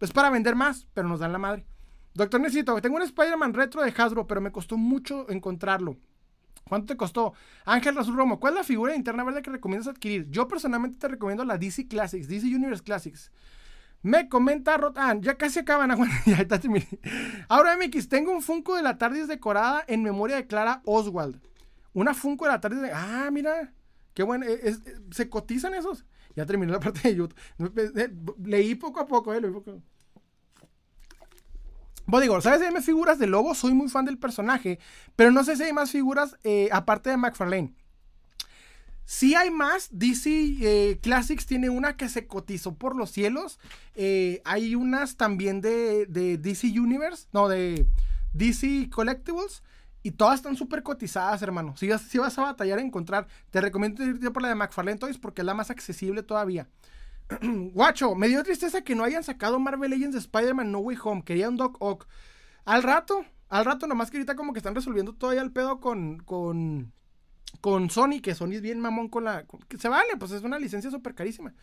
Es 0.00 0.12
para 0.12 0.28
vender 0.28 0.54
más, 0.54 0.86
pero 0.92 1.08
nos 1.08 1.20
dan 1.20 1.32
la 1.32 1.38
madre. 1.38 1.66
Doctor 2.12 2.40
Necesito, 2.40 2.80
tengo 2.80 2.96
un 2.96 3.02
Spider-Man 3.02 3.54
retro 3.54 3.82
de 3.82 3.92
Hasbro, 3.96 4.26
pero 4.26 4.40
me 4.40 4.52
costó 4.52 4.76
mucho 4.76 5.28
encontrarlo. 5.30 5.96
¿Cuánto 6.68 6.86
te 6.86 6.96
costó? 6.96 7.34
Ángel 7.64 7.94
Razul 7.94 8.16
Romo, 8.16 8.40
¿cuál 8.40 8.54
es 8.54 8.58
la 8.58 8.64
figura 8.64 8.94
interna 8.94 9.24
verde 9.24 9.42
que 9.42 9.50
recomiendas 9.50 9.88
adquirir? 9.88 10.28
Yo 10.30 10.48
personalmente 10.48 10.98
te 10.98 11.08
recomiendo 11.08 11.44
la 11.44 11.58
DC 11.58 11.88
Classics, 11.88 12.28
DC 12.28 12.46
Universe 12.46 12.82
Classics. 12.82 13.30
Me 14.04 14.28
comenta 14.28 14.76
Rotan, 14.76 15.22
ya 15.22 15.38
casi 15.38 15.60
acaban. 15.60 15.90
está 16.26 16.60
Ahora, 17.48 17.74
MX, 17.78 18.10
tengo 18.10 18.32
un 18.32 18.42
Funko 18.42 18.76
de 18.76 18.82
la 18.82 18.98
TARDIS 18.98 19.28
decorada 19.28 19.82
en 19.88 20.02
memoria 20.02 20.36
de 20.36 20.46
Clara 20.46 20.82
Oswald. 20.84 21.40
Una 21.94 22.12
Funko 22.12 22.44
de 22.44 22.50
la 22.50 22.60
TARDIS. 22.60 22.82
De... 22.82 22.92
Ah, 22.92 23.30
mira. 23.32 23.72
Qué 24.12 24.22
bueno. 24.22 24.44
Eh, 24.46 24.76
se 25.10 25.30
cotizan 25.30 25.72
esos. 25.72 26.04
Ya 26.36 26.44
terminé 26.44 26.70
la 26.70 26.80
parte 26.80 27.00
de 27.08 27.16
YouTube. 27.16 27.34
Eh, 27.96 28.14
leí 28.44 28.74
poco 28.74 29.00
a 29.00 29.06
poco, 29.06 29.32
eh. 29.32 29.40
Leí 29.40 29.50
poco. 29.50 29.80
Vos 32.04 32.20
digo, 32.20 32.38
¿sabes 32.42 32.60
si 32.60 32.66
hay 32.66 32.74
más 32.74 32.84
figuras 32.84 33.18
de 33.18 33.26
Lobo? 33.26 33.54
Soy 33.54 33.72
muy 33.72 33.88
fan 33.88 34.04
del 34.04 34.18
personaje. 34.18 34.78
Pero 35.16 35.30
no 35.30 35.44
sé 35.44 35.56
si 35.56 35.62
hay 35.62 35.72
más 35.72 35.90
figuras 35.90 36.36
eh, 36.44 36.68
aparte 36.72 37.08
de 37.08 37.16
McFarlane. 37.16 37.74
Si 39.04 39.34
hay 39.34 39.50
más. 39.50 39.88
DC 39.92 40.30
eh, 40.30 40.98
Classics 41.02 41.46
tiene 41.46 41.70
una 41.70 41.96
que 41.96 42.08
se 42.08 42.26
cotizó 42.26 42.74
por 42.74 42.96
los 42.96 43.10
cielos. 43.10 43.58
Eh, 43.94 44.40
hay 44.44 44.74
unas 44.74 45.16
también 45.16 45.60
de, 45.60 46.06
DC 46.06 46.78
Universe. 46.78 47.28
No, 47.32 47.48
de 47.48 47.86
DC 48.32 48.88
Collectibles. 48.90 49.62
Y 50.02 50.12
todas 50.12 50.36
están 50.36 50.56
súper 50.56 50.82
cotizadas, 50.82 51.40
hermano. 51.42 51.76
Si 51.76 51.88
vas, 51.88 52.02
si 52.02 52.18
vas 52.18 52.38
a 52.38 52.42
batallar 52.42 52.78
a 52.78 52.82
encontrar, 52.82 53.26
te 53.50 53.60
recomiendo 53.60 54.04
irte 54.04 54.30
por 54.30 54.42
la 54.42 54.48
de 54.48 54.54
McFarlane 54.54 54.98
Toys 54.98 55.16
porque 55.16 55.40
es 55.40 55.46
la 55.46 55.54
más 55.54 55.70
accesible 55.70 56.22
todavía. 56.22 56.68
Guacho, 57.72 58.14
me 58.14 58.28
dio 58.28 58.42
tristeza 58.42 58.82
que 58.82 58.94
no 58.94 59.04
hayan 59.04 59.24
sacado 59.24 59.58
Marvel 59.58 59.90
Legends 59.90 60.12
de 60.12 60.20
Spider-Man 60.20 60.70
No 60.70 60.80
Way 60.80 60.98
Home. 61.02 61.22
Quería 61.24 61.48
un 61.48 61.56
Doc 61.56 61.76
Ock. 61.80 62.06
Al 62.66 62.82
rato, 62.82 63.24
al 63.48 63.64
rato, 63.64 63.86
nomás 63.86 64.10
que 64.10 64.18
ahorita 64.18 64.36
como 64.36 64.52
que 64.52 64.58
están 64.58 64.74
resolviendo 64.74 65.14
todavía 65.14 65.42
el 65.42 65.52
pedo 65.52 65.80
con, 65.80 66.18
con 66.18 66.92
con 67.60 67.90
Sony, 67.90 68.20
que 68.22 68.34
Sony 68.34 68.52
es 68.52 68.62
bien 68.62 68.80
mamón 68.80 69.08
con 69.08 69.24
la... 69.24 69.44
que 69.68 69.78
se 69.78 69.88
vale, 69.88 70.16
pues 70.18 70.32
es 70.32 70.42
una 70.42 70.58
licencia 70.58 70.90
súper 70.90 71.14
carísima. 71.14 71.54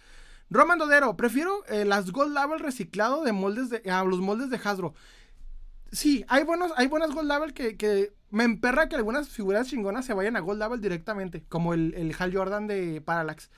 Roman 0.49 0.77
Dodero, 0.77 1.15
prefiero 1.15 1.65
eh, 1.67 1.85
las 1.85 2.11
Gold 2.11 2.33
Label 2.33 2.59
reciclado 2.59 3.23
de 3.23 3.31
moldes 3.31 3.69
de, 3.69 3.89
a 3.89 4.03
los 4.03 4.19
moldes 4.19 4.49
de 4.49 4.59
Hasbro. 4.63 4.93
Sí, 5.91 6.25
hay, 6.27 6.43
buenos, 6.43 6.73
hay 6.75 6.87
buenas 6.87 7.11
Gold 7.11 7.27
Label 7.27 7.53
que, 7.53 8.13
me 8.29 8.43
emperra 8.43 8.87
que 8.87 8.95
algunas 8.95 9.29
figuras 9.29 9.67
chingonas 9.67 10.05
se 10.05 10.13
vayan 10.13 10.35
a 10.35 10.39
Gold 10.39 10.59
Label 10.59 10.81
directamente, 10.81 11.43
como 11.47 11.73
el, 11.73 11.93
el 11.95 12.15
Hal 12.17 12.35
Jordan 12.35 12.67
de 12.67 13.01
Parallax. 13.01 13.49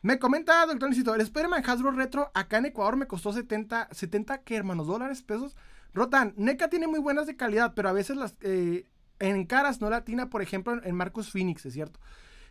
Me 0.00 0.18
comenta, 0.20 0.64
doctor 0.66 0.88
Necesito, 0.88 1.14
el 1.14 1.20
Spider-Man 1.20 1.64
Hasbro 1.66 1.90
Retro 1.90 2.30
acá 2.34 2.58
en 2.58 2.66
Ecuador 2.66 2.96
me 2.96 3.06
costó 3.06 3.32
70, 3.32 3.88
70, 3.90 4.42
¿qué 4.42 4.54
hermanos? 4.54 4.86
¿Dólares? 4.86 5.22
¿Pesos? 5.22 5.56
Rotan, 5.92 6.34
NECA 6.36 6.68
tiene 6.68 6.86
muy 6.86 7.00
buenas 7.00 7.26
de 7.26 7.36
calidad, 7.36 7.72
pero 7.74 7.88
a 7.88 7.92
veces 7.92 8.16
las, 8.16 8.36
eh, 8.42 8.86
en 9.18 9.44
caras 9.46 9.80
no 9.80 9.90
latina, 9.90 10.30
por 10.30 10.42
ejemplo, 10.42 10.80
en 10.82 10.94
Marcus 10.94 11.30
Phoenix, 11.30 11.64
es 11.66 11.74
cierto. 11.74 12.00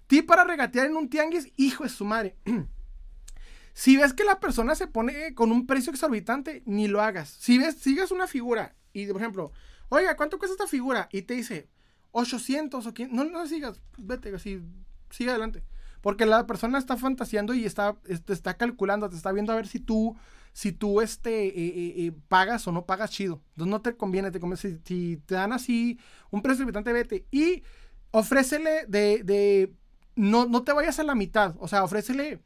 Ti 0.07 0.21
para 0.21 0.43
regatear 0.43 0.87
en 0.87 0.95
un 0.95 1.09
tianguis, 1.09 1.51
hijo 1.57 1.83
de 1.83 1.89
su 1.89 2.05
madre. 2.05 2.35
si 3.73 3.97
ves 3.97 4.13
que 4.13 4.23
la 4.23 4.39
persona 4.39 4.75
se 4.75 4.87
pone 4.87 5.33
con 5.33 5.51
un 5.51 5.67
precio 5.67 5.91
exorbitante, 5.91 6.63
ni 6.65 6.87
lo 6.87 7.01
hagas. 7.01 7.29
Si 7.29 7.57
ves, 7.57 7.75
sigas 7.75 8.11
una 8.11 8.27
figura 8.27 8.75
y, 8.93 9.05
por 9.07 9.21
ejemplo, 9.21 9.51
oiga, 9.89 10.15
¿cuánto 10.15 10.39
cuesta 10.39 10.53
esta 10.53 10.67
figura? 10.67 11.09
Y 11.11 11.23
te 11.23 11.33
dice 11.33 11.69
800 12.11 12.85
o 12.85 12.93
500, 12.93 13.15
no, 13.15 13.31
no 13.31 13.47
sigas, 13.47 13.81
vete, 13.97 14.33
así, 14.33 14.61
sigue 15.09 15.29
adelante. 15.29 15.63
Porque 16.01 16.25
la 16.25 16.47
persona 16.47 16.77
está 16.77 16.95
fantaseando 16.95 17.53
y 17.53 17.65
está, 17.65 17.95
te 18.25 18.33
está 18.33 18.55
calculando, 18.55 19.09
te 19.09 19.15
está 19.15 19.31
viendo 19.31 19.51
a 19.51 19.55
ver 19.55 19.67
si 19.67 19.79
tú 19.79 20.15
si 20.57 20.71
tú 20.71 21.01
este, 21.01 21.49
eh, 21.49 21.51
eh, 21.55 21.93
eh, 21.97 22.13
pagas 22.29 22.67
o 22.67 22.71
no 22.71 22.87
pagas 22.87 23.11
chido. 23.11 23.43
Entonces 23.49 23.69
no 23.69 23.81
te 23.83 23.95
conviene, 23.95 24.31
te 24.31 24.39
conviene 24.39 24.79
si, 24.83 25.17
te 25.17 25.35
dan 25.35 25.53
así 25.53 25.99
un 26.31 26.41
precio 26.41 26.63
exorbitante, 26.63 26.93
vete. 26.93 27.27
Y 27.29 27.61
ofrécele 28.09 28.87
de, 28.87 29.21
de 29.23 29.75
no, 30.15 30.47
no 30.47 30.63
te 30.63 30.73
vayas 30.73 30.97
a 30.97 31.03
la 31.03 31.13
mitad. 31.13 31.53
O 31.59 31.67
sea, 31.67 31.83
ofrécele, 31.83 32.41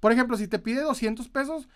por 0.00 0.12
ejemplo, 0.12 0.36
si 0.36 0.48
te 0.48 0.58
pide 0.58 0.82
200 0.82 1.30
pesos, 1.30 1.66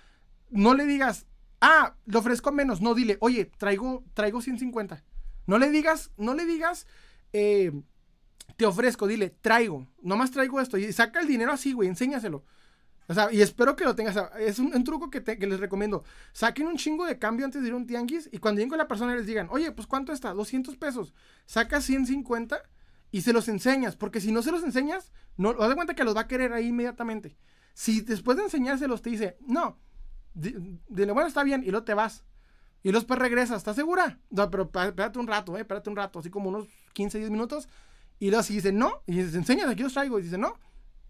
no 0.50 0.74
le 0.74 0.84
digas, 0.84 1.24
ah, 1.62 1.94
le 2.04 2.18
ofrezco 2.18 2.52
menos. 2.52 2.82
No, 2.82 2.94
dile, 2.94 3.16
oye, 3.22 3.46
traigo, 3.46 4.04
traigo 4.12 4.42
150. 4.42 5.02
No 5.46 5.56
le 5.56 5.70
digas, 5.70 6.10
no 6.18 6.34
le 6.34 6.44
digas, 6.44 6.86
te 7.32 8.66
ofrezco, 8.66 9.06
dile, 9.06 9.30
traigo, 9.30 9.86
nomás 10.02 10.30
traigo 10.30 10.60
esto. 10.60 10.76
Y 10.76 10.92
saca 10.92 11.20
el 11.20 11.26
dinero 11.26 11.52
así, 11.52 11.72
güey, 11.72 11.88
enséñaselo. 11.88 12.44
O 13.08 13.14
sea, 13.14 13.32
y 13.32 13.40
espero 13.40 13.74
que 13.74 13.84
lo 13.84 13.94
tengas. 13.94 14.16
Es 14.38 14.58
un, 14.58 14.84
truco 14.84 15.10
que, 15.10 15.20
les 15.20 15.60
recomiendo. 15.60 16.04
Saquen 16.32 16.66
un 16.66 16.76
chingo 16.76 17.06
de 17.06 17.18
cambio 17.18 17.44
antes 17.44 17.60
de 17.60 17.68
ir 17.68 17.74
a 17.74 17.76
un 17.76 17.86
tianguis 17.86 18.28
y 18.32 18.38
cuando 18.38 18.58
lleguen 18.58 18.70
con 18.70 18.78
la 18.78 18.86
persona 18.88 19.16
les 19.16 19.26
digan, 19.26 19.48
oye, 19.50 19.72
pues 19.72 19.86
¿cuánto 19.86 20.12
está? 20.12 20.32
200 20.32 20.76
pesos. 20.76 21.12
Saca 21.46 21.80
150 21.80 22.62
y 23.10 23.22
se 23.22 23.32
los 23.32 23.48
enseñas. 23.48 23.96
Porque 23.96 24.20
si 24.20 24.30
no 24.30 24.42
se 24.42 24.52
los 24.52 24.62
enseñas, 24.62 25.12
no, 25.36 25.50
haz 25.50 25.68
de 25.68 25.74
cuenta 25.74 25.94
que 25.94 26.04
los 26.04 26.16
va 26.16 26.22
a 26.22 26.28
querer 26.28 26.52
ahí 26.52 26.68
inmediatamente. 26.68 27.36
Si 27.74 28.00
después 28.00 28.36
de 28.36 28.44
enseñárselos 28.44 29.02
te 29.02 29.10
dice, 29.10 29.36
no, 29.40 29.78
dile, 30.34 31.12
bueno, 31.12 31.26
está 31.26 31.42
bien, 31.42 31.62
y 31.62 31.70
luego 31.70 31.84
te 31.84 31.94
vas. 31.94 32.24
Y 32.82 32.92
después 32.92 33.18
regresas, 33.18 33.58
¿estás 33.58 33.76
segura? 33.76 34.18
No, 34.30 34.50
pero 34.50 34.64
espérate 34.64 35.18
un 35.18 35.26
rato, 35.26 35.56
eh, 35.56 35.60
espérate 35.60 35.90
un 35.90 35.96
rato, 35.96 36.18
así 36.18 36.30
como 36.30 36.48
unos 36.48 36.68
15, 36.94 37.18
10 37.18 37.30
minutos. 37.30 37.68
Y 38.18 38.28
luego 38.28 38.42
si 38.42 38.54
dice, 38.54 38.72
no, 38.72 39.02
y 39.06 39.22
se 39.22 39.36
enseñas, 39.36 39.68
aquí 39.68 39.82
los 39.82 39.92
traigo, 39.92 40.18
y 40.18 40.22
dice, 40.22 40.38
no. 40.38 40.54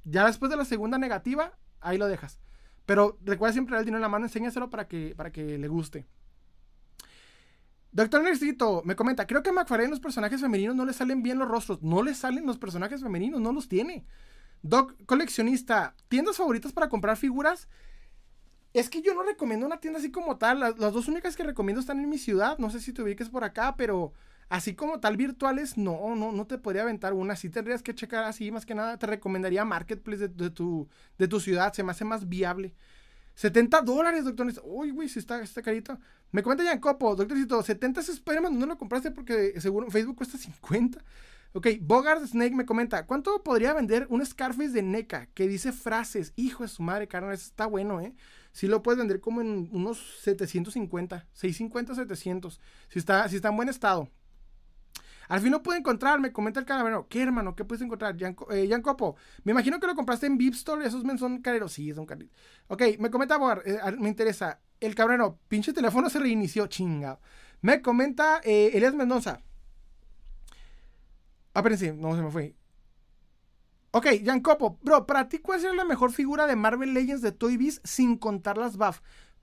Ya 0.05 0.27
después 0.27 0.51
de 0.51 0.57
la 0.57 0.65
segunda 0.65 0.99
negativa, 0.99 1.59
ahí 1.81 1.99
lo 1.99 2.09
dejas. 2.09 2.41
Pero 2.87 3.19
recuerda 3.25 3.53
siempre 3.53 3.75
dar 3.75 3.81
el 3.81 3.87
dinero 3.87 3.99
en 3.99 4.03
la 4.03 4.09
mano, 4.09 4.27
enséñaselo 4.27 4.71
para 4.71 4.89
que, 4.89 5.15
para 5.17 5.31
que 5.31 5.59
le 5.59 5.69
guste. 5.69 6.07
Doctor 7.93 8.23
Necesito 8.23 8.83
me 8.85 8.95
comenta, 8.95 9.27
creo 9.27 9.43
que 9.43 9.51
a 9.51 9.53
McFarlane 9.53 9.91
los 9.91 10.01
personajes 10.01 10.41
femeninos 10.41 10.77
no 10.77 10.85
le 10.85 10.93
salen 10.93 11.23
bien 11.23 11.39
los 11.39 11.49
rostros. 11.49 11.83
No 11.83 12.03
le 12.03 12.15
salen 12.15 12.47
los 12.47 12.59
personajes 12.59 13.03
femeninos, 13.03 13.41
no 13.41 13.53
los 13.53 13.69
tiene. 13.69 14.05
Doc, 14.63 14.95
coleccionista, 15.07 15.95
¿tiendas 16.09 16.37
favoritas 16.37 16.73
para 16.73 16.89
comprar 16.89 17.17
figuras? 17.17 17.69
Es 18.73 18.89
que 18.89 19.03
yo 19.03 19.15
no 19.15 19.25
recomiendo 19.25 19.67
una 19.67 19.81
tienda 19.81 19.99
así 19.99 20.13
como 20.13 20.39
tal. 20.39 20.61
Las, 20.61 20.79
las 20.79 20.93
dos 20.93 21.09
únicas 21.09 21.35
que 21.35 21.43
recomiendo 21.43 21.81
están 21.81 21.99
en 21.99 22.09
mi 22.09 22.19
ciudad. 22.19 22.59
No 22.59 22.71
sé 22.71 22.81
si 22.81 22.93
te 22.93 23.03
ubiques 23.03 23.29
por 23.29 23.43
acá, 23.43 23.75
pero 23.77 24.13
Así 24.51 24.75
como 24.75 24.99
tal 24.99 25.17
virtuales, 25.17 25.79
no, 25.79 26.17
no, 26.17 26.33
no 26.33 26.47
te 26.47 26.59
podría 26.59 26.83
aventar 26.83 27.13
una. 27.15 27.37
Sí 27.37 27.51
tendrías 27.51 27.83
que 27.83 27.95
checar 27.95 28.25
así, 28.25 28.51
más 28.51 28.67
que 28.67 28.75
nada 28.75 28.99
te 28.99 29.07
recomendaría 29.07 29.65
Marketplace 29.65 30.27
de, 30.27 30.51
tu, 30.51 30.89
de 31.19 31.29
tu 31.29 31.39
ciudad, 31.39 31.73
se 31.73 31.85
me 31.85 31.93
hace 31.93 32.05
más 32.05 32.29
viable. 32.29 32.75
70 33.37 33.83
dólares, 33.83 34.25
doctor. 34.25 34.53
Uy, 34.65 34.91
güey, 34.91 35.09
si 35.09 35.21
está, 35.21 35.41
está 35.41 35.63
carito. 35.63 35.99
Me 36.33 36.43
comenta 36.43 36.81
Copo, 36.81 37.15
doctorcito, 37.15 37.63
70 37.63 38.01
es 38.01 38.09
Spider-Man, 38.09 38.59
no 38.59 38.67
lo 38.67 38.77
compraste 38.77 39.13
porque 39.13 39.59
seguro 39.61 39.89
Facebook 39.89 40.17
cuesta 40.17 40.37
50. 40.37 41.03
Ok, 41.53 41.69
Bogart 41.81 42.25
Snake 42.27 42.55
me 42.55 42.67
comenta, 42.67 43.07
¿cuánto 43.07 43.43
podría 43.43 43.73
vender 43.73 44.07
un 44.09 44.25
Scarface 44.25 44.71
de 44.71 44.83
NECA 44.83 45.27
que 45.35 45.49
dice 45.49 45.73
frases? 45.73 46.33
Hijo 46.37 46.65
de 46.65 46.69
su 46.69 46.83
madre, 46.83 47.09
carnal, 47.09 47.35
está 47.35 47.67
bueno, 47.67 48.01
¿eh? 48.01 48.15
Sí 48.53 48.67
lo 48.67 48.83
puedes 48.83 48.99
vender 48.99 49.21
como 49.21 49.41
en 49.41 49.69
unos 49.73 49.99
750, 50.23 51.27
650, 51.33 51.95
700, 51.95 52.61
si 52.89 52.99
está, 52.99 53.29
si 53.29 53.37
está 53.37 53.49
en 53.49 53.57
buen 53.57 53.69
estado. 53.69 54.09
Al 55.31 55.41
fin 55.41 55.53
no 55.53 55.63
pude 55.63 55.77
encontrarme, 55.77 56.33
comenta 56.33 56.59
el 56.59 56.67
calavero. 56.67 57.07
¿Qué 57.09 57.23
hermano? 57.23 57.55
¿Qué 57.55 57.65
puedes 57.65 57.81
encontrar? 57.83 58.19
Jan, 58.19 58.35
eh, 58.51 58.83
Copo. 58.83 59.15
Me 59.45 59.53
imagino 59.53 59.79
que 59.79 59.87
lo 59.87 59.95
compraste 59.95 60.27
en 60.27 60.37
Vip 60.37 60.55
Store. 60.55 60.85
Esos 60.85 61.05
men 61.05 61.19
son 61.19 61.41
careros. 61.41 61.73
Sí, 61.73 61.95
son 61.95 62.05
careros. 62.05 62.33
Ok, 62.67 62.83
me 62.99 63.11
comenta 63.13 63.39
eh, 63.65 63.79
me 63.97 64.09
interesa. 64.09 64.59
El 64.81 64.97
cabrero, 64.97 65.39
pinche 65.47 65.73
teléfono 65.73 66.11
se 66.11 66.19
reinició. 66.19 66.67
Chinga. 66.67 67.21
Me 67.61 67.81
comenta 67.81 68.41
eh, 68.43 68.73
Elias 68.75 68.93
Mendoza. 68.93 69.41
Ah, 71.55 71.63
sí, 71.77 71.93
no 71.93 72.17
se 72.17 72.23
me 72.23 72.31
fue. 72.33 72.57
Ok, 73.93 74.09
Jan 74.25 74.41
Copo. 74.41 74.81
Bro, 74.83 75.07
para 75.07 75.29
ti, 75.29 75.39
¿cuál 75.39 75.65
es 75.65 75.75
la 75.77 75.85
mejor 75.85 76.11
figura 76.11 76.49
de 76.49 76.57
Marvel 76.57 76.93
Legends 76.93 77.23
de 77.23 77.31
Toy 77.31 77.57
Biz 77.57 77.83
sin 77.85 78.17
contar 78.17 78.59
las 78.59 78.77
buff? 78.77 78.99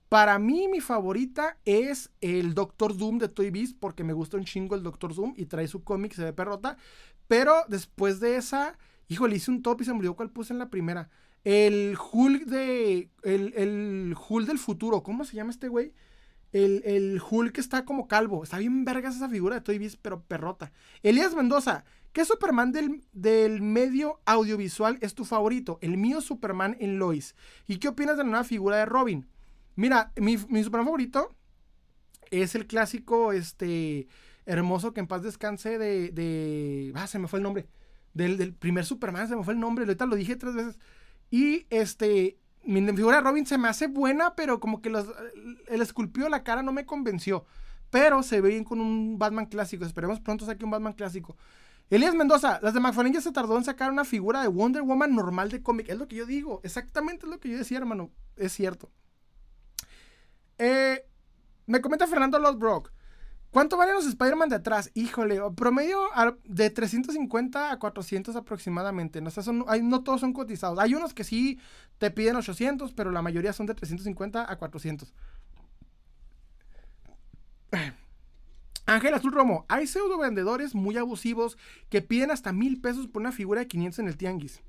Para 0.08 0.38
mí, 0.38 0.68
mi 0.68 0.80
favorita 0.80 1.58
es 1.66 2.10
el 2.22 2.54
Doctor 2.54 2.96
Doom 2.96 3.18
de 3.18 3.28
Toy 3.28 3.50
Biz, 3.50 3.74
porque 3.74 4.04
me 4.04 4.14
gusta 4.14 4.38
un 4.38 4.44
chingo 4.44 4.74
el 4.74 4.82
Doctor 4.82 5.14
Doom 5.14 5.34
y 5.36 5.44
trae 5.46 5.68
su 5.68 5.84
cómic, 5.84 6.14
se 6.14 6.24
ve 6.24 6.32
perrota. 6.32 6.78
Pero 7.26 7.54
después 7.68 8.18
de 8.18 8.36
esa, 8.36 8.78
híjole, 9.08 9.36
hice 9.36 9.50
un 9.50 9.62
top 9.62 9.82
y 9.82 9.84
se 9.84 9.92
me 9.92 9.98
olvidó 9.98 10.16
cuál 10.16 10.30
puse 10.30 10.54
en 10.54 10.58
la 10.58 10.70
primera. 10.70 11.10
El 11.44 11.96
Hulk 12.12 12.46
de. 12.46 13.10
El, 13.22 13.52
el 13.54 14.16
Hulk 14.28 14.46
del 14.46 14.58
futuro, 14.58 15.02
¿cómo 15.02 15.24
se 15.24 15.36
llama 15.36 15.50
este 15.50 15.68
güey? 15.68 15.92
El, 16.52 16.82
el 16.86 17.20
Hulk 17.30 17.58
está 17.58 17.84
como 17.84 18.08
calvo. 18.08 18.42
Está 18.42 18.56
bien 18.56 18.86
vergas 18.86 19.14
esa 19.16 19.28
figura 19.28 19.56
de 19.56 19.60
Toy 19.60 19.78
Biz, 19.78 19.96
pero 19.96 20.22
perrota. 20.22 20.72
Elías 21.02 21.34
Mendoza, 21.34 21.84
¿qué 22.14 22.24
Superman 22.24 22.72
del, 22.72 23.04
del 23.12 23.60
medio 23.60 24.20
audiovisual 24.24 24.98
es 25.02 25.14
tu 25.14 25.26
favorito? 25.26 25.78
El 25.82 25.98
mío 25.98 26.22
Superman 26.22 26.78
en 26.80 26.98
Lois. 26.98 27.36
¿Y 27.66 27.76
qué 27.76 27.88
opinas 27.88 28.16
de 28.16 28.24
la 28.24 28.30
nueva 28.30 28.44
figura 28.44 28.78
de 28.78 28.86
Robin? 28.86 29.26
Mira, 29.78 30.10
mi, 30.16 30.36
mi 30.48 30.64
Superman 30.64 30.86
favorito 30.86 31.30
es 32.32 32.56
el 32.56 32.66
clásico, 32.66 33.32
este, 33.32 34.08
hermoso, 34.44 34.92
que 34.92 34.98
en 34.98 35.06
paz 35.06 35.22
descanse 35.22 35.78
de, 35.78 36.92
ah, 36.96 37.06
se 37.06 37.20
me 37.20 37.28
fue 37.28 37.38
el 37.38 37.44
nombre, 37.44 37.68
del, 38.12 38.54
primer 38.54 38.84
Superman, 38.84 39.28
se 39.28 39.36
me 39.36 39.44
fue 39.44 39.54
el 39.54 39.60
nombre, 39.60 39.84
ahorita 39.84 40.04
lo 40.06 40.16
dije 40.16 40.34
tres 40.34 40.56
veces. 40.56 40.80
Y, 41.30 41.64
este, 41.70 42.38
mi 42.64 42.84
figura 42.92 43.18
de 43.18 43.22
Robin 43.22 43.46
se 43.46 43.56
me 43.56 43.68
hace 43.68 43.86
buena, 43.86 44.34
pero 44.34 44.58
como 44.58 44.82
que 44.82 44.90
los, 44.90 45.06
el 45.68 45.80
esculpido 45.80 46.24
de 46.24 46.30
la 46.30 46.42
cara 46.42 46.64
no 46.64 46.72
me 46.72 46.84
convenció. 46.84 47.44
Pero 47.90 48.24
se 48.24 48.40
ve 48.40 48.48
bien 48.48 48.64
con 48.64 48.80
un 48.80 49.16
Batman 49.16 49.46
clásico. 49.46 49.84
Esperemos 49.84 50.18
pronto 50.18 50.44
saque 50.44 50.64
un 50.64 50.72
Batman 50.72 50.92
clásico. 50.92 51.36
Elías 51.88 52.16
Mendoza, 52.16 52.58
las 52.62 52.74
de 52.74 52.80
McFarlane 52.80 53.14
ya 53.14 53.20
se 53.20 53.30
tardó 53.30 53.56
en 53.56 53.64
sacar 53.64 53.92
una 53.92 54.04
figura 54.04 54.42
de 54.42 54.48
Wonder 54.48 54.82
Woman 54.82 55.14
normal 55.14 55.50
de 55.50 55.62
cómic. 55.62 55.88
Es 55.88 55.96
lo 55.96 56.08
que 56.08 56.16
yo 56.16 56.26
digo. 56.26 56.60
Exactamente 56.64 57.28
lo 57.28 57.38
que 57.38 57.48
yo 57.48 57.58
decía, 57.58 57.78
hermano. 57.78 58.10
Es 58.36 58.52
cierto. 58.52 58.90
Eh, 60.58 61.04
me 61.66 61.80
comenta 61.80 62.06
Fernando 62.06 62.38
Lodbrock. 62.38 62.92
¿Cuánto 63.50 63.78
valen 63.78 63.94
los 63.94 64.06
Spider-Man 64.06 64.50
de 64.50 64.56
atrás? 64.56 64.90
Híjole, 64.94 65.40
promedio 65.56 66.00
de 66.44 66.68
350 66.68 67.72
a 67.72 67.78
400 67.78 68.36
aproximadamente. 68.36 69.22
No, 69.22 69.30
son, 69.30 69.64
no 69.82 70.02
todos 70.02 70.20
son 70.20 70.34
cotizados. 70.34 70.78
Hay 70.78 70.94
unos 70.94 71.14
que 71.14 71.24
sí 71.24 71.58
te 71.96 72.10
piden 72.10 72.36
800, 72.36 72.92
pero 72.92 73.10
la 73.10 73.22
mayoría 73.22 73.54
son 73.54 73.64
de 73.66 73.74
350 73.74 74.50
a 74.50 74.58
400. 74.58 75.14
Ángel 78.86 79.14
Azul 79.14 79.32
Romo, 79.32 79.64
hay 79.68 79.86
pseudo 79.86 80.18
vendedores 80.18 80.74
muy 80.74 80.96
abusivos 80.98 81.56
que 81.88 82.02
piden 82.02 82.30
hasta 82.30 82.52
mil 82.52 82.80
pesos 82.80 83.06
por 83.06 83.22
una 83.22 83.32
figura 83.32 83.60
de 83.60 83.68
500 83.68 83.98
en 84.00 84.08
el 84.08 84.16
tianguis. 84.16 84.62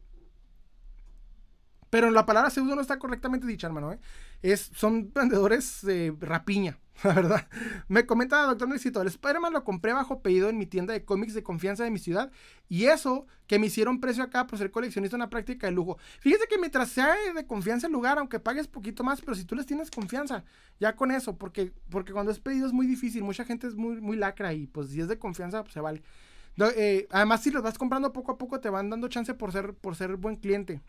Pero 1.90 2.12
la 2.12 2.26
palabra 2.26 2.50
pseudo 2.50 2.76
no 2.76 2.82
está 2.82 3.00
correctamente 3.00 3.48
dicha, 3.48 3.68
hermano. 3.68 3.94
¿eh? 3.94 4.00
Es, 4.42 4.72
son 4.74 5.12
vendedores 5.14 5.80
de 5.84 6.16
rapiña. 6.20 6.80
la 7.04 7.14
verdad. 7.14 7.48
Me 7.88 8.06
comenta 8.06 8.44
doctor 8.44 8.68
Necesito, 8.68 9.02
el 9.02 9.08
Spider-Man 9.08 9.54
lo 9.54 9.64
compré 9.64 9.94
bajo 9.94 10.22
pedido 10.22 10.50
en 10.50 10.58
mi 10.58 10.66
tienda 10.66 10.94
de 10.94 11.06
cómics 11.06 11.34
de 11.34 11.44
confianza 11.44 11.84
de 11.84 11.92
mi 11.92 12.00
ciudad. 12.00 12.32
Y 12.68 12.86
eso, 12.86 13.26
que 13.48 13.60
me 13.60 13.68
hicieron 13.68 14.00
precio 14.00 14.24
acá 14.24 14.48
por 14.48 14.60
ser 14.60 14.72
coleccionista, 14.72 15.16
una 15.16 15.30
práctica 15.30 15.68
de 15.68 15.74
lujo. 15.74 15.98
Fíjate 16.20 16.48
que 16.48 16.58
mientras 16.58 16.90
sea 16.90 17.16
de 17.34 17.46
confianza 17.46 17.88
el 17.88 17.94
lugar, 17.94 18.18
aunque 18.18 18.40
pagues 18.40 18.68
poquito 18.68 19.04
más, 19.04 19.22
pero 19.22 19.36
si 19.36 19.46
tú 19.46 19.56
les 19.56 19.66
tienes 19.66 19.90
confianza, 19.90 20.44
ya 20.80 20.96
con 20.96 21.12
eso, 21.12 21.38
porque, 21.38 21.72
porque 21.90 22.14
cuando 22.14 22.32
es 22.32 22.40
pedido 22.40 22.68
es 22.68 22.74
muy 22.74 22.88
difícil, 22.88 23.24
mucha 23.24 23.46
gente 23.46 23.68
es 23.68 23.76
muy, 23.76 24.02
muy 24.02 24.18
lacra 24.18 24.54
y 24.54 24.68
pues 24.68 24.90
si 24.90 25.00
es 25.00 25.08
de 25.08 25.18
confianza, 25.18 25.64
pues 25.64 25.74
se 25.74 25.80
vale. 25.80 26.04
Eh, 26.76 27.08
además, 27.12 27.42
si 27.42 27.52
los 27.52 27.64
vas 27.64 27.78
comprando 27.78 28.12
poco 28.12 28.34
a 28.34 28.38
poco, 28.38 28.60
te 28.60 28.70
van 28.70 28.90
dando 28.90 29.08
chance 29.08 29.34
por 29.34 29.54
ser, 29.54 29.74
por 29.74 29.96
ser 29.96 30.18
buen 30.18 30.36
cliente. 30.36 30.82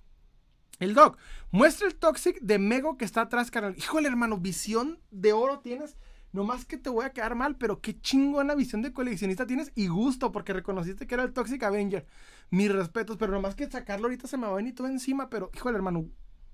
El 0.81 0.95
Doc, 0.95 1.19
muestra 1.51 1.87
el 1.87 1.95
Toxic 1.95 2.41
de 2.41 2.59
Mego 2.59 2.97
que 2.97 3.05
está 3.05 3.21
atrás, 3.21 3.51
carnal. 3.51 3.75
Híjole, 3.77 4.09
hermano, 4.09 4.39
visión 4.39 4.99
de 5.11 5.35
oro 5.35 5.61
tienes. 5.61 5.97
Nomás 6.33 6.65
que 6.65 6.79
te 6.79 6.89
voy 6.89 7.05
a 7.05 7.11
quedar 7.11 7.35
mal, 7.35 7.57
pero 7.57 7.81
qué 7.81 8.01
chingona 8.01 8.55
visión 8.55 8.81
de 8.81 8.93
coleccionista 8.93 9.47
tienes 9.47 9.73
y 9.75 9.89
gusto, 9.89 10.33
porque 10.33 10.55
reconociste 10.55 11.07
que 11.07 11.15
era 11.15 11.25
el 11.25 11.35
Toxic 11.35 11.63
Avenger. 11.63 12.07
Mis 12.51 12.73
respetos, 12.73 13.19
pero 13.19 13.33
nomás 13.33 13.55
que 13.55 13.71
sacarlo 13.71 14.07
ahorita 14.07 14.27
se 14.27 14.39
me 14.39 14.47
va 14.47 14.55
a 14.55 14.57
venir 14.57 14.75
todo 14.75 14.87
encima, 14.87 15.29
pero 15.29 15.51
híjole, 15.55 15.77
hermano, 15.77 16.09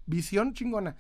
visión 0.06 0.54
chingona. 0.54 0.96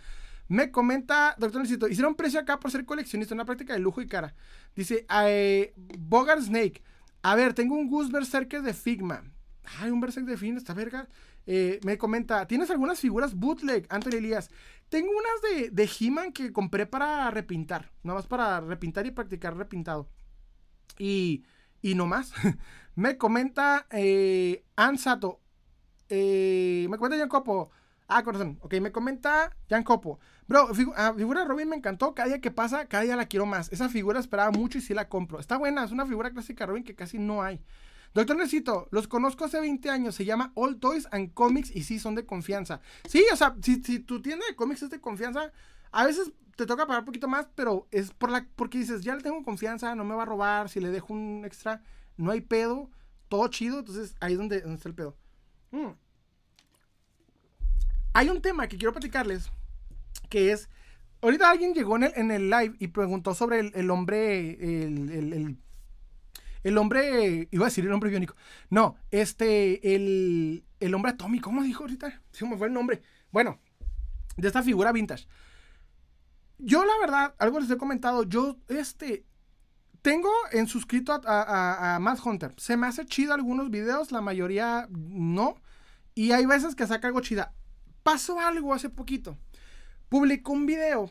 Me 0.46 0.70
comenta, 0.70 1.34
doctor 1.38 1.62
Necesito, 1.62 1.88
hicieron 1.88 2.14
precio 2.14 2.38
acá 2.38 2.60
por 2.60 2.70
ser 2.70 2.84
coleccionista, 2.84 3.34
una 3.34 3.44
práctica 3.44 3.72
de 3.72 3.80
lujo 3.80 4.00
y 4.02 4.06
cara. 4.06 4.36
Dice, 4.76 5.04
eh, 5.24 5.74
Bogart 5.98 6.42
Snake. 6.42 6.80
A 7.22 7.34
ver, 7.34 7.54
tengo 7.54 7.74
un 7.74 7.88
Goose 7.90 8.12
Berserker 8.12 8.62
de 8.62 8.72
Figma. 8.72 9.24
Ay, 9.80 9.90
un 9.90 10.00
Berserker 10.00 10.30
de 10.30 10.36
Figma, 10.36 10.58
esta 10.58 10.74
verga. 10.74 11.08
Eh, 11.46 11.80
me 11.84 11.96
comenta, 11.96 12.46
¿tienes 12.46 12.70
algunas 12.70 12.98
figuras 13.00 13.34
bootleg, 13.34 13.86
Anthony 13.88 14.16
Elías? 14.16 14.50
Tengo 14.88 15.10
unas 15.10 15.42
de, 15.42 15.70
de 15.70 15.90
He-Man 15.98 16.32
que 16.32 16.52
compré 16.52 16.86
para 16.86 17.30
repintar, 17.30 17.92
nada 18.02 18.18
más 18.18 18.26
para 18.26 18.60
repintar 18.60 19.06
y 19.06 19.12
practicar 19.12 19.56
repintado. 19.56 20.08
Y, 20.98 21.44
y 21.82 21.94
no 21.94 22.06
más. 22.06 22.32
me 22.96 23.16
comenta 23.18 23.86
eh, 23.90 24.64
Ansato, 24.76 25.40
eh, 26.08 26.86
me 26.90 26.98
comenta 26.98 27.18
Jan 27.18 27.28
Copo. 27.28 27.70
Ah, 28.08 28.22
corazón. 28.22 28.58
Ok, 28.60 28.74
me 28.80 28.92
comenta 28.92 29.56
Jan 29.68 29.82
Copo. 29.82 30.20
Bro, 30.46 30.68
ah, 30.96 31.12
figura 31.16 31.40
de 31.40 31.46
Robin 31.46 31.68
me 31.68 31.76
encantó. 31.76 32.14
Cada 32.14 32.28
día 32.28 32.40
que 32.40 32.50
pasa, 32.52 32.86
cada 32.86 33.02
día 33.02 33.16
la 33.16 33.26
quiero 33.26 33.46
más. 33.46 33.72
Esa 33.72 33.88
figura 33.88 34.20
esperaba 34.20 34.52
mucho 34.52 34.78
y 34.78 34.80
sí 34.80 34.94
la 34.94 35.08
compro. 35.08 35.40
Está 35.40 35.56
buena, 35.58 35.84
es 35.84 35.90
una 35.92 36.06
figura 36.06 36.30
clásica 36.30 36.66
Robin 36.66 36.84
que 36.84 36.94
casi 36.94 37.18
no 37.18 37.42
hay. 37.42 37.60
Doctor 38.16 38.38
Necesito, 38.38 38.88
los 38.92 39.08
conozco 39.08 39.44
hace 39.44 39.60
20 39.60 39.90
años, 39.90 40.14
se 40.14 40.24
llama 40.24 40.50
All 40.54 40.80
Toys 40.80 41.06
and 41.10 41.34
Comics 41.34 41.70
y 41.76 41.82
sí 41.82 41.98
son 41.98 42.14
de 42.14 42.24
confianza. 42.24 42.80
Sí, 43.06 43.22
o 43.30 43.36
sea, 43.36 43.54
si, 43.60 43.78
tu 43.78 44.22
tienda 44.22 44.46
de 44.48 44.56
cómics 44.56 44.82
es 44.82 44.88
de 44.88 45.02
confianza, 45.02 45.52
a 45.92 46.06
veces 46.06 46.32
te 46.56 46.64
toca 46.64 46.86
pagar 46.86 47.02
un 47.02 47.04
poquito 47.04 47.28
más, 47.28 47.46
pero 47.54 47.86
es 47.90 48.12
por 48.12 48.30
la, 48.30 48.48
porque 48.56 48.78
dices, 48.78 49.02
ya 49.02 49.14
le 49.14 49.22
tengo 49.22 49.42
confianza, 49.42 49.94
no 49.94 50.02
me 50.02 50.14
va 50.14 50.22
a 50.22 50.24
robar, 50.24 50.70
si 50.70 50.80
le 50.80 50.88
dejo 50.88 51.12
un 51.12 51.42
extra, 51.44 51.82
no 52.16 52.30
hay 52.30 52.40
pedo, 52.40 52.88
todo 53.28 53.48
chido, 53.48 53.80
entonces 53.80 54.16
ahí 54.20 54.32
es 54.32 54.38
donde, 54.38 54.64
está 54.66 54.88
el 54.88 54.94
pedo. 54.94 55.14
Mm. 55.72 55.90
Hay 58.14 58.30
un 58.30 58.40
tema 58.40 58.66
que 58.66 58.78
quiero 58.78 58.92
platicarles, 58.92 59.50
que 60.30 60.52
es, 60.52 60.70
ahorita 61.20 61.50
alguien 61.50 61.74
llegó 61.74 61.96
en 61.96 62.04
el, 62.04 62.30
el 62.30 62.48
live 62.48 62.76
y 62.78 62.88
preguntó 62.88 63.34
sobre 63.34 63.60
el, 63.60 63.90
hombre, 63.90 64.52
el 64.52 65.10
el 65.12 65.58
hombre, 66.78 67.48
iba 67.50 67.66
a 67.66 67.68
decir 67.68 67.84
el 67.84 67.92
hombre 67.92 68.10
biónico. 68.10 68.34
No, 68.70 68.96
este, 69.10 69.94
el, 69.94 70.64
el 70.80 70.94
hombre 70.94 71.12
atómico. 71.12 71.50
¿Cómo 71.50 71.62
dijo 71.62 71.84
ahorita? 71.84 72.22
Se 72.32 72.46
me 72.46 72.56
fue 72.56 72.66
el 72.66 72.72
nombre. 72.72 73.02
Bueno, 73.30 73.60
de 74.36 74.48
esta 74.48 74.62
figura 74.62 74.92
vintage. 74.92 75.26
Yo, 76.58 76.84
la 76.84 76.98
verdad, 77.00 77.34
algo 77.38 77.60
les 77.60 77.70
he 77.70 77.76
comentado. 77.76 78.24
Yo, 78.24 78.56
este, 78.68 79.26
tengo 80.02 80.30
en 80.52 80.66
suscrito 80.66 81.12
a, 81.12 81.96
a, 81.96 82.16
Hunter. 82.24 82.54
Se 82.56 82.76
me 82.76 82.86
hace 82.86 83.04
chido 83.06 83.34
algunos 83.34 83.70
videos, 83.70 84.12
la 84.12 84.20
mayoría 84.20 84.88
no. 84.90 85.56
Y 86.14 86.32
hay 86.32 86.46
veces 86.46 86.74
que 86.74 86.86
saca 86.86 87.08
algo 87.08 87.20
chida. 87.20 87.52
Pasó 88.02 88.40
algo 88.40 88.72
hace 88.72 88.88
poquito. 88.88 89.36
Publicó 90.08 90.52
un 90.52 90.66
video 90.66 91.10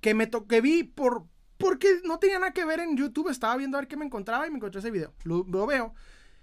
que 0.00 0.14
me 0.14 0.30
que 0.30 0.60
vi 0.60 0.84
por, 0.84 1.26
porque 1.58 2.00
no 2.04 2.18
tenía 2.18 2.38
nada 2.38 2.52
que 2.52 2.64
ver 2.64 2.80
en 2.80 2.96
YouTube. 2.96 3.28
Estaba 3.28 3.56
viendo 3.56 3.76
a 3.76 3.80
ver 3.80 3.88
qué 3.88 3.96
me 3.96 4.06
encontraba 4.06 4.46
y 4.46 4.50
me 4.50 4.56
encontré 4.56 4.78
ese 4.78 4.90
video. 4.90 5.12
Lo, 5.24 5.66
veo. 5.66 5.94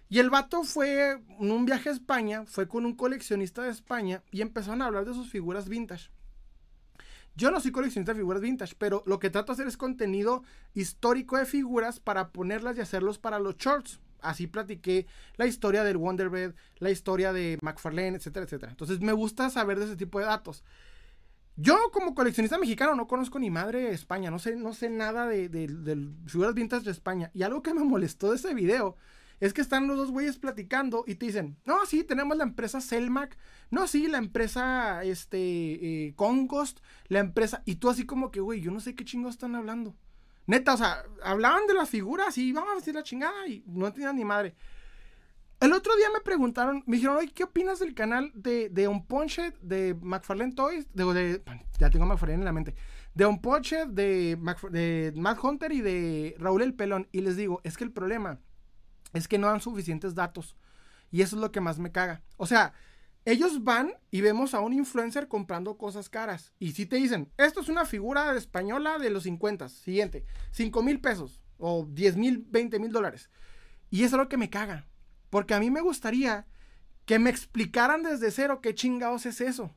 Y 0.10 0.20
el 0.20 0.30
vato 0.30 0.64
fue 0.64 1.12
en 1.12 1.52
un 1.52 1.66
viaje 1.66 1.90
a 1.90 1.94
España, 1.94 2.44
fue 2.46 2.68
con 2.68 2.86
un 2.86 2.96
coleccionista 2.96 3.64
de 3.64 3.72
España 3.72 4.22
y 4.32 4.42
empezaron 4.42 4.82
a 4.82 4.86
hablar 4.86 5.06
de 5.06 5.14
sus 5.14 5.32
figuras 5.32 5.68
vintage. 5.68 6.12
Yo 7.36 7.52
no 7.52 7.60
soy 7.60 7.72
coleccionista 7.72 8.14
de 8.14 8.20
figuras 8.20 8.42
vintage, 8.42 8.76
pero 8.78 9.04
lo 9.06 9.20
que 9.20 9.30
trato 9.30 9.48
de 9.48 9.54
hacer 9.54 9.68
es 9.68 9.78
contenido 9.78 10.44
histórico 10.74 11.38
de 11.38 11.46
figuras 11.46 12.00
para 12.00 12.30
ponerlas 12.30 12.78
y 12.78 12.82
hacerlos 12.82 13.18
para 13.18 13.40
los 13.40 13.58
shorts. 13.58 14.00
Así 14.22 14.48
platiqué 14.48 15.06
la 15.36 15.46
historia 15.46 15.84
del 15.84 15.98
Wonderbread, 15.98 16.54
la 16.78 16.92
historia 16.92 17.34
de 17.34 17.58
McFarlane, 17.62 18.18
etcétera, 18.18 18.46
etcétera. 18.46 18.72
Entonces 18.72 19.02
me 19.02 19.12
gusta 19.12 19.50
saber 19.50 19.80
de 19.80 19.86
ese 19.86 19.96
tipo 19.96 20.20
de 20.20 20.26
datos. 20.26 20.64
Yo 21.58 21.90
como 21.94 22.16
coleccionista 22.16 22.58
mexicano 22.58 22.96
no 22.96 23.08
conozco 23.08 23.40
ni 23.40 23.50
madre 23.50 23.84
de 23.84 23.92
España, 23.92 24.30
no 24.30 24.40
sé, 24.40 24.58
no 24.58 24.74
sé 24.74 24.90
nada 24.90 25.26
de, 25.26 25.48
de, 25.48 26.10
figuras 26.28 26.54
vintage 26.54 26.84
de 26.84 26.92
España. 26.92 27.32
Y 27.34 27.44
algo 27.44 27.62
que 27.62 27.74
me 27.74 27.84
molestó 27.84 28.30
de 28.30 28.36
ese 28.36 28.54
video 28.54 28.98
es 29.40 29.54
que 29.54 29.62
están 29.62 29.88
los 29.88 29.98
dos 29.98 30.12
güeyes 30.12 30.38
platicando 30.38 31.06
y 31.08 31.16
te 31.16 31.28
dicen, 31.28 31.58
no, 31.66 31.86
sí, 31.86 32.04
tenemos 32.04 32.38
la 32.38 32.44
empresa 32.44 32.82
Selmac, 32.82 33.38
no, 33.72 33.88
sí, 33.88 34.08
la 34.08 34.18
empresa, 34.18 35.04
este, 35.04 36.08
eh, 36.08 36.14
Congost, 36.16 36.80
la 37.08 37.20
empresa, 37.20 37.62
y 37.66 37.76
tú 37.76 37.90
así 37.90 38.06
como 38.06 38.32
que, 38.32 38.42
güey, 38.42 38.62
yo 38.62 38.72
no 38.72 38.80
sé 38.80 38.96
qué 38.96 39.06
chingos 39.06 39.36
están 39.36 39.56
hablando. 39.56 39.96
Neta, 40.48 40.74
o 40.74 40.78
sea, 40.78 41.04
hablaban 41.24 41.68
de 41.68 41.74
las 41.74 41.90
figuras 41.90 42.38
y 42.38 42.52
vamos 42.52 42.72
a 42.74 42.76
decir 42.76 42.94
la 42.94 43.04
chingada 43.04 43.48
y 43.48 43.64
no 43.66 43.92
tenían 43.92 44.16
ni 44.16 44.26
madre. 44.26 44.56
El 45.62 45.72
otro 45.72 45.96
día 45.96 46.08
me 46.14 46.20
preguntaron, 46.20 46.84
me 46.86 46.98
dijeron, 46.98 47.18
oye, 47.18 47.32
¿qué 47.34 47.44
opinas 47.44 47.80
del 47.80 47.94
canal 47.94 48.32
de, 48.36 48.70
de 48.70 48.88
Unpunched, 48.88 49.54
de 49.62 49.96
McFarlane 50.02 50.54
Toys? 50.54 50.86
De, 50.94 51.42
ya 51.80 51.90
tengo 51.90 52.06
McFarlane 52.06 52.42
en 52.42 52.46
la 52.46 52.52
mente. 52.52 52.76
De 53.14 53.26
Unpunched, 53.26 53.88
de, 53.88 54.38
de 54.72 55.14
Matt 55.16 55.42
Hunter 55.42 55.72
y 55.72 55.82
de 55.82 56.36
Raúl 56.40 56.62
El 56.62 56.74
Pelón. 56.74 57.08
Y 57.12 57.22
les 57.22 57.38
digo, 57.38 57.62
es 57.64 57.78
que 57.78 57.86
el 57.86 57.92
problema 57.92 58.40
es 59.14 59.28
que 59.28 59.38
no 59.38 59.48
dan 59.48 59.62
suficientes 59.62 60.14
datos. 60.14 60.58
Y 61.10 61.22
eso 61.22 61.38
es 61.38 61.42
lo 61.42 61.52
que 61.52 61.62
más 61.62 61.80
me 61.80 61.92
caga. 61.92 62.22
O 62.36 62.46
sea, 62.46 62.74
ellos 63.24 63.64
van 63.64 63.94
y 64.12 64.20
vemos 64.22 64.54
a 64.54 64.60
un 64.60 64.74
influencer 64.74 65.30
comprando 65.30 65.78
cosas 65.78 66.10
caras. 66.10 66.54
Y 66.60 66.74
si 66.74 66.86
te 66.86 66.98
dicen, 66.98 67.32
esto 67.38 67.62
es 67.62 67.70
una 67.70 67.86
figura 67.86 68.36
española 68.36 69.00
de 69.00 69.10
los 69.10 69.24
50. 69.24 69.70
Siguiente, 69.70 70.26
5 70.52 70.84
mil 70.84 71.00
pesos 71.00 71.42
o 71.58 71.88
10 71.90 72.18
mil, 72.18 72.46
20 72.50 72.78
mil 72.78 72.92
dólares. 72.92 73.30
Y 73.90 74.04
eso 74.04 74.18
es 74.18 74.20
lo 74.20 74.30
que 74.30 74.38
me 74.38 74.50
caga. 74.50 74.86
Porque 75.30 75.54
a 75.54 75.60
mí 75.60 75.70
me 75.70 75.82
gustaría 75.82 76.46
que 77.06 77.20
me 77.20 77.30
explicaran 77.30 78.04
desde 78.04 78.32
cero 78.32 78.62
qué 78.62 78.74
chingados 78.74 79.26
es 79.26 79.42
eso. 79.42 79.74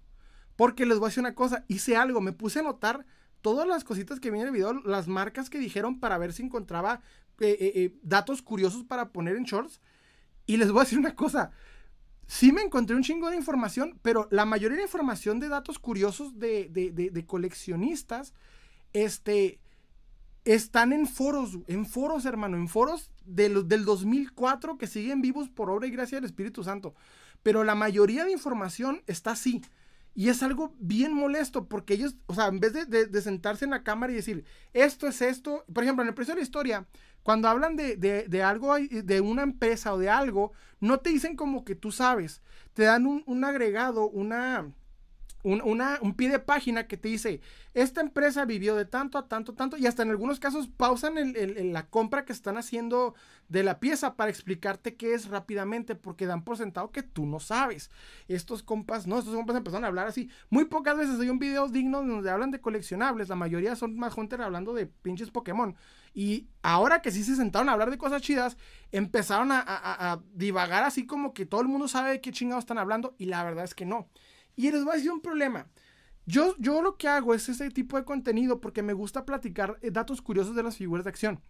Porque 0.56 0.86
les 0.86 0.98
voy 0.98 1.06
a 1.06 1.10
decir 1.10 1.20
una 1.20 1.34
cosa, 1.34 1.64
hice 1.68 1.96
algo, 1.96 2.20
me 2.20 2.32
puse 2.32 2.60
a 2.60 2.62
notar 2.62 3.06
todas 3.42 3.66
las 3.66 3.84
cositas 3.84 4.18
que 4.18 4.30
vienen 4.30 4.48
en 4.48 4.54
el 4.54 4.58
video, 4.58 4.72
las 4.84 5.06
marcas 5.06 5.50
que 5.50 5.58
dijeron 5.58 6.00
para 6.00 6.18
ver 6.18 6.32
si 6.32 6.42
encontraba 6.42 7.00
eh, 7.40 7.56
eh, 7.60 7.72
eh, 7.76 7.98
datos 8.02 8.42
curiosos 8.42 8.84
para 8.84 9.10
poner 9.10 9.36
en 9.36 9.44
shorts. 9.44 9.80
Y 10.46 10.56
les 10.56 10.72
voy 10.72 10.80
a 10.80 10.84
decir 10.84 10.98
una 10.98 11.14
cosa, 11.14 11.52
sí 12.26 12.52
me 12.52 12.62
encontré 12.62 12.96
un 12.96 13.02
chingo 13.02 13.30
de 13.30 13.36
información, 13.36 13.98
pero 14.02 14.26
la 14.30 14.46
mayoría 14.46 14.78
de 14.78 14.82
información 14.82 15.38
de 15.38 15.48
datos 15.48 15.78
curiosos 15.78 16.38
de, 16.38 16.68
de 16.70 17.26
coleccionistas, 17.26 18.32
este, 18.92 19.60
están 20.54 20.94
en 20.94 21.06
foros, 21.06 21.58
en 21.66 21.84
foros, 21.84 22.24
hermano, 22.24 22.56
en 22.56 22.68
foros 22.68 23.10
del, 23.26 23.68
del 23.68 23.84
2004 23.84 24.78
que 24.78 24.86
siguen 24.86 25.20
vivos 25.20 25.50
por 25.50 25.68
obra 25.68 25.86
y 25.86 25.90
gracia 25.90 26.16
del 26.16 26.24
Espíritu 26.24 26.64
Santo. 26.64 26.94
Pero 27.42 27.64
la 27.64 27.74
mayoría 27.74 28.24
de 28.24 28.32
información 28.32 29.02
está 29.06 29.32
así. 29.32 29.60
Y 30.14 30.30
es 30.30 30.42
algo 30.42 30.74
bien 30.78 31.12
molesto 31.12 31.68
porque 31.68 31.94
ellos, 31.94 32.16
o 32.26 32.34
sea, 32.34 32.46
en 32.46 32.60
vez 32.60 32.72
de, 32.72 33.22
sentarse 33.22 33.66
en 33.66 33.70
la 33.70 33.84
cámara 33.84 34.12
y 34.12 34.16
decir, 34.16 34.44
esto 34.72 35.06
es 35.06 35.20
esto, 35.20 35.64
por 35.72 35.84
ejemplo, 35.84 36.02
en 36.02 36.08
el 36.08 36.14
precio 36.14 36.34
de 36.34 36.40
la 36.40 36.44
historia, 36.44 36.86
cuando 37.22 37.46
hablan 37.48 37.76
de, 37.76 37.96
de, 37.96 38.42
algo, 38.42 38.74
de 38.74 39.20
una 39.20 39.42
empresa 39.42 39.92
o 39.92 39.98
de 39.98 40.08
algo, 40.08 40.52
no 40.80 41.00
te 41.00 41.10
dicen 41.10 41.36
como 41.36 41.64
que 41.64 41.74
tú 41.74 41.92
sabes, 41.92 42.40
te 42.72 42.84
dan 42.84 43.06
un 43.06 43.44
agregado, 43.44 44.08
una, 44.08 44.72
un, 45.44 45.62
una, 45.62 45.98
un 46.02 46.14
pie 46.14 46.28
de 46.28 46.38
página 46.40 46.86
que 46.86 46.96
te 46.96 47.08
dice, 47.08 47.40
esta 47.74 48.00
empresa 48.00 48.44
vivió 48.44 48.74
de 48.74 48.84
tanto 48.84 49.18
a 49.18 49.28
tanto, 49.28 49.54
tanto, 49.54 49.76
y 49.76 49.86
hasta 49.86 50.02
en 50.02 50.10
algunos 50.10 50.40
casos 50.40 50.68
pausan 50.68 51.14
la 51.72 51.86
compra 51.86 52.24
que 52.24 52.32
están 52.32 52.56
haciendo 52.56 53.14
de 53.48 53.62
la 53.62 53.78
pieza 53.78 54.16
para 54.16 54.30
explicarte 54.30 54.96
qué 54.96 55.14
es 55.14 55.28
rápidamente, 55.28 55.94
porque 55.94 56.26
dan 56.26 56.44
por 56.44 56.56
sentado 56.56 56.90
que 56.90 57.02
tú 57.02 57.24
no 57.24 57.38
sabes. 57.40 57.90
Estos 58.26 58.62
compas, 58.62 59.06
no, 59.06 59.18
estos 59.18 59.34
compas 59.34 59.56
empezaron 59.56 59.84
a 59.84 59.88
hablar 59.88 60.08
así. 60.08 60.28
Muy 60.50 60.64
pocas 60.64 60.96
veces 60.96 61.20
hay 61.20 61.30
un 61.30 61.38
video 61.38 61.68
digno 61.68 62.02
donde 62.02 62.30
hablan 62.30 62.50
de 62.50 62.60
coleccionables, 62.60 63.28
la 63.28 63.36
mayoría 63.36 63.76
son 63.76 63.96
más 63.96 64.16
Hunter 64.16 64.42
hablando 64.42 64.74
de 64.74 64.86
pinches 64.86 65.30
Pokémon. 65.30 65.76
Y 66.14 66.48
ahora 66.62 67.00
que 67.00 67.12
sí 67.12 67.22
se 67.22 67.36
sentaron 67.36 67.68
a 67.68 67.72
hablar 67.72 67.90
de 67.90 67.98
cosas 67.98 68.22
chidas, 68.22 68.56
empezaron 68.90 69.52
a, 69.52 69.62
a 69.64 70.20
divagar 70.34 70.82
así 70.82 71.06
como 71.06 71.32
que 71.32 71.46
todo 71.46 71.60
el 71.60 71.68
mundo 71.68 71.86
sabe 71.86 72.10
de 72.10 72.20
qué 72.20 72.32
chingados 72.32 72.62
están 72.62 72.78
hablando, 72.78 73.14
y 73.18 73.26
la 73.26 73.44
verdad 73.44 73.64
es 73.64 73.74
que 73.74 73.86
no. 73.86 74.08
Y 74.58 74.72
les 74.72 74.82
voy 74.82 74.94
a 74.94 74.96
decir 74.96 75.12
un 75.12 75.20
problema. 75.20 75.68
Yo, 76.26 76.56
yo 76.58 76.82
lo 76.82 76.96
que 76.96 77.06
hago 77.06 77.32
es 77.32 77.48
ese 77.48 77.70
tipo 77.70 77.96
de 77.96 78.04
contenido 78.04 78.60
porque 78.60 78.82
me 78.82 78.92
gusta 78.92 79.24
platicar 79.24 79.78
eh, 79.82 79.92
datos 79.92 80.20
curiosos 80.20 80.56
de 80.56 80.64
las 80.64 80.76
figuras 80.76 81.04
de 81.04 81.10
acción. 81.10 81.40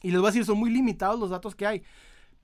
Y 0.00 0.12
les 0.12 0.20
voy 0.20 0.28
a 0.28 0.30
decir, 0.30 0.44
son 0.44 0.56
muy 0.56 0.70
limitados 0.70 1.18
los 1.18 1.30
datos 1.30 1.56
que 1.56 1.66
hay. 1.66 1.82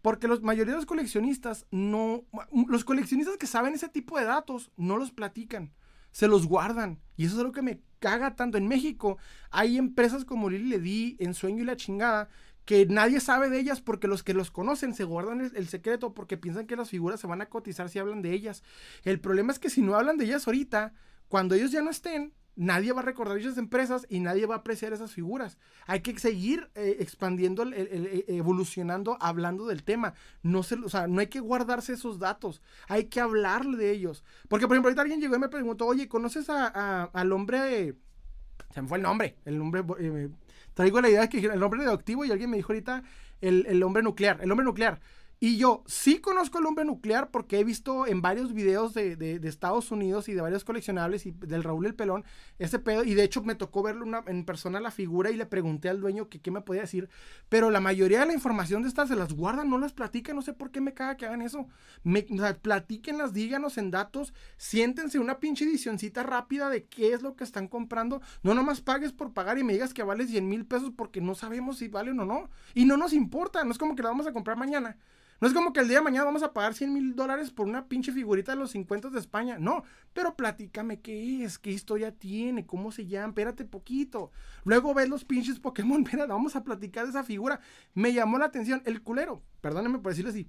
Porque 0.03 0.27
la 0.27 0.41
mayoría 0.41 0.73
de 0.73 0.79
los 0.79 0.87
coleccionistas 0.87 1.67
no. 1.71 2.25
Los 2.67 2.85
coleccionistas 2.85 3.37
que 3.37 3.47
saben 3.47 3.75
ese 3.75 3.89
tipo 3.89 4.19
de 4.19 4.25
datos 4.25 4.73
no 4.77 4.97
los 4.97 5.13
platican. 5.13 5.73
Se 6.11 6.27
los 6.27 6.49
guardan. 6.49 6.99
Y 7.17 7.27
eso 7.27 7.37
es 7.37 7.45
lo 7.45 7.53
que 7.53 7.63
me 7.63 7.81
caga 8.01 8.35
tanto. 8.35 8.59
En 8.59 8.67
México 8.67 9.19
hay 9.53 9.79
empresas 9.79 10.25
como 10.25 10.51
Lili 10.51 10.69
Ledi, 10.69 11.17
Ensueño 11.21 11.63
y 11.63 11.67
la 11.67 11.77
chingada 11.77 12.29
que 12.65 12.87
nadie 12.87 13.21
sabe 13.21 13.51
de 13.51 13.59
ellas 13.59 13.81
porque 13.81 14.09
los 14.09 14.23
que 14.23 14.35
los 14.35 14.51
conocen 14.51 14.95
se 14.95 15.05
guardan 15.05 15.41
el, 15.55 15.69
secreto 15.69 16.15
porque 16.15 16.37
piensan 16.37 16.67
que 16.67 16.77
las 16.77 16.91
figuras 16.91 17.21
se 17.21 17.27
van 17.27 17.43
a 17.43 17.47
cotizar 17.47 17.89
si 17.89 17.99
hablan 17.99 18.23
de 18.23 18.33
ellas. 18.33 18.63
El 19.05 19.21
problema 19.21 19.53
es 19.53 19.59
que 19.59 19.71
si 19.71 19.83
no 19.83 19.95
hablan 19.95 20.17
de 20.17 20.27
ellas 20.27 20.47
ahorita, 20.47 20.93
cuando 21.29 21.55
ellos 21.55 21.73
ya 21.73 21.83
no 21.83 21.91
estén, 21.91 22.33
nadie 22.55 22.93
va 22.93 23.01
a 23.01 23.05
recordar 23.05 23.39
esas 23.39 23.59
empresas 23.59 24.07
y 24.09 24.21
nadie 24.21 24.47
va 24.47 24.57
a 24.57 24.59
apreciar 24.59 24.93
esas 24.93 25.13
figuras. 25.13 25.59
Hay 25.87 26.01
que 26.01 26.19
seguir 26.19 26.71
eh, 26.75 26.97
expandiendo, 27.01 27.65
eh, 27.73 28.25
evolucionando, 28.29 29.17
hablando 29.21 29.67
del 29.67 29.83
tema. 29.83 30.15
No, 30.43 30.63
se, 30.63 30.77
o 30.77 30.89
sea, 30.89 31.07
no 31.07 31.21
hay 31.21 31.29
que 31.29 31.41
guardarse 31.41 31.95
esos 31.95 32.19
datos, 32.19 32.63
hay 32.89 33.07
que 33.07 33.21
hablarle 33.21 33.77
de 33.77 33.91
ellos. 33.91 34.25
Porque, 34.49 34.67
por 34.67 34.77
ejemplo, 34.77 34.89
ahorita 34.89 35.03
alguien 35.03 35.21
llegó 35.21 35.37
y 35.37 35.41
me 35.41 35.49
preguntó, 35.49 35.87
oye, 35.87 36.09
¿conoces 36.09 36.49
a, 36.51 37.05
al 37.05 37.33
hombre. 37.33 37.97
Se 38.73 38.81
me 38.81 38.89
fue 38.89 38.99
el 38.99 39.03
nombre, 39.03 39.37
el 39.45 39.59
nombre 39.59 39.85
eh, 39.99 40.31
traigo 40.75 41.01
la 41.01 41.09
idea 41.09 41.23
de 41.23 41.29
que 41.29 41.39
el 41.39 41.61
nombre 41.61 41.81
radioactivo 41.81 42.25
y 42.25 42.31
alguien 42.31 42.51
me 42.51 42.57
dijo 42.57 42.73
ahorita 42.73 43.03
el, 43.41 43.67
el 43.69 43.83
hombre 43.83 44.03
nuclear, 44.03 44.39
el 44.43 44.51
hombre 44.51 44.65
nuclear. 44.65 45.01
Y 45.45 45.57
yo 45.57 45.83
sí 45.89 46.21
conozco 46.21 46.61
el 46.61 46.67
hombre 46.67 46.85
nuclear 46.85 47.33
porque 47.33 47.59
he 47.59 47.65
visto 47.65 48.07
en 48.07 48.23
varios 48.23 48.53
videos 48.53 48.95
de, 48.95 49.17
de, 49.17 49.49
Estados 49.49 49.91
Unidos 49.91 50.29
y 50.29 50.35
de 50.35 50.41
varios 50.41 50.63
coleccionables 50.63 51.27
y 51.27 51.33
del 51.33 51.65
Raúl 51.65 51.85
el 51.85 51.97
Pelón 51.97 52.25
ese 52.61 52.79
pedo. 52.79 53.03
Y 53.03 53.15
de 53.15 53.25
hecho 53.25 53.43
me 53.43 53.57
tocó 53.57 53.83
verlo 53.83 54.07
una, 54.07 54.23
en 54.29 54.45
persona 54.45 54.79
la 54.79 54.93
figura 54.93 55.33
y 55.33 55.37
le 55.37 55.45
pregunté 55.45 55.89
al 55.89 56.01
dueño 56.01 56.29
que 56.29 56.41
qué 56.41 56.53
me 56.53 56.61
podía 56.61 56.83
decir. 56.83 57.09
Pero 57.49 57.73
la 57.73 57.81
mayoría 57.81 58.21
de 58.21 58.27
la 58.27 58.35
información 58.35 58.83
de 58.83 58.89
estas 58.89 59.09
se 59.09 59.17
las 59.17 59.33
guardan, 59.33 59.69
no 59.69 59.79
las 59.79 59.93
platican. 59.93 60.37
No 60.37 60.43
sé 60.43 60.53
por 60.53 60.71
qué 60.71 60.81
me 60.81 60.95
caga 60.95 61.17
que 61.17 61.27
hagan 61.27 61.43
eso. 61.43 61.67
Me, 62.05 62.25
o 62.31 62.37
sea, 62.37 62.57
platíquenlas, 62.57 63.33
díganos 63.33 63.79
en 63.79 63.91
datos. 63.91 64.35
Siéntense 64.59 65.19
una 65.19 65.41
pinche 65.41 65.65
edicioncita 65.65 66.23
rápida 66.23 66.71
de 66.71 66.85
qué 66.85 67.15
es 67.15 67.23
lo 67.23 67.35
que 67.35 67.43
están 67.43 67.67
comprando. 67.67 68.23
No 68.45 68.55
nomás 68.55 68.81
pagues 68.81 69.13
por 69.13 69.33
pagar 69.33 69.59
y 69.59 69.65
me 69.65 69.73
digas 69.73 69.93
que 69.93 70.05
vale 70.05 70.25
100 70.25 70.49
mil 70.49 70.67
pesos 70.67 70.93
porque 70.97 71.21
no 71.21 71.35
sabemos 71.35 71.79
si 71.79 71.89
valen 71.89 72.21
o 72.21 72.25
no. 72.25 72.49
Y 72.75 72.85
no 72.85 72.97
nos 72.97 73.13
importa. 73.13 73.65
No 73.65 73.73
es 73.73 73.79
como 73.79 73.97
que 73.97 74.05
la 74.05 74.11
vamos 74.11 74.29
a 74.29 74.33
comprar 74.33 74.57
mañana. 74.57 74.97
No 75.43 75.49
es 75.49 75.55
como 75.55 75.73
que 75.73 75.81
el 75.81 75.89
día 75.89 75.99
de 75.99 76.05
mañana 76.05 76.27
vamos 76.27 76.45
a 76.45 76.53
pagar 76.53 76.73
100 76.73 76.95
mil 76.95 77.17
dólares 77.17 77.51
por 77.51 77.67
una 77.67 77.89
pinche 77.89 78.13
figurita 78.13 78.53
de 78.53 78.59
los 78.59 78.71
50 78.71 79.11
de 79.11 79.19
España. 79.19 79.59
No, 79.59 79.83
pero 80.13 80.37
platícame 80.37 81.01
qué 81.01 81.43
es, 81.43 81.59
qué 81.59 81.73
historia 81.73 82.13
tiene, 82.13 82.65
cómo 82.65 82.93
se 82.93 83.07
llama, 83.07 83.31
espérate 83.31 83.65
poquito. 83.65 84.31
Luego 84.63 84.95
ves 84.95 85.09
los 85.09 85.25
pinches 85.25 85.59
Pokémon, 85.59 86.07
mira, 86.13 86.27
vamos 86.27 86.55
a 86.55 86.63
platicar 86.63 87.07
de 87.07 87.11
esa 87.11 87.25
figura. 87.25 87.59
Me 87.93 88.13
llamó 88.13 88.39
la 88.39 88.45
atención 88.45 88.85
el 88.87 89.03
culero, 89.03 89.43
perdónenme 89.61 89.99
por 89.99 90.13
decirlo 90.13 90.31
así. 90.31 90.49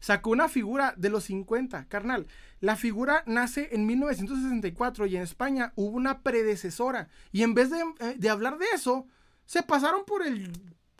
Sacó 0.00 0.30
una 0.30 0.48
figura 0.48 0.94
de 0.96 1.10
los 1.10 1.24
50, 1.24 1.84
carnal. 1.88 2.26
La 2.60 2.76
figura 2.76 3.22
nace 3.26 3.68
en 3.72 3.84
1964 3.84 5.04
y 5.04 5.16
en 5.16 5.22
España 5.22 5.74
hubo 5.76 5.94
una 5.98 6.22
predecesora. 6.22 7.10
Y 7.30 7.42
en 7.42 7.52
vez 7.52 7.68
de, 7.68 7.80
eh, 8.00 8.14
de 8.16 8.30
hablar 8.30 8.56
de 8.56 8.64
eso, 8.74 9.06
se 9.44 9.62
pasaron 9.62 10.06
por 10.06 10.26
el 10.26 10.50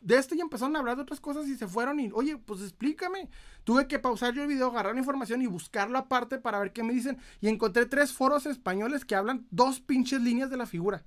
de 0.03 0.19
esto 0.19 0.35
y 0.35 0.41
empezaron 0.41 0.77
a 0.77 0.81
hablar 0.81 0.97
de 0.97 1.03
otras 1.03 1.21
cosas 1.21 1.47
y 1.47 1.57
se 1.57 1.67
fueron 1.69 2.01
y, 2.01 2.11
oye, 2.13 2.37
pues 2.37 2.61
explícame. 2.61 3.31
Tuve 3.65 3.87
que 3.87 3.99
pausar 3.99 4.35
yo 4.35 4.43
el 4.43 4.49
video, 4.49 4.69
agarrar 4.69 4.95
la 4.95 5.01
información 5.01 5.41
y 5.43 5.47
buscarlo 5.47 5.99
aparte 5.99 6.39
para 6.39 6.59
ver 6.59 6.73
qué 6.73 6.83
me 6.83 6.93
dicen. 6.93 7.19
Y 7.41 7.49
encontré 7.49 7.87
tres 7.87 8.13
foros 8.13 8.47
españoles 8.47 9.05
que 9.05 9.15
hablan 9.15 9.47
dos 9.51 9.81
pinches 9.81 10.21
líneas 10.21 10.51
de 10.51 10.57
la 10.57 10.67
figura. 10.67 11.05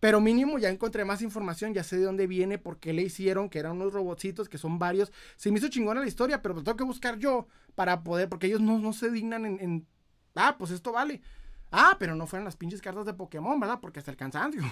Pero 0.00 0.20
mínimo 0.20 0.58
ya 0.58 0.68
encontré 0.68 1.04
más 1.04 1.22
información, 1.22 1.74
ya 1.74 1.84
sé 1.84 1.96
de 1.96 2.04
dónde 2.04 2.26
viene, 2.26 2.58
por 2.58 2.78
qué 2.78 2.92
le 2.92 3.02
hicieron, 3.02 3.48
que 3.48 3.60
eran 3.60 3.72
unos 3.72 3.92
robotcitos, 3.92 4.48
que 4.48 4.58
son 4.58 4.78
varios. 4.78 5.12
Se 5.36 5.52
me 5.52 5.58
hizo 5.58 5.68
chingona 5.68 6.00
la 6.00 6.08
historia, 6.08 6.42
pero 6.42 6.54
pues 6.54 6.64
tengo 6.64 6.76
que 6.76 6.84
buscar 6.84 7.18
yo 7.18 7.46
para 7.74 8.02
poder, 8.02 8.28
porque 8.28 8.48
ellos 8.48 8.60
no, 8.60 8.78
no 8.78 8.92
se 8.92 9.10
dignan 9.10 9.46
en, 9.46 9.60
en, 9.60 9.86
ah, 10.34 10.56
pues 10.58 10.72
esto 10.72 10.90
vale. 10.90 11.22
Ah, 11.70 11.96
pero 11.98 12.14
no 12.16 12.26
fueron 12.26 12.44
las 12.44 12.56
pinches 12.56 12.82
cartas 12.82 13.06
de 13.06 13.14
Pokémon, 13.14 13.60
¿verdad? 13.60 13.78
Porque 13.80 14.00
hasta 14.00 14.10
el 14.10 14.16
cansancio. 14.16 14.62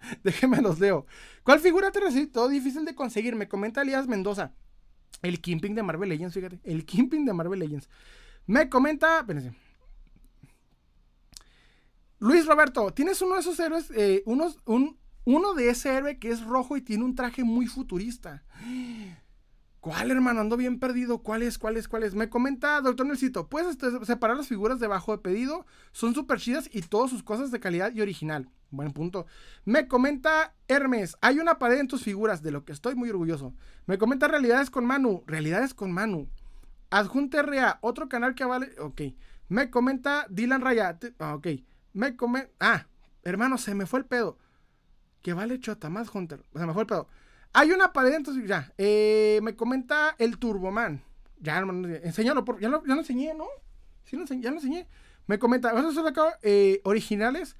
Déjenme 0.22 0.60
los 0.60 0.78
leo. 0.80 1.06
¿Cuál 1.42 1.60
figura 1.60 1.90
te 1.90 2.00
resultó 2.00 2.48
difícil 2.48 2.84
de 2.84 2.94
conseguir? 2.94 3.36
Me 3.36 3.48
comenta 3.48 3.82
Elías 3.82 4.06
Mendoza. 4.06 4.52
El 5.22 5.40
Kimping 5.40 5.74
de 5.74 5.82
Marvel 5.82 6.08
Legends, 6.08 6.34
fíjate. 6.34 6.60
El 6.64 6.84
Kimping 6.84 7.24
de 7.24 7.32
Marvel 7.32 7.58
Legends. 7.58 7.88
Me 8.46 8.68
comenta. 8.68 9.20
Espérense. 9.20 9.52
Luis 12.20 12.46
Roberto, 12.46 12.92
¿tienes 12.92 13.22
uno 13.22 13.34
de 13.34 13.40
esos 13.40 13.58
héroes? 13.60 13.92
Eh, 13.94 14.22
uno 14.26 15.54
de 15.54 15.70
ese 15.70 15.94
héroe 15.94 16.18
que 16.18 16.30
es 16.30 16.42
rojo 16.42 16.76
y 16.76 16.80
tiene 16.80 17.04
un 17.04 17.14
traje 17.14 17.44
muy 17.44 17.66
futurista. 17.66 18.44
¿Cuál, 19.88 20.10
hermano? 20.10 20.42
Ando 20.42 20.58
bien 20.58 20.78
perdido. 20.78 21.22
¿Cuál 21.22 21.42
es? 21.42 21.56
¿Cuál 21.56 21.78
es? 21.78 21.88
¿Cuál 21.88 22.02
es? 22.02 22.14
Me 22.14 22.28
comenta, 22.28 22.78
doctor 22.82 23.06
Nelsito, 23.06 23.48
puedes 23.48 23.70
este, 23.70 24.04
separar 24.04 24.36
las 24.36 24.46
figuras 24.46 24.80
debajo 24.80 25.12
de 25.12 25.22
pedido. 25.22 25.64
Son 25.92 26.14
súper 26.14 26.38
chidas 26.38 26.68
y 26.70 26.82
todas 26.82 27.08
sus 27.08 27.22
cosas 27.22 27.50
de 27.50 27.58
calidad 27.58 27.90
y 27.94 28.02
original. 28.02 28.50
Buen 28.70 28.92
punto. 28.92 29.24
Me 29.64 29.88
comenta 29.88 30.54
Hermes, 30.68 31.16
hay 31.22 31.38
una 31.38 31.58
pared 31.58 31.78
en 31.78 31.88
tus 31.88 32.02
figuras, 32.02 32.42
de 32.42 32.50
lo 32.50 32.66
que 32.66 32.72
estoy 32.72 32.96
muy 32.96 33.08
orgulloso. 33.08 33.54
Me 33.86 33.96
comenta 33.96 34.28
Realidades 34.28 34.68
con 34.68 34.84
Manu, 34.84 35.24
Realidades 35.26 35.72
con 35.72 35.90
Manu. 35.90 36.28
Adjunte 36.90 37.40
REA, 37.40 37.78
otro 37.80 38.10
canal 38.10 38.34
que 38.34 38.44
vale. 38.44 38.74
Ok. 38.80 39.00
Me 39.48 39.70
comenta 39.70 40.26
Dylan 40.28 40.60
Raya. 40.60 40.98
Ah, 41.18 41.34
ok. 41.34 41.46
Me 41.94 42.14
comenta. 42.14 42.50
Ah, 42.60 42.86
hermano, 43.22 43.56
se 43.56 43.74
me 43.74 43.86
fue 43.86 44.00
el 44.00 44.04
pedo. 44.04 44.36
Que 45.22 45.32
vale 45.32 45.58
chota, 45.60 45.88
más 45.88 46.14
Hunter. 46.14 46.44
Se 46.54 46.66
me 46.66 46.74
fue 46.74 46.82
el 46.82 46.88
pedo. 46.88 47.08
Hay 47.52 47.70
una 47.72 47.92
pared, 47.92 48.14
entonces 48.14 48.46
ya. 48.46 48.72
Eh, 48.78 49.40
me 49.42 49.56
comenta 49.56 50.14
el 50.18 50.38
Turboman. 50.38 51.02
Ya, 51.40 51.58
hermano, 51.58 51.88
enséñalo. 51.88 52.44
Por, 52.44 52.60
ya, 52.60 52.68
lo, 52.68 52.82
lo 52.84 52.94
enseñé, 52.94 53.34
¿no? 53.34 53.46
Sí, 54.04 54.16
ya 54.40 54.50
lo 54.50 54.56
enseñé. 54.56 54.86
Me 55.26 55.38
comenta, 55.38 55.72
¿Vamos 55.72 55.96
a 55.96 56.02
sacar 56.02 56.38
eh, 56.42 56.80
originales. 56.84 57.56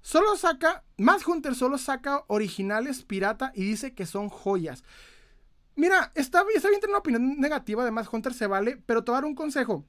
Solo 0.00 0.36
saca, 0.36 0.84
más 0.96 1.26
Hunter 1.26 1.54
solo 1.54 1.76
saca 1.76 2.24
originales 2.28 3.02
pirata 3.02 3.50
y 3.54 3.64
dice 3.64 3.94
que 3.94 4.06
son 4.06 4.28
joyas. 4.28 4.84
Mira, 5.74 6.12
está, 6.14 6.44
está 6.54 6.68
bien 6.68 6.80
tener 6.80 6.90
una 6.90 7.00
opinión 7.00 7.40
negativa 7.40 7.84
de 7.84 7.90
más 7.90 8.08
Hunter, 8.12 8.32
se 8.32 8.46
vale, 8.46 8.80
pero 8.86 9.02
te 9.02 9.10
voy 9.10 9.18
a 9.18 9.20
dar 9.20 9.28
un 9.28 9.34
consejo. 9.34 9.84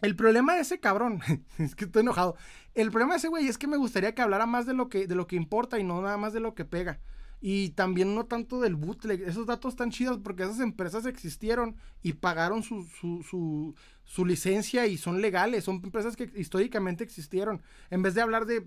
El 0.00 0.14
problema 0.14 0.54
de 0.54 0.60
ese 0.60 0.78
cabrón, 0.80 1.20
es 1.58 1.74
que 1.74 1.84
estoy 1.86 2.02
enojado. 2.02 2.36
El 2.74 2.90
problema 2.90 3.14
de 3.14 3.18
ese 3.18 3.28
güey 3.28 3.48
es 3.48 3.58
que 3.58 3.66
me 3.66 3.76
gustaría 3.76 4.14
que 4.14 4.22
hablara 4.22 4.46
más 4.46 4.66
de 4.66 4.74
lo 4.74 4.88
que, 4.88 5.06
de 5.06 5.14
lo 5.14 5.26
que 5.26 5.36
importa 5.36 5.78
y 5.78 5.84
no 5.84 6.00
nada 6.00 6.16
más 6.16 6.32
de 6.32 6.40
lo 6.40 6.54
que 6.54 6.64
pega. 6.64 7.00
Y 7.40 7.70
también 7.70 8.14
no 8.14 8.26
tanto 8.26 8.60
del 8.60 8.74
bootleg. 8.74 9.22
Esos 9.22 9.46
datos 9.46 9.74
están 9.74 9.90
chidos 9.90 10.18
porque 10.18 10.42
esas 10.42 10.60
empresas 10.60 11.06
existieron 11.06 11.76
y 12.02 12.14
pagaron 12.14 12.62
su, 12.64 12.84
su, 12.84 13.74
su 14.04 14.24
licencia 14.24 14.86
y 14.86 14.98
son 14.98 15.20
legales. 15.20 15.64
Son 15.64 15.80
empresas 15.82 16.16
que 16.16 16.30
históricamente 16.34 17.04
existieron. 17.04 17.62
En 17.90 18.02
vez 18.02 18.14
de 18.14 18.22
hablar 18.22 18.46
de 18.46 18.66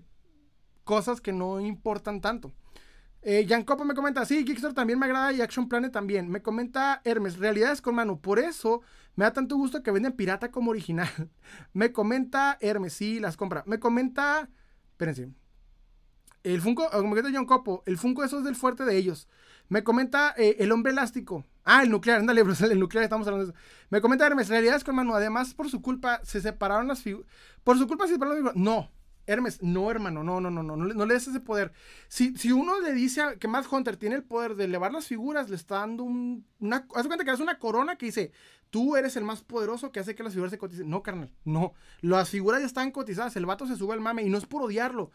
cosas 0.84 1.20
que 1.20 1.32
no 1.32 1.60
importan 1.60 2.20
tanto. 2.20 2.54
Eh, 3.24 3.46
me 3.86 3.94
comenta, 3.94 4.26
sí, 4.26 4.44
Geekstore 4.44 4.74
también 4.74 4.98
me 4.98 5.06
agrada 5.06 5.32
y 5.32 5.40
Action 5.40 5.68
Planet 5.68 5.92
también. 5.92 6.28
Me 6.28 6.42
comenta 6.42 7.00
Hermes, 7.04 7.38
realidades 7.38 7.80
con 7.80 7.94
mano. 7.94 8.18
Por 8.18 8.40
eso 8.40 8.82
me 9.14 9.24
da 9.24 9.32
tanto 9.32 9.56
gusto 9.56 9.82
que 9.82 9.92
venden 9.92 10.12
pirata 10.12 10.50
como 10.50 10.72
original. 10.72 11.08
me 11.72 11.92
comenta 11.92 12.58
Hermes, 12.60 12.94
sí, 12.94 13.20
las 13.20 13.36
compra. 13.36 13.62
Me 13.66 13.78
comenta, 13.78 14.48
espérense. 14.90 15.30
El 16.42 16.60
Funko, 16.60 16.90
como 16.90 17.14
que 17.14 17.22
John 17.32 17.46
Copo, 17.46 17.84
el 17.86 17.96
Funko 17.96 18.24
eso 18.24 18.38
es 18.38 18.44
del 18.44 18.56
fuerte 18.56 18.84
de 18.84 18.96
ellos. 18.96 19.28
Me 19.68 19.84
comenta 19.84 20.34
eh, 20.36 20.56
el 20.58 20.72
hombre 20.72 20.90
elástico. 20.90 21.44
Ah, 21.64 21.84
el 21.84 21.90
nuclear, 21.90 22.18
ándale, 22.18 22.40
el 22.70 22.80
nuclear, 22.80 23.04
estamos 23.04 23.28
hablando 23.28 23.46
de 23.46 23.52
eso. 23.52 23.60
Me 23.90 24.00
comenta 24.00 24.26
Hermes, 24.26 24.48
realidades 24.48 24.82
con 24.82 24.96
mano. 24.96 25.14
Además, 25.14 25.54
por 25.54 25.70
su 25.70 25.80
culpa 25.80 26.20
se 26.24 26.40
separaron 26.40 26.88
las 26.88 27.02
figuras. 27.02 27.30
Por 27.62 27.78
su 27.78 27.86
culpa 27.86 28.08
se 28.08 28.14
separaron 28.14 28.42
las 28.42 28.52
figuras. 28.52 28.56
No, 28.56 28.90
Hermes, 29.26 29.62
no, 29.62 29.90
hermano, 29.90 30.24
no, 30.24 30.40
no, 30.40 30.50
no, 30.50 30.62
no, 30.62 30.76
no, 30.76 31.06
le 31.06 31.14
des 31.14 31.28
ese 31.28 31.40
poder. 31.40 31.72
Si, 32.08 32.36
si 32.36 32.52
uno 32.52 32.80
le 32.80 32.92
dice 32.92 33.22
que 33.38 33.48
Matt 33.48 33.66
Hunter 33.70 33.96
tiene 33.96 34.16
el 34.16 34.24
poder 34.24 34.56
de 34.56 34.64
elevar 34.64 34.92
las 34.92 35.06
figuras, 35.06 35.48
le 35.48 35.56
está 35.56 35.76
dando 35.76 36.04
un, 36.04 36.46
una, 36.58 36.86
haz 36.94 37.06
cuenta 37.06 37.24
que 37.24 37.30
es 37.30 37.40
una 37.40 37.58
corona 37.58 37.96
que 37.96 38.06
dice, 38.06 38.32
tú 38.70 38.96
eres 38.96 39.16
el 39.16 39.24
más 39.24 39.42
poderoso 39.42 39.92
que 39.92 40.00
hace 40.00 40.14
que 40.14 40.22
las 40.22 40.32
figuras 40.32 40.50
se 40.50 40.58
coticen. 40.58 40.90
No, 40.90 41.02
carnal, 41.02 41.30
no. 41.44 41.74
Las 42.00 42.30
figuras 42.30 42.60
ya 42.60 42.66
están 42.66 42.90
cotizadas, 42.90 43.36
el 43.36 43.46
vato 43.46 43.66
se 43.66 43.76
sube 43.76 43.94
al 43.94 44.00
mame 44.00 44.22
y 44.22 44.30
no 44.30 44.38
es 44.38 44.46
por 44.46 44.62
odiarlo. 44.62 45.10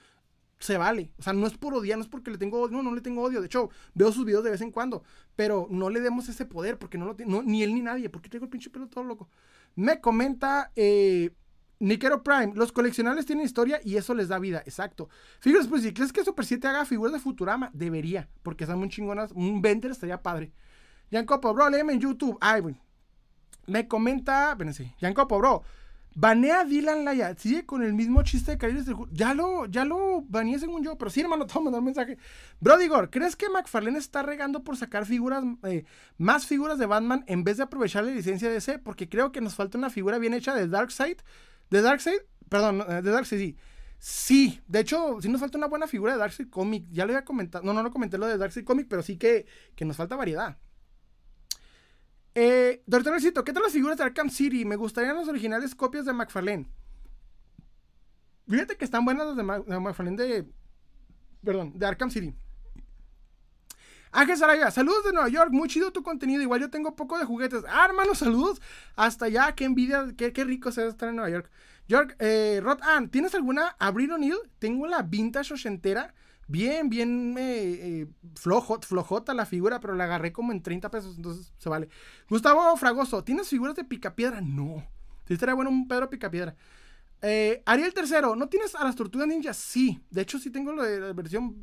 Se 0.60 0.78
vale. 0.78 1.12
O 1.18 1.24
sea, 1.24 1.34
no 1.34 1.46
es 1.46 1.58
por 1.58 1.74
odiar, 1.76 1.98
no 1.98 2.04
es 2.04 2.10
porque 2.10 2.32
le 2.32 2.38
tengo 2.38 2.60
odio. 2.60 2.78
No, 2.78 2.84
no 2.84 2.96
le 2.96 3.02
tengo 3.02 3.22
odio. 3.22 3.42
De 3.42 3.46
hecho, 3.46 3.70
veo 3.94 4.12
sus 4.12 4.26
videos 4.26 4.44
de 4.44 4.52
vez 4.52 4.62
en 4.62 4.72
cuando. 4.72 5.04
Pero 5.36 5.68
no 5.70 5.90
le 5.90 6.00
demos 6.00 6.30
ese 6.30 6.46
poder 6.46 6.80
porque 6.80 6.98
no 6.98 7.06
lo 7.06 7.16
tiene. 7.16 7.42
ni 7.44 7.62
él 7.64 7.76
ni 7.76 7.82
nadie. 7.82 8.10
Porque 8.10 8.30
tengo 8.30 8.46
el 8.46 8.50
pinche 8.50 8.70
pelo 8.70 8.88
todo 8.88 9.04
loco. 9.04 9.30
Me 9.76 10.02
comenta 10.02 10.72
eh, 10.76 11.32
Nickero 11.80 12.24
Prime. 12.24 12.54
Los 12.56 12.72
coleccionables 12.72 13.26
tienen 13.26 13.46
historia 13.46 13.80
y 13.84 13.98
eso 13.98 14.14
les 14.14 14.28
da 14.28 14.40
vida. 14.40 14.64
Exacto. 14.66 15.10
Figuras, 15.40 15.68
pues 15.68 15.84
si 15.84 15.94
crees 15.94 16.12
que 16.12 16.24
Super 16.24 16.46
7 16.46 16.68
haga 16.68 16.86
figuras 16.86 17.14
de 17.14 17.20
Futurama, 17.20 17.70
debería. 17.74 18.30
Porque 18.44 18.64
están 18.64 18.80
muy 18.80 18.90
chingonas. 18.90 19.32
Un 19.32 19.62
vender 19.62 19.92
estaría 19.92 20.22
padre. 20.22 20.52
Copo, 21.26 21.54
bro, 21.54 21.70
léeme 21.70 21.94
en 21.94 22.00
YouTube. 22.00 22.38
Ay, 22.42 22.62
güey. 22.62 22.76
Me 23.66 23.88
comenta, 23.88 24.52
espérense, 24.52 24.96
Copo, 25.16 25.38
bro. 25.38 25.64
Banea 26.20 26.62
a 26.62 26.66
Dylan 26.66 27.06
Laya. 27.06 27.36
Sigue 27.38 27.68
con 27.68 27.84
el 27.84 27.94
mismo 27.94 28.24
chiste 28.24 28.50
de 28.50 28.58
Carriles 28.58 28.88
del 28.88 28.96
Ya 29.12 29.36
lo, 29.36 29.68
ya 29.68 29.86
lo 29.86 30.24
baneé 30.28 30.58
según 30.58 30.84
yo. 30.84 30.98
Pero 30.98 31.12
sí, 31.12 31.22
hermano, 31.22 31.46
te 31.48 31.54
voy 31.54 31.62
a 31.62 31.66
mandar 31.66 31.80
un 31.80 31.86
mensaje. 31.86 32.18
Bro, 32.60 32.80
Digor, 32.80 33.12
¿crees 33.12 33.36
que 33.36 33.50
McFarlane 33.50 34.00
está 34.00 34.24
regando 34.24 34.64
por 34.64 34.78
sacar 34.78 35.06
figuras, 35.06 35.44
eh, 35.64 35.86
más 36.18 36.48
figuras 36.48 36.80
de 36.80 36.88
Batman 36.88 37.24
en 37.28 37.44
vez 37.44 37.58
de 37.58 37.64
aprovechar 37.64 38.04
la 38.04 38.12
licencia 38.12 38.50
de 38.50 38.58
ese? 38.58 38.80
Porque 38.80 39.08
creo 39.08 39.32
que 39.32 39.42
nos 39.42 39.54
falta 39.54 39.78
una 39.78 39.92
figura 39.92 40.18
bien 40.18 40.34
hecha 40.34 40.56
de 40.56 40.68
Darkseid. 40.68 41.18
¿De 41.70 41.82
Darkseid? 41.82 42.20
Perdón, 42.50 42.84
eh, 42.88 43.02
de 43.02 43.12
Darkseid, 43.12 43.40
sí. 43.40 43.58
Sí, 44.00 44.62
de 44.68 44.82
hecho, 44.82 45.18
sí 45.22 45.30
nos 45.30 45.42
falta 45.42 45.58
una 45.58 45.68
buena 45.68 45.88
figura 45.88 46.14
de 46.14 46.20
Darkseid 46.20 46.50
Comic. 46.50 46.86
Ya 46.92 47.06
lo 47.06 47.14
había 47.14 47.26
comentado. 47.26 47.66
No, 47.66 47.74
no 47.74 47.84
lo 47.84 47.92
comenté 47.92 48.18
lo 48.18 48.28
de 48.28 48.38
Darkseid 48.38 48.64
Comic, 48.64 48.88
pero 48.88 49.02
sí 49.02 49.18
que, 49.18 49.46
que 49.76 49.86
nos 49.86 49.98
falta 49.98 50.16
variedad. 50.16 50.58
Eh, 52.36 52.84
Doctor 52.86 53.20
¿qué 53.20 53.54
tal 53.54 53.64
las 53.64 53.74
figuras 53.74 53.98
de 53.98 54.04
Arkham 54.04 54.30
City? 54.30 54.64
Me 54.64 54.76
gustarían 54.76 55.16
las 55.16 55.28
originales 55.28 55.74
copias 55.74 56.06
de 56.06 56.14
McFarlane. 56.14 56.70
Fíjate 58.48 58.78
que 58.78 58.86
están 58.86 59.04
buenas 59.04 59.26
las 59.26 59.36
de, 59.36 59.44
McFarlane 59.44 60.18
de. 60.18 60.48
Perdón, 61.44 61.74
de 61.76 61.86
Arkham 61.88 62.12
City. 62.12 62.36
Ángel 64.12 64.38
Saraya, 64.38 64.72
saludos 64.72 65.04
de 65.06 65.14
Nueva 65.14 65.30
York, 65.30 65.52
muy 65.52 65.68
chido 65.68 65.92
tu 65.92 66.04
contenido. 66.04 66.42
Igual 66.42 66.62
yo 66.62 66.70
tengo 66.70 66.96
poco 66.96 67.18
de 67.18 67.26
juguetes. 67.26 67.64
Ah, 67.68 67.86
hermano, 67.86 68.16
saludos. 68.16 68.62
Hasta 68.96 69.26
allá, 69.26 69.54
qué 69.54 69.66
envidia, 69.66 70.14
qué, 70.16 70.44
rico 70.44 70.72
se 70.72 70.88
estar 70.88 71.10
en 71.10 71.16
Nueva 71.16 71.30
York. 71.30 71.52
York, 71.88 72.16
eh, 72.20 72.60
Rod 72.62 72.80
Ann, 72.82 73.10
¿tienes 73.10 73.34
alguna 73.36 73.76
Abril 73.80 74.12
O'Neill? 74.12 74.38
Tengo 74.60 74.88
la 74.88 75.02
vintage 75.04 75.54
ochentera 75.54 76.14
bien, 76.48 76.90
bien 76.90 77.36
eh, 77.38 78.08
flojota 78.36 79.34
la 79.34 79.46
figura, 79.46 79.80
pero 79.80 79.94
la 79.96 80.06
agarré 80.06 80.32
como 80.32 80.52
en 80.52 80.62
30 80.62 80.90
pesos, 80.90 81.16
entonces 81.18 81.54
se 81.58 81.70
vale. 81.70 81.90
Gustavo 82.30 82.76
Fragoso, 82.78 83.24
¿tienes 83.24 83.50
figuras 83.50 83.76
de 83.76 83.84
picapiedra? 83.84 84.42
No. 84.42 84.84
Sí 85.28 85.34
estaría 85.34 85.56
bueno 85.56 85.70
un 85.70 85.88
Pedro 85.88 86.10
Picapiedra. 86.10 86.56
Eh, 87.22 87.64
Ariel 87.66 87.94
tercero, 87.94 88.36
¿no 88.36 88.48
tienes 88.48 88.76
a 88.76 88.84
las 88.84 88.96
tortugas 88.96 89.28
ninja? 89.28 89.54
Sí, 89.54 90.00
de 90.12 90.22
hecho 90.22 90.38
sí 90.38 90.52
tengo 90.52 90.72
la, 90.74 91.14
versión 91.14 91.56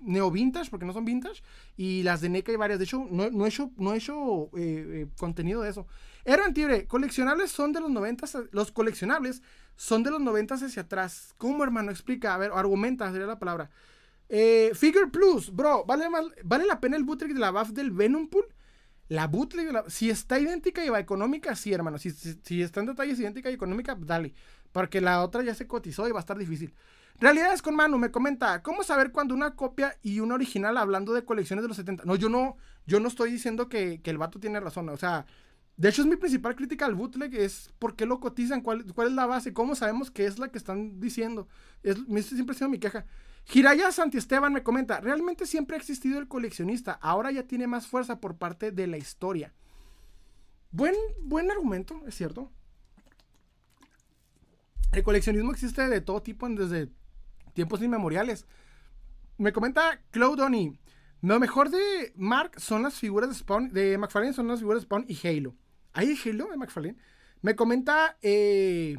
neo 0.00 0.30
vintage, 0.30 0.70
porque 0.70 0.86
no 0.86 0.92
son 0.92 1.04
vintage, 1.04 1.42
y 1.76 2.02
las 2.02 2.20
de 2.22 2.30
NECA 2.30 2.52
y 2.52 2.56
varias. 2.56 2.78
De 2.78 2.84
hecho, 2.86 3.06
no, 3.10 3.44
he 3.44 3.48
hecho, 3.48 3.70
no 3.76 3.92
he 3.92 3.98
hecho 3.98 4.50
eh, 4.56 5.06
contenido 5.18 5.62
de 5.62 5.70
eso. 5.70 5.86
Erwan 6.24 6.54
Tibre, 6.54 6.86
coleccionables 6.86 7.50
son 7.50 7.72
de 7.72 7.80
los 7.80 7.90
90, 7.90 8.26
los 8.52 8.72
coleccionables 8.72 9.42
son 9.76 10.02
de 10.02 10.10
los 10.10 10.20
90 10.20 10.54
hacia 10.54 10.82
atrás. 10.82 11.34
¿Cómo, 11.36 11.62
hermano? 11.64 11.90
Explica, 11.90 12.34
a 12.34 12.38
ver, 12.38 12.52
argumenta, 12.54 13.10
sería 13.10 13.26
la 13.26 13.38
palabra. 13.38 13.70
Eh, 14.28 14.70
Figure 14.74 15.08
Plus, 15.08 15.54
bro, 15.54 15.84
¿vale, 15.84 16.06
¿vale 16.44 16.66
la 16.66 16.80
pena 16.80 16.96
el 16.96 17.04
bootleg 17.04 17.34
de 17.34 17.40
la 17.40 17.50
buff 17.50 17.70
del 17.70 17.90
Venom 17.90 18.28
Pool? 18.28 18.46
La 19.08 19.26
bootleg, 19.26 19.66
de 19.66 19.72
la, 19.72 19.84
si 19.90 20.08
está 20.08 20.38
idéntica 20.38 20.82
y 20.84 20.88
va 20.88 20.98
económica, 20.98 21.54
sí, 21.54 21.70
hermano. 21.70 21.98
Si, 21.98 22.10
si, 22.10 22.62
está 22.62 22.80
en 22.80 22.86
detalles 22.86 23.20
idéntica 23.20 23.50
y 23.50 23.54
económica, 23.54 23.94
dale. 23.94 24.32
Porque 24.72 25.00
la 25.00 25.22
otra 25.22 25.42
ya 25.42 25.54
se 25.54 25.66
cotizó 25.66 26.08
y 26.08 26.12
va 26.12 26.18
a 26.18 26.20
estar 26.20 26.38
difícil. 26.38 26.74
Realidades 27.20 27.62
con 27.62 27.76
Manu 27.76 27.98
me 27.98 28.10
comenta, 28.10 28.62
¿cómo 28.62 28.82
saber 28.82 29.12
cuando 29.12 29.34
una 29.34 29.54
copia 29.54 29.96
y 30.02 30.20
una 30.20 30.34
original 30.34 30.76
hablando 30.76 31.12
de 31.12 31.24
colecciones 31.24 31.62
de 31.62 31.68
los 31.68 31.76
70? 31.76 32.04
No, 32.04 32.16
yo 32.16 32.28
no, 32.28 32.56
yo 32.86 32.98
no 33.00 33.08
estoy 33.08 33.30
diciendo 33.30 33.68
que, 33.68 34.00
el 34.02 34.18
vato 34.18 34.40
tiene 34.40 34.58
razón. 34.58 34.88
O 34.88 34.96
sea, 34.96 35.26
de 35.76 35.88
hecho 35.88 36.02
es 36.02 36.08
mi 36.08 36.16
principal 36.16 36.56
crítica 36.56 36.86
al 36.86 36.94
bootleg, 36.94 37.34
es 37.34 37.72
por 37.78 37.94
qué 37.94 38.06
lo 38.06 38.18
cotizan, 38.18 38.60
cuál, 38.62 38.84
es 38.84 39.12
la 39.12 39.26
base, 39.26 39.52
cómo 39.52 39.74
sabemos 39.74 40.10
que 40.10 40.26
es 40.26 40.38
la 40.38 40.48
que 40.48 40.58
están 40.58 40.98
diciendo. 41.00 41.46
Es, 41.82 41.96
siempre 42.26 42.54
ha 42.54 42.58
sido 42.58 42.70
mi 42.70 42.78
queja. 42.78 43.06
Giraya 43.44 43.92
Santiesteban 43.92 44.52
me 44.52 44.62
comenta, 44.62 45.00
realmente 45.00 45.46
siempre 45.46 45.76
ha 45.76 45.78
existido 45.78 46.18
el 46.18 46.28
coleccionista, 46.28 46.92
ahora 46.92 47.30
ya 47.32 47.42
tiene 47.44 47.66
más 47.66 47.86
fuerza 47.86 48.20
por 48.20 48.36
parte 48.36 48.70
de 48.70 48.86
la 48.86 48.96
historia. 48.96 49.52
Buen, 50.70 50.94
buen 51.20 51.50
argumento, 51.50 52.00
es 52.06 52.14
cierto. 52.14 52.50
El 54.92 55.02
coleccionismo 55.02 55.52
existe 55.52 55.88
de 55.88 56.02
todo 56.02 56.22
tipo 56.22 56.46
desde 56.50 56.90
tiempos 57.54 57.80
inmemoriales. 57.80 58.46
Me 59.38 59.52
comenta 59.52 60.02
Claudoni, 60.10 60.78
lo 61.22 61.40
mejor 61.40 61.70
de 61.70 62.12
Mark 62.14 62.60
son 62.60 62.82
las 62.82 62.94
figuras 62.94 63.30
de 63.30 63.34
Spawn, 63.34 63.72
de 63.72 63.96
McFarlane 63.96 64.34
son 64.34 64.48
las 64.48 64.58
figuras 64.58 64.82
de 64.82 64.84
Spawn 64.84 65.06
y 65.08 65.26
Halo. 65.26 65.54
¿Hay 65.94 66.14
Halo 66.22 66.48
de 66.50 66.56
McFarlane? 66.58 66.98
Me 67.40 67.56
comenta 67.56 68.18
eh, 68.20 68.98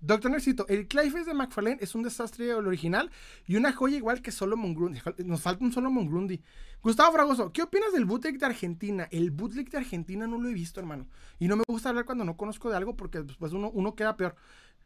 Doctor 0.00 0.30
Necesito, 0.30 0.66
el 0.68 0.86
Clayface 0.86 1.24
de 1.24 1.34
McFarlane 1.34 1.78
es 1.80 1.94
un 1.94 2.04
desastre 2.04 2.50
el 2.50 2.66
original 2.66 3.10
y 3.46 3.56
una 3.56 3.72
joya 3.72 3.96
igual 3.96 4.22
que 4.22 4.30
Solomon 4.30 4.74
Grundy. 4.74 5.00
Nos 5.24 5.40
falta 5.40 5.64
un 5.64 5.72
Solomon 5.72 6.08
Grundy. 6.08 6.40
Gustavo 6.82 7.12
Fragoso, 7.12 7.52
¿qué 7.52 7.62
opinas 7.62 7.92
del 7.92 8.04
bootleg 8.04 8.38
de 8.38 8.46
Argentina? 8.46 9.08
El 9.10 9.32
bootleg 9.32 9.68
de 9.70 9.78
Argentina 9.78 10.26
no 10.28 10.40
lo 10.40 10.48
he 10.48 10.54
visto, 10.54 10.78
hermano. 10.78 11.08
Y 11.40 11.48
no 11.48 11.56
me 11.56 11.64
gusta 11.66 11.88
hablar 11.88 12.04
cuando 12.04 12.24
no 12.24 12.36
conozco 12.36 12.70
de 12.70 12.76
algo 12.76 12.96
porque 12.96 13.22
después 13.22 13.52
uno, 13.52 13.70
uno 13.70 13.96
queda 13.96 14.16
peor. 14.16 14.36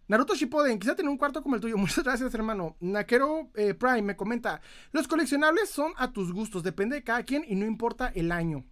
Naruto 0.08 0.34
Shippuden, 0.34 0.78
quizá 0.78 0.94
tener 0.94 1.10
un 1.10 1.16
cuarto 1.16 1.42
como 1.42 1.54
el 1.54 1.60
tuyo. 1.60 1.76
Muchas 1.78 2.04
gracias, 2.04 2.34
hermano. 2.34 2.76
Nakero 2.80 3.50
eh, 3.54 3.74
Prime 3.74 4.02
me 4.02 4.16
comenta: 4.16 4.60
Los 4.92 5.08
coleccionables 5.08 5.70
son 5.70 5.92
a 5.96 6.12
tus 6.12 6.32
gustos, 6.32 6.62
depende 6.62 6.96
de 6.96 7.04
cada 7.04 7.22
quien 7.24 7.44
y 7.46 7.54
no 7.54 7.66
importa 7.66 8.12
el 8.14 8.32
año. 8.32 8.64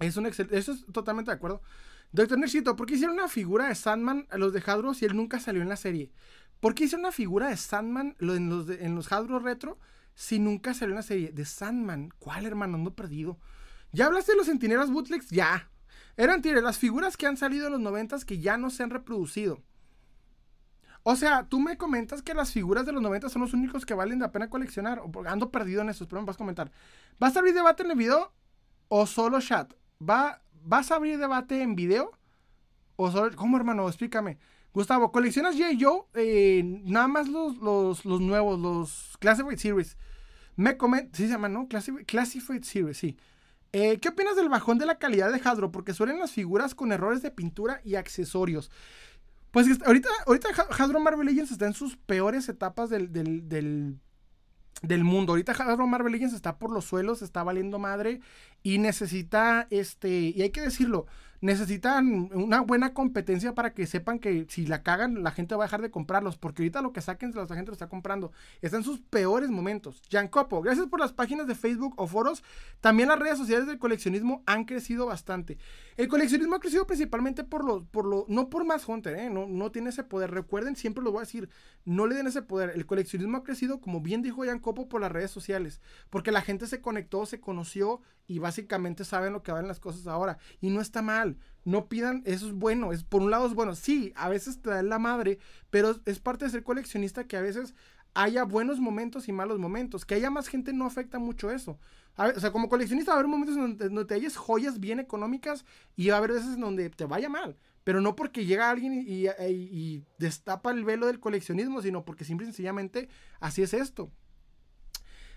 Es 0.00 0.16
un 0.16 0.26
Eso 0.26 0.72
es 0.72 0.86
totalmente 0.92 1.30
de 1.30 1.36
acuerdo. 1.36 1.62
Doctor 2.12 2.38
Nercito, 2.38 2.76
¿por 2.76 2.86
qué 2.86 2.94
hicieron 2.94 3.16
una 3.16 3.28
figura 3.28 3.68
de 3.68 3.74
Sandman 3.74 4.26
a 4.30 4.36
los 4.36 4.52
de 4.52 4.62
Hadro 4.66 4.92
si 4.92 5.06
él 5.06 5.16
nunca 5.16 5.40
salió 5.40 5.62
en 5.62 5.68
la 5.68 5.76
serie? 5.76 6.12
¿Por 6.60 6.74
qué 6.74 6.84
hicieron 6.84 7.06
una 7.06 7.12
figura 7.12 7.48
de 7.48 7.56
Sandman 7.56 8.16
en 8.20 8.48
los, 8.50 8.68
en 8.68 8.94
los 8.94 9.10
Hadro 9.10 9.38
Retro 9.38 9.78
si 10.14 10.38
nunca 10.38 10.74
salió 10.74 10.92
en 10.92 10.96
la 10.96 11.02
serie? 11.02 11.32
De 11.32 11.44
Sandman. 11.46 12.12
¿Cuál, 12.18 12.44
hermano? 12.44 12.76
Ando 12.76 12.94
perdido. 12.94 13.38
¿Ya 13.92 14.06
hablaste 14.06 14.32
de 14.32 14.38
los 14.38 14.46
centinelas 14.46 14.90
bootlegs? 14.90 15.30
Ya. 15.30 15.70
Eran, 16.16 16.42
tire, 16.42 16.60
las 16.60 16.78
figuras 16.78 17.16
que 17.16 17.26
han 17.26 17.38
salido 17.38 17.66
en 17.66 17.72
los 17.72 17.80
noventas 17.80 18.24
que 18.26 18.38
ya 18.38 18.58
no 18.58 18.68
se 18.68 18.82
han 18.82 18.90
reproducido. 18.90 19.62
O 21.04 21.16
sea, 21.16 21.48
tú 21.48 21.58
me 21.58 21.76
comentas 21.76 22.22
que 22.22 22.34
las 22.34 22.52
figuras 22.52 22.86
de 22.86 22.92
los 22.92 23.02
90 23.02 23.28
son 23.28 23.42
los 23.42 23.54
únicos 23.54 23.84
que 23.84 23.94
valen 23.94 24.20
la 24.20 24.30
pena 24.30 24.48
coleccionar. 24.48 25.02
Ando 25.26 25.50
perdido 25.50 25.82
en 25.82 25.88
esos, 25.88 26.06
pero 26.06 26.20
me 26.20 26.26
vas 26.26 26.36
a 26.36 26.38
comentar. 26.38 26.70
¿Vas 27.18 27.34
a 27.36 27.40
abrir 27.40 27.54
debate 27.54 27.82
en 27.82 27.90
el 27.90 27.96
video 27.96 28.32
o 28.88 29.06
solo 29.06 29.40
chat? 29.40 29.72
¿Va, 30.00 30.42
¿Vas 30.62 30.92
a 30.92 30.96
abrir 30.96 31.18
debate 31.18 31.62
en 31.62 31.74
video? 31.74 32.12
¿O 32.96 33.10
solo, 33.10 33.34
¿Cómo, 33.36 33.56
hermano? 33.56 33.88
Explícame. 33.88 34.38
Gustavo, 34.72 35.12
¿coleccionas 35.12 35.56
J. 35.56 35.76
Joe? 35.78 36.04
Eh, 36.14 36.62
nada 36.84 37.08
más 37.08 37.28
los, 37.28 37.58
los, 37.58 38.04
los, 38.04 38.20
nuevos, 38.20 38.58
los 38.58 39.16
Classified 39.18 39.58
Series. 39.58 39.98
Me 40.56 40.76
comenta, 40.76 41.16
¿sí 41.16 41.24
se 41.24 41.30
llama, 41.30 41.48
no? 41.48 41.68
Classified, 41.68 42.62
Series, 42.62 42.96
sí. 42.96 43.16
Eh, 43.72 43.98
¿Qué 43.98 44.10
opinas 44.10 44.36
del 44.36 44.48
bajón 44.48 44.78
de 44.78 44.86
la 44.86 44.98
calidad 44.98 45.32
de 45.32 45.40
Hadro? 45.42 45.72
Porque 45.72 45.94
suelen 45.94 46.18
las 46.18 46.32
figuras 46.32 46.74
con 46.74 46.92
errores 46.92 47.22
de 47.22 47.30
pintura 47.30 47.80
y 47.84 47.96
accesorios. 47.96 48.70
Pues 49.52 49.68
ahorita, 49.84 50.08
ahorita 50.26 50.48
Hadro 50.78 50.98
Marvel 50.98 51.26
Legends 51.26 51.52
está 51.52 51.66
en 51.66 51.74
sus 51.74 51.96
peores 51.96 52.48
etapas 52.48 52.90
del, 52.90 53.12
del, 53.12 53.48
del, 53.48 53.98
del 54.82 55.04
mundo. 55.04 55.32
Ahorita 55.32 55.52
Hasbro 55.52 55.86
Marvel 55.86 56.12
Legends 56.12 56.34
está 56.34 56.58
por 56.58 56.70
los 56.70 56.86
suelos, 56.86 57.22
está 57.22 57.42
valiendo 57.42 57.78
madre 57.78 58.20
y 58.62 58.78
necesita, 58.78 59.66
este, 59.70 60.32
y 60.34 60.42
hay 60.42 60.50
que 60.50 60.62
decirlo, 60.62 61.06
necesitan 61.42 62.30
una 62.32 62.60
buena 62.60 62.94
competencia 62.94 63.52
para 63.52 63.74
que 63.74 63.86
sepan 63.86 64.20
que 64.20 64.46
si 64.48 64.64
la 64.64 64.82
cagan, 64.84 65.24
la 65.24 65.32
gente 65.32 65.56
va 65.56 65.64
a 65.64 65.66
dejar 65.66 65.82
de 65.82 65.90
comprarlos, 65.90 66.38
porque 66.38 66.62
ahorita 66.62 66.80
lo 66.80 66.92
que 66.92 67.00
saquen, 67.00 67.34
la 67.34 67.46
gente 67.48 67.66
lo 67.66 67.72
está 67.72 67.88
comprando. 67.88 68.32
Está 68.62 68.76
en 68.76 68.84
sus 68.84 69.00
peores 69.00 69.50
momentos. 69.50 70.00
Copo, 70.30 70.62
gracias 70.62 70.86
por 70.86 71.00
las 71.00 71.12
páginas 71.12 71.48
de 71.48 71.56
Facebook 71.56 71.94
o 71.96 72.06
foros. 72.06 72.44
También 72.80 73.08
las 73.08 73.18
redes 73.18 73.38
sociales 73.38 73.66
del 73.66 73.80
coleccionismo 73.80 74.44
han 74.46 74.64
crecido 74.64 75.06
bastante. 75.06 75.58
El 75.96 76.06
coleccionismo 76.08 76.54
ha 76.54 76.60
crecido 76.60 76.86
principalmente 76.86 77.42
por 77.42 77.64
lo, 77.64 77.84
por 77.86 78.06
lo, 78.06 78.24
no 78.28 78.48
por 78.48 78.64
más 78.64 78.88
Hunter, 78.88 79.16
¿eh? 79.16 79.28
no, 79.28 79.46
no 79.46 79.72
tiene 79.72 79.90
ese 79.90 80.04
poder. 80.04 80.30
Recuerden, 80.30 80.76
siempre 80.76 81.02
lo 81.02 81.10
voy 81.10 81.18
a 81.18 81.26
decir, 81.26 81.48
no 81.84 82.06
le 82.06 82.14
den 82.14 82.28
ese 82.28 82.42
poder. 82.42 82.70
El 82.74 82.86
coleccionismo 82.86 83.38
ha 83.38 83.42
crecido, 83.42 83.80
como 83.80 84.00
bien 84.00 84.22
dijo 84.22 84.42
Copo, 84.60 84.88
por 84.88 85.00
las 85.00 85.10
redes 85.10 85.32
sociales, 85.32 85.80
porque 86.08 86.30
la 86.30 86.40
gente 86.40 86.68
se 86.68 86.80
conectó, 86.80 87.26
se 87.26 87.40
conoció 87.40 88.00
y 88.26 88.38
básicamente 88.38 89.04
saben 89.04 89.32
lo 89.32 89.42
que 89.42 89.52
van 89.52 89.68
las 89.68 89.80
cosas 89.80 90.06
ahora. 90.06 90.38
Y 90.60 90.70
no 90.70 90.80
está 90.80 91.02
mal. 91.02 91.31
No 91.64 91.88
pidan, 91.88 92.22
eso 92.26 92.46
es 92.46 92.52
bueno. 92.52 92.92
Es, 92.92 93.04
por 93.04 93.22
un 93.22 93.30
lado 93.30 93.46
es 93.46 93.54
bueno. 93.54 93.74
Sí, 93.74 94.12
a 94.16 94.28
veces 94.28 94.60
te 94.60 94.70
da 94.70 94.82
la 94.82 94.98
madre, 94.98 95.38
pero 95.70 95.94
es 96.06 96.18
parte 96.18 96.44
de 96.44 96.50
ser 96.50 96.64
coleccionista 96.64 97.24
que 97.24 97.36
a 97.36 97.40
veces 97.40 97.74
haya 98.14 98.44
buenos 98.44 98.80
momentos 98.80 99.28
y 99.28 99.32
malos 99.32 99.58
momentos. 99.58 100.04
Que 100.04 100.14
haya 100.14 100.30
más 100.30 100.48
gente 100.48 100.72
no 100.72 100.86
afecta 100.86 101.18
mucho 101.18 101.50
eso. 101.50 101.78
o 102.16 102.40
sea, 102.40 102.50
como 102.50 102.68
coleccionista 102.68 103.12
va 103.12 103.16
a 103.16 103.20
haber 103.20 103.30
momentos 103.30 103.56
donde, 103.56 104.04
te 104.04 104.14
hayas 104.14 104.36
joyas 104.36 104.80
bien 104.80 105.00
económicas 105.00 105.64
y 105.96 106.08
va 106.08 106.16
a 106.16 106.18
haber 106.18 106.32
veces 106.32 106.58
donde 106.58 106.90
te 106.90 107.04
vaya 107.04 107.28
mal. 107.28 107.56
Pero 107.84 108.00
no 108.00 108.14
porque 108.14 108.44
llega 108.44 108.70
alguien 108.70 109.04
y, 109.06 110.04
destapa 110.18 110.70
el 110.70 110.84
velo 110.84 111.06
del 111.06 111.20
coleccionismo, 111.20 111.82
sino 111.82 112.04
porque 112.04 112.24
simple 112.24 112.46
y 112.46 112.48
sencillamente 112.48 113.08
así 113.40 113.62
es 113.62 113.74
esto. 113.74 114.10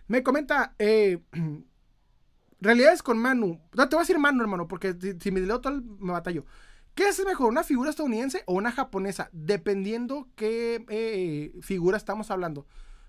Me 0.08 0.22
comenta, 0.22 0.76
eh, 0.78 1.20
realidades 2.66 3.02
con 3.02 3.18
Manu. 3.18 3.62
No, 3.74 3.90
te 3.90 3.96
voy 3.96 4.02
a 4.02 4.06
decir 4.06 4.20
Manu, 4.20 4.42
hermano, 4.42 4.68
porque 4.68 4.96
si, 5.20 5.32
me 5.32 5.40
leo 5.40 5.62
todo, 5.62 5.82
me 6.00 6.12
batallo. 6.12 6.46
¿Qué 6.94 7.08
es 7.10 7.24
mejor, 7.26 7.50
una 7.50 7.64
figura 7.64 7.90
estadounidense 7.90 8.44
o 8.46 8.54
una 8.54 8.72
japonesa? 8.72 9.30
Dependiendo 9.34 10.30
qué 10.36 10.86
eh, 10.90 11.54
figura 11.62 11.98
estamos 11.98 12.32
hablando. 12.32 12.66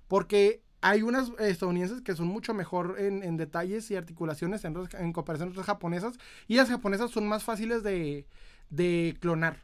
Porque 0.09 0.63
hay 0.81 1.03
unas 1.03 1.31
estadounidenses 1.39 2.03
que 2.03 2.15
son 2.15 2.27
mucho 2.27 2.53
mejor 2.53 2.97
en, 2.99 3.37
detalles 3.37 3.91
y 3.91 3.97
articulaciones 3.97 4.65
en, 4.65 5.13
comparación 5.13 5.49
a 5.49 5.53
otras 5.53 5.67
japonesas. 5.67 6.19
Y 6.49 6.57
las 6.57 6.69
japonesas 6.69 7.11
son 7.11 7.29
más 7.29 7.45
fáciles 7.45 7.83
de, 7.83 8.27
de 8.71 9.17
clonar. 9.21 9.63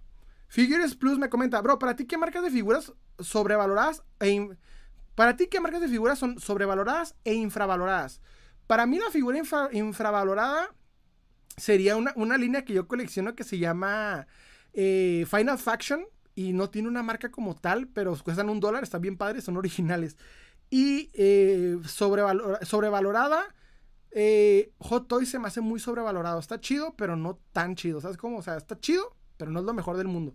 Figures 0.49 0.95
Plus 0.95 1.19
me 1.19 1.29
comenta, 1.29 1.61
bro, 1.61 1.79
¿para 1.79 1.97
ti 1.97 2.07
qué 2.07 2.19
marcas 2.19 2.43
de 2.43 2.51
figuras 2.51 2.93
sobrevaloradas 3.19 4.03
e 4.21 4.51
para 5.15 5.37
ti 5.37 5.47
qué 5.47 5.61
marcas 5.61 5.81
de 5.81 5.89
figuras 5.89 6.19
son 6.19 6.39
sobrevaloradas 6.39 7.15
e 7.25 7.35
infravaloradas? 7.35 8.21
Para 8.73 8.87
mí 8.87 8.99
la 8.99 9.11
figura 9.11 9.39
infravalorada 9.73 10.75
sería 11.59 11.95
una, 11.95 12.39
línea 12.39 12.65
que 12.65 12.73
yo 12.73 12.89
colecciono 12.89 13.35
que 13.35 13.45
se 13.45 13.59
llama 13.59 14.27
eh, 14.73 15.27
Final 15.29 15.59
Faction 15.59 16.07
y 16.35 16.55
no 16.55 16.71
tiene 16.71 16.89
una 16.89 17.03
marca 17.03 17.31
como 17.31 17.55
tal, 17.55 17.87
pero 17.89 18.17
cuestan 18.25 18.49
un 18.49 18.61
dólar, 18.61 18.83
están 18.83 19.03
bien 19.03 19.19
padres, 19.19 19.45
son 19.45 19.59
originales. 19.59 20.17
Y 20.71 21.11
eh, 21.13 21.81
sobrevalorada 21.85 23.55
eh, 24.11 24.73
Hot 24.79 25.07
Toys 25.07 25.29
se 25.29 25.39
me 25.39 25.49
hace 25.49 25.61
muy 25.61 25.79
sobrevalorado. 25.79 26.41
Está 26.41 26.59
chido, 26.59 26.95
pero 26.97 27.15
no 27.15 27.41
tan 27.53 27.75
chido. 27.75 28.01
¿Sabes 28.01 28.17
cómo? 28.17 28.39
O 28.39 28.43
sea, 28.43 28.57
está 28.57 28.81
chido, 28.81 29.15
pero 29.37 29.51
no 29.51 29.61
es 29.61 29.67
lo 29.67 29.75
mejor 29.75 29.99
del 29.99 30.09
mundo. 30.09 30.35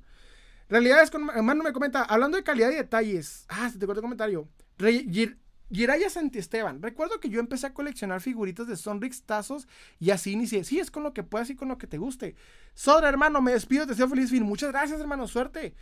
Realidades 0.70 1.10
con. 1.10 1.28
Hermano 1.32 1.64
me 1.64 1.74
comenta, 1.74 2.04
hablando 2.04 2.38
de 2.38 2.44
calidad 2.44 2.70
y 2.70 2.76
detalles. 2.76 3.46
Ah, 3.50 3.68
se 3.68 3.80
te 3.80 3.88
cortó 3.88 4.02
el 4.02 4.04
comentario. 4.04 4.48
Jiraya 5.72 6.10
Santiesteban. 6.10 6.82
Recuerdo 6.82 7.20
que 7.20 7.30
yo 7.30 7.40
empecé 7.40 7.68
a 7.68 7.74
coleccionar 7.74 8.22
figuritas 8.22 8.68
de 8.68 8.76
Sonrix, 8.76 9.24
tazos 9.24 9.68
y 10.00 10.12
así 10.12 10.32
inicié. 10.32 10.64
Sí, 10.64 10.80
es 10.80 10.92
con 10.92 11.04
lo 11.04 11.14
que 11.14 11.24
puedas 11.24 11.50
y 11.50 11.56
con 11.56 11.68
lo 11.68 11.78
que 11.78 11.88
te 11.88 11.98
guste. 11.98 12.36
Sodra, 12.74 13.10
hermano, 13.10 13.42
me 13.42 13.52
despido, 13.52 13.86
te 13.86 13.92
deseo 13.92 14.08
feliz 14.08 14.30
fin. 14.30 14.44
Muchas 14.44 14.72
gracias, 14.72 15.00
hermano, 15.00 15.28
suerte. 15.28 15.74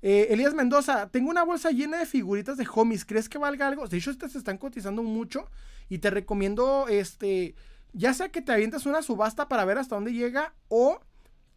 Eh, 0.00 0.28
Elías 0.30 0.54
Mendoza, 0.54 1.08
tengo 1.10 1.30
una 1.30 1.42
bolsa 1.42 1.70
llena 1.70 1.98
de 1.98 2.06
figuritas 2.06 2.56
de 2.56 2.66
homies. 2.72 3.04
¿Crees 3.04 3.28
que 3.28 3.38
valga 3.38 3.68
algo? 3.68 3.86
De 3.86 3.96
hecho, 3.96 4.10
estas 4.10 4.32
se 4.32 4.38
están 4.38 4.58
cotizando 4.58 5.02
mucho. 5.02 5.50
Y 5.88 5.98
te 5.98 6.10
recomiendo, 6.10 6.86
este, 6.88 7.54
ya 7.92 8.14
sea 8.14 8.28
que 8.28 8.42
te 8.42 8.52
avientes 8.52 8.86
una 8.86 9.02
subasta 9.02 9.48
para 9.48 9.64
ver 9.64 9.78
hasta 9.78 9.94
dónde 9.94 10.12
llega 10.12 10.54
o 10.68 11.00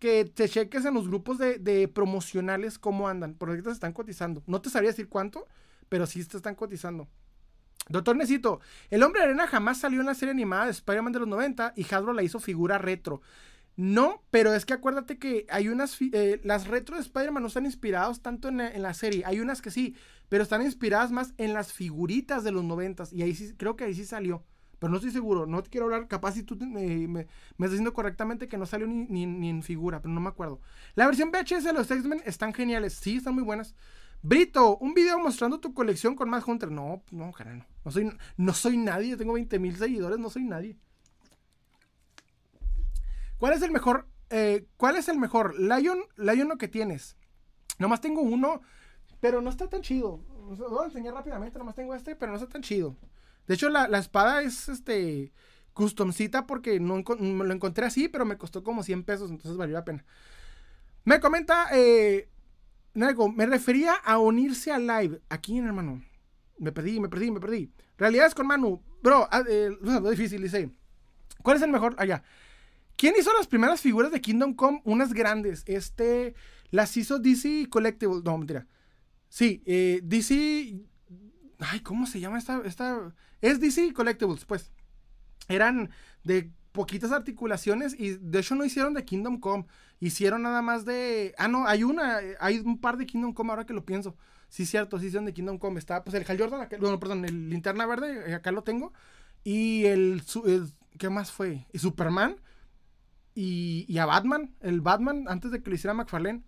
que 0.01 0.25
te 0.25 0.49
cheques 0.49 0.83
en 0.85 0.95
los 0.95 1.07
grupos 1.07 1.37
de, 1.37 1.87
promocionales 1.93 2.79
cómo 2.79 3.07
andan, 3.07 3.35
porque 3.35 3.51
ahorita 3.51 3.69
se 3.69 3.75
están 3.75 3.93
cotizando. 3.93 4.41
No 4.47 4.59
te 4.59 4.71
sabría 4.71 4.89
decir 4.89 5.07
cuánto, 5.07 5.47
pero 5.89 6.07
sí 6.07 6.25
te 6.25 6.37
están 6.37 6.55
cotizando. 6.55 7.07
Doctor 7.91 8.15
Necito, 8.15 8.59
el 8.89 9.03
hombre 9.03 9.21
de 9.21 9.27
arena 9.27 9.47
jamás 9.47 9.79
salió 9.79 9.99
en 9.99 10.07
la 10.07 10.15
serie 10.15 10.31
animada 10.31 10.65
de 10.65 10.71
Spider-Man 10.71 11.13
de 11.13 11.19
los 11.19 11.27
90 11.27 11.73
y 11.75 11.83
Hasbro 11.83 12.13
la 12.13 12.23
hizo 12.23 12.39
figura 12.39 12.77
retro. 12.77 13.21
No, 13.77 14.21
pero 14.31 14.53
es 14.53 14.65
que 14.65 14.73
acuérdate 14.73 15.17
que 15.17 15.45
hay 15.49 15.69
unas. 15.69 15.97
Eh, 16.01 16.41
las 16.43 16.67
retro 16.67 16.97
de 16.97 17.01
Spider-Man 17.01 17.41
no 17.41 17.47
están 17.47 17.65
inspirados 17.65 18.21
tanto 18.21 18.49
en 18.49 18.57
la, 18.81 18.93
serie. 18.93 19.23
Hay 19.25 19.39
unas 19.39 19.61
que 19.61 19.71
sí, 19.71 19.95
pero 20.29 20.43
están 20.43 20.61
inspiradas 20.61 21.11
más 21.11 21.33
en 21.37 21.53
las 21.53 21.71
figuritas 21.71 22.43
de 22.43 22.51
los 22.51 22.63
noventas. 22.63 23.13
Y 23.13 23.21
ahí 23.21 23.33
sí, 23.33 23.53
creo 23.57 23.75
que 23.75 23.85
ahí 23.85 23.95
sí 23.95 24.05
salió. 24.05 24.43
Pero 24.77 24.91
no 24.91 24.97
estoy 24.97 25.11
seguro. 25.11 25.45
No 25.45 25.63
te 25.63 25.69
quiero 25.69 25.85
hablar. 25.85 26.07
Capaz 26.07 26.33
si 26.33 26.43
tú 26.43 26.57
me, 26.57 27.07
me, 27.07 27.21
estás 27.21 27.71
diciendo 27.71 27.93
correctamente 27.93 28.47
que 28.47 28.57
no 28.57 28.65
salió 28.65 28.87
ni, 28.87 29.25
ni, 29.25 29.49
en 29.49 29.63
figura, 29.63 30.01
pero 30.01 30.13
no 30.13 30.19
me 30.19 30.29
acuerdo. 30.29 30.59
La 30.95 31.05
versión 31.05 31.31
VHS 31.31 31.63
de 31.63 31.73
los 31.73 31.89
X-Men 31.89 32.21
están 32.25 32.53
geniales. 32.53 32.93
Sí, 32.93 33.17
están 33.17 33.35
muy 33.35 33.43
buenas. 33.43 33.73
Brito, 34.23 34.77
un 34.77 34.93
video 34.93 35.17
mostrando 35.19 35.59
tu 35.59 35.73
colección 35.73 36.15
con 36.15 36.29
más 36.29 36.47
Hunter. 36.47 36.71
No, 36.71 37.03
no, 37.11 37.31
caray, 37.31 37.57
no. 37.57 37.65
No 37.83 37.91
soy, 37.91 38.17
no 38.37 38.53
soy 38.53 38.77
nadie. 38.77 39.17
Tengo 39.17 39.33
20 39.33 39.57
mil 39.59 39.75
seguidores, 39.75 40.19
no 40.19 40.29
soy 40.29 40.43
nadie. 40.43 40.77
¿Cuál 43.37 43.53
es 43.53 43.61
el 43.63 43.71
mejor? 43.71 44.07
Eh, 44.29 44.67
¿Cuál 44.77 44.97
es 44.97 45.09
el 45.09 45.17
mejor? 45.17 45.59
Lion, 45.59 45.99
Lion 46.17 46.47
lo 46.47 46.57
que 46.57 46.67
tienes. 46.67 47.17
Nomás 47.79 47.99
tengo 47.99 48.21
uno, 48.21 48.61
pero 49.19 49.41
no 49.41 49.49
está 49.49 49.67
tan 49.67 49.81
chido. 49.81 50.23
Lo 50.57 50.69
voy 50.69 50.83
a 50.83 50.85
enseñar 50.85 51.15
rápidamente, 51.15 51.57
nomás 51.57 51.75
tengo 51.75 51.95
este, 51.95 52.15
pero 52.15 52.31
no 52.31 52.37
está 52.37 52.47
tan 52.47 52.61
chido. 52.61 52.95
De 53.47 53.55
hecho, 53.55 53.69
la, 53.69 53.85
espada 53.97 54.43
es 54.43 54.69
este 54.69 55.33
customcita 55.73 56.45
porque 56.45 56.79
no 56.79 57.01
me 57.17 57.45
lo 57.45 57.53
encontré 57.53 57.85
así, 57.85 58.07
pero 58.07 58.25
me 58.25 58.37
costó 58.37 58.63
como 58.63 58.83
100 58.83 59.03
pesos, 59.03 59.31
entonces 59.31 59.57
valió 59.57 59.73
la 59.73 59.85
pena. 59.85 60.05
Me 61.03 61.19
comenta, 61.19 61.67
eh, 61.73 62.29
me 62.93 63.45
refería 63.45 63.93
a 63.93 64.17
unirse 64.17 64.71
a 64.71 64.79
live. 64.79 65.21
Aquí, 65.29 65.57
hermano. 65.57 66.03
Me 66.57 66.71
perdí, 66.71 66.99
me 66.99 67.09
perdí, 67.09 67.31
me 67.31 67.39
perdí. 67.39 67.71
Realidades 67.97 68.35
con 68.35 68.47
Manu. 68.47 68.81
Bro, 69.01 69.27
ah, 69.31 69.43
eh, 69.47 69.71
difícil, 70.11 70.41
dice. 70.41 70.69
¿Cuál 71.41 71.57
es 71.57 71.63
el 71.63 71.71
mejor? 71.71 71.95
Allá. 71.97 72.23
¿Quién 72.95 73.15
hizo 73.17 73.33
las 73.33 73.47
primeras 73.47 73.81
figuras 73.81 74.11
de 74.11 74.21
Kingdom 74.21 74.53
Come? 74.53 74.81
Unas 74.83 75.13
grandes. 75.13 75.63
Este, 75.65 76.35
las 76.69 76.95
hizo 76.97 77.19
DC 77.19 77.67
Collectibles. 77.69 78.23
No, 78.23 78.37
mentira. 78.37 78.67
Sí, 79.29 79.63
eh, 79.65 80.01
DC... 80.03 80.81
Ay, 81.59 81.79
¿cómo 81.81 82.05
se 82.05 82.19
llama 82.19 82.37
esta, 82.37 82.61
esta? 82.65 83.13
Es 83.41 83.59
DC 83.59 83.93
Collectibles, 83.93 84.45
pues. 84.45 84.71
Eran 85.47 85.89
de 86.23 86.51
poquitas 86.71 87.11
articulaciones 87.11 87.95
y 87.99 88.17
de 88.17 88.39
hecho 88.39 88.55
no 88.55 88.65
hicieron 88.65 88.93
de 88.93 89.05
Kingdom 89.05 89.39
Come. 89.39 89.65
Hicieron 89.99 90.41
nada 90.41 90.61
más 90.61 90.85
de... 90.85 91.35
Ah, 91.37 91.47
no, 91.47 91.67
hay 91.67 91.83
una, 91.83 92.19
hay 92.39 92.59
un 92.59 92.79
par 92.79 92.97
de 92.97 93.05
Kingdom 93.05 93.33
Come 93.33 93.51
ahora 93.51 93.65
que 93.65 93.73
lo 93.73 93.85
pienso. 93.85 94.15
Sí, 94.49 94.65
cierto, 94.65 94.99
sí 94.99 95.07
hicieron 95.07 95.25
de 95.25 95.33
Kingdom 95.33 95.57
Come. 95.57 95.79
Está, 95.79 96.03
pues 96.03 96.13
el 96.15 96.25
Hal 96.27 96.39
Jordan, 96.39 96.67
bueno, 96.79 96.99
perdón, 96.99 97.25
el 97.25 97.49
Linterna 97.49 97.85
Verde, 97.85 98.33
acá 98.33 98.51
lo 98.51 98.63
tengo. 98.63 98.93
Y 99.43 99.85
el, 99.85 100.23
¿qué 100.97 101.09
más 101.09 101.31
fue? 101.31 101.65
Y 101.71 101.79
Superman 101.79 102.37
y, 103.33 103.97
a 103.97 104.05
Batman, 104.05 104.53
el 104.59 104.81
Batman, 104.81 105.25
antes 105.27 105.51
de 105.51 105.61
que 105.61 105.69
lo 105.69 105.75
hiciera 105.75 105.93
McFarlane. 105.93 106.43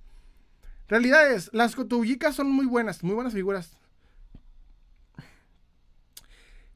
Realidades, 0.87 1.49
las 1.53 1.75
cotubicas 1.75 2.35
son 2.35 2.51
muy 2.51 2.65
buenas, 2.65 3.03
muy 3.03 3.15
buenas 3.15 3.33
figuras. 3.33 3.77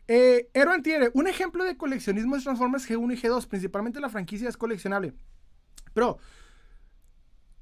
Eh, 0.08 0.50
Hero 0.54 0.72
Antiere, 0.72 1.12
un 1.14 1.28
ejemplo 1.28 1.64
de 1.66 1.76
coleccionismo 1.76 2.36
es 2.36 2.44
Transformers 2.44 2.90
G1 2.90 3.14
y 3.14 3.22
G2, 3.22 3.48
principalmente 3.48 4.00
la 4.00 4.10
franquicia 4.10 4.48
es 4.48 4.56
coleccionable. 4.56 5.14
Pero, 5.94 6.18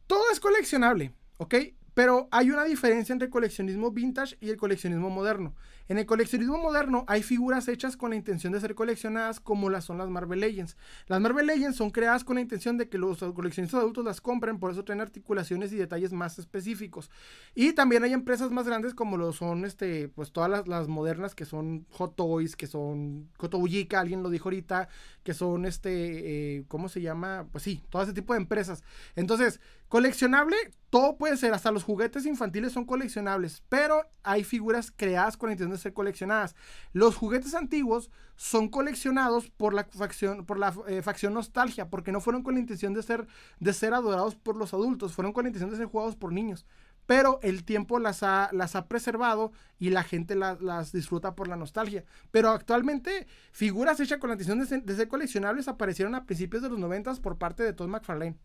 todo 0.08 0.24
es 0.32 0.40
coleccionable, 0.40 1.12
¿ok? 1.38 1.56
Pero 1.96 2.28
hay 2.32 2.52
una 2.52 2.66
diferencia 2.66 3.14
entre 3.14 3.28
el 3.28 3.32
coleccionismo 3.32 3.92
vintage 3.92 4.38
y 4.42 4.50
el 4.50 4.58
coleccionismo 4.58 5.10
moderno. 5.10 5.56
En 5.88 6.00
el 6.00 6.06
coleccionismo 6.06 6.58
moderno 6.58 7.06
hay 7.08 7.22
figuras 7.22 7.68
hechas 7.68 7.96
con 7.96 8.10
la 8.10 8.16
intención 8.16 8.54
de 8.54 8.60
ser 8.60 8.74
coleccionadas 8.74 9.40
como 9.40 9.70
las 9.70 9.86
son 9.86 10.00
las 10.00 10.10
Marvel 10.10 10.40
Legends. 10.40 10.78
Las 11.08 11.22
Marvel 11.22 11.46
Legends 11.46 11.78
son 11.78 11.92
creadas 11.92 12.24
con 12.24 12.36
la 12.36 12.42
intención 12.42 12.78
de 12.78 12.90
que 12.90 12.98
los 12.98 13.20
coleccionistas 13.20 13.82
adultos 13.82 14.04
las 14.04 14.20
compren, 14.20 14.60
por 14.60 14.72
eso 14.72 14.84
traen 14.84 15.02
articulaciones 15.02 15.72
y 15.74 15.76
detalles 15.76 16.12
más 16.12 16.40
específicos. 16.40 17.12
Y 17.54 17.74
también 17.74 18.04
hay 18.04 18.14
empresas 18.14 18.50
más 18.52 18.66
grandes 18.66 18.96
como 18.96 19.18
lo 19.18 19.32
son 19.32 19.66
este, 19.66 20.10
pues 20.10 20.32
todas 20.32 20.68
las, 20.68 20.88
modernas 20.88 21.36
que 21.36 21.46
son 21.46 21.86
Hot 21.92 22.16
Toys, 22.16 22.56
que 22.56 22.68
son 22.68 23.30
Kotobuyika, 23.38 24.00
alguien 24.00 24.24
lo 24.24 24.30
dijo 24.30 24.46
ahorita, 24.50 24.90
que 25.24 25.34
son 25.34 25.66
este, 25.66 26.58
eh, 26.58 26.66
¿cómo 26.68 26.90
se 26.90 27.02
llama? 27.02 27.48
Pues 27.52 27.64
sí, 27.64 27.84
todo 27.90 28.02
ese 28.02 28.14
tipo 28.14 28.34
de 28.34 28.40
empresas. 28.40 28.84
Entonces, 29.16 29.60
coleccionable, 29.88 30.56
todo 30.90 31.18
puede 31.18 31.38
ser, 31.38 31.54
hasta 31.54 31.72
los 31.72 31.84
juguetes 31.84 32.26
infantiles 32.26 32.72
son 32.72 32.86
coleccionables, 32.86 33.64
pero 33.70 34.02
hay 34.24 34.44
figuras 34.44 34.92
creadas 34.96 35.38
con 35.38 35.50
la 35.50 35.54
intención 35.54 35.75
ser 35.78 35.94
coleccionadas. 35.94 36.56
Los 36.94 37.16
juguetes 37.16 37.54
antiguos 37.56 38.12
son 38.36 38.70
coleccionados 38.70 39.50
por 39.50 39.74
la 39.74 39.86
facción, 39.86 40.46
por 40.46 40.60
la 40.60 40.74
eh, 40.88 41.02
facción 41.02 41.34
nostalgia, 41.34 41.90
porque 41.90 42.12
no 42.12 42.22
fueron 42.22 42.44
con 42.44 42.56
la 42.56 42.60
intención 42.60 42.94
de 42.94 43.04
ser, 43.04 43.28
de 43.60 43.74
ser 43.74 43.94
adorados 43.94 44.36
por 44.36 44.58
los 44.58 44.74
adultos, 44.74 45.14
fueron 45.14 45.34
con 45.34 45.44
la 45.44 45.50
intención 45.50 45.72
de 45.72 45.78
ser 45.78 45.88
jugados 45.88 46.16
por 46.16 46.32
niños. 46.32 46.66
Pero 47.06 47.40
el 47.44 47.64
tiempo 47.64 48.00
las 48.00 48.24
ha, 48.24 48.50
las 48.52 48.76
ha 48.76 48.88
preservado 48.88 49.52
y 49.78 49.92
la 49.92 50.04
gente 50.04 50.36
las 50.36 50.92
disfruta 50.92 51.36
por 51.36 51.48
la 51.48 51.56
nostalgia. 51.56 52.04
Pero 52.32 52.50
actualmente, 52.50 53.28
figuras 53.52 54.00
hechas 54.00 54.18
con 54.18 54.30
la 54.30 54.34
intención 54.34 54.60
de 54.60 54.66
ser, 54.66 54.84
de 54.84 55.08
coleccionables 55.08 55.68
aparecieron 55.68 56.16
a 56.16 56.26
principios 56.26 56.64
de 56.64 56.70
los 56.70 56.80
90 56.80 57.16
por 57.22 57.38
parte 57.38 57.62
de 57.62 57.74
Todd 57.74 57.90
McFarlane. 57.90 58.38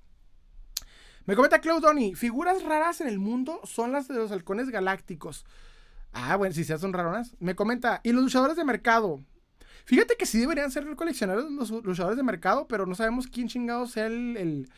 Me 1.26 1.36
comenta 1.36 1.60
Claude 1.60 2.16
figuras 2.16 2.62
raras 2.62 3.00
en 3.00 3.08
el 3.08 3.18
mundo 3.18 3.60
son 3.64 3.92
las 3.92 4.08
de 4.08 4.14
los 4.14 4.32
halcones 4.32 4.70
galácticos. 4.70 5.44
Ah, 6.12 6.36
bueno, 6.36 6.54
si 6.54 6.64
se 6.64 6.76
son 6.78 6.92
raronas. 6.92 7.36
Me 7.38 7.54
comenta, 7.54 8.00
¿y 8.02 8.12
los 8.12 8.22
luchadores 8.22 8.56
de 8.56 8.64
mercado? 8.64 9.20
Fíjate 9.84 10.16
que 10.16 10.26
sí 10.26 10.38
deberían 10.38 10.70
ser 10.70 10.84
coleccionables 10.96 11.50
los 11.50 11.70
luchadores 11.70 12.16
de 12.16 12.22
mercado, 12.22 12.68
pero 12.68 12.86
no 12.86 12.94
sabemos 12.94 13.26
quién 13.26 13.48
chingado 13.48 13.86
sea 13.86 14.06
el, 14.06 14.68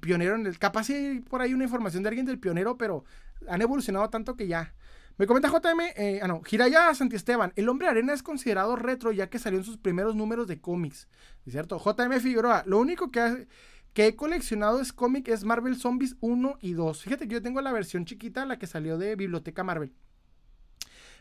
pionero 0.00 0.34
en 0.34 0.46
el. 0.46 0.58
Capaz 0.58 0.84
si 0.84 0.94
hay 0.94 1.20
por 1.20 1.40
ahí 1.40 1.54
una 1.54 1.64
información 1.64 2.02
de 2.02 2.08
alguien 2.08 2.26
del 2.26 2.38
pionero, 2.38 2.76
pero 2.76 3.04
han 3.48 3.62
evolucionado 3.62 4.08
tanto 4.10 4.36
que 4.36 4.48
ya. 4.48 4.74
Me 5.18 5.26
comenta 5.26 5.48
JM, 5.48 5.80
eh, 5.96 6.20
ah 6.22 6.28
no, 6.28 6.42
Hiraya 6.50 6.94
Santiesteban, 6.94 7.52
el 7.56 7.68
hombre 7.70 7.88
arena 7.88 8.12
es 8.12 8.22
considerado 8.22 8.76
retro 8.76 9.12
ya 9.12 9.30
que 9.30 9.38
salió 9.38 9.58
en 9.58 9.64
sus 9.64 9.78
primeros 9.78 10.14
números 10.14 10.46
de 10.46 10.60
cómics. 10.60 11.08
¿Es 11.46 11.52
cierto? 11.52 11.78
JM 11.78 12.20
Figueroa, 12.20 12.64
lo 12.66 12.78
único 12.78 13.10
que, 13.10 13.48
que 13.94 14.08
he 14.08 14.16
coleccionado 14.16 14.80
es 14.80 14.92
cómic 14.92 15.28
es 15.28 15.44
Marvel 15.44 15.76
Zombies 15.76 16.16
1 16.20 16.58
y 16.60 16.72
2. 16.74 17.02
Fíjate 17.02 17.28
que 17.28 17.34
yo 17.34 17.42
tengo 17.42 17.62
la 17.62 17.72
versión 17.72 18.04
chiquita, 18.04 18.44
la 18.44 18.58
que 18.58 18.66
salió 18.66 18.98
de 18.98 19.16
Biblioteca 19.16 19.64
Marvel. 19.64 19.94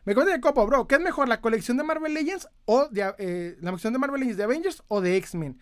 Me 0.06 0.14
comenta 0.14 0.34
de 0.34 0.42
Copo, 0.42 0.66
bro, 0.68 0.88
¿qué 0.88 0.96
es 0.96 1.02
mejor, 1.02 1.28
la 1.28 1.42
colección 1.42 1.78
de 1.78 1.84
Marvel 1.84 2.14
Legends 2.14 2.48
o 2.66 2.88
de, 2.90 3.14
eh, 3.18 3.58
la 3.60 3.72
colección 3.72 3.92
de 3.92 4.00
Marvel 4.00 4.20
Legends 4.20 4.38
de 4.38 4.44
Avengers 4.44 4.84
o 4.88 5.02
de 5.02 5.18
X-Men? 5.18 5.60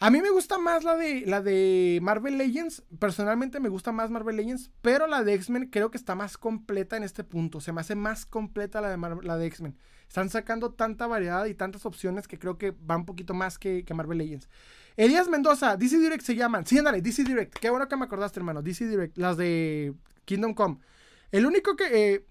A 0.00 0.10
mí 0.10 0.20
me 0.20 0.30
gusta 0.30 0.58
más 0.58 0.84
la 0.84 0.96
de, 0.96 1.24
la 1.26 1.40
de 1.40 1.98
Marvel 2.02 2.38
Legends. 2.38 2.84
Personalmente 3.00 3.58
me 3.58 3.68
gusta 3.68 3.90
más 3.90 4.10
Marvel 4.10 4.36
Legends. 4.36 4.70
Pero 4.80 5.08
la 5.08 5.24
de 5.24 5.34
X-Men 5.34 5.70
creo 5.70 5.90
que 5.90 5.96
está 5.96 6.14
más 6.14 6.38
completa 6.38 6.96
en 6.96 7.02
este 7.02 7.24
punto. 7.24 7.60
Se 7.60 7.72
me 7.72 7.80
hace 7.80 7.96
más 7.96 8.24
completa 8.24 8.80
la 8.80 8.90
de, 8.90 9.18
la 9.24 9.36
de 9.36 9.46
X-Men. 9.46 9.76
Están 10.06 10.30
sacando 10.30 10.70
tanta 10.70 11.08
variedad 11.08 11.46
y 11.46 11.54
tantas 11.54 11.84
opciones 11.84 12.28
que 12.28 12.38
creo 12.38 12.58
que 12.58 12.70
va 12.70 12.96
un 12.96 13.06
poquito 13.06 13.34
más 13.34 13.58
que, 13.58 13.84
Marvel 13.92 14.18
Legends. 14.18 14.48
Elías 14.96 15.28
Mendoza, 15.28 15.76
DC 15.76 15.98
Direct 15.98 16.22
se 16.22 16.36
llaman. 16.36 16.64
Sí, 16.64 16.78
ándale, 16.78 17.02
DC 17.02 17.24
Direct. 17.24 17.58
Qué 17.58 17.68
bueno 17.68 17.88
que 17.88 17.96
me 17.96 18.04
acordaste, 18.04 18.38
hermano. 18.38 18.62
DC 18.62 18.86
Direct. 18.86 19.18
Las 19.18 19.36
de 19.36 19.94
Kingdom 20.26 20.54
Come. 20.54 20.78
El 21.32 21.44
único 21.44 21.74
que... 21.74 22.14
Eh, 22.14 22.26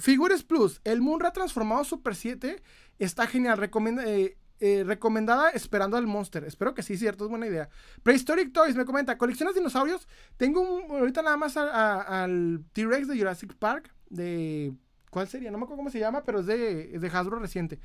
Figures 0.00 0.42
Plus. 0.42 0.80
El 0.84 1.00
Munra 1.00 1.32
transformado 1.32 1.84
Super 1.84 2.14
7 2.14 2.62
está 2.98 3.26
genial. 3.26 3.70
Eh, 4.04 4.36
eh, 4.62 4.84
recomendada 4.84 5.50
esperando 5.50 5.96
al 5.96 6.06
Monster. 6.06 6.44
Espero 6.44 6.74
que 6.74 6.82
sí, 6.82 6.98
cierto, 6.98 7.24
es 7.24 7.30
buena 7.30 7.46
idea. 7.46 7.70
Prehistoric 8.02 8.52
Toys 8.52 8.76
me 8.76 8.84
comenta, 8.84 9.16
¿coleccionas 9.16 9.54
dinosaurios? 9.54 10.06
Tengo 10.36 10.60
un, 10.60 10.90
ahorita 10.90 11.22
nada 11.22 11.36
más 11.36 11.56
al 11.56 12.64
T-Rex 12.72 13.08
de 13.08 13.18
Jurassic 13.18 13.54
Park, 13.54 13.94
de... 14.10 14.74
¿Cuál 15.10 15.28
sería? 15.28 15.50
No 15.50 15.58
me 15.58 15.64
acuerdo 15.64 15.78
cómo 15.78 15.90
se 15.90 15.98
llama, 15.98 16.22
pero 16.24 16.40
es 16.40 16.46
de, 16.46 16.98
de 16.98 17.08
Hasbro 17.08 17.38
reciente. 17.38 17.80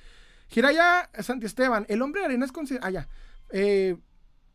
Giraya 0.48 1.10
Santi 1.22 1.46
Esteban, 1.46 1.86
el 1.90 2.02
hombre 2.02 2.22
de 2.22 2.26
arena 2.26 2.46
es 2.46 2.52
considerado... 2.52 2.88
Ah, 2.88 2.92
ya. 2.92 3.10
Eh, 3.52 3.98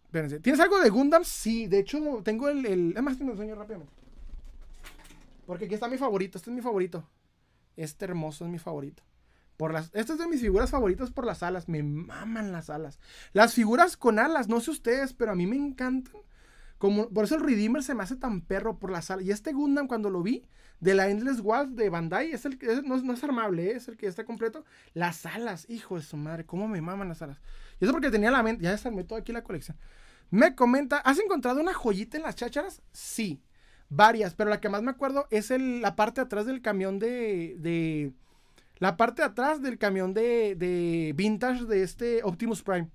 espérense. 0.05 0.41
¿Tienes 0.41 0.61
algo 0.61 0.79
de 0.79 0.91
Gundam? 0.91 1.25
Sí, 1.25 1.67
de 1.67 1.79
hecho 1.81 2.21
tengo 2.23 2.49
el... 2.49 2.67
el... 2.67 2.95
Es 2.97 3.03
más, 3.03 3.19
te 3.19 3.25
lo 3.25 3.33
enseño 3.33 3.55
rápidamente. 3.55 3.93
Porque 5.47 5.65
aquí 5.65 5.75
está 5.75 5.89
mi 5.89 5.97
favorito, 5.99 6.39
este 6.39 6.51
es 6.51 6.55
mi 6.55 6.63
favorito. 6.63 7.09
Este 7.83 8.05
hermoso 8.05 8.45
es 8.45 8.51
mi 8.51 8.59
favorito. 8.59 9.03
Por 9.57 9.73
las, 9.73 9.91
esta 9.95 10.13
es 10.13 10.19
de 10.19 10.27
mis 10.27 10.41
figuras 10.41 10.71
favoritas 10.71 11.11
por 11.11 11.25
las 11.25 11.43
alas. 11.43 11.69
Me 11.69 11.83
maman 11.83 12.53
las 12.53 12.69
alas. 12.69 12.99
Las 13.33 13.55
figuras 13.55 13.97
con 13.97 14.19
alas, 14.19 14.49
no 14.49 14.61
sé 14.61 14.71
ustedes, 14.71 15.15
pero 15.15 15.33
a 15.33 15.35
mí 15.35 15.47
me 15.47 15.57
encantan. 15.57 16.21
Como, 16.77 17.09
por 17.11 17.25
eso 17.25 17.37
el 17.37 17.43
Redeemer 17.43 17.83
se 17.83 17.95
me 17.95 18.03
hace 18.03 18.17
tan 18.17 18.43
perro 18.43 18.79
por 18.79 18.91
las 18.91 19.11
alas. 19.11 19.25
Y 19.25 19.31
este 19.31 19.53
Gundam, 19.53 19.87
cuando 19.87 20.11
lo 20.11 20.23
vi, 20.23 20.47
de 20.81 20.95
la 20.95 21.09
Endless 21.09 21.41
Walls 21.41 21.75
de 21.75 21.89
Bandai, 21.89 22.33
es 22.33 22.45
el, 22.45 22.59
no, 22.85 23.13
es 23.13 23.25
armable, 23.25 23.71
¿eh? 23.71 23.77
es 23.77 23.89
el 23.89 23.97
que 23.97 24.07
está 24.07 24.25
completo. 24.25 24.65
Las 24.93 25.25
alas, 25.25 25.65
hijo 25.71 25.97
de 25.97 26.03
su 26.03 26.17
madre, 26.19 26.45
cómo 26.45 26.69
me 26.69 26.81
maman 26.83 27.09
las 27.09 27.23
alas. 27.23 27.41
Y 27.81 27.85
eso 27.85 27.93
porque 27.93 28.11
tenía 28.11 28.31
la 28.31 28.43
mente, 28.43 28.65
ya 28.65 28.75
está, 28.75 28.91
todo 29.05 29.19
aquí 29.19 29.33
la 29.33 29.45
colección. 29.45 29.79
Me 30.31 30.55
comenta, 30.55 30.99
¿has 30.99 31.19
encontrado 31.19 31.61
una 31.61 31.75
joyita 31.75 32.17
en 32.17 32.23
las 32.23 32.37
chácharas? 32.37 32.83
Sí, 32.93 33.43
varias, 33.91 34.35
pero 34.35 34.49
la 34.49 34.61
que 34.61 34.71
más 34.71 34.83
me 34.83 34.91
acuerdo 34.91 35.27
es 35.31 35.51
el, 35.51 35.83
la 35.83 35.97
parte 35.97 36.23
de 36.23 36.25
atrás 36.25 36.47
del 36.47 36.63
camión 36.63 36.99
de, 36.99 37.57
de 37.59 38.13
la 38.81 38.97
parte 38.97 39.21
de 39.21 39.27
atrás 39.27 39.61
del 39.61 39.77
camión 39.77 40.15
de, 40.15 41.13
vintage 41.15 41.67
de 41.67 41.83
este 41.83 42.23
Optimus 42.25 42.63
Prime. 42.63 42.89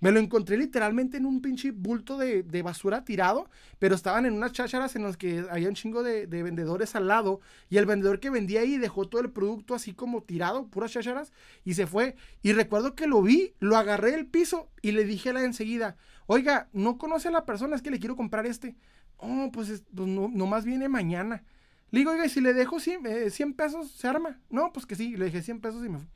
Me 0.00 0.10
lo 0.10 0.20
encontré 0.20 0.56
literalmente 0.56 1.16
en 1.16 1.26
un 1.26 1.40
pinche 1.40 1.70
bulto 1.70 2.18
de, 2.18 2.62
basura 2.62 3.04
tirado, 3.04 3.48
pero 3.78 3.94
estaban 3.94 4.26
en 4.26 4.34
unas 4.34 4.52
chácharas 4.52 4.96
en 4.96 5.04
las 5.04 5.16
que 5.16 5.44
había 5.50 5.68
un 5.68 5.74
chingo 5.74 6.02
de, 6.02 6.26
vendedores 6.26 6.96
al 6.96 7.06
lado 7.06 7.40
y 7.70 7.76
el 7.76 7.86
vendedor 7.86 8.18
que 8.18 8.30
vendía 8.30 8.62
ahí 8.62 8.78
dejó 8.78 9.08
todo 9.08 9.20
el 9.20 9.30
producto 9.30 9.76
así 9.76 9.94
como 9.94 10.22
tirado, 10.22 10.66
puras 10.66 10.92
chácharas, 10.92 11.32
y 11.64 11.74
se 11.74 11.86
fue. 11.86 12.16
Y 12.42 12.52
recuerdo 12.52 12.96
que 12.96 13.06
lo 13.06 13.22
vi, 13.22 13.54
lo 13.60 13.76
agarré 13.76 14.10
del 14.10 14.26
piso 14.26 14.68
y 14.82 14.90
le 14.90 15.04
dije 15.04 15.30
a 15.30 15.34
la 15.34 15.44
enseguida, 15.44 15.96
oiga, 16.26 16.68
no 16.72 16.98
conoce 16.98 17.28
a 17.28 17.32
la 17.32 17.44
persona, 17.44 17.76
es 17.76 17.82
que 17.82 17.92
le 17.92 18.00
quiero 18.00 18.16
comprar 18.16 18.44
este. 18.44 18.74
Oh, 19.18 19.50
pues, 19.52 19.84
pues 19.94 20.08
no, 20.08 20.28
nomás 20.28 20.64
viene 20.64 20.88
mañana. 20.88 21.44
Le 21.90 22.00
digo, 22.00 22.10
oiga, 22.12 22.26
y 22.26 22.28
si 22.28 22.40
le 22.40 22.54
dejo 22.54 22.80
100, 22.80 23.06
eh, 23.06 23.54
pesos, 23.56 23.90
¿se 23.90 24.08
arma? 24.08 24.40
No, 24.50 24.72
pues 24.72 24.86
que 24.86 24.94
sí, 24.94 25.16
le 25.16 25.26
dije 25.26 25.42
100 25.42 25.60
pesos 25.60 25.84
y 25.84 25.88
me 25.88 25.98
fui. 25.98 26.08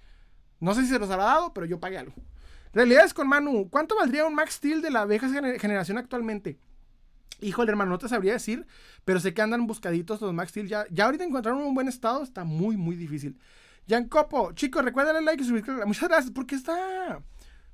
No 0.60 0.74
sé 0.74 0.82
si 0.82 0.88
se 0.88 0.98
los 0.98 1.10
habrá 1.10 1.24
dado, 1.24 1.52
pero 1.52 1.66
yo 1.66 1.80
pagué 1.80 1.98
algo. 1.98 2.14
Realidades 2.72 3.12
con 3.12 3.28
Manu. 3.28 3.68
¿Cuánto 3.70 3.96
valdría 3.96 4.26
un 4.26 4.34
Max 4.34 4.54
Steel 4.54 4.80
de 4.80 4.90
la 4.90 5.04
vieja 5.04 5.28
generación 5.58 5.98
actualmente? 5.98 6.58
Híjole, 7.40 7.70
hermano, 7.70 7.90
no 7.90 7.98
te 7.98 8.08
sabría 8.08 8.34
decir, 8.34 8.66
pero 9.04 9.18
sé 9.18 9.34
que 9.34 9.42
andan 9.42 9.66
buscaditos 9.66 10.20
los 10.20 10.32
Max 10.32 10.50
Steel. 10.50 10.68
Ya, 10.68 10.86
ya 10.90 11.06
ahorita 11.06 11.24
encontraron 11.24 11.62
un 11.62 11.74
buen 11.74 11.88
estado, 11.88 12.22
está 12.22 12.44
muy, 12.44 12.76
muy 12.76 12.94
difícil. 12.94 13.38
Jan 13.88 14.08
Copo, 14.08 14.52
chicos, 14.52 14.84
recuerden 14.84 15.16
el 15.16 15.24
like 15.24 15.42
y 15.42 15.46
suscribirse. 15.46 15.84
Muchas 15.84 16.08
gracias. 16.08 16.32
¿Por 16.32 16.46
qué 16.46 16.54
está? 16.54 17.20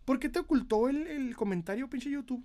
¿Por 0.05 0.18
qué 0.18 0.31
te 0.31 0.39
ocultó 0.39 0.89
el, 0.89 1.07
el 1.07 1.36
comentario, 1.36 1.90
pinche 1.90 2.10
YouTube? 2.10 2.42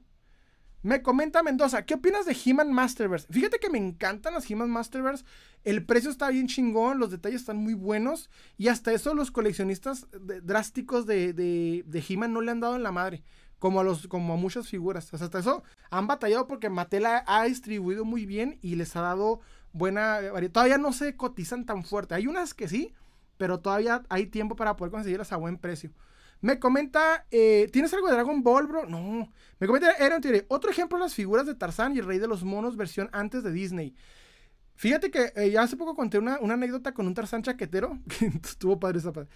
Me 0.83 1.01
comenta 1.01 1.41
Mendoza, 1.43 1.85
¿qué 1.85 1.93
opinas 1.93 2.25
de 2.25 2.35
He-Man 2.45 2.73
Masterverse? 2.73 3.25
Fíjate 3.31 3.57
que 3.57 3.69
me 3.69 3.77
encantan 3.77 4.33
las 4.33 4.51
He-Man 4.51 4.69
Masterverse. 4.69 5.23
El 5.63 5.85
precio 5.85 6.09
está 6.09 6.29
bien 6.29 6.47
chingón, 6.47 6.99
los 6.99 7.09
detalles 7.09 7.39
están 7.39 7.55
muy 7.55 7.73
buenos. 7.73 8.29
Y 8.57 8.67
hasta 8.67 8.91
eso 8.91 9.13
los 9.13 9.31
coleccionistas 9.31 10.07
drásticos 10.43 11.05
de, 11.05 11.31
de, 11.31 12.03
He-Man 12.07 12.33
no 12.33 12.41
le 12.41 12.51
han 12.51 12.59
dado 12.59 12.75
en 12.75 12.83
la 12.83 12.91
madre. 12.91 13.23
Como 13.59 13.79
a, 13.79 13.83
los, 13.85 14.07
como 14.07 14.33
a 14.33 14.35
muchas 14.35 14.67
figuras. 14.67 15.13
hasta 15.13 15.39
eso 15.39 15.63
han 15.89 16.05
batallado 16.05 16.47
porque 16.47 16.69
Mattel 16.69 17.05
ha 17.05 17.43
distribuido 17.45 18.03
muy 18.03 18.25
bien 18.25 18.59
y 18.61 18.75
les 18.75 18.93
ha 18.97 19.01
dado 19.01 19.39
buena 19.71 20.19
variedad. 20.33 20.51
Todavía 20.51 20.77
no 20.77 20.91
se 20.91 21.15
cotizan 21.15 21.65
tan 21.65 21.85
fuerte. 21.85 22.13
Hay 22.13 22.27
unas 22.27 22.53
que 22.53 22.67
sí, 22.67 22.93
pero 23.37 23.61
todavía 23.61 24.03
hay 24.09 24.25
tiempo 24.25 24.57
para 24.57 24.75
poder 24.75 24.91
conseguirlas 24.91 25.31
a 25.31 25.37
buen 25.37 25.57
precio. 25.57 25.91
Me 26.43 26.59
comenta, 26.59 27.25
eh, 27.31 27.69
¿tienes 27.71 27.93
algo 27.93 28.07
de 28.07 28.15
Dragon 28.15 28.43
Ball, 28.43 28.67
bro? 28.67 28.85
No. 28.85 29.31
Me 29.59 29.65
comenta 29.65 29.87
Aaron 29.97 30.19
Tiene 30.19 30.43
Otro 30.49 30.69
ejemplo, 30.69 30.97
las 30.97 31.13
figuras 31.13 31.45
de 31.45 31.55
Tarzán 31.55 31.95
y 31.95 31.99
el 31.99 32.05
Rey 32.05 32.19
de 32.19 32.27
los 32.27 32.43
Monos, 32.43 32.75
versión 32.75 33.09
antes 33.13 33.43
de 33.43 33.51
Disney. 33.53 33.95
Fíjate 34.75 35.09
que 35.09 35.31
eh, 35.37 35.51
ya 35.51 35.61
hace 35.61 35.77
poco 35.77 35.95
conté 35.95 36.19
una, 36.19 36.35
anécdota 36.35 36.93
con 36.93 37.07
un 37.07 37.13
Tarzán 37.13 37.43
chaquetero. 37.43 37.97
Que 38.19 38.25
estuvo 38.25 38.77
padre 38.77 38.99
esa 38.99 39.13
padre. 39.13 39.29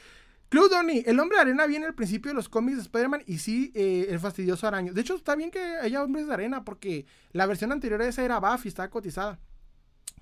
Club 0.49 0.69
Donny, 0.69 1.03
el 1.05 1.17
hombre 1.21 1.37
de 1.37 1.43
arena 1.43 1.65
viene 1.65 1.85
al 1.85 1.95
principio 1.95 2.29
de 2.29 2.35
los 2.35 2.49
cómics 2.49 2.75
de 2.75 2.81
Spider-Man 2.83 3.23
y 3.25 3.37
sí, 3.37 3.71
eh, 3.73 4.07
el 4.09 4.19
fastidioso 4.19 4.67
araño. 4.67 4.91
De 4.91 4.99
hecho, 4.99 5.15
está 5.15 5.33
bien 5.37 5.49
que 5.49 5.61
haya 5.61 6.03
hombres 6.03 6.27
de 6.27 6.33
arena 6.33 6.65
porque 6.65 7.05
la 7.31 7.45
versión 7.45 7.71
anterior 7.71 8.01
a 8.01 8.07
esa 8.07 8.25
era 8.25 8.41
Buffy, 8.41 8.67
estaba 8.67 8.89
cotizada. 8.89 9.39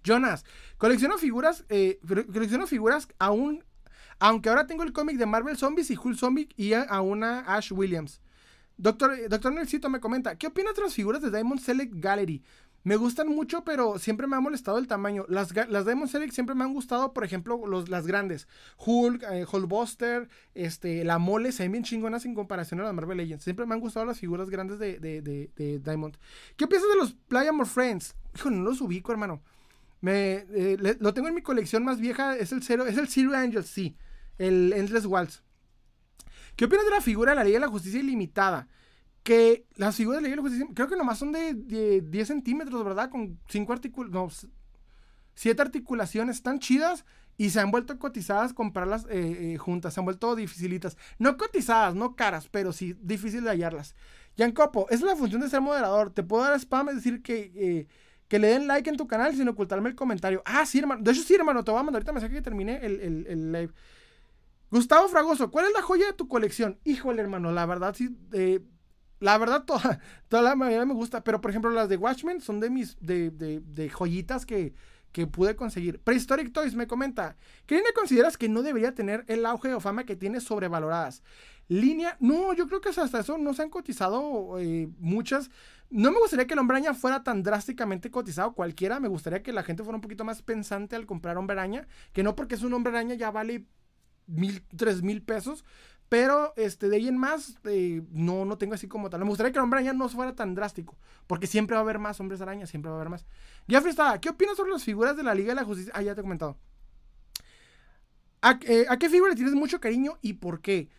Jonas, 0.04 0.46
colecciono 0.78 1.18
figuras, 1.18 1.66
colecciono 2.32 2.68
figuras 2.68 3.08
aún 3.18 3.64
aunque 4.19 4.50
ahora 4.50 4.68
tengo 4.68 4.84
el 4.84 4.94
cómic 4.94 5.18
de 5.18 5.26
Marvel 5.26 5.58
Zombies 5.58 5.92
y 5.92 5.98
Hulk 5.98 6.18
Zombie 6.18 6.50
y 6.56 6.74
a, 6.74 7.02
una 7.02 7.42
Ash 7.42 7.72
Williams. 7.72 8.22
Doctor, 8.77 9.18
Doctor 9.30 9.53
Nelsito 9.53 9.90
me 9.90 10.00
comenta, 10.00 10.38
¿qué 10.38 10.48
opinas 10.48 10.76
de 10.76 10.82
las 10.82 10.94
figuras 10.94 11.22
de 11.22 11.32
Diamond 11.32 11.61
Select 11.61 11.94
Gallery? 11.95 12.44
Me 12.84 12.98
gustan 12.98 13.27
mucho, 13.30 13.64
pero 13.64 13.98
siempre 13.98 14.27
me 14.27 14.35
ha 14.35 14.40
molestado 14.40 14.77
el 14.77 14.88
tamaño. 14.88 15.26
Las, 15.27 15.56
las 15.56 15.85
Diamond 15.85 16.08
Select 16.08 16.34
siempre 16.34 16.53
me 16.53 16.64
han 16.64 16.72
gustado, 16.72 17.14
por 17.14 17.24
ejemplo, 17.24 17.66
los, 17.66 17.90
las 17.90 18.06
grandes. 18.06 18.48
Hulk, 18.77 19.24
eh, 19.24 19.45
Hulkbuster, 19.52 20.30
este, 20.53 21.03
la 21.03 21.18
mole, 21.18 21.52
se 21.52 21.64
ven 21.64 21.72
bien 21.72 21.84
chingonas 21.84 22.26
en 22.26 22.35
comparación 22.35 22.80
a 22.82 22.84
las 22.84 22.94
Marvel 22.94 23.18
Legends. 23.18 23.44
Siempre 23.44 23.66
me 23.66 23.74
han 23.74 23.80
gustado 23.80 24.06
las 24.06 24.19
figuras 24.19 24.52
grandes 24.52 24.77
de, 24.77 25.00
de, 25.00 25.80
Diamond. 25.80 26.16
¿Qué 26.58 26.68
piensas 26.68 26.88
de 26.92 26.98
los 26.98 27.14
Playamore 27.27 27.68
Friends? 27.68 28.16
Hijo, 28.35 28.52
no 28.52 28.61
los 28.61 28.80
ubico, 28.82 29.11
hermano. 29.11 29.42
Me, 30.02 30.45
eh, 30.53 30.98
lo 31.00 31.11
tengo 31.16 31.27
en 31.27 31.34
mi 31.34 31.42
colección 31.42 31.84
más 31.84 32.00
vieja, 32.00 32.35
es 32.35 32.52
el 32.52 32.61
Zero, 32.61 32.85
es 32.85 33.00
el 33.00 33.08
Zero 33.08 33.35
Angels, 33.35 33.66
sí 33.66 33.95
el 34.38 34.74
Endless 34.74 35.06
Waltz. 35.06 35.44
¿Qué 36.56 36.66
opinas 36.66 36.86
de 36.86 36.92
la 36.92 37.02
figura 37.02 37.32
de 37.32 37.36
la 37.36 37.44
Liga 37.44 37.56
de 37.56 37.66
la 37.66 37.72
Justicia 37.72 38.00
Ilimitada? 38.00 38.68
Que 39.24 39.66
las 39.76 39.96
figuras 39.96 40.22
de 40.22 40.22
la 40.22 40.28
Liga 40.30 40.42
de 40.42 40.44
la 40.44 40.50
Justicia, 40.50 40.74
creo 40.74 40.88
que 40.88 40.96
nomás 40.96 41.20
son 41.20 41.32
de, 41.32 42.02
10 42.02 42.28
centímetros, 42.28 42.84
¿verdad? 42.84 43.10
Con 43.10 43.40
5 43.50 43.74
articulaciones, 43.74 44.44
no, 44.46 44.52
7 45.36 45.62
articulaciones, 45.62 46.38
están 46.38 46.60
chidas 46.60 47.06
y 47.38 47.50
se 47.50 47.60
han 47.60 47.72
vuelto 47.72 48.00
cotizadas 48.00 48.54
comprarlas 48.54 49.06
eh, 49.10 49.54
eh, 49.54 49.58
juntas, 49.58 49.94
se 49.94 50.00
han 50.00 50.06
vuelto 50.06 50.36
dificilitas. 50.36 50.98
No 51.20 51.36
cotizadas, 51.36 51.96
no 51.96 52.16
caras, 52.16 52.48
pero 52.50 52.72
sí 52.72 52.96
difícil 53.02 53.44
de 53.44 53.50
hallarlas. 53.50 53.96
Copo, 54.54 54.86
esa 54.90 54.96
es 54.96 55.02
la 55.02 55.16
función 55.16 55.42
de 55.42 55.50
ser 55.50 55.62
moderador. 55.62 56.12
Te 56.12 56.24
puedo 56.24 56.44
dar 56.44 56.58
spam, 56.60 56.90
es 56.90 56.96
decir, 56.96 57.22
que, 57.22 57.52
eh, 57.56 57.88
que 58.28 58.40
le 58.40 58.48
den 58.48 58.68
like 58.68 58.90
en 58.90 58.98
tu 58.98 59.08
canal 59.08 59.36
sin 59.36 59.48
ocultarme 59.48 59.90
el 59.90 59.96
comentario. 59.96 60.42
Ah, 60.46 60.66
sí, 60.66 60.80
hermano. 60.80 61.02
De 61.02 61.12
hecho, 61.12 61.24
sí, 61.24 61.36
hermano, 61.36 61.64
te 61.64 61.72
voy 61.72 61.80
a 61.80 61.84
mandar 61.84 62.00
ahorita 62.00 62.12
mensaje 62.14 62.34
que 62.34 62.42
termine 62.42 62.86
el, 62.86 63.26
el 63.28 63.52
live. 63.52 63.74
Gustavo 64.72 65.08
Fragoso, 65.08 65.52
¿cuál 65.52 65.66
es 65.66 65.74
la 65.74 65.82
joya 65.82 66.08
de 66.08 66.14
tu 66.14 66.27
colección? 66.27 66.80
Híjole, 66.84 67.22
hermano, 67.22 67.52
la 67.52 67.66
verdad 67.66 67.95
sí, 67.95 68.16
la 69.19 69.38
verdad 69.38 69.64
toda, 69.64 70.00
toda 70.27 70.44
la 70.44 70.56
mayoría 70.56 70.85
me 70.85 70.94
gusta, 70.94 71.24
pero 71.24 71.42
por 71.42 71.52
ejemplo 71.52 71.72
las 71.72 71.90
de 71.90 71.98
Watchmen 71.98 72.42
son 72.42 72.60
de 72.60 72.69
mis, 72.69 72.98
de, 73.00 73.32
de, 73.32 73.90
joyitas 73.90 74.45
que, 74.45 74.74
que 75.11 75.27
pude 75.27 75.56
conseguir. 75.56 76.00
Prehistoric 76.00 76.52
Toys 76.52 76.76
me 76.76 76.88
comenta, 76.88 77.38
¿qué 77.66 77.76
línea 77.76 77.92
consideras 77.94 78.38
que 78.38 78.50
no 78.50 78.64
debería 78.64 78.94
tener 78.94 79.24
el 79.27 79.45
auge 79.45 79.74
o 79.74 79.80
fama 79.80 80.03
que 80.03 80.16
tiene 80.16 80.42
sobrevaloradas? 80.42 81.24
Línea, 81.68 82.16
no, 82.19 82.53
yo 82.53 82.68
creo 82.68 82.80
que 82.80 82.90
hasta 82.90 83.19
eso 83.19 83.38
no 83.38 83.53
se 83.53 83.64
han 83.64 83.69
cotizado 83.72 84.60
eh, 84.60 84.88
muchas. 85.00 85.50
No 85.90 86.11
me 86.11 86.19
gustaría 86.19 86.45
que 86.45 86.53
el 86.53 86.60
hombre 86.60 86.94
fuera 86.94 87.24
tan 87.24 87.42
drásticamente 87.42 88.11
cotizado 88.11 88.53
cualquiera. 88.53 89.00
Me 89.00 89.08
gustaría 89.08 89.42
que 89.42 89.52
la 89.52 89.64
gente 89.64 89.84
fuera 89.84 89.95
un 89.95 90.02
poquito 90.02 90.24
más 90.24 90.44
pensante 90.44 90.95
al 90.95 91.08
comprar 91.08 91.38
hombre. 91.38 91.88
Que 92.14 92.22
no 92.22 92.35
porque 92.35 92.56
es 92.56 92.61
un 92.61 92.74
hombre 92.74 93.18
ya 93.18 93.32
vale 93.32 93.66
mil, 94.28 94.64
tres 94.76 95.02
mil 95.02 95.22
pesos. 95.22 95.64
Pero 96.08 96.54
este, 96.56 96.88
de 96.88 96.98
ahí 96.98 97.08
en 97.08 97.18
más, 97.18 97.58
eh, 97.64 98.04
no, 98.12 98.45
no 98.45 98.58
tengo 98.58 98.76
así 98.76 98.88
como 98.88 99.10
tal. 99.10 99.22
Me 99.22 99.28
gustaría 99.28 99.52
que 99.52 99.58
el 99.58 99.64
hombre 99.64 99.80
araña 99.80 99.94
no 99.94 100.08
fuera 100.08 100.36
tan 100.36 100.54
drástico. 100.54 100.95
Porque 101.26 101.48
siempre 101.48 101.74
va 101.74 101.80
a 101.80 101.84
haber 101.84 102.00
más 102.00 102.20
hombres 102.20 102.42
araña, 102.42 102.68
siempre 102.68 102.90
va 102.90 102.98
a 102.98 103.00
haber 103.00 103.10
más. 103.10 103.26
Jeffrey 103.68 103.90
está, 103.90 104.20
¿qué 104.22 104.30
opinas 104.30 104.56
sobre 104.56 104.72
las 104.72 104.84
figuras 104.84 105.18
de 105.18 105.24
la 105.24 105.34
Liga 105.34 105.50
de 105.50 105.56
la 105.56 105.66
Justicia? 105.66 105.92
Ah, 105.95 106.04
ya 106.04 106.14
te 106.14 106.22
he 106.22 106.24
comentado. 106.24 106.58
¿A, 108.42 108.60
eh, 108.68 108.86
¿a 108.88 108.98
qué 108.98 109.10
figura 109.10 109.32
le 109.32 109.36
tienes 109.36 109.56
mucho 109.56 109.80
cariño 109.80 110.20
y 110.22 110.34
por 110.34 110.62
qué? 110.62 110.90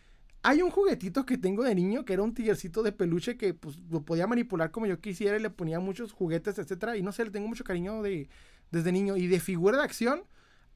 Hay 0.43 0.61
un 0.61 0.69
juguetito 0.69 1.25
que 1.25 1.37
tengo 1.37 1.63
de 1.63 1.73
niño 1.73 2.05
que 2.05 2.13
era 2.13 2.21
un 2.21 2.33
tigrecito 2.33 2.83
de 2.83 2.91
peluche 2.91 3.37
que 3.37 3.53
pues, 3.53 3.79
lo 3.89 4.01
podía 4.01 4.27
manipular 4.27 4.71
como 4.71 4.85
yo 4.85 4.99
quisiera 4.99 5.37
y 5.37 5.41
le 5.41 5.49
ponía 5.49 5.79
muchos 5.79 6.11
juguetes, 6.11 6.59
etcétera. 6.59 6.97
Y 6.97 7.01
no 7.01 7.11
sé, 7.11 7.23
le 7.25 7.31
tengo 7.31 7.47
mucho 7.47 7.63
cariño 7.63 8.01
de, 8.01 8.29
desde 8.71 8.91
niño. 8.91 9.15
Y 9.17 9.27
de 9.27 9.39
figura 9.39 9.77
de 9.77 9.83
acción, 9.83 10.23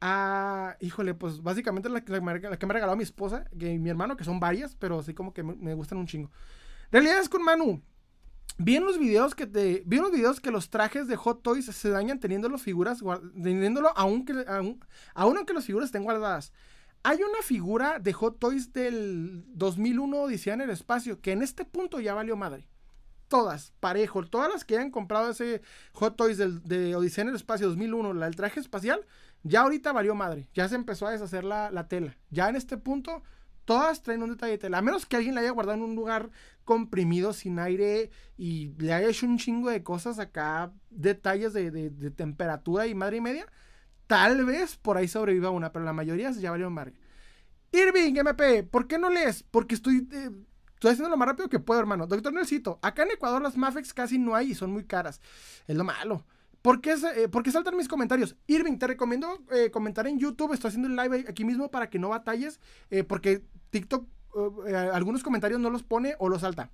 a, 0.01 0.75
híjole, 0.79 1.13
pues 1.13 1.41
básicamente 1.43 1.87
la, 1.87 2.01
que 2.01 2.19
me 2.19 2.31
ha 2.31 2.73
regalado 2.73 2.97
mi 2.97 3.03
esposa, 3.03 3.45
que 3.57 3.77
mi 3.77 3.89
hermano, 3.89 4.17
que 4.17 4.23
son 4.23 4.39
varias, 4.39 4.75
pero 4.75 4.99
así 4.99 5.13
como 5.13 5.33
que 5.33 5.43
me, 5.43 5.73
gustan 5.75 5.99
un 5.99 6.07
chingo. 6.07 6.31
Realidad 6.91 7.19
es 7.19 7.29
con 7.29 7.43
Manu. 7.43 7.81
Vi 8.57 8.75
en 8.75 8.83
los 8.83 8.99
videos 8.99 9.33
que 9.35 9.47
te, 9.47 9.83
vi 9.85 9.97
en 9.97 10.03
los 10.03 10.11
videos 10.11 10.41
que 10.41 10.51
los 10.51 10.69
trajes 10.69 11.07
de 11.07 11.15
Hot 11.15 11.41
Toys 11.41 11.65
se 11.65 11.89
dañan 11.89 12.19
teniendo 12.19 12.49
las 12.49 12.61
figuras, 12.61 13.01
teniéndolo 13.41 13.93
aunque, 13.95 14.43
aún, 14.47 14.83
aún 15.13 15.37
aunque 15.37 15.53
las 15.53 15.65
figuras 15.65 15.87
estén 15.87 16.03
guardadas. 16.03 16.51
Hay 17.03 17.17
una 17.17 17.41
figura 17.43 17.99
de 17.99 18.13
Hot 18.13 18.39
Toys 18.39 18.73
del 18.73 19.43
2001 19.53 20.21
Odisea 20.21 20.53
en 20.55 20.61
el 20.61 20.69
espacio 20.69 21.21
que 21.21 21.31
en 21.31 21.41
este 21.41 21.63
punto 21.63 21.99
ya 21.99 22.13
valió 22.13 22.35
madre. 22.35 22.67
Todas, 23.27 23.71
parejo, 23.79 24.25
todas 24.25 24.51
las 24.51 24.65
que 24.65 24.75
hayan 24.75 24.91
comprado 24.91 25.31
ese 25.31 25.61
Hot 25.93 26.17
Toys 26.17 26.37
del, 26.37 26.61
de 26.63 26.95
Odisea 26.95 27.23
en 27.23 27.29
el 27.29 27.35
espacio 27.35 27.69
2001, 27.69 28.13
la, 28.13 28.27
el 28.27 28.35
traje 28.35 28.59
espacial, 28.59 29.05
ya 29.43 29.61
ahorita 29.61 29.91
valió 29.91 30.15
madre. 30.15 30.47
Ya 30.53 30.67
se 30.67 30.75
empezó 30.75 31.07
a 31.07 31.11
deshacer 31.11 31.43
la, 31.43 31.71
la 31.71 31.87
tela. 31.87 32.17
Ya 32.29 32.49
en 32.49 32.55
este 32.55 32.77
punto, 32.77 33.23
todas 33.65 34.01
traen 34.03 34.23
un 34.23 34.31
detalle 34.31 34.53
de 34.53 34.57
tela. 34.57 34.79
A 34.79 34.81
menos 34.81 35.05
que 35.05 35.15
alguien 35.15 35.35
la 35.35 35.41
haya 35.41 35.51
guardado 35.51 35.77
en 35.77 35.83
un 35.83 35.95
lugar 35.95 36.29
comprimido, 36.63 37.33
sin 37.33 37.59
aire, 37.59 38.11
y 38.37 38.73
le 38.77 38.93
haya 38.93 39.09
hecho 39.09 39.25
un 39.25 39.37
chingo 39.37 39.69
de 39.69 39.83
cosas 39.83 40.19
acá, 40.19 40.71
detalles 40.89 41.53
de, 41.53 41.71
de, 41.71 42.11
temperatura 42.11 42.87
y 42.87 42.95
madre 42.95 43.17
y 43.17 43.21
media 43.21 43.47
Tal 44.11 44.43
vez 44.43 44.75
por 44.75 44.97
ahí 44.97 45.07
sobreviva 45.07 45.51
una, 45.51 45.71
pero 45.71 45.85
la 45.85 45.93
mayoría 45.93 46.29
ya 46.31 46.51
valió 46.51 46.69
madre. 46.69 46.93
Irving, 47.71 48.13
MP, 48.13 48.63
¿por 48.63 48.85
qué 48.85 48.97
no 48.97 49.09
lees? 49.09 49.41
Porque 49.43 49.73
estoy, 49.73 50.05
eh, 50.11 50.29
estoy 50.73 50.91
haciendo 50.91 51.09
lo 51.09 51.15
más 51.15 51.29
rápido 51.29 51.47
que 51.47 51.59
puedo, 51.59 51.79
hermano. 51.79 52.07
Doctor 52.07 52.33
Nelsito, 52.33 52.77
acá 52.81 53.03
en 53.03 53.11
Ecuador 53.11 53.41
las 53.41 53.55
Mafex 53.55 53.93
casi 53.93 54.17
no 54.17 54.35
hay 54.35 54.51
y 54.51 54.53
son 54.53 54.73
muy 54.73 54.83
caras. 54.83 55.21
Es 55.65 55.77
lo 55.77 55.85
malo. 55.85 56.25
¿Por 56.61 56.81
qué, 56.81 56.93
eh, 56.93 57.51
saltan 57.51 57.75
mis 57.75 57.87
comentarios? 57.87 58.35
Irving, 58.47 58.77
te 58.77 58.87
recomiendo 58.87 59.39
eh, 59.51 59.71
comentar 59.71 60.07
en 60.07 60.19
YouTube. 60.19 60.53
Estoy 60.53 60.69
haciendo 60.69 60.87
el 60.87 60.95
live 60.95 61.25
aquí 61.27 61.43
mismo 61.43 61.71
para 61.71 61.89
que 61.89 61.99
no 61.99 62.09
batalles. 62.09 62.59
porque 63.07 63.43
TikTok 63.69 64.07
algunos 64.93 65.23
comentarios 65.23 65.59
no 65.59 65.69
los 65.69 65.83
pone 65.83 66.15
o 66.19 66.29
los 66.29 66.41
salta. 66.41 66.69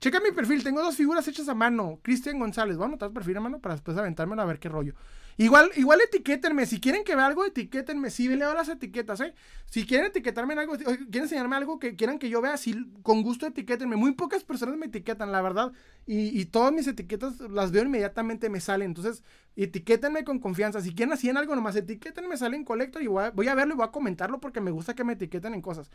Checa 0.00 0.20
mi 0.20 0.30
perfil, 0.32 0.62
tengo 0.62 0.82
dos 0.82 0.96
figuras 0.96 1.26
hechas 1.28 1.48
a 1.48 1.54
mano. 1.54 2.00
Cristian 2.02 2.38
González. 2.38 2.76
Voy 2.76 2.84
a 2.84 2.88
anotar 2.88 3.12
perfil 3.12 3.38
a 3.38 3.40
mano 3.40 3.60
para 3.60 3.74
después 3.74 3.96
aventármelo 3.96 4.42
a 4.42 4.44
ver 4.44 4.58
qué 4.58 4.68
rollo. 4.68 4.94
Igual, 5.38 5.70
igual 5.76 6.00
etiquétenme. 6.00 6.64
Si 6.64 6.80
quieren 6.80 7.04
que 7.04 7.14
vea 7.14 7.26
algo, 7.26 7.44
etiquétenme. 7.44 8.10
Sí, 8.10 8.28
leo 8.28 8.54
las 8.54 8.70
etiquetas, 8.70 9.20
¿eh? 9.20 9.34
Si 9.66 9.86
quieren 9.86 10.06
etiquetarme 10.06 10.54
en 10.54 10.60
algo, 10.60 10.76
quieren 10.76 11.22
enseñarme 11.24 11.56
algo 11.56 11.78
que 11.78 11.94
quieran 11.94 12.18
que 12.18 12.30
yo 12.30 12.40
vea, 12.40 12.56
sí, 12.56 12.90
con 13.02 13.22
gusto 13.22 13.46
etiquétenme. 13.46 13.96
Muy 13.96 14.12
pocas 14.12 14.44
personas 14.44 14.78
me 14.78 14.86
etiquetan, 14.86 15.32
la 15.32 15.42
verdad. 15.42 15.72
Y, 16.06 16.44
todas 16.46 16.72
mis 16.72 16.86
etiquetas 16.86 17.38
las 17.40 17.70
veo 17.70 17.82
inmediatamente, 17.82 18.48
me 18.48 18.60
salen. 18.60 18.88
Entonces, 18.88 19.22
etiquétenme 19.56 20.24
con 20.24 20.38
confianza. 20.38 20.80
Si 20.80 20.94
quieren 20.94 21.12
así 21.12 21.28
en 21.28 21.36
algo 21.36 21.54
nomás, 21.54 21.76
etiquétenme, 21.76 22.36
sale 22.38 22.56
en 22.56 22.64
Collector 22.64 23.02
y 23.02 23.08
voy 23.08 23.24
a, 23.24 23.30
voy 23.30 23.48
a 23.48 23.54
verlo 23.54 23.74
y 23.74 23.76
voy 23.76 23.86
a 23.86 23.90
comentarlo 23.90 24.40
porque 24.40 24.60
me 24.62 24.70
gusta 24.70 24.94
que 24.94 25.04
me 25.04 25.14
etiqueten 25.14 25.52
en 25.52 25.60
cosas. 25.60 25.90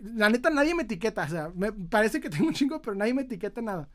La 0.00 0.30
neta, 0.30 0.48
nadie 0.48 0.74
me 0.74 0.84
etiqueta. 0.84 1.24
O 1.24 1.28
sea, 1.28 1.52
me 1.54 1.72
parece 1.72 2.20
que 2.20 2.30
tengo 2.30 2.46
un 2.46 2.54
chingo, 2.54 2.80
pero 2.80 2.96
nadie 2.96 3.12
me 3.12 3.22
etiqueta 3.22 3.60
nada. 3.60 3.88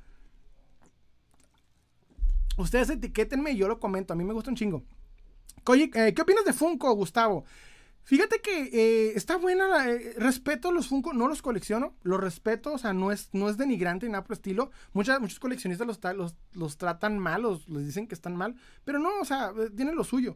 Ustedes 2.57 2.89
etiquétenme 2.89 3.51
y 3.51 3.57
yo 3.57 3.67
lo 3.67 3.79
comento. 3.79 4.13
A 4.13 4.15
mí 4.15 4.23
me 4.23 4.33
gusta 4.33 4.49
un 4.49 4.55
chingo. 4.55 4.83
Eh, 5.75 6.13
¿qué 6.13 6.21
opinas 6.21 6.45
de 6.45 6.53
Funko, 6.53 6.93
Gustavo? 6.93 7.45
Fíjate 8.05 8.41
que 8.41 8.63
eh, 8.73 9.13
está 9.15 9.37
buena, 9.37 9.89
eh, 9.89 10.13
respeto 10.17 10.73
los 10.73 10.89
Funko, 10.89 11.13
no 11.13 11.29
los 11.29 11.41
colecciono, 11.41 11.95
los 12.03 12.19
respeto, 12.19 12.73
o 12.73 12.77
sea, 12.77 12.91
no 12.91 13.13
es, 13.13 13.29
no 13.31 13.47
es 13.47 13.55
denigrante 13.55 14.05
ni 14.05 14.11
nada 14.11 14.25
por 14.25 14.33
estilo. 14.33 14.71
Muchas, 14.91 15.21
muchos 15.21 15.39
coleccionistas 15.39 15.87
los, 15.87 15.99
los, 16.15 16.35
los 16.51 16.77
tratan 16.77 17.17
mal, 17.17 17.43
los, 17.43 17.69
les 17.69 17.85
dicen 17.85 18.07
que 18.07 18.15
están 18.15 18.35
mal, 18.35 18.55
pero 18.83 18.99
no, 18.99 19.09
o 19.21 19.25
sea, 19.25 19.53
tienen 19.73 19.95
lo 19.95 20.03
suyo. 20.03 20.35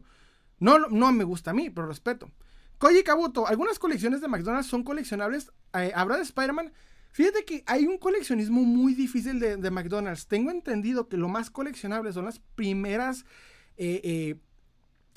No, 0.58 0.78
no 0.78 1.12
me 1.12 1.24
gusta 1.24 1.50
a 1.50 1.54
mí, 1.54 1.68
pero 1.68 1.86
respeto. 1.86 2.30
Koji 2.78 3.02
Kabuto, 3.02 3.46
algunas 3.46 3.78
colecciones 3.78 4.22
de 4.22 4.28
McDonald's 4.28 4.68
son 4.68 4.82
coleccionables. 4.82 5.52
¿Habrá 5.72 6.16
de 6.16 6.22
Spider-Man? 6.22 6.72
Fíjate 7.10 7.44
que 7.44 7.64
hay 7.66 7.86
un 7.86 7.98
coleccionismo 7.98 8.62
muy 8.62 8.94
difícil 8.94 9.40
de, 9.40 9.70
McDonald's. 9.70 10.26
Tengo 10.26 10.50
entendido 10.50 11.08
que 11.08 11.16
lo 11.16 11.28
más 11.28 11.50
coleccionable 11.50 12.12
son 12.12 12.26
las 12.26 12.38
primeras 12.38 13.24
eh, 13.76 14.00
eh, 14.04 14.36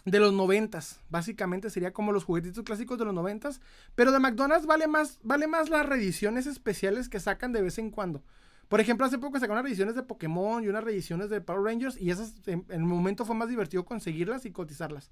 de 0.06 0.20
los 0.20 0.34
noventas. 0.34 1.00
Básicamente 1.10 1.70
sería 1.70 1.94
como 1.94 2.12
los 2.12 2.24
juguetitos 2.24 2.64
clásicos 2.64 2.98
de 2.98 3.06
los 3.06 3.14
noventas. 3.14 3.62
Pero 3.96 4.12
de 4.12 4.20
McDonald's 4.20 4.66
vale 4.66 4.88
más, 4.88 5.20
vale 5.24 5.48
más 5.48 5.70
las 5.70 5.86
reediciones 5.86 6.48
especiales 6.48 7.10
que 7.10 7.20
sacan 7.20 7.52
de 7.52 7.62
vez 7.62 7.78
en 7.78 7.92
cuando. 7.92 8.24
Por 8.68 8.80
ejemplo, 8.80 9.06
hace 9.06 9.18
poco 9.18 9.38
sacaron 9.38 9.64
reediciones 9.64 9.96
de 9.96 10.04
Pokémon 10.04 10.64
y 10.64 10.70
unas 10.70 10.84
reediciones 10.84 11.30
de 11.30 11.42
Power 11.42 11.62
Rangers. 11.62 12.00
Y 12.00 12.10
esas 12.10 12.36
en, 12.48 12.66
el 12.70 12.80
momento 12.80 13.26
fue 13.26 13.36
más 13.36 13.50
divertido 13.50 13.84
conseguirlas 13.84 14.46
y 14.46 14.52
cotizarlas. 14.52 15.12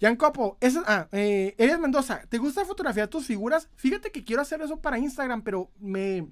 Jan 0.00 0.16
Copo, 0.16 0.56
ah, 0.86 1.08
eh, 1.12 1.76
Mendoza, 1.78 2.22
¿te 2.28 2.38
gusta 2.38 2.64
fotografiar 2.64 3.08
tus 3.08 3.26
figuras? 3.26 3.68
Fíjate 3.76 4.10
que 4.10 4.24
quiero 4.24 4.40
hacer 4.40 4.62
eso 4.62 4.80
para 4.80 4.98
Instagram, 4.98 5.42
pero 5.42 5.70
me 5.78 6.26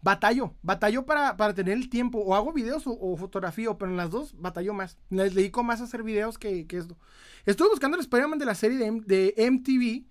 batallo, 0.00 0.54
batallo 0.62 1.04
para, 1.04 1.36
tener 1.54 1.76
el 1.76 1.90
tiempo, 1.90 2.18
o 2.18 2.34
hago 2.34 2.52
videos 2.52 2.84
o, 2.86 3.16
fotografío, 3.18 3.76
pero 3.76 3.90
en 3.90 3.98
las 3.98 4.10
dos 4.10 4.34
batallo 4.40 4.72
más. 4.72 4.96
Les 5.10 5.34
dedico 5.34 5.62
más 5.62 5.82
a 5.82 5.84
hacer 5.84 6.02
videos 6.02 6.38
que, 6.38 6.66
esto. 6.70 6.96
Estuve 7.44 7.68
buscando 7.68 7.96
el 7.96 8.02
Spider-Man 8.02 8.38
de 8.38 8.46
la 8.46 8.54
serie 8.54 8.78
de, 8.78 9.50
MTV 9.50 10.06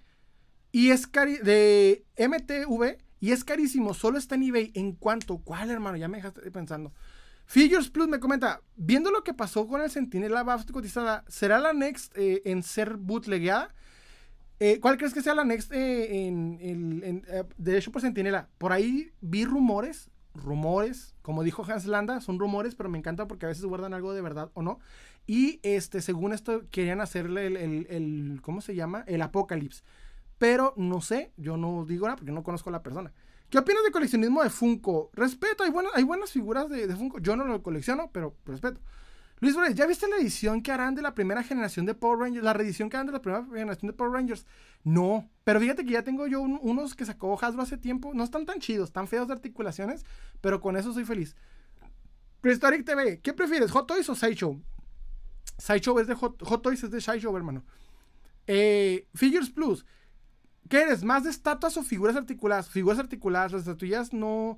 y 0.72 0.90
es 0.92 1.08
cari 1.08 1.38
de 1.38 2.06
MTV 2.18 2.98
y 3.20 3.32
es 3.32 3.44
carísimo, 3.44 3.94
solo 3.96 4.18
está 4.20 4.36
en 4.36 4.44
eBay. 4.44 4.72
¿En 4.76 4.92
cuánto? 4.92 5.38
¿Cuál, 5.38 5.72
hermano? 5.72 5.98
Ya 5.98 6.08
me 6.08 6.18
dejaste 6.18 6.52
pensando. 6.52 6.94
Figures 7.46 7.90
Plus 7.90 8.08
me 8.08 8.20
comenta, 8.20 8.62
viendo 8.76 9.12
lo 9.12 9.24
que 9.24 9.34
pasó 9.34 9.68
con 9.68 9.82
el 9.82 9.90
Sentinela 9.90 10.44
Buff 10.44 10.66
cotizada, 10.72 11.24
¿será 11.28 11.60
la 11.60 11.74
next 11.74 12.18
eh, 12.18 12.42
en 12.46 12.64
ser 12.64 12.98
bootlegueada? 12.98 13.74
Eh, 14.60 14.80
¿Cuál 14.80 14.98
crees 14.98 15.14
que 15.14 15.22
sea 15.22 15.36
la 15.36 15.44
next 15.44 15.72
eh, 15.74 16.26
en, 16.26 16.60
en, 16.62 17.26
de 17.58 17.78
hecho 17.78 17.92
por 17.92 18.02
Sentinela? 18.02 18.50
Por 18.58 18.72
ahí 18.72 19.12
vi 19.20 19.46
rumores, 19.46 20.10
rumores, 20.34 21.16
como 21.22 21.44
dijo 21.44 21.64
Hans 21.64 21.86
Landa, 21.86 22.22
son 22.22 22.40
rumores, 22.40 22.76
pero 22.76 22.90
me 22.90 22.98
encanta 22.98 23.28
porque 23.28 23.46
a 23.46 23.50
veces 23.50 23.66
guardan 23.66 23.94
algo 23.94 24.14
de 24.14 24.22
verdad 24.22 24.52
o 24.54 24.62
no. 24.62 24.80
Y 25.26 25.60
este, 25.64 26.02
según 26.02 26.34
esto, 26.34 26.64
querían 26.70 27.02
hacerle 27.02 27.48
el, 27.48 27.58
el, 27.90 28.40
¿cómo 28.42 28.62
se 28.62 28.76
llama? 28.76 29.04
El 29.08 29.22
Apocalypse. 29.22 29.84
Pero 30.38 30.74
no 30.76 31.02
sé, 31.02 31.32
yo 31.38 31.56
no 31.58 31.86
digo 31.86 32.06
nada 32.06 32.18
porque 32.18 32.32
no 32.32 32.44
conozco 32.44 32.70
a 32.70 32.74
la 32.74 32.84
persona. 32.84 33.14
¿Qué 33.54 33.60
opinas 33.60 33.84
de 33.84 33.92
coleccionismo 33.92 34.42
de 34.42 34.50
Funko? 34.50 35.12
Respeto, 35.14 35.64
hay 35.64 35.70
buenas, 35.70 36.32
figuras 36.32 36.68
de, 36.70 36.88
Funko. 36.96 37.20
Yo 37.20 37.36
no 37.36 37.46
lo 37.46 37.62
colecciono, 37.62 38.10
pero 38.12 38.36
respeto. 38.48 38.82
Luis 39.42 39.54
Flores, 39.54 39.76
¿ya 39.76 39.86
viste 39.86 40.08
la 40.08 40.16
edición 40.16 40.64
que 40.64 40.72
harán 40.72 40.96
de 40.96 41.04
la 41.04 41.14
primera 41.14 41.44
generación 41.44 41.86
de 41.86 41.94
Power 41.94 42.18
Rangers? 42.18 42.44
La 42.44 42.54
reedición 42.54 42.90
que 42.90 42.98
harán 42.98 43.06
de 43.06 43.14
la 43.14 43.22
primera 43.22 43.46
generación 43.46 43.92
de 43.92 43.94
Power 43.94 44.12
Rangers. 44.12 44.48
No, 44.84 45.30
pero 45.44 45.60
fíjate 45.60 45.86
que 45.86 45.92
ya 45.92 46.04
tengo 46.04 46.26
yo 46.26 46.42
unos 46.42 46.96
que 46.96 47.06
sacó 47.06 47.38
Hasbro 47.40 47.62
hace 47.62 47.78
tiempo. 47.78 48.16
No 48.16 48.24
están 48.24 48.48
tan 48.48 48.58
chidos, 48.58 48.92
tan 48.92 49.08
feos 49.08 49.28
de 49.28 49.34
articulaciones, 49.34 50.04
pero 50.42 50.60
con 50.60 50.76
eso 50.76 50.92
soy 50.92 51.06
feliz. 51.06 51.36
Prehistoric 52.42 52.84
TV, 52.84 53.20
¿qué 53.22 53.34
prefieres, 53.34 53.70
Hot 53.70 53.86
Toys 53.86 54.10
o 54.10 54.16
Sideshow? 54.16 54.60
Sideshow 55.60 56.00
es 56.00 56.08
de 56.08 56.16
Hot 56.16 56.62
Toys, 56.64 56.84
es 56.84 56.90
de 56.90 57.00
Sideshow, 57.00 57.38
hermano. 57.38 57.64
Eh, 58.48 59.08
Figures 59.14 59.52
Plus. 59.52 59.86
¿Qué 60.70 60.82
eres? 60.82 61.04
¿Más 61.04 61.24
de 61.24 61.30
estatuas 61.30 61.78
o 61.78 61.84
figuras 61.84 62.16
articuladas? 62.16 62.70
Figuras 62.70 63.00
articuladas, 63.00 63.52
las 63.52 63.62
estatuillas 63.62 64.14
no. 64.14 64.58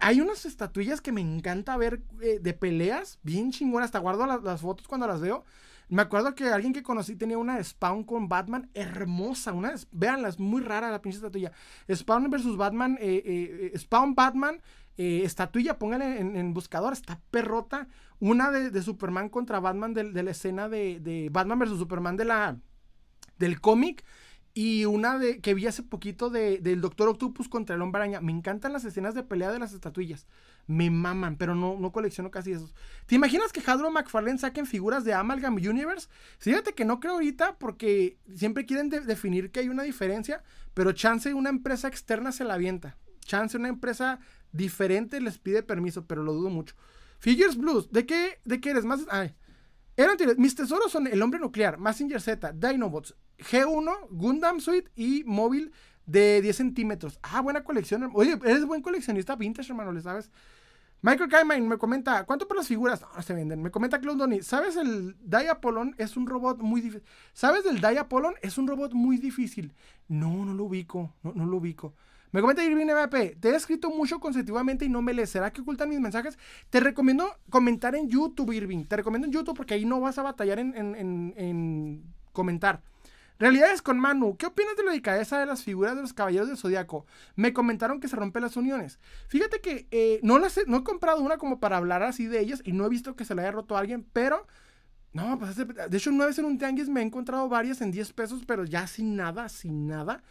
Hay 0.00 0.20
unas 0.20 0.44
estatuillas 0.46 1.00
que 1.00 1.12
me 1.12 1.20
encanta 1.20 1.76
ver 1.76 2.02
eh, 2.20 2.38
de 2.40 2.52
peleas, 2.54 3.18
bien 3.22 3.52
chingonas. 3.52 3.86
Hasta 3.86 3.98
guardo 3.98 4.26
las 4.26 4.60
fotos 4.60 4.88
cuando 4.88 5.06
las 5.06 5.20
veo. 5.20 5.44
Me 5.92 6.00
acuerdo 6.00 6.34
que 6.34 6.48
alguien 6.48 6.72
que 6.72 6.82
conocí 6.82 7.16
tenía 7.16 7.36
una 7.36 7.62
Spawn 7.62 8.04
con 8.04 8.26
Batman 8.26 8.70
hermosa. 8.72 9.52
Una, 9.52 9.74
véanla, 9.90 10.28
es 10.28 10.38
muy 10.38 10.62
rara 10.62 10.90
la 10.90 11.02
pinche 11.02 11.16
estatuilla. 11.16 11.52
Spawn 11.92 12.30
versus 12.30 12.56
Batman, 12.56 12.96
eh, 12.98 13.70
eh, 13.74 13.78
Spawn 13.78 14.14
Batman 14.14 14.62
eh, 14.96 15.20
estatuilla, 15.24 15.78
póngale 15.78 16.18
en, 16.18 16.54
buscador, 16.54 16.94
está 16.94 17.20
perrota. 17.30 17.88
Una 18.20 18.50
de, 18.50 18.82
Superman 18.82 19.28
contra 19.28 19.60
Batman 19.60 19.92
de, 19.92 20.04
la 20.22 20.30
escena 20.30 20.70
de, 20.70 21.28
Batman 21.30 21.58
vs. 21.58 21.78
Superman 21.78 22.16
de 22.16 22.24
la, 22.24 22.56
del 23.38 23.60
cómic. 23.60 24.02
Y 24.54 24.84
una 24.84 25.18
de 25.18 25.40
que 25.40 25.54
vi 25.54 25.66
hace 25.66 25.82
poquito 25.82 26.28
del 26.28 26.80
Doctor 26.82 27.08
Octopus 27.08 27.48
contra 27.48 27.74
el 27.74 27.80
Hombre 27.80 28.02
Araña. 28.02 28.20
Me 28.20 28.32
encantan 28.32 28.74
las 28.74 28.84
escenas 28.84 29.14
de 29.14 29.22
pelea 29.22 29.50
de 29.50 29.58
las 29.58 29.72
estatuillas. 29.72 30.26
Me 30.66 30.90
maman, 30.90 31.36
pero 31.36 31.54
no, 31.54 31.78
no 31.78 31.90
colecciono 31.90 32.30
casi 32.30 32.52
esos. 32.52 32.74
¿Te 33.06 33.14
imaginas 33.14 33.50
que 33.50 33.62
Hadro 33.66 33.90
McFarlane 33.90 34.38
saquen 34.38 34.66
figuras 34.66 35.04
de 35.04 35.14
Amalgam 35.14 35.54
Universe? 35.54 36.08
Fíjate 36.38 36.74
que 36.74 36.84
no 36.84 37.00
creo 37.00 37.14
ahorita 37.14 37.56
porque 37.58 38.18
siempre 38.34 38.66
quieren 38.66 38.90
definir 38.90 39.50
que 39.50 39.60
hay 39.60 39.70
una 39.70 39.84
diferencia, 39.84 40.42
pero 40.74 40.92
chance 40.92 41.32
una 41.32 41.48
empresa 41.48 41.88
externa 41.88 42.30
se 42.30 42.44
la 42.44 42.54
avienta. 42.54 42.98
Chance 43.20 43.56
una 43.56 43.68
empresa 43.68 44.20
diferente 44.52 45.20
les 45.22 45.38
pide 45.38 45.62
permiso, 45.62 46.06
pero 46.06 46.22
lo 46.22 46.34
dudo 46.34 46.50
mucho. 46.50 46.74
Figures 47.20 47.56
Blues, 47.56 47.90
¿de 47.90 48.04
qué, 48.04 48.40
de 48.44 48.60
qué 48.60 48.70
eres? 48.70 48.84
Más, 48.84 49.06
ay, 49.10 49.34
eran, 49.96 50.16
mis 50.38 50.54
tesoros 50.54 50.90
son 50.90 51.06
el 51.06 51.22
hombre 51.22 51.38
nuclear, 51.38 51.78
Massinger 51.78 52.20
Z, 52.20 52.52
Dinobots, 52.52 53.14
G1, 53.38 54.08
Gundam 54.10 54.60
Suite 54.60 54.90
y 54.94 55.24
móvil 55.24 55.72
de 56.06 56.40
10 56.42 56.56
centímetros. 56.56 57.18
Ah, 57.22 57.40
buena 57.40 57.64
colección. 57.64 58.10
Oye, 58.14 58.38
eres 58.44 58.64
buen 58.64 58.82
coleccionista 58.82 59.36
vintage, 59.36 59.70
hermano, 59.70 59.92
¿le 59.92 60.00
sabes? 60.00 60.30
Michael 61.04 61.28
Kaiman 61.28 61.66
me 61.66 61.78
comenta, 61.78 62.24
¿cuánto 62.24 62.46
por 62.46 62.56
las 62.56 62.68
figuras? 62.68 63.00
No, 63.00 63.22
se 63.22 63.34
venden. 63.34 63.60
Me 63.60 63.72
comenta 63.72 64.00
Claude 64.00 64.42
¿sabes 64.42 64.76
el 64.76 65.16
Diapolon? 65.24 65.96
Es 65.98 66.16
un 66.16 66.28
robot 66.28 66.60
muy 66.60 66.80
difícil. 66.80 67.02
¿Sabes 67.32 67.64
del 67.64 67.80
Diapolon? 67.80 68.34
Es 68.40 68.56
un 68.56 68.68
robot 68.68 68.92
muy 68.92 69.16
difícil. 69.18 69.74
No, 70.06 70.44
no 70.44 70.54
lo 70.54 70.64
ubico, 70.64 71.12
no, 71.24 71.32
no 71.34 71.44
lo 71.44 71.56
ubico. 71.56 71.94
Me 72.32 72.40
comenta 72.40 72.64
Irving 72.64 72.86
MVP, 72.86 73.36
te 73.40 73.50
he 73.50 73.54
escrito 73.54 73.90
mucho 73.90 74.18
consecutivamente 74.18 74.86
y 74.86 74.88
no 74.88 75.02
me 75.02 75.12
lees. 75.12 75.28
¿Será 75.28 75.52
que 75.52 75.60
ocultan 75.60 75.90
mis 75.90 76.00
mensajes? 76.00 76.38
Te 76.70 76.80
recomiendo 76.80 77.26
comentar 77.50 77.94
en 77.94 78.08
YouTube, 78.08 78.52
Irving. 78.52 78.84
Te 78.84 78.96
recomiendo 78.96 79.26
en 79.26 79.32
YouTube 79.32 79.54
porque 79.54 79.74
ahí 79.74 79.84
no 79.84 80.00
vas 80.00 80.16
a 80.16 80.22
batallar 80.22 80.58
en, 80.58 80.74
en, 80.74 82.04
comentar. 82.32 82.82
Realidades 83.42 83.82
con 83.82 83.98
Manu. 83.98 84.36
¿Qué 84.36 84.46
opinas 84.46 84.76
de 84.76 84.84
la 84.84 84.92
delicadeza 84.92 85.40
de 85.40 85.46
las 85.46 85.64
figuras 85.64 85.96
de 85.96 86.02
los 86.02 86.12
caballeros 86.12 86.46
del 86.46 86.56
zodiaco? 86.56 87.06
Me 87.34 87.52
comentaron 87.52 87.98
que 87.98 88.06
se 88.06 88.14
rompen 88.14 88.40
las 88.40 88.56
uniones. 88.56 89.00
Fíjate 89.26 89.60
que 89.60 89.88
eh, 89.90 90.20
no, 90.22 90.38
las 90.38 90.58
he, 90.58 90.66
no 90.66 90.76
he 90.76 90.84
comprado 90.84 91.20
una 91.20 91.38
como 91.38 91.58
para 91.58 91.76
hablar 91.76 92.04
así 92.04 92.28
de 92.28 92.38
ellas 92.38 92.62
y 92.64 92.70
no 92.70 92.86
he 92.86 92.88
visto 92.88 93.16
que 93.16 93.24
se 93.24 93.34
la 93.34 93.42
haya 93.42 93.50
roto 93.50 93.76
a 93.76 93.80
alguien, 93.80 94.06
pero. 94.12 94.46
No, 95.12 95.40
pues 95.40 95.56
de 95.56 95.96
hecho, 95.96 96.10
una 96.10 96.26
vez 96.26 96.38
en 96.38 96.44
un 96.44 96.56
tianguis 96.56 96.88
me 96.88 97.00
he 97.00 97.04
encontrado 97.04 97.48
varias 97.48 97.80
en 97.80 97.90
10 97.90 98.12
pesos, 98.12 98.44
pero 98.46 98.64
ya 98.64 98.86
sin 98.86 99.16
nada, 99.16 99.48
sin 99.48 99.88
nada. 99.88 100.22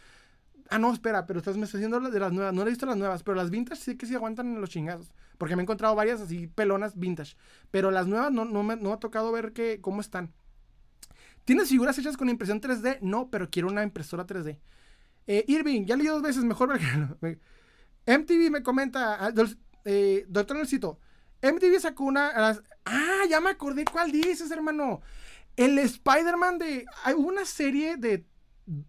Ah, 0.70 0.78
no, 0.78 0.90
espera, 0.90 1.26
pero 1.26 1.40
estás 1.40 1.58
me 1.58 1.64
estás 1.64 1.82
diciendo 1.82 2.00
de 2.00 2.18
las 2.18 2.32
nuevas. 2.32 2.54
No 2.54 2.62
he 2.62 2.64
visto 2.64 2.86
las 2.86 2.96
nuevas, 2.96 3.22
pero 3.22 3.34
las 3.34 3.50
vintage 3.50 3.82
sí 3.82 3.96
que 3.98 4.06
sí 4.06 4.14
aguantan 4.14 4.54
en 4.54 4.60
los 4.62 4.70
chingazos. 4.70 5.12
Porque 5.36 5.54
me 5.54 5.60
he 5.60 5.64
encontrado 5.64 5.94
varias 5.94 6.22
así 6.22 6.46
pelonas 6.46 6.98
vintage. 6.98 7.36
Pero 7.70 7.90
las 7.90 8.06
nuevas 8.06 8.32
no, 8.32 8.46
no, 8.46 8.62
me, 8.62 8.76
no 8.76 8.94
ha 8.94 8.98
tocado 9.00 9.32
ver 9.32 9.52
que, 9.52 9.82
cómo 9.82 10.00
están. 10.00 10.32
¿Tienes 11.44 11.68
figuras 11.68 11.98
hechas 11.98 12.16
con 12.16 12.28
impresión 12.28 12.60
3D? 12.60 12.98
No, 13.00 13.30
pero 13.30 13.50
quiero 13.50 13.68
una 13.68 13.82
impresora 13.82 14.26
3D. 14.26 14.58
Eh, 15.26 15.44
Irving, 15.48 15.86
ya 15.86 15.96
leí 15.96 16.06
dos 16.06 16.22
veces, 16.22 16.44
mejor 16.44 16.70
MTV 18.06 18.50
me 18.50 18.62
comenta, 18.62 19.26
ah, 19.26 19.32
eh, 19.84 20.24
doctor 20.28 20.56
Nelcito, 20.56 20.98
MTV 21.42 21.80
sacó 21.80 22.04
una... 22.04 22.32
ah, 22.84 23.22
ya 23.28 23.40
me 23.40 23.50
acordé 23.50 23.84
cuál 23.84 24.12
dices, 24.12 24.50
hermano. 24.50 25.00
El 25.56 25.78
Spider-Man 25.78 26.58
de... 26.58 26.86
Hay 27.04 27.14
una 27.14 27.44
serie 27.44 27.96
de 27.96 28.24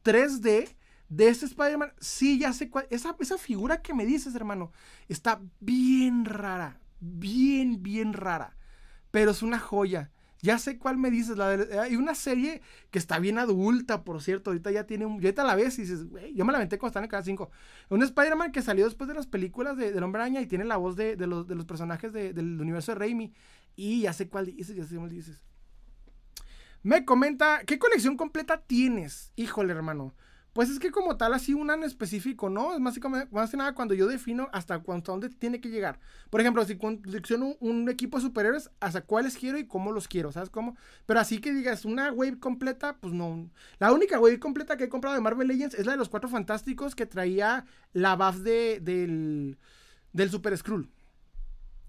3D 0.04 0.76
de 1.10 1.28
este 1.28 1.46
Spider-Man, 1.46 1.94
sí, 2.00 2.40
ya 2.40 2.54
sé 2.54 2.70
cuál. 2.70 2.88
Esa, 2.90 3.16
esa 3.20 3.38
figura 3.38 3.82
que 3.82 3.94
me 3.94 4.06
dices, 4.06 4.34
hermano, 4.36 4.72
está 5.08 5.42
bien 5.60 6.26
rara. 6.26 6.80
Bien, 7.00 7.84
bien 7.84 8.14
rara. 8.14 8.56
Pero 9.12 9.32
es 9.32 9.44
una 9.44 9.60
joya. 9.60 10.12
Ya 10.44 10.60
sé 10.60 10.78
cuál 10.78 10.98
me 10.98 11.10
dices. 11.10 11.38
La 11.38 11.52
hay 11.82 11.96
una 11.96 12.14
serie 12.16 12.62
que 12.92 13.00
está 13.00 13.18
bien 13.18 13.38
adulta, 13.38 14.04
por 14.04 14.22
cierto. 14.22 14.50
Ahorita 14.50 14.72
ya 14.72 14.86
tiene 14.86 15.06
un. 15.06 15.14
Ahorita 15.14 15.46
la 15.46 15.56
ves 15.56 15.80
y 15.80 15.84
dices, 15.84 16.04
güey, 16.06 16.36
yo 16.36 16.44
me 16.44 16.52
la 16.52 16.58
aventé 16.58 16.78
cuando 16.78 16.90
están 16.90 17.06
en 17.06 17.10
cada 17.10 17.24
cinco. 17.24 17.50
Un 17.90 18.04
Spider-Man 18.04 18.52
que 18.52 18.62
salió 18.62 18.84
después 18.84 19.08
de 19.08 19.14
las 19.14 19.26
películas 19.26 19.78
de, 19.78 19.94
del 19.94 20.04
Hombre 20.04 20.22
Araña 20.22 20.42
y 20.42 20.46
tiene 20.46 20.66
la 20.66 20.76
voz 20.76 20.98
de, 20.98 21.16
los, 21.16 21.48
de 21.48 21.56
los, 21.56 21.64
personajes 21.64 22.12
del 22.12 22.60
universo 22.60 22.92
de 22.92 23.00
Raimi. 23.00 23.32
Y 23.78 24.02
ya 24.02 24.12
sé 24.12 24.28
cuál 24.28 24.48
dices, 24.48 24.76
ya 24.76 24.84
sé 24.84 24.98
cuál 24.98 25.10
dices. 25.10 25.46
Me 26.82 27.06
comenta, 27.06 27.62
¿qué 27.66 27.80
colección 27.80 28.18
completa 28.18 28.62
tienes? 28.62 29.32
Híjole, 29.38 29.72
hermano. 29.72 30.14
Pues 30.54 30.70
es 30.70 30.78
que 30.78 30.92
como 30.92 31.18
tal, 31.18 31.34
así 31.34 31.56
una 31.56 31.74
en 31.74 31.84
específico, 31.84 32.48
¿no? 32.48 32.74
Es 32.76 32.80
más, 32.80 33.00
más 33.32 33.50
que 33.50 33.58
nada 33.58 33.74
cuando 33.74 33.96
yo 33.96 34.06
defino 34.08 34.50
hasta, 34.54 34.80
cuánto, 34.80 35.12
dónde 35.12 35.30
tiene 35.30 35.60
que 35.60 35.70
llegar. 35.70 36.00
Por 36.30 36.42
ejemplo, 36.42 36.64
si 36.64 36.78
selecciono 36.78 37.56
un, 37.60 37.90
equipo 37.90 38.18
de 38.18 38.24
superhéroes, 38.24 38.70
hasta 38.80 39.02
cuáles 39.02 39.36
quiero 39.36 39.58
y 39.58 39.66
cómo 39.66 39.92
los 39.92 40.08
quiero, 40.08 40.32
¿sabes 40.32 40.52
cómo? 40.52 40.78
Pero 41.08 41.20
así 41.20 41.40
que 41.40 41.52
digas, 41.52 41.86
una 41.86 42.12
wave 42.12 42.40
completa, 42.40 42.98
pues 42.98 43.14
no. 43.14 43.50
La 43.80 43.92
única 43.92 44.20
wave 44.20 44.40
completa 44.40 44.78
que 44.78 44.84
he 44.84 44.90
comprado 44.90 45.16
de 45.16 45.22
Marvel 45.22 45.48
Legends 45.48 45.74
es 45.74 45.88
la 45.88 45.94
de 45.94 45.98
los 45.98 46.10
Cuatro 46.10 46.30
Fantásticos 46.30 46.94
que 46.94 47.08
traía 47.08 47.66
la 47.94 48.16
buff 48.16 48.44
de, 48.44 48.80
del, 48.80 49.58
del 50.12 50.30
Super 50.30 50.56
Skrull. 50.56 50.88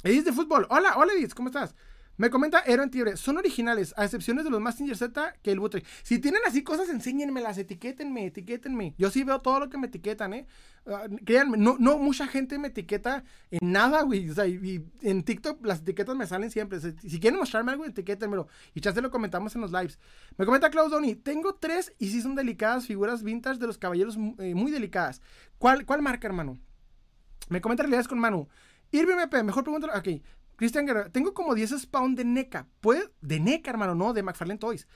Edith 0.05 0.25
de 0.25 0.33
fútbol. 0.33 0.67
Hola, 0.71 0.95
hola 0.97 1.13
Edith, 1.13 1.35
¿cómo 1.35 1.49
estás? 1.49 1.75
Me 2.17 2.31
comenta 2.31 2.59
Aaron 2.59 2.91
Tibre, 2.91 3.17
son 3.17 3.39
originales, 3.39 3.93
a 3.97 4.05
excepciones 4.05 4.45
de 4.45 4.51
los 4.51 4.61
Massinger 4.61 4.97
Z 4.97 5.35
que 5.43 5.51
el 5.51 5.59
Butre. 5.59 5.83
Si 6.03 6.21
tienen 6.21 6.41
así 6.47 6.63
cosas, 6.63 6.89
enséñenmelas, 6.89 7.59
etiquétenme, 7.59 8.27
etiquétenme. 8.27 8.95
Yo 8.99 9.11
sí 9.11 9.25
veo 9.25 9.41
todo 9.41 9.61
lo 9.61 9.69
que 9.69 9.79
me 9.79 9.89
etiquetan, 9.89 10.33
¿eh? 10.33 10.47
Ah, 10.87 11.07
créanme, 11.25 11.57
no, 11.57 11.77
no 11.79 11.99
mucha 11.99 12.27
gente 12.29 12.59
me 12.59 12.69
etiqueta 12.69 13.25
en 13.51 13.73
nada, 13.73 14.03
güey. 14.03 14.31
O 14.31 14.35
sea, 14.35 14.47
y, 14.47 14.85
en 15.03 15.25
TikTok 15.25 15.65
las 15.67 15.81
etiquetas 15.81 16.15
me 16.15 16.27
salen 16.27 16.51
siempre. 16.51 16.79
Si, 16.81 17.19
quieren 17.19 17.39
mostrarme 17.39 17.73
algo, 17.73 17.85
etiquétenmelo. 17.85 18.47
Y 18.75 18.81
se 18.81 19.03
lo 19.03 19.11
comentamos 19.11 19.55
en 19.57 19.63
los 19.63 19.73
lives. 19.73 19.99
Me 20.37 20.45
comenta 20.45 20.71
Klaus 20.71 20.91
Doni, 20.91 21.17
tengo 21.17 21.55
tres 21.55 21.93
y 21.99 22.11
sí 22.11 22.21
son 22.21 22.37
delicadas 22.37 22.87
figuras 22.87 23.23
vintage 23.23 23.59
de 23.59 23.67
los 23.67 23.79
caballeros 23.79 24.17
eh, 24.39 24.55
muy 24.55 24.71
delicadas. 24.71 25.21
¿Cuál, 25.59 25.85
¿Cuál 25.85 26.03
marca, 26.03 26.29
hermano? 26.29 26.59
Me 27.49 27.61
comenta 27.61 27.83
realidades 27.83 28.07
con 28.07 28.19
Manu. 28.19 28.49
Irving 28.93 29.15
MP, 29.15 29.43
mejor 29.43 29.65
pregunta. 29.65 29.89
Ok. 29.99 30.23
Cristian 30.57 30.87
Guerrero, 30.87 31.11
tengo 31.11 31.35
como 31.35 31.55
10 31.55 31.81
spawn 31.81 32.15
de 32.15 32.25
NECA. 32.25 32.69
¿Puede? 32.81 33.11
De 33.21 33.41
NECA, 33.41 33.71
hermano, 33.71 33.95
no, 33.95 34.13
de 34.13 34.23
McFarlane 34.23 34.59
Toys. 34.59 34.87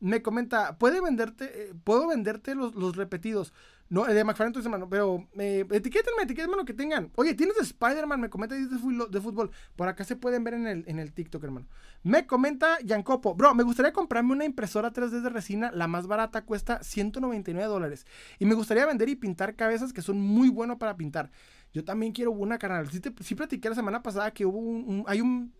Me 0.00 0.22
comenta, 0.22 0.78
¿puede 0.78 1.00
venderte, 1.00 1.44
eh, 1.70 1.74
puedo 1.82 2.06
venderte 2.06 2.54
los, 2.54 2.74
los, 2.74 2.94
repetidos? 2.96 3.52
No, 3.90 4.04
de 4.04 4.22
McFarlane 4.22 4.52
Toys, 4.52 4.66
hermano, 4.66 4.88
pero 4.88 5.26
eh, 5.38 5.66
etiquétenme, 5.70 6.22
etiquétenme 6.22 6.56
lo 6.56 6.64
que 6.64 6.74
tengan. 6.74 7.10
Oye, 7.16 7.34
¿tienes 7.34 7.56
de 7.56 7.62
Spider-Man? 7.62 8.20
Me 8.20 8.28
comenta 8.28 8.54
de, 8.54 9.20
fútbol. 9.20 9.50
Por 9.76 9.88
acá 9.88 10.04
se 10.04 10.14
pueden 10.14 10.44
ver 10.44 10.54
en 10.54 10.66
el, 10.66 10.84
en 10.86 10.98
el 10.98 11.12
TikTok, 11.12 11.42
hermano. 11.42 11.66
Me 12.02 12.26
comenta 12.26 12.78
Yancopo, 12.84 13.34
bro, 13.34 13.54
me 13.54 13.62
gustaría 13.62 13.92
comprarme 13.92 14.32
una 14.32 14.44
impresora 14.44 14.92
3D 14.92 15.22
de 15.22 15.30
resina. 15.30 15.70
La 15.72 15.88
más 15.88 16.06
barata 16.06 16.44
cuesta 16.44 16.82
199 16.82 17.66
dólares. 17.66 18.06
Y 18.38 18.44
me 18.44 18.54
gustaría 18.54 18.84
vender 18.84 19.08
y 19.08 19.16
pintar 19.16 19.56
cabezas 19.56 19.92
que 19.92 20.02
son 20.02 20.20
muy 20.20 20.50
buenos 20.50 20.76
para 20.76 20.96
pintar. 20.96 21.30
Yo 21.72 21.82
también 21.84 22.12
quiero 22.12 22.30
una, 22.30 22.58
canal. 22.58 22.90
Sí, 22.90 23.00
te, 23.00 23.10
platiqué 23.10 23.68
la 23.68 23.74
semana 23.74 24.02
pasada 24.02 24.32
que 24.32 24.44
hubo 24.44 24.58
un, 24.58 25.04
hay 25.06 25.20
un 25.22 25.52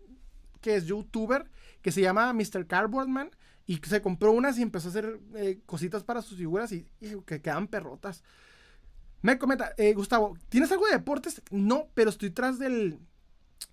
que 0.61 0.75
es 0.75 0.85
youtuber 0.85 1.49
que 1.81 1.91
se 1.91 2.01
llama 2.01 2.31
Mr. 2.33 2.67
Cardboardman 2.67 3.31
y 3.69 3.79
se 3.87 4.01
compró 4.01 4.31
unas 4.31 4.57
y 4.57 4.63
empezó 4.63 4.87
a 4.87 4.89
hacer 4.89 5.19
eh, 5.35 5.59
cositas 5.67 6.03
para 6.03 6.23
sus 6.23 6.39
figuras 6.39 6.71
y, 6.71 6.87
que 7.27 7.39
quedan 7.39 7.67
perrotas. 7.67 8.23
Me 9.21 9.37
comenta, 9.37 9.75
eh, 9.77 9.93
Gustavo, 9.93 10.35
¿tienes 10.49 10.71
algo 10.71 10.87
de 10.87 10.93
deportes? 10.93 11.43
No, 11.51 11.87
pero 11.93 12.09
estoy 12.09 12.31
tras 12.31 12.57
del 12.57 12.97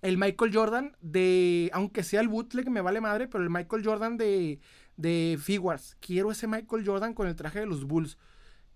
el 0.03 0.19
Michael 0.19 0.55
Jordan 0.55 0.95
de, 1.01 1.71
aunque 1.73 2.03
sea 2.03 2.21
el 2.21 2.27
bootleg, 2.27 2.69
me 2.69 2.81
vale 2.81 3.01
madre, 3.01 3.27
pero 3.27 3.43
el 3.43 3.49
Michael 3.49 3.83
Jordan 3.83 4.17
de, 4.17 4.59
de 4.97 5.39
Figuarts. 5.41 5.97
Quiero 5.99 6.29
ese 6.29 6.45
Michael 6.45 6.85
Jordan 6.85 7.15
con 7.15 7.27
el 7.27 7.35
traje 7.35 7.61
de 7.61 7.65
los 7.65 7.85
Bulls. 7.85 8.19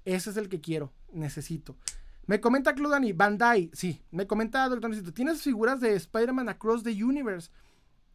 Ese 0.06 0.32
es 0.32 0.38
el 0.38 0.50
que 0.50 0.60
quiero, 0.60 0.92
necesito. 1.14 1.78
Me 2.26 2.42
comenta 2.42 2.74
Claudani, 2.74 3.14
Bandai, 3.14 3.70
sí. 3.74 4.02
Me 4.10 4.26
comenta 4.26 4.68
Doctor 4.68 5.14
¿tienes 5.14 5.44
figuras 5.44 5.82
de 5.82 5.94
Spider-Man 5.94 6.50
Across 6.50 6.82
the 6.82 7.04
Universe? 7.04 7.52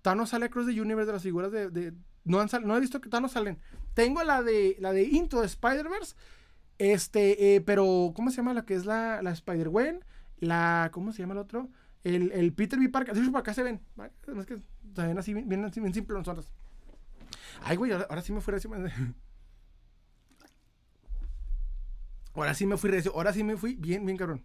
Thanos 0.03 0.31
sale 0.31 0.47
Across 0.47 0.67
the 0.67 0.81
Universe 0.81 1.07
de 1.07 1.13
las 1.13 1.23
figuras 1.23 1.53
de... 1.53 1.95
no, 2.27 2.41
han 2.41 2.49
no 2.65 2.77
he 2.77 2.81
visto 2.81 3.01
que 3.01 3.09
Thanos 3.09 3.33
salen. 3.33 3.59
Tengo 3.95 4.23
la 4.25 4.43
de 4.43 4.77
la 4.81 4.93
de 4.93 5.05
Into 5.05 5.41
the 5.41 5.47
Spider-Verse. 5.47 6.15
Este, 6.79 7.55
eh, 7.55 7.61
pero, 7.63 8.13
¿cómo 8.15 8.31
se 8.31 8.37
llama 8.39 8.53
la 8.53 8.67
que 8.67 8.75
es 8.75 8.85
la, 8.85 9.23
la 9.23 9.31
Spider-Gwen? 9.31 10.05
La, 10.39 10.91
¿cómo 10.93 11.13
se 11.13 11.23
llama 11.23 11.33
el 11.33 11.39
otro? 11.39 11.71
El, 12.05 12.33
el 12.33 12.53
Peter 12.53 12.79
B. 12.79 12.89
Parker. 12.89 13.15
por 13.31 13.41
acá 13.41 13.55
se 13.55 13.63
ven. 13.63 13.81
Es 14.39 14.47
que 14.47 14.59
también 14.95 15.19
así, 15.19 15.33
bien, 15.33 15.65
así, 15.65 15.81
bien 15.81 15.95
simple 15.95 16.19
nosotros. 16.19 16.53
Ay, 17.63 17.77
güey, 17.77 17.93
ahora, 17.93 18.21
sí 18.21 18.33
me 18.33 18.41
fui. 18.41 18.55
Así, 18.55 18.69
Ahora 22.35 22.53
sí 22.55 22.67
me 22.67 22.77
fui 22.77 22.91
recio, 22.91 23.13
ahora 23.15 23.33
sí 23.33 23.43
me 23.43 23.57
fui 23.57 23.77
bien, 23.77 24.05
bien 24.05 24.19
cabrón. 24.19 24.43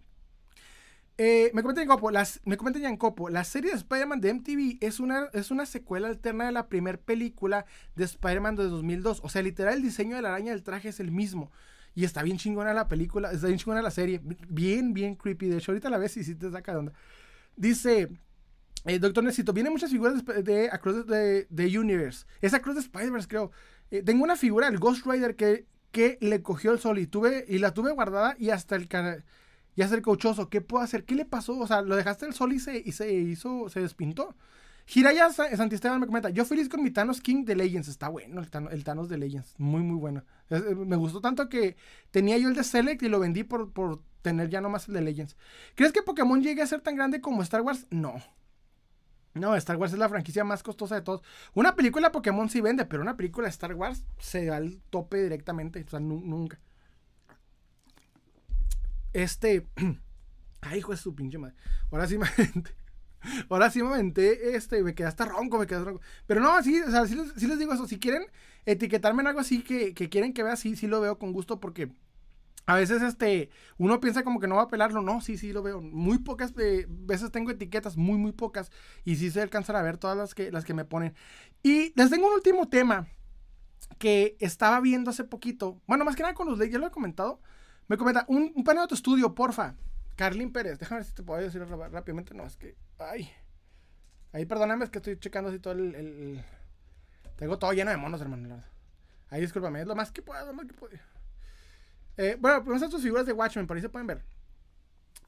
Eh, 1.18 1.50
me 1.52 1.62
comentan 1.62 1.86
Copo, 1.86 2.10
comentan 2.56 2.96
Copo, 2.96 3.28
la 3.28 3.44
serie 3.44 3.70
de 3.70 3.76
Spider-Man 3.76 4.20
de 4.20 4.34
MTV 4.34 4.78
es 4.80 4.98
una, 4.98 5.28
es 5.34 5.50
una 5.50 5.66
secuela 5.66 6.08
alterna 6.08 6.46
de 6.46 6.52
la 6.52 6.68
primera 6.68 6.98
película 6.98 7.66
de 7.94 8.04
Spider-Man 8.04 8.56
de 8.56 8.64
2002. 8.64 9.20
O 9.22 9.28
sea, 9.28 9.42
literal, 9.42 9.74
el 9.74 9.82
diseño 9.82 10.16
de 10.16 10.22
la 10.22 10.30
araña 10.30 10.52
del 10.52 10.62
traje 10.62 10.88
es 10.88 11.00
el 11.00 11.10
mismo. 11.10 11.50
Y 11.94 12.04
está 12.04 12.22
bien 12.22 12.38
chingona 12.38 12.72
la 12.72 12.88
película, 12.88 13.30
está 13.30 13.48
bien 13.48 13.58
chingona 13.58 13.82
la 13.82 13.90
serie. 13.90 14.20
Bien, 14.48 14.94
bien 14.94 15.14
creepy. 15.14 15.48
De 15.48 15.58
hecho, 15.58 15.72
ahorita 15.72 15.90
la 15.90 15.98
ves 15.98 16.16
y 16.16 16.24
sí 16.24 16.34
te 16.34 16.50
saca 16.50 16.72
de 16.72 16.78
onda. 16.78 16.92
Dice, 17.56 18.08
eh, 18.86 18.98
Doctor 18.98 19.22
Necesito, 19.22 19.52
vienen 19.52 19.72
muchas 19.74 19.90
figuras 19.90 20.24
de, 20.24 20.42
de 20.42 21.46
the, 21.54 21.78
Universe. 21.78 22.24
Es 22.40 22.54
Across 22.54 22.76
the 22.76 22.80
Spider-Verse, 22.80 23.28
creo. 23.28 23.50
Eh, 23.90 24.02
tengo 24.02 24.24
una 24.24 24.36
figura, 24.36 24.68
el 24.68 24.78
Ghost 24.78 25.06
Rider, 25.06 25.36
que, 25.36 25.66
que 25.90 26.16
le 26.22 26.40
cogió 26.42 26.72
el 26.72 26.78
sol 26.78 26.98
y, 26.98 27.06
tuve, 27.06 27.44
y 27.46 27.58
la 27.58 27.74
tuve 27.74 27.92
guardada 27.92 28.34
y 28.38 28.48
hasta 28.48 28.76
el... 28.76 28.88
Ya 29.76 29.86
es 29.86 29.92
el 29.92 30.02
cauchoso, 30.02 30.48
¿qué 30.48 30.60
puedo 30.60 30.84
hacer? 30.84 31.04
¿Qué 31.04 31.14
le 31.14 31.24
pasó? 31.24 31.58
O 31.58 31.66
sea, 31.66 31.82
lo 31.82 31.96
dejaste 31.96 32.26
el 32.26 32.34
sol 32.34 32.52
y 32.52 32.58
se, 32.58 32.82
y 32.84 32.92
se 32.92 33.12
hizo, 33.12 33.68
se 33.68 33.80
despintó. 33.80 34.34
Hiraya 34.94 35.30
Santisteban 35.30 36.00
me 36.00 36.06
comenta, 36.06 36.30
yo 36.30 36.44
feliz 36.44 36.68
con 36.68 36.82
mi 36.82 36.90
Thanos 36.90 37.20
King 37.20 37.44
de 37.44 37.54
Legends, 37.54 37.88
está 37.88 38.08
bueno 38.08 38.40
el 38.40 38.84
Thanos, 38.84 39.08
de 39.08 39.16
Legends, 39.16 39.54
muy 39.58 39.80
muy 39.80 39.96
bueno. 39.96 40.24
Eh, 40.50 40.74
me 40.74 40.96
gustó 40.96 41.20
tanto 41.20 41.48
que 41.48 41.76
tenía 42.10 42.36
yo 42.36 42.48
el 42.48 42.54
de 42.54 42.64
Select 42.64 43.02
y 43.02 43.08
lo 43.08 43.20
vendí 43.20 43.44
por, 43.44 43.72
por 43.72 44.02
tener 44.22 44.50
ya 44.50 44.60
nomás 44.60 44.88
el 44.88 44.94
de 44.94 45.02
Legends. 45.02 45.36
¿Crees 45.76 45.92
que 45.92 46.02
Pokémon 46.02 46.42
llegue 46.42 46.62
a 46.62 46.66
ser 46.66 46.80
tan 46.80 46.96
grande 46.96 47.20
como 47.20 47.42
Star 47.42 47.62
Wars? 47.62 47.86
No. 47.90 48.14
No, 49.34 49.54
Star 49.56 49.76
Wars 49.76 49.92
es 49.92 49.98
la 49.98 50.08
franquicia 50.08 50.44
más 50.44 50.62
costosa 50.62 50.94
de 50.94 51.02
todos. 51.02 51.22
Una 51.54 51.74
película 51.74 52.12
Pokémon 52.12 52.50
sí 52.50 52.60
vende, 52.60 52.84
pero 52.84 53.02
una 53.02 53.16
película 53.16 53.48
Star 53.48 53.74
Wars 53.74 54.04
se 54.18 54.44
da 54.44 54.56
al 54.56 54.80
tope 54.90 55.22
directamente. 55.22 55.82
O 55.86 55.88
sea, 55.88 56.00
nunca. 56.00 56.60
Este. 59.12 59.66
Ay, 60.60 60.78
hijo 60.78 60.92
de 60.92 60.98
su 60.98 61.14
pinche 61.14 61.38
madre. 61.38 61.56
Ahora 61.90 62.06
sí 62.06 62.18
me 62.18 62.26
Ahora 63.48 63.70
sí 63.70 63.82
me 63.82 63.88
aventé, 63.88 64.56
este, 64.56 64.82
me 64.82 64.94
quedé 64.94 65.08
hasta 65.08 65.24
ronco, 65.24 65.58
me 65.58 65.66
quedé 65.66 65.84
ronco. 65.84 66.00
Pero 66.26 66.40
no, 66.40 66.60
sí, 66.62 66.80
o 66.80 66.90
sea, 66.90 67.06
sí 67.06 67.14
les, 67.14 67.58
digo 67.58 67.72
eso. 67.72 67.86
Si 67.86 67.98
quieren 67.98 68.26
etiquetarme 68.66 69.22
en 69.22 69.28
algo 69.28 69.40
así 69.40 69.62
que, 69.62 69.94
quieren 69.94 70.32
que 70.32 70.42
vea, 70.42 70.56
sí, 70.56 70.76
sí 70.76 70.86
lo 70.86 71.00
veo 71.00 71.18
con 71.18 71.32
gusto 71.32 71.60
porque 71.60 71.92
a 72.66 72.76
veces 72.76 73.02
este, 73.02 73.50
uno 73.76 74.00
piensa 74.00 74.22
como 74.22 74.40
que 74.40 74.46
no 74.46 74.56
va 74.56 74.62
a 74.62 74.68
pelarlo. 74.68 75.02
No, 75.02 75.20
sí, 75.20 75.38
sí 75.38 75.52
lo 75.52 75.62
veo. 75.62 75.80
Muy 75.80 76.18
pocas 76.18 76.52
eh, 76.58 76.86
veces 76.88 77.30
tengo 77.30 77.50
etiquetas, 77.50 77.96
muy, 77.96 78.18
muy 78.18 78.32
pocas. 78.32 78.70
Y 79.04 79.16
sí 79.16 79.30
se 79.30 79.42
alcanzan 79.42 79.76
a 79.76 79.82
ver 79.82 79.98
todas 79.98 80.16
las 80.16 80.34
que, 80.34 80.50
las 80.50 80.64
que 80.64 80.74
me 80.74 80.84
ponen. 80.84 81.14
Y 81.62 81.92
les 81.96 82.10
tengo 82.10 82.26
un 82.26 82.34
último 82.34 82.68
tema 82.68 83.08
que 83.98 84.36
estaba 84.40 84.80
viendo 84.80 85.10
hace 85.10 85.24
poquito. 85.24 85.80
Bueno, 85.86 86.04
más 86.04 86.16
que 86.16 86.22
nada 86.22 86.34
con 86.34 86.48
los 86.48 86.58
ya 86.58 86.78
lo 86.78 86.86
he 86.86 86.90
comentado. 86.90 87.40
Me 87.92 87.98
comenta, 87.98 88.24
un, 88.28 88.50
un 88.56 88.64
paneo 88.64 88.84
de 88.84 88.88
tu 88.88 88.94
estudio, 88.94 89.34
porfa. 89.34 89.74
Carlin 90.16 90.50
Pérez, 90.50 90.78
déjame 90.78 91.00
ver 91.00 91.04
si 91.04 91.12
te 91.12 91.22
puedo 91.22 91.42
decir 91.42 91.60
rápidamente. 91.60 92.32
No, 92.32 92.46
es 92.46 92.56
que. 92.56 92.74
Ay. 92.98 93.30
Ahí 94.32 94.46
perdóname, 94.46 94.84
es 94.84 94.90
que 94.90 94.96
estoy 94.96 95.18
checando 95.18 95.50
así 95.50 95.58
todo 95.58 95.74
el. 95.74 96.42
Tengo 97.36 97.58
todo 97.58 97.70
lleno 97.74 97.90
de 97.90 97.98
monos, 97.98 98.18
hermano. 98.22 98.64
Ahí 99.28 99.42
discúlpame, 99.42 99.82
es 99.82 99.86
lo 99.86 99.94
más 99.94 100.10
que 100.10 100.22
puedo, 100.22 100.46
lo 100.46 100.54
más 100.54 100.64
que 100.64 100.72
puedo. 100.72 100.94
Eh, 102.16 102.38
bueno, 102.40 102.64
pues 102.64 102.88
tus 102.88 103.02
figuras 103.02 103.26
de 103.26 103.34
Watchmen, 103.34 103.66
por 103.66 103.76
ahí 103.76 103.82
se 103.82 103.90
pueden 103.90 104.06
ver. 104.06 104.24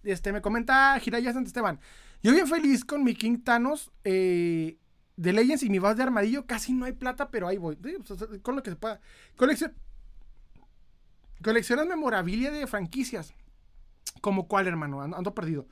Este, 0.02 0.33
me 0.33 0.41
comenta 0.41 0.99
Jiraya 1.01 1.33
Esteban. 1.33 1.78
Yo 2.23 2.33
bien 2.33 2.47
feliz 2.47 2.83
con 2.86 3.05
mi 3.05 3.15
King 3.15 3.43
Thanos 3.44 3.93
eh, 4.05 4.78
de 5.18 5.33
Legends 5.34 5.65
y 5.65 5.68
mi 5.68 5.81
base 5.81 5.97
de 5.97 6.05
armadillo. 6.05 6.47
Casi 6.47 6.73
no 6.73 6.86
hay 6.86 6.93
plata, 6.93 7.31
pero 7.31 7.47
ahí 7.47 7.59
voy. 7.59 7.76
Pues, 7.76 8.41
con 8.41 8.57
lo 8.57 8.62
que 8.62 8.70
se 8.70 8.76
pueda. 8.76 9.02
Colección. 9.36 9.75
Coleccionas 11.45 11.87
memorabilia 11.87 12.51
de 12.51 12.67
franquicias. 12.67 13.35
¿Como 14.23 14.49
cuál, 14.49 14.67
hermano? 14.67 15.03
Ando, 15.03 15.35
perdido. 15.35 15.67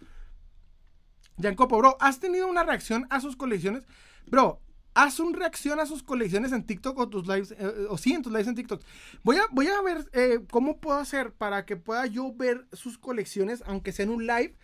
Giancopo, 1.39 1.79
bro, 1.79 1.97
¿has 1.99 2.21
tenido 2.21 2.47
una 2.47 2.63
reacción 2.63 3.07
a 3.09 3.21
sus 3.23 3.37
colecciones? 3.37 3.87
Bro, 4.27 4.61
haz 4.93 5.19
una 5.19 5.39
reacción 5.39 5.81
a 5.81 5.87
sus 5.87 6.03
colecciones 6.03 6.53
en 6.53 6.67
TikTok 6.67 6.99
o 6.99 7.09
tus 7.09 7.27
lives, 7.27 7.53
eh, 7.53 7.87
o 7.89 7.97
sí, 7.97 8.13
en 8.13 8.21
tus 8.21 8.31
lives 8.31 8.49
en 8.49 8.55
TikTok. 8.55 8.83
Voy 9.23 9.37
a, 9.37 9.45
voy 9.51 9.69
a 9.69 9.81
ver 9.81 10.11
eh, 10.13 10.41
cómo 10.51 10.79
puedo 10.79 10.99
hacer 10.99 11.33
para 11.33 11.65
que 11.65 11.79
pueda 11.79 12.05
yo 12.05 12.35
ver 12.35 12.69
sus 12.75 12.99
colecciones, 12.99 13.65
aunque 13.67 13.93
sea 13.93 14.05
en 14.05 14.11
un 14.11 14.27
live, 14.27 14.55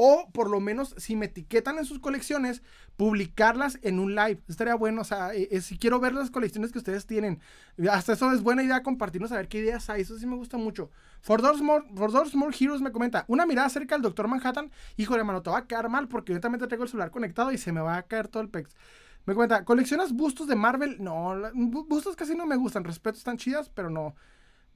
o 0.00 0.30
por 0.32 0.48
lo 0.48 0.60
menos, 0.60 0.94
si 0.96 1.16
me 1.16 1.26
etiquetan 1.26 1.76
en 1.76 1.84
sus 1.84 1.98
colecciones, 1.98 2.62
publicarlas 2.96 3.80
en 3.82 3.98
un 3.98 4.14
live. 4.14 4.40
Estaría 4.46 4.76
bueno, 4.76 5.00
o 5.00 5.04
sea, 5.04 5.34
eh, 5.34 5.48
eh, 5.50 5.60
si 5.60 5.76
quiero 5.76 5.98
ver 5.98 6.14
las 6.14 6.30
colecciones 6.30 6.70
que 6.70 6.78
ustedes 6.78 7.04
tienen. 7.04 7.40
Hasta 7.90 8.12
eso 8.12 8.32
es 8.32 8.40
buena 8.40 8.62
idea 8.62 8.84
compartirnos, 8.84 9.32
a 9.32 9.36
ver 9.36 9.48
qué 9.48 9.58
ideas 9.58 9.90
hay. 9.90 10.02
Eso 10.02 10.16
sí 10.16 10.24
me 10.24 10.36
gusta 10.36 10.56
mucho. 10.56 10.88
For 11.20 11.42
Those 11.42 11.64
More, 11.64 11.84
For 11.96 12.54
Heroes 12.56 12.80
me 12.80 12.92
comenta, 12.92 13.24
una 13.26 13.44
mirada 13.44 13.68
cerca 13.70 13.96
al 13.96 14.02
Doctor 14.02 14.28
Manhattan. 14.28 14.70
Híjole, 14.96 15.18
hermano, 15.18 15.42
te 15.42 15.50
va 15.50 15.58
a 15.58 15.66
quedar 15.66 15.88
mal 15.88 16.06
porque 16.06 16.32
yo 16.32 16.38
también 16.38 16.64
tengo 16.68 16.84
el 16.84 16.88
celular 16.88 17.10
conectado 17.10 17.50
y 17.50 17.58
se 17.58 17.72
me 17.72 17.80
va 17.80 17.96
a 17.96 18.02
caer 18.04 18.28
todo 18.28 18.40
el 18.44 18.50
pex. 18.50 18.76
Me 19.26 19.34
comenta, 19.34 19.64
¿coleccionas 19.64 20.12
bustos 20.12 20.46
de 20.46 20.54
Marvel? 20.54 21.02
No, 21.02 21.34
bustos 21.88 22.14
casi 22.14 22.36
no 22.36 22.46
me 22.46 22.54
gustan. 22.54 22.84
Respeto, 22.84 23.18
están 23.18 23.36
chidas, 23.36 23.68
pero 23.68 23.90
no. 23.90 24.14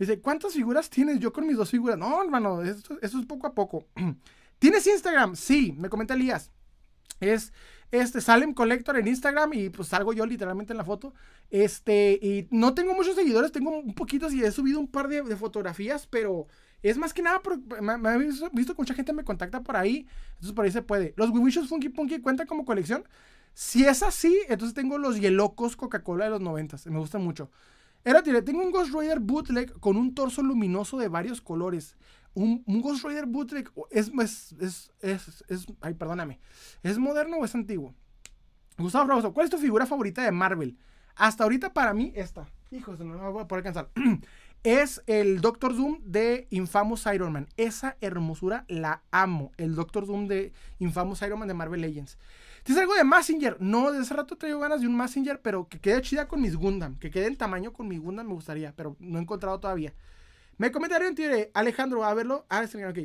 Dice, 0.00 0.20
¿cuántas 0.20 0.54
figuras 0.54 0.90
tienes? 0.90 1.20
Yo 1.20 1.32
con 1.32 1.46
mis 1.46 1.56
dos 1.56 1.70
figuras. 1.70 1.96
No, 1.96 2.20
hermano, 2.20 2.60
eso 2.62 2.98
es 3.00 3.26
poco 3.26 3.46
a 3.46 3.54
poco. 3.54 3.86
¿Tienes 4.62 4.86
Instagram? 4.86 5.34
Sí, 5.34 5.74
me 5.76 5.88
comenta 5.88 6.14
Elías. 6.14 6.52
Es 7.18 7.52
este 7.90 8.20
Salem 8.20 8.54
Collector 8.54 8.96
en 8.96 9.08
Instagram 9.08 9.54
y 9.54 9.70
pues 9.70 9.88
salgo 9.88 10.12
yo 10.12 10.24
literalmente 10.24 10.72
en 10.72 10.76
la 10.76 10.84
foto. 10.84 11.14
Este, 11.50 12.12
y 12.22 12.46
no 12.52 12.72
tengo 12.72 12.94
muchos 12.94 13.16
seguidores, 13.16 13.50
tengo 13.50 13.76
un 13.76 13.92
poquito 13.92 14.30
y 14.30 14.44
he 14.44 14.52
subido 14.52 14.78
un 14.78 14.86
par 14.86 15.08
de, 15.08 15.34
fotografías, 15.34 16.06
pero 16.06 16.46
es 16.80 16.96
más 16.96 17.12
que 17.12 17.22
nada 17.22 17.40
porque 17.42 17.60
me, 17.80 18.14
he 18.14 18.18
visto, 18.18 18.48
que 18.52 18.74
mucha 18.78 18.94
gente 18.94 19.12
me 19.12 19.24
contacta 19.24 19.64
por 19.64 19.76
ahí, 19.76 20.06
entonces 20.34 20.52
por 20.52 20.64
ahí 20.64 20.70
se 20.70 20.82
puede. 20.82 21.12
¿Los 21.16 21.30
Wishos 21.30 21.68
Funky 21.68 21.88
Punky 21.88 22.20
cuentan 22.20 22.46
como 22.46 22.64
colección? 22.64 23.02
Si 23.54 23.84
es 23.84 24.04
así, 24.04 24.38
entonces 24.48 24.74
tengo 24.74 24.96
los 24.96 25.18
Yelocos 25.18 25.74
Coca-Cola 25.74 26.26
de 26.26 26.30
los 26.30 26.40
90, 26.40 26.76
me 26.86 27.00
gustan 27.00 27.24
mucho. 27.24 27.50
Era, 28.04 28.22
tengo 28.22 28.62
un 28.62 28.70
Ghost 28.70 28.94
Rider 28.94 29.18
bootleg 29.18 29.72
con 29.80 29.96
un 29.96 30.14
torso 30.14 30.40
luminoso 30.40 30.98
de 30.98 31.08
varios 31.08 31.40
colores 31.40 31.96
un, 32.34 32.64
Ghost 32.66 33.04
Rider 33.04 33.26
bootleg 33.26 33.70
es, 33.90 34.10
es, 34.58 34.90
es, 35.00 35.44
es, 35.48 35.66
ay, 35.80 35.94
perdóname, 35.94 36.40
¿es 36.82 36.98
moderno 36.98 37.38
o 37.38 37.44
es 37.44 37.54
antiguo? 37.54 37.94
Gustavo 38.78 39.06
Fragoso, 39.06 39.32
¿cuál 39.32 39.44
es 39.44 39.50
tu 39.50 39.58
figura 39.58 39.86
favorita 39.86 40.22
de 40.22 40.32
Marvel? 40.32 40.76
Hasta 41.14 41.44
ahorita 41.44 41.72
para 41.72 41.92
mí 41.92 42.12
esta. 42.14 42.48
Hijos, 42.70 42.98
no 42.98 43.04
me 43.04 43.30
voy 43.30 43.42
a 43.42 43.48
poder 43.48 43.64
cansar. 43.64 43.90
es 44.62 45.02
el 45.06 45.40
Doctor 45.40 45.76
Doom 45.76 46.00
de 46.04 46.46
Infamous 46.50 47.06
Iron 47.12 47.32
Man. 47.32 47.48
Esa 47.56 47.96
hermosura 48.00 48.64
la 48.68 49.02
amo. 49.10 49.52
El 49.58 49.74
Doctor 49.74 50.06
Doom 50.06 50.26
de 50.26 50.52
Infamous 50.78 51.20
Iron 51.22 51.38
Man 51.38 51.48
de 51.48 51.54
Marvel 51.54 51.82
Legends. 51.82 52.16
¿Tienes 52.62 52.80
algo 52.80 52.94
de 52.94 53.04
Messenger? 53.04 53.56
No, 53.60 53.90
desde 53.90 54.04
hace 54.04 54.14
rato 54.14 54.36
traigo 54.36 54.60
ganas 54.60 54.80
de 54.80 54.86
un 54.86 54.96
Messenger, 54.96 55.40
pero 55.40 55.68
que 55.68 55.80
quede 55.80 56.00
chida 56.00 56.28
con 56.28 56.40
mis 56.40 56.56
Gundam. 56.56 56.96
Que 56.98 57.10
quede 57.10 57.26
en 57.26 57.36
tamaño 57.36 57.72
con 57.72 57.88
mi 57.88 57.98
Gundam 57.98 58.28
me 58.28 58.34
gustaría, 58.34 58.72
pero 58.74 58.96
no 59.00 59.18
he 59.18 59.22
encontrado 59.22 59.58
todavía. 59.60 59.92
Me 60.58 60.70
comentaron, 60.70 61.14
tío, 61.14 61.28
Alejandro, 61.54 62.04
a 62.04 62.14
verlo. 62.14 62.46
Ah, 62.48 62.62
está 62.62 62.78
ok. 62.88 62.98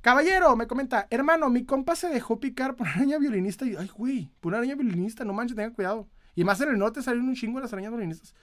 Caballero, 0.00 0.56
me 0.56 0.66
comenta, 0.66 1.06
hermano, 1.10 1.48
mi 1.48 1.64
compa 1.64 1.94
se 1.94 2.08
dejó 2.08 2.40
picar 2.40 2.74
por 2.74 2.86
una 2.86 2.96
araña 2.96 3.18
violinista. 3.18 3.64
Y, 3.66 3.76
ay, 3.76 3.88
güey, 3.94 4.30
por 4.40 4.50
una 4.50 4.58
araña 4.58 4.74
violinista, 4.74 5.24
no 5.24 5.32
manches, 5.32 5.56
tengan 5.56 5.74
cuidado. 5.74 6.08
Y 6.34 6.44
más 6.44 6.60
en 6.60 6.70
el 6.70 6.78
norte 6.78 7.02
salieron 7.02 7.28
un 7.28 7.34
chingo 7.34 7.60
las 7.60 7.72
arañas 7.72 7.92
violinistas. 7.92 8.34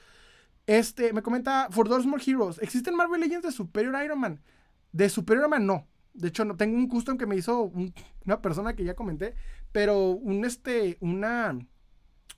Este, 0.67 1.13
me 1.13 1.21
comenta, 1.21 1.67
For 1.71 1.89
Those 1.89 2.07
More 2.07 2.23
Heroes, 2.25 2.59
¿existen 2.61 2.95
Marvel 2.95 3.19
Legends 3.19 3.45
de 3.45 3.51
Superior 3.51 4.03
Iron 4.03 4.19
Man? 4.19 4.41
De 4.91 5.09
Superior 5.09 5.41
Iron 5.41 5.49
Man, 5.49 5.65
no. 5.65 5.87
De 6.13 6.27
hecho, 6.27 6.45
no 6.45 6.55
tengo 6.55 6.77
un 6.77 6.87
custom 6.87 7.17
que 7.17 7.25
me 7.25 7.35
hizo 7.35 7.71
una 8.25 8.41
persona 8.41 8.75
que 8.75 8.83
ya 8.83 8.93
comenté, 8.93 9.35
pero 9.71 10.09
un, 10.09 10.45
este, 10.45 10.97
una, 11.01 11.57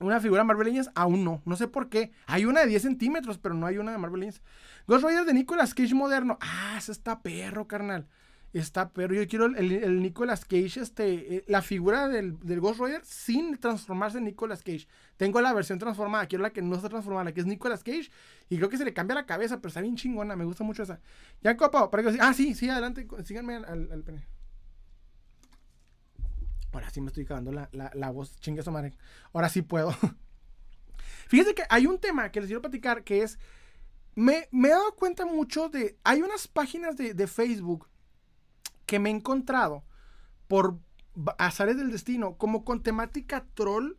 una 0.02 0.20
figura 0.20 0.44
Marvel 0.44 0.68
Legends 0.68 0.90
aún 0.94 1.24
no. 1.24 1.42
No 1.44 1.56
sé 1.56 1.68
por 1.68 1.88
qué. 1.88 2.12
Hay 2.26 2.44
una 2.44 2.60
de 2.60 2.66
10 2.66 2.82
centímetros, 2.82 3.38
pero 3.38 3.54
no 3.54 3.66
hay 3.66 3.78
una 3.78 3.92
de 3.92 3.98
Marvel 3.98 4.20
Legends. 4.20 4.42
Ghost 4.86 5.04
Rider 5.04 5.24
de 5.24 5.34
Nicolas 5.34 5.74
Cage 5.74 5.94
moderno. 5.94 6.38
Ah, 6.40 6.76
ese 6.78 6.92
está 6.92 7.22
perro, 7.22 7.66
carnal. 7.66 8.08
Está 8.52 8.90
perro. 8.90 9.14
Yo 9.14 9.26
quiero 9.26 9.46
el, 9.46 10.02
Nicolas 10.02 10.44
Cage, 10.44 10.80
este, 10.80 11.36
eh, 11.36 11.44
la 11.46 11.62
figura 11.62 12.08
del, 12.08 12.36
Ghost 12.60 12.80
Rider 12.80 13.04
sin 13.04 13.58
transformarse 13.58 14.18
en 14.18 14.24
Nicolas 14.24 14.62
Cage. 14.62 14.86
Tengo 15.16 15.40
la 15.40 15.52
versión 15.52 15.78
transformada, 15.78 16.26
quiero 16.26 16.42
la 16.42 16.50
que 16.50 16.60
no 16.60 16.76
está 16.76 16.88
transformada, 16.88 17.24
la 17.24 17.32
que 17.32 17.40
es 17.40 17.46
Nicolas 17.46 17.82
Cage. 17.82 18.10
Y 18.50 18.56
creo 18.58 18.68
que 18.68 18.76
se 18.76 18.84
le 18.84 18.92
cambia 18.92 19.14
la 19.14 19.26
cabeza, 19.26 19.56
pero 19.58 19.68
está 19.68 19.80
bien 19.80 19.96
chingona, 19.96 20.36
me 20.36 20.44
gusta 20.44 20.64
mucho 20.64 20.82
esa. 20.82 21.00
Ya, 21.42 21.56
copa, 21.56 21.90
para 21.90 22.02
que 22.02 22.18
Ah, 22.20 22.34
sí, 22.34 22.54
sí, 22.54 22.68
adelante, 22.68 23.06
síganme 23.24 23.56
al, 23.56 23.64
al, 23.64 24.04
Ahora 26.72 26.90
sí 26.90 27.00
me 27.00 27.08
estoy 27.08 27.24
cagando 27.24 27.52
la, 27.52 27.68
la, 27.72 28.10
voz, 28.10 28.36
chingue 28.40 28.62
su 28.62 28.70
madre. 28.70 28.92
Ahora 29.32 29.48
sí 29.48 29.62
puedo. 29.62 29.94
Fíjense 31.28 31.54
que 31.54 31.64
hay 31.68 31.86
un 31.86 31.98
tema 31.98 32.30
que 32.30 32.40
les 32.40 32.48
quiero 32.48 32.62
platicar 32.62 33.04
que 33.04 33.22
es 33.22 33.38
me, 34.14 34.48
he 34.52 34.68
dado 34.68 34.94
cuenta 34.94 35.24
mucho 35.26 35.68
de... 35.68 35.98
Hay 36.04 36.22
unas 36.22 36.48
páginas 36.48 36.96
de, 36.96 37.26
Facebook 37.26 37.88
que 38.86 38.98
me 38.98 39.10
he 39.10 39.12
encontrado 39.12 39.84
por 40.48 40.78
azares 41.38 41.76
del 41.76 41.90
destino, 41.90 42.36
como 42.36 42.64
con 42.64 42.82
temática 42.82 43.46
troll 43.54 43.94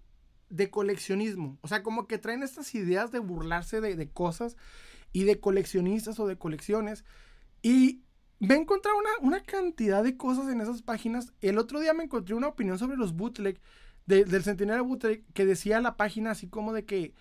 de 0.49 0.69
coleccionismo. 0.69 1.57
O 1.61 1.67
sea, 1.67 1.81
como 1.81 2.07
que 2.07 2.19
traen 2.19 2.43
estas 2.43 2.75
ideas 2.75 3.11
de 3.11 3.19
burlarse 3.19 3.81
de, 3.81 4.11
cosas 4.11 4.55
y 5.11 5.23
de 5.23 5.39
coleccionistas 5.39 6.19
o 6.19 6.27
de 6.27 6.37
colecciones. 6.37 7.05
Y 7.61 8.03
me 8.43 8.55
he 8.55 8.57
encontrado 8.57 8.97
una, 9.21 9.41
cantidad 9.41 10.03
de 10.03 10.17
cosas 10.17 10.49
en 10.49 10.59
esas 10.59 10.81
páginas. 10.81 11.31
El 11.41 11.57
otro 11.57 11.79
día 11.79 11.93
me 11.93 12.03
encontré 12.03 12.35
una 12.35 12.49
opinión 12.49 12.77
sobre 12.77 12.97
los 12.97 13.13
bootleg, 13.13 13.59
del 14.05 14.43
centenario 14.43 14.83
bootleg, 14.83 15.23
que 15.33 15.45
decía 15.45 15.79
la 15.79 15.95
página 15.95 16.31
así 16.31 16.47
como 16.47 16.73
de 16.73 16.83
que 16.83 17.13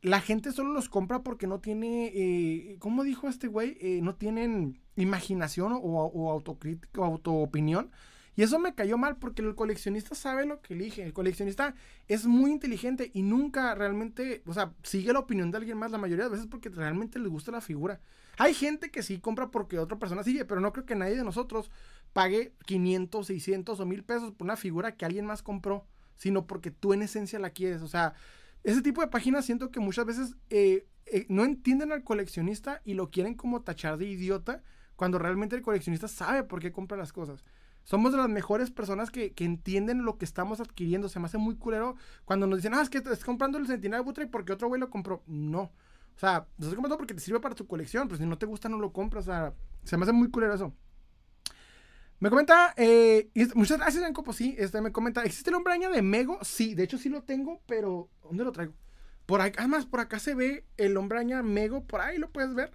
la 0.00 0.20
gente 0.20 0.52
solo 0.52 0.72
los 0.72 0.88
compra 0.88 1.22
porque 1.22 1.46
no 1.46 1.60
tiene, 1.60 2.12
eh, 2.14 2.76
¿cómo 2.78 3.04
dijo 3.04 3.28
este 3.28 3.46
güey? 3.46 3.76
Eh, 3.80 4.00
no 4.02 4.14
tienen 4.14 4.80
imaginación 4.96 5.72
o, 5.72 5.78
o 5.78 6.30
autocrítica 6.30 7.02
o 7.02 7.04
autoopinión. 7.04 7.90
Y 8.36 8.42
eso 8.42 8.58
me 8.58 8.74
cayó 8.74 8.98
mal 8.98 9.16
porque 9.16 9.42
el 9.42 9.54
coleccionista 9.54 10.14
sabe 10.14 10.44
lo 10.44 10.60
que 10.60 10.74
elige. 10.74 11.02
El 11.02 11.12
coleccionista 11.12 11.74
es 12.08 12.26
muy 12.26 12.50
inteligente 12.50 13.10
y 13.14 13.22
nunca 13.22 13.74
realmente, 13.74 14.42
o 14.46 14.54
sea, 14.54 14.72
sigue 14.82 15.12
la 15.12 15.20
opinión 15.20 15.50
de 15.50 15.58
alguien 15.58 15.78
más 15.78 15.92
la 15.92 15.98
mayoría 15.98 16.24
de 16.24 16.30
veces 16.30 16.46
porque 16.46 16.68
realmente 16.68 17.18
le 17.18 17.28
gusta 17.28 17.52
la 17.52 17.60
figura. 17.60 18.00
Hay 18.36 18.54
gente 18.54 18.90
que 18.90 19.02
sí 19.02 19.20
compra 19.20 19.50
porque 19.50 19.78
otra 19.78 19.98
persona 19.98 20.24
sigue, 20.24 20.44
pero 20.44 20.60
no 20.60 20.72
creo 20.72 20.84
que 20.84 20.96
nadie 20.96 21.16
de 21.16 21.24
nosotros 21.24 21.70
pague 22.12 22.54
500, 22.66 23.26
600 23.26 23.78
o 23.78 23.86
1000 23.86 24.04
pesos 24.04 24.32
por 24.32 24.46
una 24.46 24.56
figura 24.56 24.96
que 24.96 25.04
alguien 25.04 25.26
más 25.26 25.42
compró, 25.42 25.86
sino 26.16 26.46
porque 26.46 26.70
tú 26.72 26.92
en 26.92 27.02
esencia 27.02 27.38
la 27.38 27.50
quieres. 27.50 27.82
O 27.82 27.88
sea, 27.88 28.14
ese 28.64 28.82
tipo 28.82 29.00
de 29.00 29.08
páginas 29.08 29.44
siento 29.44 29.70
que 29.70 29.78
muchas 29.78 30.06
veces 30.06 30.36
eh, 30.50 30.86
eh, 31.06 31.26
no 31.28 31.44
entienden 31.44 31.92
al 31.92 32.02
coleccionista 32.02 32.80
y 32.84 32.94
lo 32.94 33.10
quieren 33.10 33.34
como 33.34 33.62
tachar 33.62 33.98
de 33.98 34.06
idiota 34.06 34.62
cuando 34.96 35.18
realmente 35.18 35.54
el 35.54 35.62
coleccionista 35.62 36.08
sabe 36.08 36.44
por 36.44 36.60
qué 36.60 36.72
compra 36.72 36.96
las 36.96 37.12
cosas. 37.12 37.44
Somos 37.84 38.12
de 38.12 38.18
las 38.18 38.28
mejores 38.28 38.70
personas 38.70 39.10
que, 39.10 39.32
entienden 39.38 40.04
lo 40.04 40.16
que 40.16 40.24
estamos 40.24 40.60
adquiriendo. 40.60 41.08
Se 41.08 41.20
me 41.20 41.26
hace 41.26 41.38
muy 41.38 41.56
culero 41.56 41.96
cuando 42.24 42.46
nos 42.46 42.58
dicen, 42.58 42.74
ah, 42.74 42.82
es 42.82 42.88
que 42.88 42.98
estás 42.98 43.24
comprando 43.24 43.58
el 43.58 43.66
Sentinel 43.66 44.02
Butre 44.02 44.26
porque 44.26 44.52
otro 44.52 44.68
güey 44.68 44.80
lo 44.80 44.90
compró. 44.90 45.22
No. 45.26 45.60
O 45.60 46.18
sea, 46.18 46.46
lo 46.58 46.64
estás 46.64 46.74
comprando 46.74 46.96
porque 46.96 47.14
te 47.14 47.20
sirve 47.20 47.40
para 47.40 47.54
tu 47.54 47.66
colección. 47.66 48.08
Pero 48.08 48.18
si 48.18 48.26
no 48.26 48.38
te 48.38 48.46
gusta, 48.46 48.68
no 48.68 48.78
lo 48.78 48.92
compras. 48.92 49.24
O 49.24 49.30
sea, 49.30 49.54
se 49.84 49.96
me 49.96 50.04
hace 50.04 50.12
muy 50.12 50.30
culero 50.30 50.54
eso. 50.54 50.72
Me 52.20 52.30
comenta, 52.30 52.72
eh, 52.78 53.28
muchas 53.54 53.78
gracias, 53.78 54.02
Encopo. 54.02 54.32
Sí, 54.32 54.54
este, 54.56 54.80
me 54.80 54.92
comenta, 54.92 55.22
¿existe 55.24 55.50
el 55.50 55.56
hombre 55.56 55.78
de 55.78 56.00
Mego? 56.00 56.38
Sí, 56.42 56.74
de 56.74 56.84
hecho 56.84 56.96
sí 56.96 57.10
lo 57.10 57.22
tengo, 57.22 57.60
pero 57.66 58.08
¿dónde 58.22 58.44
lo 58.44 58.52
traigo? 58.52 58.72
Por 59.26 59.42
acá, 59.42 59.60
además, 59.60 59.84
por 59.84 60.00
acá 60.00 60.18
se 60.18 60.34
ve 60.34 60.64
el 60.78 60.96
hombre 60.96 61.22
Mego, 61.42 61.84
por 61.84 62.00
ahí 62.00 62.16
lo 62.16 62.30
puedes 62.30 62.54
ver. 62.54 62.72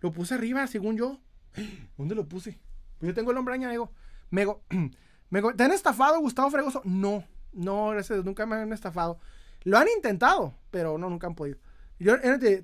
Lo 0.00 0.12
puse 0.12 0.34
arriba, 0.34 0.66
según 0.68 0.96
yo. 0.96 1.20
¿Dónde 1.98 2.14
lo 2.14 2.26
puse? 2.28 2.60
Pues 2.98 3.08
yo 3.08 3.14
tengo 3.14 3.32
el 3.32 3.36
hombre 3.36 3.58
Mego. 3.58 3.92
Mego, 4.30 4.62
Mego, 5.30 5.54
¿te 5.54 5.64
han 5.64 5.72
estafado, 5.72 6.20
Gustavo 6.20 6.50
Fregoso? 6.50 6.82
No, 6.84 7.24
no, 7.52 7.90
gracias, 7.90 8.24
nunca 8.24 8.46
me 8.46 8.56
han 8.56 8.72
estafado. 8.72 9.18
Lo 9.64 9.78
han 9.78 9.88
intentado, 9.94 10.54
pero 10.70 10.98
no, 10.98 11.10
nunca 11.10 11.26
han 11.26 11.34
podido. 11.34 11.58
Yo, 12.00 12.14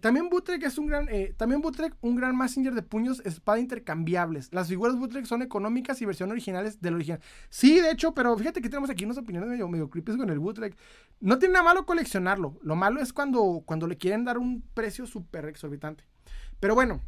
también 0.00 0.28
Butrek 0.28 0.62
es 0.62 0.78
un 0.78 0.86
gran, 0.86 1.08
eh, 1.08 1.34
también 1.36 1.60
Butrek, 1.60 1.96
un 2.02 2.14
gran 2.14 2.38
messenger 2.38 2.72
de 2.72 2.82
puños, 2.82 3.20
espada 3.24 3.58
intercambiables. 3.58 4.52
Las 4.52 4.68
figuras 4.68 4.96
Butrek 4.96 5.26
son 5.26 5.42
económicas 5.42 6.00
y 6.00 6.04
versiones 6.06 6.32
originales 6.32 6.80
del 6.80 6.94
original. 6.94 7.20
Sí, 7.48 7.80
de 7.80 7.90
hecho, 7.90 8.14
pero 8.14 8.36
fíjate 8.38 8.62
que 8.62 8.68
tenemos 8.68 8.90
aquí 8.90 9.04
unas 9.04 9.18
opiniones 9.18 9.50
medio, 9.50 9.66
medio 9.66 9.90
creepy 9.90 10.16
con 10.16 10.30
el 10.30 10.38
Butrek. 10.38 10.76
No 11.18 11.40
tiene 11.40 11.54
nada 11.54 11.64
malo 11.64 11.84
coleccionarlo. 11.84 12.60
Lo 12.62 12.76
malo 12.76 13.00
es 13.00 13.12
cuando, 13.12 13.64
cuando 13.66 13.88
le 13.88 13.96
quieren 13.96 14.24
dar 14.24 14.38
un 14.38 14.62
precio 14.72 15.04
súper 15.04 15.46
exorbitante. 15.46 16.04
Pero 16.60 16.76
bueno, 16.76 17.00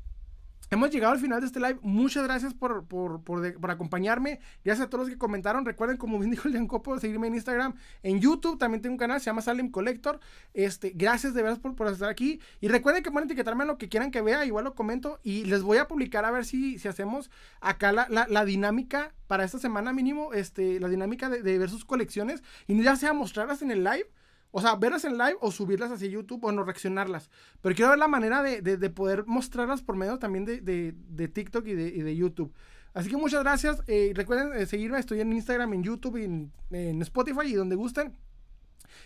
Hemos 0.69 0.91
llegado 0.91 1.13
al 1.13 1.21
final 1.21 1.41
de 1.41 1.47
este 1.47 1.61
live. 1.61 1.79
Muchas 1.83 2.25
gracias 2.25 2.53
por, 2.53 2.85
por, 2.87 3.23
por, 3.23 3.71
acompañarme. 3.71 4.41
Gracias 4.65 4.87
a 4.87 4.91
todos 4.91 5.05
los 5.05 5.11
que 5.11 5.19
comentaron. 5.19 5.65
Recuerden, 5.65 5.97
como 5.97 6.19
bien 6.19 6.31
dijo 6.33 6.49
el 6.49 6.55
Giancopo, 6.55 6.99
seguirme 6.99 7.29
en 7.29 7.35
Instagram. 7.35 7.75
En 8.03 8.21
YouTube 8.21 8.59
también 8.59 8.83
tengo 8.83 8.95
un 8.95 8.99
canal, 8.99 9.21
se 9.21 9.27
llama 9.27 9.43
Salem 9.43 9.71
Collector. 9.71 10.19
Este, 10.55 10.91
gracias 10.91 11.35
de 11.35 11.43
veras 11.43 11.61
por, 11.61 11.77
por 11.77 11.87
estar 11.87 12.09
aquí. 12.09 12.41
Y 12.61 12.67
recuerden 12.67 13.05
que 13.05 13.13
pueden 13.13 13.29
etiquetarme 13.29 13.63
en 13.63 13.69
lo 13.69 13.79
que 13.79 13.89
quieran 13.89 14.11
que 14.11 14.23
vea. 14.23 14.45
Igual 14.45 14.65
lo 14.65 14.75
comento. 14.75 15.21
Y 15.23 15.45
les 15.45 15.63
voy 15.63 15.79
a 15.79 15.87
publicar 15.87 16.25
a 16.25 16.33
ver 16.33 16.45
si, 16.45 16.81
si 16.81 16.89
hacemos 16.89 17.31
acá 17.61 17.93
la, 17.93 18.09
la, 18.09 18.45
dinámica 18.45 19.15
para 19.29 19.45
esta 19.45 19.61
semana 19.61 19.93
mínimo. 19.93 20.33
Este, 20.33 20.81
la 20.81 20.89
dinámica 20.89 21.29
de, 21.29 21.43
de 21.43 21.59
ver 21.59 21.71
sus 21.71 21.85
colecciones. 21.85 22.43
Y 22.67 22.83
ya 22.83 22.97
sea 22.97 23.13
mostrarlas 23.13 23.63
en 23.63 23.71
el 23.71 23.85
live 23.85 24.09
o 24.57 24.61
sea, 24.63 24.75
verlas 24.75 25.05
en 25.05 25.19
live 25.19 25.37
o 25.43 25.53
subirlas 25.53 25.91
hacia 25.91 26.09
YouTube 26.09 26.43
o 26.43 26.51
no 26.51 26.65
reaccionarlas. 26.65 27.29
Pero 27.61 27.75
quiero 27.75 27.91
ver 27.91 27.99
la 27.99 28.09
manera 28.09 28.43
de, 28.43 28.63
de, 28.63 28.89
poder 28.89 29.27
mostrarlas 29.27 29.83
por 29.83 29.97
medio 29.97 30.19
también 30.19 30.47
de, 30.47 30.63
de 30.63 31.29
TikTok 31.29 31.67
y, 31.67 31.75
de, 31.75 32.17
YouTube. 32.17 32.55
Así 32.95 33.11
que 33.11 33.19
muchas 33.19 33.43
gracias. 33.43 33.83
Eh, 33.87 34.13
recuerden 34.15 34.59
eh, 34.59 34.65
seguirme. 34.65 34.99
Estoy 34.99 35.21
en 35.21 35.31
Instagram, 35.31 35.75
en 35.75 35.83
YouTube, 35.83 36.17
en, 36.17 36.53
en 36.71 37.03
Spotify 37.03 37.49
y 37.49 37.53
donde 37.53 37.77
gusten. 37.77 38.17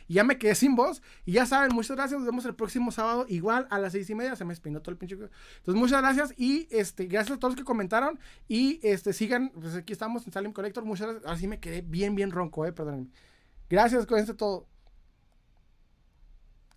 Y 0.07 0.15
ya 0.15 0.23
me 0.23 0.39
quedé 0.39 0.55
sin 0.55 0.77
voz. 0.77 1.03
Y 1.25 1.33
ya 1.33 1.47
saben, 1.47 1.75
muchas 1.75 1.97
gracias. 1.97 2.21
Nos 2.21 2.27
vemos 2.27 2.45
el 2.45 2.55
próximo 2.55 2.93
sábado, 2.93 3.27
igual 3.29 3.67
a 3.71 3.81
las 3.81 3.91
seis 3.91 4.09
y 4.09 4.15
media. 4.15 4.37
Se 4.37 4.45
me 4.45 4.53
espinó 4.53 4.81
todo 4.81 4.93
el 4.93 4.99
pinche. 4.99 5.17
Entonces, 5.17 5.75
muchas 5.75 6.01
gracias. 6.01 6.33
Y 6.37 6.69
este, 6.71 7.07
gracias 7.07 7.39
a 7.39 7.41
todos 7.41 7.55
los 7.55 7.61
que 7.61 7.65
comentaron. 7.65 8.21
Y 8.47 8.79
este, 8.85 9.13
sigan. 9.13 9.49
Pues 9.49 9.75
aquí 9.75 9.93
estamos 9.93 10.25
en 10.29 10.33
Salim 10.33 10.53
Collector. 10.53 10.85
Muchas 10.85 11.09
gracias. 11.09 11.33
Así 11.33 11.49
me 11.49 11.59
quedé 11.59 11.83
bien, 11.83 12.15
bien 12.15 12.31
ronco, 12.31 12.65
eh. 12.67 12.73
Perdónenme. 12.73 13.11
Gracias, 13.69 14.07
cuídense 14.07 14.35
todo. 14.35 14.69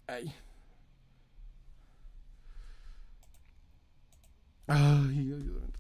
Ay. 0.08 0.34
Ay, 4.68 5.32
ay. 5.32 5.73